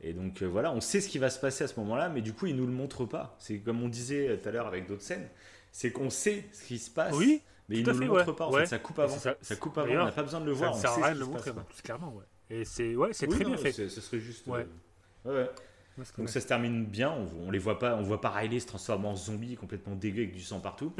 Et 0.03 0.13
donc 0.13 0.41
euh, 0.41 0.45
voilà, 0.45 0.71
on 0.73 0.81
sait 0.81 0.99
ce 1.01 1.07
qui 1.07 1.17
va 1.17 1.29
se 1.29 1.39
passer 1.39 1.63
à 1.63 1.67
ce 1.67 1.79
moment-là, 1.79 2.09
mais 2.09 2.21
du 2.21 2.33
coup, 2.33 2.45
il 2.47 2.55
nous 2.55 2.65
le 2.65 2.73
montre 2.73 3.05
pas. 3.05 3.35
C'est 3.39 3.59
comme 3.59 3.81
on 3.81 3.87
disait 3.87 4.37
tout 4.37 4.49
à 4.49 4.51
l'heure 4.51 4.67
avec 4.67 4.85
d'autres 4.87 5.01
scènes, 5.01 5.27
c'est 5.71 5.91
qu'on 5.91 6.09
sait 6.09 6.45
ce 6.51 6.63
qui 6.65 6.77
se 6.77 6.89
passe, 6.91 7.15
Oui, 7.15 7.41
mais 7.69 7.77
il 7.77 7.85
nous 7.87 7.93
fait, 7.93 8.05
le 8.05 8.11
montre 8.11 8.27
ouais. 8.27 8.35
pas. 8.35 8.45
En 8.47 8.51
Ouais. 8.51 8.61
fait, 8.61 8.67
ça 8.67 8.79
coupe 8.79 8.99
avant. 8.99 9.17
Ça, 9.17 9.55
coupe 9.55 9.77
avant. 9.77 9.93
On 9.93 10.05
n'a 10.05 10.11
pas 10.11 10.23
besoin 10.23 10.41
de 10.41 10.45
le 10.45 10.53
ça 10.53 10.59
voir. 10.59 10.71
ne 10.73 10.77
on 10.77 10.81
sert 10.81 10.91
à 10.91 10.95
rien 11.05 11.15
de 11.15 11.19
le 11.19 11.25
montrer, 11.25 11.51
bah, 11.53 11.65
clairement, 11.83 12.13
ouais. 12.13 12.23
Et 12.49 12.65
c'est 12.65 12.95
ouais, 12.95 13.13
c'est 13.13 13.27
Oui, 13.27 13.35
très 13.35 13.43
non, 13.45 13.51
bien 13.51 13.57
fait. 13.59 13.71
Ce 13.71 14.01
serait 14.01 14.19
juste. 14.19 14.45
Ouais. 14.47 14.67
euh, 15.25 15.45
ouais, 15.97 16.03
Donc 16.17 16.27
ça 16.29 16.41
se 16.41 16.47
termine 16.47 16.85
bien, 16.85 17.09
on, 17.11 17.47
on 17.47 17.51
les 17.51 17.59
voit 17.59 17.79
pas, 17.79 17.95
on 17.95 18.01
voit 18.03 18.19
pas 18.19 18.29
Riley 18.31 18.59
se 18.59 18.67
transformer 18.67 19.07
en 19.07 19.15
zombie 19.15 19.55
complètement 19.55 19.95
dégueu 19.95 20.23
avec 20.23 20.33
du 20.35 20.41
sang 20.41 20.59
partout. 20.59 20.93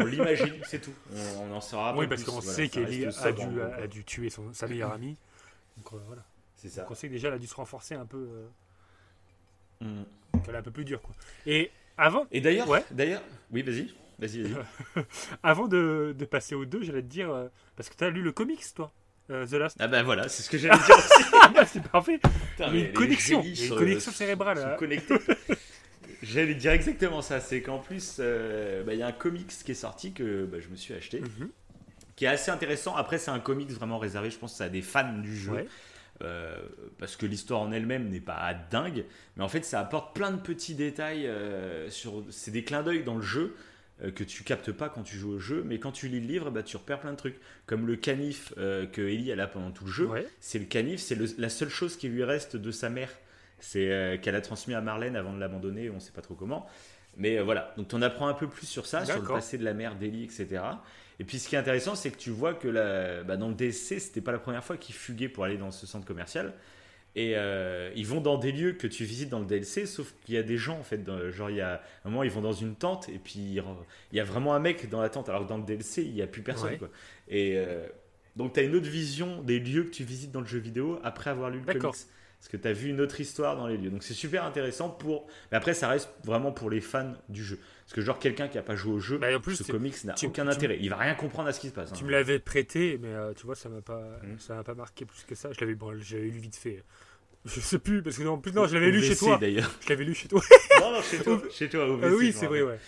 On 0.00 0.04
l'imagine, 0.06 0.54
c'est 0.64 0.80
tout. 0.80 0.94
On, 1.12 1.50
on 1.50 1.52
en 1.56 1.60
saura 1.60 1.92
pas 1.92 1.98
Oui, 1.98 2.06
parce 2.06 2.22
qu'on 2.22 2.40
sait 2.40 2.68
ça 2.68 2.68
qu'Ellie 2.68 3.06
a 3.06 3.86
dû, 3.88 4.04
tuer 4.04 4.30
sa 4.52 4.68
meilleure 4.68 4.92
amie. 4.92 5.16
Donc 5.76 5.92
euh, 5.92 5.96
voilà. 6.06 6.22
C'est 6.64 6.70
ça. 6.70 6.80
Donc 6.82 6.90
on 6.90 6.94
sait 6.94 7.06
que 7.08 7.12
déjà 7.12 7.28
elle 7.28 7.34
a 7.34 7.38
dû 7.38 7.46
se 7.46 7.54
renforcer 7.54 7.94
un 7.94 8.06
peu. 8.06 8.16
euh, 8.18 8.46
Mm. 9.80 10.04
qu'elle 10.44 10.54
est 10.54 10.58
un 10.58 10.62
peu 10.62 10.70
plus 10.70 10.84
dure 10.84 11.02
quoi. 11.02 11.14
Et 11.46 11.70
avant. 11.98 12.26
Et 12.32 12.40
d'ailleurs, 12.40 12.68
Ouais. 12.68 12.84
d'ailleurs, 12.90 13.22
oui, 13.50 13.62
vas-y, 13.62 13.92
vas-y, 14.18 14.42
vas-y. 14.42 14.54
avant 15.42 15.68
de, 15.68 16.14
de 16.16 16.24
passer 16.24 16.54
aux 16.54 16.64
deux, 16.64 16.82
j'allais 16.82 17.02
te 17.02 17.06
dire 17.08 17.30
euh, 17.30 17.48
parce 17.76 17.88
que 17.90 17.96
tu 17.96 18.04
as 18.04 18.10
lu 18.10 18.22
le 18.22 18.32
comics 18.32 18.62
toi, 18.74 18.92
euh, 19.30 19.46
The 19.46 19.52
Last. 19.54 19.76
Ah 19.80 19.88
bah 19.88 20.02
voilà, 20.02 20.28
c'est 20.28 20.42
ce 20.42 20.48
que 20.50 20.56
j'allais 20.58 20.78
dire 20.78 20.96
aussi. 20.96 21.66
c'est 21.72 21.82
parfait. 21.82 22.18
Putain, 22.18 22.32
Il 22.58 22.62
a 22.64 22.70
mais 22.70 22.80
une 22.82 22.92
connexion, 22.92 23.42
il 23.44 23.62
une 23.64 23.76
connexion 23.76 24.10
sont- 24.12 24.16
cérébrale. 24.16 24.58
sont 24.58 24.66
là. 24.66 24.76
connectés. 24.76 25.14
J'allais 26.22 26.54
dire 26.54 26.72
exactement 26.72 27.20
ça, 27.20 27.38
c'est 27.40 27.60
qu'en 27.60 27.78
plus, 27.78 28.16
euh, 28.18 28.82
bah, 28.84 28.94
il 28.94 29.00
y 29.00 29.02
a 29.02 29.06
un 29.08 29.12
comics 29.12 29.46
qui 29.48 29.72
est 29.72 29.74
sorti 29.74 30.12
que 30.12 30.46
bah, 30.46 30.58
je 30.58 30.68
me 30.68 30.76
suis 30.76 30.94
acheté, 30.94 31.20
Mhm. 31.20 31.50
qui 32.16 32.24
est 32.24 32.28
assez 32.28 32.50
intéressant. 32.50 32.94
Après, 32.96 33.18
c'est 33.18 33.30
un 33.30 33.40
comics 33.40 33.70
vraiment 33.70 33.98
réservé, 33.98 34.30
je 34.30 34.38
pense, 34.38 34.58
à 34.62 34.70
des 34.70 34.80
fans 34.80 35.12
du 35.18 35.36
jeu. 35.36 35.52
Ouais. 35.52 35.66
Euh, 36.22 36.56
parce 36.98 37.16
que 37.16 37.26
l'histoire 37.26 37.60
en 37.60 37.72
elle-même 37.72 38.08
n'est 38.08 38.20
pas 38.20 38.54
dingue, 38.70 39.04
mais 39.36 39.42
en 39.42 39.48
fait 39.48 39.64
ça 39.64 39.80
apporte 39.80 40.14
plein 40.14 40.30
de 40.30 40.36
petits 40.40 40.74
détails 40.76 41.26
euh, 41.26 41.90
sur. 41.90 42.24
C'est 42.30 42.52
des 42.52 42.62
clins 42.62 42.84
d'œil 42.84 43.02
dans 43.02 43.16
le 43.16 43.22
jeu 43.22 43.56
euh, 44.02 44.12
que 44.12 44.22
tu 44.22 44.44
captes 44.44 44.70
pas 44.70 44.88
quand 44.88 45.02
tu 45.02 45.16
joues 45.16 45.32
au 45.32 45.38
jeu, 45.40 45.64
mais 45.66 45.78
quand 45.80 45.90
tu 45.90 46.06
lis 46.06 46.20
le 46.20 46.26
livre, 46.28 46.50
bah, 46.52 46.62
tu 46.62 46.76
repères 46.76 47.00
plein 47.00 47.10
de 47.12 47.16
trucs. 47.16 47.36
Comme 47.66 47.86
le 47.86 47.96
canif 47.96 48.54
que 48.54 49.00
Ellie 49.00 49.30
elle 49.30 49.40
a 49.40 49.48
pendant 49.48 49.72
tout 49.72 49.84
le 49.86 49.90
jeu, 49.90 50.06
Ouais. 50.06 50.26
c'est 50.40 50.60
le 50.60 50.66
canif, 50.66 51.00
c'est 51.00 51.16
le- 51.16 51.26
la 51.36 51.48
seule 51.48 51.68
chose 51.68 51.96
qui 51.96 52.08
lui 52.08 52.22
reste 52.22 52.56
de 52.56 52.70
sa 52.70 52.90
mère. 52.90 53.10
C'est 53.58 54.18
qu'elle 54.22 54.34
a 54.36 54.40
transmis 54.40 54.74
à 54.74 54.80
Marlène 54.80 55.16
avant 55.16 55.32
de 55.32 55.40
l'abandonner, 55.40 55.90
on 55.90 55.98
sait 55.98 56.12
pas 56.12 56.20
trop 56.22 56.34
comment. 56.34 56.68
Mais 57.16 57.40
voilà, 57.40 57.72
donc 57.76 57.88
on 57.92 58.02
apprend 58.02 58.26
un 58.28 58.34
peu 58.34 58.46
plus 58.48 58.66
sur 58.66 58.86
ça, 58.86 59.04
sur 59.04 59.20
le 59.20 59.26
passé 59.36 59.56
de 59.58 59.64
la 59.64 59.72
mère 59.74 59.94
d'Ellie, 59.96 60.24
etc. 60.24 60.60
Et 61.20 61.24
puis 61.24 61.38
ce 61.38 61.48
qui 61.48 61.54
est 61.54 61.58
intéressant, 61.58 61.94
c'est 61.94 62.10
que 62.10 62.18
tu 62.18 62.30
vois 62.30 62.54
que 62.54 62.68
la, 62.68 63.22
bah, 63.22 63.36
dans 63.36 63.48
le 63.48 63.54
DLC, 63.54 63.98
c'était 64.00 64.20
pas 64.20 64.32
la 64.32 64.38
première 64.38 64.64
fois 64.64 64.76
qu'ils 64.76 64.94
fuguaient 64.94 65.28
pour 65.28 65.44
aller 65.44 65.56
dans 65.58 65.70
ce 65.70 65.86
centre 65.86 66.06
commercial. 66.06 66.52
Et 67.16 67.34
euh, 67.36 67.92
ils 67.94 68.06
vont 68.06 68.20
dans 68.20 68.38
des 68.38 68.50
lieux 68.50 68.72
que 68.72 68.88
tu 68.88 69.04
visites 69.04 69.28
dans 69.28 69.38
le 69.38 69.44
DLC, 69.46 69.86
sauf 69.86 70.12
qu'il 70.24 70.34
y 70.34 70.38
a 70.38 70.42
des 70.42 70.56
gens 70.56 70.76
en 70.78 70.82
fait. 70.82 70.98
dans- 71.04 71.30
genre, 71.30 71.48
il 71.50 71.56
y 71.56 71.60
a 71.60 71.80
un 72.04 72.10
moment, 72.10 72.24
ils 72.24 72.30
vont 72.30 72.40
dans 72.40 72.52
une 72.52 72.74
tente 72.74 73.08
et 73.08 73.20
puis 73.20 73.38
il 73.38 73.62
y 74.12 74.20
a 74.20 74.24
vraiment 74.24 74.54
un 74.54 74.58
mec 74.58 74.88
dans 74.90 75.00
la 75.00 75.08
tente, 75.08 75.28
alors 75.28 75.44
que 75.44 75.48
dans 75.48 75.58
le 75.58 75.62
DLC, 75.64 76.02
il 76.02 76.12
n'y 76.12 76.22
a 76.22 76.26
plus 76.26 76.42
personne. 76.42 76.70
Ouais. 76.72 76.78
Quoi. 76.78 76.88
Et 77.28 77.52
euh, 77.56 77.86
donc, 78.34 78.52
tu 78.54 78.58
as 78.58 78.64
une 78.64 78.74
autre 78.74 78.88
vision 78.88 79.40
des 79.42 79.60
lieux 79.60 79.84
que 79.84 79.90
tu 79.90 80.02
visites 80.02 80.32
dans 80.32 80.40
le 80.40 80.46
jeu 80.46 80.58
vidéo 80.58 80.98
après 81.04 81.30
avoir 81.30 81.50
lu 81.50 81.60
le 81.60 81.64
comics. 81.66 81.82
Parce 82.44 82.50
que 82.52 82.56
tu 82.58 82.68
as 82.68 82.74
vu 82.74 82.90
une 82.90 83.00
autre 83.00 83.18
histoire 83.22 83.56
dans 83.56 83.66
les 83.66 83.78
lieux. 83.78 83.88
Donc, 83.88 84.02
c'est 84.02 84.12
super 84.12 84.44
intéressant 84.44 84.90
pour. 84.90 85.26
Mais 85.50 85.56
après, 85.56 85.72
ça 85.72 85.88
reste 85.88 86.10
vraiment 86.24 86.52
pour 86.52 86.68
les 86.68 86.82
fans 86.82 87.14
du 87.30 87.42
jeu. 87.42 87.58
Parce 87.86 87.94
que, 87.94 88.02
genre, 88.02 88.18
quelqu'un 88.18 88.48
qui 88.48 88.58
n'a 88.58 88.62
pas 88.62 88.76
joué 88.76 88.92
au 88.92 88.98
jeu, 89.00 89.16
Bah, 89.16 89.34
en 89.34 89.40
plus, 89.40 89.56
ce 89.56 89.62
tu- 89.62 89.72
comics 89.72 90.04
n'a 90.04 90.12
tu- 90.12 90.26
aucun 90.26 90.44
tu- 90.44 90.50
intérêt. 90.50 90.76
Il 90.78 90.90
va 90.90 90.96
rien 90.96 91.14
comprendre 91.14 91.48
à 91.48 91.54
ce 91.54 91.60
qui 91.60 91.68
se 91.68 91.72
passe. 91.72 91.90
Tu 91.94 92.04
hein. 92.04 92.06
me 92.06 92.12
l'avais 92.12 92.38
prêté, 92.38 92.98
mais 93.00 93.08
euh, 93.08 93.32
tu 93.32 93.46
vois, 93.46 93.54
ça 93.54 93.70
m'a 93.70 93.80
pas, 93.80 94.02
Mhm. 94.22 94.38
ça 94.38 94.56
m'a 94.56 94.62
pas 94.62 94.74
marqué 94.74 95.06
plus 95.06 95.24
que 95.26 95.34
ça. 95.34 95.52
Je 95.52 95.60
l'avais, 95.62 95.74
bon, 95.74 95.98
j'avais 96.02 96.24
lu 96.24 96.38
vite 96.38 96.56
fait. 96.56 96.82
Je 97.46 97.60
sais 97.60 97.78
plus 97.78 98.02
parce 98.02 98.18
que 98.18 98.24
en 98.26 98.36
plus 98.38 98.52
non, 98.52 98.66
je 98.66 98.74
l'avais 98.74 98.90
lu 98.90 99.02
chez 99.02 99.16
toi. 99.16 99.38
d'ailleurs. 99.38 99.70
Je 99.80 99.88
l'avais 99.88 100.04
lu 100.04 100.14
chez 100.14 100.28
toi. 100.28 100.42
Non, 100.80 100.92
non, 100.92 101.00
chez 101.02 101.18
toi, 101.20 101.40
chez 101.50 101.68
toi, 101.70 101.86
au 101.88 101.98
Ah 102.02 102.08
oui, 102.08 102.32
c'est 102.34 102.46
vrai, 102.46 102.60
ouais. 102.60 102.78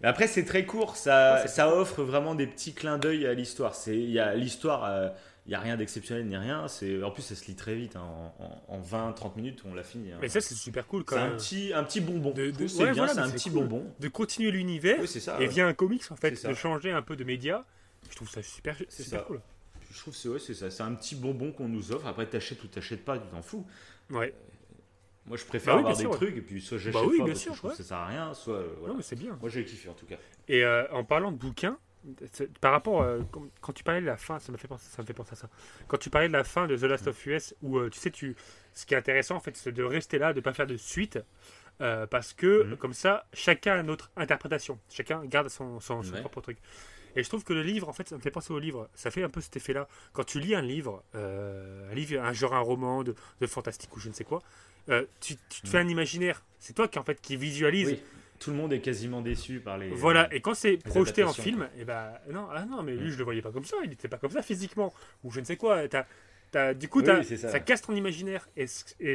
Mais 0.00 0.06
après, 0.08 0.26
c'est 0.28 0.44
très 0.44 0.64
court, 0.64 0.96
ça, 0.96 1.40
Ouais, 1.42 1.48
ça 1.48 1.74
offre 1.74 2.02
vraiment 2.02 2.34
des 2.34 2.46
petits 2.46 2.72
clins 2.72 2.98
d'œil 2.98 3.26
à 3.26 3.34
l'histoire. 3.34 3.74
C'est, 3.74 3.96
il 3.96 4.10
y 4.10 4.20
a 4.20 4.34
l'histoire, 4.34 4.84
euh, 4.84 5.08
il 5.48 5.52
y 5.52 5.54
a 5.54 5.60
rien 5.60 5.76
d'exceptionnel 5.76 6.26
ni 6.26 6.36
rien. 6.36 6.68
C'est, 6.68 7.02
en 7.02 7.10
plus, 7.10 7.22
ça 7.22 7.34
se 7.34 7.44
lit 7.46 7.56
très 7.56 7.74
vite, 7.74 7.96
hein, 7.96 8.02
en, 8.38 8.62
en- 8.68 8.74
en 8.76 8.80
20-30 8.80 9.34
minutes, 9.36 9.62
on 9.64 9.74
l'a 9.74 9.82
fini. 9.82 10.12
hein. 10.12 10.18
Mais 10.20 10.28
ça, 10.28 10.40
c'est 10.40 10.54
super 10.54 10.86
cool 10.86 11.04
quand 11.04 11.16
c'est 11.16 11.22
même. 11.22 11.32
un 11.32 11.36
petit, 11.36 11.72
un 11.74 11.84
petit 11.84 12.00
bonbon. 12.00 12.30
De- 12.30 12.52
c'est 12.68 12.78
ouais, 12.78 12.84
bien, 12.92 13.06
voilà, 13.06 13.14
c'est 13.14 13.18
un 13.20 13.30
petit 13.30 13.50
cool. 13.50 13.60
bonbon. 13.66 13.94
De 13.98 14.08
continuer 14.08 14.50
l'univers 14.52 14.98
Oui, 15.00 15.08
et 15.16 15.30
ouais. 15.30 15.46
via 15.46 15.66
un 15.66 15.72
comics 15.74 16.04
en 16.12 16.16
fait, 16.16 16.46
de 16.46 16.54
changer 16.54 16.92
un 16.92 17.02
peu 17.02 17.16
de 17.16 17.24
médias. 17.24 17.64
Je 18.10 18.14
trouve 18.16 18.28
ça 18.30 18.42
super, 18.42 18.76
super 18.90 19.04
ça. 19.20 19.24
cool. 19.26 19.40
Je 19.90 19.98
trouve 19.98 20.12
que 20.12 20.20
c'est, 20.20 20.28
ouais, 20.28 20.38
c'est 20.38 20.54
ça. 20.54 20.70
C'est 20.70 20.82
un 20.82 20.94
petit 20.94 21.16
bonbon 21.16 21.50
qu'on 21.50 21.68
nous 21.68 21.92
offre. 21.92 22.06
Après, 22.06 22.26
t'achètes 22.26 22.62
ou 22.62 22.68
t'achètes 22.68 23.04
pas, 23.04 23.18
tu 23.18 23.26
t'en 23.28 23.40
fous. 23.42 23.66
Ouais. 24.10 24.34
Moi, 25.26 25.36
je 25.38 25.44
préfère 25.44 25.74
Bah 25.74 25.80
avoir 25.80 25.94
des 25.96 26.00
sûr, 26.02 26.10
ouais. 26.10 26.16
trucs 26.16 26.36
et 26.36 26.40
puis 26.42 26.60
soit 26.60 26.78
j'achète 26.78 26.92
Bah 26.94 27.00
oui, 27.06 27.18
pas 27.18 27.24
bien 27.24 27.32
parce 27.32 27.40
sûr, 27.42 27.50
que 27.52 27.56
je 27.56 27.58
trouve 27.60 27.70
ouais. 27.70 27.76
que 27.76 27.82
ça 27.82 27.88
sert 27.88 27.96
à 27.98 28.06
rien, 28.06 28.34
soit 28.34 28.54
euh, 28.56 28.68
voilà. 28.78 28.92
Non, 28.92 28.96
mais 28.98 29.02
c'est 29.02 29.16
bien. 29.16 29.36
Moi, 29.40 29.50
j'ai 29.50 29.64
kiffé 29.64 29.88
en 29.88 29.94
tout 29.94 30.06
cas. 30.06 30.16
Et 30.48 30.62
euh, 30.64 30.84
en 30.92 31.04
parlant 31.04 31.32
de 31.32 31.36
bouquins, 31.36 31.78
par 32.60 32.72
rapport 32.72 33.02
euh, 33.02 33.20
quand, 33.60 33.72
tu 33.72 33.84
parlais 33.84 34.00
de 34.00 34.06
la 34.06 34.16
fin, 34.16 34.38
ça 34.38 34.52
me 34.52 34.56
fait 34.56 34.68
penser, 34.68 34.86
ça 34.90 35.02
me 35.02 35.06
fait 35.06 35.12
penser 35.14 35.32
à 35.32 35.36
ça. 35.36 35.48
Quand 35.88 35.98
tu 35.98 36.10
parlais 36.10 36.28
de 36.28 36.32
la 36.32 36.44
fin 36.44 36.66
de 36.66 36.76
The 36.76 36.82
Last 36.82 37.06
of 37.08 37.26
Us, 37.26 37.54
où 37.62 37.78
euh, 37.78 37.90
tu 37.90 37.98
sais, 37.98 38.10
tu, 38.10 38.36
ce 38.72 38.86
qui 38.86 38.94
est 38.94 38.96
intéressant 38.96 39.36
en 39.36 39.40
fait, 39.40 39.56
c'est 39.56 39.72
de 39.72 39.82
rester 39.82 40.18
là, 40.18 40.32
de 40.32 40.40
pas 40.40 40.52
faire 40.52 40.66
de 40.66 40.76
suite, 40.76 41.18
euh, 41.80 42.06
parce 42.06 42.32
que 42.32 42.64
Mhm. 42.64 42.76
comme 42.76 42.92
ça, 42.94 43.26
chacun 43.32 43.78
a 43.78 43.82
notre 43.82 44.10
interprétation, 44.16 44.78
chacun 44.90 45.24
garde 45.24 45.48
son, 45.48 45.80
son, 45.80 46.02
son 46.02 46.14
Ouais. 46.14 46.20
propre 46.20 46.40
truc. 46.40 46.58
Et 47.16 47.22
je 47.22 47.28
trouve 47.28 47.42
que 47.42 47.52
le 47.52 47.62
livre, 47.62 47.88
en 47.88 47.92
fait, 47.92 48.08
ça 48.08 48.16
me 48.16 48.20
fait 48.20 48.30
penser 48.30 48.52
au 48.52 48.58
livre. 48.58 48.88
Ça 48.94 49.10
fait 49.10 49.22
un 49.24 49.28
peu 49.30 49.40
cet 49.40 49.56
effet-là. 49.56 49.88
Quand 50.12 50.24
tu 50.24 50.38
lis 50.40 50.54
un 50.54 50.60
livre, 50.62 51.02
un 51.14 51.94
livre, 51.94 52.22
un 52.22 52.32
genre 52.32 52.54
un 52.54 52.60
roman 52.60 53.02
de, 53.02 53.14
de 53.40 53.46
fantastique 53.46 53.96
ou 53.96 53.98
je 53.98 54.08
ne 54.08 54.14
sais 54.14 54.24
quoi, 54.24 54.42
tu, 55.20 55.36
tu 55.48 55.62
te 55.62 55.68
fais 55.68 55.78
un 55.78 55.88
imaginaire. 55.88 56.44
C'est 56.58 56.74
toi 56.74 56.86
qui 56.86 56.98
en 56.98 57.02
fait 57.02 57.20
qui 57.20 57.36
visualise. 57.36 57.88
Oui, 57.88 58.02
tout 58.38 58.50
le 58.50 58.56
monde 58.56 58.72
est 58.72 58.80
quasiment 58.80 59.20
déçu 59.20 59.60
par 59.60 59.78
les. 59.78 59.88
Voilà, 59.88 60.32
et 60.32 60.40
quand 60.40 60.54
c'est 60.54 60.76
projeté 60.76 61.24
en 61.24 61.32
film, 61.32 61.68
et 61.78 61.84
ben 61.84 62.12
non, 62.30 62.46
ah 62.52 62.64
non, 62.64 62.82
mais 62.82 62.94
lui 62.94 63.10
je 63.10 63.18
le 63.18 63.24
voyais 63.24 63.42
pas 63.42 63.50
comme 63.52 63.64
ça, 63.64 63.76
il 63.84 63.92
était 63.92 64.08
pas 64.08 64.18
comme 64.18 64.30
ça 64.30 64.42
physiquement, 64.42 64.92
ou 65.24 65.30
je 65.30 65.40
ne 65.40 65.44
sais 65.44 65.56
quoi. 65.56 65.88
T'as, 65.88 66.04
t'as- 66.50 66.74
du 66.74 66.88
coup, 66.88 67.02
Oui, 67.02 67.24
ça. 67.36 67.48
ça. 67.50 67.60
casse 67.60 67.82
ton 67.82 67.94
imaginaire. 67.94 68.48
Et, 68.56 68.66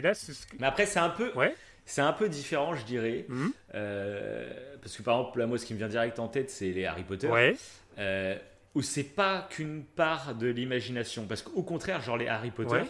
là, 0.01 0.13
ce 0.13 0.31
Mais 0.59 0.67
après, 0.67 0.85
c'est 0.85 0.99
un 0.99 1.09
peu, 1.09 1.31
Ouais. 1.35 1.55
c'est 1.85 2.01
un 2.01 2.13
peu 2.13 2.29
différent, 2.29 2.75
je 2.75 2.85
dirais. 2.85 3.25
Mhm. 3.29 3.51
Euh, 3.75 4.75
parce 4.81 4.97
que 4.97 5.03
par 5.03 5.19
exemple, 5.19 5.39
là, 5.39 5.47
moi, 5.47 5.57
ce 5.57 5.65
qui 5.65 5.73
me 5.73 5.79
vient 5.79 5.87
direct 5.87 6.19
en 6.19 6.27
tête, 6.27 6.49
c'est 6.49 6.71
les 6.71 6.85
Harry 6.85 7.03
Potter. 7.03 7.27
Ouais. 7.27 7.55
Euh, 7.99 8.35
où 8.75 8.81
c'est 8.81 9.03
pas 9.03 9.47
qu'une 9.51 9.83
part 9.83 10.33
de 10.33 10.47
l'imagination. 10.47 11.25
Parce 11.27 11.43
qu'au 11.43 11.61
contraire, 11.61 12.01
genre 12.01 12.17
les 12.17 12.27
Harry 12.27 12.49
Potter, 12.51 12.71
Ouais. 12.73 12.85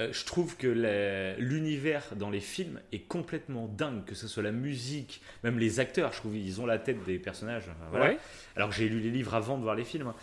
Euh, 0.00 0.12
je 0.12 0.24
trouve 0.24 0.56
que 0.56 0.66
l'univers 1.38 2.04
dans 2.16 2.30
les 2.30 2.40
films 2.40 2.80
est 2.92 3.00
complètement 3.00 3.66
dingue, 3.68 4.04
que 4.04 4.14
ce 4.14 4.26
soit 4.28 4.42
la 4.42 4.52
musique, 4.52 5.20
même 5.44 5.58
les 5.58 5.80
acteurs, 5.80 6.12
je 6.12 6.18
trouve 6.18 6.36
ils 6.36 6.60
ont 6.60 6.66
la 6.66 6.78
tête 6.78 7.04
des 7.04 7.18
personnages. 7.18 7.64
enfin, 7.70 7.86
voilà. 7.90 8.06
Ouais. 8.06 8.18
Alors 8.56 8.70
que 8.70 8.74
j'ai 8.74 8.88
lu 8.88 9.00
les 9.00 9.10
livres 9.10 9.34
avant 9.34 9.56
de 9.58 9.62
voir 9.62 9.74
les 9.74 9.84
films. 9.84 10.08
hein. 10.08 10.14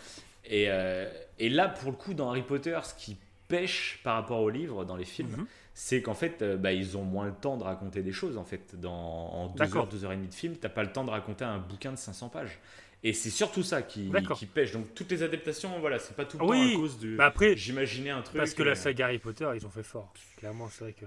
Et, 0.44 0.66
euh, 0.68 1.08
et 1.38 1.48
là, 1.48 1.68
pour 1.68 1.90
le 1.90 1.96
coup, 1.96 2.14
dans 2.14 2.30
Harry 2.30 2.42
Potter, 2.42 2.78
ce 2.82 2.94
qui 2.94 3.16
pêche 3.48 4.00
par 4.02 4.14
rapport 4.14 4.40
aux 4.40 4.50
livres 4.50 4.84
dans 4.84 4.96
les 4.96 5.04
films, 5.04 5.30
Mhm. 5.38 5.46
c'est 5.74 6.02
qu'en 6.02 6.14
fait, 6.14 6.42
euh, 6.42 6.56
bah, 6.56 6.72
ils 6.72 6.96
ont 6.96 7.02
moins 7.04 7.26
le 7.26 7.32
temps 7.32 7.56
de 7.56 7.62
raconter 7.64 8.02
des 8.02 8.12
choses. 8.12 8.36
En 8.38 8.44
fait, 8.44 8.78
dans, 8.80 8.92
en 8.92 9.46
deux 9.48 9.76
heures, 9.76 9.86
deux 9.86 10.04
heures 10.04 10.12
et 10.12 10.16
demie 10.16 10.28
de 10.28 10.34
film, 10.34 10.54
t'as 10.56 10.68
pas 10.68 10.82
le 10.82 10.92
temps 10.92 11.04
de 11.04 11.10
raconter 11.10 11.44
un 11.44 11.58
bouquin 11.58 11.92
de 11.92 11.96
500 11.98 12.28
pages. 12.30 12.58
Et 13.04 13.12
c'est 13.12 13.30
surtout 13.30 13.62
ça 13.62 13.82
qui, 13.82 14.10
qui 14.36 14.46
pêche. 14.46 14.72
Donc 14.72 14.92
toutes 14.94 15.10
les 15.10 15.22
adaptations, 15.22 15.78
voilà, 15.78 15.98
c'est 16.00 16.16
pas 16.16 16.24
tout 16.24 16.36
le 16.36 16.44
temps 16.44 16.50
oui. 16.50 16.72
à 16.74 16.76
cause 16.78 16.98
du. 16.98 17.14
Bah 17.16 17.26
après, 17.26 17.56
j'imaginais 17.56 18.10
un 18.10 18.22
truc. 18.22 18.36
Parce 18.36 18.54
que 18.54 18.62
la 18.64 18.74
saga 18.74 19.06
Harry 19.06 19.18
Potter, 19.18 19.48
ils 19.54 19.64
ont 19.66 19.70
fait 19.70 19.82
fort. 19.84 20.12
Clairement, 20.36 20.68
c'est 20.68 20.84
vrai 20.84 20.92
que 20.94 21.06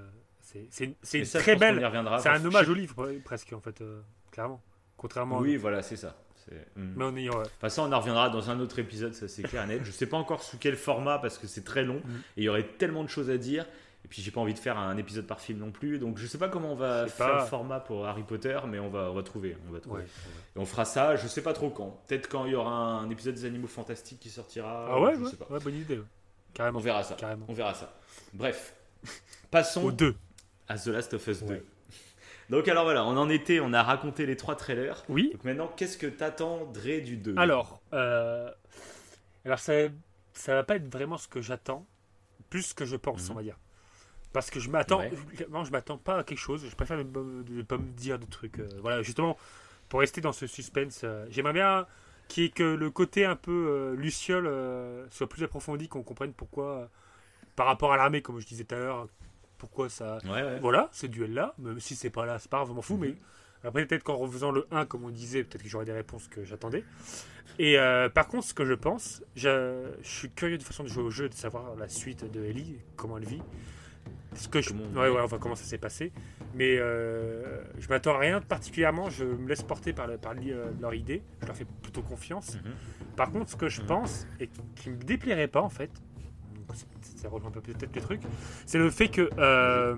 c'est 0.69 1.17
une 1.17 1.25
ça, 1.25 1.39
très 1.39 1.55
belle. 1.55 1.85
C'est 2.21 2.29
un 2.29 2.43
hommage 2.45 2.69
au 2.69 2.73
livre 2.73 2.95
pre- 2.95 3.21
presque 3.21 3.53
en 3.53 3.59
fait, 3.61 3.81
euh, 3.81 4.01
clairement. 4.31 4.61
Contrairement. 4.97 5.39
Oui, 5.39 5.57
voilà, 5.57 5.81
c'est 5.81 5.95
ça. 5.97 6.17
Hmm. 6.75 6.93
Mais 6.97 7.03
on 7.05 7.15
y 7.15 7.29
ouais. 7.29 7.35
Enfin, 7.57 7.69
ça, 7.69 7.83
on 7.83 7.91
en 7.91 7.99
reviendra 7.99 8.29
dans 8.29 8.49
un 8.49 8.59
autre 8.59 8.79
épisode, 8.79 9.13
ça 9.13 9.27
c'est 9.27 9.43
clair 9.43 9.63
et 9.63 9.67
net. 9.67 9.81
Je 9.83 9.91
sais 9.91 10.05
pas 10.07 10.17
encore 10.17 10.43
sous 10.43 10.57
quel 10.57 10.75
format 10.75 11.17
parce 11.19 11.37
que 11.37 11.47
c'est 11.47 11.63
très 11.63 11.83
long 11.83 12.01
Mm. 12.05 12.15
et 12.37 12.41
il 12.41 12.43
y 12.43 12.49
aurait 12.49 12.67
tellement 12.77 13.03
de 13.03 13.09
choses 13.09 13.29
à 13.29 13.37
dire. 13.37 13.65
Puis 14.11 14.21
j'ai 14.21 14.29
pas 14.29 14.41
envie 14.41 14.53
de 14.53 14.59
faire 14.59 14.77
un 14.77 14.97
épisode 14.97 15.25
par 15.25 15.39
film 15.39 15.59
non 15.59 15.71
plus. 15.71 15.97
Donc 15.97 16.17
je 16.17 16.27
sais 16.27 16.37
pas 16.37 16.49
comment 16.49 16.73
on 16.73 16.75
va 16.75 17.07
faire 17.07 17.27
pas. 17.31 17.39
le 17.39 17.45
format 17.45 17.79
pour 17.79 18.05
Harry 18.05 18.23
Potter, 18.23 18.59
mais 18.67 18.77
on 18.77 18.89
va, 18.89 19.09
on 19.09 19.13
va 19.13 19.23
trouver. 19.23 19.55
On 19.69 19.71
va 19.71 19.79
trouver. 19.79 20.01
Ouais, 20.01 20.07
Et 20.57 20.59
on 20.59 20.65
fera 20.65 20.83
ça, 20.83 21.15
je 21.15 21.27
sais 21.29 21.41
pas 21.41 21.53
trop 21.53 21.69
quand. 21.69 22.01
Peut-être 22.07 22.27
quand 22.27 22.45
il 22.45 22.51
y 22.51 22.55
aura 22.55 22.71
un 22.73 23.09
épisode 23.09 23.35
des 23.35 23.45
Animaux 23.45 23.67
Fantastiques 23.69 24.19
qui 24.19 24.29
sortira. 24.29 24.85
Ah 24.89 24.99
ouais, 24.99 25.15
je 25.15 25.21
ouais, 25.23 25.29
sais 25.31 25.37
pas. 25.37 25.45
ouais, 25.49 25.61
bonne 25.61 25.75
idée. 25.75 26.01
Carrément. 26.53 26.79
On 26.79 26.81
verra 26.81 27.03
ça. 27.03 27.15
Carrément. 27.15 27.45
On 27.47 27.53
verra 27.53 27.73
ça. 27.73 27.93
Bref, 28.33 28.75
passons 29.49 29.85
Au 29.85 29.91
2. 29.93 30.13
à 30.67 30.77
The 30.77 30.87
Last 30.87 31.13
of 31.13 31.25
Us 31.27 31.43
2. 31.43 31.53
Ouais. 31.53 31.63
Donc 32.49 32.67
alors 32.67 32.83
voilà, 32.83 33.05
on 33.05 33.15
en 33.15 33.29
était, 33.29 33.61
on 33.61 33.71
a 33.71 33.81
raconté 33.81 34.25
les 34.25 34.35
trois 34.35 34.57
trailers. 34.57 35.05
Oui. 35.07 35.29
Donc 35.31 35.45
maintenant, 35.45 35.71
qu'est-ce 35.77 35.97
que 35.97 36.07
t'attendrais 36.07 36.99
du 36.99 37.15
2 37.15 37.35
Alors, 37.37 37.81
euh, 37.93 38.51
alors 39.45 39.59
ça, 39.59 39.73
ça 40.33 40.53
va 40.55 40.63
pas 40.63 40.75
être 40.75 40.91
vraiment 40.91 41.17
ce 41.17 41.29
que 41.29 41.39
j'attends, 41.41 41.85
plus 42.49 42.63
ce 42.63 42.73
que 42.73 42.83
je 42.83 42.97
pense, 42.97 43.23
Mhm. 43.27 43.31
on 43.31 43.35
va 43.35 43.43
dire. 43.43 43.57
Parce 44.33 44.49
que 44.49 44.59
je 44.59 44.69
m'attends, 44.69 44.99
Ouais. 44.99 45.11
non, 45.49 45.63
je 45.65 45.71
m'attends 45.71 45.97
pas 45.97 46.19
à 46.19 46.23
quelque 46.23 46.37
chose. 46.39 46.65
Je 46.69 46.75
préfère 46.75 46.97
ne 46.97 47.03
pas, 47.63 47.77
me 47.77 47.91
dire 47.91 48.17
de 48.17 48.25
trucs. 48.25 48.59
euh, 48.59 48.69
voilà, 48.81 49.01
justement, 49.03 49.37
pour 49.89 49.99
rester 49.99 50.21
dans 50.21 50.31
ce 50.31 50.47
suspense, 50.47 51.01
euh, 51.03 51.25
j'aimerais 51.29 51.53
bien 51.53 51.85
que 52.55 52.63
le 52.63 52.89
côté 52.89 53.25
un 53.25 53.35
peu 53.35 53.51
euh, 53.51 53.93
Luciole 53.95 54.49
soit 55.11 55.27
plus 55.27 55.43
approfondi, 55.43 55.89
qu'on 55.89 56.01
comprenne 56.01 56.31
pourquoi, 56.31 56.89
par 57.57 57.65
rapport 57.67 57.91
à 57.91 57.97
l'armée, 57.97 58.21
comme 58.21 58.39
je 58.39 58.47
disais 58.47 58.63
tout 58.63 58.75
à 58.75 58.79
l'heure, 58.79 59.07
pourquoi 59.57 59.89
ça. 59.89 60.17
Ouais, 60.23 60.41
ouais. 60.41 60.59
Voilà, 60.61 60.87
ce 60.93 61.07
duel-là, 61.07 61.53
même 61.59 61.81
si 61.81 61.95
c'est 61.95 62.09
pas 62.09 62.25
là, 62.25 62.39
c'est 62.39 62.49
pas 62.49 62.57
grave, 62.59 62.69
je 62.69 62.73
m'en 62.73 62.81
fous, 62.81 62.95
Mhm. 62.95 63.01
mais 63.01 63.15
après, 63.67 63.85
peut-être 63.85 64.03
qu'en 64.03 64.15
refaisant 64.15 64.51
le 64.51 64.65
1, 64.71 64.85
comme 64.85 65.03
on 65.03 65.09
disait, 65.09 65.43
peut-être 65.43 65.61
que 65.61 65.67
j'aurai 65.69 65.83
des 65.85 65.91
réponses 65.91 66.29
que 66.29 66.45
j'attendais. 66.45 66.85
Et 67.59 67.75
par 68.15 68.27
contre, 68.29 68.45
ce 68.47 68.53
que 68.53 68.63
je 68.63 68.73
pense, 68.75 69.21
je, 69.35 69.91
je 70.01 70.07
suis 70.09 70.29
curieux 70.31 70.57
de 70.57 70.63
façon 70.63 70.83
de 70.83 70.87
jouer 70.87 71.03
au 71.03 71.11
jeu, 71.11 71.27
de 71.27 71.33
savoir 71.33 71.75
la 71.75 71.89
suite 71.89 72.31
de 72.31 72.45
Ellie, 72.45 72.77
comment 72.95 73.17
elle 73.17 73.25
vit. 73.25 73.41
Ce 74.33 74.47
que 74.47 74.61
je, 74.61 74.71
ouais, 74.73 75.09
ouais, 75.09 75.21
enfin, 75.21 75.37
comment 75.39 75.55
ça 75.55 75.65
s'est 75.65 75.77
passé. 75.77 76.13
Mais 76.55 76.77
euh, 76.79 77.61
je 77.79 77.87
m'attends 77.89 78.15
à 78.15 78.19
rien 78.19 78.39
de 78.39 78.45
particulièrement, 78.45 79.09
je 79.09 79.25
me 79.25 79.47
laisse 79.47 79.61
porter 79.61 79.91
par, 79.93 80.07
le- 80.07 80.17
euh, 80.47 80.71
leur 80.81 80.93
idée, 80.93 81.21
je 81.41 81.47
leur 81.47 81.55
fais 81.55 81.65
plutôt 81.81 82.01
confiance. 82.01 82.55
Mhm. 82.55 82.71
Par 83.17 83.29
contre, 83.31 83.49
ce 83.51 83.55
que 83.57 83.67
je 83.69 83.81
pense, 83.81 84.25
et 84.39 84.49
qui 84.75 84.89
me 84.89 84.95
déplairait 84.97 85.47
pas 85.49 85.61
en 85.61 85.69
fait, 85.69 85.91
ça 87.17 87.27
rejoint 87.29 87.51
peut-être 87.51 87.93
les 87.95 88.01
trucs, 88.01 88.21
c'est 88.65 88.77
le 88.77 88.89
fait 88.89 89.09
que 89.09 89.29
euh, 89.37 89.95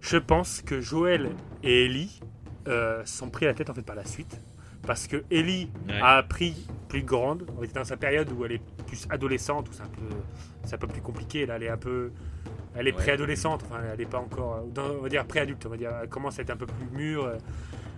je 0.00 0.16
pense 0.16 0.62
que 0.62 0.80
Joël 0.80 1.30
et 1.62 1.84
Ellie 1.84 2.20
euh, 2.68 3.04
sont 3.04 3.28
pris 3.30 3.44
la 3.44 3.54
tête 3.54 3.68
en 3.70 3.74
fait 3.74 3.82
par 3.82 3.96
la 3.96 4.04
suite. 4.04 4.40
Parce 4.86 5.06
que 5.06 5.22
Ellie 5.30 5.70
Ouais. 5.88 6.00
a 6.00 6.16
appris 6.16 6.66
plus 6.88 7.04
grande, 7.04 7.46
on 7.56 7.62
était 7.62 7.74
dans 7.74 7.84
sa 7.84 7.96
période 7.96 8.32
où 8.32 8.44
elle 8.44 8.52
est 8.52 8.62
plus 8.86 9.06
adolescente, 9.10 9.68
où 9.68 9.72
c'est 9.72 9.82
un 9.82 9.86
peu, 9.86 10.08
c'est 10.64 10.74
un 10.74 10.78
peu 10.78 10.88
plus 10.88 11.00
compliqué. 11.00 11.46
Là, 11.46 11.54
elle 11.56 11.62
est 11.62 11.68
un 11.68 11.76
peu, 11.76 12.10
elle 12.74 12.88
est 12.88 12.90
Ouais. 12.92 12.96
préadolescente, 12.96 13.62
enfin, 13.64 13.80
elle 13.92 13.98
n'est 13.98 14.06
pas 14.06 14.18
encore, 14.18 14.54
euh, 14.78 14.94
on 14.98 15.02
va 15.02 15.08
dire 15.08 15.24
préadulte, 15.26 15.64
on 15.66 15.70
va 15.70 15.76
dire, 15.76 15.90
elle 16.02 16.08
commence 16.08 16.38
à 16.38 16.42
être 16.42 16.50
un 16.50 16.56
peu 16.56 16.66
plus 16.66 16.86
mûre. 16.96 17.24
euh, 17.26 17.36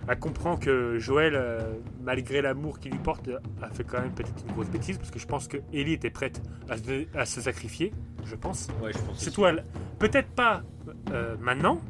Elle 0.07 0.19
comprend 0.19 0.59
que 0.59 0.99
Joël, 0.99 1.33
euh, 1.35 1.61
malgré 2.03 2.43
l'amour 2.43 2.79
qu'il 2.79 2.93
lui 2.93 2.99
porte, 2.99 3.27
a 3.63 3.71
fait 3.71 3.85
quand 3.85 4.03
même 4.03 4.13
peut-être 4.13 4.35
une 4.47 4.53
grosse 4.53 4.69
bêtise, 4.69 4.99
parce 4.99 5.11
que 5.11 5.19
je 5.19 5.27
pense 5.27 5.49
que 5.49 5.57
Ellie 5.73 5.95
était 5.95 6.11
prête 6.11 6.43
à 6.69 6.77
se, 6.77 7.07
à 7.17 7.25
se 7.25 7.41
sacrifier, 7.41 7.91
je 8.27 8.35
pense. 8.37 8.69
Ouais, 8.83 8.93
je 8.93 8.99
pense. 8.99 9.19
Surtout, 9.19 9.47
elle- 9.47 9.65
peut-être 9.99 10.29
pas 10.29 10.63
euh, 11.11 11.37
maintenant, 11.41 11.81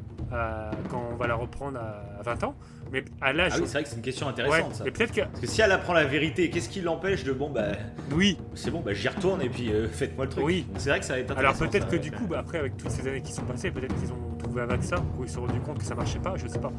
quand 0.90 1.08
on 1.12 1.16
va 1.16 1.26
la 1.26 1.34
reprendre 1.34 1.78
à, 1.78 2.18
à 2.20 2.22
20 2.22 2.44
ans, 2.44 2.54
mais 2.92 3.04
à 3.20 3.32
l'âge. 3.32 3.52
Ah 3.54 3.58
oui, 3.60 3.64
c'est 3.66 3.72
vrai 3.74 3.82
que 3.84 3.88
c'est 3.88 3.96
une 3.96 4.02
question 4.02 4.28
intéressante 4.28 4.68
Ouais, 4.68 4.74
ça. 4.74 4.84
mais 4.84 4.90
peut-être 4.90 5.12
que. 5.12 5.20
Parce 5.22 5.40
que 5.40 5.46
si 5.46 5.60
elle 5.60 5.72
apprend 5.72 5.92
la 5.92 6.04
vérité, 6.04 6.50
qu'est-ce 6.50 6.68
qui 6.68 6.80
l'empêche 6.80 7.24
de 7.24 7.32
bon 7.32 7.50
bah 7.50 7.72
Oui. 8.14 8.38
c'est 8.54 8.70
bon 8.70 8.80
bah 8.80 8.92
j'y 8.92 9.08
retourne 9.08 9.42
et 9.42 9.48
puis 9.48 9.72
euh, 9.72 9.88
faites-moi 9.88 10.24
le 10.26 10.30
truc. 10.30 10.44
Oui. 10.44 10.66
C'est 10.76 10.90
vrai 10.90 11.00
que 11.00 11.06
ça 11.06 11.14
va 11.14 11.18
être 11.20 11.30
Alors 11.36 11.52
intéressant. 11.52 11.70
peut-être 11.70 11.90
ça, 11.90 11.96
que 11.96 12.02
du 12.02 12.10
coup, 12.12 12.26
bah, 12.26 12.38
après, 12.40 12.58
avec 12.58 12.76
toutes 12.76 12.90
ces 12.90 13.06
années 13.08 13.22
qui 13.22 13.32
sont 13.32 13.44
passées, 13.44 13.70
peut-être 13.70 13.94
qu'ils 13.96 14.12
ont 14.12 14.36
trouvé 14.38 14.62
un 14.62 14.66
vaccin 14.66 14.96
ou 15.18 15.24
ils 15.24 15.28
se 15.28 15.34
sont 15.36 15.42
rendus 15.46 15.60
compte 15.60 15.78
que 15.78 15.84
ça 15.84 15.94
marchait 15.94 16.18
pas, 16.18 16.34
je 16.36 16.46
sais 16.46 16.58
pas. 16.60 16.70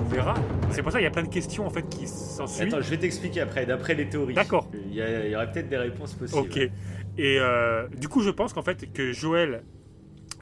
On 0.00 0.08
verra. 0.08 0.34
C'est 0.70 0.82
pour 0.82 0.90
ça 0.92 0.98
qu'il 0.98 1.04
y 1.04 1.08
a 1.08 1.12
plein 1.12 1.22
de 1.22 1.28
questions 1.28 1.66
en 1.66 1.70
fait 1.70 1.88
qui 1.88 2.06
s'ensuivent. 2.06 2.68
Attends, 2.74 2.82
je 2.82 2.90
vais 2.90 2.98
t'expliquer 2.98 3.40
après, 3.40 3.66
d'après 3.66 3.94
les 3.94 4.08
théories. 4.08 4.34
D'accord. 4.34 4.68
Il 4.86 4.94
y, 4.94 5.02
a- 5.02 5.24
il 5.26 5.30
y 5.32 5.36
aurait 5.36 5.50
peut-être 5.50 5.68
des 5.68 5.76
réponses 5.76 6.14
possibles. 6.14 6.40
Ok. 6.40 6.56
Et 6.56 7.38
euh, 7.40 7.88
du 8.00 8.08
coup, 8.08 8.20
je 8.22 8.30
pense 8.30 8.52
qu'en 8.52 8.62
fait, 8.62 8.92
que 8.92 9.12
Joël 9.12 9.62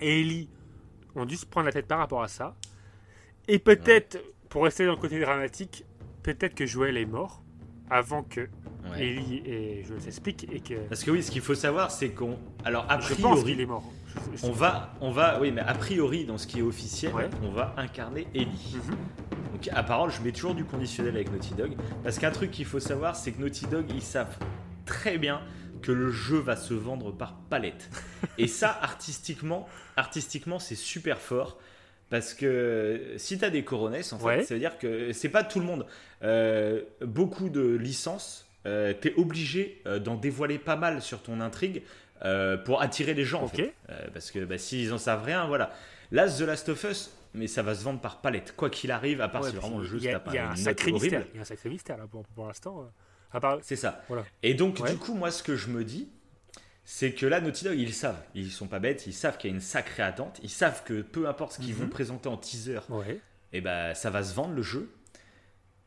et 0.00 0.20
Ellie 0.20 0.50
ont 1.18 1.24
dû 1.24 1.36
se 1.36 1.46
prendre 1.46 1.66
la 1.66 1.72
tête 1.72 1.86
par 1.86 1.98
rapport 1.98 2.22
à 2.22 2.28
ça. 2.28 2.54
Et 3.48 3.58
peut-être, 3.58 4.18
pour 4.48 4.64
rester 4.64 4.84
dans 4.86 4.92
le 4.92 4.98
côté 4.98 5.20
dramatique, 5.20 5.84
peut-être 6.22 6.54
que 6.54 6.66
Joël 6.66 6.96
est 6.96 7.06
mort 7.06 7.42
avant 7.90 8.22
que 8.22 8.48
Ouais. 8.92 9.04
Ellie 9.04 9.42
et 9.44 9.84
je 9.84 9.98
s'explique 9.98 10.46
et 10.52 10.60
que. 10.60 10.74
Parce 10.88 11.02
que 11.02 11.10
oui, 11.10 11.20
ce 11.22 11.32
qu'il 11.32 11.40
faut 11.40 11.56
savoir, 11.56 11.90
c'est 11.90 12.10
qu'on. 12.10 12.38
Alors, 12.64 12.86
a 12.88 13.00
Je 13.00 13.14
priori. 13.14 13.22
pense 13.22 13.42
qu'il 13.44 13.60
est 13.60 13.66
mort. 13.66 13.82
Je- 14.32 14.38
je- 14.38 14.46
On 14.46 14.52
va, 14.52 14.94
on 15.00 15.10
va, 15.10 15.40
oui, 15.40 15.50
mais 15.50 15.60
a 15.60 15.74
priori, 15.74 16.24
dans 16.24 16.38
ce 16.38 16.46
qui 16.46 16.60
est 16.60 16.62
officiel, 16.62 17.12
Ouais. 17.12 17.28
on 17.42 17.50
va 17.50 17.74
incarner 17.78 18.28
Ellie. 18.32 18.76
Mhm. 18.76 18.96
Donc, 19.52 19.68
à 19.72 19.82
parole, 19.82 20.10
je 20.10 20.22
mets 20.22 20.30
toujours 20.30 20.54
du 20.54 20.64
conditionnel 20.64 21.16
avec 21.16 21.32
Naughty 21.32 21.54
Dog. 21.54 21.74
Parce 22.04 22.18
qu'un 22.20 22.30
truc 22.30 22.52
qu'il 22.52 22.64
faut 22.64 22.78
savoir, 22.78 23.16
c'est 23.16 23.32
que 23.32 23.40
Naughty 23.40 23.66
Dog, 23.66 23.86
ils 23.92 24.02
savent 24.02 24.36
très 24.84 25.18
bien 25.18 25.40
que 25.86 25.92
le 25.92 26.10
jeu 26.10 26.38
va 26.38 26.56
se 26.56 26.74
vendre 26.74 27.12
par 27.12 27.34
palette. 27.48 27.88
Et 28.38 28.46
ça, 28.48 28.76
artistiquement, 28.82 29.68
artistiquement, 29.96 30.58
c'est 30.58 30.74
super 30.74 31.18
fort. 31.18 31.58
Parce 32.10 32.34
que 32.34 33.14
si 33.16 33.38
tu 33.38 33.44
as 33.44 33.50
des 33.50 33.64
coronesses, 33.64 34.12
en 34.12 34.18
fait, 34.18 34.44
ça 34.44 34.54
veut 34.54 34.60
dire 34.60 34.78
que 34.78 35.12
c'est 35.12 35.28
pas 35.28 35.42
tout 35.44 35.58
le 35.60 35.66
monde. 35.66 35.86
Euh, 36.22 36.82
beaucoup 37.00 37.48
de 37.48 37.74
licences, 37.76 38.46
euh, 38.64 38.94
tu 39.00 39.08
es 39.08 39.14
obligé 39.16 39.80
euh, 39.86 39.98
d'en 39.98 40.14
dévoiler 40.14 40.58
pas 40.58 40.76
mal 40.76 41.02
sur 41.02 41.20
ton 41.22 41.40
intrigue 41.40 41.82
euh, 42.24 42.56
pour 42.56 42.80
attirer 42.82 43.14
les 43.14 43.24
gens. 43.24 43.42
en 43.42 43.46
Ok. 43.46 43.56
fait. 43.56 43.74
Euh, 43.90 44.06
parce 44.12 44.30
que 44.30 44.44
bah, 44.44 44.56
s'ils 44.58 44.92
en 44.92 44.98
savent 44.98 45.24
rien, 45.24 45.46
voilà. 45.46 45.72
Là, 46.12 46.28
The 46.28 46.40
Last 46.42 46.68
of 46.68 46.84
Us, 46.84 47.10
mais 47.34 47.48
ça 47.48 47.62
va 47.62 47.74
se 47.74 47.82
vendre 47.82 48.00
par 48.00 48.20
palette. 48.20 48.54
Quoi 48.56 48.70
qu'il 48.70 48.92
arrive, 48.92 49.20
à 49.20 49.28
part 49.28 49.42
Ouais, 49.42 49.50
si 49.50 49.56
vraiment 49.56 49.78
le 49.78 49.84
jeu 49.84 49.98
se 49.98 50.06
tape 50.06 50.28
a 50.28 50.32
une 50.32 50.38
un 50.52 50.56
sacré 50.56 50.92
mystère. 50.92 51.24
Il 51.32 51.36
y 51.36 51.38
a 51.38 51.42
un 51.42 51.44
sacré 51.44 51.68
mystère 51.68 51.98
là 51.98 52.06
pour, 52.08 52.24
pour 52.24 52.46
l'instant. 52.46 52.88
Part... 53.40 53.58
C'est 53.62 53.76
ça. 53.76 54.02
Voilà. 54.08 54.24
Et 54.42 54.54
donc, 54.54 54.80
Ouais. 54.80 54.90
du 54.90 54.96
coup, 54.98 55.14
moi, 55.14 55.30
ce 55.30 55.42
que 55.42 55.56
je 55.56 55.68
me 55.68 55.84
dis, 55.84 56.08
c'est 56.84 57.12
que 57.12 57.26
là, 57.26 57.40
Naughty 57.40 57.64
Dog, 57.64 57.78
ils 57.78 57.92
savent. 57.92 58.20
Ils 58.34 58.50
sont 58.50 58.68
pas 58.68 58.78
bêtes, 58.78 59.06
ils 59.06 59.12
savent 59.12 59.36
qu'il 59.38 59.50
y 59.50 59.52
a 59.52 59.56
une 59.56 59.60
sacrée 59.62 60.02
attente. 60.02 60.38
Ils 60.42 60.50
savent 60.50 60.84
que 60.84 61.02
peu 61.02 61.28
importe 61.28 61.52
ce 61.54 61.58
qu'ils 61.60 61.74
Mhm. 61.74 61.82
vont 61.82 61.88
présenter 61.88 62.28
en 62.28 62.36
teaser, 62.36 62.80
Ouais. 62.88 63.20
et 63.52 63.60
ben, 63.60 63.94
ça 63.94 64.10
va 64.10 64.22
se 64.22 64.34
vendre 64.34 64.54
le 64.54 64.62
jeu. 64.62 64.90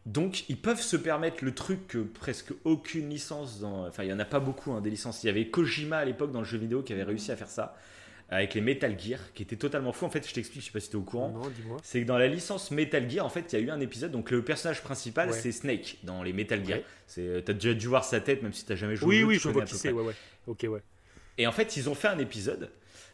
Donc, 0.06 0.50
ils 0.50 0.58
peuvent 0.60 0.82
se 0.82 0.98
permettre 0.98 1.44
le 1.44 1.54
truc 1.54 1.88
que 1.88 2.00
presque 2.00 2.52
aucune 2.64 3.10
licence, 3.10 3.60
dans... 3.60 3.88
enfin, 3.88 4.04
il 4.04 4.10
y 4.10 4.14
en 4.14 4.20
a 4.20 4.26
pas 4.26 4.40
beaucoup 4.40 4.72
hein, 4.72 4.82
des 4.82 4.90
licences. 4.90 5.24
Il 5.24 5.28
y 5.28 5.30
avait 5.30 5.48
Kojima 5.50 5.98
à 5.98 6.06
l'époque 6.06 6.32
dans 6.32 6.40
le 6.40 6.46
jeu 6.46 6.58
vidéo 6.58 6.82
qui 6.82 6.94
avait 6.94 7.04
réussi 7.04 7.32
à 7.32 7.36
faire 7.36 7.50
ça 7.50 7.78
avec 8.32 8.54
les 8.54 8.62
Metal 8.62 8.98
Gear, 9.00 9.20
qui 9.34 9.44
était 9.44 9.56
totalement 9.56 9.92
fou. 9.92 10.06
En 10.06 10.10
fait, 10.10 10.28
je 10.28 10.34
t'explique, 10.34 10.62
je 10.62 10.68
sais 10.68 10.72
pas 10.72 10.80
si 10.80 10.90
tu 10.90 10.96
es 10.96 11.00
au 11.00 11.04
courant. 11.04 11.30
Non, 11.30 11.50
dis-moi. 11.50 11.78
C'est 11.84 12.02
que 12.02 12.06
dans 12.08 12.18
la 12.18 12.28
licence 12.28 12.70
Metal 12.72 13.10
Gear, 13.10 13.26
en 13.26 13.30
fait, 13.30 13.52
il 13.54 13.60
y 13.60 13.62
a 13.62 13.66
eu 13.66 13.70
un 13.72 13.80
épisode. 13.80 14.12
Donc, 14.12 14.30
le 14.32 14.44
personnage 14.44 14.82
principal, 14.82 15.30
Ouais. 15.30 15.36
c'est 15.40 15.52
Snake 15.52 15.98
dans 16.04 16.22
les 16.24 16.32
Metal 16.34 16.64
Gear. 16.66 16.78
Ouais. 16.80 16.86
C'est, 17.08 17.44
t'as 17.46 17.54
déjà 17.54 17.74
dû 17.74 17.88
voir 17.88 18.04
sa 18.06 18.20
tête, 18.22 18.44
même 18.44 18.54
si 18.54 18.66
t'as 18.66 18.76
jamais 18.76 18.96
joué. 18.96 19.06
au 19.06 19.10
Oui, 19.10 19.20
jeu, 19.20 19.26
oui, 19.28 19.40
je 19.40 19.50
vois 19.50 19.66
qui 19.66 19.76
c'est. 19.76 19.92
Ouais, 19.92 20.04
ouais. 20.04 20.14
Ok, 20.48 20.66
ouais. 20.70 20.82
Et 21.38 21.48
en 21.48 21.52
fait, 21.52 21.76
ils 21.78 21.90
ont 21.90 21.96
fait 21.96 22.08
un 22.10 22.20
épisode. 22.20 22.70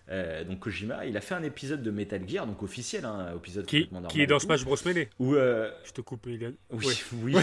Euh, 0.10 0.44
donc 0.44 0.60
Kojima, 0.60 1.06
il 1.06 1.18
a 1.18 1.22
fait 1.22 1.34
un 1.34 1.44
épisode 1.44 1.82
de 1.82 1.90
Metal 1.92 2.22
Gear, 2.28 2.46
donc 2.46 2.62
officiel, 2.62 3.06
hein, 3.06 3.34
épisode 3.36 3.66
Qui, 3.66 3.88
est 4.22 4.28
dans 4.28 4.40
Smash 4.40 4.64
Bros 4.64 4.76
Melee. 4.86 5.10
Où, 5.20 5.36
euh, 5.36 5.72
Je 5.84 5.92
te 5.92 6.02
coupe, 6.02 6.26
Lilian. 6.28 6.52
oui, 6.72 7.02
oui. 7.24 7.36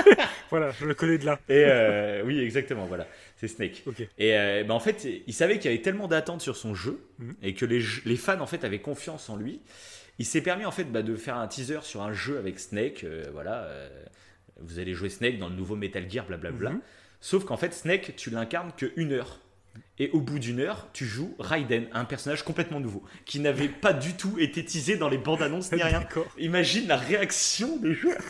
voilà, 0.50 0.70
je 0.72 0.84
le 0.86 0.94
connais 0.94 1.18
de 1.18 1.24
là. 1.26 1.38
Et 1.48 1.64
euh, 1.66 2.22
oui, 2.24 2.38
exactement, 2.40 2.86
voilà, 2.86 3.06
c'est 3.36 3.48
Snake. 3.48 3.84
Et 4.18 4.30
ben, 4.32 4.70
en 4.70 4.80
fait, 4.80 5.06
il 5.26 5.32
savait 5.34 5.58
qu'il 5.58 5.70
y 5.70 5.74
avait 5.74 5.82
tellement 5.82 6.08
d'attentes 6.08 6.40
sur 6.42 6.56
son 6.56 6.74
jeu 6.74 7.00
Mhm. 7.18 7.34
et 7.42 7.54
que 7.54 7.64
les, 7.64 7.82
les 8.04 8.16
fans 8.16 8.40
en 8.40 8.46
fait 8.46 8.62
avaient 8.64 8.78
confiance 8.80 9.28
en 9.28 9.36
lui. 9.36 9.60
Il 10.20 10.24
s'est 10.24 10.40
permis 10.40 10.64
en 10.64 10.70
fait 10.70 10.84
bah, 10.84 11.02
de 11.02 11.16
faire 11.16 11.36
un 11.36 11.46
teaser 11.48 11.80
sur 11.82 12.02
un 12.02 12.12
jeu 12.12 12.38
avec 12.38 12.58
Snake. 12.60 13.04
voilà, 13.32 13.68
vous 14.60 14.78
allez 14.80 14.94
jouer 14.94 15.08
Snake 15.08 15.38
dans 15.38 15.48
le 15.48 15.54
nouveau 15.56 15.76
Metal 15.76 16.08
Gear, 16.10 16.26
blablabla. 16.26 16.70
Mhm. 16.70 16.80
Sauf 17.20 17.44
qu'en 17.44 17.56
fait, 17.56 17.72
Snake, 17.74 18.14
tu 18.16 18.30
l'incarnes 18.30 18.72
que 18.76 18.92
une 18.96 19.12
heure 19.12 19.40
Et 19.98 20.10
au 20.10 20.20
bout 20.20 20.38
d'une 20.38 20.60
heure, 20.60 20.88
tu 20.92 21.04
joues 21.04 21.34
Raiden, 21.38 21.88
un 21.92 22.04
personnage 22.04 22.44
complètement 22.44 22.80
nouveau, 22.80 23.02
qui 23.24 23.40
n'avait 23.40 23.68
pas 23.68 23.92
du 23.92 24.14
tout 24.14 24.38
été 24.38 24.64
teasé 24.64 24.96
dans 24.96 25.08
les 25.08 25.18
bandes 25.18 25.42
annonces 25.42 25.72
ni 25.72 25.82
rien. 25.82 26.06
Imagine 26.38 26.86
la 26.86 26.96
réaction 26.96 27.76
des 27.78 27.94
joueurs. 27.94 28.22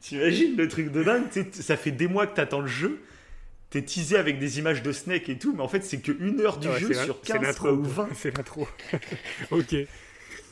T'imagines 0.00 0.56
le 0.56 0.68
truc 0.68 0.90
de 0.90 1.02
dingue 1.02 1.24
Ça 1.52 1.76
fait 1.76 1.90
des 1.92 2.08
mois 2.08 2.26
que 2.26 2.34
t'attends 2.34 2.60
le 2.60 2.66
jeu. 2.66 3.00
T'es 3.70 3.82
teasé 3.82 4.16
avec 4.16 4.38
des 4.38 4.58
images 4.58 4.82
de 4.82 4.92
Snake 4.92 5.28
et 5.28 5.38
tout, 5.38 5.52
mais 5.54 5.62
en 5.62 5.68
fait, 5.68 5.84
c'est 5.84 6.00
que 6.00 6.12
une 6.20 6.40
heure 6.40 6.58
du 6.58 6.68
Ouais, 6.68 6.78
jeu 6.80 6.94
sur 6.94 7.20
c'est 7.22 7.34
15 7.34 7.42
l'intro. 7.42 7.68
ou 7.68 7.82
20. 7.84 8.08
C'est 8.14 8.34
l'intro. 8.36 8.66
ok. 9.50 9.74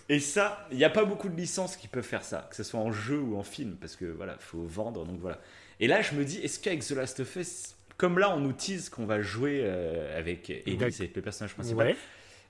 Et 0.08 0.20
ça, 0.20 0.68
il 0.70 0.76
n'y 0.76 0.84
a 0.84 0.90
pas 0.90 1.04
beaucoup 1.04 1.28
de 1.30 1.36
licences 1.36 1.76
qui 1.76 1.88
peuvent 1.88 2.04
faire 2.04 2.22
ça, 2.22 2.46
que 2.50 2.56
ce 2.56 2.62
soit 2.62 2.78
en 2.78 2.92
jeu 2.92 3.18
ou 3.18 3.36
en 3.38 3.42
film, 3.42 3.76
parce 3.80 3.96
que 3.96 4.04
voilà, 4.04 4.36
faut 4.38 4.62
vendre, 4.62 5.04
donc 5.06 5.18
voilà. 5.18 5.40
Et 5.80 5.88
là, 5.88 6.02
je 6.02 6.14
me 6.14 6.24
dis, 6.24 6.38
est-ce 6.38 6.60
qu'avec 6.60 6.84
The 6.86 6.90
Last 6.92 7.20
of 7.20 7.36
Us, 7.36 7.75
comme 7.96 8.18
là, 8.18 8.34
on 8.34 8.40
nous 8.40 8.52
tease 8.52 8.88
qu'on 8.88 9.06
va 9.06 9.20
jouer 9.22 9.60
euh, 9.64 10.18
avec 10.18 10.50
Ellie, 10.50 10.92
c'est 10.92 11.14
le 11.14 11.22
personnage 11.22 11.54
principal, 11.54 11.86
Ouais. 11.88 11.96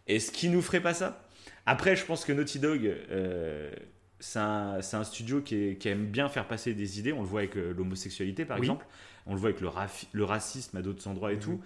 est-ce 0.07 0.31
qu'il 0.33 0.51
nous 0.51 0.63
ferait 0.63 0.81
pas 0.81 0.95
ça? 0.95 1.23
Après, 1.67 1.97
je 1.97 2.05
pense 2.05 2.25
que 2.25 2.33
Naughty 2.33 2.59
Dog, 2.59 2.85
euh, 2.85 3.73
c'est 4.21 4.39
un, 4.39 4.81
studio 5.05 5.41
qui, 5.43 5.55
est- 5.57 5.77
qui 5.77 5.89
aime 5.89 6.07
bien 6.07 6.29
faire 6.29 6.47
passer 6.49 6.75
des 6.75 6.99
idées. 6.99 7.13
On 7.13 7.21
le 7.23 7.27
voit 7.27 7.41
avec 7.41 7.57
euh, 7.57 7.73
l'homosexualité, 7.77 8.45
par 8.45 8.59
Oui. 8.59 8.67
exemple. 8.67 8.87
On 9.27 9.35
le 9.35 9.41
voit 9.41 9.51
avec 9.51 9.61
le, 9.61 10.25
racisme 10.25 10.77
à 10.77 10.83
d'autres 10.83 11.07
endroits 11.09 11.33
et 11.33 11.37
Mhm. 11.37 11.41
tout. 11.43 11.61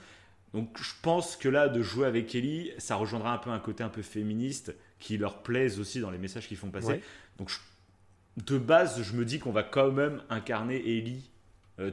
Donc, 0.55 0.77
je 0.83 0.91
pense 1.03 1.37
que 1.37 1.49
là, 1.49 1.69
de 1.69 1.81
jouer 1.83 2.07
avec 2.07 2.35
Ellie, 2.35 2.73
ça 2.79 2.97
rejoindra 2.97 3.33
un 3.35 3.39
peu 3.39 3.51
un 3.51 3.59
côté 3.61 3.85
un 3.85 3.89
peu 3.89 4.03
féministe 4.03 4.75
qui 4.99 5.17
leur 5.17 5.43
plaise 5.43 5.79
aussi 5.79 6.01
dans 6.01 6.11
les 6.11 6.19
messages 6.19 6.49
qu'ils 6.49 6.57
font 6.57 6.71
passer. 6.71 6.87
Ouais. 6.89 7.01
Donc, 7.39 7.51
je- 7.51 8.43
de 8.45 8.59
base, 8.59 9.03
je 9.03 9.13
me 9.15 9.25
dis 9.25 9.39
qu'on 9.39 9.53
va 9.53 9.63
quand 9.63 9.93
même 9.93 10.23
incarner 10.31 10.77
Ellie 10.99 11.31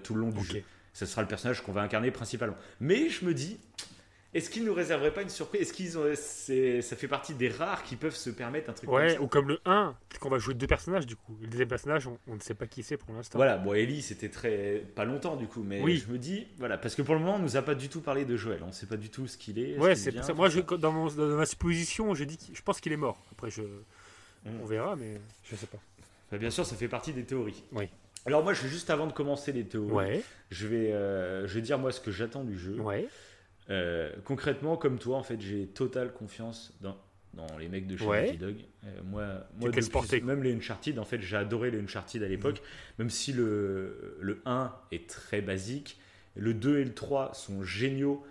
tout 0.04 0.16
le 0.16 0.22
long 0.22 0.30
du 0.30 0.44
jeu. 0.44 0.64
Ce 0.98 1.06
sera 1.06 1.22
le 1.22 1.28
personnage 1.28 1.61
qu'on 1.61 1.72
va 1.74 1.82
incarner 1.84 2.10
principalement. 2.10 2.56
Mais 2.80 3.07
je 3.10 3.24
me 3.24 3.36
dis, 3.36 3.60
est-ce 4.34 4.49
qu'ils 4.49 4.65
nous 4.65 4.74
réserveraient 4.74 5.14
pas 5.14 5.22
une 5.22 5.30
surprise? 5.30 5.61
Est-ce 5.61 5.74
qu'ils 5.74 5.95
ont, 5.99 6.06
c'est- 6.15 6.82
ça 6.82 6.95
fait 6.95 7.07
partie 7.07 7.36
des 7.36 7.49
rares 7.49 7.84
qui 7.84 7.95
peuvent 7.95 8.15
se 8.15 8.32
permettre 8.32 8.72
un 8.72 8.74
truc 8.74 8.90
comme 8.90 8.95
Ouais, 8.98 9.14
ça? 9.14 9.22
ou 9.22 9.28
comme 9.28 9.48
le 9.48 9.60
1, 9.65 9.95
peut-être 10.10 10.19
qu'on 10.19 10.30
va 10.32 10.40
jouer 10.40 10.56
deux 10.56 10.65
personnages 10.65 11.06
du 11.06 11.15
coup. 11.15 11.38
Le 11.40 11.45
deuxième 11.48 11.68
personnage, 11.68 12.07
on, 12.07 12.18
on 12.28 12.34
ne 12.34 12.40
sait 12.40 12.56
pas 12.56 12.65
qui 12.65 12.82
c'est 12.82 12.98
pour 12.98 13.14
l'instant. 13.14 13.38
Voilà, 13.38 13.57
bon, 13.60 13.74
Ellie, 13.76 14.02
c'était 14.02 14.30
très. 14.30 14.84
pas 14.95 15.06
longtemps 15.06 15.36
du 15.36 15.45
coup, 15.45 15.61
mais 15.61 15.84
Oui. 15.84 16.03
je 16.03 16.11
me 16.11 16.18
dis, 16.18 16.48
voilà, 16.57 16.80
parce 16.80 16.95
que 16.95 17.03
pour 17.03 17.14
le 17.14 17.19
moment, 17.22 17.36
on 17.36 17.40
nous 17.40 17.57
a 17.57 17.61
pas 17.61 17.76
du 17.76 17.90
tout 17.90 18.02
parlé 18.02 18.26
de 18.26 18.36
Joël. 18.36 18.64
On 18.65 18.72
sait 18.72 18.88
pas 18.88 18.98
du 18.98 19.10
tout 19.11 19.28
ce 19.28 19.38
qu'il 19.38 19.60
est. 19.60 19.78
Ouais, 19.78 19.94
c'est 19.94 20.11
ça. 20.24 20.34
Moi, 20.34 20.49
je- 20.49 20.61
dans, 20.61 20.91
mon- 20.91 21.14
dans 21.14 21.38
ma 21.38 21.45
supposition, 21.45 22.15
j'ai 22.15 22.26
dit 22.26 22.40
je 22.53 22.61
pense 22.64 22.82
qu'il 22.82 22.91
est 22.91 22.98
mort. 22.98 23.22
Après, 23.34 23.52
je, 23.52 23.61
on 24.48 24.65
verra, 24.65 24.95
mais 24.95 25.22
je 25.44 25.56
sais 25.56 25.68
pas. 25.68 25.78
Enfin, 26.28 26.38
bien 26.38 26.49
sûr, 26.49 26.65
ça 26.65 26.76
fait 26.76 26.88
partie 26.88 27.14
des 27.14 27.24
théories. 27.24 27.64
Oui. 27.72 27.88
Alors 28.28 28.44
moi, 28.44 28.54
je 28.54 28.62
vais 28.64 28.70
juste 28.70 28.90
avant 28.90 29.08
de 29.08 29.14
commencer 29.14 29.54
les 29.54 29.64
théories, 29.64 29.91
Ouais. 29.91 30.22
je, 30.52 30.68
vais, 30.68 30.91
euh, 30.91 31.48
je 31.48 31.54
vais 31.56 31.62
dire 31.62 31.80
moi 31.80 31.91
ce 31.94 32.02
que 32.02 32.12
j'attends 32.12 32.44
du 32.44 32.58
jeu. 32.60 32.74
Ouais. 32.80 33.08
Euh, 33.70 34.12
concrètement, 34.26 34.76
comme 34.78 34.99
toi, 34.99 35.18
en 35.18 35.24
fait, 35.24 35.40
j'ai 35.40 35.66
totale 35.68 36.12
confiance 36.12 36.74
dans, 36.82 36.98
dans 37.34 37.58
les 37.58 37.70
mecs 37.70 37.88
de 37.88 37.95
chez 37.95 38.06
Ouais. 38.06 38.26
Naughty 38.26 38.38
Dog. 38.38 38.56
Euh, 38.86 38.88
moi, 39.06 39.26
moi 39.60 39.70
depuis- 39.72 40.22
même 40.22 40.44
les 40.44 40.54
Uncharted, 40.54 40.99
en 40.99 41.06
fait, 41.06 41.22
j'ai 41.22 41.38
adoré 41.38 41.72
les 41.72 41.80
Uncharted 41.80 42.22
à 42.22 42.28
l'époque, 42.28 42.62
même 42.99 43.10
si 43.10 43.32
le, 43.32 44.18
le 44.20 44.41
1 44.45 44.74
est 44.91 45.10
très 45.10 45.41
basique. 45.41 45.98
Le 46.36 46.54
2 46.54 46.80
et 46.80 46.84
le 46.84 46.94
3 46.94 47.34
sont 47.34 47.64
géniaux, 47.64 48.26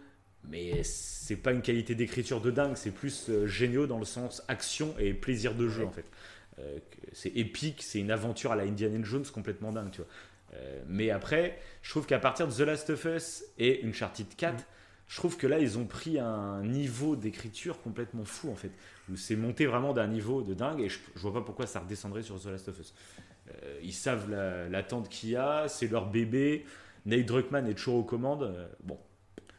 mais 0.49 0.83
c'est 0.85 1.37
pas 1.37 1.53
une 1.53 1.63
qualité 1.63 1.95
d'écriture 1.95 2.41
de 2.43 2.51
dingue, 2.51 2.77
c'est 2.77 2.93
plus 2.93 3.31
géniaux 3.47 3.87
dans 3.87 3.99
le 3.99 4.05
sens 4.05 4.43
action 4.49 4.95
et 4.99 5.13
plaisir 5.15 5.55
de 5.55 5.69
jeu, 5.69 5.85
en 5.87 5.91
fait. 5.91 6.05
Euh, 6.59 6.79
c'est 7.13 7.31
épique, 7.37 7.83
c'est 7.83 7.99
une 8.01 8.11
aventure 8.11 8.53
à 8.53 8.57
la 8.57 8.65
Indiana 8.65 8.99
Jones 9.03 9.25
complètement 9.33 9.73
dingue, 9.73 9.91
tu 9.91 9.99
vois. 9.99 10.11
Euh, 10.55 10.83
mais 10.89 11.11
après, 11.11 11.59
je 11.83 11.91
trouve 11.91 12.07
qu'à 12.07 12.19
partir 12.19 12.47
de 12.49 12.53
The 12.53 12.61
Last 12.61 12.91
of 12.91 13.05
Us 13.05 13.45
et 13.59 13.83
Uncharted 13.85 14.27
4, 14.37 14.65
je 15.09 15.17
trouve 15.17 15.37
que 15.37 15.47
là, 15.47 15.59
ils 15.59 15.79
ont 15.79 15.85
pris 15.85 16.19
un 16.19 16.63
niveau 16.63 17.15
d'écriture 17.15 17.81
complètement 17.83 18.25
fou, 18.25 18.51
en 18.51 18.57
fait. 18.57 18.71
Où 19.11 19.17
c'est 19.17 19.37
monté 19.37 19.67
vraiment 19.67 19.93
d'un 19.93 20.09
niveau 20.09 20.43
de 20.43 20.55
dingue, 20.55 20.81
et 20.81 20.89
je, 20.89 20.99
je 21.15 21.21
vois 21.21 21.33
pas 21.35 21.43
pourquoi 21.43 21.67
ça 21.67 21.81
redescendrait 21.81 22.23
sur 22.23 22.41
The 22.41 22.47
Last 22.47 22.69
of 22.69 22.81
Us. 22.81 22.95
Euh, 23.49 23.79
ils 23.83 23.93
savent 23.93 24.31
la- 24.31 24.69
l'attente 24.69 25.09
qu'il 25.09 25.31
y 25.31 25.37
a, 25.37 25.69
c'est 25.69 25.87
leur 25.89 26.07
bébé. 26.11 26.65
Nate 27.05 27.25
Druckmann 27.27 27.69
est 27.69 27.75
toujours 27.75 27.97
aux 27.97 28.03
commandes. 28.05 28.69
Bon, 28.83 28.99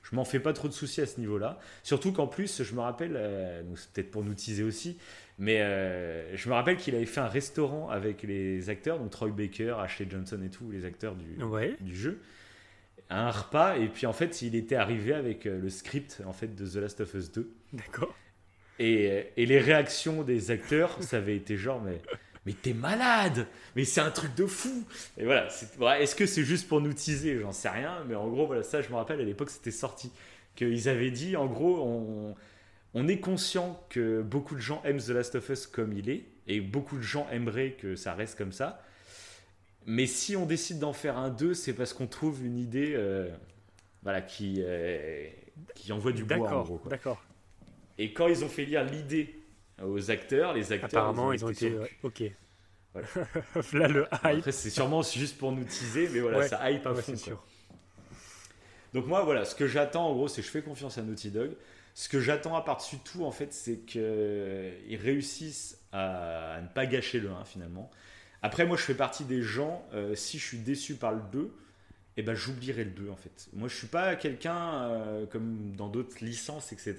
je 0.03 0.15
m'en 0.15 0.25
fais 0.25 0.39
pas 0.41 0.51
trop 0.51 0.67
de 0.67 0.73
soucis 0.73 0.99
à 0.99 1.05
ce 1.05 1.19
niveau-là. 1.19 1.59
Surtout 1.83 2.11
qu'en 2.11 2.27
plus, 2.27 2.63
je 2.63 2.73
me 2.75 2.81
rappelle, 2.81 3.13
euh, 3.15 3.61
c'est 3.75 3.91
peut-être 3.91 4.11
pour 4.11 4.23
nous 4.25 4.33
teaser 4.33 4.63
aussi, 4.63 4.97
mais 5.37 5.61
euh, 5.61 6.35
je 6.35 6.49
me 6.49 6.53
rappelle 6.53 6.77
qu'il 6.77 6.95
avait 6.95 7.05
fait 7.05 7.19
un 7.19 7.27
restaurant 7.27 7.89
avec 7.89 8.23
les 8.23 8.69
acteurs, 8.69 8.97
donc 8.99 9.11
Troy 9.11 9.29
Baker, 9.29 9.75
Ashley 9.79 10.07
Johnson 10.09 10.39
et 10.43 10.49
tout, 10.49 10.71
les 10.71 10.85
acteurs 10.85 11.15
du, 11.15 11.43
Ouais. 11.43 11.75
du 11.79 11.95
jeu. 11.95 12.19
Un 13.09 13.31
repas, 13.31 13.77
et 13.77 13.87
puis 13.87 14.05
en 14.05 14.13
fait, 14.13 14.41
il 14.41 14.55
était 14.55 14.75
arrivé 14.75 15.13
avec 15.13 15.45
euh, 15.45 15.59
le 15.61 15.69
script 15.69 16.21
en 16.25 16.33
fait, 16.33 16.55
de 16.55 16.67
The 16.67 16.75
Last 16.75 17.01
of 17.01 17.13
Us 17.13 17.31
2. 17.31 17.49
D'accord. 17.73 18.13
Et, 18.79 19.09
euh, 19.11 19.23
et 19.37 19.45
les 19.45 19.59
réactions 19.59 20.23
des 20.23 20.51
acteurs, 20.51 21.01
ça 21.01 21.17
avait 21.17 21.35
été 21.37 21.55
genre, 21.55 21.81
mais, 21.81 22.01
mais 22.45 22.53
t'es 22.53 22.73
malade 22.73 23.47
Mais 23.75 23.85
c'est 23.85 24.01
un 24.01 24.11
truc 24.11 24.35
de 24.35 24.45
fou 24.45 24.83
Et 25.17 25.23
voilà, 25.25 25.47
est-ce 26.01 26.15
que 26.15 26.25
c'est 26.25 26.43
juste 26.43 26.67
pour 26.67 26.81
nous 26.81 26.93
teaser? 26.93 27.39
J'en 27.39 27.53
sais 27.53 27.69
rien, 27.69 28.03
mais 28.07 28.15
en 28.15 28.27
gros, 28.27 28.45
voilà, 28.45 28.61
ça, 28.63 28.81
je 28.81 28.89
me 28.89 28.95
rappelle, 28.95 29.21
à 29.21 29.23
l'époque, 29.23 29.51
c'était 29.51 29.71
sorti. 29.71 30.11
Qu'ils 30.55 30.89
avaient 30.89 31.11
dit, 31.11 31.35
en 31.37 31.45
gros, 31.45 31.81
on, 31.85 32.35
on 32.93 33.07
est 33.07 33.19
conscient 33.19 33.83
que 33.89 34.21
beaucoup 34.21 34.55
de 34.55 34.61
gens 34.61 34.81
aiment 34.83 34.99
The 35.01 35.09
Last 35.09 35.35
of 35.35 35.49
Us 35.49 35.67
comme 35.67 35.93
il 35.93 36.09
est, 36.09 36.25
et 36.47 36.61
beaucoup 36.61 36.97
de 36.97 37.01
gens 37.03 37.27
aimeraient 37.31 37.71
que 37.71 37.95
ça 37.95 38.13
reste 38.13 38.37
comme 38.37 38.51
ça. 38.51 38.81
Mais 39.85 40.05
si 40.05 40.35
on 40.35 40.45
décide 40.45 40.79
d'en 40.79 40.93
faire 40.93 41.17
un 41.17 41.29
2, 41.29 41.53
c'est 41.53 41.73
parce 41.73 41.93
qu'on 41.93 42.07
trouve 42.07 42.45
une 42.45 42.57
idée 42.57 42.93
euh, 42.95 43.29
voilà, 44.03 44.21
qui, 44.21 44.55
euh, 44.59 45.27
qui 45.75 45.91
envoie 45.91 46.11
du 46.11 46.23
bois, 46.23 46.49
en 46.49 46.63
gros. 46.63 46.81
d'accord. 46.89 47.23
Et 47.97 48.13
quand 48.13 48.27
ils 48.27 48.43
ont 48.43 48.49
fait 48.49 48.65
lire 48.65 48.83
l'idée 48.83 49.39
aux 49.83 50.11
acteurs, 50.11 50.53
les 50.53 50.71
acteurs. 50.71 50.89
Apparemment, 51.01 51.31
ils 51.33 51.43
ont 51.45 51.49
été. 51.49 51.69
sur 51.69 51.77
le 51.77 51.81
ouais, 51.81 51.87
cul. 51.89 51.97
ok. 52.03 52.23
Voilà. 52.93 53.07
Là, 53.73 53.87
le 53.87 54.01
hype. 54.03 54.37
Après, 54.39 54.51
c'est 54.51 54.69
sûrement 54.69 55.01
juste 55.01 55.37
pour 55.37 55.51
nous 55.51 55.63
teaser, 55.63 56.09
mais 56.11 56.19
voilà, 56.19 56.39
Ouais, 56.39 56.47
ça 56.47 56.69
hype 56.71 56.85
à 56.85 56.93
ouais, 56.93 57.01
fond. 57.01 57.15
sûr. 57.15 57.43
Donc, 58.93 59.05
moi, 59.07 59.23
voilà, 59.23 59.45
ce 59.45 59.55
que 59.55 59.67
j'attends, 59.67 60.07
en 60.09 60.13
gros, 60.13 60.27
c'est 60.27 60.41
que 60.41 60.47
je 60.47 60.51
fais 60.51 60.61
confiance 60.61 60.97
à 60.97 61.01
Naughty 61.01 61.29
Dog. 61.31 61.51
Ce 61.99 62.09
que 62.09 62.19
j'attends 62.19 62.55
à 62.55 62.61
par-dessus 62.61 62.97
tout, 62.99 63.25
en 63.25 63.31
fait, 63.31 63.51
c'est 63.53 63.79
qu'ils 63.79 64.99
réussissent 65.01 65.79
à, 65.91 66.53
à 66.53 66.61
ne 66.61 66.67
pas 66.67 66.85
gâcher 66.85 67.19
le 67.19 67.31
1, 67.31 67.43
finalement. 67.43 67.89
Après, 68.43 68.67
moi, 68.67 68.77
je 68.77 68.83
fais 68.83 68.93
partie 68.93 69.23
des 69.23 69.41
gens, 69.41 69.83
euh, 69.95 70.13
si 70.13 70.37
je 70.37 70.45
suis 70.45 70.59
déçu 70.59 70.93
par 70.93 71.11
le 71.11 71.21
2, 71.31 71.51
eh 72.17 72.21
ben, 72.21 72.35
j'oublierai 72.35 72.83
le 72.83 72.91
2, 72.91 73.09
en 73.09 73.15
fait. 73.15 73.47
Moi, 73.53 73.67
je 73.67 73.75
suis 73.75 73.87
pas 73.87 74.15
quelqu'un, 74.15 74.83
euh, 74.91 75.25
comme 75.25 75.75
dans 75.75 75.87
d'autres 75.87 76.23
licences, 76.23 76.71
etc. 76.71 76.97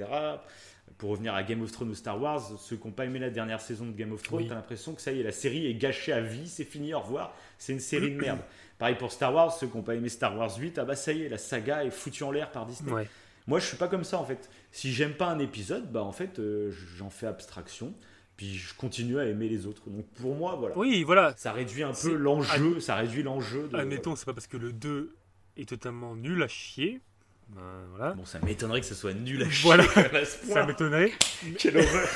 Pour 0.97 1.11
revenir 1.11 1.33
à 1.33 1.45
Game 1.45 1.63
of 1.63 1.71
Thrones 1.71 1.91
ou 1.91 1.95
Star 1.95 2.21
Wars, 2.21 2.59
ceux 2.59 2.75
qui 2.77 2.85
n'ont 2.89 2.93
pas 2.93 3.05
aimé 3.05 3.21
la 3.21 3.31
dernière 3.31 3.61
saison 3.61 3.87
de 3.87 3.93
Game 3.93 4.11
of 4.11 4.25
Thrones, 4.25 4.43
Oui. 4.43 4.49
t'as 4.49 4.57
l'impression 4.57 4.95
que 4.95 5.01
ça 5.01 5.13
y 5.13 5.21
est, 5.21 5.23
la 5.23 5.31
série 5.31 5.69
est 5.69 5.75
gâchée 5.75 6.13
à 6.13 6.21
vie, 6.21 6.49
c'est 6.49 6.65
fini, 6.65 6.93
au 6.93 6.99
revoir, 6.99 7.37
c'est 7.57 7.73
une 7.73 7.79
série 7.79 8.11
de 8.11 8.17
merde. 8.21 8.41
Pareil 8.79 8.97
pour 8.97 9.13
Star 9.13 9.33
Wars, 9.33 9.53
ceux 9.57 9.69
qui 9.69 9.77
n'ont 9.77 9.85
pas 9.85 9.95
aimé 9.95 10.09
Star 10.09 10.37
Wars 10.37 10.59
8, 10.59 10.77
ah 10.79 10.85
bah 10.85 10.97
ça 10.97 11.13
y 11.13 11.23
est, 11.23 11.29
la 11.29 11.39
saga 11.39 11.85
est 11.85 11.91
foutue 11.91 12.25
en 12.25 12.33
l'air 12.33 12.51
par 12.51 12.67
Disney. 12.67 12.91
Ouais. 12.91 13.09
Moi, 13.49 13.59
je 13.59 13.67
suis 13.67 13.77
pas 13.77 13.89
comme 13.89 14.05
ça 14.05 14.19
en 14.19 14.25
fait. 14.25 14.49
Si 14.71 14.93
j'aime 14.93 15.15
pas 15.15 15.27
un 15.27 15.39
épisode, 15.41 15.91
bah 15.91 16.03
en 16.03 16.13
fait, 16.13 16.39
euh, 16.39 16.71
j'en 16.97 17.11
fais 17.11 17.27
abstraction, 17.27 17.95
puis 18.37 18.55
je 18.57 18.75
continue 18.75 19.19
à 19.19 19.25
aimer 19.25 19.49
les 19.49 19.67
autres. 19.67 19.89
Donc 19.91 20.07
pour 20.21 20.37
moi, 20.37 20.55
voilà. 20.57 20.77
Oui, 20.79 21.03
voilà. 21.03 21.35
Ça 21.37 21.53
réduit 21.53 21.83
un 21.83 21.93
peu 21.93 22.15
l'enjeu, 22.15 22.79
ça 22.79 22.95
réduit 22.95 23.23
l'enjeu. 23.25 23.67
De... 23.69 23.77
Admettons, 23.77 24.15
c'est 24.15 24.27
pas 24.27 24.35
parce 24.35 24.47
que 24.47 24.57
le 24.59 24.73
2 24.73 25.17
est 25.57 25.69
totalement 25.69 26.15
nul 26.15 26.41
à 26.43 26.49
chier. 26.49 27.01
Ben, 27.49 27.63
voilà. 27.97 28.13
Bon, 28.13 28.27
ça 28.27 28.39
m'étonnerait 28.41 28.81
que 28.81 28.87
ce 28.87 28.95
soit 28.95 29.15
nul 29.15 29.43
à 29.43 29.49
chier. 29.51 29.65
Voilà, 29.67 29.85
à 29.85 30.25
ça 30.27 30.67
m'étonnerait. 30.67 31.13
Quelle 31.59 31.79
horreur. 31.79 32.09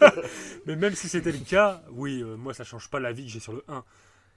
Mais 0.66 0.76
même 0.76 0.94
si 0.94 1.08
c'était 1.08 1.32
le 1.32 1.38
cas, 1.38 1.82
oui, 1.90 2.22
euh, 2.22 2.36
moi 2.36 2.54
ça 2.54 2.62
change 2.62 2.88
pas 2.88 3.00
la 3.00 3.10
vie 3.12 3.24
que 3.26 3.30
j'ai 3.32 3.40
sur 3.40 3.52
le 3.52 3.64
1. 3.68 3.82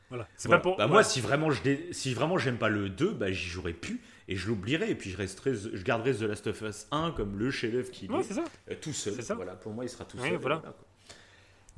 Voilà. 0.10 0.28
C'est 0.36 0.48
Voilà. 0.48 0.60
pas 0.60 0.64
pour. 0.64 0.78
Bah. 0.78 0.88
Moi, 0.88 1.04
si 1.04 1.22
vraiment 1.22 1.52
je 1.52 1.62
dé- 1.62 1.90
si 1.92 2.14
vraiment 2.16 2.38
j'aime 2.40 2.58
pas 2.58 2.70
le 2.70 2.90
2, 2.90 3.12
bah 3.12 3.32
j'y 3.32 3.48
jouerai 3.48 3.74
plus 3.74 4.02
et 4.32 4.36
je 4.36 4.48
l'oublierai 4.48 4.90
et 4.90 4.96
puis 4.96 5.10
je 5.10 5.18
resterai 5.18 5.54
je 5.56 5.84
garderai 5.84 6.14
The 6.16 6.22
Last 6.22 6.48
of 6.48 6.62
Us 6.62 6.88
1 6.92 7.12
comme 7.12 7.38
le 7.38 7.52
chef-d'œuvre 7.52 7.92
qu'il 7.92 8.10
Ouais, 8.12 8.22
est, 8.22 8.34
ça. 8.34 8.44
euh, 8.70 8.76
tout 8.80 8.94
seul. 8.94 9.22
Ça. 9.22 9.36
Voilà, 9.36 9.56
pour 9.56 9.74
moi, 9.74 9.84
il 9.84 9.90
sera 9.90 10.06
tout 10.06 10.18
Ouais, 10.18 10.30
seul. 10.30 10.38
voilà. 10.38 10.58
quoi. 10.58 10.76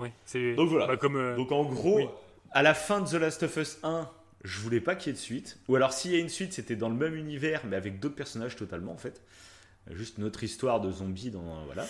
Ouais. 0.06 0.56
Donc 0.56 0.70
voilà. 0.70 0.88
bah, 0.88 0.98
comme. 0.98 1.16
euh, 1.16 1.36
Donc 1.36 1.52
en 1.52 1.64
gros, 1.66 1.98
oui. 1.98 2.06
à 2.52 2.62
la 2.62 2.74
fin 2.74 3.02
de 3.02 3.08
The 3.10 3.14
Last 3.14 3.44
of 3.44 3.56
Us 3.58 3.78
1, 3.84 4.10
je 4.44 4.60
voulais 4.60 4.82
pas 4.82 4.96
qu'il 4.96 5.08
y 5.08 5.10
ait 5.12 5.14
de 5.14 5.22
suite. 5.22 5.58
Ou 5.68 5.76
alors 5.76 5.94
s'il 5.94 6.12
y 6.12 6.16
a 6.16 6.20
une 6.20 6.30
suite, 6.30 6.54
c'était 6.54 6.76
dans 6.76 6.90
le 6.90 6.96
même 6.96 7.16
univers, 7.16 7.62
mais 7.66 7.76
avec 7.76 8.00
d'autres 8.00 8.16
personnages 8.16 8.56
totalement 8.56 8.92
en 8.92 8.98
fait. 8.98 9.22
Juste 9.92 10.18
notre 10.20 10.44
histoire 10.44 10.80
de 10.80 10.92
zombies 10.92 11.32
dans 11.32 11.66
voilà. 11.66 11.86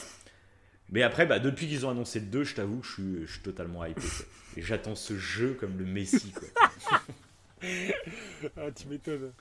Mais 0.90 1.02
après, 1.04 1.26
bah, 1.26 1.40
depuis 1.40 1.68
qu'ils 1.68 1.86
ont 1.86 1.90
annoncé 1.90 2.20
le 2.20 2.26
2, 2.28 2.44
je 2.44 2.56
t'avoue 2.56 2.80
que 2.80 2.86
je 2.88 2.92
suis, 2.94 3.26
je 3.28 3.32
suis 3.34 3.42
totalement 3.42 3.84
hypé. 3.86 4.02
quoi. 4.02 4.26
Et 4.58 4.62
j'attends 4.62 4.96
ce 4.96 5.18
jeu 5.18 5.56
comme 5.60 5.78
le 5.78 5.86
Messi. 5.86 6.32
Quoi. 6.32 6.48
ah, 8.58 8.72
tu 8.76 8.88
m'étonnes. 8.88 9.32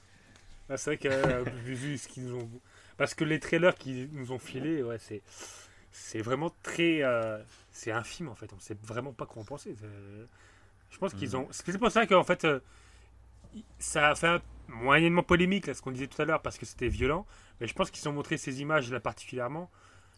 Ah, 0.73 0.77
c'est 0.77 0.91
vrai 0.91 0.97
que 0.97 1.09
euh, 1.09 1.45
vu, 1.65 1.75
vu 1.75 1.99
ce 1.99 2.09
qu'ils 2.09 2.25
nous 2.27 2.37
ont. 2.37 2.49
Parce 2.97 3.15
que 3.15 3.25
les 3.25 3.41
trailers 3.41 3.75
qu'ils 3.75 4.09
nous 4.13 4.33
ont 4.33 4.39
filés, 4.39 4.83
ouais, 4.83 4.99
c'est. 4.99 5.23
C'est 5.91 6.23
vraiment 6.23 6.51
très. 6.63 7.03
euh, 7.03 7.39
c'est 7.71 7.93
infime 7.93 8.29
en 8.29 8.35
fait. 8.35 8.51
On 8.55 8.59
sait 8.59 8.77
vraiment 8.83 9.13
pas 9.13 9.27
quoi 9.27 9.43
en 9.43 9.45
penser. 9.45 9.77
C'est- 9.79 9.87
Je 10.91 10.99
pense 10.99 11.13
qu'ils 11.15 11.31
Mhm. 11.31 11.35
ont. 11.37 11.49
C'est 11.51 11.79
pour 11.79 11.91
ça 11.91 12.07
qu'en 12.07 12.25
fait. 12.25 12.45
euh, 12.45 12.61
ça 13.79 14.11
a 14.11 14.15
fait 14.15 14.27
un- 14.29 14.43
moyennement 14.69 15.23
polémique, 15.23 15.67
là, 15.67 15.75
ce 15.75 15.83
qu'on 15.83 15.91
disait 15.91 16.07
tout 16.07 16.21
à 16.23 16.25
l'heure, 16.25 16.41
parce 16.41 16.57
que 16.57 16.65
c'était 16.65 16.89
violent. 16.89 17.27
Mais 17.61 17.67
je 17.67 17.75
pense 17.75 17.91
qu'ils 17.91 18.09
ont 18.09 18.13
montré 18.13 18.39
ces 18.39 18.63
images-là 18.63 19.01
particulièrement. 19.01 19.71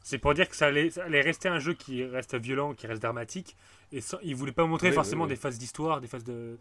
C'est 0.05 0.19
pour 0.19 0.35
dire 0.35 0.49
que 0.49 0.55
ça 0.55 0.67
allait, 0.67 0.91
ça 0.91 1.05
allait 1.05 1.23
rester 1.23 1.49
un 1.49 1.59
jeu 1.59 1.73
qui 1.75 2.05
reste 2.05 2.37
violent, 2.37 2.75
qui 2.75 2.87
reste 2.87 3.03
dramatique. 3.03 3.57
Et 3.91 4.01
sans- 4.01 4.19
ils 4.23 4.37
voulaient 4.37 4.53
pas 4.53 4.67
montrer 4.67 4.91
Oui, 4.91 4.95
forcément 4.95 5.25
oui, 5.25 5.31
des 5.31 5.37
phases 5.37 5.59
d'histoire, 5.59 6.01
des 6.01 6.07
phases 6.07 6.25
de. 6.25 6.59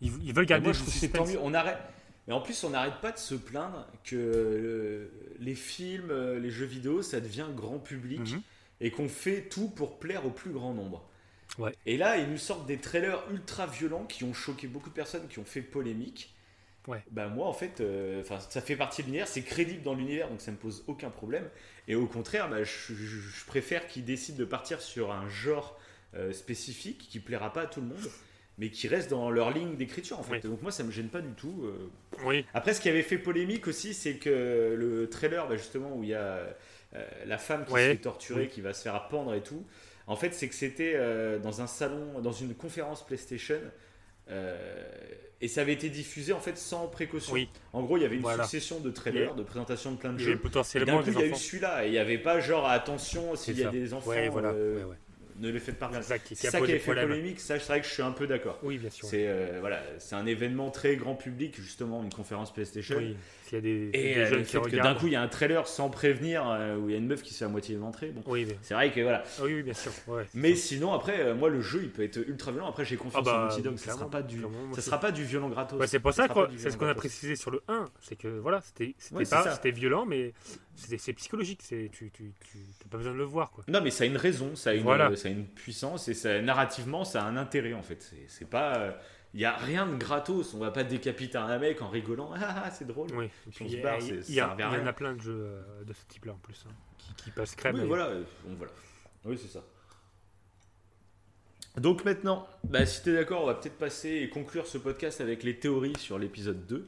Ils, 0.00 0.12
ils 0.22 0.32
veulent 0.34 0.46
garder 0.46 0.64
moi, 0.66 0.72
du 0.72 0.78
je 0.78 0.82
trouve 0.84 0.94
que 0.94 1.00
c'est 1.00 1.08
tant 1.08 1.24
suspense. 1.24 1.40
mieux. 1.42 1.48
On 1.50 1.54
arrête. 1.54 1.78
Mais 2.28 2.34
en 2.34 2.40
plus, 2.40 2.62
on 2.64 2.70
n'arrête 2.70 3.00
pas 3.00 3.12
de 3.12 3.18
se 3.18 3.34
plaindre 3.34 3.86
que 4.04 4.16
euh, 4.16 5.08
les 5.40 5.54
films, 5.54 6.10
euh, 6.10 6.38
les 6.38 6.50
jeux 6.50 6.66
vidéo, 6.66 7.02
ça 7.02 7.20
devient 7.20 7.46
grand 7.54 7.78
public 7.78 8.20
Mhm. 8.20 8.42
et 8.80 8.90
qu'on 8.90 9.08
fait 9.08 9.42
tout 9.48 9.68
pour 9.68 9.98
plaire 9.98 10.24
au 10.26 10.30
plus 10.30 10.50
grand 10.52 10.72
nombre. 10.72 11.02
Ouais. 11.58 11.74
Et 11.84 11.96
là, 11.96 12.16
ils 12.18 12.30
nous 12.30 12.38
sortent 12.38 12.66
des 12.66 12.78
trailers 12.78 13.22
ultra 13.30 13.66
violents 13.66 14.04
qui 14.04 14.24
ont 14.24 14.32
choqué 14.34 14.66
beaucoup 14.68 14.88
de 14.88 14.94
personnes, 14.94 15.26
qui 15.28 15.38
ont 15.38 15.44
fait 15.44 15.62
polémique. 15.62 16.34
Ouais. 16.88 17.02
Bah 17.10 17.28
moi, 17.28 17.46
en 17.46 17.52
fait, 17.52 17.80
euh, 17.80 18.24
ça 18.48 18.60
fait 18.60 18.74
partie 18.76 19.02
de 19.02 19.06
l'univers, 19.06 19.28
c'est 19.28 19.42
crédible 19.42 19.82
dans 19.82 19.94
l'univers, 19.94 20.28
donc 20.28 20.40
ça 20.40 20.50
me 20.50 20.56
pose 20.56 20.82
aucun 20.88 21.10
problème. 21.10 21.48
Et 21.88 21.94
au 21.94 22.06
contraire, 22.06 22.48
bah, 22.48 22.64
je, 22.64 22.94
je- 22.94 23.20
je 23.20 23.44
préfère 23.46 23.86
qu'ils 23.86 24.04
décident 24.04 24.38
de 24.38 24.44
partir 24.44 24.80
sur 24.80 25.12
un 25.12 25.28
genre 25.28 25.78
euh, 26.14 26.32
spécifique 26.32 27.06
qui 27.08 27.20
plaira 27.20 27.52
pas 27.52 27.62
à 27.62 27.66
tout 27.66 27.80
le 27.80 27.86
monde, 27.86 28.10
mais 28.62 28.70
qui 28.70 28.86
reste 28.86 29.10
dans 29.10 29.28
leur 29.28 29.50
ligne 29.50 29.74
d'écriture 29.74 30.20
en 30.20 30.22
fait. 30.22 30.38
Donc 30.46 30.62
moi, 30.62 30.70
ça 30.70 30.84
me 30.84 30.92
gêne 30.92 31.08
pas 31.08 31.20
du 31.20 31.32
tout. 31.32 31.64
euh. 31.64 31.88
Oui. 32.24 32.46
Après, 32.54 32.74
ce 32.74 32.80
qui 32.80 32.88
avait 32.88 33.02
fait 33.02 33.18
polémique 33.18 33.66
aussi, 33.66 33.92
c'est 33.92 34.14
que 34.14 34.74
le 34.78 35.08
trailer, 35.10 35.48
bah, 35.48 35.56
justement, 35.56 35.96
où 35.96 36.04
il 36.04 36.10
y 36.10 36.14
a 36.14 36.38
euh, 36.94 37.04
la 37.26 37.38
femme 37.38 37.64
qui 37.64 37.72
Ouais. 37.72 37.86
se 37.86 37.90
fait 37.90 37.96
torturer, 37.96 38.42
Oui. 38.42 38.48
qui 38.48 38.60
va 38.60 38.72
se 38.72 38.82
faire 38.82 38.94
appendre 38.94 39.34
et 39.34 39.40
tout. 39.42 39.64
En 40.06 40.14
fait, 40.14 40.32
c'est 40.32 40.46
que 40.48 40.54
c'était 40.54 40.92
euh, 40.94 41.40
dans 41.40 41.60
un 41.60 41.66
salon, 41.66 42.20
dans 42.20 42.30
une 42.32 42.54
conférence 42.54 43.04
PlayStation. 43.04 43.58
euh, 44.30 44.86
et 45.40 45.48
ça 45.48 45.62
avait 45.62 45.72
été 45.72 45.88
diffusé 45.88 46.32
en 46.32 46.38
fait 46.38 46.56
sans 46.56 46.86
précaution. 46.86 47.32
Oui. 47.34 47.48
En 47.72 47.82
gros, 47.82 47.96
il 47.96 48.02
y 48.02 48.06
avait 48.06 48.14
une 48.14 48.22
Voilà. 48.22 48.44
succession 48.44 48.78
de 48.78 48.90
trailers, 48.92 49.34
de 49.34 49.42
présentations 49.42 49.90
de 49.90 49.96
plein 49.96 50.12
de 50.12 50.18
jeux. 50.18 50.38
potentiellement 50.38 51.00
Et 51.00 51.04
d'un 51.06 51.12
coup, 51.12 51.18
il 51.18 51.20
y 51.20 51.24
a 51.24 51.26
eu 51.26 51.34
celui-là. 51.34 51.84
Et 51.84 51.88
il 51.88 51.90
n'y 51.90 51.98
avait 51.98 52.18
pas 52.18 52.38
genre 52.38 52.68
attention 52.68 53.34
s'il 53.34 53.58
y 53.58 53.64
a 53.64 53.70
des 53.70 53.92
enfants. 53.92 54.10
Ouais, 54.10 54.28
voilà. 54.28 54.52
ouais. 54.52 54.96
Ne 55.40 55.50
les 55.50 55.58
faites 55.60 55.78
pas 55.78 55.86
regarder. 55.88 56.06
C'est 56.06 56.12
ça 56.14 56.18
qui- 56.18 56.34
qui 56.36 56.46
a 56.46 56.50
ça 56.50 56.58
qui 56.58 56.62
posé 56.62 56.72
avait 56.72 56.80
fait 56.80 56.94
polémique. 57.06 57.40
Ça, 57.40 57.58
c'est 57.58 57.66
vrai 57.66 57.80
que 57.80 57.86
je 57.86 57.92
suis 57.92 58.02
un 58.02 58.12
peu 58.12 58.26
d'accord. 58.26 58.58
Oui, 58.62 58.78
bien 58.78 58.90
sûr. 58.90 59.08
C'est 59.08 59.26
euh, 59.28 59.58
voilà, 59.60 59.82
c'est 59.98 60.14
un 60.14 60.26
événement 60.26 60.70
très 60.70 60.96
grand 60.96 61.14
public, 61.14 61.56
justement, 61.60 62.02
une 62.02 62.12
conférence 62.12 62.52
PlayStation. 62.52 62.96
Oui, 62.98 63.16
s'il 63.44 63.54
y 63.54 63.58
a 63.58 63.60
des- 63.60 63.90
et 63.92 64.14
des 64.14 64.20
euh, 64.20 64.26
jeunes 64.26 64.38
le 64.40 64.44
qui 64.44 64.52
que 64.70 64.76
d'un 64.82 64.94
coup 64.94 65.06
il 65.06 65.12
y 65.12 65.16
a 65.16 65.22
un 65.22 65.28
trailer 65.28 65.66
sans 65.66 65.90
prévenir 65.90 66.48
euh, 66.48 66.76
où 66.76 66.88
il 66.88 66.92
y 66.92 66.94
a 66.94 66.98
une 66.98 67.06
meuf 67.06 67.22
qui 67.22 67.32
se 67.32 67.38
fait 67.40 67.44
à 67.44 67.48
moitié. 67.48 67.76
Bon, 67.76 67.90
Oui, 68.26 68.44
mais- 68.48 68.56
c'est 68.62 68.74
vrai 68.74 68.90
que 68.92 69.00
voilà. 69.00 69.24
Ah 69.38 69.42
oui, 69.44 69.54
oui, 69.54 69.62
bien 69.62 69.74
sûr. 69.74 69.92
Ouais, 70.06 70.24
mais 70.34 70.54
sinon 70.54 70.92
après, 70.92 71.20
euh, 71.20 71.34
moi 71.34 71.48
le 71.50 71.60
jeu 71.60 71.80
il 71.82 71.90
peut 71.90 72.02
être 72.02 72.18
ultra 72.18 72.50
violent. 72.52 72.68
Après 72.68 72.84
j'ai 72.84 72.96
confiance 72.96 73.24
Ah 73.26 73.30
bah, 73.30 73.38
en 73.44 73.48
Naughty 73.48 73.62
Dog. 73.62 73.76
Ça 73.78 73.92
sera 73.92 74.10
pas 74.10 74.22
du, 74.22 74.42
ça 74.74 74.80
sera 74.82 75.00
pas 75.00 75.12
du 75.12 75.24
violent 75.24 75.48
gratos. 75.48 75.78
Ouais, 75.80 75.86
c'est 75.86 75.98
pour 76.00 76.12
ça, 76.12 76.28
sera 76.28 76.46
que 76.46 76.52
c'est 76.56 76.70
ce 76.70 76.76
qu'on 76.76 76.86
a 76.88 76.94
précisé 76.94 77.36
sur 77.36 77.50
le 77.50 77.62
1, 77.68 77.86
c'est 78.00 78.16
que 78.16 78.28
voilà, 78.28 78.60
c'était 78.62 78.94
c'était 78.98 79.24
ça. 79.24 79.58
violent 79.70 80.06
mais 80.06 80.32
c'est 80.98 81.12
psychologique, 81.14 81.60
c'est 81.62 81.90
tu 81.92 82.10
tu 82.10 82.32
tu 82.50 82.58
t'as 82.78 82.88
pas 82.88 82.96
besoin 82.98 83.12
de 83.12 83.18
le 83.18 83.24
voir 83.24 83.50
quoi. 83.50 83.64
Non, 83.68 83.80
mais 83.82 83.90
ça 83.90 84.04
a 84.04 84.06
une 84.06 84.16
raison, 84.16 84.54
ça 84.56 84.70
a 84.70 84.74
une, 84.74 84.82
Voilà. 84.82 85.10
euh, 85.10 85.16
ça 85.16 85.28
a 85.28 85.30
une 85.30 85.46
puissance 85.46 86.08
et 86.08 86.14
ça, 86.14 86.40
narrativement, 86.42 87.04
ça 87.04 87.22
a 87.24 87.26
un 87.26 87.36
intérêt 87.36 87.72
en 87.74 87.82
fait. 87.82 88.02
C'est- 88.28 88.48
pas. 88.48 88.96
Il 89.34 89.40
y 89.40 89.46
a 89.46 89.56
rien 89.56 89.86
de 89.86 89.96
gratos. 89.96 90.52
On 90.52 90.58
va 90.58 90.70
pas 90.70 90.84
décapiter 90.84 91.38
un 91.38 91.58
mec 91.58 91.80
en 91.80 91.88
rigolant. 91.88 92.32
Ah, 92.36 92.64
ah, 92.66 92.70
c'est 92.70 92.86
drôle. 92.86 93.08
Oui, 93.14 93.30
il 93.60 93.66
y, 93.68 93.70
y 93.70 93.76
y 93.76 94.34
y 94.34 94.42
en 94.42 94.86
a 94.86 94.92
plein 94.92 95.14
de 95.14 95.20
jeux 95.22 95.32
euh, 95.46 95.84
de 95.84 95.92
ce 95.94 96.04
type-là 96.06 96.32
en 96.34 96.38
plus 96.38 96.66
hein, 96.68 96.72
qui, 96.98 97.14
qui 97.24 97.30
passent 97.30 97.54
crème. 97.54 97.76
Oui, 97.80 97.86
voilà. 97.86 98.08
euh, 98.08 98.24
voilà. 98.58 98.72
Oui, 99.24 99.38
c'est 99.40 99.48
ça. 99.48 99.64
Donc 101.78 102.04
maintenant, 102.04 102.46
bah, 102.64 102.84
si 102.84 103.02
tu 103.02 103.10
es 103.10 103.14
d'accord, 103.14 103.42
on 103.44 103.46
va 103.46 103.54
peut-être 103.54 103.78
passer 103.78 104.10
et 104.10 104.28
conclure 104.28 104.66
ce 104.66 104.76
podcast 104.76 105.20
avec 105.22 105.42
les 105.42 105.58
théories 105.58 105.96
sur 105.98 106.18
l'épisode 106.18 106.66
2. 106.66 106.86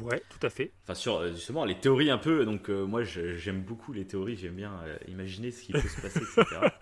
Ouais, 0.00 0.22
tout 0.30 0.46
à 0.46 0.50
fait. 0.50 0.72
Enfin, 0.84 0.94
sur 0.94 1.16
euh, 1.18 1.32
justement 1.32 1.64
les 1.64 1.78
théories 1.78 2.10
un 2.10 2.18
peu. 2.18 2.44
Donc, 2.44 2.70
euh, 2.70 2.84
moi, 2.86 3.02
j'aime 3.04 3.62
beaucoup 3.62 3.92
les 3.92 4.06
théories. 4.06 4.36
J'aime 4.36 4.54
bien 4.54 4.72
euh, 4.84 4.96
imaginer 5.08 5.50
ce 5.50 5.62
qui 5.62 5.72
peut 5.72 5.80
se 5.80 6.00
passer, 6.00 6.20
etc. 6.20 6.44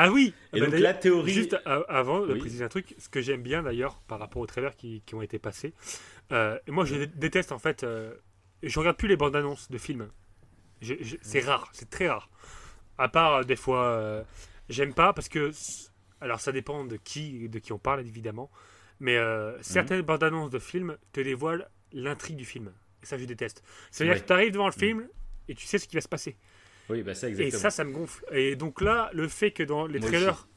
Ah 0.00 0.12
oui 0.12 0.32
Et 0.52 0.60
Bah, 0.60 0.66
donc, 0.66 0.78
la 0.78 0.94
théorie- 0.94 1.32
Juste 1.32 1.56
avant 1.88 2.24
de 2.24 2.32
Oui. 2.34 2.38
préciser 2.38 2.64
un 2.64 2.68
truc, 2.68 2.94
ce 2.98 3.08
que 3.08 3.20
j'aime 3.20 3.42
bien 3.42 3.64
d'ailleurs 3.64 4.00
par 4.06 4.20
rapport 4.20 4.40
aux 4.40 4.46
trailers 4.46 4.76
qui, 4.76 5.02
qui 5.04 5.16
ont 5.16 5.22
été 5.22 5.40
passés, 5.40 5.74
euh, 6.30 6.56
moi 6.68 6.84
je 6.84 6.94
dé- 6.94 7.06
déteste 7.08 7.50
en 7.50 7.58
fait, 7.58 7.84
je 8.62 8.78
regarde 8.78 8.96
plus 8.96 9.08
les 9.08 9.16
bandes 9.16 9.34
annonces 9.34 9.68
de 9.70 9.78
films. 9.78 10.08
C'est 11.22 11.40
rare, 11.40 11.68
c'est 11.72 11.90
très 11.90 12.08
rare. 12.08 12.30
À 12.96 13.08
part 13.08 13.44
des 13.44 13.56
fois, 13.56 14.24
j'aime 14.68 14.94
pas 14.94 15.12
parce 15.12 15.28
que, 15.28 15.50
alors 16.20 16.40
ça 16.40 16.52
dépend 16.52 16.84
de 16.84 16.96
qui, 16.96 17.48
de 17.48 17.58
qui 17.58 17.72
on 17.72 17.78
parle 17.78 18.00
évidemment, 18.00 18.52
mais 19.00 19.18
Mhm. 19.18 19.56
certaines 19.62 20.02
bandes 20.02 20.22
annonces 20.22 20.50
de 20.50 20.60
films 20.60 20.96
te 21.12 21.20
dévoilent 21.20 21.68
l'intrigue 21.92 22.36
du 22.36 22.44
film. 22.44 22.72
Et 23.02 23.06
ça 23.06 23.16
je 23.18 23.24
déteste. 23.24 23.62
C'est-à-dire 23.90 24.14
Ouais. 24.14 24.20
que 24.20 24.26
tu 24.26 24.32
arrives 24.32 24.52
devant 24.52 24.66
le 24.66 24.72
film 24.72 25.08
et 25.48 25.54
tu 25.54 25.66
sais 25.66 25.78
ce 25.78 25.86
qui 25.88 25.96
va 25.96 26.00
se 26.02 26.08
passer. 26.08 26.36
Oui, 26.90 27.02
bah 27.02 27.14
ça, 27.14 27.28
Et 27.28 27.32
exactement. 27.32 27.60
ça, 27.60 27.70
ça 27.70 27.84
me 27.84 27.92
gonfle. 27.92 28.24
Et 28.32 28.56
donc 28.56 28.80
là, 28.80 29.10
le 29.12 29.28
fait 29.28 29.50
que 29.50 29.62
dans 29.62 29.86
les 29.86 29.98
Moi 30.00 30.08
trailers 30.08 30.48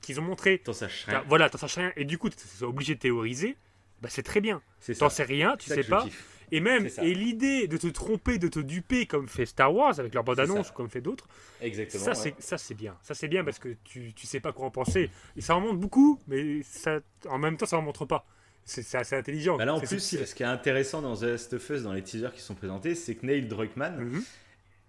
qu'ils 0.00 0.18
ont 0.20 0.22
montré, 0.24 0.58
T'en 0.58 0.72
saches 0.72 1.04
rien. 1.06 1.22
voilà, 1.28 1.50
t'en 1.50 1.58
saches 1.58 1.76
rien, 1.76 1.92
et 1.96 2.04
du 2.04 2.18
coup, 2.18 2.28
tu 2.30 2.36
es 2.60 2.64
obligé 2.64 2.94
de 2.94 3.00
théoriser, 3.00 3.56
bah, 4.00 4.08
c'est 4.10 4.22
très 4.22 4.40
bien. 4.40 4.62
T'en 4.98 5.08
sais 5.10 5.22
rien, 5.24 5.56
tu 5.58 5.68
sais 5.68 5.84
pas. 5.84 6.06
Et 6.52 6.60
même, 6.60 6.88
et 7.02 7.12
l'idée 7.12 7.66
de 7.66 7.76
te 7.76 7.88
tromper, 7.88 8.38
de 8.38 8.46
te 8.48 8.60
duper, 8.60 9.06
comme 9.06 9.26
fait 9.28 9.46
Star 9.46 9.74
Wars 9.74 9.98
avec 9.98 10.14
leur 10.14 10.22
bande-annonce, 10.24 10.70
ou 10.70 10.72
comme 10.74 10.88
fait 10.88 11.00
d'autres, 11.00 11.26
Exactement. 11.60 12.04
ça, 12.04 12.10
ouais. 12.12 12.16
c'est 12.38 12.40
ça 12.40 12.56
c'est 12.56 12.74
bien. 12.74 12.96
Ça, 13.02 13.14
c'est 13.14 13.26
bien 13.28 13.44
parce 13.44 13.58
que 13.58 13.76
tu, 13.84 14.12
tu 14.14 14.26
sais 14.28 14.38
pas 14.40 14.52
quoi 14.52 14.66
en 14.66 14.70
penser. 14.70 15.10
Et 15.36 15.40
ça 15.40 15.56
en 15.56 15.60
montre 15.60 15.78
beaucoup, 15.78 16.20
mais 16.28 16.62
ça, 16.62 17.00
en 17.28 17.38
même 17.38 17.56
temps, 17.56 17.66
ça 17.66 17.76
en 17.78 17.82
montre 17.82 18.04
pas. 18.06 18.26
C'est 18.68 18.96
assez 18.98 19.14
intelligent. 19.16 19.56
Bah 19.56 19.64
là, 19.64 19.74
en 19.74 19.80
plus, 19.80 20.00
ce 20.00 20.34
qui 20.34 20.42
est 20.42 20.46
intéressant 20.46 21.00
dans 21.00 21.16
The 21.16 21.22
Last 21.22 21.52
of 21.54 21.70
Us, 21.70 21.82
dans 21.82 21.92
les 21.92 22.02
teasers 22.02 22.32
qui 22.34 22.40
sont 22.42 22.54
présentés, 22.56 22.94
c'est 22.96 23.14
que 23.14 23.24
Neil 23.24 23.46
Druckmann, 23.46 23.96
Mhm. 23.96 24.22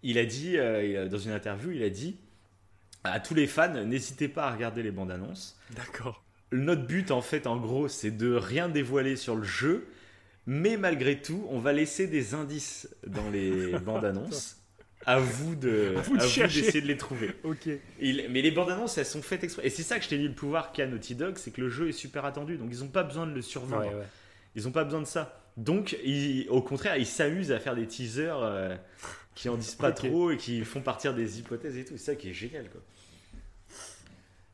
il 0.03 0.17
a 0.17 0.25
dit, 0.25 0.57
euh, 0.57 1.07
dans 1.07 1.19
une 1.19 1.31
interview, 1.31 1.71
il 1.71 1.83
a 1.83 1.89
dit 1.89 2.17
à 3.03 3.19
tous 3.19 3.35
les 3.35 3.45
fans, 3.47 3.85
n'hésitez 3.85 4.27
pas 4.27 4.47
à 4.47 4.51
regarder 4.51 4.81
les 4.83 4.91
bandes 4.91 5.11
annonces. 5.11 5.57
D'accord. 5.75 6.23
Notre 6.51 6.87
but, 6.87 7.11
en 7.11 7.21
fait, 7.21 7.45
en 7.45 7.57
gros, 7.57 7.87
c'est 7.87 8.11
de 8.11 8.33
rien 8.33 8.67
dévoiler 8.67 9.15
sur 9.15 9.35
le 9.35 9.43
jeu, 9.43 9.85
mais 10.47 10.75
malgré 10.77 11.21
tout, 11.21 11.45
on 11.49 11.59
va 11.59 11.71
laisser 11.71 12.07
des 12.07 12.33
indices 12.33 12.89
dans 13.05 13.29
les 13.29 13.71
bandes 13.79 14.05
annonces. 14.05 14.57
À 15.07 15.19
vous 15.19 15.55
de, 15.55 15.95
À 15.97 16.01
vous 16.01 16.17
de 16.17 16.21
d'essayer 16.47 16.81
de 16.81 16.85
les 16.87 16.97
trouver. 16.97 17.31
Ok. 17.43 17.67
Il- 17.99 18.27
mais 18.29 18.41
les 18.41 18.51
bandes 18.51 18.69
annonces, 18.69 18.97
elles 18.97 19.05
sont 19.05 19.21
faites 19.21 19.43
exprès. 19.43 19.65
Et 19.65 19.69
c'est 19.69 19.81
ça 19.83 19.97
que 19.97 20.03
je 20.03 20.09
t'ai 20.09 20.17
dit, 20.17 20.27
le 20.27 20.33
pouvoir 20.35 20.71
qu'a 20.73 20.85
Naughty 20.85 21.15
Dog, 21.15 21.37
c'est 21.37 21.51
que 21.51 21.61
le 21.61 21.69
jeu 21.69 21.87
est 21.89 21.93
super 21.93 22.25
attendu. 22.25 22.57
Donc 22.57 22.69
ils 22.71 22.79
n'ont 22.81 22.89
pas 22.89 23.03
besoin 23.03 23.25
de 23.25 23.33
le 23.33 23.41
survendre. 23.41 23.87
Ouais, 23.87 23.93
ouais. 23.95 24.05
Ils 24.55 24.63
n'ont 24.65 24.71
pas 24.71 24.83
besoin 24.83 24.99
de 25.01 25.05
ça. 25.07 25.41
Donc, 25.55 25.97
ils- 26.03 26.47
au 26.49 26.61
contraire, 26.61 26.97
ils 26.97 27.05
s'amusent 27.07 27.51
à 27.51 27.59
faire 27.59 27.75
des 27.75 27.87
teasers 27.87 28.37
euh, 28.37 28.75
qui 29.33 29.49
en 29.49 29.55
disent 29.55 29.75
pas 29.75 29.91
trop 29.91 30.29
et 30.31 30.37
qui 30.37 30.63
font 30.65 30.81
partir 30.81 31.13
des 31.15 31.39
hypothèses 31.39 31.77
et 31.77 31.85
tout. 31.85 31.97
C'est 31.97 32.11
ça 32.11 32.15
qui 32.15 32.29
est 32.29 32.33
génial, 32.33 32.69
quoi. 32.69 32.81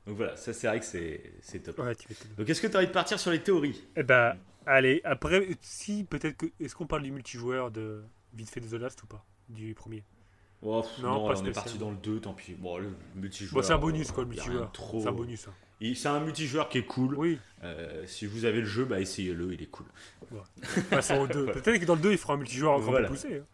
Donc 0.06 0.18
voilà, 0.18 0.36
ça 0.36 0.52
c'est 0.54 0.68
vrai 0.68 0.80
que 0.80 0.86
c'est 0.86 1.60
top. 1.64 1.80
Ouais. 1.80 1.96
Donc 2.38 2.50
est-ce 2.50 2.62
que 2.62 2.68
tu 2.68 2.76
as 2.76 2.80
envie 2.80 2.88
de 2.88 2.92
partir 2.92 3.20
sur 3.20 3.32
les 3.32 3.40
théories? 3.42 3.82
Eh 3.96 4.04
ben, 4.04 4.36
allez, 4.66 5.02
après, 5.06 5.48
si, 5.62 6.04
peut-être 6.04 6.38
que. 6.38 6.46
Est-ce 6.60 6.76
qu'on 6.76 6.86
parle 6.88 7.04
du 7.04 7.12
multijoueur 7.12 7.72
de 7.72 8.04
vite 8.34 8.50
fait 8.50 8.60
de 8.60 8.68
The 8.68 8.80
Last 8.80 9.02
ou 9.04 9.08
pas? 9.08 9.26
Du 9.50 9.74
premier 9.74 10.04
Oh, 10.66 10.82
pff, 10.82 11.00
Non, 11.04 11.10
non, 11.14 11.28
pas 11.28 11.40
on 11.42 11.46
est 11.46 11.52
parti 11.52 11.78
dans 11.78 11.92
le 11.92 11.98
2, 11.98 12.20
tant 12.22 12.34
pis. 12.34 12.54
Bon, 12.54 12.78
le 12.78 12.90
multijoueur. 13.16 13.62
Bon, 13.62 13.68
c'est 13.68 13.74
un 13.74 13.78
bonus, 13.78 14.12
quoi, 14.12 14.24
le 14.24 14.30
euh, 14.30 14.34
multijoueur. 14.34 14.72
Trop... 14.72 15.02
C'est 15.02 15.08
un 15.10 15.12
bonus, 15.12 15.48
hein. 15.48 15.54
C'est 15.96 16.08
un 16.08 16.20
multijoueur 16.22 16.70
qui 16.70 16.78
est 16.78 16.86
cool. 16.86 17.16
Oui. 17.16 17.40
Euh, 17.64 18.04
si 18.08 18.26
vous 18.26 18.46
avez 18.46 18.62
le 18.62 18.66
jeu, 18.66 18.86
bah 18.86 19.02
essayez-le, 19.02 19.54
il 19.54 19.62
est 19.62 19.66
cool. 19.70 19.86
Passons 20.90 21.16
au 21.20 21.28
2. 21.28 21.46
Peut-être 21.52 21.78
que 21.80 21.86
dans 21.86 21.96
le 21.96 22.02
2, 22.02 22.12
il 22.14 22.18
fera 22.18 22.36
un 22.36 22.38
multijoueur 22.38 22.74
encore 22.74 22.92
Voilà. 22.92 23.08
plus 23.10 23.16
poussé. 23.18 23.38
hein. 23.40 23.46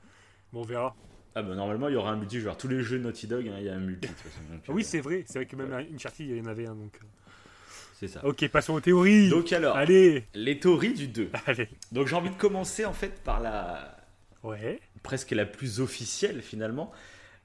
Bon, 0.53 0.61
on 0.61 0.63
verra. 0.63 0.95
Ah 1.35 1.43
bah 1.43 1.55
normalement 1.55 1.87
il 1.87 1.93
y 1.93 1.95
aura 1.95 2.11
un 2.11 2.15
multijoueur. 2.17 2.57
Tous 2.57 2.67
les 2.67 2.81
jeux 2.81 2.97
Naughty 2.97 3.27
Dog, 3.27 3.47
hein, 3.47 3.55
il 3.59 3.65
y 3.65 3.69
a 3.69 3.73
un 3.75 3.79
multi. 3.79 4.07
de 4.07 4.13
toute 4.13 4.17
façon. 4.21 4.41
Donc, 4.51 4.61
Ah 4.67 4.71
oui, 4.71 4.83
c'est 4.83 4.99
vrai. 4.99 5.23
C'est 5.27 5.39
vrai 5.39 5.45
que 5.45 5.55
même 5.55 5.71
une 5.87 5.95
Uncharted, 5.95 6.27
il 6.27 6.37
y 6.37 6.41
en 6.41 6.45
avait 6.45 6.65
un. 6.67 6.75
Donc... 6.75 6.95
euh. 7.01 7.05
C'est 7.99 8.07
ça. 8.07 8.23
Ok, 8.25 8.47
passons 8.49 8.73
aux 8.73 8.79
théories. 8.81 9.29
Donc 9.29 9.51
alors, 9.53 9.75
Allez. 9.75 10.25
les 10.33 10.59
théories 10.59 10.93
du 10.93 11.07
2. 11.07 11.29
Allez. 11.47 11.69
Donc 11.91 12.07
j'ai 12.07 12.15
envie 12.15 12.29
de 12.29 12.35
commencer 12.35 12.85
en 12.85 12.93
fait 12.93 13.23
par 13.23 13.39
la 13.41 13.95
Ouais. 14.43 14.79
Presque 15.09 15.31
la 15.31 15.47
plus 15.47 15.79
officielle 15.79 16.43
finalement. 16.43 16.91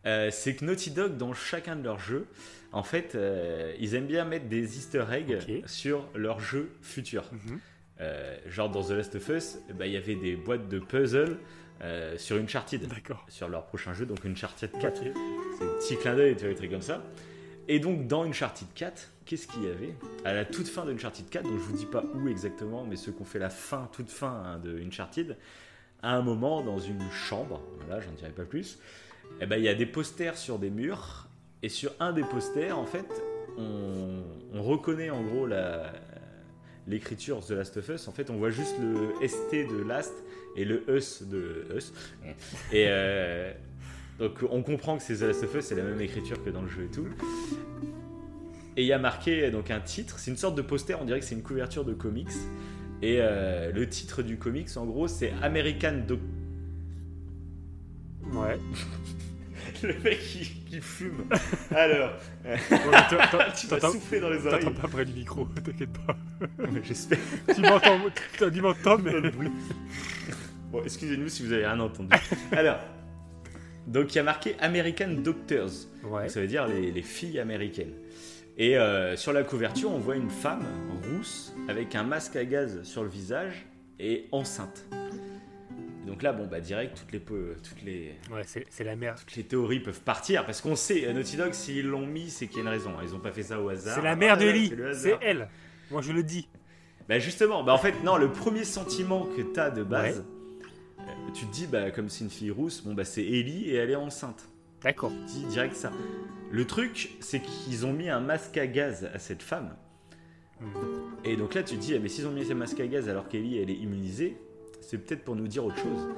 Euh, 0.04 0.28
c'est 0.30 0.54
que 0.54 0.66
Naughty 0.66 0.90
Dog 0.90 1.16
dans 1.16 1.32
chacun 1.32 1.76
de 1.76 1.82
leurs 1.82 1.98
jeux, 1.98 2.26
en 2.72 2.82
fait, 2.82 3.14
euh, 3.14 3.74
ils 3.80 3.94
aiment 3.94 4.06
bien 4.06 4.26
mettre 4.26 4.48
des 4.48 4.76
Easter 4.76 5.06
eggs 5.10 5.62
sur 5.64 6.06
leurs 6.14 6.40
jeux 6.40 6.72
futurs. 6.82 7.24
Mhm. 7.32 7.60
Euh, 8.02 8.36
genre 8.48 8.68
dans 8.68 8.82
The 8.82 8.90
Last 8.90 9.14
of 9.14 9.26
Us, 9.30 9.56
eh 9.70 9.72
ben, 9.72 9.86
il 9.86 9.92
y 9.92 9.96
avait 9.96 10.14
des 10.14 10.36
boîtes 10.36 10.68
de 10.68 10.78
puzzle 10.78 11.38
sur 12.18 12.36
Uncharted. 12.36 12.86
D'accord. 12.86 13.24
Sur 13.28 13.48
leur 13.48 13.64
prochain 13.64 13.94
jeu, 13.94 14.04
donc 14.04 14.26
Uncharted 14.26 14.70
4. 14.78 15.00
Ok. 15.00 15.12
C'est 15.58 15.64
un 15.64 15.78
petit 15.78 15.96
clin 15.96 16.16
d'œil, 16.16 16.34
tu 16.34 16.40
vois, 16.40 16.50
des 16.50 16.56
trucs 16.56 16.70
comme 16.70 16.82
ça. 16.82 17.02
Et 17.68 17.78
donc 17.78 18.06
dans 18.06 18.24
Uncharted 18.24 18.68
4, 18.74 19.10
qu'est-ce 19.24 19.46
qu'il 19.46 19.64
y 19.64 19.68
avait? 19.68 19.94
À 20.26 20.34
la 20.34 20.44
toute 20.44 20.68
fin 20.68 20.84
d'Uncharted 20.84 21.30
4, 21.30 21.44
donc 21.44 21.58
je 21.58 21.64
vous 21.64 21.76
dis 21.78 21.86
pas 21.86 22.04
où 22.14 22.28
exactement, 22.28 22.84
mais 22.84 22.96
ceux 22.96 23.12
qui 23.12 23.22
ont 23.22 23.26
fait 23.26 23.38
la 23.38 23.48
fin, 23.48 23.88
toute 23.90 24.10
fin 24.10 24.42
hein, 24.44 24.58
de 24.58 24.78
Uncharted, 24.84 25.38
à 26.04 26.14
un 26.14 26.22
moment 26.22 26.62
dans 26.62 26.78
une 26.78 27.10
chambre, 27.10 27.60
voilà, 27.86 28.00
j'en 28.00 28.12
dirai 28.12 28.30
pas 28.30 28.44
plus, 28.44 28.78
eh 29.40 29.46
ben 29.46 29.56
il 29.56 29.64
y 29.64 29.68
a 29.68 29.74
des 29.74 29.86
posters 29.86 30.36
sur 30.36 30.58
des 30.58 30.70
murs, 30.70 31.28
et 31.62 31.68
sur 31.68 31.92
un 31.98 32.12
des 32.12 32.22
posters, 32.22 32.78
en 32.78 32.84
fait, 32.84 33.06
on, 33.56 34.22
on 34.52 34.62
reconnaît 34.62 35.10
en 35.10 35.22
gros 35.22 35.46
la, 35.46 35.92
l'écriture 36.86 37.44
The 37.44 37.52
Last 37.52 37.78
of 37.78 37.88
Us, 37.88 38.06
en 38.06 38.12
fait, 38.12 38.30
on 38.30 38.36
voit 38.36 38.50
juste 38.50 38.76
le 38.78 39.26
ST 39.26 39.52
de 39.52 39.82
Last 39.82 40.12
et 40.56 40.66
le 40.66 40.84
Us 40.94 41.22
de 41.22 41.66
Us. 41.74 41.92
Et 42.70 42.86
euh, 42.88 43.52
donc, 44.18 44.44
on 44.50 44.62
comprend 44.62 44.98
que 44.98 45.02
c'est 45.02 45.16
The 45.16 45.22
Last 45.22 45.44
of 45.44 45.54
Us, 45.54 45.64
c'est 45.64 45.74
la 45.74 45.82
même 45.82 46.00
écriture 46.00 46.42
que 46.44 46.50
dans 46.50 46.62
le 46.62 46.68
jeu 46.68 46.84
et 46.84 46.94
tout. 46.94 47.08
Et 48.76 48.82
il 48.82 48.86
y 48.86 48.92
a 48.92 48.98
marqué 48.98 49.50
donc 49.50 49.70
un 49.70 49.80
titre, 49.80 50.18
c'est 50.18 50.30
une 50.30 50.36
sorte 50.36 50.56
de 50.56 50.62
poster, 50.62 50.94
on 51.00 51.04
dirait 51.04 51.20
que 51.20 51.26
c'est 51.26 51.34
une 51.34 51.42
couverture 51.42 51.84
de 51.84 51.94
comics. 51.94 52.28
Et 53.02 53.18
euh, 53.20 53.72
le 53.72 53.88
titre 53.88 54.22
du 54.22 54.38
comics, 54.38 54.68
en 54.76 54.86
gros, 54.86 55.08
c'est 55.08 55.32
American 55.42 56.02
Doc. 56.06 56.20
Ouais. 58.32 58.58
le 59.82 59.98
mec 60.02 60.18
qui, 60.20 60.48
qui 60.66 60.80
fume. 60.80 61.24
Alors, 61.70 62.12
euh, 62.46 62.56
tu 63.56 63.66
vas 63.66 63.80
souffler 63.80 64.20
dans 64.20 64.30
les 64.30 64.46
oreilles. 64.46 64.64
T'entends 64.64 64.80
pas 64.80 64.88
près 64.88 65.04
du 65.04 65.12
micro, 65.12 65.44
t'inquiète 65.46 65.90
pas. 66.06 66.16
J'espère. 66.82 67.18
tu 67.54 67.60
m'entends, 67.60 68.00
tu 68.38 68.60
m'entends, 68.60 68.98
mais. 68.98 69.12
Bon, 70.70 70.82
excusez-nous 70.82 71.28
si 71.28 71.44
vous 71.44 71.52
avez 71.52 71.66
rien 71.66 71.80
entendu. 71.80 72.08
Alors, 72.52 72.78
donc 73.86 74.12
il 74.12 74.16
y 74.16 74.18
a 74.18 74.24
marqué 74.24 74.56
American 74.60 75.08
Doctors. 75.22 75.70
Ouais. 76.04 76.28
Ça 76.28 76.40
veut 76.40 76.46
dire 76.46 76.66
les, 76.66 76.90
les 76.90 77.02
filles 77.02 77.38
américaines. 77.38 77.92
Et 78.56 78.78
euh, 78.78 79.16
sur 79.16 79.32
la 79.32 79.42
couverture, 79.42 79.90
on 79.90 79.98
voit 79.98 80.16
une 80.16 80.30
femme 80.30 80.64
rousse 81.08 81.54
avec 81.68 81.94
un 81.94 82.04
masque 82.04 82.36
à 82.36 82.44
gaz 82.44 82.82
sur 82.84 83.02
le 83.02 83.08
visage 83.08 83.66
et 83.98 84.26
enceinte. 84.30 84.84
Et 86.02 86.06
donc 86.06 86.22
là, 86.22 86.32
bon, 86.32 86.46
bah 86.46 86.60
direct, 86.60 86.96
toutes 86.98 87.12
les, 87.12 87.20
toutes 87.20 87.82
les, 87.82 88.12
Ouais, 88.30 88.42
c'est 88.44 88.84
la 88.84 88.94
merde. 88.94 89.18
toutes 89.18 89.34
les 89.36 89.42
théories 89.44 89.80
peuvent 89.80 90.02
partir 90.02 90.44
parce 90.46 90.60
qu'on 90.60 90.76
sait, 90.76 91.06
euh, 91.06 91.12
Naughty 91.12 91.36
Dog, 91.36 91.52
s'ils 91.52 91.86
l'ont 91.86 92.06
mis, 92.06 92.30
c'est 92.30 92.46
qu'il 92.46 92.58
y 92.58 92.60
a 92.60 92.62
une 92.62 92.68
raison. 92.68 92.92
Ils 93.02 93.10
n'ont 93.10 93.18
pas 93.20 93.32
fait 93.32 93.42
ça 93.42 93.60
au 93.60 93.68
hasard. 93.70 93.96
C'est 93.96 94.02
la 94.04 94.14
mère 94.14 94.36
de 94.36 94.44
Ah, 94.44 94.48
Ellie, 94.48 94.72
c'est 94.92 95.18
elle. 95.20 95.48
Moi 95.90 96.02
je 96.02 96.12
le 96.12 96.22
dis. 96.22 96.48
Bah 97.08 97.18
justement, 97.18 97.64
bah 97.64 97.72
en 97.74 97.78
fait, 97.78 98.02
non, 98.04 98.16
le 98.16 98.30
premier 98.30 98.64
sentiment 98.64 99.26
que 99.36 99.42
t'as 99.42 99.70
de 99.70 99.82
base, 99.82 100.24
euh, 101.00 101.02
tu 101.34 101.44
te 101.46 101.52
dis, 101.52 101.66
bah 101.66 101.90
comme 101.90 102.08
c'est 102.08 102.24
une 102.24 102.30
fille 102.30 102.50
rousse, 102.50 102.82
bon 102.84 102.94
bah 102.94 103.04
c'est 103.04 103.24
Ellie 103.24 103.68
et 103.70 103.74
elle 103.74 103.90
est 103.90 103.96
enceinte. 103.96 104.48
D'accord. 104.84 105.10
Dis 105.26 105.44
direct 105.46 105.74
ça. 105.74 105.90
Le 106.50 106.66
truc, 106.66 107.16
c'est 107.20 107.40
qu'ils 107.40 107.86
ont 107.86 107.92
mis 107.92 108.10
un 108.10 108.20
masque 108.20 108.58
à 108.58 108.66
gaz 108.66 109.10
à 109.12 109.18
cette 109.18 109.42
femme. 109.42 109.74
Et 111.24 111.36
donc 111.36 111.54
là, 111.54 111.62
tu 111.62 111.76
te 111.76 111.80
dis, 111.80 111.94
ah, 111.94 111.98
mais 112.00 112.08
s'ils 112.08 112.26
ont 112.26 112.30
mis 112.30 112.44
ce 112.44 112.52
masque 112.52 112.78
à 112.80 112.86
gaz 112.86 113.08
alors 113.08 113.28
qu'Ellie, 113.28 113.58
elle 113.58 113.70
est 113.70 113.76
immunisée, 113.76 114.36
c'est 114.82 114.98
peut-être 114.98 115.24
pour 115.24 115.36
nous 115.36 115.48
dire 115.48 115.64
autre 115.64 115.78
chose. 115.78 116.08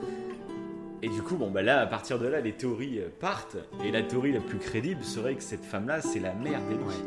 Et 1.02 1.08
du 1.08 1.22
coup, 1.22 1.36
bon, 1.36 1.50
bah 1.50 1.62
là, 1.62 1.80
à 1.80 1.86
partir 1.86 2.18
de 2.18 2.26
là, 2.26 2.40
les 2.40 2.52
théories 2.52 2.98
euh, 2.98 3.08
partent. 3.20 3.56
Et 3.84 3.92
la 3.92 4.02
théorie 4.02 4.32
la 4.32 4.40
plus 4.40 4.58
crédible 4.58 5.04
serait 5.04 5.36
que 5.36 5.42
cette 5.42 5.64
femme-là, 5.64 6.00
c'est 6.00 6.20
la 6.20 6.34
mère 6.34 6.60
d'Ellie, 6.68 7.04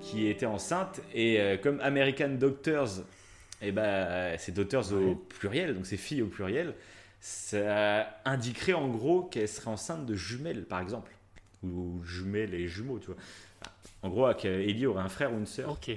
qui 0.00 0.26
était 0.26 0.46
enceinte. 0.46 1.00
Et 1.14 1.40
euh, 1.40 1.56
comme 1.56 1.80
American 1.80 2.30
Doctors, 2.38 3.04
et 3.62 3.72
bah, 3.72 4.36
c'est 4.36 4.52
Doctors 4.52 4.92
au 4.92 5.14
pluriel, 5.14 5.74
donc 5.74 5.86
c'est 5.86 5.96
filles 5.96 6.22
au 6.22 6.26
pluriel, 6.26 6.74
ça 7.24 8.20
indiquerait 8.26 8.74
en 8.74 8.86
gros 8.86 9.22
qu'elle 9.22 9.48
serait 9.48 9.70
enceinte 9.70 10.04
de 10.04 10.14
jumelles, 10.14 10.66
par 10.66 10.80
exemple. 10.80 11.10
Ou 11.62 12.04
jumelles 12.04 12.52
et 12.52 12.68
jumeaux, 12.68 12.98
tu 12.98 13.06
vois. 13.06 13.16
En 14.02 14.10
gros, 14.10 14.30
qu'Ellie 14.34 14.84
aurait 14.84 15.02
un 15.02 15.08
frère 15.08 15.32
ou 15.32 15.38
une 15.38 15.46
sœur. 15.46 15.70
Ok. 15.70 15.88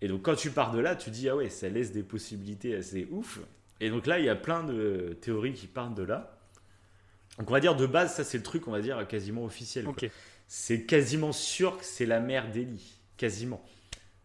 Et 0.00 0.08
donc 0.08 0.22
quand 0.22 0.34
tu 0.34 0.50
pars 0.50 0.72
de 0.72 0.78
là, 0.78 0.96
tu 0.96 1.10
dis 1.10 1.28
ah 1.28 1.36
ouais, 1.36 1.50
ça 1.50 1.68
laisse 1.68 1.92
des 1.92 2.02
possibilités 2.02 2.74
assez 2.74 3.06
ouf. 3.10 3.40
Et 3.80 3.90
donc 3.90 4.06
là, 4.06 4.18
il 4.18 4.24
y 4.24 4.30
a 4.30 4.34
plein 4.34 4.64
de 4.64 5.14
théories 5.20 5.52
qui 5.52 5.66
partent 5.66 5.94
de 5.94 6.04
là. 6.04 6.38
Donc 7.36 7.50
on 7.50 7.52
va 7.52 7.60
dire 7.60 7.76
de 7.76 7.84
base, 7.84 8.14
ça 8.14 8.24
c'est 8.24 8.38
le 8.38 8.44
truc, 8.44 8.66
on 8.68 8.70
va 8.70 8.80
dire 8.80 9.06
quasiment 9.06 9.44
officiel. 9.44 9.86
C'est 10.48 10.84
quasiment 10.84 11.32
sûr 11.32 11.76
que 11.76 11.84
c'est 11.84 12.06
la 12.06 12.20
mère 12.20 12.50
d'Ellie, 12.50 12.98
quasiment. 13.18 13.62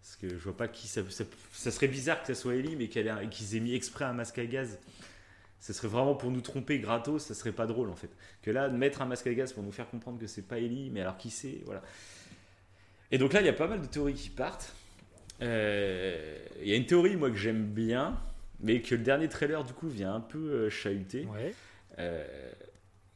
Parce 0.01 0.15
que 0.15 0.29
je 0.29 0.43
vois 0.45 0.55
pas 0.55 0.69
qui 0.69 0.87
ça, 0.87 1.01
ça, 1.09 1.25
ça 1.51 1.71
serait 1.71 1.89
bizarre 1.89 2.21
que 2.21 2.27
ça 2.27 2.35
soit 2.35 2.55
Ellie, 2.55 2.77
mais 2.77 2.87
qu'ils 2.87 3.55
aient 3.55 3.59
mis 3.59 3.75
exprès 3.75 4.05
un 4.05 4.13
masque 4.13 4.39
à 4.39 4.45
gaz. 4.45 4.79
Ce 5.59 5.73
serait 5.73 5.87
vraiment 5.87 6.15
pour 6.15 6.31
nous 6.31 6.41
tromper 6.41 6.79
gratos, 6.79 7.23
ça 7.23 7.33
serait 7.33 7.51
pas 7.51 7.65
drôle 7.65 7.89
en 7.89 7.95
fait. 7.95 8.09
Que 8.41 8.51
là, 8.51 8.69
mettre 8.69 9.01
un 9.01 9.05
masque 9.05 9.27
à 9.27 9.33
gaz 9.33 9.53
pour 9.53 9.63
nous 9.63 9.71
faire 9.71 9.89
comprendre 9.89 10.19
que 10.19 10.27
c'est 10.27 10.47
pas 10.47 10.59
Ellie, 10.59 10.89
mais 10.91 11.01
alors 11.01 11.17
qui 11.17 11.29
c'est, 11.29 11.61
voilà. 11.65 11.81
Et 13.11 13.17
donc 13.17 13.33
là, 13.33 13.41
il 13.41 13.45
y 13.45 13.49
a 13.49 13.53
pas 13.53 13.67
mal 13.67 13.81
de 13.81 13.85
théories 13.87 14.13
qui 14.13 14.29
partent. 14.29 14.73
Euh, 15.41 16.37
Il 16.61 16.67
y 16.67 16.73
a 16.73 16.75
une 16.75 16.85
théorie, 16.85 17.15
moi, 17.15 17.29
que 17.29 17.37
j'aime 17.37 17.65
bien, 17.65 18.19
mais 18.59 18.81
que 18.81 18.95
le 18.95 19.03
dernier 19.03 19.29
trailer, 19.29 19.63
du 19.63 19.73
coup, 19.73 19.87
vient 19.87 20.13
un 20.13 20.19
peu 20.19 20.37
euh, 20.37 20.69
chahuter. 20.69 21.25
Ouais. 21.25 21.53
Euh, 21.99 22.25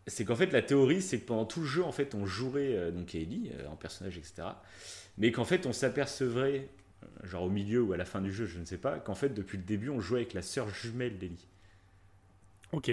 c'est 0.08 0.26
qu'en 0.26 0.36
fait, 0.36 0.52
la 0.52 0.62
théorie, 0.62 1.02
c'est 1.02 1.20
que 1.20 1.26
pendant 1.26 1.46
tout 1.46 1.62
le 1.62 1.66
jeu, 1.68 1.84
en 1.84 1.92
fait, 1.92 2.16
on 2.16 2.26
jouerait 2.26 2.76
euh, 2.76 2.92
donc 2.92 3.16
Ellie 3.16 3.52
en 3.70 3.76
personnage, 3.76 4.18
etc. 4.18 4.44
Mais 5.18 5.32
qu'en 5.32 5.46
fait, 5.46 5.66
on 5.66 5.74
s'apercevrait, 5.74 6.70
genre 7.24 7.44
au 7.44 7.50
milieu 7.50 7.82
ou 7.82 7.94
à 7.94 7.98
la 7.98 8.06
fin 8.06 8.22
du 8.22 8.32
jeu, 8.32 8.46
je 8.46 8.60
ne 8.60 8.66
sais 8.66 8.78
pas, 8.78 9.00
qu'en 9.00 9.16
fait, 9.16 9.30
depuis 9.30 9.58
le 9.58 9.64
début, 9.64 9.90
on 9.90 10.00
jouait 10.00 10.22
avec 10.22 10.34
la 10.34 10.42
sœur 10.42 10.70
jumelle 10.70 11.18
d'Ellie. 11.18 11.48
Ok. 12.72 12.90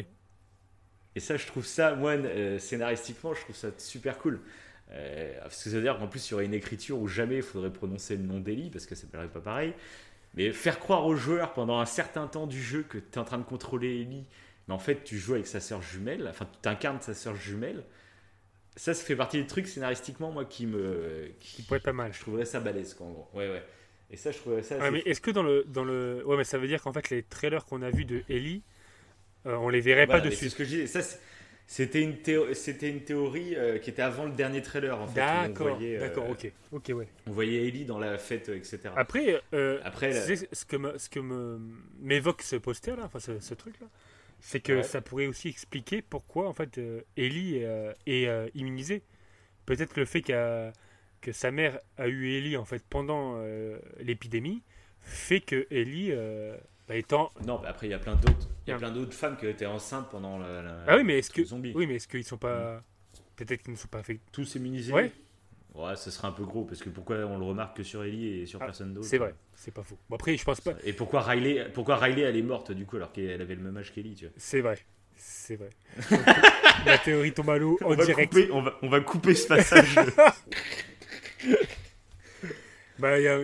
Et 1.14 1.20
ça, 1.20 1.36
je 1.36 1.46
trouve 1.46 1.66
ça, 1.66 1.94
moi, 1.94 2.12
euh, 2.12 2.58
scénaristiquement, 2.58 3.34
je 3.34 3.40
trouve 3.40 3.56
ça 3.56 3.68
super 3.78 4.18
cool. 4.18 4.40
Euh, 4.90 5.38
parce 5.42 5.64
que 5.64 5.70
ça 5.70 5.76
veut 5.76 5.82
dire 5.82 5.98
qu'en 5.98 6.06
plus, 6.06 6.28
il 6.28 6.30
y 6.30 6.34
aurait 6.34 6.44
une 6.44 6.54
écriture 6.54 6.98
où 6.98 7.08
jamais 7.08 7.36
il 7.36 7.42
faudrait 7.42 7.72
prononcer 7.72 8.16
le 8.16 8.22
nom 8.22 8.40
d'Ellie, 8.40 8.70
parce 8.70 8.86
que 8.86 8.94
ça 8.94 9.06
ne 9.12 9.26
pas 9.26 9.40
pareil. 9.40 9.74
Mais 10.34 10.52
faire 10.52 10.78
croire 10.78 11.06
aux 11.06 11.16
joueurs 11.16 11.52
pendant 11.54 11.78
un 11.78 11.86
certain 11.86 12.26
temps 12.26 12.46
du 12.46 12.62
jeu 12.62 12.84
que 12.88 12.98
tu 12.98 13.04
es 13.14 13.18
en 13.18 13.24
train 13.24 13.38
de 13.38 13.44
contrôler 13.44 14.00
Ellie, 14.02 14.26
mais 14.68 14.74
en 14.74 14.78
fait, 14.78 15.02
tu 15.02 15.18
joues 15.18 15.34
avec 15.34 15.46
sa 15.46 15.60
sœur 15.60 15.82
jumelle, 15.82 16.26
enfin, 16.28 16.46
tu 16.62 16.68
incarnes 16.68 17.00
sa 17.00 17.14
sœur 17.14 17.34
jumelle. 17.34 17.82
Ça, 18.76 18.94
ça 18.94 19.04
fait 19.04 19.16
partie 19.16 19.38
des 19.40 19.46
trucs 19.46 19.66
scénaristiquement, 19.66 20.30
moi, 20.30 20.44
qui 20.44 20.66
me. 20.66 21.32
Qui 21.40 21.62
pourrait 21.62 21.80
pas 21.80 21.92
mal. 21.92 22.12
Je 22.12 22.20
trouverais 22.20 22.44
ça 22.44 22.60
balèze, 22.60 22.94
quoi, 22.94 23.06
en 23.06 23.10
gros. 23.10 23.28
Ouais, 23.34 23.50
ouais. 23.50 23.64
Et 24.10 24.16
ça, 24.16 24.30
je 24.30 24.38
trouverais 24.38 24.62
ça. 24.62 24.78
Ouais, 24.78 24.90
mais 24.90 25.00
est-ce 25.00 25.20
que 25.20 25.30
dans 25.30 25.42
le, 25.42 25.64
dans 25.66 25.84
le. 25.84 26.22
Ouais, 26.24 26.36
mais 26.36 26.44
ça 26.44 26.58
veut 26.58 26.68
dire 26.68 26.80
qu'en 26.82 26.92
fait, 26.92 27.10
les 27.10 27.22
trailers 27.22 27.64
qu'on 27.64 27.82
a 27.82 27.90
vus 27.90 28.04
de 28.04 28.22
Ellie, 28.28 28.62
euh, 29.46 29.56
on 29.56 29.68
les 29.68 29.80
verrait 29.80 30.06
Voilà, 30.06 30.20
pas 30.22 30.28
dessus. 30.28 30.44
C'est 30.44 30.48
ce 30.50 30.56
que 30.56 30.64
je 30.64 30.68
disais. 30.70 30.86
Ça, 30.86 31.00
c'était 31.66 32.00
une, 32.02 32.16
théo- 32.18 32.54
c'était 32.54 32.88
une 32.90 33.02
théorie 33.02 33.54
euh, 33.54 33.78
qui 33.78 33.90
était 33.90 34.02
avant 34.02 34.24
le 34.24 34.32
dernier 34.32 34.62
trailer, 34.62 34.98
en 34.98 35.06
fait. 35.06 35.20
D'accord, 35.20 35.78
euh, 35.80 36.00
d'accord, 36.00 36.30
ok. 36.30 36.50
Ok, 36.72 36.90
ouais. 36.94 37.08
On 37.26 37.32
voyait 37.32 37.66
Ellie 37.68 37.84
dans 37.84 37.98
la 37.98 38.16
fête, 38.18 38.48
etc. 38.48 38.80
Après, 38.96 39.40
euh, 39.52 39.78
Après, 39.84 40.10
la- 40.12 40.36
ce 40.36 40.64
que 40.64 40.76
me- 40.76 40.96
ce 40.98 41.08
que 41.10 41.20
me 41.20 41.60
m'évoque 42.00 42.42
ce 42.42 42.56
poster 42.56 42.96
là, 42.96 43.04
enfin 43.04 43.18
ce, 43.20 43.38
ce 43.40 43.54
truc 43.54 43.78
là, 43.80 43.86
c'est 44.40 44.60
que 44.60 44.74
Ouais. 44.74 44.82
ça 44.82 45.00
pourrait 45.00 45.26
aussi 45.26 45.48
expliquer 45.48 46.00
pourquoi 46.00 46.48
en 46.48 46.52
fait 46.54 46.80
Ellie 47.16 47.62
est 48.06 48.50
immunisée. 48.54 49.02
Peut-être 49.66 49.96
le 49.96 50.04
fait 50.06 50.22
que 50.22 51.32
sa 51.32 51.50
mère 51.50 51.78
a 51.98 52.08
eu 52.08 52.32
Ellie 52.32 52.56
en 52.56 52.64
fait 52.64 52.82
pendant 52.88 53.34
euh, 53.38 53.78
l'épidémie 54.00 54.62
fait 55.00 55.40
que 55.40 55.66
Ellie 55.70 56.12
euh, 56.12 56.56
bah, 56.88 56.96
étant 56.96 57.30
Non, 57.46 57.60
mais 57.62 57.68
après, 57.68 57.86
il 57.86 57.90
y 57.90 57.94
a 57.94 57.98
plein 57.98 58.14
d'autres. 58.16 58.48
Il 58.66 58.70
y 58.70 58.72
a 58.72 58.78
plein 58.78 58.90
d'autres 58.90 59.14
femmes 59.14 59.36
qui 59.36 59.46
étaient 59.46 59.66
enceintes 59.66 60.08
pendant 60.10 60.38
la. 60.38 60.62
la- 60.62 60.84
ah 60.86 60.96
oui 60.96 61.04
mais 61.04 61.18
est-ce 61.18 61.30
que 61.30 61.44
zombie. 61.44 61.72
oui 61.74 61.86
mais 61.86 61.96
est-ce 61.96 62.08
qu'ils 62.08 62.24
sont 62.24 62.36
pas 62.38 62.82
peut-être 63.36 63.62
qu'ils 63.62 63.72
ne 63.72 63.78
sont 63.78 63.88
pas 63.88 64.02
fait 64.02 64.18
Tous 64.32 64.54
immunisés 64.56 64.92
Ouais. 64.92 65.12
Ouais, 65.74 65.94
ce 65.96 66.10
serait 66.10 66.26
un 66.28 66.32
peu 66.32 66.44
gros 66.44 66.64
parce 66.64 66.80
que 66.82 66.88
pourquoi 66.88 67.18
on 67.18 67.38
le 67.38 67.44
remarque 67.44 67.76
que 67.76 67.82
sur 67.84 68.02
Ellie 68.02 68.40
et 68.40 68.46
sur 68.46 68.60
Ah, 68.60 68.64
personne 68.66 68.92
d'autre 68.94 69.06
c'est 69.06 69.18
vrai 69.18 69.34
c'est 69.54 69.72
pas 69.72 69.82
faux. 69.84 69.96
Bon, 70.10 70.16
après 70.16 70.36
je 70.36 70.44
pense 70.44 70.60
pas 70.60 70.72
Et 70.82 70.92
pourquoi 70.92 71.20
Riley, 71.22 71.68
pourquoi 71.72 71.96
Riley 71.96 72.22
elle 72.22 72.36
est 72.36 72.42
morte 72.42 72.72
du 72.72 72.84
coup 72.84 72.96
alors 72.96 73.12
qu'elle 73.12 73.40
avait 73.40 73.54
le 73.54 73.62
même 73.62 73.76
âge 73.76 73.92
qu'Ellie, 73.92 74.14
tu 74.14 74.24
vois? 74.26 74.34
C'est 74.36 74.60
vrai 74.60 74.78
c'est 75.20 75.56
vrai. 75.56 75.70
La 76.86 76.96
théorie 76.98 77.32
tombe 77.32 77.50
à 77.50 77.58
l'eau 77.58 77.76
en 77.82 77.92
on 77.92 77.94
va 77.96 78.04
direct. 78.04 78.32
Couper, 78.32 78.50
on, 78.52 78.62
va, 78.62 78.74
on 78.82 78.88
va 78.88 79.00
couper 79.00 79.34
ce 79.34 79.46
passage. 79.48 79.96
Bah, 82.98 83.18
il 83.18 83.24
y 83.24 83.28
a- 83.28 83.38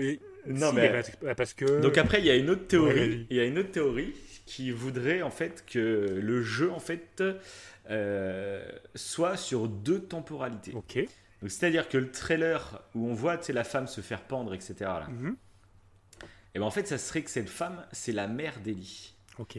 Non, 0.46 0.70
si, 0.70 0.76
mais- 0.76 1.34
parce 1.36 1.54
que. 1.54 1.80
Donc 1.80 1.96
après, 1.98 2.20
il 2.20 2.26
y 2.26 2.30
a 2.30 2.36
une 2.36 2.50
autre 2.50 2.66
théorie. 2.66 3.26
il 3.30 3.36
y 3.36 3.40
a 3.40 3.44
une 3.44 3.58
autre 3.58 3.70
théorie 3.70 4.14
qui 4.46 4.70
voudrait 4.70 5.22
en 5.22 5.30
fait 5.30 5.64
que 5.66 6.18
le 6.22 6.42
jeu 6.42 6.70
en 6.70 6.80
fait 6.80 7.22
euh, 7.90 8.64
soit 8.94 9.36
sur 9.36 9.68
deux 9.68 10.00
temporalités. 10.00 10.72
Ok. 10.74 10.96
Donc 11.42 11.50
c'est-à-dire 11.50 11.88
que 11.88 11.98
le 11.98 12.10
trailer 12.10 12.82
où 12.94 13.08
on 13.08 13.14
voit 13.14 13.38
la 13.48 13.64
femme 13.64 13.86
se 13.86 14.00
faire 14.00 14.22
pendre, 14.22 14.54
etc. 14.54 14.74
Là, 14.80 15.08
Mhm. 15.10 15.36
et 16.54 16.58
ben 16.58 16.64
en 16.64 16.70
fait, 16.70 16.86
ça 16.86 16.98
serait 16.98 17.22
que 17.22 17.30
cette 17.30 17.50
femme, 17.50 17.84
c'est 17.92 18.12
la 18.12 18.26
mère 18.28 18.60
d'Ellie. 18.60 19.14
Ok. 19.38 19.58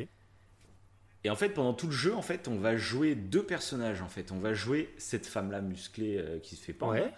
Et 1.25 1.29
en 1.31 1.35
fait, 1.35 1.49
pendant 1.49 1.73
tout 1.73 1.87
le 1.87 1.91
jeu, 1.91 2.13
en 2.13 2.21
fait, 2.21 2.47
on 2.47 2.55
va 2.55 2.77
jouer 2.77 3.15
deux 3.15 3.41
personnages. 3.41 4.03
En 4.03 4.07
fait, 4.07 4.31
on 4.31 4.37
va 4.37 4.53
jouer 4.53 4.93
cette 4.99 5.25
femme-là 5.25 5.59
musclée 5.59 6.17
euh, 6.19 6.37
qui 6.37 6.55
se 6.55 6.63
fait 6.63 6.71
pendre 6.71 6.93
Ouais. 6.93 7.11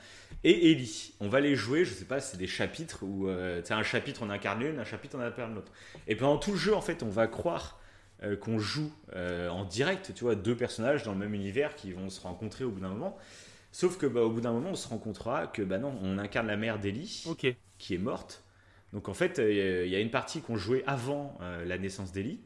et 0.46 0.72
Ellie. 0.72 1.14
On 1.20 1.28
va 1.28 1.42
les 1.42 1.58
jouer, 1.58 1.84
je 1.84 1.94
sais 1.94 2.06
pas, 2.06 2.22
c'est 2.22 2.38
des 2.38 2.48
chapitres 2.48 3.04
où, 3.04 3.28
euh, 3.28 3.62
un 3.70 3.84
chapitre 3.84 4.22
on 4.24 4.30
incarne 4.30 4.62
l'une, 4.62 4.80
un 4.80 4.86
chapitre 4.86 5.18
on 5.20 5.22
incarne 5.22 5.56
l'autre. 5.56 5.74
Et 6.08 6.16
pendant 6.16 6.38
tout 6.38 6.52
le 6.52 6.58
jeu, 6.58 6.74
en 6.74 6.80
fait, 6.80 7.04
on 7.04 7.10
va 7.10 7.28
croire 7.28 7.82
euh, 8.24 8.38
qu'on 8.38 8.60
joue 8.60 8.94
euh, 9.14 9.50
en 9.50 9.66
direct, 9.66 10.14
tu 10.16 10.24
vois, 10.24 10.36
deux 10.36 10.56
personnages 10.56 11.04
dans 11.04 11.12
le 11.12 11.20
même 11.20 11.34
univers 11.34 11.76
qui 11.76 11.92
vont 11.92 12.10
se 12.10 12.22
rencontrer 12.22 12.64
au 12.64 12.72
bout 12.72 12.80
d'un 12.80 12.88
moment. 12.88 13.18
Sauf 13.74 13.98
que, 13.98 14.06
bah, 14.06 14.22
au 14.22 14.30
bout 14.30 14.40
d'un 14.40 14.54
moment, 14.54 14.70
on 14.70 14.76
se 14.76 14.88
rencontrera 14.88 15.48
que, 15.48 15.62
bah 15.64 15.80
non, 15.80 15.94
on 16.02 16.18
incarne 16.18 16.48
la 16.48 16.56
mère 16.56 16.80
d'Ellie, 16.80 17.26
qui 17.78 17.94
est 17.96 18.00
morte. 18.00 18.46
Donc 18.94 19.10
en 19.10 19.14
fait, 19.14 19.38
il 19.46 19.90
y 19.90 19.96
a 19.98 20.00
une 20.00 20.12
partie 20.12 20.40
qu'on 20.40 20.56
jouait 20.56 20.86
avant 20.88 21.38
la 21.66 21.78
naissance 21.78 22.14
d'Ellie. 22.14 22.40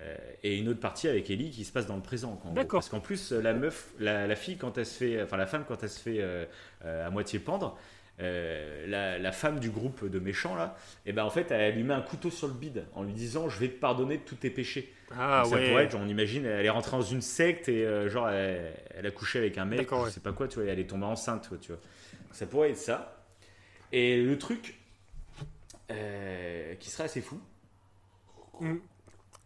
Euh, 0.00 0.16
et 0.42 0.56
une 0.58 0.68
autre 0.68 0.80
partie 0.80 1.08
avec 1.08 1.28
Ellie 1.30 1.50
qui 1.50 1.64
se 1.64 1.72
passe 1.72 1.86
dans 1.86 1.96
le 1.96 2.02
présent. 2.02 2.40
D'accord. 2.54 2.80
Parce 2.80 2.88
qu'en 2.88 3.00
plus, 3.00 3.32
euh, 3.32 3.40
la 3.42 3.52
meuf, 3.54 3.88
la, 3.98 4.26
la 4.26 4.36
fille, 4.36 4.56
quand 4.56 4.78
elle 4.78 4.86
se 4.86 4.96
fait, 4.96 5.22
enfin 5.22 5.36
la 5.36 5.46
femme, 5.46 5.64
quand 5.66 5.82
elle 5.82 5.88
se 5.90 6.00
fait 6.00 6.20
euh, 6.20 6.44
euh, 6.84 7.06
à 7.06 7.10
moitié 7.10 7.38
pendre, 7.38 7.76
euh, 8.20 8.86
la, 8.88 9.18
la 9.18 9.32
femme 9.32 9.60
du 9.60 9.70
groupe 9.70 10.04
de 10.08 10.18
méchants 10.18 10.56
là, 10.56 10.76
et 11.06 11.12
ben 11.12 11.22
en 11.24 11.30
fait 11.30 11.52
elle 11.52 11.76
lui 11.76 11.84
met 11.84 11.94
un 11.94 12.00
couteau 12.00 12.30
sur 12.30 12.48
le 12.48 12.52
bide 12.54 12.84
en 12.94 13.04
lui 13.04 13.12
disant 13.12 13.48
je 13.48 13.60
vais 13.60 13.68
te 13.68 13.78
pardonner 13.78 14.16
de 14.18 14.22
tous 14.22 14.34
tes 14.34 14.50
péchés. 14.50 14.92
Ah, 15.12 15.42
Donc, 15.44 15.52
ça 15.52 15.56
ouais. 15.60 15.68
pourrait 15.70 15.84
être, 15.84 15.92
genre, 15.92 16.00
on 16.04 16.08
imagine, 16.08 16.44
elle 16.44 16.66
est 16.66 16.70
rentrée 16.70 16.96
dans 16.96 17.02
une 17.02 17.20
secte 17.22 17.68
et 17.68 17.86
euh, 17.86 18.08
genre 18.08 18.28
elle, 18.28 18.72
elle 18.96 19.06
a 19.06 19.10
couché 19.12 19.38
avec 19.38 19.56
un 19.56 19.64
mec, 19.66 19.78
D'accord, 19.78 20.00
je 20.00 20.04
ouais. 20.06 20.10
sais 20.10 20.20
pas 20.20 20.32
quoi, 20.32 20.48
tu 20.48 20.58
vois, 20.60 20.68
elle 20.68 20.80
est 20.80 20.86
tombée 20.88 21.04
enceinte, 21.06 21.48
tu 21.60 21.70
vois. 21.70 21.80
Ça 22.32 22.46
pourrait 22.46 22.70
être 22.70 22.76
ça. 22.76 23.24
Et 23.92 24.20
le 24.20 24.36
truc 24.36 24.78
euh, 25.92 26.74
qui 26.74 26.90
serait 26.90 27.04
assez 27.04 27.20
fou. 27.20 27.40
Mm. 28.60 28.74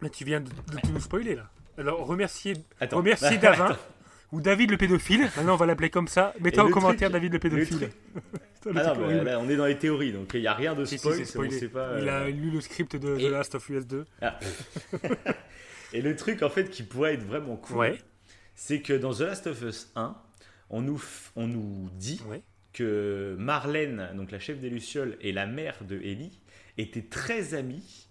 Mais 0.01 0.09
tu 0.09 0.25
viens 0.25 0.41
de, 0.41 0.49
de 0.49 0.79
tout 0.83 0.91
nous 0.91 0.99
spoiler 0.99 1.35
là. 1.35 1.49
Alors 1.77 2.05
remerciez, 2.05 2.53
Attends. 2.79 2.97
remerciez 2.97 3.37
Davin 3.39 3.77
ou 4.31 4.41
David 4.41 4.71
le 4.71 4.77
pédophile. 4.77 5.21
Maintenant 5.37 5.53
on 5.53 5.57
va 5.57 5.65
l'appeler 5.65 5.89
comme 5.89 6.07
ça. 6.07 6.33
Mettez 6.39 6.57
Et 6.57 6.61
en 6.61 6.69
commentaire 6.69 7.09
truc- 7.09 7.13
David 7.13 7.33
le 7.33 7.39
pédophile. 7.39 7.79
le 8.65 8.71
Ah 8.79 8.93
non, 8.95 9.23
là, 9.23 9.39
on 9.39 9.49
est 9.49 9.55
dans 9.55 9.65
les 9.65 9.77
théories, 9.77 10.11
donc 10.13 10.31
il 10.33 10.41
n'y 10.41 10.47
a 10.47 10.53
rien 10.53 10.73
de 10.73 10.85
Si, 10.85 10.97
si, 10.97 11.25
spoil, 11.25 11.47
on 11.47 11.51
sait 11.51 11.67
pas. 11.67 11.99
Il 11.99 12.07
a 12.09 12.21
euh, 12.21 12.29
lu 12.29 12.49
le 12.51 12.61
script 12.61 12.95
de 12.95 13.17
The 13.17 13.29
Last 13.31 13.55
of 13.55 13.69
Us 13.69 13.85
2. 13.87 14.05
Ah. 14.21 14.39
Et 15.93 16.01
le 16.01 16.15
truc 16.15 16.41
en 16.43 16.49
fait 16.49 16.69
qui 16.69 16.83
pourrait 16.83 17.13
être 17.15 17.25
vraiment 17.25 17.55
cool, 17.55 17.77
Ouais. 17.77 17.97
c'est 18.55 18.81
que 18.81 18.93
dans 18.93 19.13
The 19.13 19.19
Last 19.21 19.47
of 19.47 19.61
Us 19.61 19.91
1, 19.95 20.15
on 20.69 20.81
nous, 20.81 21.01
on 21.35 21.47
nous 21.47 21.89
dit 21.93 22.21
que 22.73 23.35
Marlène, 23.37 24.09
donc 24.15 24.31
la 24.31 24.39
chef 24.39 24.59
des 24.59 24.69
Lucioles, 24.69 25.17
et 25.21 25.31
la 25.31 25.45
mère 25.45 25.75
de 25.81 25.97
Ellie 25.97 26.39
étaient 26.77 27.03
très 27.03 27.53
amies. 27.53 28.02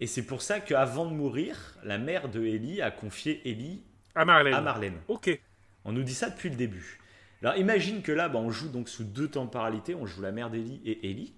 Et 0.00 0.06
c'est 0.06 0.24
pour 0.26 0.42
ça 0.42 0.60
qu'avant 0.60 1.06
de 1.06 1.14
mourir, 1.14 1.78
la 1.82 1.98
mère 1.98 2.28
de 2.28 2.44
Ellie 2.44 2.82
a 2.82 2.90
confié 2.90 3.40
Ellie 3.48 3.82
À 4.14 4.24
Marlène. 4.24 4.54
à 4.54 4.60
Marlène. 4.60 4.98
Ok. 5.08 5.38
On 5.84 5.92
nous 5.92 6.02
dit 6.02 6.14
ça 6.14 6.28
depuis 6.30 6.50
le 6.50 6.56
début. 6.56 6.98
Alors 7.42 7.56
imagine 7.56 8.02
que 8.02 8.12
là, 8.12 8.28
bah, 8.28 8.38
on 8.38 8.50
joue 8.50 8.68
donc 8.68 8.88
sous 8.88 9.04
deux 9.04 9.28
temporalités. 9.28 9.94
On 9.94 10.06
joue 10.06 10.20
la 10.20 10.32
mère 10.32 10.50
d'Ellie 10.50 10.80
et 10.84 11.10
Ellie. 11.10 11.34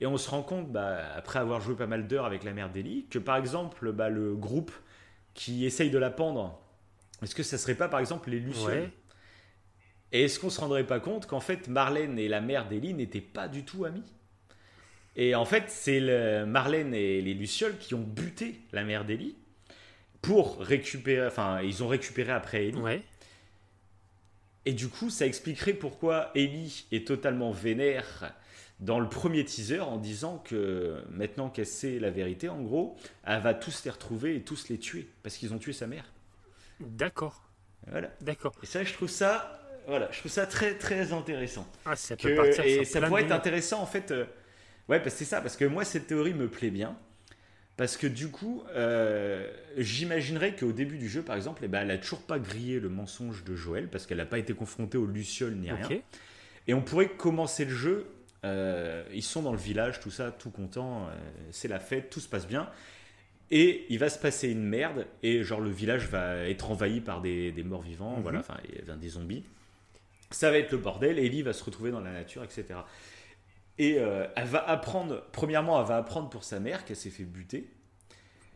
Et 0.00 0.06
on 0.06 0.16
se 0.16 0.30
rend 0.30 0.42
compte, 0.42 0.70
bah, 0.70 0.98
après 1.16 1.40
avoir 1.40 1.60
joué 1.60 1.74
pas 1.74 1.86
mal 1.88 2.06
d'heures 2.06 2.24
avec 2.24 2.44
la 2.44 2.52
mère 2.52 2.70
d'Ellie, 2.70 3.06
que 3.10 3.18
par 3.18 3.36
exemple, 3.36 3.92
bah, 3.92 4.08
le 4.08 4.36
groupe 4.36 4.70
qui 5.34 5.66
essaye 5.66 5.90
de 5.90 5.98
la 5.98 6.10
pendre, 6.10 6.60
est-ce 7.22 7.34
que 7.34 7.42
ça 7.42 7.58
serait 7.58 7.74
pas 7.74 7.88
par 7.88 8.00
exemple 8.00 8.30
les 8.30 8.38
Lucioles 8.38 8.72
Ouais. 8.82 8.92
Et 10.12 10.22
est-ce 10.24 10.38
qu'on 10.40 10.50
se 10.50 10.60
rendrait 10.60 10.86
pas 10.86 11.00
compte 11.00 11.26
qu'en 11.26 11.40
fait 11.40 11.68
Marlène 11.68 12.18
et 12.18 12.28
la 12.28 12.40
mère 12.40 12.66
d'Ellie 12.68 12.94
n'étaient 12.94 13.20
pas 13.20 13.46
du 13.48 13.64
tout 13.64 13.84
amies? 13.84 14.14
Et 15.20 15.34
en 15.34 15.44
fait, 15.44 15.64
c'est 15.68 15.98
le- 16.00 16.46
Marlène 16.46 16.94
et 16.94 17.20
les 17.20 17.34
Lucioles 17.34 17.76
qui 17.78 17.94
ont 17.94 18.00
buté 18.02 18.60
la 18.72 18.84
mère 18.84 19.04
d'Ellie 19.04 19.36
pour 20.22 20.58
récupérer, 20.60 21.26
enfin, 21.26 21.60
ils 21.60 21.82
ont 21.82 21.88
récupéré 21.88 22.32
après 22.32 22.66
Ellie. 22.66 22.78
Et 24.64 24.72
du 24.72 24.88
coup, 24.88 25.10
ça 25.10 25.26
expliquerait 25.26 25.72
pourquoi 25.72 26.30
Ellie 26.34 26.86
est 26.92 27.06
totalement 27.06 27.50
vénère 27.50 28.32
dans 28.80 29.00
le 29.00 29.08
premier 29.08 29.44
teaser 29.44 29.80
en 29.80 29.96
disant 29.96 30.38
que 30.44 31.02
maintenant 31.10 31.48
qu'elle 31.48 31.66
sait 31.66 31.98
la 31.98 32.10
vérité, 32.10 32.48
en 32.48 32.60
gros, 32.62 32.96
elle 33.26 33.40
va 33.42 33.54
tous 33.54 33.84
les 33.84 33.90
retrouver 33.90 34.36
et 34.36 34.42
tous 34.42 34.68
les 34.68 34.78
tuer 34.78 35.08
parce 35.24 35.36
qu'ils 35.36 35.52
ont 35.52 35.58
tué 35.58 35.72
sa 35.72 35.88
mère. 35.88 36.04
D'accord. 36.78 37.42
Voilà. 37.88 38.10
D'accord. 38.20 38.54
Et 38.62 38.66
ça, 38.66 38.84
je 38.84 38.92
trouve 38.92 39.08
ça, 39.08 39.60
voilà, 39.88 40.08
je 40.12 40.18
trouve 40.20 40.30
ça 40.30 40.46
très 40.46 40.74
très 40.78 41.12
intéressant. 41.12 41.66
Ah, 41.86 41.96
ça 41.96 42.16
peut 42.16 42.28
Que- 42.30 42.36
partir 42.36 42.64
et 42.64 42.84
sur 42.84 42.86
ça 42.86 42.98
plein 43.00 43.08
pourrait 43.08 43.22
être 43.22 43.32
intéressant 43.32 43.80
en 43.82 43.86
fait. 43.86 44.12
euh, 44.12 44.26
ouais, 44.88 45.00
parce 45.00 45.14
que 45.14 45.18
c'est 45.20 45.24
ça, 45.24 45.40
parce 45.40 45.56
que 45.56 45.64
moi 45.64 45.84
cette 45.84 46.06
théorie 46.06 46.34
me 46.34 46.48
plaît 46.48 46.70
bien. 46.70 46.96
Parce 47.76 47.96
que 47.96 48.08
du 48.08 48.28
coup, 48.28 48.64
euh, 48.74 49.48
j'imaginerais 49.76 50.56
qu'au 50.56 50.72
début 50.72 50.98
du 50.98 51.08
jeu, 51.08 51.22
par 51.22 51.36
exemple, 51.36 51.62
eh 51.64 51.68
ben, 51.68 51.82
elle 51.82 51.92
a 51.92 51.98
toujours 51.98 52.22
pas 52.22 52.40
grillé 52.40 52.80
le 52.80 52.88
mensonge 52.88 53.44
de 53.44 53.54
Joël 53.54 53.86
parce 53.88 54.04
qu'elle 54.04 54.18
n'a 54.18 54.26
pas 54.26 54.38
été 54.40 54.52
confrontée 54.52 54.98
aux 54.98 55.06
lucioles 55.06 55.54
ni 55.54 55.70
rien. 55.70 55.86
Et 56.66 56.74
on 56.74 56.82
pourrait 56.82 57.08
commencer 57.10 57.64
le 57.64 57.70
jeu. 57.74 58.06
euh, 58.44 59.04
ils 59.14 59.22
sont 59.22 59.42
dans 59.42 59.52
le 59.52 59.58
village, 59.58 60.00
tout 60.00 60.10
ça, 60.10 60.32
tout 60.32 60.50
content. 60.50 61.06
euh, 61.06 61.10
c'est 61.52 61.68
la 61.68 61.78
fête, 61.78 62.10
tout 62.10 62.18
se 62.20 62.28
passe 62.28 62.46
bien. 62.48 62.68
Et 63.52 63.86
il 63.90 63.98
va 64.00 64.08
se 64.10 64.18
passer 64.18 64.48
une 64.50 64.62
merde 64.64 65.06
et 65.22 65.42
genre 65.44 65.60
le 65.60 65.70
village 65.70 66.06
va 66.08 66.36
être 66.48 66.70
envahi 66.70 67.00
par 67.00 67.20
des, 67.20 67.50
des 67.52 67.62
morts 67.62 67.82
vivants, 67.82 68.16
Mhm. 68.16 68.22
voilà, 68.22 68.40
enfin 68.40 68.56
et- 68.68 68.80
enfin, 68.82 68.96
des 68.96 69.08
zombies. 69.08 69.44
Ça 70.32 70.50
va 70.50 70.58
être 70.58 70.72
le 70.72 70.78
bordel. 70.78 71.18
Ellie 71.18 71.42
va 71.42 71.52
se 71.52 71.62
retrouver 71.64 71.90
dans 71.92 72.00
la 72.00 72.12
nature, 72.12 72.42
etc. 72.44 72.64
Et 73.78 73.98
euh, 73.98 74.26
elle 74.36 74.46
va 74.48 74.68
apprendre, 74.68 75.24
premièrement, 75.32 75.80
elle 75.80 75.86
va 75.86 75.96
apprendre 75.98 76.28
pour 76.28 76.42
sa 76.44 76.58
mère 76.58 76.84
qu'elle 76.84 76.96
s'est 76.96 77.10
fait 77.10 77.24
buter. 77.24 77.70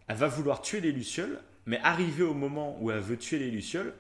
Elle 0.08 0.16
va 0.16 0.26
vouloir 0.26 0.60
tuer 0.60 0.80
les 0.80 0.90
Lucioles, 0.92 1.40
mais 1.64 1.78
arrivé 1.82 2.24
au 2.24 2.34
moment 2.34 2.76
où 2.80 2.90
elle 2.90 2.98
veut 3.00 3.16
tuer 3.16 3.38
les 3.38 3.50
Lucioles, 3.50 3.94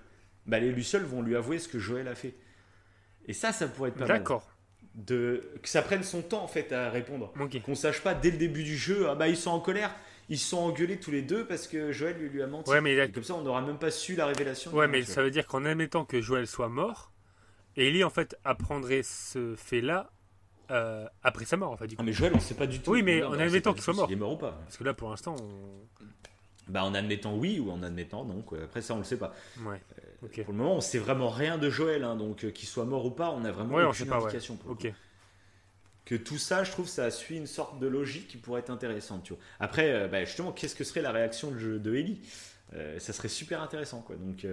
bah, 0.46 0.58
les 0.58 0.72
Lucioles 0.72 1.04
vont 1.04 1.22
lui 1.22 1.36
avouer 1.36 1.58
ce 1.60 1.68
que 1.68 1.78
Joël 1.78 2.08
a 2.08 2.16
fait. 2.16 2.34
Et 3.26 3.32
ça, 3.32 3.52
ça 3.52 3.68
pourrait 3.68 3.90
être 3.90 3.96
pas 3.98 4.06
mal. 4.06 4.18
D'accord. 4.18 4.48
De... 4.94 5.52
Que 5.62 5.68
ça 5.68 5.80
prenne 5.80 6.02
son 6.02 6.22
temps 6.22 6.42
en 6.42 6.48
fait 6.48 6.72
à 6.72 6.90
répondre. 6.90 7.32
Ok. 7.40 7.62
Qu'on 7.62 7.76
sache 7.76 8.00
pas 8.02 8.14
dès 8.14 8.30
le 8.32 8.36
début 8.36 8.64
du 8.64 8.76
jeu, 8.76 9.08
ah 9.08 9.14
bah 9.14 9.28
ils 9.28 9.36
sont 9.36 9.50
en 9.52 9.60
colère, 9.60 9.94
ils 10.28 10.38
sont 10.40 10.58
engueulés 10.58 10.98
tous 10.98 11.12
les 11.12 11.22
deux 11.22 11.46
parce 11.46 11.68
que 11.68 11.92
Joël 11.92 12.16
lui, 12.18 12.28
lui 12.28 12.42
a 12.42 12.46
menti. 12.48 12.68
Ouais, 12.70 12.80
mais 12.80 12.98
a- 13.00 13.08
comme 13.08 13.22
ça, 13.22 13.34
on 13.34 13.42
n'aura 13.42 13.62
même 13.62 13.78
pas 13.78 13.90
su 13.92 14.16
la 14.16 14.26
révélation. 14.26 14.72
Ouais, 14.74 14.88
mais 14.88 15.02
ça 15.04 15.22
veut 15.22 15.30
dire 15.30 15.46
qu'en 15.46 15.64
admettant 15.64 16.04
que 16.04 16.20
Joël 16.20 16.46
soit 16.48 16.68
mort, 16.68 17.12
Ellie 17.76 18.04
en 18.04 18.10
fait 18.10 18.36
apprendrait 18.44 19.02
ce 19.04 19.54
fait-là 19.56 20.10
euh, 20.70 21.06
après 21.22 21.44
sa 21.44 21.56
mort 21.56 21.72
en 21.72 21.76
fait. 21.76 21.86
Du 21.86 21.96
coup. 21.96 22.02
Ah, 22.02 22.06
mais 22.06 22.12
Joël, 22.12 22.32
on 22.34 22.40
sait 22.40 22.54
pas 22.54 22.66
du 22.66 22.80
tout. 22.80 22.92
Oui, 22.92 23.02
mais 23.02 23.20
Non, 23.20 23.28
en 23.28 23.32
admettant 23.34 23.70
pas 23.70 23.74
qu'il 23.74 23.80
du 23.80 23.82
soit 23.82 23.92
tout 23.92 23.98
mort. 23.98 24.08
s'il 24.08 24.16
est 24.16 24.20
mort 24.20 24.32
ou 24.32 24.36
pas. 24.36 24.58
Parce 24.64 24.76
que 24.76 24.84
là 24.84 24.94
pour 24.94 25.10
l'instant, 25.10 25.36
on... 25.40 26.04
Bah 26.68 26.84
en 26.84 26.94
admettant 26.94 27.34
oui 27.36 27.58
ou 27.58 27.70
en 27.70 27.82
admettant 27.82 28.24
non. 28.24 28.40
Quoi. 28.42 28.58
Après 28.62 28.82
ça, 28.82 28.94
on 28.94 28.98
le 28.98 29.04
sait 29.04 29.16
pas. 29.18 29.34
Ouais. 29.64 29.80
Euh. 30.24 30.28
Pour 30.44 30.52
le 30.52 30.58
moment, 30.58 30.76
on 30.76 30.80
sait 30.80 30.98
vraiment 30.98 31.28
rien 31.28 31.58
de 31.58 31.68
Joël, 31.68 32.04
hein, 32.04 32.14
donc 32.16 32.44
euh, 32.44 32.50
qu'il 32.50 32.68
soit 32.68 32.84
mort 32.84 33.04
ou 33.04 33.10
pas, 33.10 33.30
on 33.32 33.44
a 33.44 33.50
vraiment 33.50 33.74
Ouais, 33.74 33.84
aucune 33.84 34.08
ouais. 34.08 34.16
indication. 34.16 34.54
pour 34.56 34.68
le 34.68 34.74
Ok. 34.74 34.88
coup. 34.88 34.94
Que 36.04 36.14
tout 36.16 36.38
ça, 36.38 36.62
je 36.64 36.70
trouve, 36.70 36.88
ça 36.88 37.10
suit 37.10 37.36
une 37.36 37.46
sorte 37.46 37.78
de 37.80 37.86
logique 37.88 38.28
qui 38.28 38.36
pourrait 38.36 38.60
être 38.60 38.70
intéressante. 38.70 39.24
Tu 39.24 39.32
vois. 39.34 39.42
Après, 39.60 40.08
bah, 40.08 40.24
justement, 40.24 40.52
qu'est-ce 40.52 40.74
que 40.76 40.84
serait 40.84 41.02
la 41.02 41.12
réaction 41.12 41.50
de, 41.50 41.78
de 41.78 41.94
Ellie? 41.94 42.20
Ça 42.98 43.12
serait 43.12 43.28
super 43.28 43.60
intéressant, 43.62 44.00
quoi. 44.00 44.16
Donc 44.16 44.46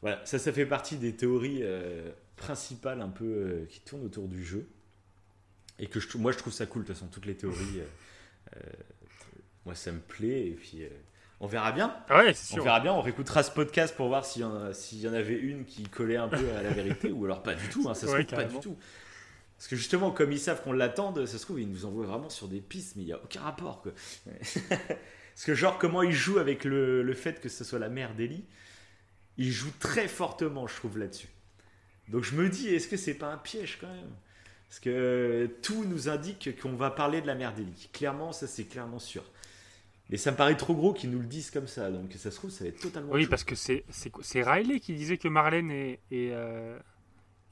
voilà, 0.00 0.20
ça, 0.24 0.38
ça 0.38 0.52
fait 0.52 0.64
partie 0.66 0.96
des 0.96 1.14
théories 1.14 1.62
principales 2.36 3.00
un 3.02 3.08
peu 3.10 3.66
qui 3.68 3.80
tournent 3.80 4.04
autour 4.06 4.28
du 4.28 4.42
jeu. 4.44 4.66
Et 5.78 5.86
que 5.86 6.00
je, 6.00 6.16
moi, 6.18 6.32
je 6.32 6.38
trouve 6.38 6.52
ça 6.52 6.66
cool, 6.66 6.82
de 6.82 6.86
toute 6.88 6.96
façon, 6.96 7.08
toutes 7.08 7.26
les 7.26 7.36
théories. 7.36 7.80
euh, 7.80 7.84
euh, 8.56 8.60
moi, 9.64 9.74
ça 9.74 9.92
me 9.92 10.00
plaît, 10.00 10.48
et 10.48 10.54
puis. 10.54 10.82
euh, 10.84 10.88
on 11.40 11.46
verra 11.48 11.72
bien. 11.72 11.96
Ouais, 12.08 12.32
c'est 12.34 12.52
sûr. 12.54 12.62
On 12.62 12.64
verra 12.64 12.78
bien. 12.80 12.92
On 12.92 13.00
réécoutera 13.00 13.42
ce 13.42 13.50
podcast 13.50 13.96
pour 13.96 14.06
voir 14.08 14.24
s'il 14.24 14.42
y, 14.42 14.44
en 14.44 14.54
a- 14.54 14.74
s'il 14.74 15.00
y 15.00 15.08
en 15.08 15.12
avait 15.12 15.34
une 15.38 15.64
qui 15.64 15.82
collait 15.84 16.16
un 16.16 16.28
peu 16.28 16.50
à 16.56 16.62
la 16.62 16.70
vérité 16.70 17.10
ou 17.10 17.24
alors 17.24 17.42
pas 17.42 17.54
du 17.54 17.66
tout. 17.68 17.88
hein, 17.88 17.94
ça 17.94 18.06
se 18.06 18.12
Ouais, 18.12 18.24
trouve 18.24 18.36
pas 18.38 18.44
du 18.44 18.60
tout. 18.60 18.76
Parce 19.56 19.66
que 19.68 19.74
justement, 19.76 20.10
comme 20.12 20.30
ils 20.32 20.38
savent 20.40 20.62
qu'on 20.62 20.72
l'attende, 20.72 21.24
ça 21.26 21.38
se 21.38 21.42
trouve, 21.44 21.60
ils 21.60 21.68
nous 21.68 21.84
envoient 21.84 22.06
vraiment 22.06 22.28
sur 22.30 22.46
des 22.48 22.60
pistes, 22.60 22.94
mais 22.96 23.02
il 23.02 23.06
n'y 23.06 23.12
a 23.12 23.20
aucun 23.22 23.40
rapport. 23.40 23.82
Quoi. 23.82 23.92
Parce 24.68 25.44
que, 25.46 25.54
genre, 25.54 25.78
comment 25.78 26.02
ils 26.02 26.12
jouent 26.12 26.38
avec 26.38 26.64
le, 26.64 27.02
le 27.02 27.14
fait 27.14 27.40
que 27.40 27.48
ce 27.48 27.64
soit 27.64 27.78
la 27.78 27.88
mère 27.88 28.14
d'Ellie, 28.14 28.44
ils 29.38 29.50
jouent 29.50 29.72
très 29.80 30.06
fortement, 30.08 30.66
je 30.66 30.74
trouve, 30.76 30.98
là-dessus. 30.98 31.28
Donc 32.08 32.22
je 32.24 32.34
me 32.34 32.48
dis, 32.48 32.68
est-ce 32.68 32.86
que 32.88 32.96
c'est 32.96 33.14
pas 33.14 33.28
un 33.32 33.38
piège 33.38 33.78
quand 33.80 33.88
même? 33.92 34.10
Parce 34.72 34.80
que 34.80 35.50
tout 35.60 35.84
nous 35.84 36.08
indique 36.08 36.58
qu'on 36.62 36.72
va 36.72 36.90
parler 36.90 37.20
de 37.20 37.26
la 37.26 37.34
mère 37.34 37.52
d'Ellie. 37.52 37.90
Clairement, 37.92 38.32
ça 38.32 38.46
c'est 38.46 38.64
clairement 38.64 38.98
sûr. 38.98 39.22
Mais 40.08 40.16
ça 40.16 40.30
me 40.30 40.36
paraît 40.38 40.56
trop 40.56 40.74
gros 40.74 40.94
qu'ils 40.94 41.10
nous 41.10 41.18
le 41.18 41.26
disent 41.26 41.50
comme 41.50 41.66
ça, 41.66 41.90
donc 41.90 42.10
ça 42.14 42.30
se 42.30 42.36
trouve, 42.36 42.48
ça 42.48 42.64
va 42.64 42.68
être 42.70 42.80
totalement. 42.80 43.12
Oui, 43.12 43.24
chaud. 43.24 43.28
parce 43.28 43.44
que 43.44 43.54
c'est 43.54 43.84
c'est 43.90 44.08
quoi- 44.08 44.24
c'est 44.24 44.42
Riley 44.42 44.80
qui 44.80 44.94
disait 44.94 45.18
que 45.18 45.28
Marlène 45.28 45.70
et, 45.70 46.00
et, 46.10 46.30
euh, 46.32 46.78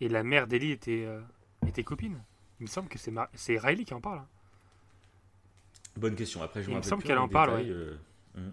et 0.00 0.08
la 0.08 0.22
mère 0.22 0.46
étaient, 0.50 1.04
euh, 1.04 1.20
étaient 1.66 1.84
copines. 1.84 2.22
Il 2.58 2.62
me 2.62 2.68
semble 2.68 2.88
que 2.88 2.96
c'est 2.98 3.10
Mar- 3.10 3.28
c'est 3.34 3.58
Riley 3.58 3.84
qui 3.84 3.92
en 3.92 4.00
parle. 4.00 4.20
hein. 4.20 4.26
Bonne 5.98 6.14
question. 6.14 6.42
Après, 6.42 6.62
je 6.62 6.70
Il 6.70 6.76
me 6.78 6.80
semble 6.80 7.02
qu'elle 7.02 7.18
en 7.18 7.28
parle, 7.28 7.50
détails, 7.58 7.70
ouais. 7.70 7.96
euh. 8.38 8.50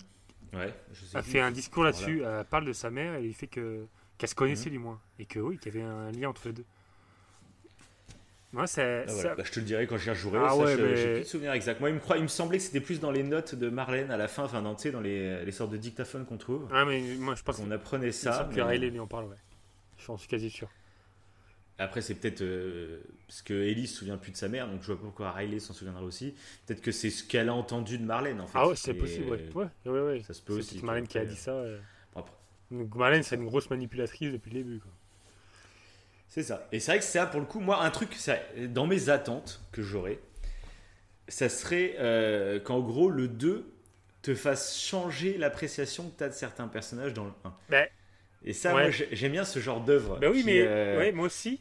Ouais, 0.55 0.75
je 0.91 1.05
sais 1.05 1.17
Elle 1.17 1.23
fait 1.23 1.39
un 1.39 1.51
discours 1.51 1.83
Voilà. 1.83 1.97
là-dessus, 1.97 2.21
elle 2.21 2.43
parle 2.45 2.65
de 2.65 2.73
sa 2.73 2.89
mère 2.89 3.15
et 3.15 3.23
il 3.25 3.33
fait 3.33 3.47
que 3.47 3.85
qu'elle 4.17 4.27
se 4.29 4.35
connaissait 4.35 4.65
Mhm. 4.69 4.71
du 4.73 4.79
moins. 4.79 4.99
Et 5.19 5.25
que 5.25 5.39
oui, 5.39 5.57
qu'il 5.57 5.73
y 5.73 5.77
avait 5.77 5.85
un 5.87 6.11
lien 6.11 6.27
entre 6.27 6.47
les 6.49 6.53
deux. 6.53 6.65
C'est. 8.65 9.05
Ah, 9.07 9.11
voilà. 9.13 9.35
Bah, 9.35 9.43
je 9.45 9.51
te 9.51 9.59
le 9.59 9.65
dirai 9.65 9.85
quand 9.85 9.97
j'y 9.97 10.09
rejouerai. 10.09 10.39
Ah 10.41 10.55
ouais, 10.55 10.75
je- 10.77 10.81
mais- 10.81 10.95
J'ai 10.95 11.11
plus 11.13 11.19
de 11.21 11.25
souvenir 11.25 11.51
exact. 11.53 11.79
Moi, 11.79 11.89
il 11.89 11.95
me, 11.95 11.99
croit, 11.99 12.17
il 12.17 12.23
me 12.23 12.27
semblait 12.27 12.57
que 12.57 12.63
c'était 12.63 12.79
plus 12.79 12.99
dans 12.99 13.11
les 13.11 13.23
notes 13.23 13.53
de 13.55 13.69
Marlène 13.69 14.09
à 14.09 14.17
la 14.17 14.27
fin, 14.27 14.43
enfin, 14.45 14.61
dans, 14.61 14.73
dans 14.73 15.01
les, 15.01 15.45
les 15.45 15.51
sortes 15.51 15.71
de 15.71 15.77
dictaphones 15.77 16.25
qu'on 16.25 16.37
trouve. 16.37 16.67
Ah, 16.71 16.85
mais 16.85 17.01
moi, 17.19 17.35
je 17.35 17.43
pense 17.43 17.57
qu'on 17.57 17.69
apprenait 17.71 18.11
ça. 18.11 18.49
que 18.49 18.55
mais- 18.55 18.63
Riley 18.63 18.89
lui 18.89 18.99
en 18.99 19.07
parle, 19.07 19.25
ouais. 19.25 19.35
Je 19.99 20.17
suis 20.17 20.27
quasi 20.27 20.49
sûr. 20.49 20.69
Après, 21.79 22.01
c'est 22.01 22.15
peut-être 22.15 22.41
euh, 22.41 23.01
parce 23.27 23.43
que 23.43 23.53
Ellie 23.53 23.85
se 23.85 23.97
souvient 23.97 24.17
plus 24.17 24.31
de 24.31 24.37
sa 24.37 24.47
mère, 24.47 24.67
donc 24.67 24.81
je 24.81 24.87
vois 24.87 24.95
pas 24.95 25.03
pourquoi 25.03 25.31
Riley 25.31 25.59
s'en 25.59 25.73
souviendra 25.73 26.01
aussi. 26.01 26.33
Peut-être 26.65 26.81
que 26.81 26.91
c'est 26.91 27.11
ce 27.11 27.23
qu'elle 27.23 27.49
a 27.49 27.53
entendu 27.53 27.99
de 27.99 28.03
Marlène, 28.03 28.41
en 28.41 28.47
fait. 28.47 28.57
Ah 28.57 28.67
ouais, 28.67 28.75
c'est 28.75 28.95
possible, 28.95 29.29
ouais. 29.29 29.47
Ouais, 29.53 29.67
ouais, 29.85 30.01
ouais. 30.01 30.23
Ça 30.23 30.33
se 30.33 30.41
peut 30.41 30.53
C'est 30.53 30.59
aussi. 30.59 30.79
tu 30.79 30.85
Marlène 30.85 31.07
qui 31.07 31.19
a 31.19 31.25
dit 31.25 31.35
ça. 31.35 31.51
euh. 31.51 31.77
Marlène, 32.71 33.23
c'est 33.23 33.35
une 33.35 33.45
grosse 33.45 33.69
manipulatrice 33.69 34.31
depuis 34.31 34.49
le 34.51 34.63
début. 34.63 34.79
Quoi. 34.79 34.91
C'est 36.29 36.43
ça. 36.43 36.67
Et 36.71 36.79
c'est 36.79 36.91
vrai 36.91 36.99
que 36.99 37.05
ça, 37.05 37.25
pour 37.25 37.39
le 37.39 37.45
coup, 37.45 37.59
moi, 37.59 37.83
un 37.83 37.89
truc, 37.89 38.13
ça, 38.15 38.35
dans 38.69 38.85
mes 38.87 39.09
attentes 39.09 39.61
que 39.71 39.81
j'aurais, 39.81 40.19
ça 41.27 41.49
serait 41.49 41.95
euh, 41.99 42.59
qu'en 42.59 42.79
gros, 42.79 43.09
le 43.09 43.27
2 43.27 43.71
te 44.21 44.35
fasse 44.35 44.77
changer 44.79 45.37
l'appréciation 45.37 46.09
que 46.09 46.17
tu 46.17 46.23
as 46.23 46.29
de 46.29 46.33
certains 46.33 46.67
personnages 46.67 47.13
dans 47.13 47.25
le 47.25 47.31
1. 47.45 47.53
Ben, 47.69 47.87
Et 48.43 48.53
ça, 48.53 48.73
ouais. 48.75 48.81
moi, 48.83 48.91
j'ai- 48.91 49.09
j'aime 49.11 49.31
bien 49.33 49.45
ce 49.45 49.59
genre 49.59 49.81
d'œuvre. 49.81 50.17
Bah 50.19 50.29
oui, 50.29 50.39
qui, 50.41 50.45
mais 50.47 50.61
euh, 50.65 50.97
ouais, 50.99 51.11
moi 51.11 51.25
aussi. 51.27 51.59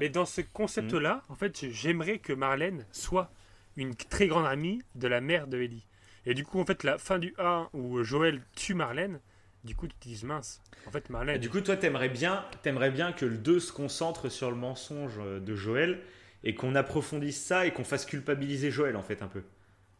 Mais 0.00 0.08
dans 0.08 0.24
ce 0.24 0.40
concept-là, 0.40 1.22
en 1.28 1.36
fait, 1.36 1.70
j'aimerais 1.70 2.18
que 2.18 2.32
Marlène 2.32 2.84
soit 2.90 3.30
une 3.76 3.94
très 3.94 4.26
grande 4.26 4.46
amie 4.46 4.82
de 4.96 5.06
la 5.06 5.20
mère 5.20 5.46
de 5.46 5.60
Ellie. 5.60 5.86
Et 6.24 6.34
du 6.34 6.42
coup, 6.44 6.58
en 6.58 6.64
fait, 6.66 6.82
la 6.82 6.98
fin 6.98 7.20
du 7.20 7.34
1 7.38 7.68
où 7.72 8.02
Joël 8.02 8.42
tue 8.56 8.74
Marlène, 8.74 9.20
du 9.66 9.74
coup, 9.76 9.86
tu 9.88 9.94
te 9.96 10.08
dis 10.08 10.24
mince. 10.24 10.62
En 10.86 10.90
fait, 10.90 11.10
Marlène. 11.10 11.36
Et 11.36 11.38
du 11.38 11.50
coup, 11.50 11.60
toi, 11.60 11.76
t'aimerais 11.76 12.08
bien, 12.08 12.44
aimerais 12.64 12.90
bien 12.90 13.12
que 13.12 13.26
le 13.26 13.36
2 13.36 13.60
se 13.60 13.72
concentre 13.72 14.28
sur 14.30 14.50
le 14.50 14.56
mensonge 14.56 15.18
de 15.18 15.54
Joël 15.54 16.00
et 16.44 16.54
qu'on 16.54 16.74
approfondisse 16.74 17.44
ça 17.44 17.66
et 17.66 17.72
qu'on 17.72 17.84
fasse 17.84 18.06
culpabiliser 18.06 18.70
Joël, 18.70 18.96
en 18.96 19.02
fait, 19.02 19.20
un 19.22 19.26
peu. 19.28 19.42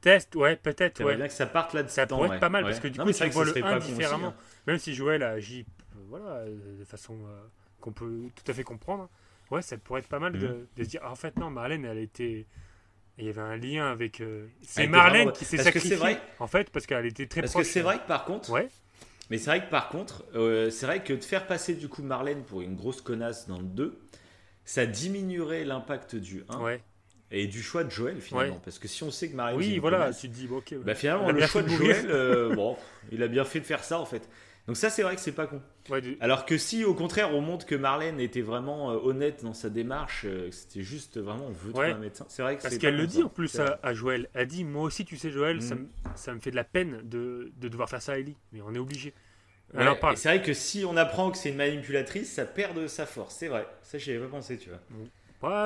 Test, 0.01 0.36
ouais, 0.36 0.56
peut-être. 0.56 1.02
Ouais. 1.02 1.16
bien 1.16 1.26
que 1.26 1.32
ça 1.34 1.47
parte 1.47 1.74
là-dedans. 1.74 1.93
Ça 1.93 2.06
pourrait 2.06 2.28
ouais. 2.28 2.34
être 2.36 2.40
pas 2.40 2.48
mal 2.48 2.64
Ouais. 2.64 2.70
parce 2.70 2.80
que 2.80 2.88
du 2.88 2.98
Non, 2.98 3.05
coup, 3.06 3.12
tu 3.12 3.28
vois 3.30 3.44
le 3.44 3.51
serait 3.51 3.60
1 3.60 3.64
pas 3.64 3.72
con 3.72 3.78
aussi, 3.78 3.93
différemment. 3.93 4.28
hein. 4.28 4.34
Même 4.66 4.78
si 4.78 4.94
Joël 4.94 5.22
agit 5.22 5.66
euh, 5.97 5.98
voilà, 6.09 6.26
euh, 6.36 6.78
de 6.78 6.84
façon 6.84 7.14
euh, 7.26 7.43
qu'on 7.80 7.93
peut 7.93 8.20
tout 8.34 8.51
à 8.51 8.55
fait 8.55 8.62
comprendre. 8.62 9.09
Ouais, 9.51 9.62
ça 9.62 9.76
pourrait 9.78 10.01
être 10.01 10.09
pas 10.09 10.18
mal 10.20 10.32
de, 10.38 10.47
Mhm. 10.47 10.66
de 10.76 10.84
se 10.84 10.88
dire 10.88 11.01
ah, 11.02 11.10
en 11.10 11.14
fait, 11.16 11.36
non, 11.38 11.51
Marlène, 11.51 11.84
elle 11.84 11.98
était. 11.98 12.47
Il 13.18 13.24
y 13.24 13.28
avait 13.30 13.40
un 13.40 13.56
lien 13.56 13.90
avec. 13.90 14.20
euh, 14.20 14.47
C'est 14.62 14.86
Marlène 14.86 15.22
vraiment- 15.22 15.32
qui 15.32 15.44
s'est 15.47 15.56
parce 15.56 15.64
sacrifiée. 15.70 15.97
vrai- 15.97 16.20
En 16.38 16.47
fait, 16.47 16.70
parce 16.70 16.86
qu'elle 16.86 17.06
était 17.06 17.26
très 17.26 17.40
Parce 17.40 17.52
proche. 17.52 17.64
que 17.64 17.72
c'est 17.72 17.80
vrai 17.80 17.98
que 17.98 18.06
par 18.06 18.24
contre, 18.26 18.51
Ouais. 18.51 18.68
Mais 19.30 19.38
c'est 19.38 19.50
vrai 19.50 19.64
que 19.64 19.70
par 19.70 19.88
contre, 19.88 20.24
euh, 20.34 20.70
c'est 20.70 20.86
vrai 20.86 21.02
que 21.02 21.12
de 21.12 21.22
faire 21.24 21.46
passer 21.46 21.74
du 21.74 21.88
coup 21.88 22.02
Marlène 22.02 22.42
pour 22.44 22.60
une 22.62 22.76
grosse 22.76 23.00
connasse 23.00 23.48
dans 23.48 23.58
le 23.58 23.64
2, 23.64 23.98
ça 24.64 24.86
diminuerait 24.86 25.64
l'impact 25.64 26.16
du 26.16 26.44
1 26.48 26.60
Ouais. 26.60 26.80
et 27.30 27.46
du 27.46 27.62
choix 27.62 27.84
de 27.84 27.90
Joël 27.90 28.20
finalement. 28.20 28.54
Ouais. 28.54 28.60
Parce 28.64 28.78
que 28.78 28.88
si 28.88 29.02
on 29.02 29.10
sait 29.10 29.28
que 29.28 29.36
Marlène, 29.36 29.58
Oui, 29.58 29.78
voilà, 29.78 29.98
connasse, 29.98 30.20
tu 30.20 30.28
te 30.28 30.34
dis, 30.34 30.46
bon, 30.46 30.58
ok, 30.58 30.74
bah 30.84 30.94
finalement 30.94 31.30
le 31.30 31.40
choix 31.46 31.62
de. 31.62 31.68
Joël, 31.68 32.06
euh, 32.08 32.54
bon, 32.56 32.76
il 33.12 33.22
a 33.22 33.28
bien 33.28 33.44
fait 33.44 33.60
de 33.60 33.64
faire 33.66 33.84
ça 33.84 33.98
en 34.00 34.06
fait. 34.06 34.28
Donc 34.66 34.76
ça 34.76 34.90
c'est 34.90 35.02
vrai 35.02 35.14
que 35.14 35.20
c'est 35.20 35.32
pas 35.32 35.47
con. 35.47 35.62
Ouais, 35.90 36.01
du- 36.01 36.16
Alors 36.20 36.44
que 36.44 36.59
si 36.59 36.84
au 36.84 36.93
contraire 36.94 37.32
on 37.32 37.40
montre 37.40 37.66
que 37.66 37.74
Marlène 37.76 38.18
était 38.18 38.40
vraiment 38.40 38.90
euh, 38.90 38.97
honnête 39.02 39.44
dans 39.44 39.55
sa 39.55 39.70
démarche, 39.70 40.22
euh, 40.24 40.51
c'était 40.51 40.82
juste 40.82 41.18
vraiment 41.18 41.47
on 41.47 41.52
veut 41.52 41.70
trouver 41.72 41.86
Ouais. 41.88 41.93
un 41.93 41.98
médecin, 41.98 42.24
c'est 42.28 42.43
vrai 42.43 42.56
que 42.56 42.62
Parce 42.62 42.76
qu'elle 42.78 42.97
le 42.97 43.06
dit 43.06 43.18
ça. 43.18 43.24
en 43.26 43.28
plus 43.28 43.60
à, 43.60 43.78
à 43.82 43.94
Joël. 43.94 44.28
Elle 44.34 44.48
dit 44.48 44.64
Moi 44.64 44.82
aussi, 44.82 45.05
tu 45.05 45.16
sais, 45.16 45.30
Joël, 45.30 45.62
ça, 45.62 45.76
me, 45.76 45.86
ça 46.16 46.34
me 46.34 46.40
fait 46.40 46.51
de 46.51 46.56
la 46.56 46.64
peine 46.64 47.01
de, 47.05 47.52
de 47.56 47.68
devoir 47.68 47.88
faire 47.88 48.02
ça 48.02 48.12
à 48.12 48.18
Ellie. 48.18 48.36
Mais 48.52 48.60
on 48.60 48.74
est 48.74 48.78
obligé. 48.78 49.14
Ouais, 49.74 49.84
et 49.84 50.16
c'est 50.16 50.28
vrai 50.28 50.43
que 50.43 50.52
si 50.52 50.84
on 50.84 50.97
apprend 50.97 51.30
que 51.30 51.38
c'est 51.38 51.51
une 51.51 51.56
manipulatrice, 51.56 52.32
ça 52.32 52.44
perd 52.44 52.76
de 52.76 52.86
sa 52.86 53.05
force. 53.06 53.34
C'est 53.36 53.48
vrai. 53.48 53.66
Ça, 53.82 53.98
j'y 53.98 54.10
avais 54.12 54.20
pas 54.24 54.30
pensé, 54.30 54.59
tu 54.59 54.70
vois. 54.70 54.80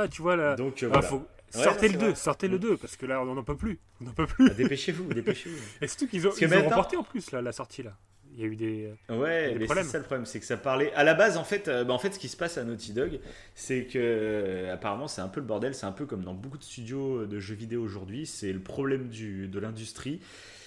Ouais, 0.02 0.08
tu 0.08 0.20
vois 0.22 0.36
là. 0.36 0.56
Donc, 0.56 0.82
euh, 0.82 0.86
Ah, 0.88 1.00
voilà. 1.00 1.06
faut- 1.08 1.26
Ouais, 1.54 1.64
sortez 1.64 1.86
non, 1.88 1.92
le 1.94 1.98
c'est 1.98 1.98
2, 1.98 2.06
vrai. 2.06 2.14
sortez 2.14 2.48
le 2.48 2.56
Mm. 2.56 2.60
2, 2.60 2.76
parce 2.76 2.96
que 2.96 3.06
là, 3.06 3.20
on 3.22 3.34
n'en 3.34 3.42
peut 3.42 3.56
plus. 3.56 3.78
On 4.00 4.04
n'en 4.04 4.12
peut 4.12 4.26
plus. 4.26 4.48
Ah, 4.50 4.54
dépêchez-vous, 4.54 5.12
dépêchez-vous. 5.12 5.56
Et 5.82 5.86
surtout 5.86 6.06
qu'ils 6.08 6.26
ont, 6.28 6.32
ils 6.40 6.54
ont 6.54 6.64
reporté 6.68 6.96
en 6.96 7.02
plus 7.02 7.30
là, 7.32 7.42
la 7.42 7.52
sortie 7.52 7.82
là. 7.82 7.96
Il 8.34 8.40
y 8.40 8.44
a 8.44 8.46
eu 8.46 8.56
des, 8.56 8.90
Ouais, 9.08 9.52
des 9.52 9.58
mais 9.58 9.66
c'est 9.66 9.82
ça 9.82 9.98
le 9.98 10.04
problème, 10.04 10.24
c'est 10.26 10.40
que 10.40 10.46
ça 10.46 10.56
parlait. 10.56 10.92
À 10.94 11.04
la 11.04 11.14
base, 11.14 11.36
en 11.36 11.44
fait, 11.44 11.68
euh, 11.68 11.84
bah, 11.84 11.92
en 11.94 11.98
fait, 11.98 12.12
ce 12.14 12.18
qui 12.18 12.28
se 12.28 12.36
passe 12.36 12.58
à 12.58 12.64
Naughty 12.64 12.92
Dog, 12.92 13.20
c'est 13.54 13.84
que 13.86 13.98
euh, 13.98 14.72
apparemment, 14.72 15.08
c'est 15.08 15.20
un 15.20 15.28
peu 15.28 15.40
le 15.40 15.46
bordel. 15.46 15.74
C'est 15.74 15.86
un 15.86 15.92
peu 15.92 16.06
comme 16.06 16.22
dans 16.24 16.34
beaucoup 16.34 16.58
de 16.58 16.62
studios 16.64 17.26
de 17.26 17.40
jeux 17.40 17.54
vidéo 17.56 17.82
aujourd'hui. 17.82 18.26
C'est 18.26 18.52
le 18.52 18.60
problème 18.60 19.08
du, 19.08 19.48
de 19.48 19.58
l'industrie. 19.58 20.20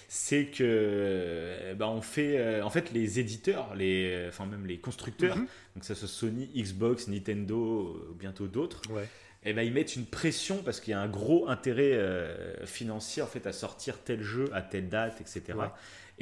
C'est 0.09 0.45
que 0.45 0.63
euh, 0.63 1.73
bah, 1.75 1.89
on 1.89 2.01
fait, 2.01 2.37
euh, 2.37 2.63
en 2.63 2.69
fait, 2.69 2.91
les 2.91 3.19
éditeurs, 3.19 3.73
les, 3.75 4.25
enfin 4.27 4.45
même 4.45 4.65
les 4.67 4.77
constructeurs, 4.77 5.37
Mhm. 5.37 5.47
donc 5.75 5.83
ça 5.83 5.95
soit 5.95 6.07
Sony, 6.07 6.49
Xbox, 6.55 7.07
Nintendo, 7.07 7.95
euh, 7.97 8.13
bientôt 8.19 8.47
d'autres. 8.47 8.81
Ouais. 8.91 9.07
et 9.45 9.53
ben, 9.53 9.63
ils 9.63 9.73
mettent 9.73 9.95
une 9.95 10.05
pression 10.05 10.61
parce 10.63 10.79
qu'il 10.79 10.91
y 10.91 10.93
a 10.93 11.01
un 11.01 11.07
gros 11.09 11.49
intérêt 11.49 11.93
euh, 11.93 12.65
financier 12.65 13.21
en 13.23 13.27
fait 13.27 13.45
à 13.47 13.53
sortir 13.53 13.97
tel 14.03 14.21
jeu 14.21 14.49
à 14.53 14.61
telle 14.61 14.87
date, 14.89 15.19
etc. 15.19 15.41
Ouais. 15.57 15.65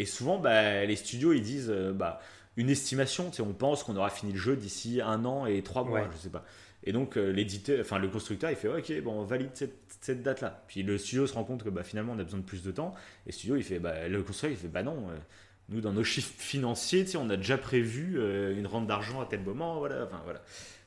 Et 0.01 0.05
souvent, 0.05 0.39
bah, 0.39 0.83
les 0.83 0.95
studios 0.95 1.31
ils 1.31 1.43
disent 1.43 1.69
euh, 1.69 1.93
bah, 1.93 2.19
une 2.57 2.69
estimation, 2.71 3.29
tu 3.29 3.35
sais, 3.37 3.41
on 3.43 3.53
pense 3.53 3.83
qu'on 3.83 3.95
aura 3.95 4.09
fini 4.09 4.31
le 4.33 4.39
jeu 4.39 4.55
d'ici 4.55 4.99
un 4.99 5.25
an 5.25 5.45
et 5.45 5.61
trois 5.61 5.83
mois, 5.83 5.99
Ouais. 6.01 6.07
je 6.15 6.17
sais 6.17 6.29
pas. 6.29 6.43
Et 6.83 6.91
donc 6.91 7.15
euh, 7.17 7.31
l'éditeur, 7.31 7.79
enfin 7.81 7.99
le 7.99 8.07
constructeur, 8.07 8.49
il 8.49 8.55
fait 8.57 8.67
ok, 8.67 9.03
bon, 9.03 9.13
on 9.21 9.23
valide 9.23 9.51
cette, 9.53 9.75
cette 10.01 10.23
date-là. 10.23 10.63
Puis 10.67 10.81
le 10.81 10.97
studio 10.97 11.27
se 11.27 11.33
rend 11.35 11.43
compte 11.43 11.63
que 11.63 11.69
bah, 11.69 11.83
finalement 11.83 12.13
on 12.15 12.19
a 12.19 12.23
besoin 12.23 12.39
de 12.39 12.45
plus 12.45 12.63
de 12.63 12.71
temps. 12.71 12.95
Et 13.27 13.29
le 13.29 13.33
studio, 13.33 13.55
il 13.57 13.63
fait, 13.63 13.77
bah, 13.77 14.07
le 14.07 14.23
constructeur, 14.23 14.49
il 14.49 14.57
fait 14.57 14.67
bah 14.73 14.81
non. 14.81 14.97
euh, 15.11 15.15
nous, 15.69 15.79
dans 15.81 15.93
nos 15.93 16.03
chiffres 16.03 16.33
financiers, 16.37 17.05
on 17.15 17.29
a 17.29 17.37
déjà 17.37 17.59
prévu 17.59 18.19
une 18.57 18.65
rente 18.65 18.87
d'argent 18.87 19.21
à 19.21 19.27
tel 19.27 19.41
moment, 19.41 19.77
voilà, 19.77 20.05
enfin 20.05 20.19
voilà, 20.23 20.41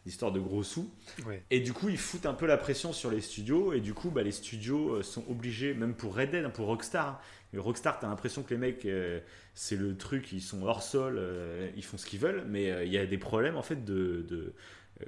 l'histoire 0.05 0.33
de 0.33 0.41
gros 0.41 0.65
sous. 0.65 0.91
Ouais. 1.25 1.43
Et 1.53 1.61
du 1.61 1.73
coup, 1.73 1.89
ils 1.89 1.97
foutent 1.97 2.27
un 2.27 2.35
peu 2.35 2.47
la 2.47 2.57
pression 2.59 2.93
sur 2.93 3.11
les 3.13 3.21
studios. 3.21 3.73
Et 3.73 3.81
du 3.81 3.95
coup, 3.95 4.11
bah, 4.11 4.23
les 4.25 4.33
studios 4.33 5.01
sont 5.03 5.23
obligés, 5.31 5.73
même 5.73 5.95
pour 5.95 6.17
Red 6.17 6.33
Dead, 6.33 6.45
hein, 6.45 6.51
pour 6.51 6.67
Rockstar. 6.67 7.23
Et 7.55 7.59
Rockstar, 7.59 8.01
t'as 8.01 8.09
l'impression 8.09 8.43
que 8.43 8.51
les 8.51 8.59
mecs, 8.59 8.85
euh, 8.85 9.21
c'est 9.55 9.77
le 9.77 9.97
truc, 9.97 10.33
ils 10.33 10.41
sont 10.43 10.63
hors 10.65 10.83
sol, 10.83 11.17
euh, 11.19 11.71
ils 11.77 11.85
font 11.85 11.97
ce 11.97 12.05
qu'ils 12.07 12.19
veulent. 12.19 12.45
Mais 12.49 12.71
euh, 12.71 12.85
il 12.85 12.93
y 12.93 12.99
a 12.99 13.07
des 13.07 13.19
problèmes, 13.19 13.57
en 13.57 13.63
fait, 13.63 13.85
de. 13.85 14.25
de- 14.29 14.53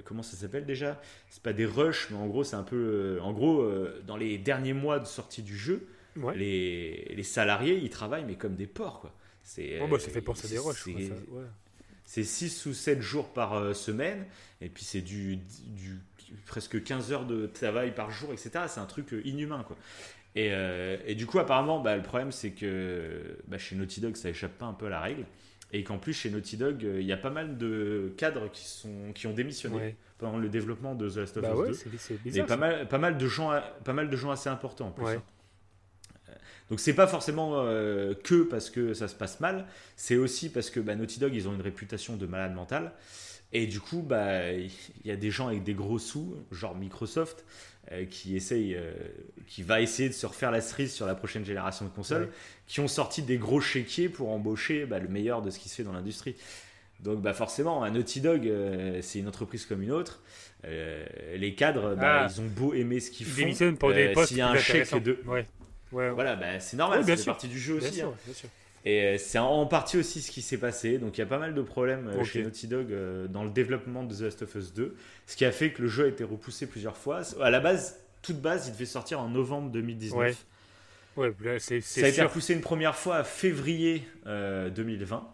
comment 0.04 0.22
ça 0.22 0.36
s'appelle 0.36 0.64
déjà? 0.66 1.00
C'est 1.28 1.42
pas 1.42 1.52
des 1.52 1.66
rushs, 1.66 2.08
mais 2.10 2.16
en 2.16 2.26
gros, 2.26 2.44
c'est 2.44 2.56
un 2.56 2.62
peu. 2.62 3.18
en 3.20 3.32
gros, 3.32 3.68
dans 4.06 4.16
les 4.16 4.38
derniers 4.38 4.72
mois 4.74 4.98
de 5.00 5.06
sortie 5.06 5.42
du 5.42 5.56
jeu, 5.56 5.86
Ouais. 6.16 6.34
les, 6.36 7.12
les 7.14 7.22
salariés, 7.22 7.76
ils 7.82 7.90
travaillent, 7.90 8.24
mais 8.24 8.36
comme 8.36 8.54
des 8.54 8.66
porcs, 8.66 9.00
quoi. 9.00 9.14
C'est, 9.44 9.78
Oh, 9.82 9.86
bah, 9.86 9.98
ça 9.98 10.08
fait 10.10 10.22
penser 10.22 10.46
à 10.46 10.50
des 10.50 10.58
rushs, 10.58 10.82
c'est- 10.84 11.08
ça, 11.08 11.14
ouais. 11.28 11.44
c'est 12.04 12.24
6 12.24 12.64
ou 12.66 12.72
7 12.72 13.00
jours 13.02 13.28
par 13.34 13.76
semaine, 13.76 14.24
et 14.62 14.68
puis 14.70 14.82
c'est 14.82 15.02
du, 15.02 15.36
du 15.36 15.98
presque 16.46 16.82
15 16.82 17.12
heures 17.12 17.26
de 17.26 17.46
travail 17.46 17.94
par 17.94 18.10
jour, 18.10 18.32
etc. 18.32 18.50
C'est 18.66 18.80
un 18.80 18.86
truc 18.86 19.14
inhumain, 19.24 19.62
quoi. 19.66 19.76
Et, 20.36 20.50
euh, 20.52 20.96
et 21.06 21.14
du 21.14 21.26
coup, 21.26 21.38
apparemment, 21.38 21.80
bah, 21.80 21.96
le 21.96 22.02
problème, 22.02 22.30
c'est 22.30 22.50
que 22.52 23.38
bah, 23.48 23.58
chez 23.58 23.74
Naughty 23.74 24.00
Dog, 24.00 24.16
ça 24.16 24.28
échappe 24.28 24.56
pas 24.58 24.66
un 24.66 24.74
peu 24.74 24.86
à 24.86 24.90
la 24.90 25.00
règle. 25.00 25.24
Et 25.72 25.82
qu'en 25.82 25.98
plus, 25.98 26.12
chez 26.12 26.30
Naughty 26.30 26.56
Dog, 26.56 26.84
euh, 26.84 27.00
il 27.00 27.06
y 27.06 27.12
a 27.12 27.16
pas 27.16 27.30
mal 27.30 27.58
de 27.58 28.12
cadres 28.16 28.48
qui, 28.52 28.64
sont, 28.66 29.12
qui 29.14 29.26
ont 29.26 29.32
démissionné 29.32 29.76
Ouais. 29.76 29.96
pendant 30.18 30.38
le 30.38 30.48
développement 30.48 30.94
de 30.94 31.08
The 31.10 31.16
Last 31.16 31.36
of 31.38 31.42
Bah 31.42 31.52
Us 31.54 31.58
ouais, 31.58 31.68
2. 31.68 31.72
c'est- 31.74 31.88
c'est 31.98 32.14
Et 32.14 32.18
bizarre, 32.18 32.46
pas 32.46 32.56
mal, 32.56 32.86
pas, 32.88 32.98
mal 32.98 33.18
de 33.18 33.26
gens, 33.26 33.50
pas 33.84 33.92
mal 33.92 34.08
de 34.08 34.16
gens 34.16 34.30
assez 34.30 34.48
importants 34.48 34.88
en 34.88 34.92
plus. 34.92 35.04
Ouais. 35.04 35.14
hein. 35.16 35.22
Donc 36.68 36.80
c'est 36.80 36.94
pas 36.94 37.06
forcément 37.06 37.52
euh, 37.60 38.14
que 38.24 38.42
parce 38.42 38.70
que 38.70 38.92
ça 38.92 39.06
se 39.08 39.14
passe 39.14 39.38
mal, 39.40 39.66
c'est 39.94 40.16
aussi 40.16 40.48
parce 40.50 40.68
que 40.70 40.80
Naughty 40.80 41.20
Dog 41.20 41.32
ils 41.34 41.48
ont 41.48 41.54
une 41.54 41.60
réputation 41.60 42.16
de 42.16 42.26
malade 42.26 42.54
mental 42.54 42.92
et 43.52 43.68
du 43.68 43.78
coup 43.78 44.04
il 44.10 44.68
y 45.04 45.12
a 45.12 45.16
des 45.16 45.30
gens 45.30 45.46
avec 45.46 45.62
des 45.62 45.74
gros 45.74 46.00
sous 46.00 46.34
genre 46.50 46.74
Microsoft 46.74 47.44
euh, 47.44 47.75
qui 48.10 48.36
essaye 48.36 48.74
euh, 48.74 48.92
qui 49.46 49.62
va 49.62 49.80
essayer 49.80 50.08
de 50.08 50.14
se 50.14 50.26
refaire 50.26 50.50
la 50.50 50.60
cerise 50.60 50.92
sur 50.92 51.06
la 51.06 51.14
prochaine 51.14 51.44
génération 51.44 51.84
de 51.84 51.90
consoles 51.90 52.22
Ouais. 52.24 52.28
qui 52.66 52.80
ont 52.80 52.88
sorti 52.88 53.22
des 53.22 53.36
gros 53.38 53.60
chéquiers 53.60 54.08
pour 54.08 54.30
embaucher 54.30 54.86
bah, 54.86 54.98
le 54.98 55.08
meilleur 55.08 55.40
de 55.42 55.50
ce 55.50 55.58
qui 55.58 55.68
se 55.68 55.76
fait 55.76 55.82
dans 55.84 55.92
l'industrie. 55.92 56.34
Donc 57.00 57.20
bah 57.20 57.34
forcément 57.34 57.84
un 57.84 57.90
Naughty 57.90 58.20
Dog 58.20 58.46
euh, 58.48 59.00
c'est 59.02 59.18
une 59.18 59.28
entreprise 59.28 59.66
comme 59.66 59.82
une 59.82 59.92
autre. 59.92 60.22
Euh, 60.64 61.04
les 61.36 61.54
cadres 61.54 61.94
bah, 61.94 62.22
Ah. 62.24 62.28
ils 62.30 62.40
ont 62.40 62.46
beau 62.46 62.72
aimer 62.74 62.98
ce 63.00 63.10
qu'ils 63.10 63.26
Ils 63.28 63.54
font. 63.54 63.76
euh, 63.90 64.24
S'il 64.24 64.38
y 64.38 64.40
a 64.40 64.48
un 64.48 64.56
chèque 64.56 64.94
de 65.02 65.18
Ouais. 65.26 65.46
Ouais. 65.92 66.10
voilà, 66.10 66.34
bah, 66.36 66.58
c'est 66.58 66.76
normal, 66.76 67.04
c'est 67.06 67.24
partie 67.26 67.46
du 67.48 67.58
jeu 67.60 67.78
Bien 67.78 67.88
aussi. 67.88 67.98
sûr, 67.98 68.08
hein. 68.08 68.14
bien 68.24 68.34
sûr. 68.34 68.48
Et 68.86 69.02
euh, 69.02 69.18
c'est 69.18 69.38
en 69.38 69.66
partie 69.66 69.98
aussi 69.98 70.22
ce 70.22 70.30
qui 70.30 70.40
s'est 70.40 70.56
passé. 70.56 70.96
Donc 70.96 71.18
il 71.18 71.20
y 71.20 71.24
a 71.24 71.26
pas 71.26 71.38
mal 71.38 71.54
de 71.54 71.60
problèmes 71.60 72.08
euh, 72.08 72.24
chez 72.24 72.42
Naughty 72.42 72.68
Dog 72.68 72.92
euh, 72.92 73.26
dans 73.26 73.44
le 73.44 73.50
développement 73.50 74.04
de 74.04 74.14
The 74.14 74.20
Last 74.20 74.42
of 74.42 74.54
Us 74.54 74.72
2, 74.72 74.96
ce 75.26 75.36
qui 75.36 75.44
a 75.44 75.52
fait 75.52 75.72
que 75.72 75.82
le 75.82 75.88
jeu 75.88 76.04
a 76.04 76.08
été 76.08 76.24
repoussé 76.24 76.66
plusieurs 76.66 76.96
fois. 76.96 77.20
À 77.42 77.50
la 77.50 77.60
base, 77.60 77.98
toute 78.22 78.40
base, 78.40 78.68
il 78.68 78.72
devait 78.72 78.86
sortir 78.86 79.20
en 79.20 79.28
novembre 79.28 79.70
2019. 79.70 80.18
Ouais. 80.18 80.34
Ouais, 81.16 81.32
là, 81.40 81.58
c'est 81.58 81.80
Ça 81.80 82.04
a 82.04 82.08
été 82.08 82.22
repoussé 82.22 82.54
une 82.54 82.60
première 82.60 82.94
fois 82.94 83.16
à 83.16 83.24
février 83.24 84.06
euh, 84.26 84.68
2020. 84.70 85.26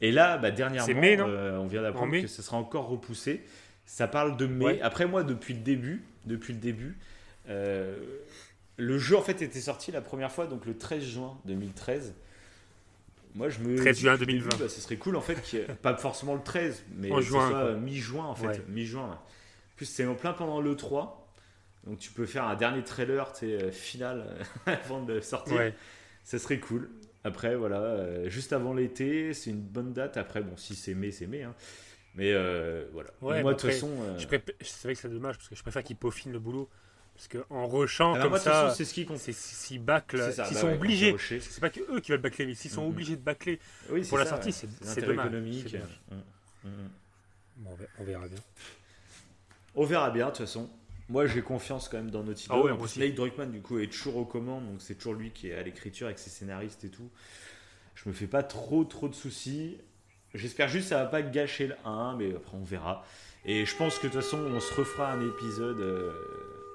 Et 0.00 0.12
là, 0.12 0.38
bah, 0.38 0.50
dernièrement, 0.50 1.00
mai, 1.00 1.18
euh, 1.18 1.58
on 1.58 1.66
vient 1.66 1.80
En 1.80 1.84
d'apprendre 1.84 2.20
que 2.20 2.26
ça 2.26 2.42
sera 2.42 2.56
encore 2.56 2.88
repoussé. 2.88 3.42
Ça 3.86 4.06
parle 4.06 4.36
de 4.36 4.46
mai. 4.46 4.64
Ouais. 4.64 4.80
Après 4.82 5.06
moi, 5.06 5.24
depuis 5.24 5.54
le 5.54 5.60
début, 5.60 6.04
depuis 6.26 6.52
le 6.52 6.58
début, 6.58 6.98
euh, 7.48 7.96
le 8.76 8.98
jeu 8.98 9.16
en 9.16 9.22
fait 9.22 9.40
était 9.42 9.60
sorti 9.60 9.90
la 9.90 10.02
première 10.02 10.30
fois 10.30 10.46
donc 10.46 10.66
le 10.66 10.76
13 10.76 11.02
juin 11.02 11.38
2013. 11.46 12.14
Moi, 13.34 13.48
je 13.50 13.60
me 13.60 13.76
13 13.76 13.96
dis 13.96 14.02
juin 14.02 14.12
depuis 14.14 14.20
le 14.26 14.32
début, 14.38 14.48
2020. 14.48 14.64
bah, 14.64 14.68
ce 14.68 14.80
serait 14.80 14.96
cool 14.96 15.16
en 15.16 15.20
fait, 15.20 15.54
ait- 15.56 15.66
pas 15.82 15.96
forcément 15.96 16.34
le 16.34 16.42
13, 16.42 16.82
mais 16.96 17.10
En 17.12 17.20
juin, 17.20 17.74
mi-juin 17.74 18.24
en 18.24 18.34
fait, 18.34 18.46
Ouais. 18.48 18.62
mi-juin. 18.68 19.10
En 19.12 19.18
plus, 19.76 19.86
c'est 19.86 20.06
en 20.06 20.14
plein 20.14 20.32
pendant 20.32 20.60
le 20.60 20.74
3. 20.76 21.24
Donc 21.86 21.98
tu 21.98 22.10
peux 22.10 22.26
faire 22.26 22.44
un 22.44 22.56
dernier 22.56 22.82
trailer, 22.82 23.32
euh, 23.44 23.70
final 23.70 24.26
avant 24.66 25.02
de 25.02 25.20
sortir. 25.20 25.56
Ouais. 25.56 25.74
Ça 26.24 26.38
serait 26.38 26.58
cool. 26.58 26.90
Après, 27.24 27.54
voilà, 27.56 27.80
euh, 27.80 28.28
juste 28.28 28.52
avant 28.52 28.74
l'été, 28.74 29.32
c'est 29.34 29.50
une 29.50 29.60
bonne 29.60 29.92
date. 29.92 30.16
Après, 30.16 30.40
bon, 30.42 30.56
si 30.56 30.74
c'est 30.74 30.94
mai, 30.94 31.10
c'est 31.10 31.26
mai. 31.26 31.42
hein. 31.44 31.54
Mais 32.14 32.32
euh, 32.32 32.86
voilà. 32.92 33.10
Ouais, 33.22 33.42
moi, 33.42 33.54
de 33.54 33.58
toute 33.58 33.70
façon. 33.70 33.90
euh, 34.02 34.18
c'est 34.60 34.82
vrai 34.84 34.94
que 34.94 35.00
c'est 35.00 35.08
dommage 35.08 35.36
parce 35.36 35.48
que 35.48 35.54
je 35.56 35.62
préfère 35.62 35.82
qu'ils 35.84 35.96
peaufinent 35.96 36.32
le 36.32 36.38
boulot. 36.40 36.68
Parce 37.18 37.26
qu'en 37.48 37.66
rushant 37.66 38.12
Ah 38.12 38.16
bah 38.18 38.22
comme 38.22 38.30
moi, 38.30 38.38
ça, 38.38 38.70
c'est 38.76 38.84
ce 38.84 38.94
qui 38.94 39.04
compte. 39.04 39.18
c'est- 39.18 39.34
S'ils 39.34 39.82
bâclent, 39.82 40.32
ça, 40.32 40.44
s'ils 40.44 40.54
bah 40.54 40.60
sont 40.60 40.66
ouais, 40.68 40.74
obligés, 40.74 41.16
c'est 41.18 41.60
pas 41.60 41.68
que 41.68 41.80
eux 41.92 41.98
qui 41.98 42.12
veulent 42.12 42.20
bâcler, 42.20 42.46
mais 42.46 42.54
s'ils 42.54 42.70
sont 42.70 42.82
Mhm. 42.84 42.88
obligés 42.90 43.16
de 43.16 43.20
bâcler 43.22 43.58
Oui, 43.90 44.06
pour 44.08 44.18
la 44.18 44.24
ça, 44.24 44.30
sortie, 44.30 44.50
ouais. 44.50 44.68
c'est 44.82 45.00
dommage. 45.04 45.26
économique. 45.26 45.72
Dommage. 45.72 46.00
Mm, 46.12 46.14
mm, 46.14 46.70
mm. 46.70 46.88
Bon, 47.56 47.70
on 47.98 48.04
verra- 48.04 48.28
bien. 48.28 48.38
On 49.74 49.84
verra 49.84 50.10
bien, 50.10 50.26
de 50.26 50.30
toute 50.30 50.38
façon. 50.46 50.70
Moi, 51.08 51.26
j'ai 51.26 51.42
confiance 51.42 51.88
quand 51.88 51.96
même 51.96 52.10
dans 52.10 52.22
Naughty 52.22 52.46
Ah 52.50 52.54
Dog. 52.54 52.64
ouais, 52.66 52.70
aussi. 52.72 53.00
Nate 53.00 53.14
Druckmann, 53.14 53.50
du 53.50 53.60
coup, 53.62 53.78
est 53.80 53.88
toujours 53.90 54.16
aux 54.18 54.24
commandes. 54.24 54.66
Donc, 54.66 54.76
c'est 54.80 54.94
toujours 54.94 55.14
lui 55.14 55.32
qui 55.32 55.48
est 55.48 55.54
à 55.54 55.62
l'écriture 55.62 56.06
avec 56.06 56.18
ses 56.20 56.30
scénaristes 56.30 56.84
et 56.84 56.88
tout. 56.90 57.10
Je 57.96 58.08
me 58.08 58.14
fais 58.14 58.26
pas 58.28 58.44
trop, 58.44 58.84
trop 58.84 59.08
de 59.08 59.14
soucis. 59.14 59.78
J'espère 60.34 60.68
juste 60.68 60.84
que 60.84 60.90
ça 60.90 61.02
va 61.02 61.06
pas 61.06 61.22
gâcher 61.22 61.66
le 61.66 61.74
1, 61.84 62.14
mais 62.16 62.32
après 62.36 62.56
on 62.56 62.62
verra. 62.62 63.04
Et 63.44 63.64
je 63.64 63.74
pense 63.76 63.98
que 63.98 64.06
de 64.06 64.12
toute 64.12 64.20
façon, 64.22 64.38
on 64.38 64.60
se 64.60 64.72
refera 64.74 65.10
un 65.12 65.26
épisode 65.26 65.80
euh, 65.80 66.12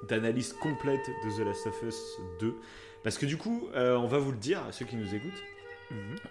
d'analyse 0.07 0.53
complète 0.53 1.05
de 1.25 1.37
The 1.37 1.45
Last 1.45 1.67
of 1.67 1.83
Us 1.83 2.17
2. 2.39 2.55
Parce 3.03 3.17
que 3.17 3.25
du 3.25 3.37
coup, 3.37 3.69
euh, 3.75 3.95
on 3.97 4.07
va 4.07 4.17
vous 4.17 4.31
le 4.31 4.37
dire, 4.37 4.61
à 4.67 4.71
ceux 4.71 4.85
qui 4.85 4.95
nous 4.95 5.13
écoutent, 5.13 5.43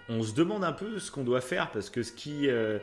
on 0.09 0.23
se 0.23 0.33
demande 0.33 0.63
un 0.63 0.73
peu 0.73 0.99
ce 0.99 1.11
qu'on 1.11 1.23
doit 1.23 1.41
faire, 1.41 1.71
parce 1.71 1.89
que 1.89 2.03
ce 2.03 2.11
qui... 2.11 2.49
euh, 2.49 2.79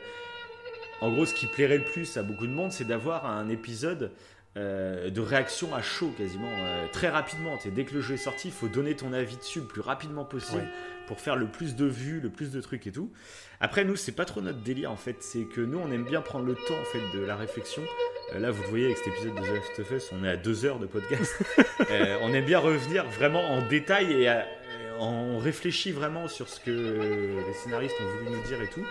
en 1.01 1.11
gros, 1.11 1.25
ce 1.25 1.33
qui 1.33 1.47
plairait 1.47 1.79
le 1.79 1.83
plus 1.83 2.17
à 2.17 2.23
beaucoup 2.23 2.45
de 2.45 2.51
monde, 2.51 2.71
c'est 2.71 2.85
d'avoir 2.85 3.25
un 3.25 3.49
épisode 3.49 4.11
euh, 4.57 5.09
de 5.09 5.21
réaction 5.21 5.73
à 5.73 5.81
chaud 5.81 6.11
quasiment, 6.17 6.49
euh, 6.51 6.85
très 6.91 7.07
rapidement. 7.09 7.57
Dès 7.65 7.85
que 7.85 7.93
le 7.93 8.01
jeu 8.01 8.15
est 8.15 8.17
sorti, 8.17 8.49
il 8.49 8.53
faut 8.53 8.67
donner 8.67 8.95
ton 8.95 9.13
avis 9.13 9.37
dessus 9.37 9.59
le 9.59 9.65
plus 9.65 9.81
rapidement 9.81 10.25
possible 10.25 10.61
Ouais. 10.61 10.67
pour 11.07 11.19
faire 11.21 11.35
le 11.37 11.47
plus 11.47 11.75
de 11.75 11.85
vues, 11.85 12.19
le 12.19 12.29
plus 12.29 12.51
de 12.51 12.59
trucs 12.59 12.85
et 12.87 12.91
tout. 12.91 13.11
Après, 13.61 13.85
nous, 13.85 13.95
c'est 13.95 14.11
pas 14.11 14.25
trop 14.25 14.41
notre 14.41 14.59
délire 14.59 14.91
en 14.91 14.97
fait. 14.97 15.17
C'est 15.21 15.43
que 15.45 15.61
nous, 15.61 15.79
on 15.79 15.91
aime 15.91 16.03
bien 16.03 16.21
prendre 16.21 16.45
le 16.45 16.55
temps 16.55 16.79
en 16.79 16.85
fait 16.85 17.17
de 17.17 17.23
la 17.23 17.35
réflexion. 17.37 17.81
Euh, 18.33 18.39
là, 18.39 18.51
vous 18.51 18.61
le 18.63 18.67
voyez 18.69 18.85
avec 18.85 18.97
cet 18.97 19.07
épisode 19.07 19.35
de 19.35 19.41
The 19.41 19.53
Last 19.55 19.79
of 19.79 19.91
Us, 19.91 20.09
on 20.11 20.23
est 20.25 20.29
à 20.29 20.37
deux 20.37 20.65
heures 20.65 20.79
de 20.79 20.85
podcast. 20.87 21.33
On 22.21 22.33
aime 22.33 22.45
bien 22.45 22.59
revenir 22.59 23.05
vraiment 23.09 23.43
en 23.51 23.67
détail 23.67 24.11
et 24.13 24.27
à- 24.27 24.45
on 24.99 25.39
réfléchit 25.39 25.91
vraiment 25.91 26.27
sur 26.27 26.47
ce 26.47 26.59
que 26.59 26.69
les 26.69 27.53
scénaristes 27.53 27.95
ont 27.99 28.17
voulu 28.19 28.37
nous 28.37 28.43
dire 28.43 28.61
et 28.61 28.67
tout. 28.67 28.85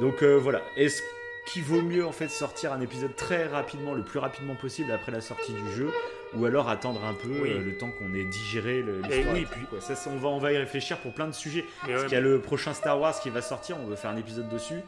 Donc 0.00 0.22
voilà. 0.22 0.60
Est-ce 0.76 1.00
qu'il 1.46 1.64
vaut 1.64 1.82
mieux 1.82 2.06
en 2.06 2.12
fait 2.12 2.28
sortir 2.28 2.72
un 2.72 2.80
épisode 2.80 3.14
très 3.16 3.46
rapidement, 3.46 3.94
le 3.94 4.02
plus 4.02 4.18
rapidement 4.18 4.54
possible 4.54 4.92
après 4.92 5.10
la 5.12 5.20
sortie 5.20 5.52
du 5.52 5.72
jeu, 5.72 5.90
ou 6.34 6.44
alors 6.46 6.68
attendre 6.68 7.04
un 7.04 7.14
peu 7.14 7.28
Oui. 7.42 7.50
euh, 7.50 7.62
le 7.62 7.76
temps 7.76 7.90
qu'on 7.90 8.14
ait 8.14 8.24
digéré 8.24 8.80
le- 8.82 9.00
Et 9.10 9.16
l'histoire 9.24 9.34
oui, 9.34 9.46
quoi. 9.68 9.80
Ça, 9.80 9.94
c'est- 9.96 10.08
on 10.08 10.16
va 10.16 10.28
on 10.28 10.38
va 10.38 10.52
y 10.52 10.56
réfléchir 10.56 10.98
pour 10.98 11.12
plein 11.12 11.26
de 11.26 11.32
sujets. 11.32 11.64
Mais 11.86 11.90
Parce 11.92 12.02
ouais, 12.02 12.08
qu'il 12.08 12.14
y 12.14 12.20
a 12.20 12.22
mais- 12.22 12.28
le 12.30 12.40
prochain 12.40 12.74
Star 12.74 12.98
Wars 13.00 13.18
qui 13.20 13.28
va 13.30 13.42
sortir, 13.42 13.76
on 13.82 13.86
veut 13.86 13.96
faire 13.96 14.10
un 14.10 14.16
épisode 14.16 14.48
dessus. 14.48 14.80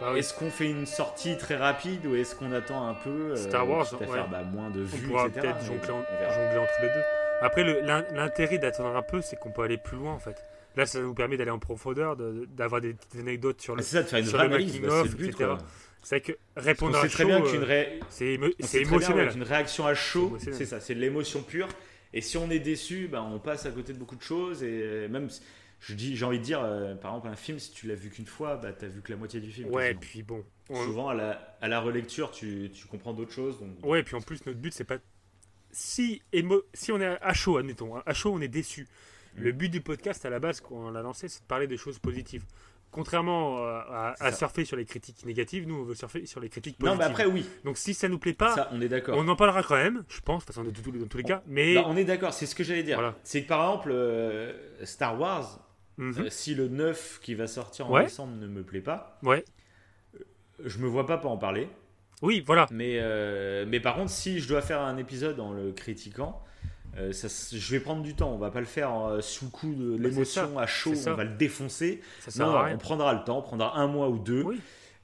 Bah 0.00 0.08
oui. 0.12 0.18
Est-ce 0.18 0.34
qu'on 0.34 0.50
fait 0.50 0.68
une 0.68 0.84
sortie 0.86 1.38
très 1.38 1.54
rapide 1.56 2.04
ou 2.06 2.16
est-ce 2.16 2.34
qu'on 2.34 2.50
attend 2.52 2.88
un 2.88 2.94
peu 2.94 3.10
euh, 3.32 3.36
Star 3.36 3.68
Wars, 3.68 3.86
à 3.92 3.96
ouais. 3.98 4.06
faire 4.06 4.28
bah, 4.28 4.42
moins 4.42 4.68
de 4.70 4.80
on 4.82 4.84
vues, 4.84 5.06
pourra 5.08 5.26
etc. 5.28 5.40
peut-être 5.42 5.64
jongler, 5.64 5.90
en- 5.90 6.04
on 6.12 6.18
verra. 6.18 6.34
jongler 6.34 6.58
entre 6.58 6.72
les 6.82 6.88
deux. 6.88 7.02
Après, 7.40 8.12
l'intérêt 8.14 8.58
d'attendre 8.58 8.96
un 8.96 9.02
peu, 9.02 9.20
c'est 9.22 9.36
qu'on 9.36 9.50
peut 9.50 9.62
aller 9.62 9.76
plus 9.78 9.96
loin 9.96 10.12
en 10.12 10.18
fait. 10.18 10.42
Là, 10.76 10.86
ça 10.86 11.00
nous 11.00 11.14
permet 11.14 11.36
d'aller 11.36 11.50
en 11.50 11.58
profondeur, 11.58 12.16
de- 12.16 12.46
d'avoir 12.50 12.80
des 12.80 12.94
petites 12.94 13.16
anecdotes 13.20 13.60
sur 13.60 13.74
le, 13.76 13.80
Ah, 13.80 13.82
c'est 13.84 13.96
ça, 13.98 14.02
de 14.02 14.08
faire 14.08 14.18
une 14.20 14.24
sur 14.26 14.36
vraie 14.38 14.48
le 14.48 14.54
analyse, 14.54 14.72
making 14.74 14.88
bah, 14.88 15.00
of, 15.00 15.06
c'est 15.06 15.12
le 15.12 15.18
but, 15.18 15.28
etc. 15.28 15.50
C'est 16.02 16.16
vrai 16.16 16.20
que 16.20 16.38
répondre 16.56 16.96
à 16.96 17.08
très 17.08 17.22
chaud, 17.22 17.28
bien 17.28 17.40
qu'une 17.42 17.62
euh, 17.62 17.64
ré- 17.64 18.00
c'est 18.08 18.24
émo- 18.36 18.52
très 18.58 18.78
bien, 18.80 18.88
émotionnel. 18.88 19.26
ouais, 19.28 19.32
qu'une 19.32 19.42
réaction 19.44 19.86
à 19.86 19.94
chaud, 19.94 20.28
émotionnel. 20.28 20.54
c'est 20.58 20.66
ça, 20.66 20.80
c'est 20.80 20.94
de 20.94 21.00
l'émotion 21.00 21.42
pure. 21.42 21.68
Et 22.12 22.20
si 22.20 22.36
on 22.38 22.50
est 22.50 22.58
déçu, 22.58 23.06
ben, 23.08 23.22
on 23.22 23.38
passe 23.38 23.66
à 23.66 23.70
côté 23.70 23.92
de 23.92 23.98
beaucoup 23.98 24.16
de 24.16 24.22
choses. 24.22 24.62
Et 24.64 25.06
même, 25.08 25.28
je 25.80 25.94
dis, 25.94 26.16
j'ai 26.16 26.24
envie 26.24 26.38
de 26.40 26.44
dire, 26.44 26.60
euh, 26.62 26.94
par 26.96 27.12
exemple, 27.12 27.28
un 27.28 27.36
film, 27.36 27.58
si 27.58 27.70
tu 27.72 27.86
l'as 27.86 27.94
vu 27.94 28.10
qu'une 28.10 28.26
fois, 28.26 28.56
bah, 28.56 28.72
tu 28.72 28.84
as 28.84 28.88
vu 28.88 29.00
que 29.00 29.12
la 29.12 29.16
moitié 29.16 29.40
du 29.40 29.50
film. 29.52 29.68
Ouais, 29.68 29.82
quasiment. 29.94 30.00
puis 30.00 30.22
bon, 30.24 30.44
on- 30.70 30.84
Souvent, 30.84 31.08
à 31.10 31.14
la, 31.14 31.56
à 31.60 31.68
la 31.68 31.80
relecture, 31.80 32.30
tu, 32.32 32.70
tu 32.74 32.86
comprends 32.86 33.12
d'autres 33.12 33.32
choses. 33.32 33.60
Donc... 33.60 33.70
Ouais, 33.84 34.00
et 34.00 34.02
puis 34.02 34.16
en 34.16 34.20
plus, 34.20 34.44
notre 34.46 34.58
but, 34.58 34.72
c'est 34.74 34.84
pas. 34.84 34.98
Si, 35.70 36.20
émo- 36.34 36.64
si 36.74 36.92
on 36.92 37.00
est 37.00 37.06
à 37.22 37.32
chaud, 37.32 37.56
admettons, 37.58 37.96
hein, 37.96 38.02
à 38.06 38.12
chaud, 38.12 38.32
on 38.34 38.40
est 38.40 38.48
déçu. 38.48 38.88
Le 39.36 39.52
but 39.52 39.68
du 39.68 39.80
podcast, 39.80 40.24
à 40.26 40.30
la 40.30 40.38
base, 40.38 40.60
quand 40.60 40.74
on 40.74 40.90
l'a 40.90 41.02
lancé, 41.02 41.28
c'est 41.28 41.40
de 41.42 41.46
parler 41.46 41.66
des 41.66 41.76
choses 41.76 41.98
positives. 41.98 42.44
Contrairement 42.90 43.64
euh, 43.64 43.80
à, 44.20 44.32
surfer 44.32 44.66
sur 44.66 44.76
les 44.76 44.84
critiques 44.84 45.24
négatives, 45.24 45.66
nous, 45.66 45.76
on 45.76 45.82
veut 45.84 45.94
surfer 45.94 46.26
sur 46.26 46.40
les 46.40 46.50
critiques 46.50 46.78
Non, 46.80 46.88
positives. 46.96 46.98
mais 46.98 47.04
après, 47.10 47.24
oui. 47.26 47.46
Donc 47.64 47.78
si 47.78 47.94
ça 47.94 48.06
nous 48.08 48.18
plaît 48.18 48.34
pas, 48.34 48.54
Ça, 48.54 48.68
on 48.72 48.82
est 48.82 48.88
d'accord. 48.88 49.16
on 49.16 49.26
en 49.28 49.36
parlera 49.36 49.62
quand 49.62 49.76
même, 49.76 50.04
je 50.08 50.20
pense, 50.20 50.42
de 50.42 50.46
toute 50.46 50.54
façon, 50.54 50.64
de 50.64 50.70
tous- 50.70 50.90
dans 50.98 51.06
tous 51.06 51.16
les 51.16 51.22
cas. 51.24 51.42
Mais 51.46 51.74
Bah, 51.76 51.84
on 51.86 51.96
est 51.96 52.04
d'accord, 52.04 52.34
c'est 52.34 52.44
ce 52.44 52.54
que 52.54 52.62
j'allais 52.62 52.82
dire. 52.82 52.96
Voilà. 52.98 53.16
C'est 53.24 53.44
que 53.44 53.48
par 53.48 53.62
exemple, 53.66 53.90
euh, 53.92 54.52
Star 54.84 55.18
Wars, 55.18 55.60
Mhm. 55.96 56.14
euh, 56.18 56.26
si 56.28 56.54
le 56.54 56.68
9 56.68 57.18
qui 57.22 57.34
va 57.34 57.46
sortir 57.46 57.88
en 57.88 57.94
Ouais. 57.94 58.04
décembre 58.04 58.36
ne 58.36 58.46
me 58.46 58.62
plaît 58.62 58.80
pas, 58.82 59.18
Ouais. 59.22 59.42
je 60.62 60.78
me 60.78 60.86
vois 60.86 61.06
pas 61.06 61.16
pas 61.16 61.28
en 61.28 61.38
parler. 61.38 61.68
Oui, 62.20 62.42
voilà. 62.46 62.66
Mais, 62.70 62.98
euh, 63.00 63.64
mais 63.66 63.80
par 63.80 63.94
contre, 63.96 64.10
si 64.10 64.38
je 64.38 64.48
dois 64.48 64.60
faire 64.62 64.80
un 64.82 64.96
épisode 64.98 65.40
en 65.40 65.52
le 65.52 65.72
critiquant, 65.72 66.42
euh, 66.98 67.12
ça 67.12 67.28
je 67.56 67.70
vais 67.70 67.80
prendre 67.80 68.02
du 68.02 68.14
temps. 68.14 68.32
On 68.32 68.38
va 68.38 68.50
pas 68.50 68.60
le 68.60 68.66
faire 68.66 68.94
euh, 68.94 69.20
sous 69.20 69.46
le 69.46 69.50
coup 69.50 69.74
de 69.74 69.96
Bah, 69.96 70.08
l'émotion 70.08 70.58
à 70.58 70.66
chaud, 70.66 70.92
on 71.06 71.14
va 71.14 71.24
le 71.24 71.36
défoncer. 71.36 72.02
Ça 72.20 72.44
non, 72.44 72.54
on 72.72 72.78
prendra 72.78 73.14
le 73.14 73.24
temps, 73.24 73.38
on 73.38 73.42
prendra 73.42 73.78
un 73.78 73.86
mois 73.86 74.08
ou 74.08 74.18
deux. 74.18 74.42
Oui. 74.42 74.60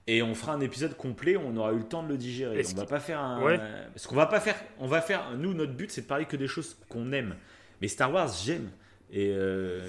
Et 0.06 0.23
on 0.23 0.35
fera 0.35 0.55
un 0.55 0.60
épisode 0.60 0.97
complet, 0.97 1.36
on 1.36 1.55
aura 1.56 1.73
eu 1.73 1.78
le 1.78 1.85
temps 1.85 2.02
de 2.02 2.09
le 2.09 2.16
digérer. 2.16 2.62
On 2.73 2.77
va 2.77 2.86
pas 2.86 3.01
faire 3.01 3.20
un. 3.20 3.43
Ouais. 3.43 3.60
Parce 3.94 4.06
qu'on 4.06 4.16
va 4.16 4.27
pas 4.27 4.40
faire. 4.40 4.56
On 4.78 4.86
va 4.86 5.01
faire. 5.01 5.32
Nous, 5.36 5.55
notre 5.55 5.73
but, 5.73 5.90
c'est 5.90 6.02
de 6.02 6.06
parler 6.06 6.24
que 6.24 6.36
des 6.36 6.48
choses 6.48 6.78
qu'on 6.89 7.12
aime. 7.12 7.36
Mais 7.81 7.89
Star 7.89 8.12
Wars, 8.12 8.32
j'aime. 8.44 8.70
Et, 9.10 9.32
euh, 9.35 9.86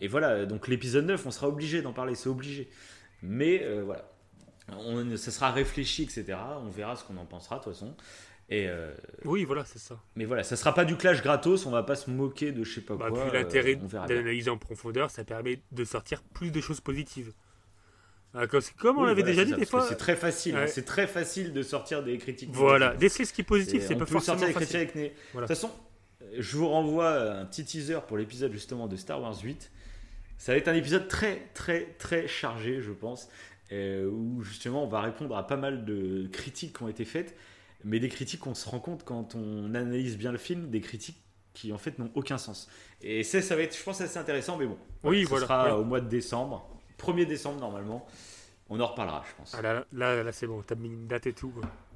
et 0.00 0.08
voilà, 0.08 0.46
donc 0.46 0.68
l'épisode 0.68 1.06
9, 1.06 1.26
on 1.26 1.30
sera 1.30 1.48
obligé 1.48 1.82
d'en 1.82 1.92
parler, 1.92 2.14
c'est 2.14 2.28
obligé. 2.28 2.68
Mais 3.22 3.64
voilà. 3.84 4.08
On, 4.76 5.16
ça 5.16 5.30
sera 5.30 5.50
réfléchi, 5.50 6.02
etc. 6.02 6.36
On 6.62 6.68
verra 6.68 6.94
ce 6.94 7.04
qu'on 7.04 7.16
en 7.16 7.24
pensera, 7.24 7.58
de 7.58 7.64
toute 7.64 7.72
façon. 7.72 7.94
Et 8.50 8.66
euh, 8.68 8.92
Oui, 9.24 9.44
voilà, 9.44 9.64
c'est 9.66 9.78
ça. 9.78 10.00
mais 10.16 10.24
voilà, 10.24 10.42
ça 10.42 10.56
sera 10.56 10.72
pas 10.74 10.84
du 10.86 10.96
clash 10.96 11.22
gratos, 11.22 11.66
on 11.66 11.70
va 11.70 11.82
pas 11.82 11.96
se 11.96 12.10
moquer 12.10 12.50
de 12.52 12.64
je 12.64 12.74
sais 12.76 12.80
pas 12.80 12.96
Bah, 12.96 13.10
quoi. 13.10 13.24
puis 13.26 13.38
l'intérêt 13.38 13.76
euh, 13.76 14.06
d'analyser 14.06 14.50
en 14.50 14.56
profondeur, 14.56 15.10
ça 15.10 15.22
permet 15.24 15.60
de 15.72 15.84
sortir 15.84 16.22
plus 16.22 16.50
de 16.50 16.60
choses 16.60 16.80
positives. 16.80 17.32
Euh, 18.34 18.46
Comme, 18.46 18.62
comme 18.78 18.98
on 18.98 19.02
Oui, 19.02 19.06
l'avait 19.08 19.22
voilà, 19.22 19.34
déjà 19.36 19.44
dit 19.44 19.50
ça, 19.52 19.56
des 19.56 19.66
fois. 19.66 19.86
C'est 19.88 19.96
très 19.96 20.16
facile, 20.16 20.56
hein, 20.56 20.66
c'est 20.66 20.84
très 20.84 21.06
facile 21.06 21.52
de 21.52 21.62
sortir 21.62 22.02
des 22.02 22.16
critiques. 22.18 22.50
Voilà, 22.52 22.94
déceler 22.94 23.24
ce 23.26 23.32
qui 23.34 23.42
est 23.42 23.44
positif, 23.44 23.84
c'est 23.86 23.96
pas 23.96 24.06
forcément 24.06 24.38
sortir 24.38 24.46
des 24.58 24.64
facile. 24.66 24.76
avec 24.76 24.94
Voilà. 25.32 25.46
De 25.46 25.52
toute 25.52 25.60
façon, 25.60 25.70
je 26.38 26.56
vous 26.56 26.68
renvoie 26.68 27.10
un 27.38 27.44
petit 27.46 27.64
teaser 27.64 27.98
pour 28.06 28.16
l'épisode 28.18 28.52
justement 28.52 28.86
de 28.86 28.96
Star 28.96 29.20
Wars 29.20 29.36
8. 29.42 29.70
Ça 30.38 30.52
va 30.52 30.58
être 30.58 30.68
un 30.68 30.74
épisode 30.74 31.08
très 31.08 31.48
très 31.54 31.84
très 31.98 32.28
chargé, 32.28 32.80
je 32.80 32.92
pense, 32.92 33.28
euh, 33.72 34.08
où 34.08 34.42
justement 34.42 34.84
on 34.84 34.88
va 34.88 35.00
répondre 35.00 35.36
à 35.36 35.46
pas 35.46 35.56
mal 35.56 35.84
de 35.84 36.28
critiques 36.32 36.76
qui 36.76 36.82
ont 36.82 36.88
été 36.88 37.04
faites, 37.04 37.34
mais 37.84 38.00
des 38.00 38.08
critiques 38.08 38.40
qu'on 38.40 38.54
se 38.54 38.68
rend 38.68 38.80
compte 38.80 39.04
quand 39.04 39.34
on 39.34 39.74
analyse 39.74 40.16
bien 40.16 40.32
le 40.32 40.38
film, 40.38 40.70
des 40.70 40.80
critiques 40.80 41.22
qui 41.54 41.72
en 41.72 41.78
fait 41.78 41.98
n'ont 41.98 42.10
aucun 42.14 42.38
sens. 42.38 42.68
Et 43.02 43.22
ça, 43.24 43.42
ça 43.42 43.56
va 43.56 43.62
être, 43.62 43.76
je 43.76 43.82
pense, 43.82 44.00
assez 44.00 44.18
intéressant, 44.18 44.56
mais 44.56 44.66
bon, 44.66 44.78
Oui, 45.04 45.24
ce 45.24 45.28
voilà, 45.28 45.46
sera 45.46 45.78
au 45.78 45.84
mois 45.84 46.00
de 46.00 46.08
décembre, 46.08 46.68
1er 46.98 47.26
décembre 47.26 47.60
normalement. 47.60 48.06
On 48.68 48.78
en 48.80 48.86
reparlera, 48.86 49.24
je 49.28 49.34
pense. 49.34 49.54
Ah 49.58 49.62
là, 49.62 49.84
là, 49.92 50.22
là, 50.22 50.32
c'est 50.32 50.46
bon, 50.46 50.62
t'as 50.62 50.74
mis 50.74 50.88
une 50.88 51.06
date 51.06 51.26
et 51.26 51.32
tout, 51.32 51.52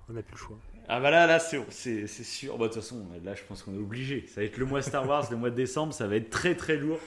on 0.09 0.15
n'a 0.15 0.23
plus 0.23 0.35
le 0.35 0.39
choix. 0.39 0.59
Ah 0.89 1.01
bah 1.01 1.11
là, 1.11 1.27
là 1.27 1.39
c'est, 1.39 1.61
c'est, 1.71 2.07
c'est 2.07 2.25
sûr. 2.25 2.59
Bah, 2.59 2.67
de 2.67 2.73
toute 2.73 2.83
façon, 2.83 3.07
là, 3.23 3.35
je 3.35 3.43
pense 3.45 3.63
qu'on 3.63 3.75
est 3.75 3.79
obligé. 3.79 4.27
Ça 4.27 4.41
va 4.41 4.47
être 4.47 4.57
le 4.57 4.67
mois 4.67 4.83
Star 4.83 5.07
Wars, 5.07 5.31
le 5.31 5.37
mois 5.37 5.51
de 5.51 5.55
décembre, 5.55 5.93
ça 5.93 6.07
va 6.07 6.17
être 6.17 6.31
très 6.31 6.55
très 6.57 6.77
lourd. 6.77 6.99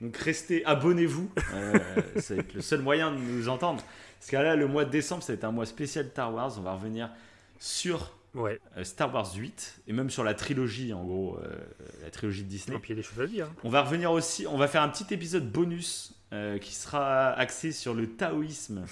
Donc 0.00 0.16
restez, 0.16 0.64
abonnez-vous. 0.64 1.30
Euh, 1.52 1.78
ça 2.16 2.34
va 2.34 2.40
être 2.40 2.54
le 2.54 2.60
seul 2.60 2.80
moyen 2.80 3.10
de 3.12 3.18
nous 3.18 3.48
entendre. 3.48 3.82
Parce 4.18 4.30
que 4.30 4.36
là, 4.36 4.56
le 4.56 4.66
mois 4.66 4.84
de 4.84 4.90
décembre, 4.90 5.22
ça 5.22 5.32
va 5.32 5.36
être 5.36 5.44
un 5.44 5.52
mois 5.52 5.66
spécial 5.66 6.06
Star 6.10 6.32
Wars. 6.32 6.52
On 6.58 6.62
va 6.62 6.74
revenir 6.74 7.10
sur 7.58 8.12
Ouais. 8.34 8.60
euh, 8.76 8.84
Star 8.84 9.12
Wars 9.14 9.32
8 9.34 9.82
et 9.86 9.92
même 9.92 10.10
sur 10.10 10.24
la 10.24 10.34
trilogie, 10.34 10.92
en 10.92 11.04
gros, 11.04 11.38
euh, 11.42 11.56
la 12.02 12.10
trilogie 12.10 12.42
de 12.42 12.48
Disney. 12.48 12.76
Et 12.76 12.80
puis 12.80 12.92
il 12.92 12.96
y 12.96 12.98
a 12.98 13.02
des 13.02 13.08
choses 13.08 13.20
à 13.20 13.26
dire. 13.26 13.46
hein. 13.46 13.56
On 13.64 13.68
va 13.70 13.82
revenir 13.82 14.10
aussi, 14.12 14.46
on 14.46 14.56
va 14.58 14.68
faire 14.68 14.82
un 14.82 14.88
petit 14.88 15.12
épisode 15.14 15.50
bonus 15.50 16.14
euh, 16.32 16.58
qui 16.58 16.74
sera 16.74 17.30
axé 17.32 17.70
sur 17.72 17.94
le 17.94 18.08
taoïsme 18.16 18.84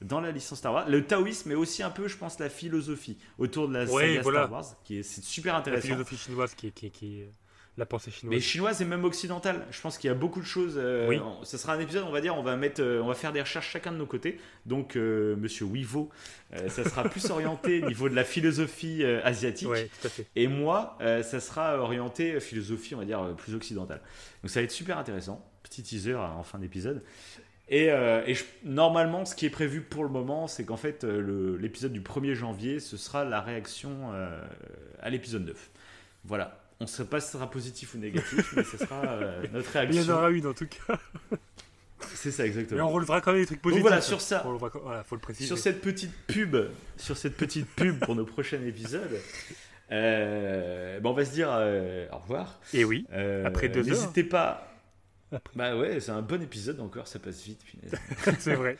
dans 0.00 0.20
la 0.20 0.30
licence 0.30 0.58
Star 0.58 0.72
Wars. 0.74 0.88
Le 0.88 1.04
taoïsme 1.06 1.50
est 1.52 1.54
aussi 1.56 1.82
un 1.82 1.90
peu, 1.90 2.08
je 2.08 2.16
pense, 2.16 2.38
la 2.38 2.48
philosophie 2.50 3.16
autour 3.38 3.68
de 3.68 3.74
la 3.74 3.84
Ouais, 3.86 4.08
saga 4.08 4.22
voilà. 4.22 4.40
Star 4.42 4.52
Wars, 4.52 4.74
qui 4.84 4.98
est 4.98 5.02
c'est 5.02 5.24
super 5.24 5.54
La 5.54 5.58
intéressant. 5.60 5.86
philosophie 5.86 6.16
chinoise 6.16 6.54
qui 6.54 6.66
est, 6.68 6.70
qui 6.70 6.86
est- 6.86 6.90
qui 6.90 7.20
est- 7.20 7.30
la 7.76 7.86
pensée 7.86 8.10
chinoise. 8.12 8.34
Mais 8.34 8.40
chinoise 8.40 8.80
et 8.80 8.84
même 8.84 9.04
occidentale. 9.04 9.66
Je 9.72 9.80
pense 9.80 9.98
qu'il 9.98 10.06
y 10.08 10.10
a 10.10 10.14
beaucoup 10.14 10.40
de 10.40 10.46
choses. 10.46 10.74
euh, 10.76 11.08
Oui. 11.08 11.18
on- 11.18 11.42
Ce 11.44 11.58
sera 11.58 11.72
un 11.74 11.80
épisode, 11.80 12.04
on 12.06 12.12
va 12.12 12.20
dire, 12.20 12.36
on 12.36 12.42
va 12.42 12.54
mettre, 12.56 12.80
euh, 12.80 13.00
on 13.02 13.08
va 13.08 13.14
faire 13.14 13.32
des 13.32 13.40
recherches 13.40 13.68
chacun 13.70 13.90
de 13.90 13.96
nos 13.96 14.06
côtés. 14.06 14.38
Donc, 14.64 14.96
euh, 14.96 15.34
Monsieur 15.36 15.64
Wivo, 15.64 16.08
euh, 16.54 16.68
ça 16.68 16.84
sera 16.84 17.02
plus 17.04 17.28
orienté 17.30 17.82
au 17.82 17.86
niveau 17.88 18.08
de 18.08 18.14
la 18.14 18.22
philosophie 18.24 19.04
asiatique. 19.04 19.68
Ouais, 19.68 19.90
tout 20.00 20.06
à 20.06 20.10
fait. 20.10 20.26
Et 20.36 20.46
moi, 20.46 20.96
ça 21.00 21.40
sera 21.40 21.78
orienté 21.78 22.38
philosophie, 22.40 22.94
on 22.94 22.98
va 22.98 23.04
dire, 23.04 23.34
plus 23.36 23.54
occidentale. 23.54 24.00
Donc 24.42 24.50
ça 24.50 24.60
va 24.60 24.64
être 24.64 24.70
super 24.70 24.96
intéressant. 24.98 25.44
Petit 25.64 25.82
teaser 25.82 26.14
en 26.14 26.42
fin 26.44 26.58
d'épisode. 26.58 27.02
Et, 27.68 27.86
et 27.86 28.34
je- 28.34 28.44
normalement, 28.62 29.24
ce 29.24 29.34
qui 29.34 29.46
est 29.46 29.50
prévu 29.50 29.80
pour 29.80 30.04
le 30.04 30.10
moment, 30.10 30.46
c'est 30.46 30.64
qu'en 30.64 30.76
fait, 30.76 31.02
l'épisode 31.02 31.92
du 31.92 32.02
1er 32.02 32.34
janvier, 32.34 32.78
ce 32.78 32.96
sera 32.96 33.24
la 33.24 33.40
réaction 33.40 34.12
à 35.00 35.10
l'épisode 35.10 35.44
9. 35.46 35.70
Voilà. 36.24 36.60
On 36.84 36.86
ne 36.86 36.90
sait 36.90 37.04
pas 37.06 37.18
si 37.18 37.28
ce 37.28 37.32
sera 37.34 37.50
positif 37.50 37.94
ou 37.94 37.98
négatif, 37.98 38.52
mais 38.54 38.62
ce 38.62 38.76
sera 38.76 39.02
euh, 39.06 39.42
notre 39.54 39.70
Il 39.74 39.78
réaction. 39.78 40.02
y 40.02 40.10
en 40.10 40.18
aura 40.18 40.30
une 40.30 40.46
en 40.46 40.52
tout 40.52 40.66
cas. 40.66 41.00
C'est 42.14 42.30
ça, 42.30 42.44
exactement. 42.46 42.76
Mais 42.84 42.86
on 42.86 42.92
relevera 42.92 43.22
quand 43.22 43.32
même 43.32 43.40
des 43.40 43.46
trucs 43.46 43.58
Donc 43.58 43.62
positifs. 43.62 43.82
voilà, 43.82 44.02
sur 44.02 44.20
ça, 44.20 44.42
On 44.44 44.48
relevera 44.50 44.68
quand- 44.68 44.80
voilà, 44.82 45.02
faut 45.02 45.14
le 45.14 45.20
préciser. 45.22 45.46
sur 45.46 45.56
cette 45.56 45.80
petite 45.80 46.12
pub, 46.26 46.56
sur 46.98 47.16
cette 47.16 47.36
petite 47.38 47.66
pub 47.74 47.98
pour 48.00 48.14
nos 48.14 48.26
prochains 48.26 48.60
épisodes, 48.66 49.18
euh, 49.92 51.00
ben 51.00 51.08
on 51.08 51.14
va 51.14 51.24
se 51.24 51.32
dire 51.32 51.48
euh, 51.50 52.06
au 52.12 52.18
revoir. 52.18 52.60
Et 52.74 52.84
oui, 52.84 53.06
Euh, 53.12 53.46
après 53.46 53.70
deux 53.70 53.80
heures. 53.80 53.86
N'hésitez 53.98 54.24
pas. 54.24 54.70
Bah 55.56 55.76
ouais, 55.76 56.00
c'est 56.00 56.10
un 56.12 56.20
bon 56.22 56.42
épisode 56.42 56.80
encore, 56.80 57.08
ça 57.08 57.18
passe 57.18 57.42
vite. 57.42 57.62
C'est 58.38 58.54
vrai. 58.54 58.76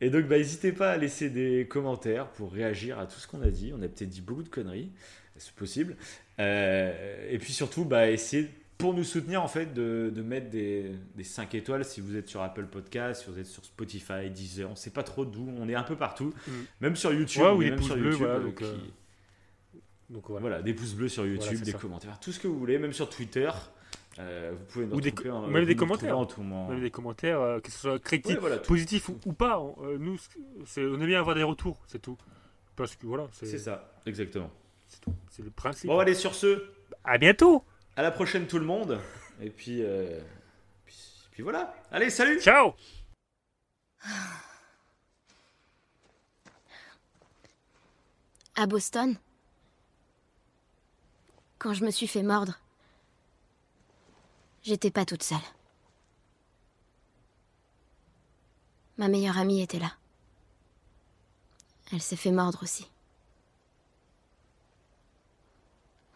Et 0.00 0.08
donc, 0.10 0.24
bah, 0.26 0.38
n'hésitez 0.38 0.72
pas 0.72 0.90
à 0.92 0.96
laisser 0.96 1.28
des 1.30 1.66
commentaires 1.68 2.26
pour 2.28 2.52
réagir 2.52 2.98
à 2.98 3.06
tout 3.06 3.20
ce 3.20 3.28
qu'on 3.28 3.42
a 3.42 3.50
dit. 3.50 3.72
On 3.76 3.82
a 3.82 3.88
peut-être 3.88 4.08
dit 4.08 4.22
beaucoup 4.22 4.42
de 4.42 4.48
conneries, 4.48 4.90
c'est 5.36 5.54
possible. 5.54 5.96
Euh, 6.44 7.28
et 7.30 7.38
puis 7.38 7.52
surtout, 7.52 7.84
bah, 7.84 8.10
essayez 8.10 8.48
pour 8.78 8.94
nous 8.94 9.04
soutenir, 9.04 9.42
en 9.42 9.48
fait, 9.48 9.74
de, 9.74 10.10
de 10.14 10.22
mettre 10.22 10.48
des, 10.48 10.90
des 11.14 11.24
5 11.24 11.54
étoiles 11.54 11.84
si 11.84 12.00
vous 12.00 12.16
êtes 12.16 12.28
sur 12.28 12.40
Apple 12.40 12.64
Podcast, 12.64 13.22
si 13.24 13.30
vous 13.30 13.38
êtes 13.38 13.46
sur 13.46 13.62
Spotify, 13.64 14.30
Deezer, 14.30 14.70
on 14.70 14.74
sait 14.74 14.90
pas 14.90 15.02
trop 15.02 15.26
d'où, 15.26 15.52
on 15.58 15.68
est 15.68 15.74
un 15.74 15.82
peu 15.82 15.96
partout, 15.96 16.32
Mm. 16.48 16.50
même 16.80 16.96
sur 16.96 17.12
YouTube. 17.12 17.42
Ouais, 17.42 17.50
ou 17.50 17.62
des 17.62 17.70
même 17.70 17.78
pouces 17.78 17.86
sur 17.88 17.96
bleus, 17.96 18.04
YouTube, 18.12 18.26
voilà, 18.26 18.40
donc, 18.40 18.54
qui- 18.56 18.64
euh, 18.64 18.76
Donc 20.08 20.24
voilà. 20.28 20.40
voilà, 20.40 20.62
des 20.62 20.72
pouces 20.74 20.94
bleus 20.94 21.08
sur 21.10 21.26
YouTube, 21.26 21.42
Voilà, 21.50 21.64
des 21.64 21.72
ça. 21.72 21.78
commentaires, 21.78 22.18
tout 22.20 22.32
ce 22.32 22.40
que 22.40 22.48
vous 22.48 22.58
voulez, 22.58 22.78
même 22.78 22.92
sur 22.94 23.08
Twitter. 23.10 23.50
euh, 24.18 24.52
vous 24.58 24.64
pouvez 24.66 24.86
nous 24.86 24.96
Ou 24.96 25.00
des, 25.00 25.12
en- 25.30 25.42
même 25.42 25.54
retrouvez 25.54 25.76
commentaires. 25.76 26.18
en 26.18 26.26
tout 26.26 26.42
moment. 26.42 26.68
Même 26.68 26.80
des 26.80 26.90
commentaires, 26.90 27.40
euh, 27.40 27.60
que 27.60 27.70
ce 27.70 27.78
soit 27.78 27.98
critique, 28.02 28.32
Ouais, 28.32 28.40
voilà, 28.40 28.58
tout. 28.58 28.68
positif 28.68 29.08
ou, 29.08 29.18
ou 29.26 29.32
pas. 29.32 29.60
on- 29.60 29.76
nous, 29.98 30.16
on 30.78 30.80
aime 31.00 31.06
bien 31.06 31.20
avoir 31.20 31.36
des 31.36 31.42
retours, 31.44 31.80
c'est 31.86 32.00
tout. 32.02 32.16
Parce 32.76 32.96
que 32.96 33.06
voilà, 33.06 33.28
C'est 33.32 33.58
ça, 33.58 33.92
exactement. 34.06 34.50
C'est 35.30 35.42
le 35.42 35.50
principe. 35.50 35.86
Bon, 35.86 35.98
allez, 35.98 36.14
sur 36.14 36.34
ce. 36.34 36.70
À 37.04 37.18
bientôt. 37.18 37.64
À 37.96 38.02
la 38.02 38.10
prochaine, 38.10 38.46
tout 38.46 38.58
le 38.58 38.64
monde. 38.64 39.00
Et 39.40 39.50
puis, 39.50 39.82
euh, 39.82 40.20
puis, 40.84 40.96
puis 41.30 41.42
voilà. 41.42 41.74
Allez, 41.90 42.10
salut. 42.10 42.40
Ciao. 42.40 42.74
À 48.56 48.66
Boston, 48.66 49.16
quand 51.58 51.72
je 51.72 51.84
me 51.84 51.90
suis 51.90 52.06
fait 52.06 52.22
mordre, 52.22 52.58
j'étais 54.62 54.90
pas 54.90 55.04
toute 55.06 55.22
seule. 55.22 55.38
Ma 58.98 59.08
meilleure 59.08 59.38
amie 59.38 59.62
était 59.62 59.78
là. 59.78 59.92
Elle 61.92 62.02
s'est 62.02 62.16
fait 62.16 62.32
mordre 62.32 62.62
aussi. 62.62 62.89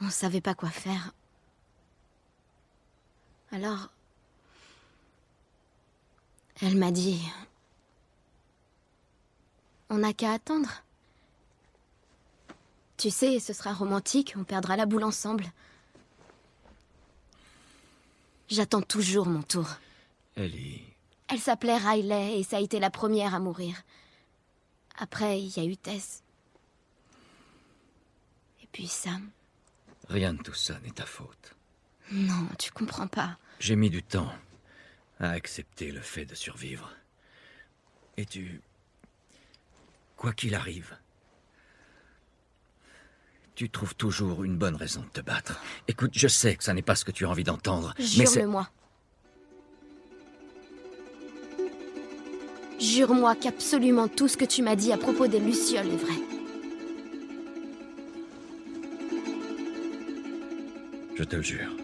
On 0.01 0.11
savait 0.11 0.41
pas 0.41 0.55
quoi 0.55 0.71
faire. 0.71 1.13
Alors, 3.53 3.89
elle 6.61 6.77
m'a 6.77 6.91
dit, 6.91 7.21
on 9.91 9.99
n'a 9.99 10.13
qu'à 10.13 10.33
attendre. 10.33 10.83
Tu 12.97 13.11
sais, 13.11 13.39
ce 13.39 13.53
sera 13.53 13.73
romantique, 13.73 14.35
on 14.37 14.45
perdra 14.45 14.77
la 14.77 14.87
boule 14.87 15.05
ensemble. 15.05 15.45
J'attends 18.49 18.83
toujours 18.83 19.27
mon 19.27 19.43
tour. 19.43 19.69
Ellie, 20.37 20.83
Elle 21.29 21.41
s'appelait 21.41 21.77
Riley 21.77 22.41
et 22.41 22.43
ça 22.45 22.57
a 22.57 22.61
été 22.61 22.81
la 22.81 22.91
première 22.91 23.35
à 23.35 23.41
mourir. 23.41 23.83
Après, 24.97 25.41
il 25.41 25.57
y 25.57 25.61
a 25.61 25.65
eu 25.65 25.77
Tess. 25.77 26.23
Et 28.63 28.67
puis 28.73 28.87
Sam. 28.87 29.31
Rien 30.09 30.35
de 30.35 30.43
tout 30.43 30.55
ça 30.55 30.79
n'est 30.81 30.91
ta 30.91 31.07
faute. 31.07 31.55
Non, 32.13 32.49
tu 32.59 32.71
comprends 32.71 33.07
pas. 33.07 33.39
J'ai 33.61 33.77
mis 33.77 33.91
du 33.91 34.03
temps 34.03 34.33
à 35.21 35.31
accepter 35.31 35.91
le 35.93 36.01
fait 36.01 36.25
de 36.27 36.35
survivre. 36.35 36.91
Et 38.17 38.27
tu... 38.27 38.61
Quoi 40.17 40.33
qu'il 40.33 40.55
arrive, 40.55 40.97
tu 43.55 43.69
trouves 43.71 43.95
toujours 43.95 44.45
une 44.45 44.57
bonne 44.57 44.77
raison 44.77 45.03
de 45.03 45.09
te 45.09 45.21
battre. 45.21 45.61
Écoute, 45.87 46.13
je 46.15 46.29
sais 46.29 46.57
que 46.57 46.65
ça 46.65 46.75
n'est 46.75 46.83
pas 46.83 46.95
ce 46.95 47.05
que 47.05 47.11
tu 47.11 47.25
as 47.25 47.29
envie 47.29 47.45
d'entendre, 47.45 47.95
mais 47.99 48.05
c'est... 48.05 48.41
Jure-le-moi. 48.41 48.69
Jure-moi 52.81 53.37
qu'absolument 53.37 54.09
tout 54.09 54.29
ce 54.29 54.37
que 54.37 54.45
tu 54.45 54.63
m'as 54.63 54.77
dit 54.77 54.93
à 54.93 54.99
propos 54.99 55.27
des 55.27 55.41
Lucioles 55.41 55.89
est 55.89 55.97
vrai. 55.97 56.34
Je 61.17 61.23
te 61.23 61.37
le 61.37 61.43
jure. 61.43 61.84